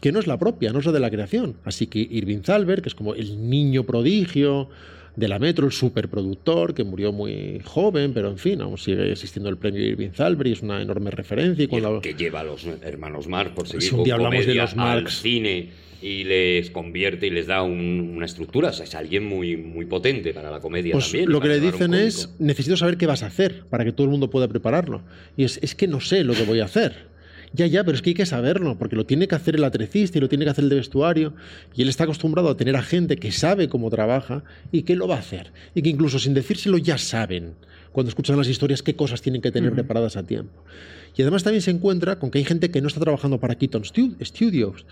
que 0.00 0.10
no 0.10 0.18
es 0.18 0.26
la 0.26 0.38
propia, 0.38 0.72
no 0.72 0.80
es 0.80 0.86
la 0.86 0.92
de 0.92 1.00
la 1.00 1.10
creación. 1.10 1.54
Así 1.64 1.86
que 1.86 2.00
Irving 2.00 2.40
Thalberg, 2.40 2.82
que 2.82 2.88
es 2.88 2.94
como 2.94 3.14
el 3.14 3.48
niño 3.48 3.84
prodigio 3.84 4.68
de 5.14 5.28
la 5.28 5.38
Metro, 5.38 5.66
el 5.66 5.72
superproductor, 5.72 6.74
que 6.74 6.84
murió 6.84 7.12
muy 7.12 7.60
joven, 7.64 8.12
pero 8.14 8.28
en 8.30 8.38
fin, 8.38 8.60
aún 8.62 8.78
sigue 8.78 9.12
existiendo 9.12 9.48
el 9.50 9.58
premio 9.58 9.82
Irving 9.84 10.10
Thalberg 10.10 10.48
y 10.48 10.52
es 10.52 10.62
una 10.62 10.80
enorme 10.80 11.10
referencia. 11.10 11.64
Y 11.64 11.68
que 12.00 12.14
lleva 12.14 12.40
a 12.40 12.44
los 12.44 12.64
hermanos 12.82 13.26
Marx 13.28 13.52
por 13.52 13.66
seguir 13.66 13.82
Si 13.82 13.90
un 13.90 13.96
con 13.98 14.04
día 14.04 14.14
hablamos 14.14 14.38
de 14.38 14.44
comedia 14.44 14.62
los 14.62 14.76
Marx. 14.76 15.04
al 15.04 15.10
cine 15.22 15.68
y 16.00 16.24
les 16.24 16.70
convierte 16.70 17.26
y 17.28 17.30
les 17.30 17.46
da 17.46 17.62
un- 17.62 18.14
una 18.16 18.26
estructura. 18.26 18.70
O 18.70 18.72
sea, 18.72 18.84
es 18.84 18.94
alguien 18.94 19.24
muy, 19.24 19.56
muy 19.56 19.84
potente 19.86 20.32
para 20.34 20.50
la 20.50 20.58
comedia 20.60 20.92
Pues 20.92 21.04
también. 21.06 21.30
lo 21.30 21.40
que 21.40 21.48
le 21.48 21.60
dicen 21.60 21.94
es, 21.94 22.34
necesito 22.40 22.76
saber 22.76 22.96
qué 22.96 23.06
vas 23.06 23.22
a 23.22 23.26
hacer 23.26 23.64
para 23.70 23.84
que 23.84 23.92
todo 23.92 24.06
el 24.06 24.10
mundo 24.10 24.28
pueda 24.30 24.48
prepararlo. 24.48 25.02
Y 25.36 25.44
es, 25.44 25.58
es 25.62 25.74
que 25.74 25.86
no 25.86 26.00
sé 26.00 26.24
lo 26.24 26.32
que 26.34 26.42
voy 26.44 26.58
a 26.60 26.64
hacer. 26.64 27.11
Ya, 27.54 27.66
ya, 27.66 27.84
pero 27.84 27.94
es 27.94 28.02
que 28.02 28.10
hay 28.10 28.14
que 28.14 28.24
saberlo, 28.26 28.78
porque 28.78 28.96
lo 28.96 29.04
tiene 29.04 29.28
que 29.28 29.34
hacer 29.34 29.56
el 29.56 29.64
atrecista 29.64 30.16
y 30.18 30.20
lo 30.20 30.28
tiene 30.28 30.44
que 30.44 30.50
hacer 30.50 30.64
el 30.64 30.70
de 30.70 30.76
vestuario. 30.76 31.34
Y 31.74 31.82
él 31.82 31.88
está 31.90 32.04
acostumbrado 32.04 32.48
a 32.48 32.56
tener 32.56 32.76
a 32.76 32.82
gente 32.82 33.16
que 33.16 33.30
sabe 33.30 33.68
cómo 33.68 33.90
trabaja 33.90 34.42
y 34.70 34.82
que 34.82 34.96
lo 34.96 35.06
va 35.06 35.16
a 35.16 35.18
hacer. 35.18 35.52
Y 35.74 35.82
que 35.82 35.90
incluso 35.90 36.18
sin 36.18 36.32
decírselo 36.34 36.78
ya 36.78 36.96
saben, 36.96 37.52
cuando 37.92 38.08
escuchan 38.08 38.38
las 38.38 38.48
historias, 38.48 38.82
qué 38.82 38.96
cosas 38.96 39.20
tienen 39.20 39.42
que 39.42 39.50
tener 39.52 39.72
preparadas 39.72 40.16
a 40.16 40.22
tiempo. 40.22 40.64
Y 41.14 41.20
además 41.22 41.42
también 41.42 41.60
se 41.60 41.70
encuentra 41.70 42.18
con 42.18 42.30
que 42.30 42.38
hay 42.38 42.44
gente 42.44 42.70
que 42.70 42.80
no 42.80 42.88
está 42.88 43.00
trabajando 43.00 43.38
para 43.38 43.54
Keaton 43.56 43.82
Stu- 43.82 44.16
Studios, 44.24 44.86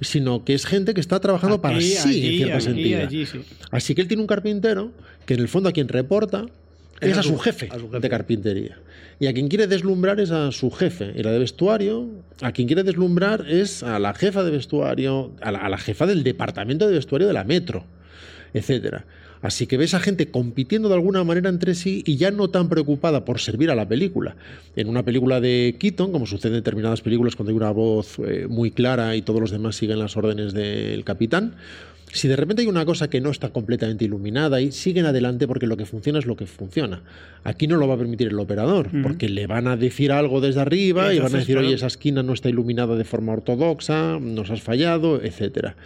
sino 0.00 0.44
que 0.44 0.54
es 0.54 0.66
gente 0.66 0.94
que 0.94 1.00
está 1.00 1.20
trabajando 1.20 1.60
para 1.60 1.80
sí, 1.80 1.96
allí, 1.96 2.42
en 2.42 2.60
sentido. 2.60 3.02
allí, 3.02 3.26
sí. 3.26 3.40
Así 3.70 3.94
que 3.94 4.00
él 4.02 4.08
tiene 4.08 4.22
un 4.22 4.26
carpintero 4.26 4.90
que 5.26 5.34
en 5.34 5.40
el 5.40 5.46
fondo 5.48 5.68
a 5.68 5.72
quien 5.72 5.86
reporta 5.86 6.46
es, 7.00 7.10
Es 7.12 7.18
a 7.18 7.22
su 7.22 7.30
su- 7.30 7.38
jefe, 7.38 7.68
a 7.70 7.78
su 7.78 7.86
jefe. 7.88 8.00
de 8.00 8.08
carpintería. 8.08 8.78
Y 9.18 9.26
a 9.26 9.32
quien 9.34 9.48
quiere 9.48 9.66
deslumbrar 9.66 10.18
es 10.20 10.30
a 10.30 10.50
su 10.52 10.70
jefe. 10.70 11.12
Y 11.16 11.22
la 11.22 11.30
de 11.32 11.38
vestuario, 11.38 12.08
a 12.40 12.52
quien 12.52 12.66
quiere 12.66 12.82
deslumbrar 12.84 13.44
es 13.48 13.82
a 13.82 13.98
la 13.98 14.14
jefa 14.14 14.42
de 14.44 14.50
vestuario, 14.50 15.32
a 15.42 15.52
la, 15.52 15.58
a 15.58 15.68
la 15.68 15.78
jefa 15.78 16.06
del 16.06 16.22
departamento 16.22 16.86
de 16.88 16.94
vestuario 16.94 17.26
de 17.26 17.34
la 17.34 17.44
metro, 17.44 17.84
etcétera. 18.54 19.04
Así 19.42 19.66
que 19.66 19.78
ves 19.78 19.94
a 19.94 20.00
gente 20.00 20.30
compitiendo 20.30 20.88
de 20.90 20.94
alguna 20.96 21.24
manera 21.24 21.48
entre 21.48 21.74
sí 21.74 22.02
y 22.04 22.16
ya 22.18 22.30
no 22.30 22.48
tan 22.50 22.68
preocupada 22.68 23.24
por 23.24 23.40
servir 23.40 23.70
a 23.70 23.74
la 23.74 23.88
película. 23.88 24.36
En 24.76 24.86
una 24.86 25.02
película 25.02 25.40
de 25.40 25.76
Keaton, 25.78 26.12
como 26.12 26.26
sucede 26.26 26.52
en 26.52 26.58
determinadas 26.58 27.00
películas 27.00 27.36
cuando 27.36 27.50
hay 27.50 27.56
una 27.56 27.70
voz 27.70 28.18
eh, 28.18 28.46
muy 28.50 28.70
clara 28.70 29.16
y 29.16 29.22
todos 29.22 29.40
los 29.40 29.50
demás 29.50 29.76
siguen 29.76 29.98
las 29.98 30.14
órdenes 30.18 30.52
del 30.52 31.04
capitán, 31.04 31.54
si 32.12 32.28
de 32.28 32.36
repente 32.36 32.62
hay 32.62 32.68
una 32.68 32.84
cosa 32.84 33.08
que 33.08 33.20
no 33.20 33.30
está 33.30 33.50
completamente 33.50 34.04
iluminada 34.04 34.60
y 34.60 34.72
siguen 34.72 35.06
adelante 35.06 35.46
porque 35.46 35.66
lo 35.66 35.76
que 35.76 35.86
funciona 35.86 36.18
es 36.18 36.26
lo 36.26 36.36
que 36.36 36.46
funciona. 36.46 37.02
Aquí 37.44 37.66
no 37.66 37.76
lo 37.76 37.86
va 37.86 37.94
a 37.94 37.98
permitir 37.98 38.28
el 38.28 38.38
operador, 38.38 38.90
porque 39.02 39.28
le 39.28 39.46
van 39.46 39.68
a 39.68 39.76
decir 39.76 40.12
algo 40.12 40.40
desde 40.40 40.60
arriba 40.60 41.14
y, 41.14 41.18
van 41.18 41.34
a 41.34 41.38
decir, 41.38 41.56
oye, 41.56 41.74
esa 41.74 41.86
esquina 41.86 42.22
no 42.22 42.32
está 42.32 42.48
iluminada 42.48 42.96
de 42.96 43.04
forma 43.04 43.32
ortodoxa, 43.32 44.18
nos 44.18 44.50
has 44.50 44.62
fallado, 44.62 45.22
etcétera 45.22 45.76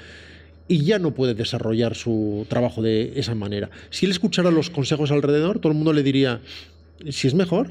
y 0.67 0.85
ya 0.85 0.99
no 0.99 1.13
puede 1.13 1.35
desarrollar 1.35 1.95
su 1.95 2.47
trabajo 2.49 2.83
de 2.83 3.13
esa 3.17 3.35
manera. 3.35 3.71
Si 3.91 4.07
él 4.07 4.13
escuchara 4.13 4.51
los 4.51 4.71
consejos 4.71 5.11
alrededor, 5.11 5.59
todo 5.59 5.73
el 5.73 5.77
mundo 5.77 5.93
le 5.93 6.03
diría, 6.03 6.41
si 7.11 7.29
es 7.29 7.35
mejor, 7.35 7.71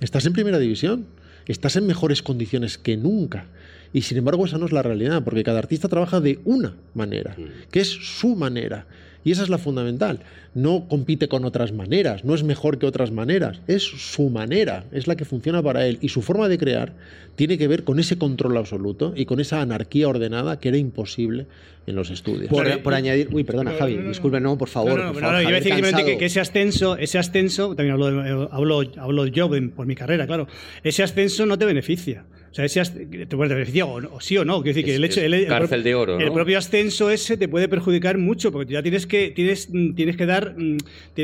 estás 0.00 0.26
en 0.26 0.32
primera 0.32 0.58
división, 0.58 1.06
estás 1.46 1.76
en 1.76 1.86
mejores 1.86 2.22
condiciones 2.22 2.78
que 2.78 2.96
nunca. 2.96 3.46
Y 3.92 4.02
sin 4.02 4.18
embargo 4.18 4.44
esa 4.44 4.58
no 4.58 4.66
es 4.66 4.72
la 4.72 4.82
realidad, 4.82 5.22
porque 5.24 5.44
cada 5.44 5.58
artista 5.58 5.88
trabaja 5.88 6.20
de 6.20 6.40
una 6.44 6.74
manera, 6.94 7.36
que 7.70 7.80
es 7.80 7.88
su 7.88 8.36
manera. 8.36 8.86
Y 9.24 9.32
esa 9.32 9.42
es 9.42 9.48
la 9.48 9.58
fundamental. 9.58 10.20
No 10.54 10.86
compite 10.88 11.28
con 11.28 11.44
otras 11.44 11.72
maneras, 11.72 12.24
no 12.24 12.34
es 12.34 12.44
mejor 12.44 12.78
que 12.78 12.86
otras 12.86 13.10
maneras, 13.10 13.60
es 13.66 13.82
su 13.82 14.30
manera, 14.30 14.84
es 14.92 15.06
la 15.06 15.16
que 15.16 15.24
funciona 15.24 15.62
para 15.62 15.86
él. 15.86 15.98
Y 16.00 16.08
su 16.08 16.22
forma 16.22 16.48
de 16.48 16.56
crear 16.56 16.92
tiene 17.36 17.58
que 17.58 17.68
ver 17.68 17.84
con 17.84 17.98
ese 17.98 18.16
control 18.16 18.56
absoluto 18.56 19.12
y 19.16 19.24
con 19.26 19.40
esa 19.40 19.60
anarquía 19.60 20.08
ordenada 20.08 20.58
que 20.60 20.68
era 20.68 20.78
imposible 20.78 21.46
en 21.86 21.94
los 21.96 22.10
estudios. 22.10 22.48
Por, 22.48 22.82
por 22.82 22.94
añadir. 22.94 23.28
Uy, 23.32 23.44
perdona, 23.44 23.72
Javi, 23.78 23.96
no, 23.96 24.02
no. 24.02 24.08
disculpe, 24.10 24.40
no, 24.40 24.56
por 24.56 24.68
favor. 24.68 24.98
No, 24.98 25.12
por 25.12 25.22
Javier 25.22 25.50
decir 25.54 25.72
simplemente 25.74 26.04
que, 26.12 26.18
que 26.18 26.24
ese 26.26 26.40
ascenso, 26.40 26.96
ese 26.96 27.18
ascenso, 27.18 27.74
también 27.74 27.94
hablo, 27.94 28.10
de- 28.10 28.48
hablo, 28.50 28.82
hablo 28.98 29.26
yo 29.26 29.50
por 29.74 29.86
mi 29.86 29.94
carrera, 29.94 30.26
claro. 30.26 30.46
Ese 30.82 31.02
ascenso 31.02 31.44
no 31.44 31.58
te 31.58 31.64
beneficia. 31.66 32.24
Te 32.66 33.26
puede 33.36 33.54
beneficiar, 33.54 33.86
o, 33.88 33.94
o 34.16 34.20
sí 34.20 34.36
o 34.36 34.44
no. 34.44 34.62
Quiero 34.62 34.74
decir 34.76 34.84
que 34.84 34.94
el 34.96 35.04
hecho. 35.04 35.20
el, 35.20 35.34
el 35.34 35.46
cárcel 35.46 35.82
de 35.82 35.94
oro, 35.94 36.18
El 36.18 36.32
propio 36.32 36.58
ascenso 36.58 37.10
ese 37.10 37.36
te 37.36 37.48
puede 37.48 37.68
perjudicar 37.68 38.18
mucho, 38.18 38.50
porque 38.50 38.72
ya 38.72 38.82
tienes 38.82 39.06
que, 39.06 39.30
tienes, 39.30 39.68
mm, 39.72 39.94
tienes 39.94 40.16
que 40.16 40.26
dar. 40.26 40.54
mm, 40.58 40.78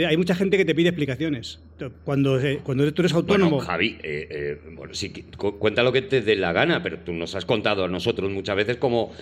hay 0.09 0.17
mucha 0.17 0.35
gente 0.35 0.57
que 0.57 0.65
te 0.65 0.75
pide 0.75 0.89
explicaciones. 0.91 1.61
Cuando, 2.05 2.41
eh, 2.41 2.61
cuando 2.63 2.93
tú 2.95 3.03
eres 3.03 3.13
autónomo. 3.13 3.57
Bueno, 3.57 3.67
Javi, 3.67 3.97
eh, 4.03 4.29
eh, 4.31 4.59
bueno, 4.77 4.95
sí, 4.95 5.11
cuenta 5.11 5.83
lo 5.83 5.93
que 5.93 6.03
te 6.03 6.21
dé 6.23 6.37
la 6.37 6.53
gana, 6.53 6.83
pero 6.83 6.99
tú 6.99 7.13
nos 7.13 7.35
has 7.35 7.45
contado 7.45 7.85
a 7.85 7.89
nosotros 7.89 8.31
muchas 8.31 8.55
veces 8.57 8.77
como 8.77 9.13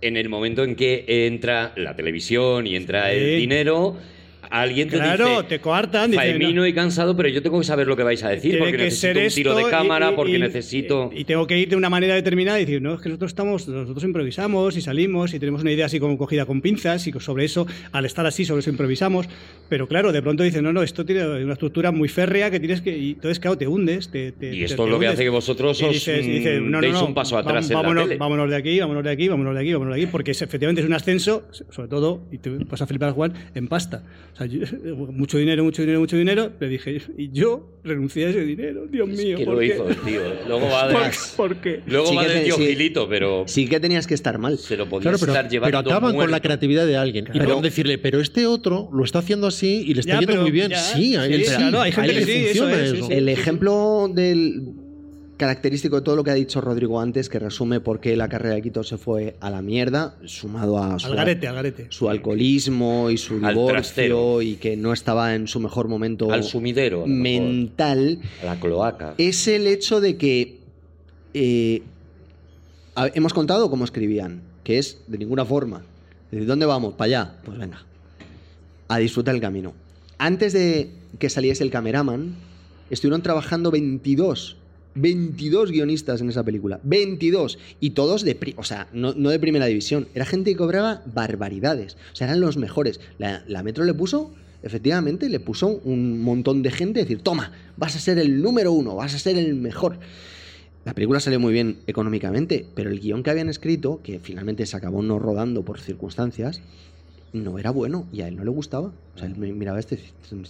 en 0.00 0.16
el 0.16 0.28
momento 0.28 0.64
en 0.64 0.76
que 0.76 1.04
entra 1.26 1.72
la 1.76 1.94
televisión 1.96 2.66
y 2.66 2.76
entra 2.76 3.10
Sí. 3.10 3.16
el 3.18 3.36
dinero, 3.40 3.96
alguien 4.62 4.88
te 4.88 4.96
Claro, 4.96 5.28
dice... 5.28 5.42
te 5.44 5.60
coartan. 5.60 6.12
Faemino 6.12 6.60
no, 6.62 6.66
y 6.66 6.72
cansado, 6.72 7.16
pero 7.16 7.28
yo 7.28 7.42
tengo 7.42 7.58
que 7.58 7.64
saber 7.66 7.86
lo 7.86 7.96
que 7.96 8.02
vais 8.02 8.22
a 8.22 8.28
decir, 8.30 8.58
porque 8.58 8.72
que 8.72 8.78
necesito 8.84 9.12
ser 9.14 9.16
un 9.26 9.28
tiro 9.34 9.54
de 9.56 9.62
y- 9.62 9.70
cámara, 9.70 10.10
y- 10.12 10.14
porque 10.16 10.38
necesito... 10.38 11.10
Y 11.14 11.24
tengo 11.24 11.46
que 11.46 11.58
ir 11.58 11.68
de 11.68 11.76
una 11.76 11.90
manera 11.90 12.14
determinada 12.14 12.58
y 12.60 12.64
decir, 12.64 12.80
no, 12.82 12.94
es 12.94 13.00
que 13.00 13.08
nosotros 13.08 13.30
estamos, 13.30 13.66
nosotros 13.68 14.04
improvisamos 14.04 14.76
y 14.76 14.80
salimos 14.80 15.34
y 15.34 15.38
tenemos 15.38 15.62
una 15.62 15.72
idea 15.72 15.86
así 15.86 15.98
como 16.00 16.16
cogida 16.18 16.46
con 16.46 16.60
pinzas 16.60 17.06
y 17.06 17.12
sobre 17.20 17.44
eso, 17.44 17.66
al 17.92 18.04
estar 18.04 18.26
así, 18.26 18.44
sobre 18.44 18.60
eso 18.60 18.70
improvisamos. 18.70 19.26
Pero 19.68 19.88
claro, 19.88 20.12
de 20.12 20.20
pronto 20.22 20.42
dicen, 20.42 20.62
no, 20.64 20.72
no, 20.72 20.82
esto 20.82 21.04
tiene 21.04 21.26
una 21.42 21.54
estructura 21.54 21.90
muy 21.90 22.08
férrea 22.08 22.50
que 22.50 22.60
tienes 22.60 22.80
que. 22.82 22.96
Y 22.96 23.10
entonces, 23.12 23.40
claro, 23.40 23.56
te 23.58 23.66
hundes. 23.66 24.10
Te, 24.10 24.32
te- 24.32 24.54
Y 24.54 24.62
esto 24.64 24.82
te 24.84 24.88
es 24.88 24.90
lo 24.90 25.00
que 25.00 25.06
hace 25.08 25.22
que 25.24 25.30
vosotros 25.30 25.82
os, 25.82 25.92
dices- 25.92 26.60
mm, 26.60 26.70
no, 26.70 26.80
deis 26.80 26.92
no, 26.92 27.06
un 27.06 27.14
paso 27.14 27.36
atrás 27.38 27.66
en 27.68 27.74
la 27.74 27.80
vámonos, 27.82 28.04
tele. 28.04 28.16
vámonos 28.18 28.50
de 28.50 28.56
aquí, 28.56 28.78
vámonos 28.78 29.02
de 29.04 29.10
aquí, 29.10 29.28
vámonos 29.28 29.54
de 29.54 29.60
aquí, 29.60 29.72
vámonos 29.72 29.94
de 29.96 30.02
aquí, 30.02 30.10
porque 30.12 30.30
es- 30.32 30.42
efectivamente 30.42 30.82
es 30.82 30.86
un 30.86 30.92
ascenso, 30.92 31.44
sobre 31.70 31.88
todo, 31.88 32.22
y 32.30 32.38
te 32.38 32.50
vas 32.50 32.82
a 32.82 32.86
flipar, 32.86 33.12
Juan, 33.12 33.32
en 33.54 33.66
pasta. 33.68 34.02
O 34.34 34.36
sea, 34.36 34.43
yo- 34.46 34.66
mucho 35.12 35.38
dinero, 35.38 35.64
mucho 35.64 35.82
dinero, 35.82 36.00
mucho 36.00 36.16
dinero, 36.16 36.52
pero 36.58 36.70
dije, 36.70 37.00
y 37.18 37.30
yo 37.32 37.70
renuncié 37.84 38.26
a 38.26 38.30
ese 38.30 38.44
dinero, 38.44 38.86
Dios 38.86 39.08
Es 39.10 39.18
mío. 39.18 39.36
que 39.38 39.44
¿por 39.44 39.54
lo 39.54 39.60
qué? 39.60 39.66
hizo 39.66 39.88
el 39.88 39.96
tío. 39.96 40.20
Luego 40.48 40.66
va 40.68 40.88
¿Por, 40.90 41.02
de, 41.02 41.10
por 41.36 41.56
qué? 41.56 41.80
luego 41.86 42.06
Sí 42.06 42.16
va 42.16 42.22
que 42.26 42.28
del 42.32 42.44
tío 42.44 42.56
sí. 42.56 42.66
Gilito, 42.66 43.08
pero 43.08 43.44
Sí 43.46 43.66
que 43.68 43.80
tenías 43.80 44.06
que 44.06 44.14
estar 44.14 44.38
mal. 44.38 44.58
se 44.58 44.76
lo 44.76 44.88
podía 44.88 45.02
Claro, 45.10 45.18
pero, 45.20 45.32
estar 45.32 45.48
llevando 45.50 45.78
pero 45.82 45.96
acaban 45.96 46.16
con 46.16 46.30
la 46.30 46.40
creatividad 46.40 46.86
de 46.86 46.96
alguien. 46.96 47.26
Y 47.32 47.38
Pero- 47.38 47.60
decirle, 47.60 47.98
pero 47.98 48.20
este 48.20 48.46
otro 48.46 48.88
lo 48.92 49.04
está 49.04 49.18
haciendo 49.20 49.46
así 49.46 49.84
y 49.86 49.94
le 49.94 50.00
está 50.00 50.14
Ya, 50.14 50.20
yendo 50.20 50.32
pero 50.32 50.42
muy 50.42 50.50
bien. 50.50 50.70
ya, 50.70 50.78
sí, 50.78 51.16
a 51.16 51.26
él 51.26 51.44
sí, 51.44 51.50
sí. 51.50 51.56
claro, 51.56 51.80
hay 51.82 51.90
a 51.90 51.94
gente 51.94 52.10
él 52.12 52.18
que 52.20 52.24
le 52.26 52.50
eso 52.50 52.64
funciona 52.64 52.82
es, 52.84 52.92
eso. 52.92 53.06
sí. 53.06 53.12
El 53.12 53.28
ejemplo 53.28 54.08
del 54.14 54.62
característico 55.36 55.96
de 55.96 56.02
todo 56.02 56.16
lo 56.16 56.22
que 56.24 56.30
ha 56.30 56.34
dicho 56.34 56.60
Rodrigo 56.60 57.00
antes, 57.00 57.28
que 57.28 57.38
resume 57.38 57.80
por 57.80 57.98
qué 58.00 58.16
la 58.16 58.28
carrera 58.28 58.54
de 58.54 58.62
Quito 58.62 58.84
se 58.84 58.98
fue 58.98 59.36
a 59.40 59.50
la 59.50 59.62
mierda, 59.62 60.14
sumado 60.26 60.78
a 60.78 60.98
su, 60.98 61.06
Al 61.08 61.16
garete, 61.16 61.48
al 61.48 61.54
garete. 61.56 61.86
su 61.90 62.08
alcoholismo 62.08 63.10
y 63.10 63.18
su 63.18 63.40
divorcio 63.40 64.42
y 64.42 64.56
que 64.56 64.76
no 64.76 64.92
estaba 64.92 65.34
en 65.34 65.48
su 65.48 65.58
mejor 65.60 65.88
momento 65.88 66.30
Al 66.32 66.44
sumidero, 66.44 67.06
mental, 67.06 68.20
a 68.42 68.46
la 68.46 68.60
cloaca. 68.60 69.14
es 69.18 69.48
el 69.48 69.66
hecho 69.66 70.00
de 70.00 70.16
que 70.16 70.58
eh, 71.34 71.82
hemos 73.14 73.32
contado 73.34 73.70
cómo 73.70 73.84
escribían, 73.84 74.40
que 74.62 74.78
es 74.78 75.00
de 75.08 75.18
ninguna 75.18 75.44
forma. 75.44 75.82
Decir, 76.30 76.46
¿dónde 76.46 76.66
vamos? 76.66 76.94
¿Para 76.94 77.06
allá? 77.06 77.34
Pues 77.44 77.58
venga, 77.58 77.84
a 78.88 78.98
disfrutar 78.98 79.34
el 79.34 79.40
camino. 79.40 79.72
Antes 80.18 80.52
de 80.52 80.90
que 81.18 81.28
saliese 81.28 81.64
el 81.64 81.70
cameraman, 81.70 82.34
estuvieron 82.90 83.22
trabajando 83.22 83.70
22, 83.70 84.56
22 84.94 85.70
guionistas 85.70 86.20
en 86.20 86.28
esa 86.28 86.42
película. 86.42 86.80
22. 86.82 87.58
Y 87.80 87.90
todos 87.90 88.22
de, 88.22 88.54
o 88.56 88.64
sea, 88.64 88.88
no, 88.92 89.12
no 89.14 89.30
de 89.30 89.38
primera 89.38 89.66
división. 89.66 90.08
Era 90.14 90.24
gente 90.24 90.50
que 90.50 90.56
cobraba 90.56 91.02
barbaridades. 91.12 91.96
O 92.12 92.16
sea, 92.16 92.28
eran 92.28 92.40
los 92.40 92.56
mejores. 92.56 93.00
La, 93.18 93.44
la 93.46 93.62
Metro 93.62 93.84
le 93.84 93.94
puso, 93.94 94.32
efectivamente, 94.62 95.28
le 95.28 95.40
puso 95.40 95.80
un 95.84 96.22
montón 96.22 96.62
de 96.62 96.70
gente. 96.70 97.00
Decir, 97.00 97.20
toma, 97.20 97.52
vas 97.76 97.96
a 97.96 98.00
ser 98.00 98.18
el 98.18 98.42
número 98.42 98.72
uno, 98.72 98.96
vas 98.96 99.14
a 99.14 99.18
ser 99.18 99.36
el 99.36 99.54
mejor. 99.54 99.98
La 100.84 100.92
película 100.92 101.18
salió 101.18 101.40
muy 101.40 101.54
bien 101.54 101.78
económicamente, 101.86 102.66
pero 102.74 102.90
el 102.90 103.00
guion 103.00 103.22
que 103.22 103.30
habían 103.30 103.48
escrito, 103.48 104.00
que 104.02 104.20
finalmente 104.20 104.66
se 104.66 104.76
acabó 104.76 105.02
no 105.02 105.18
rodando 105.18 105.64
por 105.64 105.80
circunstancias, 105.80 106.60
no 107.34 107.58
era 107.58 107.70
bueno 107.70 108.06
y 108.12 108.22
a 108.22 108.28
él 108.28 108.36
no 108.36 108.44
le 108.44 108.50
gustaba. 108.50 108.92
O 109.14 109.18
sea, 109.18 109.26
él 109.28 109.34
miraba 109.36 109.78
este. 109.78 109.98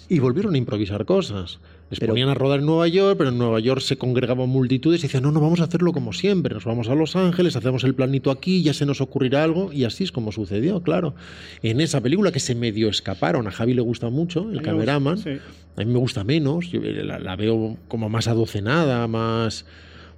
Y 0.09 0.19
volvieron 0.21 0.55
a 0.55 0.59
improvisar 0.59 1.05
cosas. 1.05 1.59
Les 1.91 1.99
Pero- 1.99 2.13
ponían 2.13 2.29
a 2.29 2.35
rodar 2.35 2.61
en 2.61 2.67
Nueva 2.67 2.87
York, 2.89 3.17
pero 3.19 3.31
en 3.31 3.39
Nueva 3.39 3.59
York 3.59 3.81
se 3.81 3.97
congregaban 3.97 4.49
multitudes 4.49 5.01
y 5.01 5.07
decían, 5.09 5.23
no, 5.23 5.33
no, 5.33 5.41
vamos 5.41 5.61
a 5.61 5.65
hacerlo 5.65 5.93
como 5.93 6.13
siempre. 6.13 6.55
Nos 6.55 6.65
vamos 6.65 6.89
a 6.89 6.95
Los 6.95 7.17
Ángeles, 7.17 7.57
hacemos 7.57 7.85
el 7.85 7.95
planito 7.95 8.31
aquí, 8.31 8.63
ya 8.63 8.73
se 8.75 8.87
nos 8.87 9.01
ocurrirá 9.01 9.43
algo. 9.43 9.73
Y 9.73 9.85
así 9.85 10.05
es 10.05 10.13
como 10.13 10.31
sucedió, 10.31 10.83
claro. 10.83 11.15
En 11.63 11.81
esa 11.81 12.01
película 12.01 12.31
que 12.33 12.41
se 12.41 12.55
medio 12.55 12.89
escaparon, 12.89 13.47
a 13.47 13.51
Javi 13.51 13.75
le 13.75 13.83
gusta 13.83 14.11
mucho, 14.11 14.51
el 14.51 14.57
me 14.59 14.63
cameraman. 14.63 15.15
gusta, 15.17 15.35
sí. 15.35 15.41
A 15.77 15.85
mí 15.85 15.93
me 15.93 15.99
gusta 15.99 16.23
menos, 16.23 16.71
yo 16.71 16.81
la, 16.81 17.19
la 17.19 17.35
veo 17.37 17.77
como 17.89 18.09
más 18.09 18.29
adocenada, 18.29 19.09
más, 19.09 19.65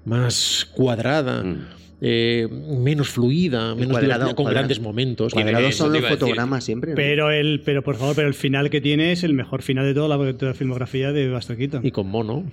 más 0.04 0.68
cuadrada, 0.74 1.42
Mm. 1.42 1.58
Eh, 2.00 2.46
menos 2.50 3.08
fluida, 3.08 3.74
menos 3.74 3.92
cuadrado, 3.92 4.00
divertida, 4.00 4.26
con 4.26 4.44
cuadrado. 4.44 4.54
grandes 4.54 4.80
momentos. 4.80 5.32
Cuadrado. 5.32 5.52
Cuadrados 5.54 5.76
son 5.76 5.92
los 5.92 6.04
fotogramas 6.04 6.64
siempre. 6.64 6.90
¿no? 6.90 6.96
Pero 6.96 7.30
el, 7.30 7.62
pero 7.64 7.82
por 7.82 7.96
favor, 7.96 8.14
pero 8.14 8.28
el 8.28 8.34
final 8.34 8.68
que 8.70 8.80
tiene 8.80 9.12
es 9.12 9.24
el 9.24 9.32
mejor 9.34 9.62
final 9.62 9.86
de 9.86 9.94
toda 9.94 10.08
la, 10.08 10.22
de 10.22 10.34
toda 10.34 10.52
la 10.52 10.58
filmografía 10.58 11.12
de 11.12 11.30
Buster 11.30 11.56
Keaton. 11.56 11.86
Y 11.86 11.90
con 11.90 12.08
mono. 12.08 12.44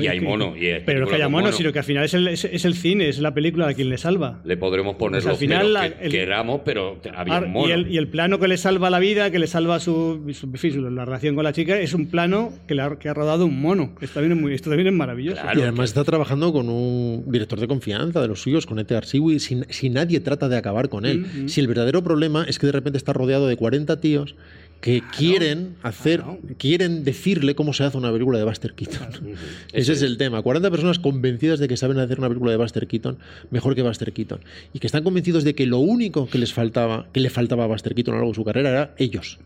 Y 0.00 0.06
hay 0.06 0.20
mono, 0.20 0.56
y 0.56 0.66
hay 0.68 0.82
pero 0.86 1.00
no 1.00 1.04
es 1.06 1.10
que 1.10 1.16
haya 1.16 1.28
mono, 1.28 1.44
mono. 1.46 1.56
sino 1.56 1.72
que 1.72 1.78
al 1.80 1.84
final 1.84 2.04
es 2.04 2.14
el, 2.14 2.28
es, 2.28 2.44
es 2.44 2.64
el 2.64 2.74
cine, 2.74 3.08
es 3.08 3.18
la 3.18 3.34
película 3.34 3.68
a 3.68 3.74
quien 3.74 3.88
le 3.88 3.98
salva. 3.98 4.40
Le 4.44 4.56
podremos 4.56 4.96
poner 4.96 5.18
Pues 5.22 5.26
al 5.26 5.30
los 5.32 5.38
final 5.38 5.58
pelos 5.58 5.72
la- 5.72 5.90
que 5.98 6.04
el- 6.06 6.10
queramos, 6.12 6.60
pero 6.64 7.00
había 7.14 7.36
Ar- 7.36 7.44
un 7.44 7.52
mono. 7.52 7.68
y, 7.68 7.72
el, 7.72 7.90
y 7.92 7.96
el 7.98 8.08
plano 8.08 8.38
que 8.38 8.48
le 8.48 8.56
salva 8.56 8.88
la 8.90 8.98
vida, 8.98 9.30
que 9.30 9.38
le 9.38 9.46
salva 9.46 9.80
su, 9.80 10.22
su- 10.32 10.80
la 10.90 11.04
relación 11.04 11.34
con 11.34 11.44
la 11.44 11.52
chica, 11.52 11.78
es 11.78 11.94
un 11.94 12.06
plano 12.06 12.52
que, 12.66 12.74
le 12.74 12.82
ha, 12.82 12.96
que 12.98 13.08
ha 13.08 13.14
rodado 13.14 13.44
un 13.46 13.60
mono. 13.60 13.94
Esto 14.00 14.14
también 14.20 14.36
es, 14.38 14.42
muy, 14.42 14.54
esto 14.54 14.70
también 14.70 14.86
es 14.88 14.94
maravilloso. 14.94 15.42
Claro. 15.42 15.58
y 15.58 15.62
además 15.62 15.90
está 15.90 16.04
trabajando 16.04 16.52
con 16.52 16.68
un 16.68 17.24
director 17.26 17.58
de 17.60 17.68
confianza 17.68 18.20
de 18.20 18.28
los 18.28 18.40
suyos, 18.40 18.66
con 18.66 18.78
Ete 18.78 18.94
Arsiwi, 18.94 19.40
si, 19.40 19.60
si 19.68 19.90
nadie 19.90 20.20
trata 20.20 20.48
de 20.48 20.56
acabar 20.56 20.88
con 20.88 21.04
él. 21.06 21.20
Mm, 21.20 21.44
mm. 21.44 21.48
Si 21.48 21.60
el 21.60 21.68
verdadero 21.68 22.02
problema 22.02 22.44
es 22.48 22.58
que 22.58 22.66
de 22.66 22.72
repente 22.72 22.96
está 22.98 23.12
rodeado 23.12 23.46
de 23.48 23.56
40 23.56 24.00
tíos 24.00 24.34
que 24.82 25.00
quieren 25.16 25.76
hacer, 25.82 26.20
claro. 26.20 26.38
quieren 26.58 27.04
decirle 27.04 27.54
cómo 27.54 27.72
se 27.72 27.84
hace 27.84 27.96
una 27.96 28.12
película 28.12 28.36
de 28.38 28.44
Buster 28.44 28.74
Keaton. 28.74 29.08
Ese 29.72 29.92
es 29.94 30.02
el 30.02 30.18
tema. 30.18 30.42
40 30.42 30.70
personas 30.70 30.98
convencidas 30.98 31.58
de 31.60 31.68
que 31.68 31.76
saben 31.78 31.98
hacer 31.98 32.18
una 32.18 32.28
película 32.28 32.50
de 32.50 32.58
Buster 32.58 32.86
Keaton 32.86 33.16
mejor 33.50 33.74
que 33.74 33.82
Buster 33.82 34.12
Keaton. 34.12 34.40
Y 34.74 34.80
que 34.80 34.86
están 34.88 35.04
convencidos 35.04 35.44
de 35.44 35.54
que 35.54 35.64
lo 35.66 35.78
único 35.78 36.28
que 36.28 36.36
les 36.36 36.52
faltaba, 36.52 37.06
que 37.12 37.20
le 37.20 37.30
faltaba 37.30 37.64
a 37.64 37.66
Buster 37.68 37.94
Keaton 37.94 38.12
a 38.12 38.16
lo 38.16 38.20
largo 38.22 38.32
de 38.32 38.36
su 38.36 38.44
carrera 38.44 38.68
era 38.70 38.94
ellos. 38.98 39.38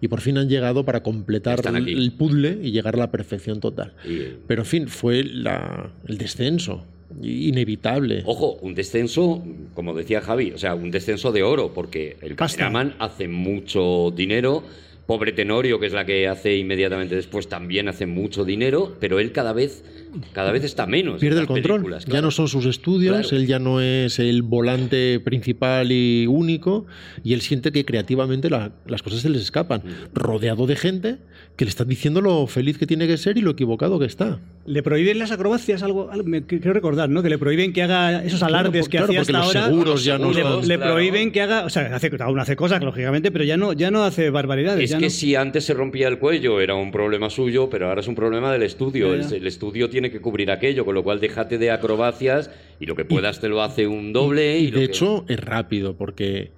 Y 0.00 0.08
por 0.08 0.20
fin 0.20 0.36
han 0.36 0.48
llegado 0.50 0.84
para 0.84 1.02
completar 1.02 1.58
el, 1.74 1.88
el 1.88 2.12
puzzle 2.12 2.58
y 2.62 2.70
llegar 2.70 2.96
a 2.96 2.98
la 2.98 3.10
perfección 3.10 3.60
total. 3.60 3.94
Y- 4.04 4.36
Pero 4.46 4.60
en 4.62 4.66
fin, 4.66 4.88
fue 4.88 5.24
la- 5.24 5.90
el 6.06 6.18
descenso 6.18 6.84
inevitable. 7.22 8.22
Ojo, 8.26 8.58
un 8.62 8.74
descenso, 8.74 9.42
como 9.74 9.94
decía 9.94 10.20
Javi, 10.20 10.52
o 10.52 10.58
sea, 10.58 10.74
un 10.74 10.90
descenso 10.90 11.32
de 11.32 11.42
oro, 11.42 11.72
porque 11.72 12.16
el 12.20 12.34
Pasta. 12.36 12.64
cameraman 12.64 12.96
hace 12.98 13.28
mucho 13.28 14.12
dinero. 14.14 14.62
Pobre 15.06 15.30
Tenorio, 15.30 15.78
que 15.78 15.86
es 15.86 15.92
la 15.92 16.04
que 16.04 16.26
hace 16.26 16.56
inmediatamente 16.56 17.14
después, 17.14 17.48
también 17.48 17.88
hace 17.88 18.06
mucho 18.06 18.44
dinero, 18.44 18.96
pero 18.98 19.20
él 19.20 19.30
cada 19.30 19.52
vez, 19.52 19.84
cada 20.32 20.52
vez 20.52 20.64
está 20.64 20.86
menos. 20.86 21.14
en 21.14 21.20
Pierde 21.20 21.40
el 21.40 21.46
control. 21.46 21.76
películas, 21.80 22.04
Ya 22.04 22.10
claro. 22.10 22.26
no 22.26 22.30
son 22.30 22.48
sus 22.48 22.66
estudios, 22.66 23.16
Claro. 23.28 23.36
él 23.36 23.46
ya 23.46 23.58
no 23.58 23.80
es 23.80 24.18
el 24.18 24.42
volante 24.42 25.20
principal 25.20 25.92
y 25.92 26.26
único, 26.26 26.86
y 27.24 27.32
él 27.34 27.40
siente 27.40 27.72
que 27.72 27.84
creativamente 27.84 28.50
la- 28.50 28.72
las 28.86 29.02
cosas 29.02 29.20
se 29.20 29.28
les 29.30 29.42
escapan, 29.42 29.82
Mm. 29.84 30.14
rodeado 30.18 30.66
de 30.66 30.76
gente 30.76 31.16
que 31.56 31.64
le 31.64 31.70
están 31.70 31.88
diciendo 31.88 32.20
lo 32.20 32.46
feliz 32.46 32.76
que 32.78 32.86
tiene 32.86 33.06
que 33.06 33.16
ser 33.16 33.38
y 33.38 33.40
lo 33.40 33.50
equivocado 33.52 33.98
que 33.98 34.04
está. 34.06 34.38
Le 34.66 34.82
prohíben 34.82 35.18
las 35.18 35.30
acrobacias, 35.30 35.82
algo, 35.82 36.10
algo- 36.10 36.28
me 36.28 36.44
quiero 36.44 36.72
recordar, 36.72 37.08
¿no? 37.08 37.22
Que 37.22 37.30
le 37.30 37.38
prohíben 37.38 37.72
que 37.72 37.82
haga 37.82 38.22
esos 38.24 38.40
Claro, 38.40 38.56
alardes 38.56 38.82
por- 38.82 38.90
que 38.90 38.96
claro, 38.98 39.04
hacía 39.12 39.20
porque 39.20 39.32
hasta 39.32 39.46
los 39.46 39.56
ahora. 39.56 39.66
seguros 39.70 40.04
ya 40.04 40.18
no 40.18 40.32
le, 40.32 40.42
son- 40.42 40.68
le 40.68 40.76
claro. 40.76 40.92
prohíben 40.92 41.32
que 41.32 41.40
haga, 41.40 41.64
o 41.64 41.70
sea, 41.70 41.94
hace, 41.96 42.10
aún 42.20 42.38
hace 42.40 42.56
cosas, 42.56 42.82
lógicamente, 42.82 43.30
pero 43.30 43.44
ya 43.44 43.56
no, 43.56 43.72
ya 43.72 43.90
no 43.90 44.04
hace 44.04 44.28
barbaridades. 44.30 44.84
Es 44.84 44.90
ya 44.90 44.98
que 44.98 45.04
no- 45.06 45.10
si 45.10 45.34
antes 45.34 45.64
se 45.64 45.72
rompía 45.74 46.08
el 46.08 46.18
cuello 46.18 46.60
era 46.60 46.74
un 46.74 46.90
problema 46.90 47.30
suyo, 47.30 47.70
pero 47.70 47.88
ahora 47.88 48.00
es 48.00 48.08
un 48.08 48.14
problema 48.14 48.52
del 48.52 48.62
estudio. 48.62 49.14
El, 49.14 49.32
el 49.32 49.46
estudio 49.46 49.88
tiene 49.88 50.05
que 50.10 50.20
cubrir 50.20 50.50
aquello, 50.50 50.84
con 50.84 50.94
lo 50.94 51.02
cual 51.02 51.20
déjate 51.20 51.58
de 51.58 51.70
acrobacias 51.70 52.50
y 52.80 52.86
lo 52.86 52.94
que 52.96 53.04
puedas 53.04 53.40
te 53.40 53.48
lo 53.48 53.62
hace 53.62 53.86
un 53.86 54.12
doble. 54.12 54.58
Y, 54.58 54.64
Y 54.66 54.70
de 54.70 54.78
que- 54.78 54.84
hecho 54.84 55.24
es 55.28 55.40
rápido, 55.40 55.94
porque 55.96 56.50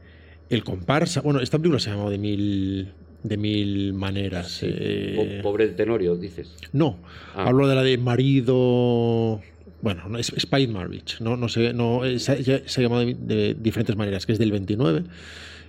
el 0.51 0.65
comparsa, 0.65 1.21
bueno, 1.21 1.41
esta 1.41 1.59
película 1.59 1.79
se 1.81 1.91
llama 1.91 2.09
de 2.11 2.19
mil, 2.19 2.89
de 3.23 3.37
mil 3.37 3.93
maneras. 3.95 4.49
Sí. 4.51 4.67
eh, 4.71 5.41
Po- 5.43 5.51
Pobre 5.51 5.69
Tenorio, 5.69 6.17
dices. 6.17 6.55
No, 6.73 6.99
Ah. 7.35 7.45
hablo 7.49 7.67
de 7.69 7.75
la 7.75 7.83
de 7.83 7.99
marido. 7.99 9.41
Bueno, 9.81 10.09
no, 10.09 10.19
es 10.19 10.33
Marriage, 10.71 11.17
no, 11.23 11.37
no 11.37 11.49
sé, 11.49 11.73
no, 11.73 12.05
eh, 12.05 12.19
se, 12.19 12.43
ya- 12.43 12.61
se 12.67 12.81
ha 12.81 12.83
llamado 12.83 13.05
de, 13.07 13.15
de 13.15 13.55
diferentes 13.55 13.95
maneras, 13.97 14.27
que 14.27 14.33
es 14.33 14.39
del 14.39 14.51
29. 14.51 15.05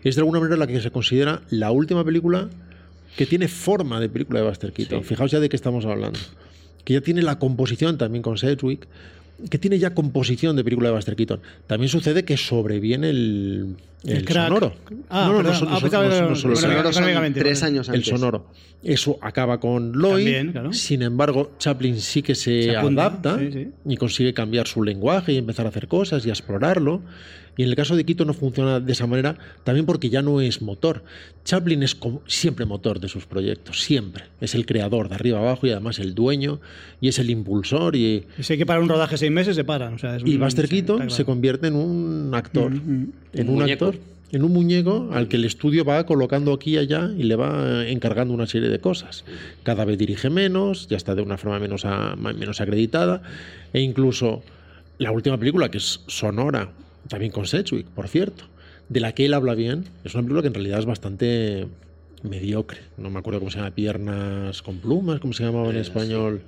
Es 0.03 0.15
de 0.15 0.21
alguna 0.21 0.39
manera 0.39 0.57
la 0.57 0.65
que 0.65 0.79
se 0.81 0.89
considera 0.91 1.41
la 1.51 1.71
última 1.71 2.03
película 2.03 2.49
que 3.17 3.25
tiene 3.25 3.47
forma 3.47 3.99
de 3.99 4.09
película 4.09 4.39
de 4.41 4.47
Buster 4.47 4.71
Keaton. 4.71 5.01
Sí. 5.01 5.09
Fijaos 5.09 5.29
ya 5.29 5.39
de 5.39 5.49
qué 5.49 5.55
estamos 5.55 5.85
hablando. 5.85 6.17
Que 6.89 6.93
ya 6.95 7.01
tiene 7.01 7.21
la 7.21 7.37
composición 7.37 7.99
también 7.99 8.23
con 8.23 8.39
Sedgwick, 8.39 8.87
que 9.47 9.59
tiene 9.59 9.77
ya 9.77 9.93
composición 9.93 10.55
de 10.55 10.63
película 10.63 10.89
de 10.89 10.95
Buster 10.95 11.15
Keaton. 11.15 11.39
También 11.67 11.87
sucede 11.87 12.25
que 12.25 12.35
sobreviene 12.35 13.11
el, 13.11 13.75
El 14.03 14.17
el 14.17 14.27
sonoro. 14.27 14.73
Ah, 15.07 15.27
no, 15.31 15.43
no, 15.43 15.43
no, 15.43 15.53
son- 15.53 15.67
Ah, 15.67 15.73
no 15.73 15.79
son- 15.81 15.91
no 16.09 16.29
no 16.31 16.35
solo 16.35 16.53
el 16.55 16.59
sonoros 16.59 16.95
son 16.95 17.33
tres 17.35 17.61
años 17.61 17.89
el 17.89 17.95
antes. 17.95 18.07
sonoro. 18.09 18.47
Eso 18.81 19.19
acaba 19.21 19.59
con 19.59 19.91
Lloyd. 19.93 20.23
También, 20.23 20.51
claro. 20.51 20.73
Sin 20.73 21.03
embargo, 21.03 21.51
Chaplin 21.59 21.99
sí 22.01 22.23
que 22.23 22.33
se, 22.33 22.63
Se 22.63 22.75
apunta, 22.75 23.05
adapta 23.05 23.37
sí, 23.37 23.49
sí. 23.53 23.67
y 23.85 23.95
consigue 23.97 24.33
cambiar 24.33 24.65
su 24.67 24.81
lenguaje 24.83 25.31
y 25.33 25.37
empezar 25.37 25.67
a 25.67 25.69
hacer 25.69 25.87
cosas 25.87 26.25
y 26.25 26.29
a 26.29 26.33
explorarlo. 26.33 27.03
Y 27.59 27.63
en 27.63 27.67
el 27.67 27.75
caso 27.75 27.97
de 27.97 28.05
Quito 28.05 28.23
no 28.23 28.33
funciona 28.33 28.79
de 28.79 28.89
esa 28.93 29.05
manera, 29.05 29.35
también 29.65 29.85
porque 29.85 30.09
ya 30.09 30.21
no 30.21 30.39
es 30.39 30.61
motor. 30.61 31.03
Chaplin 31.43 31.83
es 31.83 31.93
como- 31.93 32.21
siempre 32.25 32.63
motor 32.65 33.01
de 33.01 33.09
sus 33.09 33.25
proyectos, 33.25 33.81
siempre. 33.81 34.23
Es 34.39 34.55
el 34.55 34.65
creador 34.65 35.09
de 35.09 35.15
arriba 35.15 35.39
abajo 35.39 35.67
y 35.67 35.71
además 35.71 35.99
el 35.99 36.15
dueño 36.15 36.61
y 37.01 37.09
es 37.09 37.19
el 37.19 37.29
impulsor. 37.29 37.97
Y, 37.97 38.23
Y 38.37 38.43
si 38.43 38.53
hay 38.53 38.59
que 38.59 38.65
parar 38.65 38.81
un 38.81 38.87
rodaje 38.87 39.17
seis 39.17 39.29
meses, 39.29 39.57
se 39.57 39.65
paran. 39.65 39.95
O 39.95 39.97
sea, 39.97 40.15
es 40.15 40.23
y 40.25 40.37
Buster 40.37 40.67
sí, 40.69 40.75
Keaton 40.75 41.09
se 41.09 41.25
convierte 41.25 41.67
en 41.67 41.75
un 41.75 42.31
actor. 42.33 42.71
Mm, 42.71 42.75
mm. 43.01 43.11
En 43.33 43.49
Un 43.49 43.61
actor, 43.63 43.95
en 44.31 44.43
un 44.45 44.53
muñeco 44.53 45.09
al 45.11 45.27
que 45.27 45.35
el 45.35 45.43
estudio 45.43 45.83
va 45.83 46.05
colocando 46.05 46.53
aquí 46.53 46.75
y 46.75 46.77
allá 46.77 47.11
y 47.17 47.23
le 47.23 47.35
va 47.35 47.83
eh, 47.83 47.91
encargando 47.91 48.33
una 48.33 48.47
serie 48.47 48.69
de 48.69 48.79
cosas. 48.79 49.25
Cada 49.63 49.83
vez 49.83 49.97
dirige 49.97 50.29
menos, 50.29 50.87
ya 50.87 50.95
está 50.95 51.13
de 51.13 51.23
una 51.23 51.37
forma 51.37 51.59
menos, 51.59 51.83
a- 51.83 52.15
menos 52.15 52.61
acreditada, 52.61 53.21
e 53.73 53.81
incluso 53.81 54.43
la 54.97 55.11
última 55.11 55.37
película, 55.37 55.69
que 55.69 55.79
es 55.79 55.99
Sonora, 56.07 56.69
también 57.07 57.31
con 57.31 57.45
Sedgwick, 57.47 57.87
por 57.87 58.07
cierto, 58.07 58.45
de 58.89 58.99
la 58.99 59.13
que 59.13 59.25
él 59.25 59.33
habla 59.33 59.55
bien, 59.55 59.85
es 60.03 60.13
una 60.15 60.23
película 60.23 60.41
que 60.41 60.47
en 60.49 60.53
realidad 60.53 60.79
es 60.79 60.85
bastante 60.85 61.67
mediocre. 62.23 62.79
No 62.97 63.09
me 63.09 63.19
acuerdo 63.19 63.39
cómo 63.39 63.51
se 63.51 63.57
llama, 63.59 63.71
Piernas 63.71 64.61
con 64.61 64.77
plumas, 64.79 65.19
cómo 65.19 65.33
se 65.33 65.43
llamaba 65.43 65.69
en 65.69 65.77
Eh, 65.77 65.81
español. 65.81 66.41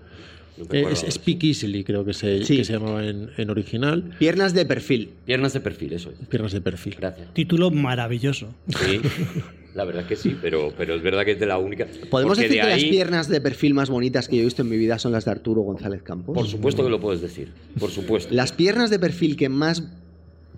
No 0.58 0.66
me 0.70 0.80
Eh, 0.82 0.88
es 0.92 1.06
Speak 1.10 1.44
Easily, 1.46 1.84
creo 1.84 2.04
que 2.04 2.14
se, 2.14 2.44
Sí. 2.44 2.58
que 2.58 2.66
se 2.66 2.74
llamaba 2.74 3.06
en, 3.06 3.30
en 3.38 3.50
original. 3.50 4.12
Piernas 4.20 4.54
de 4.54 4.66
perfil. 4.66 5.12
Piernas 5.26 5.54
de 5.54 5.62
perfil, 5.62 5.94
eso 5.94 6.12
es. 6.12 6.28
Piernas 6.28 6.52
de 6.52 6.62
perfil. 6.62 6.96
Gracias. 7.00 7.34
Título 7.34 7.72
maravilloso. 7.72 8.50
Sí, 8.68 9.00
la 9.74 9.86
verdad 9.86 10.02
es 10.04 10.08
que 10.10 10.16
sí, 10.18 10.36
pero, 10.42 10.74
pero 10.78 10.94
es 10.96 11.02
verdad 11.02 11.24
que 11.24 11.32
es 11.32 11.40
de 11.40 11.46
la 11.46 11.58
única. 11.58 11.88
¿Podemos 12.10 12.36
porque 12.38 12.50
decir 12.50 12.62
de 12.64 12.68
que 12.68 12.74
ahí- 12.74 12.82
las 12.82 12.90
piernas 12.90 13.30
de 13.30 13.40
perfil 13.40 13.74
más 13.74 13.90
bonitas 13.90 14.28
que 14.28 14.36
yo 14.36 14.42
he 14.42 14.46
visto 14.46 14.62
en 14.62 14.70
mi 14.70 14.78
vida 14.78 15.00
son 15.00 15.14
las 15.14 15.24
de 15.24 15.32
Arturo 15.32 15.62
González 15.62 16.04
Campos? 16.04 16.36
Por 16.36 16.48
supuesto 16.48 16.84
que 16.84 16.90
lo 16.90 17.00
puedes 17.00 17.22
decir, 17.22 17.48
por 17.80 17.90
supuesto. 17.92 18.34
Las 18.36 18.52
piernas 18.52 18.90
de 18.90 19.00
perfil 19.00 19.38
que 19.38 19.48
más... 19.48 19.84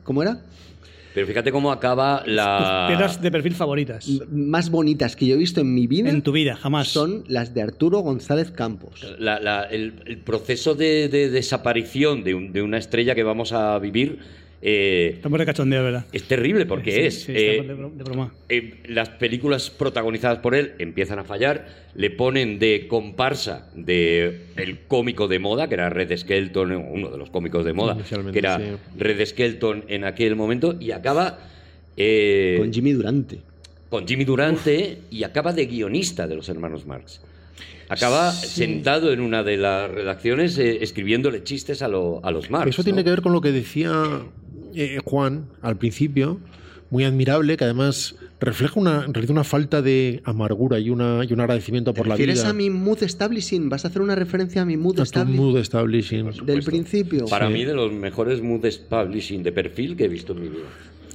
¿Cómo 0.04 0.22
era? 0.22 0.40
Pero 1.14 1.28
fíjate 1.28 1.52
cómo 1.52 1.72
acaba 1.72 2.24
la. 2.26 2.86
Tus 2.88 2.96
piedras 2.96 3.22
de 3.22 3.30
perfil 3.30 3.54
favoritas. 3.54 4.08
M- 4.08 4.26
Más 4.32 4.72
bonitas 4.72 5.16
que 5.16 5.28
yo 5.28 5.36
he 5.36 5.38
visto 5.38 5.62
en 5.62 5.72
mi 5.74 5.86
vida 5.86 6.10
En 6.10 6.24
tu 6.24 6.32
vida, 6.32 6.56
jamás. 6.56 6.88
son 6.88 7.24
las 7.28 7.54
de 7.54 7.62
Arturo 7.62 8.00
González 8.00 8.50
Campos. 8.50 9.06
la- 9.20 9.40
la- 9.40 9.64
el, 9.64 9.94
el 10.08 10.18
proceso 10.18 10.74
de, 10.74 11.10
de 11.10 11.30
desaparición 11.30 12.24
de, 12.24 12.34
un- 12.34 12.52
de 12.52 12.64
una 12.64 12.80
estrella 12.80 13.14
que 13.14 13.22
vamos 13.24 13.54
a 13.54 13.78
vivir 13.78 14.20
eh, 14.66 15.12
Estamos 15.16 15.38
de 15.40 15.46
cachondeo, 15.46 15.84
¿verdad? 15.84 16.06
es 16.14 16.24
terrible 16.24 16.66
porque 16.66 16.92
Sí, 16.92 17.00
es. 17.02 17.22
sí, 17.24 17.32
eh, 17.36 17.64
de 17.68 17.74
bro- 17.76 17.92
de 17.94 18.04
broma. 18.04 18.34
eh, 18.48 18.76
las 18.88 19.10
películas 19.10 19.70
protagonizadas 19.70 20.40
por 20.40 20.56
él 20.56 20.72
empiezan 20.80 21.20
a 21.20 21.26
fallar, 21.26 21.68
le 21.96 22.10
ponen 22.10 22.60
de 22.60 22.88
comparsa 22.88 23.70
de 23.76 24.44
el 24.56 24.80
cómico 24.88 25.28
de 25.28 25.40
moda, 25.40 25.68
que 25.68 25.74
era 25.74 25.90
Red 25.90 26.16
Skelton, 26.18 26.72
uno 26.72 27.10
de 27.10 27.18
los 27.18 27.30
cómicos 27.30 27.66
de 27.66 27.74
moda, 27.74 27.94
Inicialmente, 27.96 28.32
que 28.34 28.40
era 28.40 28.58
sí. 28.58 28.64
Red 28.98 29.26
Skelton 29.26 29.84
en 29.90 30.06
aquel 30.06 30.36
momento, 30.38 30.76
y 30.80 30.92
acaba 30.92 31.40
eh, 31.98 32.56
Con 32.60 32.72
Jimmy 32.74 32.94
Durante. 32.94 33.40
con 33.90 34.08
Jimmy 34.08 34.24
Durante 34.26 35.00
y 35.12 35.24
acaba 35.24 35.52
de 35.54 35.66
guionista 35.66 36.26
de 36.26 36.36
los 36.36 36.48
hermanos 36.50 36.86
Marx. 36.88 37.22
Acaba 37.90 38.32
sentado 38.32 39.12
en 39.14 39.20
una 39.20 39.44
de 39.44 39.58
las 39.58 39.92
redacciones 39.92 40.58
eh, 40.58 40.80
escribiéndole 40.82 41.44
chistes 41.44 41.82
a, 41.84 41.88
lo- 41.90 42.22
a 42.24 42.32
los 42.32 42.50
Marx. 42.50 42.70
Eso 42.70 42.84
tiene 42.84 43.00
¿no? 43.02 43.04
que 43.04 43.10
ver 43.12 43.22
con 43.22 43.34
lo 43.34 43.42
que 43.42 43.52
decía 43.52 43.92
eh, 44.76 45.00
Juan 45.04 45.46
al 45.62 45.78
principio, 45.78 46.40
muy 46.90 47.04
admirable, 47.06 47.58
que 47.58 47.64
además 47.64 48.16
refleja 48.40 48.80
una, 48.80 49.04
en 49.06 49.14
realidad 49.14 49.32
una 49.32 49.44
falta 49.44 49.82
de 49.82 50.22
amargura 50.26 50.78
y, 50.80 50.90
una, 50.90 51.22
y 51.28 51.34
un 51.34 51.40
agradecimiento 51.40 51.94
por 51.94 52.08
la 52.08 52.14
¿Refieres 52.16 52.42
vida. 52.42 52.50
a 52.50 52.54
mi 52.54 52.70
mood 52.70 53.02
establishing? 53.02 53.70
¿Vas 53.70 53.86
a 53.86 53.88
hacer 53.88 54.02
una 54.02 54.16
referencia 54.16 54.62
a 54.62 54.66
mi 54.66 54.78
mood 54.78 54.94
A 54.94 54.96
tu 54.98 55.02
establishing? 55.04 55.42
mood 55.44 55.58
establishing. 55.58 56.32
Del 56.46 56.62
principio. 56.64 57.26
Para 57.26 57.48
Sí. 57.48 57.54
mí, 57.54 57.64
de 57.66 57.74
los 57.74 57.92
mejores 57.92 58.42
mood 58.42 58.66
publishing 58.90 59.42
de 59.44 59.52
perfil 59.52 59.96
que 59.96 60.06
he 60.06 60.08
visto 60.10 60.34
en 60.34 60.42
mi 60.42 60.50
vida. 60.50 60.66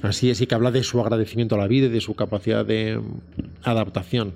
Así 0.01 0.29
es, 0.29 0.41
y 0.41 0.47
que 0.47 0.55
habla 0.55 0.71
de 0.71 0.83
su 0.83 0.99
agradecimiento 1.01 1.55
a 1.55 1.57
la 1.57 1.67
vida 1.67 1.85
y 1.87 1.89
de 1.89 2.01
su 2.01 2.15
capacidad 2.15 2.65
de 2.65 2.99
adaptación. 3.63 4.33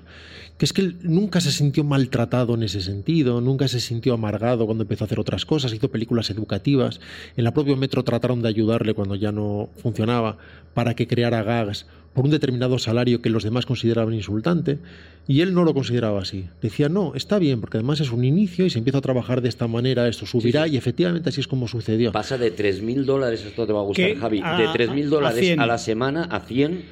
Que 0.58 0.64
es 0.66 0.72
que 0.72 0.82
él 0.82 0.96
nunca 1.02 1.40
se 1.40 1.50
sintió 1.50 1.82
maltratado 1.82 2.54
en 2.54 2.62
ese 2.62 2.80
sentido, 2.80 3.40
nunca 3.40 3.66
se 3.66 3.80
sintió 3.80 4.14
amargado 4.14 4.66
cuando 4.66 4.82
empezó 4.84 5.02
a 5.04 5.06
hacer 5.06 5.18
otras 5.18 5.44
cosas, 5.44 5.72
hizo 5.74 5.90
películas 5.90 6.30
educativas. 6.30 7.00
En 7.36 7.42
la 7.44 7.52
propia 7.52 7.74
Metro 7.74 8.04
trataron 8.04 8.40
de 8.40 8.48
ayudarle 8.48 8.94
cuando 8.94 9.16
ya 9.16 9.32
no 9.32 9.68
funcionaba 9.82 10.38
para 10.72 10.94
que 10.94 11.08
creara 11.08 11.42
gags 11.42 11.86
por 12.12 12.24
un 12.24 12.30
determinado 12.30 12.78
salario 12.78 13.20
que 13.20 13.28
los 13.30 13.42
demás 13.42 13.66
consideraban 13.66 14.14
insultante, 14.14 14.78
y 15.26 15.40
él 15.40 15.52
no 15.52 15.64
lo 15.64 15.74
consideraba 15.74 16.20
así. 16.22 16.44
Decía, 16.62 16.88
no, 16.88 17.12
está 17.16 17.40
bien, 17.40 17.60
porque 17.60 17.78
además 17.78 17.98
es 18.00 18.12
un 18.12 18.24
inicio 18.24 18.64
y 18.64 18.70
se 18.70 18.78
empieza 18.78 18.98
a 18.98 19.00
trabajar 19.00 19.40
de 19.42 19.48
esta 19.48 19.66
manera, 19.66 20.06
esto 20.06 20.24
subirá, 20.24 20.68
y 20.68 20.76
efectivamente 20.76 21.30
así 21.30 21.40
es 21.40 21.48
como 21.48 21.66
sucedió. 21.66 22.12
Pasa 22.12 22.38
de 22.38 22.52
3.000 22.54 23.04
dólares, 23.04 23.44
esto 23.44 23.66
te 23.66 23.72
va 23.72 23.80
a 23.80 23.82
gustar, 23.82 24.06
Que 24.06 24.14
Javi, 24.16 24.40
a- 24.44 24.56
de 24.56 24.68
3.000 24.68 25.02
a- 25.06 25.08
a 25.08 25.10
dólares 25.10 25.40
100. 25.40 25.58
a 25.60 25.66
la 25.66 25.78
semana 25.78 26.22
a 26.30 26.38
100, 26.38 26.84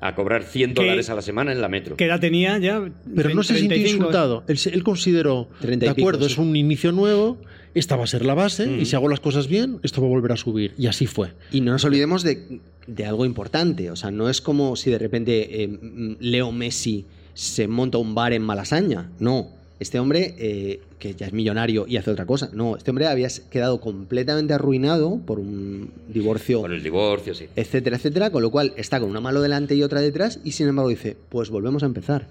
a 0.00 0.14
cobrar 0.14 0.44
100 0.44 0.70
Que- 0.74 0.82
dólares 0.82 1.10
a 1.10 1.14
la 1.14 1.22
semana 1.22 1.52
en 1.52 1.60
la 1.60 1.68
metro. 1.68 1.96
¿Qué 1.96 2.06
edad 2.06 2.20
tenía 2.20 2.56
ya? 2.58 2.90
Pero 3.14 3.34
no 3.34 3.42
se 3.42 3.54
sintió 3.54 3.68
35. 3.76 3.96
insultado. 3.96 4.44
Él, 4.48 4.58
se- 4.58 4.70
él 4.70 4.82
consideró, 4.82 5.48
de 5.60 5.76
pico, 5.76 5.90
acuerdo, 5.90 6.26
sí. 6.26 6.32
es 6.32 6.38
un 6.38 6.56
inicio 6.56 6.92
nuevo, 6.92 7.38
esta 7.74 7.96
va 7.96 8.04
a 8.04 8.06
ser 8.06 8.24
la 8.24 8.34
base, 8.34 8.70
y 8.80 8.86
si 8.86 8.96
hago 8.96 9.08
las 9.08 9.20
cosas 9.20 9.46
bien, 9.46 9.78
esto 9.82 10.00
va 10.00 10.06
a 10.06 10.10
volver 10.10 10.32
a 10.32 10.36
subir. 10.36 10.72
Y 10.78 10.86
así 10.86 11.06
fue. 11.06 11.32
Y 11.52 11.60
no 11.60 11.72
nos 11.72 11.84
olvidemos 11.84 12.22
de, 12.22 12.60
de 12.86 13.04
algo 13.06 13.24
importante. 13.26 13.90
O 13.90 13.96
sea, 13.96 14.10
no 14.10 14.28
es 14.30 14.40
como 14.40 14.74
si 14.76 14.90
de 14.90 14.98
repente 14.98 15.62
eh, 15.62 15.68
mm, 15.68 16.16
Leo 16.20 16.50
Messi 16.50 17.04
se 17.34 17.68
monta 17.68 17.98
un 17.98 18.14
bar 18.14 18.32
en 18.32 18.42
Malasaña. 18.42 19.10
No. 19.20 19.59
Este 19.80 19.98
hombre, 19.98 20.34
eh, 20.38 20.80
que 20.98 21.14
ya 21.14 21.26
es 21.26 21.32
millonario 21.32 21.86
y 21.88 21.96
hace 21.96 22.10
otra 22.10 22.26
cosa. 22.26 22.50
No, 22.52 22.76
este 22.76 22.90
hombre 22.90 23.06
había 23.06 23.28
quedado 23.50 23.80
completamente 23.80 24.52
arruinado 24.52 25.18
por 25.26 25.38
un 25.40 25.90
divorcio, 26.08 26.60
Con 26.60 26.72
el 26.72 26.82
divorcio, 26.82 27.34
sí. 27.34 27.46
etcétera, 27.56 27.96
etcétera. 27.96 28.30
Con 28.30 28.42
lo 28.42 28.50
cual 28.50 28.74
está 28.76 29.00
con 29.00 29.08
una 29.08 29.20
mano 29.20 29.40
delante 29.40 29.74
y 29.74 29.82
otra 29.82 30.00
detrás. 30.02 30.38
Y 30.44 30.52
sin 30.52 30.68
embargo 30.68 30.90
dice: 30.90 31.16
Pues 31.30 31.48
volvemos 31.50 31.82
a 31.82 31.86
empezar. 31.86 32.28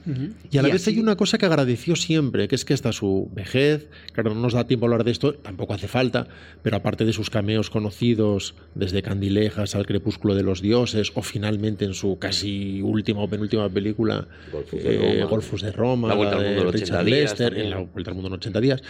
Y 0.52 0.58
a 0.60 0.62
la 0.62 0.70
Y 0.70 0.72
vez 0.74 0.84
así- 0.84 0.92
hay 0.92 1.00
una 1.00 1.16
cosa 1.18 1.38
que 1.40 1.48
agradeció 1.48 1.96
siempre, 1.96 2.48
que 2.48 2.54
es 2.56 2.64
que 2.66 2.74
hasta 2.76 2.92
su 2.92 3.28
vejez, 3.34 3.88
claro, 4.14 4.34
no 4.36 4.42
nos 4.42 4.54
da 4.54 4.68
tiempo 4.68 4.86
a 4.86 4.88
hablar 4.88 5.04
de 5.04 5.12
esto, 5.12 5.34
tampoco 5.34 5.74
hace 5.74 5.88
falta, 5.88 6.28
pero 6.62 6.78
aparte 6.78 7.04
de 7.06 7.14
sus 7.14 7.30
cameos 7.32 7.70
conocidos, 7.72 8.54
desde 8.76 9.02
Candilejas 9.02 9.74
al 9.74 9.88
Crepúsculo 9.88 10.36
de 10.36 10.44
los 10.44 10.62
Dioses, 10.62 11.12
o 11.16 11.24
finalmente 11.24 11.86
en 11.86 11.96
su 11.96 12.20
casi 12.20 12.82
última 12.84 13.22
o 13.22 13.28
penúltima 13.28 13.68
película, 13.70 14.28
Golfos 14.52 14.84
de 14.84 14.96
eh, 14.96 15.14
Roma. 15.22 15.26
Golfos 15.30 15.62
de 15.64 15.72
Roma, 15.72 16.08
La 16.10 16.14
Vuelta 16.14 16.36
al 16.38 16.44
de 16.44 16.48
Mundo 16.50 16.62
en 16.62 16.68
80 16.68 16.82
Richard 17.02 17.06
días 17.06 17.39
En 17.48 17.70
La 17.70 17.80
Vuelta 17.80 18.12
al 18.12 18.16
Mundo 18.16 18.28
en 18.28 18.34
80 18.36 18.62
días. 18.62 18.82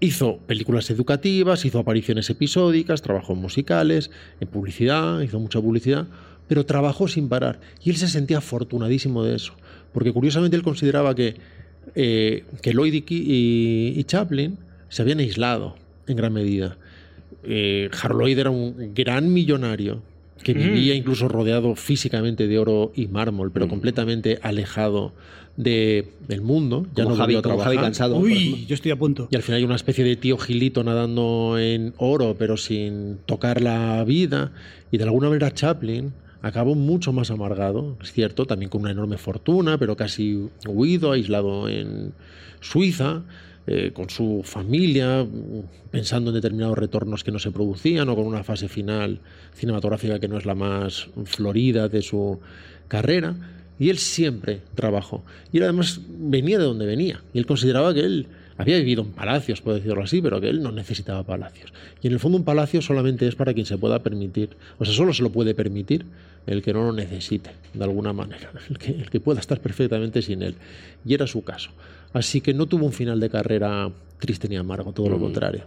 Hizo 0.00 0.38
películas 0.46 0.90
educativas, 0.90 1.64
hizo 1.64 1.78
apariciones 1.78 2.28
episódicas, 2.28 3.00
trabajó 3.02 3.32
en 3.34 3.40
musicales, 3.40 4.10
en 4.40 4.48
publicidad, 4.48 5.20
hizo 5.20 5.38
mucha 5.38 5.60
publicidad, 5.60 6.06
pero 6.48 6.66
trabajó 6.66 7.08
sin 7.08 7.28
parar. 7.28 7.60
Y 7.82 7.90
él 7.90 7.96
se 7.96 8.08
sentía 8.08 8.38
afortunadísimo 8.38 9.22
de 9.24 9.36
eso, 9.36 9.54
porque 9.92 10.12
curiosamente 10.12 10.56
él 10.56 10.62
consideraba 10.62 11.14
que, 11.14 11.36
eh, 11.94 12.44
que 12.60 12.72
Lloyd 12.72 12.92
y, 12.92 13.02
Ki- 13.02 13.24
y- 13.26 13.98
y 13.98 14.04
Chaplin 14.04 14.58
se 14.88 15.02
habían 15.02 15.20
aislado 15.20 15.76
en 16.06 16.16
gran 16.16 16.32
medida. 16.32 16.76
Eh, 17.44 17.88
Harold 18.02 18.20
Lloyd 18.22 18.38
era 18.38 18.50
un 18.50 18.92
gran 18.94 19.32
millonario 19.32 20.02
que 20.42 20.54
Mm. 20.54 20.58
vivía 20.58 20.94
incluso 20.94 21.28
rodeado 21.28 21.74
físicamente 21.76 22.46
de 22.48 22.58
oro 22.58 22.92
y 22.94 23.06
mármol, 23.06 23.52
pero 23.52 23.66
Mm. 23.66 23.70
completamente 23.70 24.38
alejado 24.42 25.14
de, 25.56 26.12
del 26.26 26.40
mundo. 26.40 26.86
Ya 26.94 27.04
Como 27.04 27.16
no 27.16 27.22
Javi, 27.22 27.36
a 27.36 27.42
como 27.42 27.58
Javi 27.58 27.62
trabajar. 27.76 27.84
cansado. 27.84 28.16
Uy, 28.16 28.66
yo 28.66 28.74
estoy 28.74 28.90
a 28.90 28.96
punto. 28.96 29.28
Y 29.30 29.36
al 29.36 29.42
final 29.42 29.58
hay 29.58 29.64
una 29.64 29.76
especie 29.76 30.04
de 30.04 30.16
tío 30.16 30.36
Gilito 30.38 30.82
nadando 30.84 31.58
en 31.58 31.94
oro, 31.98 32.36
pero 32.38 32.56
sin 32.56 33.18
tocar 33.26 33.60
la 33.60 34.02
vida. 34.04 34.52
Y 34.90 34.98
de 34.98 35.04
alguna 35.04 35.28
manera 35.28 35.52
Chaplin 35.52 36.12
acabó 36.42 36.74
mucho 36.74 37.12
más 37.12 37.30
amargado, 37.30 37.96
es 38.02 38.12
cierto, 38.12 38.44
también 38.44 38.68
con 38.68 38.82
una 38.82 38.90
enorme 38.90 39.16
fortuna, 39.16 39.78
pero 39.78 39.96
casi 39.96 40.48
huido, 40.68 41.12
aislado 41.12 41.68
en 41.70 42.12
Suiza, 42.60 43.22
eh, 43.66 43.92
con 43.94 44.10
su 44.10 44.42
familia, 44.44 45.26
pensando 45.90 46.30
en 46.30 46.34
determinados 46.34 46.76
retornos 46.76 47.24
que 47.24 47.32
no 47.32 47.38
se 47.38 47.50
producían, 47.50 48.10
o 48.10 48.14
con 48.14 48.26
una 48.26 48.44
fase 48.44 48.68
final 48.68 49.20
cinematográfica 49.54 50.20
que 50.20 50.28
no 50.28 50.36
es 50.36 50.44
la 50.44 50.54
más 50.54 51.08
florida 51.24 51.88
de 51.88 52.02
su 52.02 52.40
carrera. 52.88 53.34
Y 53.78 53.90
él 53.90 53.98
siempre 53.98 54.60
trabajó. 54.74 55.24
Y 55.52 55.58
él 55.58 55.64
además 55.64 56.00
venía 56.08 56.58
de 56.58 56.64
donde 56.64 56.86
venía. 56.86 57.22
Y 57.32 57.38
él 57.38 57.46
consideraba 57.46 57.92
que 57.92 58.00
él 58.00 58.26
había 58.56 58.76
vivido 58.78 59.02
en 59.02 59.10
palacios, 59.10 59.60
por 59.60 59.74
decirlo 59.74 60.02
así, 60.02 60.22
pero 60.22 60.40
que 60.40 60.48
él 60.48 60.62
no 60.62 60.70
necesitaba 60.70 61.24
palacios. 61.24 61.72
Y 62.00 62.06
en 62.06 62.12
el 62.12 62.20
fondo 62.20 62.38
un 62.38 62.44
palacio 62.44 62.80
solamente 62.82 63.26
es 63.26 63.34
para 63.34 63.52
quien 63.52 63.66
se 63.66 63.76
pueda 63.76 63.98
permitir, 64.02 64.50
o 64.78 64.84
sea, 64.84 64.94
solo 64.94 65.12
se 65.12 65.22
lo 65.24 65.30
puede 65.32 65.54
permitir 65.54 66.04
el 66.46 66.62
que 66.62 66.72
no 66.72 66.84
lo 66.84 66.92
necesite, 66.92 67.50
de 67.72 67.82
alguna 67.84 68.12
manera, 68.12 68.50
el 68.70 68.78
que, 68.78 68.92
el 68.92 69.10
que 69.10 69.18
pueda 69.18 69.40
estar 69.40 69.60
perfectamente 69.60 70.22
sin 70.22 70.42
él. 70.42 70.54
Y 71.04 71.14
era 71.14 71.26
su 71.26 71.42
caso. 71.42 71.70
Así 72.12 72.40
que 72.40 72.54
no 72.54 72.66
tuvo 72.66 72.86
un 72.86 72.92
final 72.92 73.18
de 73.18 73.28
carrera 73.28 73.90
triste 74.20 74.48
ni 74.48 74.56
amargo, 74.56 74.92
todo 74.92 75.08
lo 75.08 75.18
Mm. 75.18 75.22
contrario. 75.22 75.64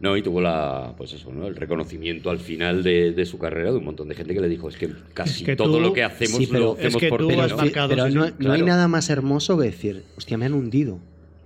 No, 0.00 0.16
y 0.16 0.22
tuvo 0.22 0.40
la, 0.40 0.94
pues 0.96 1.12
eso, 1.12 1.32
¿no? 1.32 1.48
el 1.48 1.56
reconocimiento 1.56 2.30
al 2.30 2.38
final 2.38 2.84
de, 2.84 3.10
de 3.12 3.26
su 3.26 3.36
carrera 3.38 3.72
de 3.72 3.78
un 3.78 3.84
montón 3.84 4.08
de 4.08 4.14
gente 4.14 4.32
que 4.32 4.40
le 4.40 4.48
dijo, 4.48 4.68
es 4.68 4.76
que 4.76 4.88
casi 5.12 5.40
Es 5.40 5.46
que 5.46 5.56
todo 5.56 5.74
tú- 5.78 5.80
lo 5.80 5.92
que 5.92 6.04
hacemos 6.04 6.36
Sí, 6.38 6.46
pero- 6.46 6.64
lo 6.66 6.72
hacemos 6.74 6.94
es 6.94 7.00
que 7.00 7.08
por 7.08 7.20
tú 7.20 7.28
ti, 7.28 7.34
has 7.34 7.50
¿no? 7.50 7.56
marcado- 7.56 7.88
Pero 7.88 8.08
no, 8.08 8.26
no 8.38 8.52
hay 8.52 8.62
nada 8.62 8.86
más 8.86 9.10
hermoso 9.10 9.58
que 9.58 9.64
decir, 9.64 10.04
hostia, 10.16 10.38
me 10.38 10.46
han 10.46 10.54
hundido, 10.54 11.00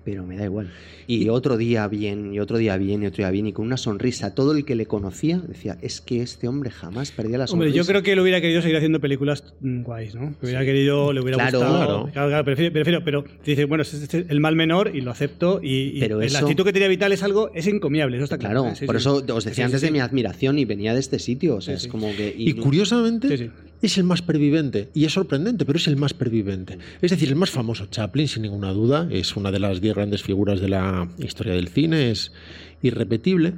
pero 0.04 0.26
me 0.26 0.36
da 0.36 0.44
igual. 0.44 0.70
Y 1.06 1.28
otro 1.28 1.56
día 1.56 1.86
bien, 1.88 2.32
y 2.32 2.40
otro 2.40 2.58
día 2.58 2.76
bien, 2.76 3.02
y 3.02 3.06
otro 3.06 3.18
día 3.24 3.30
bien, 3.30 3.46
y 3.46 3.52
con 3.52 3.66
una 3.66 3.76
sonrisa. 3.76 4.34
Todo 4.34 4.52
el 4.56 4.64
que 4.64 4.74
le 4.74 4.86
conocía 4.86 5.38
decía, 5.46 5.76
es 5.82 6.00
que 6.00 6.22
este 6.22 6.48
hombre 6.48 6.70
jamás 6.70 7.10
perdía 7.10 7.38
la 7.38 7.46
sonrisa. 7.46 7.68
Hombre, 7.68 7.76
yo 7.76 7.84
creo 7.86 8.02
que 8.02 8.12
él 8.12 8.20
hubiera 8.20 8.40
querido 8.40 8.62
seguir 8.62 8.76
haciendo 8.76 9.00
películas 9.00 9.54
mm, 9.60 9.82
guays, 9.82 10.14
¿no? 10.14 10.34
Que 10.38 10.46
hubiera 10.46 10.64
querido, 10.64 11.12
le 11.12 11.20
hubiera 11.20 11.36
Claro. 11.38 11.58
gustado. 11.58 12.10
Claro. 12.12 12.28
claro, 12.28 12.44
prefiero, 12.44 12.72
prefiero, 12.72 13.04
pero 13.04 13.24
dice, 13.44 13.64
bueno, 13.64 13.82
este 13.82 14.18
es 14.20 14.26
el 14.28 14.40
mal 14.40 14.56
menor 14.56 14.90
y 14.94 15.00
lo 15.00 15.10
acepto. 15.10 15.60
Y, 15.62 15.96
y 15.96 16.00
Pero 16.00 16.18
la 16.20 16.26
eso- 16.26 16.38
actitud 16.38 16.64
que 16.64 16.72
tenía 16.72 16.88
Vital 16.88 17.12
es 17.12 17.22
algo, 17.22 17.50
es 17.54 17.66
encomiable, 17.66 18.16
eso 18.16 18.24
está 18.24 18.38
claro. 18.38 18.62
Claro, 18.62 18.76
Sí, 18.76 18.86
por 18.86 18.94
sí. 18.96 19.00
eso 19.00 19.24
os 19.34 19.44
decía 19.44 19.52
Sí, 19.52 19.54
sí, 19.54 19.62
antes 19.62 19.80
sí. 19.80 19.86
de 19.86 19.92
mi 19.92 20.00
admiración 20.00 20.58
y 20.58 20.64
venía 20.64 20.94
de 20.94 21.00
este 21.00 21.18
sitio. 21.18 21.56
O 21.56 21.60
sea, 21.60 21.74
Sí, 21.74 21.76
es 21.78 21.82
sí. 21.84 21.88
como 21.88 22.14
que. 22.16 22.34
Y 22.36 22.52
no- 22.54 22.62
curiosamente 22.62 23.28
Sí, 23.28 23.44
sí. 23.44 23.50
Es 23.82 23.98
el 23.98 24.04
más 24.04 24.22
pervivente. 24.22 24.88
Y 24.94 25.04
es 25.04 25.12
sorprendente, 25.12 25.64
pero 25.64 25.76
es 25.76 25.88
el 25.88 25.96
más 25.96 26.14
pervivente. 26.14 26.78
Es 27.00 27.10
decir, 27.10 27.28
el 27.28 27.36
más 27.36 27.50
famoso 27.50 27.86
Chaplin, 27.86 28.28
sin 28.28 28.42
ninguna 28.42 28.72
duda, 28.72 29.08
es 29.10 29.36
una 29.36 29.50
de 29.50 29.58
las 29.58 29.80
diez 29.80 29.94
grandes 29.94 30.22
figuras 30.22 30.60
de 30.60 30.68
la 30.68 31.08
historia 31.18 31.54
del 31.54 31.68
cine, 31.68 32.10
es 32.10 32.32
irrepetible. 32.80 33.54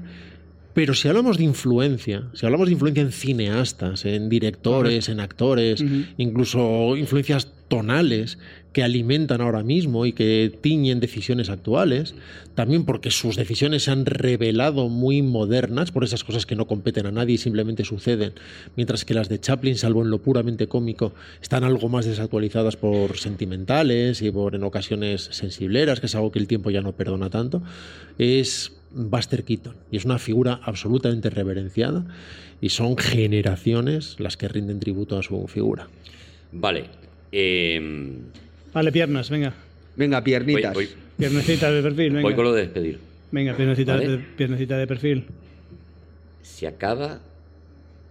Pero 0.72 0.94
si 0.94 1.06
hablamos 1.06 1.38
de 1.38 1.44
influencia, 1.44 2.24
si 2.32 2.46
hablamos 2.46 2.66
de 2.66 2.72
influencia 2.72 3.02
en 3.02 3.12
cineastas, 3.12 4.04
en 4.04 4.28
directores, 4.28 5.08
en 5.08 5.20
actores, 5.20 5.84
incluso 6.16 6.96
influencias 6.96 7.52
tonales 7.68 8.38
que 8.74 8.82
alimentan 8.82 9.40
ahora 9.40 9.62
mismo 9.62 10.04
y 10.04 10.12
que 10.12 10.52
tiñen 10.60 10.98
decisiones 10.98 11.48
actuales, 11.48 12.16
también 12.56 12.84
porque 12.84 13.12
sus 13.12 13.36
decisiones 13.36 13.84
se 13.84 13.92
han 13.92 14.04
revelado 14.04 14.88
muy 14.88 15.22
modernas 15.22 15.92
por 15.92 16.02
esas 16.02 16.24
cosas 16.24 16.44
que 16.44 16.56
no 16.56 16.66
competen 16.66 17.06
a 17.06 17.12
nadie 17.12 17.36
y 17.36 17.38
simplemente 17.38 17.84
suceden, 17.84 18.32
mientras 18.74 19.04
que 19.04 19.14
las 19.14 19.28
de 19.28 19.38
Chaplin, 19.38 19.76
salvo 19.76 20.02
en 20.02 20.10
lo 20.10 20.20
puramente 20.20 20.66
cómico, 20.66 21.12
están 21.40 21.62
algo 21.62 21.88
más 21.88 22.04
desactualizadas 22.04 22.76
por 22.76 23.16
sentimentales 23.16 24.20
y 24.22 24.32
por 24.32 24.56
en 24.56 24.64
ocasiones 24.64 25.28
sensibleras, 25.30 26.00
que 26.00 26.06
es 26.06 26.14
algo 26.16 26.32
que 26.32 26.40
el 26.40 26.48
tiempo 26.48 26.70
ya 26.70 26.82
no 26.82 26.92
perdona 26.92 27.30
tanto, 27.30 27.62
es 28.18 28.72
Buster 28.90 29.44
Keaton 29.44 29.76
y 29.92 29.98
es 29.98 30.04
una 30.04 30.18
figura 30.18 30.60
absolutamente 30.64 31.30
reverenciada 31.30 32.06
y 32.60 32.70
son 32.70 32.96
generaciones 32.96 34.16
las 34.18 34.36
que 34.36 34.48
rinden 34.48 34.80
tributo 34.80 35.16
a 35.16 35.22
su 35.22 35.46
figura. 35.46 35.86
Vale. 36.50 36.86
eh, 37.30 37.80
Vale, 38.74 38.92
piernas, 38.92 39.30
venga. 39.30 39.54
Venga, 39.96 40.22
piernitas. 40.22 40.74
voy- 40.74 40.88
Piernecita 41.16 41.70
de 41.70 41.80
perfil, 41.82 42.10
venga. 42.12 42.22
voy 42.22 42.34
con 42.34 42.44
lo 42.44 42.52
de 42.52 42.62
despedir. 42.62 42.98
Venga, 43.30 43.56
piernecita, 43.56 43.94
Vale. 43.94 44.08
de, 44.08 44.18
piernecita 44.18 44.76
de 44.76 44.86
perfil. 44.86 45.24
Se 46.42 46.66
acaba 46.66 47.20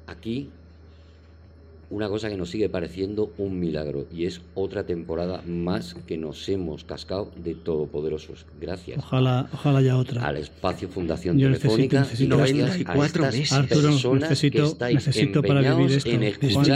aquí 0.08 0.50
una 1.94 2.10
cosa 2.10 2.28
que 2.28 2.36
nos 2.38 2.50
sigue 2.50 2.70
pareciendo 2.70 3.32
un 3.38 3.60
milagro 3.60 4.08
y 4.12 4.26
es 4.26 4.42
otra 4.56 4.84
temporada 4.86 5.44
más 5.48 5.96
que 6.08 6.18
nos 6.18 6.50
hemos 6.50 6.84
cascado 6.84 7.32
de 7.36 7.54
Todopoderosos. 7.54 8.46
Gracias. 8.60 8.98
Ojalá, 8.98 9.48
ojalá 9.54 9.82
ya 9.82 9.96
otra. 9.98 10.26
al 10.28 10.38
espacio 10.38 10.90
Fundación 10.90 11.38
Yo 11.38 11.50
necesito- 11.50 11.62
Telefónica 11.76 12.00
necesito 12.02 12.38
gracias 12.38 12.60
a 12.60 12.62
94 12.64 13.06
estas 13.26 13.36
meses. 13.36 13.54
Arturo, 13.54 13.90
personas 13.90 14.30
necesito- 14.30 14.58
que 14.64 14.68
estáis 14.70 14.96
necesito 14.96 15.44
para 15.44 15.62
vivir 15.62 15.92
esto. 15.98 16.10
en 16.10 16.20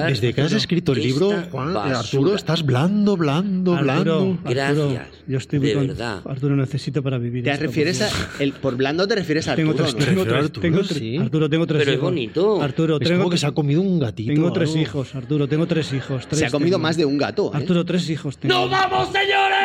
Desde- 0.07 0.33
que 0.33 0.41
has 0.41 0.53
escrito 0.53 0.91
el 0.93 0.99
libro, 1.01 1.31
Juan, 1.51 1.75
eh. 1.75 1.93
Arturo, 1.95 2.35
estás 2.35 2.63
blando, 2.63 3.17
blando, 3.17 3.75
blando. 3.75 4.37
Gracias, 4.43 5.07
yo 5.27 5.37
estoy 5.39 5.59
de 5.59 5.73
con- 5.73 5.87
verdad. 5.87 6.21
Arturo, 6.25 6.55
necesito 6.55 7.01
para 7.01 7.17
vivir 7.17 7.43
¿Te 7.43 7.51
esto, 7.51 7.63
refieres 7.65 8.01
a. 8.03 8.09
El, 8.39 8.53
por 8.53 8.75
blando 8.75 9.07
te 9.07 9.15
refieres 9.15 9.47
a 9.47 9.55
Tengo 9.55 9.71
Arturo, 9.71 9.89
tres, 9.89 9.95
¿no? 9.99 10.05
tengo 10.05 10.23
Prefiero 10.23 10.29
tres, 10.29 10.43
a 10.43 10.45
Arturo, 10.45 10.61
tengo 10.61 10.87
tres- 10.87 10.97
sí. 10.99 11.17
Arturo, 11.17 11.49
tengo 11.49 11.65
tres 11.67 11.79
Pero 11.79 11.91
es 11.91 11.97
hijos. 11.97 12.09
bonito. 12.11 12.61
Arturo, 12.61 12.97
Es 13.01 13.07
tengo, 13.07 13.19
como 13.23 13.29
que 13.31 13.37
se 13.37 13.45
ha 13.47 13.51
comido 13.51 13.81
un 13.81 13.99
gatito. 13.99 14.33
tengo 14.33 14.51
tres 14.53 14.69
algo. 14.69 14.81
Hijos, 15.07 15.15
Arturo, 15.23 15.47
tengo 15.47 15.65
tres 15.65 15.93
hijos. 15.93 16.27
tres 16.27 16.39
Se 16.39 16.45
ha 16.45 16.51
comido 16.51 16.77
tengo. 16.77 16.83
más 16.87 16.97
de 16.97 17.05
un 17.05 17.17
gato. 17.17 17.51
¿eh? 17.53 17.57
Arturo, 17.57 17.85
tres 17.85 18.09
hijos 18.09 18.37
tengo. 18.37 18.53
¡Nos 18.53 18.69
vamos, 18.69 19.07
señores! 19.11 19.57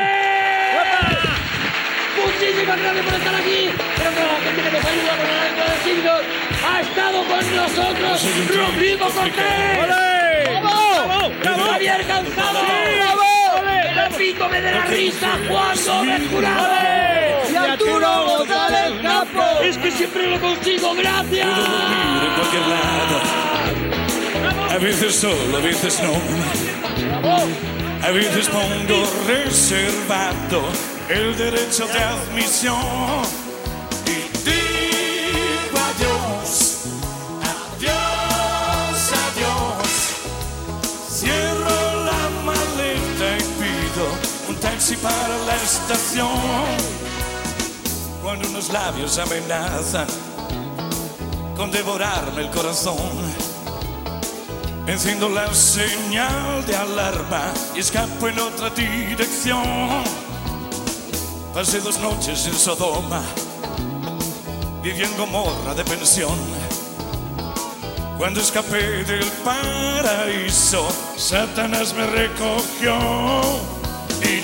Muchísimas 2.24 2.78
gracias 2.81 3.05
por 3.05 3.14
estar 3.14 3.35
aquí. 3.35 3.70
Pero 3.97 4.10
que 4.10 4.20
la 4.20 4.36
gente 4.43 4.62
que 4.62 4.70
nos 4.70 4.85
ayuda 4.85 5.16
con 5.16 5.27
el 5.27 5.39
alto 5.39 5.62
de 5.73 5.77
signos 5.82 6.20
ha 6.66 6.81
estado 6.81 7.19
con 7.24 7.56
nosotros. 7.56 8.27
¡Rodrigo 8.56 9.06
Cortés! 9.06 9.78
¡Javier 11.73 12.06
Cansado! 12.06 12.59
¡El 13.66 14.12
epítome 14.12 14.60
de 14.60 14.73
la 14.73 14.85
risa, 14.86 15.28
Juan 15.48 15.77
Gómez 15.86 16.23
Jurado! 16.31 16.69
¡Y 17.51 17.56
Arturo 17.56 18.24
González 18.39 18.93
Campos! 19.02 19.62
¡Es 19.62 19.78
que 19.78 19.90
siempre 19.90 20.31
lo 20.31 20.40
consigo, 20.40 20.94
gracias! 20.94 21.48
A 24.73 24.78
veces 24.78 25.16
solo, 25.16 25.59
a 25.59 25.61
veces 25.61 26.01
no. 26.03 26.15
A 28.03 28.11
veces 28.11 28.49
pongo 28.49 29.05
reservado 29.27 30.62
el 31.11 31.36
derecho 31.36 31.86
de 31.89 31.99
admisión. 31.99 33.23
Y 34.07 34.32
digo 34.49 35.78
adiós, 35.90 36.86
adiós, 37.77 39.12
adiós. 39.27 39.90
Cierro 41.07 42.05
la 42.07 42.31
maleta 42.43 43.36
y 43.36 43.43
pido 43.61 44.07
un 44.49 44.57
taxi 44.57 44.97
para 44.97 45.36
la 45.44 45.57
estación. 45.57 46.31
Cuando 48.23 48.49
unos 48.49 48.70
labios 48.70 49.19
amenazan 49.19 50.07
con 51.59 51.70
devorarme 51.70 52.40
el 52.40 52.49
corazón. 52.49 53.52
Enciendo 54.87 55.29
la 55.29 55.55
señal 55.55 56.67
de 56.67 56.75
alarma 56.75 57.53
y 57.75 57.79
escapo 57.79 58.29
en 58.29 58.39
otra 58.41 58.69
dirección. 58.71 59.63
Pasé 61.55 61.81
dos 61.81 62.01
noches 62.01 62.47
en 62.47 62.55
Sodoma, 62.55 63.23
viví 64.83 65.05
en 65.05 65.17
Gomorra 65.17 65.75
de 65.75 65.85
pensión. 65.85 66.37
Cuando 68.19 68.41
escapé 68.41 69.05
del 69.05 69.27
paraíso, 69.45 70.89
Satanás 71.17 71.95
me 71.95 72.07
recogió 72.07 72.97
y 74.21 74.41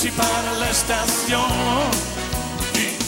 taxi 0.00 0.10
para 0.12 0.52
la 0.52 0.70
estación. 0.70 1.90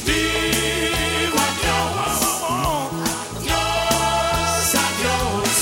Digo 0.05 1.39
adiós, 1.49 2.19
adiós, 3.41 4.75
adiós. 4.87 5.53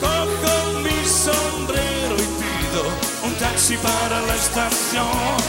Cojo 0.00 0.80
mi 0.80 0.98
sombrero 1.06 2.16
y 2.16 2.26
pido 2.40 2.82
un 3.22 3.34
taxi 3.34 3.76
para 3.76 4.20
la 4.22 4.34
estación. 4.34 5.40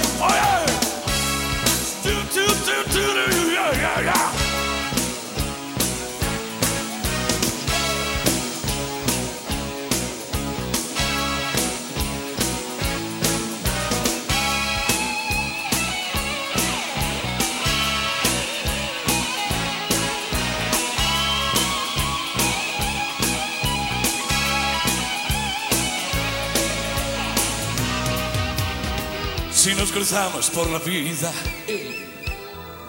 Si 29.61 29.75
nos 29.75 29.91
cruzamos 29.91 30.49
por 30.49 30.67
la 30.71 30.79
vida, 30.79 31.31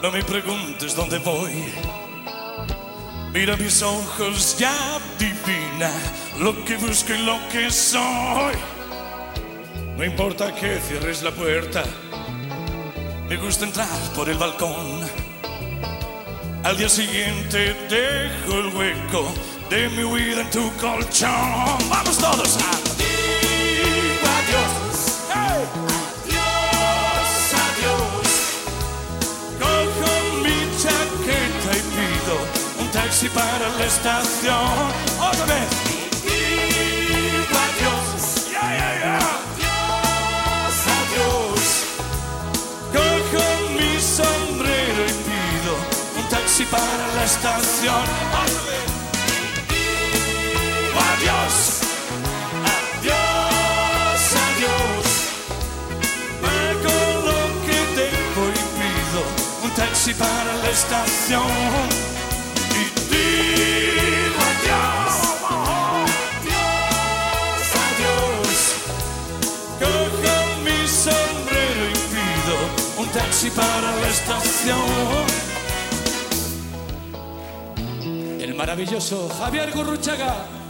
no 0.03 0.11
me 0.11 0.25
preguntes 0.25 0.97
dónde 0.97 1.19
voy. 1.19 1.53
Mira 3.31 3.59
mis 3.59 3.83
ojos, 3.83 4.57
ya 4.59 4.73
adivina 4.95 5.91
lo 6.41 6.65
que 6.65 6.79
busco 6.79 7.13
y 7.13 7.19
lo 7.19 7.37
que 7.51 7.71
soy. 7.71 8.55
No 9.99 10.03
importa 10.03 10.55
que 10.55 10.81
cierres 10.81 11.23
la 11.23 11.31
puerta, 11.33 11.85
me 13.29 13.37
gusta 13.37 13.67
entrar 13.67 14.01
por 14.15 14.31
el 14.31 14.39
balcón. 14.39 15.03
Al 16.65 16.79
día 16.79 16.89
siguiente 16.89 17.75
dejo 17.91 18.61
el 18.61 18.75
hueco 18.75 19.35
de 19.69 19.91
mi 19.91 20.05
huida 20.05 20.41
en 20.41 20.51
tu 20.51 20.73
colchón. 20.81 21.91
Vamos 21.91 22.17
todos 22.17 22.57
a 22.57 22.83
digo 22.97 23.12
taxi 32.93 33.29
para 33.31 33.69
la 33.79 33.85
estación. 33.87 34.93
Otra 35.19 35.47
vez. 35.47 35.69
Digo 36.23 37.57
adiós. 37.67 38.51
Ya, 38.53 38.67
ya, 38.81 38.91
ya. 39.03 39.17
Adiós, 39.57 40.77
adiós. 41.01 41.63
Cojo 42.95 43.45
mi 43.77 43.93
sombrero 44.01 45.03
y 45.09 45.15
pido 45.29 45.75
un 46.19 46.29
taxi 46.29 46.65
para 46.67 47.05
la 47.17 47.25
estación. 47.25 48.05
Otra 48.43 48.63
vez. 48.69 48.87
Digo 49.73 50.99
adiós. 51.13 51.55
Adiós, 52.77 54.23
adiós. 54.47 55.07
Pago 56.43 56.99
lo 57.29 57.41
que 57.65 57.79
debo 57.99 58.43
y 58.51 58.63
pido 58.79 59.21
un 59.65 59.71
taxi 59.75 60.13
para 60.15 60.53
la 60.63 60.71
estación. 60.71 62.12
Taxi 73.13 73.51
para 73.51 73.97
la 73.97 74.09
estación. 74.09 74.79
El 78.41 78.55
maravilloso 78.55 79.29
Javier 79.39 79.71
Gurruchaga. 79.73 80.62